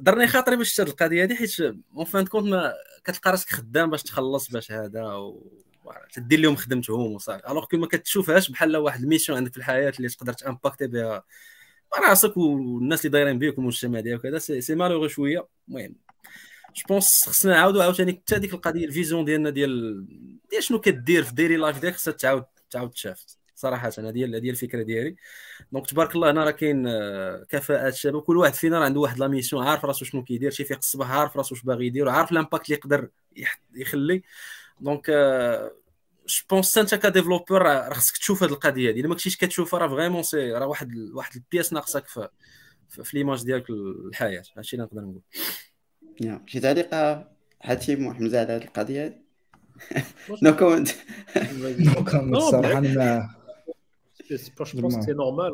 درني 0.00 0.26
خاطري 0.26 0.56
باش 0.56 0.80
هذه 0.80 0.88
القضية 0.88 1.24
هذه 1.24 1.34
حيت 1.34 1.60
en 1.96 2.04
fin 2.04 2.26
de 2.26 2.31
compte 2.31 2.46
ما 2.46 2.72
كتلقى 3.04 3.30
راسك 3.30 3.48
خدام 3.48 3.90
باش 3.90 4.02
تخلص 4.02 4.50
باش 4.50 4.72
هذا 4.72 5.04
و... 5.04 5.52
تدير 6.12 6.40
لهم 6.40 6.56
خدمتهم 6.56 7.12
وصافي 7.12 7.50
alors 7.50 7.64
que 7.64 7.76
ما 7.76 7.86
كتشوفهاش 7.86 8.50
بحال 8.50 8.76
واحد 8.76 9.02
ال 9.02 9.07
mission 9.07 9.38
عندك 9.38 9.52
في 9.52 9.58
الحياة 9.58 9.92
اللي 9.98 10.08
تقدر 10.08 10.32
ت 10.32 10.38
impacter 10.38 10.86
بها 10.86 11.24
راسك 12.00 12.36
والناس 12.36 13.06
اللي 13.06 13.10
دايرين 13.12 13.38
بك 13.38 13.58
والمجتمع 13.58 14.00
ديالك 14.00 14.20
وكذا 14.20 14.38
c'est 14.38 14.74
malheureux 14.74 15.08
شوية. 15.08 15.48
المهم 15.68 15.94
je 16.76 16.82
pense 16.88 17.24
خصنا 17.26 17.52
نعاودوا 17.52 17.82
عاوتاني 17.82 18.12
حتى 18.12 18.38
ديك 18.38 18.54
القضية 18.54 18.84
ال 18.86 18.91
vision 18.91 19.24
ديالنا 19.24 19.50
ديال 19.50 20.06
ديال 20.50 20.62
شنو 20.62 20.80
كدير 20.80 21.24
في 21.24 21.34
daily 21.34 21.56
life 21.56 21.80
ديالك 21.80 21.96
خصها 21.96 22.12
تعاود 22.12 22.44
تعاود 22.70 22.90
تشاف 22.90 23.24
صراحة 23.54 23.90
هذه 23.98 24.18
هي 24.18 24.24
الفكرة 24.50 24.82
ديالي. 24.82 25.16
donc 25.72 25.86
تبارك 25.86 26.14
الله 26.14 26.30
هنا 26.30 26.44
راه 26.44 26.50
كاين 26.50 26.86
آه، 26.86 27.46
كفاءات 27.50 27.92
الشباب 27.92 28.22
كل 28.22 28.36
واحد 28.36 28.54
فينا 28.54 28.78
راه 28.78 28.84
عنده 28.84 29.00
واحد 29.00 29.18
la 29.18 29.28
mission 29.28 29.66
عارف 29.66 29.84
راسو 29.84 30.04
شنو 30.04 30.24
كيدير 30.24 30.50
شي 30.50 30.64
فيق 30.64 30.76
الصباح 30.78 31.10
عارف 31.10 31.36
راسو 31.36 31.54
واش 31.54 31.64
باغي 31.64 31.86
يدير 31.86 32.06
وعارف 32.06 32.32
ال 32.32 32.37
impact 32.37 32.64
اللي 32.66 32.76
يقدر 32.78 33.08
يخلي. 33.74 34.22
donc 34.80 35.10
je 36.28 36.44
pense 36.50 36.78
انت 36.78 36.94
ك 36.94 37.01
developer 37.01 37.62
راه 37.62 37.94
خصك 37.94 38.16
تشوف 38.16 38.42
هذه 38.42 38.50
القضية 38.50 38.90
هذه 38.90 39.00
إلا 39.00 39.08
ما 39.08 39.14
كنتيش 39.14 39.36
كتشوفها 39.36 39.80
راه 39.80 39.88
vraiment 39.88 40.22
c'est 40.22 40.52
راه 40.52 40.66
واحد 40.66 40.94
واحد 41.14 41.34
ال 41.34 41.40
pièce 41.40 41.72
ناقصك 41.72 42.06
في 42.06 42.28
في 42.88 43.16
l'image 43.16 43.44
ديالك 43.44 43.70
الحياة. 43.70 44.42
هادشي 44.56 44.76
اللي 44.76 44.86
نقدر 44.86 45.00
نقول. 45.00 45.22
شي 46.46 46.60
تعليق 46.60 46.90
حاتم 47.60 48.06
وحمزه 48.06 48.40
على 48.40 48.52
هذه 48.52 48.64
القضية. 48.64 49.06
هذه 49.06 49.14
no 50.42 50.56
comment 50.56 50.88
no 51.78 52.04
comment 52.04 52.36
صراحة 52.36 52.78
أنا 52.78 53.28
je 54.30 54.80
pense 54.80 55.04
c'est 55.04 55.12
normal 55.12 55.52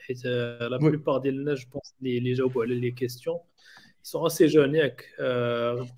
حيت 0.00 0.24
la 0.24 0.76
plupart 0.76 1.18
ديال 1.18 1.34
الناس 1.34 1.58
je 1.58 1.68
pense 1.72 1.94
اللي 2.02 2.32
جاوبوا 2.32 2.64
على 2.64 2.74
les 2.74 2.90
questions 2.90 3.38
sont 4.02 4.26
assez 4.26 4.46
jeunes 4.46 4.74
ياك 4.74 5.04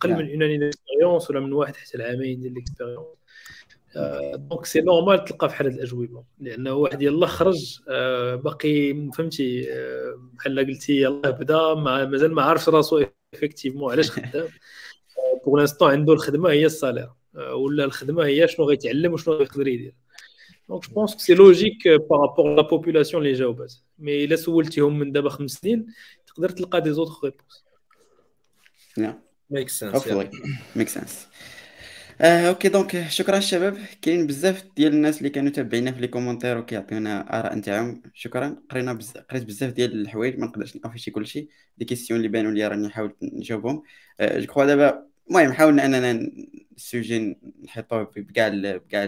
قل 0.00 0.10
من 0.10 0.30
une 0.30 0.42
année 0.42 0.58
d'expérience 0.58 1.30
ولا 1.30 1.40
من 1.40 1.52
واحد 1.52 1.76
حتى 1.76 1.98
لعامين 1.98 2.40
ديال 2.40 2.54
l'expérience 2.54 3.06
donc 4.34 4.66
c'est 4.66 4.80
normal 4.80 5.24
تلقى 5.24 5.48
في 5.50 5.62
هذه 5.62 5.68
الأجوبة. 5.68 6.24
لأنه 6.38 6.72
واحد 6.72 7.02
يلاه 7.02 7.26
خرج 7.26 7.78
باقي 8.44 9.10
فهمتي؟ 9.14 9.68
بحال 10.16 10.66
قلتي 10.66 10.92
يلاه 10.92 11.30
بدا 11.30 11.74
مازال 11.74 12.34
ما 12.34 12.42
عارفش 12.42 12.68
راسو 12.68 13.04
effectivement 13.34 13.92
علاش 13.92 14.10
خدام. 14.10 14.48
pour 15.44 15.56
l'instant 15.56 15.90
عنده 15.90 16.12
الخدمة 16.12 16.50
هي 16.50 16.66
ال 16.66 16.72
salaire 16.72 17.10
ولا 17.34 17.84
الخدمة 17.84 18.24
هي 18.24 18.48
شنو 18.48 18.66
غيتعلم 18.66 19.12
وشنو 19.12 19.34
غيقدر 19.34 19.68
يدير. 19.68 19.94
donc 20.68 20.88
je 20.88 20.94
pense 20.94 21.10
c'est 21.10 21.34
logique 21.34 21.88
par 21.88 22.08
rapport 22.08 22.54
la 22.54 22.62
population 22.62 23.22
اللي 23.22 23.34
جاوبات. 23.34 23.74
mais 23.98 24.24
إلا 24.24 24.36
سولتيهم 24.36 24.98
من 24.98 25.12
دابا 25.12 25.28
خمس 25.28 25.52
سنين 25.52 25.86
تقدر 26.26 26.48
تلقى 26.48 26.80
des 26.80 26.92
autres 26.92 27.12
réponses 27.24 27.64
make 29.50 29.68
sense 29.68 30.08
make 30.76 30.88
sense 30.88 31.28
آه، 32.22 32.48
okay 32.48 32.68
donc 32.68 33.08
شكرا 33.08 33.38
الشباب. 33.38 33.78
كاين 34.02 34.26
بزاف 34.26 34.64
ديال 34.76 34.92
الناس 34.92 35.18
اللي 35.18 35.30
كانوا 35.30 35.50
تابعينا 35.50 35.92
في 35.92 36.00
les 36.00 36.08
commentaires 36.08 36.58
وكيعطيونا 36.58 37.38
آراء 37.40 37.54
نتاعهم. 37.56 38.02
شكرا. 38.14 38.62
قرينا 38.70 38.92
بز... 38.92 39.10
قريت 39.12 39.44
بزاف 39.44 39.72
ديال 39.72 40.00
الحوايج 40.02 40.38
ما 40.38 40.46
نقدرش 40.46 40.76
n'afficher 40.76 41.10
كلشي. 41.10 41.48
des 41.78 41.84
questions 41.84 42.18
اللي 42.18 42.28
بانوا 42.28 42.50
لي 42.52 42.66
راني 42.66 42.86
نحاول 42.86 43.16
نجاوبهم. 43.22 43.82
أه 44.20 44.38
je 44.38 44.46
crois 44.46 44.64
دابا 44.64 45.06
المهم 45.30 45.52
حاولنا 45.52 45.84
أننا 45.86 46.30
ال 46.76 46.87
sujet 46.87 47.38
نحطوه 47.64 48.02
بكاع 48.16 48.48
بكاع 48.48 49.04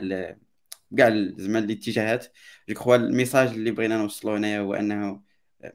بكاع 0.91 1.09
زعما 1.37 1.59
الاتجاهات 1.59 2.27
je 2.69 2.75
crois 2.75 2.97
ال 2.97 3.03
message 3.03 3.49
اللي 3.49 3.71
بغينا 3.71 3.97
نوصلو 3.97 4.35
هنايا 4.35 4.61
هو 4.61 4.75
أنه 4.75 5.21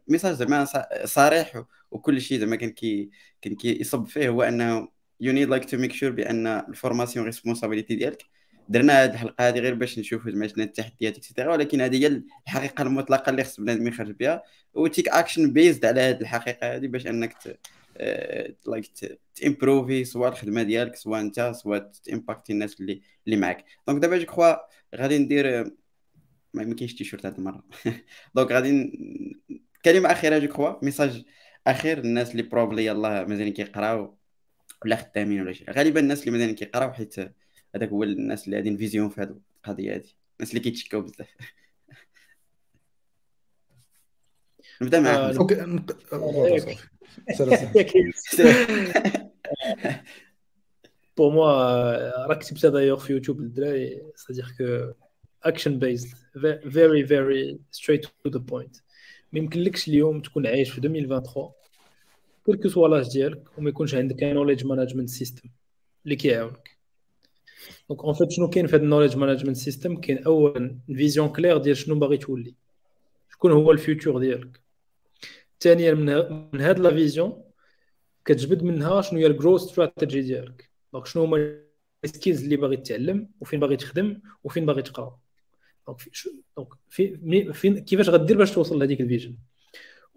message 0.08 0.36
زعما 0.36 0.66
صريح 1.06 1.64
وكل 1.92 2.22
شيء 2.22 2.40
زعما 2.40 2.56
كان 2.56 2.70
كي 2.70 3.10
كان 3.42 3.56
كيصب 3.56 4.06
فيه 4.08 4.30
هو 4.30 4.42
أنه 4.44 4.99
you 5.22 5.34
need 5.34 5.50
like 5.50 5.66
to 5.66 5.78
make 5.78 5.94
sure 5.94 6.12
بأن 6.12 6.48
ال 6.48 6.56
formation 6.56 7.26
responsabilité 7.26 7.96
ديالك. 7.96 8.26
درنا 8.70 9.04
هذه 9.04 9.14
الحلقة 9.14 9.48
هذه 9.48 9.60
غير 9.60 9.74
باش 9.74 10.00
نشوفوا 10.00 10.32
زعما 10.32 10.48
شنو 10.48 10.64
التحديات 10.64 11.18
et 11.18 11.26
cetera 11.26 11.52
ولكن 11.52 11.82
هذه 11.82 11.96
هي 11.98 12.22
الحقيقة 12.48 12.82
المطلقة 12.82 13.30
اللي 13.30 13.44
خص 13.44 13.60
بنادم 13.60 13.88
يخرج 13.88 14.12
بها 14.12 14.44
و 14.74 14.81
take 14.81 15.10
action 15.10 15.54
based 15.54 15.86
على 15.86 16.02
هذه 16.02 16.22
الحقيقة 16.22 16.76
هذه 16.76 16.88
باش 16.88 17.08
أنك 17.08 17.34
like 18.68 18.86
t'improver 19.36 20.06
سواء 20.06 20.30
الخدمة 20.32 20.64
ديالك 20.64 20.96
سواء 20.96 21.22
أنت 21.22 21.52
سواء 21.56 21.92
t'impacter 22.04 22.54
الناس 22.54 22.82
اللي 22.82 23.02
اللي 23.28 23.38
معاك. 23.38 23.66
donc 23.88 24.02
دابا 24.02 24.18
je 24.18 24.26
crois 24.26 24.56
غادي 24.96 25.18
ندير 25.18 25.72
ما 26.54 26.74
كاينش 26.76 26.94
تيشيرت 26.94 27.26
هذه 27.26 27.36
المرة. 27.38 27.64
donc 28.36 28.52
غادي 28.52 28.92
كلمة 29.86 30.12
أخيرة 30.12 30.38
je 30.40 30.48
crois 30.48 30.86
message 30.86 31.24
أخير 31.68 32.00
للناس 32.00 32.32
اللي 32.32 32.44
probably 32.44 32.86
يلاه 32.86 33.24
مازال 33.26 33.54
كيقراو. 33.54 34.19
ولا 34.86 34.96
خدامين 34.96 35.42
ولا 35.42 35.54
شي. 35.54 35.66
غالبا 35.70 36.00
الناس 36.00 36.20
اللي 36.20 36.32
مازال 36.32 36.56
كيقراو 36.56 36.94
حيت 36.94 37.16
هذاك 37.76 37.90
هو 37.90 38.04
الناس 38.04 38.46
اللي 38.46 38.58
غادي 38.58 38.78
vision 38.78 39.10
في 39.10 39.22
هذه 39.22 39.40
القضية 39.66 39.96
هذه 39.96 40.04
الناس 40.40 40.50
اللي 40.50 40.60
كيتشكاو 40.60 41.02
بزاف. 41.02 41.28
نبدأ 44.82 45.00
معاك. 45.00 45.36
okay 45.36 45.56
pour 51.18 51.34
moi 51.34 52.26
راك 52.28 52.40
كتبتها 52.40 52.70
دايوغ 52.70 53.00
في 53.00 53.14
يوتيوب 53.14 53.42
للدراري 53.42 54.02
سادير 54.16 54.46
كو 54.58 54.94
action 55.44 55.80
based 55.80 56.08
very 56.70 57.06
very 57.06 57.60
straight 57.72 58.06
to 58.06 58.30
the 58.30 58.40
point 58.40 58.76
ما 59.32 59.40
يمكنلكش 59.40 59.88
اليوم 59.88 60.22
تكون 60.22 60.48
عايش 60.48 60.72
في 60.72 60.78
2023 60.78 61.52
quel 62.58 62.72
que 62.72 62.79
soit 62.79 62.88
l'âge 62.88 63.10
ديالك 63.12 63.58
وما 63.58 63.70
يكونش 63.70 63.96
عندك 63.96 64.24
knowledge 64.24 64.66
management 64.66 65.10
system 65.10 65.50
اللي 66.06 66.16
كيعاونك 66.16 66.78
donc 67.90 68.04
en 68.04 68.14
fait 68.14 68.32
شنو 68.32 68.50
كاين 68.50 68.68
في 68.68 68.76
هذا 68.76 68.84
ال 68.84 68.87
knowledge 68.87 69.18
management 69.18 69.58
system 69.58 69.96
كاين 69.96 70.24
اولا 70.24 70.80
vision 70.88 71.30
claire 71.30 71.58
ديال 71.58 71.78
شنو 71.78 71.96
باغي 71.96 72.18
تولي 72.18 72.56
شكون 73.32 73.52
هو 73.52 73.72
ال 73.72 73.79
future 73.79 74.20
ديالك 74.20 74.62
ثانيا 75.60 75.94
من, 75.94 76.62
هاد 76.62 76.80
la 76.80 76.90
vision 76.90 77.44
كتجبد 78.26 78.64
منها 78.64 79.02
شنو 79.02 79.20
هي 79.20 79.26
ال 79.28 79.33
growth 79.33 79.64
strategy 79.64 80.22
ديالك 80.22 80.70
donc 80.94 81.06
شنو 81.06 81.24
هما 81.24 81.56
ال 82.04 82.09
skills 82.09 82.44
اللي 82.44 82.56
باغي 82.56 82.78
تتعلم 82.78 83.30
وفين 83.42 83.60
باغي 83.60 83.76
تخدم 83.78 84.22
وفين 84.44 84.66
باغي 84.66 84.82
تقرا 84.82 85.20
donc 85.88 86.00
donc 86.58 86.68
في 86.90 87.54
فين 87.54 87.80
كيفاش 87.80 88.10
غدير 88.10 88.38
باش 88.38 88.52
توصل 88.52 88.80
لهذيك 88.80 89.02
ال 89.02 89.07
vision 89.07 89.38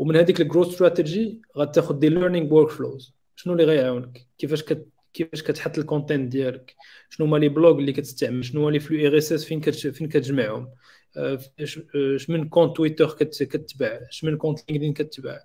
ومن 0.02 0.16
هذيك 0.16 0.40
ال 0.40 0.44
growth 0.44 0.68
strategy 0.68 1.40
غتاخذ 1.58 1.98
des 1.98 2.08
learning 2.08 2.54
workflows 2.54 3.14
شنو 3.36 3.52
اللي 3.52 3.64
غيعاونك؟ 3.64 4.26
كيفاش 4.38 4.62
كت 4.62 4.86
كيفاش 5.14 5.42
كتحط 5.42 5.78
ال 5.78 5.85
content 5.85 6.32
ديالك؟ 6.32 6.74
شنو 7.10 7.26
هما 7.26 7.36
les 7.36 7.48
blogs 7.48 7.78
اللي 7.78 7.92
كتستعمل؟ 7.92 8.44
شنو 8.44 8.62
هما 8.62 8.70
les 8.70 8.80
flux 8.80 9.06
RSS 9.06 9.44
فين 9.44 9.60
كت 9.60 9.74
فين 9.74 10.08
كتجمعهم؟ 10.08 10.68
اش 11.16 12.30
من 12.30 12.48
compte 12.48 12.76
تويتر 12.76 13.08
كتبع؟ 13.10 14.00
اش 14.10 14.24
من 14.24 14.36
compte 14.36 14.58
لينكدين 14.68 14.92
كتبع 14.92 15.40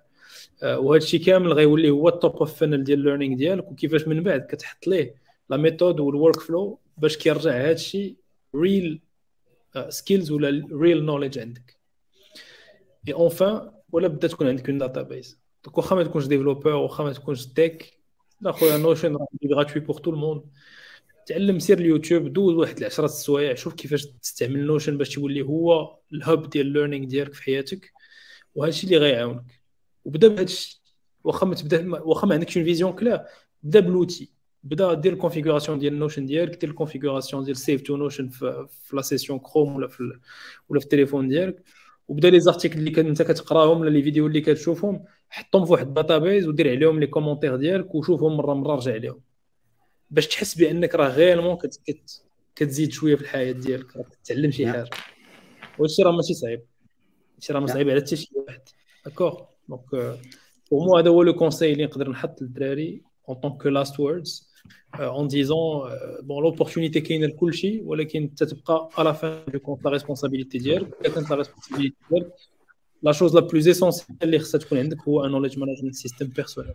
وهذا 0.62 1.04
الشيء 1.04 1.24
كامل 1.24 1.52
غيولي 1.52 1.90
هو 1.90 2.08
ال 2.08 2.15
top 2.15 2.36
of 2.36 2.54
funnel 2.60 2.84
ديال 2.84 2.98
ال 2.98 3.02
learning 3.02 3.36
ديالك 3.36 3.70
وكيفاش 3.70 4.08
من 4.08 4.22
بعد 4.22 4.40
كتحط 4.40 4.86
ليه 4.86 5.14
la 5.50 5.56
méthode 5.56 6.00
وال 6.00 6.40
workflow 6.40 6.78
باش 6.96 7.16
كيرجع 7.16 7.50
هذا 7.50 7.72
الشيء 7.72 8.16
real 8.54 9.00
skills 9.88 10.30
ولا 10.30 10.68
real 10.72 11.04
knowledge 11.04 11.38
عندك. 11.38 11.76
et 13.08 13.12
enfin 13.12 13.77
ولا 13.92 14.08
بدا 14.08 14.28
تكون 14.28 14.48
عندك 14.48 14.68
un 14.68 14.78
database 14.78 15.40
donc 15.64 15.78
واخا 15.78 15.96
ما 15.96 16.04
تكونش 16.04 16.26
développeur 16.26 16.72
واخا 16.72 17.04
ما 17.04 17.12
تكونش 17.12 17.46
tech 17.46 17.98
لا 18.40 18.52
خويا 18.52 18.76
نوشن 18.76 19.16
راه 19.16 19.28
gratuit 19.50 19.82
pour 19.82 19.96
tout 19.98 20.10
le 20.10 20.19
monde 20.19 20.42
تعلم 21.26 21.58
سير 21.58 21.78
اليوتيوب 21.78 22.32
دوز 22.32 22.54
واحد 22.54 22.78
العشرة 22.78 23.04
السوايع 23.04 23.54
شوف 23.54 23.74
كيفاش 23.74 24.06
تستعمل 24.06 24.66
نوشن 24.66 24.98
باش 24.98 25.14
تولي 25.14 25.42
هو 25.42 25.98
ال 26.12 26.22
hub 26.22 26.50
ديال 26.50 26.66
ال 26.66 26.70
learning 26.70 27.06
ديالك 27.06 27.34
في 27.34 27.42
حياتك. 27.42 27.92
وهذا 28.54 28.70
الشيء 28.70 28.84
اللي 28.90 28.98
غيعاونك. 28.98 29.60
وبدا 30.04 30.28
بهذا 30.28 30.42
الشيء 30.42 30.80
واخا 31.24 31.46
ما 31.46 31.54
تبدا 31.54 32.02
واخا 32.02 32.26
ما 32.26 32.34
عندكش 32.34 32.56
une 32.56 32.66
vision 32.66 32.92
claire 32.92 33.20
بدا 33.62 33.80
plutôt 33.80 34.32
بدا 34.62 34.94
دير 34.94 35.12
ال 35.12 35.17
configuration 35.17 35.78
ديال 35.78 35.98
نوشن 35.98 36.26
ديالك 36.26 36.60
دير 36.60 36.70
ال 36.70 36.75
configuration 36.75 37.44
ديال 37.44 37.56
save 37.56 37.82
to 37.82 37.96
نوشن 37.96 38.28
في 38.28 38.66
l'extension 38.92 39.38
كروم 39.38 39.76
ولا 39.76 39.88
في 39.88 40.18
ولا 40.68 40.80
في 40.80 40.86
التليفون 40.86 41.28
ديالك. 41.28 41.62
وبدا 42.08 42.30
les 42.30 42.40
articles 42.40 42.78
اللي 42.78 43.00
انت 43.00 43.22
كتقراهم 43.22 43.80
ولا 43.80 43.90
les 43.90 44.02
vidéos 44.02 44.26
اللي 44.26 44.40
كتشوفهم 44.40 45.04
حطهم 45.30 45.64
في 45.64 45.72
واحد 45.72 45.86
ال 45.86 45.93
database 45.93 46.48
ودير 46.48 46.70
عليهم 46.70 47.00
les 47.00 47.06
commentaires 47.06 47.56
ديالك 47.56 47.94
وشوفهم 47.94 48.36
مرة 48.36 48.54
مرة 48.54 48.74
رجع 48.74 48.92
عليهم 48.92 49.20
باش 50.10 50.26
تحس 50.26 50.54
بأنك 50.54 50.94
راه 50.94 51.08
vraiment 51.08 51.56
كت 51.56 51.80
كت 51.86 52.22
كتزيد 52.56 52.92
شوية 52.92 53.16
في 53.16 53.22
الحياة 53.22 53.52
ديالك 53.52 53.96
راك 53.96 54.06
تتعلم 54.24 54.50
شي 54.50 54.66
حاجة. 54.66 54.90
وهادشي 55.78 56.02
راه 56.02 56.12
ماشي 56.12 56.34
صعيب. 56.34 56.62
هادشي 57.34 57.52
راه 57.52 57.66
صعيب 57.66 57.88
على 57.88 58.00
حتى 58.00 58.16
شي 58.16 58.30
واحد. 58.34 58.60
d'accord 59.04 59.40
donc 59.68 59.90
pour 60.70 60.86
moi 60.86 60.96
هذا 60.96 61.10
هو 61.10 61.22
le 61.22 61.34
conseil 61.34 61.72
اللي 61.72 61.84
نقدر 61.84 62.10
نحط 62.10 62.42
للدراري 62.42 63.02
en 63.28 63.36
tant 63.36 63.53
que 63.53 63.66
last 63.66 64.00
words 64.00 64.47
en 64.98 65.24
disant 65.24 65.84
bon 66.22 66.40
l'opportunité 66.40 66.98
كاينة 66.98 67.26
لكل 67.26 67.54
شيء 67.54 67.82
ولكن 67.84 68.34
تتبقى 68.34 68.88
à 68.96 69.04
la 69.04 69.14
fin 69.14 69.52
du 69.52 69.60
compte 69.60 69.82
la 69.84 69.90
responsabilité 69.90 70.58
ديالك 70.58 70.88
كانت 71.02 71.28
la 71.28 71.36
responsabilité 71.36 72.10
ديالك 72.10 72.32
la 73.02 73.12
chose 73.12 73.34
la 73.34 73.40
plus 73.40 73.68
essentielle 73.68 74.18
اللي 74.22 74.38
خصها 74.38 74.58
تكون 74.58 74.78
عندك 74.78 75.00
هو 75.08 75.24
un 75.24 75.30
knowledge 75.30 75.58
management 75.58 75.94
system 75.94 76.26
personnel 76.26 76.74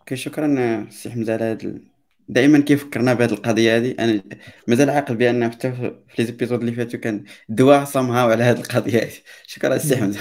okay 0.00 0.16
شكرا 0.16 0.86
سي 0.90 1.10
حمزة 1.10 1.32
على 1.32 1.44
هذا 1.44 1.80
دائما 2.28 2.60
كيفكرنا 2.60 3.14
بهذه 3.14 3.32
القضية 3.32 3.76
هذه 3.76 3.94
أنا 3.98 4.22
مازال 4.68 4.90
عاقل 4.90 5.16
بأن 5.16 5.50
حتى 5.50 5.72
في 5.72 5.94
les 6.18 6.24
épisodes 6.24 6.60
اللي 6.60 6.72
فاتوا 6.72 7.00
كان 7.00 7.24
دواء 7.48 7.84
صمها 7.84 8.22
على 8.22 8.44
هذه 8.44 8.60
القضية 8.60 8.98
هذه 8.98 9.12
شكرا 9.46 9.78
سي 9.78 9.96
حمزة. 9.96 10.20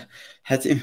حاتم. 0.42 0.78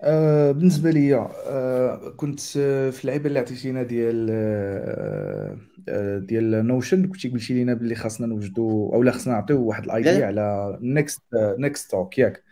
آه 0.00 0.52
بالنسبة 0.52 0.90
لي 0.90 1.14
آه 1.16 2.10
كنت 2.16 2.40
آه، 2.56 2.90
في 2.90 3.04
اللعيبه 3.04 3.26
اللي 3.28 3.38
عطيتينا 3.38 3.82
ديال 3.82 4.28
آه 4.30 5.58
آه، 5.88 6.18
ديال 6.18 6.66
نوشن 6.66 7.08
كنتي 7.08 7.28
قلتي 7.28 7.54
لينا 7.54 7.74
باللي 7.74 7.94
خاصنا 7.94 8.26
نوجدوا 8.26 8.94
أولا 8.94 9.12
خاصنا 9.12 9.34
نعطيو 9.34 9.62
واحد 9.64 9.84
ال 9.84 9.92
idea 9.92 10.26
على 10.26 10.78
next 10.82 11.22
next 11.34 11.90
talk 11.90 12.18
ياك. 12.18 12.44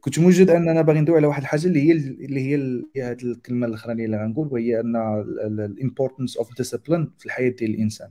كنت 0.00 0.18
موجد 0.18 0.50
أننا 0.50 0.82
باغي 0.82 1.00
ندوي 1.00 1.16
على 1.16 1.26
واحد 1.26 1.42
الحاجة 1.42 1.66
اللي 1.66 1.82
هي 1.88 1.92
اللي 1.92 2.40
هي 2.40 2.54
اللي 2.54 2.86
هي 2.96 3.02
هذه 3.02 3.22
الكلمة 3.22 3.66
الأخرانية 3.66 4.04
اللي 4.06 4.16
غنقول 4.16 4.48
وهي 4.52 4.80
أن 4.80 4.96
ال 5.60 5.67
importance 5.67 6.36
of 6.36 6.56
discipline 6.56 7.12
في 7.18 7.26
الحياة 7.26 7.50
ديال 7.50 7.70
الإنسان. 7.74 8.10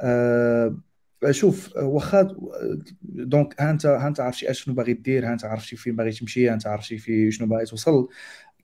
آه 0.00 0.76
شوف 1.30 1.76
واخا 1.76 2.36
donc 3.02 3.60
انت 3.60 3.86
انت 3.86 4.20
عارف 4.20 4.36
شنو 4.36 4.74
باغي 4.74 4.92
دير 4.92 5.32
انت 5.32 5.44
عارف 5.44 5.64
فين 5.64 5.96
باغي 5.96 6.12
تمشي 6.12 6.52
انت 6.52 6.66
عارف 6.66 6.86
في 6.86 7.30
شنو 7.30 7.48
باغي 7.48 7.64
توصل. 7.64 8.08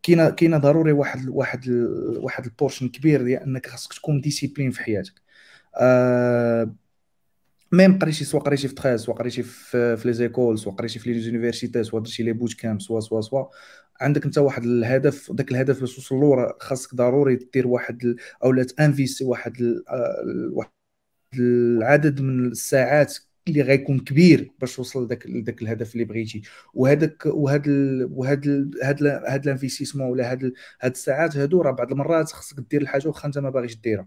كاينة 0.02 0.30
كاينة 0.30 0.58
ضروري 0.58 0.92
واحد 0.92 1.28
واحد 1.28 1.68
واحد 2.16 2.44
ال 2.44 2.50
portion 2.50 2.88
كبير 2.88 3.22
ديال 3.22 3.42
انك 3.42 3.66
خاصك 3.66 3.92
تكون 3.94 4.20
discipliné 4.20 4.70
في 4.70 4.80
حياتك. 4.82 5.14
آه 5.76 6.74
même 7.72 7.98
قريتي 7.98 8.24
soit 8.24 8.40
قريتي 8.40 8.68
في 8.68 8.74
تخاز 8.74 9.00
soit 9.04 9.14
قريتي 9.14 9.42
في 9.42 9.96
في 9.96 10.08
les 10.08 10.14
écoles 10.14 10.58
soit 10.58 10.72
قريتي 10.72 10.98
في 10.98 11.12
les 11.12 11.20
universités 11.20 11.84
soit 11.84 12.00
درتي 12.00 12.22
les 12.22 12.32
bootcamps 12.32 12.80
سوا 12.82 13.00
سوا 13.00 13.20
سوا. 13.20 13.44
عندك 14.00 14.24
انت 14.24 14.38
واحد 14.38 14.64
الهدف 14.64 15.32
ذاك 15.32 15.50
الهدف 15.50 15.80
باش 15.80 15.96
توصل 15.96 16.16
له 16.16 16.54
خاصك 16.60 16.94
ضروري 16.94 17.36
دير 17.54 17.66
واحد 17.68 18.16
أو 18.44 18.52
لا 18.52 18.64
t'investir 18.64 19.24
واحد 19.24 19.56
واحد 20.52 20.70
العدد 21.38 22.20
من 22.20 22.46
الساعات 22.46 23.18
اللي 23.48 23.62
غيكون 23.62 23.98
كبير 24.00 24.52
باش 24.60 24.76
توصل 24.76 25.04
لذاك 25.04 25.26
لذاك 25.26 25.62
الهدف 25.62 25.92
اللي 25.94 26.04
بغيتي. 26.04 26.42
وهذاك 26.74 27.26
وهاد 27.26 27.66
ال 27.68 28.08
وهاد 28.12 28.46
ال 28.46 28.70
هاد 28.82 29.02
هاد 29.06 29.44
ال 29.44 29.49
investissement 29.49 30.06
ولا 30.10 30.32
هاد 30.32 30.52
هاد 30.80 30.90
الساعات 30.92 31.36
هادو 31.36 31.62
راه 31.62 31.70
بعض 31.70 31.92
المرات 31.92 32.32
خصك 32.32 32.56
دير 32.70 32.82
الحاجة 32.82 33.08
واخا 33.08 33.26
انت 33.26 33.38
ما 33.38 33.50
باغيش 33.50 33.76
ديرها. 33.80 34.06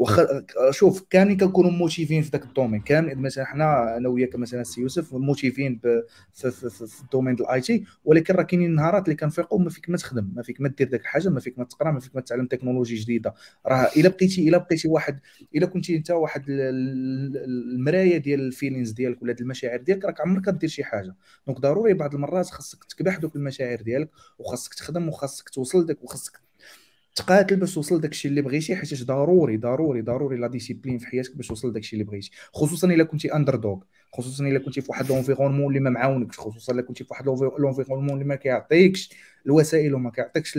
واخا 0.00 0.44
شوف 0.70 1.04
كاملين 1.10 1.36
كنكونوا 1.36 1.70
motivés 1.70 2.22
في 2.22 2.30
ذاك 2.30 2.44
ال 2.44 2.48
domaine. 2.48 2.80
كامل 2.80 3.18
مثلا 3.18 3.44
حنا 3.44 3.96
أنا 3.96 4.08
وياك 4.08 4.36
مثلا 4.36 4.62
سي 4.62 4.80
يوسف 4.80 5.14
motivés 5.14 5.78
في, 5.78 6.02
في, 6.32 6.50
في, 6.50 6.86
في 6.86 7.02
ال 7.02 7.06
domaine 7.06 7.34
ديال 7.36 7.48
ال 7.48 7.60
IT 7.60 7.84
ولكن 8.04 8.34
راه 8.34 8.42
كاينين 8.42 8.74
نهارات 8.74 9.04
اللي 9.04 9.16
كنفيقوا 9.16 9.58
ما 9.60 9.70
فيك 9.70 9.90
ما 9.90 9.96
تخدم 9.96 10.32
ما 10.36 10.42
فيك 10.42 10.60
ما 10.60 10.68
دير 10.68 10.88
ذاك 10.88 11.00
الحاجة 11.00 11.28
ما 11.28 11.40
فيك 11.40 11.58
ما 11.58 11.64
تقرا 11.64 11.90
ما 11.90 12.00
فيك 12.00 12.14
ما 12.16 12.20
تعلم 12.20 12.46
تكنولوجي 12.46 12.96
جديدة. 12.96 13.34
راه 13.66 13.88
إلا 13.96 14.08
بقيتي 14.08 14.48
إلا 14.48 14.58
بقيتي 14.58 14.88
واحد 14.88 15.20
إلا 15.56 15.66
كنتي 15.66 15.96
أنت 15.96 16.10
واحد 16.10 16.44
المراية 16.48 18.18
ديال 18.18 18.40
ال 18.40 18.46
feelings 18.46 18.90
ديالك 18.90 19.22
ولا 19.22 19.36
المشاعر 19.40 19.76
ديالك 19.80 20.04
راك 20.04 20.20
عمرك 20.20 20.48
دير 20.48 20.68
شي 20.68 20.84
حاجة. 20.84 21.14
donc 21.46 21.60
ضروري 21.60 21.94
بعض 21.94 22.14
المرات 22.14 22.46
خاصك 22.46 22.84
تكبح 22.84 23.16
دوك 23.18 23.36
المشاعر 23.36 23.80
ديالك 23.82 24.10
وخاصك 24.38 24.74
تخدم 24.74 25.08
وخاصك 25.08 25.48
توصل 25.48 25.86
داك 25.86 26.04
وخاصك 26.04 26.49
تقاتل 27.14 27.56
باش 27.56 27.74
توصل 27.74 27.96
لداكشي 27.96 28.28
اللي 28.28 28.42
بغيتي 28.42 28.76
حيت 28.76 29.04
ضروري 29.04 29.56
ضروري 29.56 30.02
ضروري 30.02 30.36
la 30.36 30.46
discipline 30.46 30.98
في 30.98 31.06
حياتك 31.06 31.36
باش 31.36 31.48
توصل 31.48 31.68
لداكشي 31.68 31.92
اللي 31.92 32.04
بغيتي. 32.04 32.30
خصوصا 32.54 32.88
إلا 32.88 33.04
كنتي 33.04 33.34
underdog 33.34 33.80
خصوصا 34.12 34.44
إلا 34.44 34.58
كنتي 34.58 34.80
في 34.80 34.86
واحد 34.90 35.08
l'environnement 35.08 35.68
اللي 35.68 35.80
ما 35.80 35.90
معاونكش 35.90 36.38
خصوصا 36.38 36.72
إلا 36.72 36.82
كنتي 36.82 37.04
في 37.04 37.08
واحد 37.10 37.26
l'environnement 37.58 38.14
اللي 38.14 38.24
ما 38.24 38.34
كيعطيكش 38.34 39.10
الوسائل 39.46 39.94
وما 39.94 40.10
كيعطيكش 40.10 40.58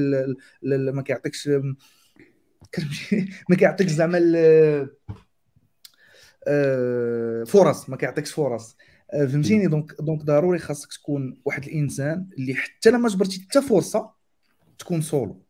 ما 0.64 1.02
كيعطيكش 1.02 1.48
ما 3.50 3.56
كيعطيكش 3.56 3.92
زعما 3.92 4.20
آه، 6.48 7.44
فرص 7.44 7.90
ما 7.90 7.98
كيعطيكش 7.98 8.32
فرص. 8.32 8.78
آه، 9.14 9.26
فهمتيني؟ 9.26 9.68
donc 9.68 9.94
donc 10.00 10.24
ضروري 10.24 10.60
خاصك 10.60 10.94
تكون 10.94 11.42
واحد 11.46 11.64
الإنسان 11.64 12.30
اللي 12.38 12.56
حتى 12.56 12.92
لا 12.92 13.01
ما 13.01 13.10
جبرتي 13.10 13.42
حتى 13.42 13.62
فرصة 13.62 14.12
تكون 14.82 15.02
سولو. 15.02 15.42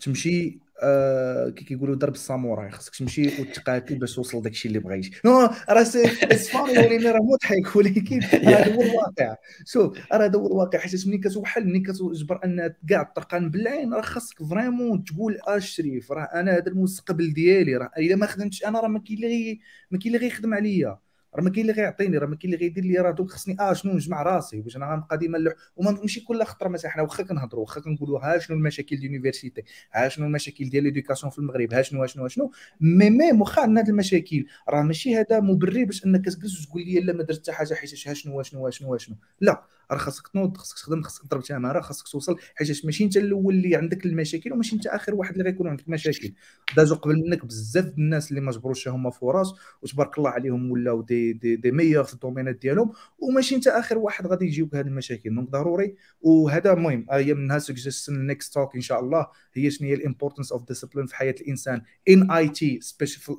تمشي 0.00 0.58
آه 0.82 1.48
كي 1.50 1.64
كيقولوا 1.64 1.96
درب 1.96 2.14
الساموراي 2.14 2.70
خاصك 2.70 2.96
تمشي 2.96 3.40
وتقاتل 3.40 3.98
باش 3.98 4.14
توصل 4.14 4.42
داكشي 4.42 4.68
اللي 4.68 4.78
بغيتي. 4.78 5.10
non 5.24 5.50
راه 5.70 5.82
سفاري 5.84 6.78
ولينا 6.78 7.10
راه 7.12 7.20
مضحك 7.22 7.66
ولكن 7.76 8.22
هذا 8.24 8.74
هو 8.74 8.82
الواقع. 8.82 9.36
شوف 9.66 9.98
راه 10.12 10.24
هذا 10.26 10.38
هو 10.38 10.46
الواقع 10.46 10.78
حيت 10.78 11.06
ملي 11.08 11.18
كتوحل 11.18 11.66
ملي 11.66 11.80
كتجبر 11.80 12.40
أن 12.44 12.74
كاع 12.88 13.02
الطرقان 13.02 13.50
بالعين 13.50 13.94
راه 13.94 14.00
خاصك 14.00 14.42
vraiment 14.42 15.04
تقول 15.04 15.38
آ 15.48 15.57
الشريف 15.57 16.12
راه 16.12 16.22
أنا 16.24 16.52
هذا 16.56 16.66
المستقبل 16.68 17.32
ديالي 17.32 17.76
راه 17.76 17.90
إلا 17.98 18.16
ما 18.16 18.26
خدمتش 18.26 18.64
أنا 18.64 18.80
راه 18.80 18.88
ما 18.88 18.98
كاين 18.98 19.24
اللي 19.24 19.60
ما 19.90 19.98
كاين 19.98 20.14
اللي 20.14 20.26
غيخدم 20.26 20.54
عليا. 20.54 20.98
راه 21.38 21.44
ما 21.44 21.50
كاين 21.50 21.70
اللي 21.70 21.82
غيعطيني 21.82 22.18
راه 22.18 22.26
ما 22.26 22.36
كاين 22.36 22.54
اللي 22.54 22.64
غيدير 22.64 22.84
لي 22.84 22.98
راه 22.98 23.10
دوك 23.10 23.30
خصني 23.30 23.56
آه 23.60 23.72
شنو 23.72 23.92
نجمع 23.92 24.22
راسي 24.22 24.60
باش 24.60 24.76
أنا 24.76 24.92
غنبقى 24.92 25.18
ديما 25.18 25.38
نلوح 25.38 25.54
وما 25.76 25.90
ماشي 25.90 26.20
كل 26.20 26.44
خطرة 26.44 26.68
مثلا 26.68 26.90
حنا 26.90 27.02
واخا 27.02 27.22
كنهضروا 27.22 27.62
واخا 27.62 27.80
كنقولوا 27.80 28.20
ها 28.20 28.38
شنو 28.38 28.56
المشاكل 28.56 28.96
ديال 28.96 29.10
ال 29.10 29.15
université 29.15 29.62
ها 29.92 30.08
شنو 30.08 30.26
المشاكل 30.26 30.68
ديال 30.70 30.84
l'éducation 30.84 31.30
في 31.32 31.38
المغرب 31.38 31.74
ها 31.74 31.82
شنو 31.82 32.06
شنو 32.06 32.28
شنو. 32.28 32.50
مي 32.80 33.10
ميم 33.10 33.40
واخا 33.40 33.62
عندنا 33.62 33.80
هاد 33.80 33.88
المشاكل 33.88 34.46
راه 34.68 34.82
ماشي 34.82 35.16
هذا 35.16 35.40
مبرر 35.40 35.84
باش 35.84 36.06
أنك 36.06 36.24
تجلس 36.24 36.66
وتقول 36.66 36.82
لي 36.82 37.00
لا 37.00 37.12
ما 37.12 37.22
درت 37.22 37.38
حتى 37.40 37.52
حاجة 37.52 37.74
حيت 37.74 38.08
ها 38.08 38.14
شنو 38.14 38.42
شنو 38.42 38.70
شنو 38.70 38.96
شنو. 38.96 39.16
لا. 39.40 39.77
راه 39.90 39.98
خاصك 39.98 40.28
تنوض 40.28 40.56
خاصك 40.56 40.76
تخدم 40.78 41.02
خاصك 41.02 41.22
تضرب 41.22 41.42
تماره 41.42 41.80
خاصك 41.80 42.08
توصل 42.08 42.36
حيت 42.54 42.84
ماشي 42.84 43.04
انت 43.04 43.16
الأول 43.16 43.54
اللي 43.54 43.76
عندك 43.76 44.06
المشاكل 44.06 44.52
وماشي 44.52 44.76
انت 44.76 44.86
اخر 44.86 45.14
واحد 45.14 45.32
اللي 45.32 45.44
غيكون 45.44 45.68
عندك 45.68 45.88
مشاكل. 45.88 46.32
دازو 46.76 46.94
قبل 46.94 47.16
منك 47.16 47.46
بزاف 47.46 47.86
الناس 47.98 48.30
اللي 48.30 48.40
ما 48.40 48.52
جبروش 48.52 48.88
هما 48.88 49.10
فرص 49.10 49.54
وتبارك 49.82 50.18
الله 50.18 50.30
عليهم 50.30 50.70
ولاو 50.70 51.02
دي 51.02 51.32
دي, 51.32 51.56
دي 51.56 51.70
ميور 51.70 52.04
في 52.04 52.14
الدومينات 52.14 52.56
ديالهم 52.56 52.92
وماشي 53.18 53.54
انت 53.54 53.66
اخر 53.68 53.98
واحد 53.98 54.26
غادي 54.26 54.44
يجيوك 54.46 54.74
هذه 54.74 54.86
المشاكل. 54.86 55.34
donc 55.34 55.50
ضروري 55.50 55.94
وهذا 56.20 56.72
المهم 56.72 57.06
هي 57.10 57.34
منها 57.34 57.58
suggestion 57.58 58.26
next 58.26 58.54
talk 58.54 58.74
إن 58.74 58.80
شاء 58.80 59.00
الله. 59.00 59.26
هي 59.54 59.70
شنو 59.70 59.88
هي 59.88 59.94
ال 59.94 59.99
importance 59.99 60.52
of 60.52 60.68
discipline 60.68 61.06
في 61.06 61.16
حياة 61.16 61.34
الإنسان 61.40 61.82
in 62.08 62.30
IT 62.30 62.80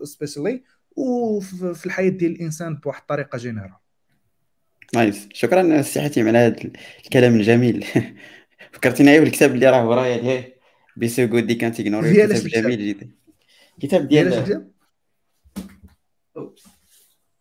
specially 0.04 0.64
وفي 0.96 1.86
الحياة 1.86 2.10
ديال 2.10 2.32
الإنسان 2.32 2.76
بواحد 2.76 3.02
الطريقة 3.02 3.38
générale 3.38 3.89
nice. 4.94 5.30
شكرا 5.34 5.82
سي 5.82 6.02
حاتم 6.02 6.28
على 6.28 6.38
هذا 6.38 6.56
الكلام 7.06 7.36
الجميل. 7.36 7.86
فكرتيني 8.74 9.20
بالكتاب 9.20 9.56
اللي 9.56 9.70
راه 9.70 9.90
ورايا 9.90 10.18
ليه 10.18 10.60
بي 10.98 11.08
سو 11.08 11.26
جود 11.26 11.48
دي 11.48 11.56
كانت 11.56 11.80
اغنوري 11.80 12.28
كتاب 12.28 12.48
جميل 12.48 12.88
جدا. 12.88 13.10
كتاب 13.82 14.08
ديال 14.08 14.34
هذا 14.34 14.68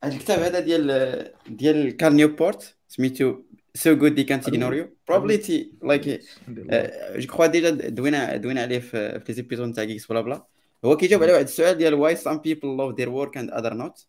الكتاب 0.04 0.38
هذا 0.38 0.60
ديال 0.60 1.32
ديال 1.48 1.96
كارل 1.96 2.14
نيوبورت. 2.14 2.78
سميتو 2.88 3.42
سو 3.74 3.94
جود 3.94 4.14
دي 4.14 4.24
كانت 4.24 4.48
اغنوريو 4.48 4.96
بروبلي 5.08 5.36
تي 5.36 5.72
like 5.82 6.20
je 7.16 7.26
crois 7.26 7.46
déjà 7.46 7.70
دوينا 7.70 8.36
دوينا 8.36 8.62
عليه 8.62 8.78
في 8.78 9.22
les 9.28 9.34
épisodes 9.34 9.72
تاع 9.72 9.84
Geeksblabla 9.84 10.46
هو 10.84 10.96
كيجاوب 10.96 11.22
على 11.22 11.32
واحد 11.32 11.44
السؤال 11.44 11.78
ديال 11.78 11.94
why 11.94 12.16
some 12.16 12.38
people 12.38 12.68
love 12.76 12.94
their 12.94 13.08
work 13.08 13.36
and 13.36 13.50
other 13.50 13.74
not 13.74 14.06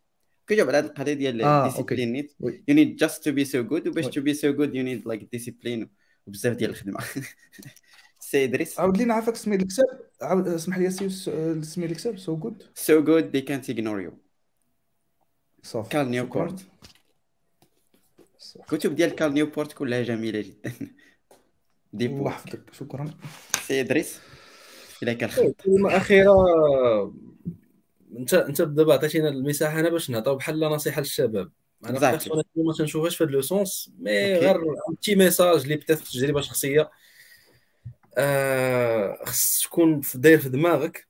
كيجاوب 0.49 0.69
على 0.69 0.77
هذه 0.77 0.85
القضية 0.85 1.13
ديال 1.13 1.41
ال 1.41 1.48
discipline 1.48 2.11
need 2.11 2.35
you 2.41 2.76
need 2.76 2.95
just 2.95 3.23
to 3.23 3.31
be 3.31 3.45
so 3.45 3.64
good 3.64 3.88
وباش 3.88 4.07
to 4.07 4.22
be 4.22 4.34
so 4.34 4.51
good 4.51 4.76
you 4.76 4.84
need 4.84 5.07
like 5.07 5.30
discipline 5.31 5.89
وبزاف 6.27 6.55
ديال 6.55 6.69
الخدمة. 6.69 6.99
سي 8.19 8.43
ادريس 8.43 8.80
عاود 8.80 8.97
لينا 8.97 9.13
عافاك 9.13 9.35
سمي 9.35 9.55
الكتاب 9.55 9.85
عاود 10.21 10.47
اسمح 10.47 10.77
لي 10.77 10.89
سمي 11.61 11.85
الكتاب 11.85 12.17
سو 12.17 12.35
جود 12.35 12.63
سو 12.76 13.03
جود 13.03 13.31
دي 13.31 13.41
كانت 13.41 13.69
اغنور 13.69 14.01
يو 14.01 14.13
صافي. 15.63 15.89
كارل 15.89 16.09
نيوبورت 16.09 16.65
كتب 18.67 18.95
ديال 18.95 19.15
كارل 19.15 19.34
نيوبورت 19.34 19.73
كلها 19.73 20.01
جميلة 20.01 20.41
جدا. 20.41 20.73
دي 21.93 22.05
الله 22.05 22.31
يحفظك. 22.31 22.61
شكرا. 22.71 23.13
سي 23.67 23.81
ادريس 23.81 24.19
إلى 25.03 25.15
كان 25.15 25.30
خير. 25.30 25.51
كلمه 25.51 25.97
اخيره 25.97 26.34
انت 28.18 28.34
انت 28.34 28.61
دابا 28.61 28.94
عطيتينا 28.94 29.30
المساحة 29.30 29.80
هنا 29.80 29.90
باش 29.90 30.10
نعطيو 30.10 30.36
بحال 30.36 30.60
نصيحة 30.60 31.02
للشباب. 31.02 31.52
أنا 31.86 32.19
ما 32.56 32.73
تنشوفهاش 32.77 33.18
في 33.18 33.23
هذا 33.23 33.31
le 33.31 33.41
sens 33.41 33.91
mais 33.99 34.34
غير 34.34 34.57
petit 34.91 35.15
message 35.15 35.61
اللي 35.61 35.76
peut-être 35.76 35.99
تجربة 35.99 36.41
شخصية. 36.41 36.90
آه 38.18 39.19
خص 39.26 39.61
تكون 39.64 40.02
داير 40.15 40.40
في 40.40 40.49
دماغك 40.49 41.07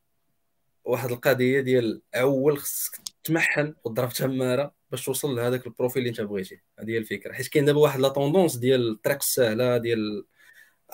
واحد 0.85 1.11
القضية 1.11 1.61
ديال 1.61 2.01
اول 2.15 2.57
خصك 2.57 2.99
تمحن 3.23 3.73
وتضرب 3.83 4.09
تماره 4.09 4.73
باش 4.91 5.05
توصل 5.05 5.35
لهذاك 5.35 5.67
ال 5.67 5.72
profil 5.72 5.99
اللي 5.99 6.09
انت 6.09 6.21
بغيتي 6.21 6.61
هذه 6.79 6.91
هي 6.91 6.97
الفكرة. 6.97 7.33
حيت 7.33 7.47
كاين 7.47 7.65
دابا 7.65 7.79
واحد 7.79 7.99
la 7.99 8.07
tendance 8.07 8.55
ديال 8.55 8.91
الطريق 8.91 9.17
السهلة 9.17 9.77
ديال 9.77 10.25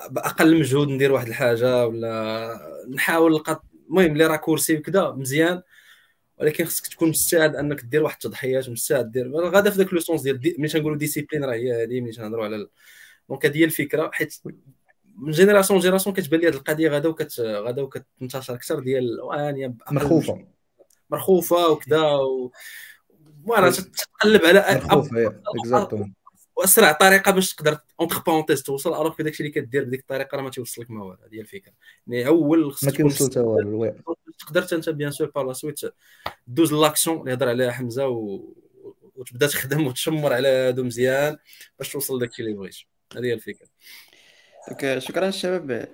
بأقل 0.09 0.59
مجهود 0.59 0.87
ندير 0.87 1.11
واحد 1.11 1.27
الحاجة 1.27 1.87
ولا 1.87 2.85
نحاول 2.89 3.31
نلقى 3.31 3.63
المهم 3.89 4.17
les 4.17 4.27
raccourcis 4.27 4.77
وكذا 4.77 5.11
مزيان. 5.11 5.61
ولكن 6.37 6.65
خصك 6.65 6.87
تكون 6.87 7.09
مستعد 7.09 7.55
انك 7.55 7.81
دير 7.81 8.03
واحد 8.03 8.15
التضحيات 8.15 8.69
مستعد 8.69 9.11
دير 9.11 9.31
غادا 9.31 9.69
في 9.69 9.77
ذاك 9.77 9.93
le 9.93 9.99
sens 9.99 10.21
ديال 10.21 10.39
des... 10.39 10.55
ملي 10.59 10.67
تنقولوا 10.67 10.97
discipline 10.97 11.43
راه 11.43 11.53
هي 11.53 11.83
هذه 11.83 12.01
ملي 12.01 12.11
تنهضروا 12.11 12.45
على 12.45 12.67
donc 13.29 13.45
هذه 13.45 13.57
هي 13.57 13.63
الفكرة 13.63 14.09
حيت 14.13 14.41
من 15.17 15.31
génération 15.31 15.79
génération 15.79 16.15
كتبان 16.15 16.39
لي 16.39 16.47
هذه 16.47 16.53
القضية 16.53 16.89
غادا 16.89 17.09
وكت 17.09 17.39
غادا 17.39 17.81
وكتنتشر 17.81 18.53
أكثر 18.53 18.79
ديال 18.79 19.21
وانيا 19.21 19.75
مرخوفه 19.91 20.47
مرخوفه 21.09 21.67
وكذا 21.69 22.01
و... 22.01 22.51
وأنا 23.45 23.71
تقلب 24.19 24.45
على 24.45 24.65
مرخوفه 24.75 25.41
exactement 25.47 26.13
واسرع 26.55 26.91
طريقة 26.91 27.31
باش 27.31 27.53
تقدر 27.53 27.79
entre 27.99 28.19
parenthèses 28.19 28.63
توصل 28.63 28.89
alors 28.89 29.15
داكشي 29.21 29.43
اللي 29.43 29.53
كدير 29.53 29.83
بديك 29.83 29.99
الطريقة 29.99 30.35
راه 30.35 30.41
ما 30.41 30.49
تيوصلك 30.49 30.91
ما 30.91 31.03
والو 31.03 31.23
هذه 31.23 31.35
هي 31.35 31.41
الفكرة. 31.41 31.73
يعني 32.07 32.27
أول 32.27 32.73
ما 32.83 32.91
كيوصل 32.91 33.31
حتى 33.31 33.39
والو 33.39 33.95
تقدر 34.39 34.67
أنت 34.73 34.89
bien 34.89 35.11
sûr 35.11 35.29
par 35.29 35.47
la 35.47 35.53
suite 35.53 35.79
دوز 36.47 36.73
لاكسيون 36.73 37.19
اللي 37.19 37.33
هضر 37.33 37.49
عليها 37.49 37.71
حمزة 37.71 38.07
و... 38.07 38.53
وتبدا 39.15 39.47
تخدم 39.47 39.87
وتشمر 39.87 40.33
على 40.33 40.47
هادو 40.47 40.83
مزيان 40.83 41.37
باش 41.79 41.91
توصل 41.91 42.19
داكشي 42.19 42.43
اللي 42.43 42.53
بغيتي 42.53 42.87
هذه 43.15 43.25
هي 43.25 43.33
الفكرة. 43.33 43.67
donc 44.67 44.99
شكرا 44.99 45.27
الشباب. 45.27 45.89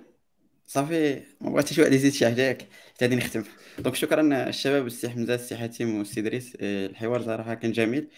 صافي 0.66 1.22
ما 1.40 1.50
بغيتش 1.50 1.78
واحد 1.78 1.92
يزيد 1.92 2.12
شي 2.12 2.24
حاجة 2.24 2.40
ياك. 2.40 2.68
غادي 3.02 3.16
نختم. 3.16 3.44
donc 3.78 3.94
شكرا 3.94 4.48
الشباب 4.48 4.86
السي 4.86 5.08
حمزة 5.08 5.34
السي 5.34 5.56
حاتم 5.56 5.98
والسي 5.98 6.20
دريس 6.20 6.56
الحوار 6.60 7.22
صراحة 7.22 7.54
كان 7.54 7.72
جميل. 7.72 8.08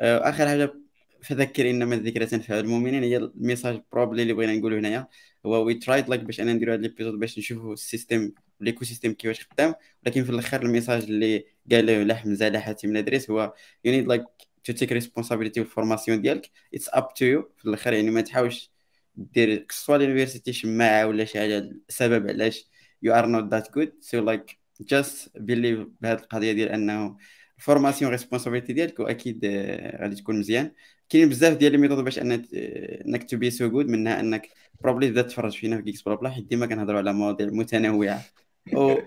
آه، 0.00 0.30
آخر 0.30 0.48
حاجة 0.48 0.74
فذكر 1.22 1.70
انما 1.70 1.94
الذكرى 1.94 2.26
تنفع 2.26 2.58
المؤمنين 2.58 3.02
هي 3.04 3.16
ال 3.16 3.24
message 3.24 3.82
probably 3.92 4.22
اللي 4.22 4.32
بغينا 4.32 4.54
نقولوا 4.56 4.78
هنايا. 4.78 5.08
هو 5.46 5.64
we 5.64 5.74
tried 5.74 6.08
like 6.08 6.20
باش 6.22 6.40
أنا 6.40 6.52
نديرو 6.52 6.72
هذا 6.72 6.82
l'épisode 6.82 7.14
باش 7.20 7.38
نشوفوا 7.38 7.72
ال 7.72 8.32
système 8.60 8.84
l'écosystème 8.84 9.12
كيفاش 9.12 9.46
خدام. 9.52 9.74
ولكن 10.06 10.24
في 10.24 10.30
الآخر 10.30 10.62
ال 10.62 10.67
message 10.67 11.02
اللي 11.02 11.44
قال 11.72 11.86
لا 11.86 12.14
حمزه 12.14 12.48
لا 12.48 12.60
حاتم 12.60 12.92
لا 12.92 13.20
هو 13.30 13.54
you 13.84 13.92
need 13.92 14.08
like 14.08 14.24
to 14.64 14.72
take 14.72 14.92
responsibility 14.92 15.60
وال 15.60 15.71
formation 15.71 16.22
ديالك. 16.22 16.50
it's 16.74 16.88
up 16.92 17.14
to 17.14 17.24
you 17.24 17.52
في 17.58 17.64
الآخر 17.68 17.92
يعني 17.92 18.10
ما 18.10 18.20
تحاولش 18.20 18.72
دير 19.16 19.66
soit 19.70 19.96
l'université 19.98 20.52
شماعة 20.52 21.06
ولا 21.06 21.24
شي 21.24 21.38
حاجة 21.38 21.58
السبب 21.88 22.28
علاش 22.28 22.70
you 23.02 23.14
are 23.14 23.26
not 23.26 23.44
that 23.50 23.74
good 23.74 23.92
so 24.00 24.24
like 24.24 24.58
just 24.80 25.30
believe 25.38 25.88
بهذه 26.00 26.18
القضية 26.18 26.52
ديال 26.52 26.68
أنه 26.68 27.16
ال 27.58 27.63
formation 27.63 28.10
responsibility 28.10 28.72
ديالك 28.72 29.00
وأكيد 29.00 29.44
آه، 29.44 30.02
غادي 30.02 30.16
تكون 30.16 30.38
مزيان. 30.38 30.72
كاين 31.12 31.28
بزاف 31.28 31.56
ديال 31.56 31.74
ال 31.74 31.77
méthodes 31.77 32.04
باش 32.04 32.18
إنك 32.18 33.30
to 33.30 33.36
be 33.36 33.50
so 33.50 33.68
good 33.68 33.88
منها 33.88 34.20
إنك 34.20 34.48
probably 34.80 35.08
تبدا 35.08 35.22
تفرج 35.22 35.56
فينا 35.56 35.76
في 35.76 35.82
Geeksblabla 35.82 36.30
حيت 36.30 36.44
ديما 36.44 36.66
كنهضروا 36.66 36.98
على 36.98 37.12
مواضيع 37.12 37.46
متنوعة. 37.46 38.22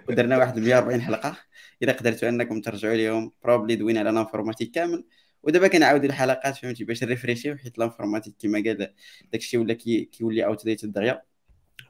ودرنا 0.10 0.38
واحد 0.38 0.60
140 0.60 1.02
حلقة. 1.02 1.38
إذا 1.84 1.92
قدرتوا 1.92 2.30
إنكم 2.30 2.62
ترجعوا 2.62 2.96
ليهم 2.96 3.32
probably 3.44 3.76
دوينا 3.76 4.00
على 4.00 4.12
l'informatique 4.12 4.72
كامل. 4.72 5.06
ودابا 5.44 5.68
كنعاودوا 5.68 6.06
الحلقات 6.06 6.56
فهمتي 6.56 6.84
باش 6.84 7.04
ن 7.04 7.09
refresh 7.09 7.47
يو 7.47 7.58
حيت 7.58 7.78
l'informatique 7.78 8.36
كما 8.40 8.64
قال 8.66 8.94
داكشي 9.32 9.58
ولا 9.58 9.74
كيولي 9.74 10.46
outdated 10.46 10.86
دغيا 10.86 11.22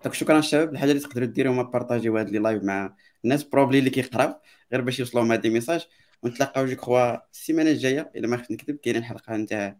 donc 0.04 0.14
شكرا 0.16 0.40
الشباب. 0.40 0.74
الحاجة 0.74 0.92
اللي 0.92 1.02
تقدروا 1.02 1.27
ديروا 1.27 1.53
هما 1.53 1.64
بارطاجيو 1.64 2.18
هذا 2.18 2.30
le 2.30 2.40
live 2.40 2.64
مع 2.64 2.95
الناس 3.24 3.44
probably 3.44 3.80
اللي 3.80 3.90
كيقراو 3.90 4.35
غير 4.72 4.82
باش 4.82 5.00
يوصلوا 5.00 5.34
هاد 5.34 5.48
ميساج 5.48 5.88
ونتلاقاو 6.24 6.66
je 6.66 6.76
crois 6.76 7.30
السيمانة 7.32 7.69
الجاية. 7.69 8.11
إلا 8.16 8.27
ما 8.27 8.38
خفت 8.38 8.52
نكذب 8.52 8.76
كاينة 8.76 9.00
الحلقة 9.00 9.35
نتاع 9.35 9.77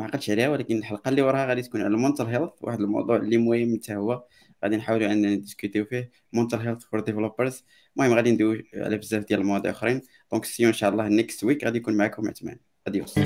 ما 0.00 0.06
عقلتش 0.06 0.30
عليها 0.30 0.48
ولكن 0.48 0.76
الحلقة 0.76 1.08
اللي 1.08 1.22
وراها 1.22 1.46
غادي 1.46 1.62
تكون 1.62 1.80
على 1.80 1.94
ال 1.94 1.99
mental 1.99 2.26
health 2.26 2.50
واحد 2.60 2.80
الموضوع 2.80 3.16
اللي 3.16 3.36
مهم 3.38 3.80
حتى 3.82 3.96
هو. 3.96 4.24
غادي 4.64 4.76
نحاولوا 4.76 5.12
أننا 5.12 5.30
نديسكوتيو 5.30 5.84
فيه 5.84 6.10
mental 6.32 6.60
health 6.60 6.84
for 6.84 7.00
developers 7.00 7.64
المهم 7.96 8.12
غادي 8.16 8.30
ندويو 8.32 8.62
على 8.74 8.96
بزاف 8.96 9.24
ديال 9.24 9.40
المواضيع 9.40 9.70
أخرين. 9.70 10.02
donc 10.32 10.44
see 10.44 10.56
you 10.56 10.68
إن 10.68 10.72
شاء 10.72 10.90
الله 10.90 11.08
next 11.08 11.44
week 11.44 11.64
غادي 11.64 11.78
يكون 11.78 11.96
معكم 11.96 12.28
عثمان. 12.28 12.56
adiós 12.86 13.18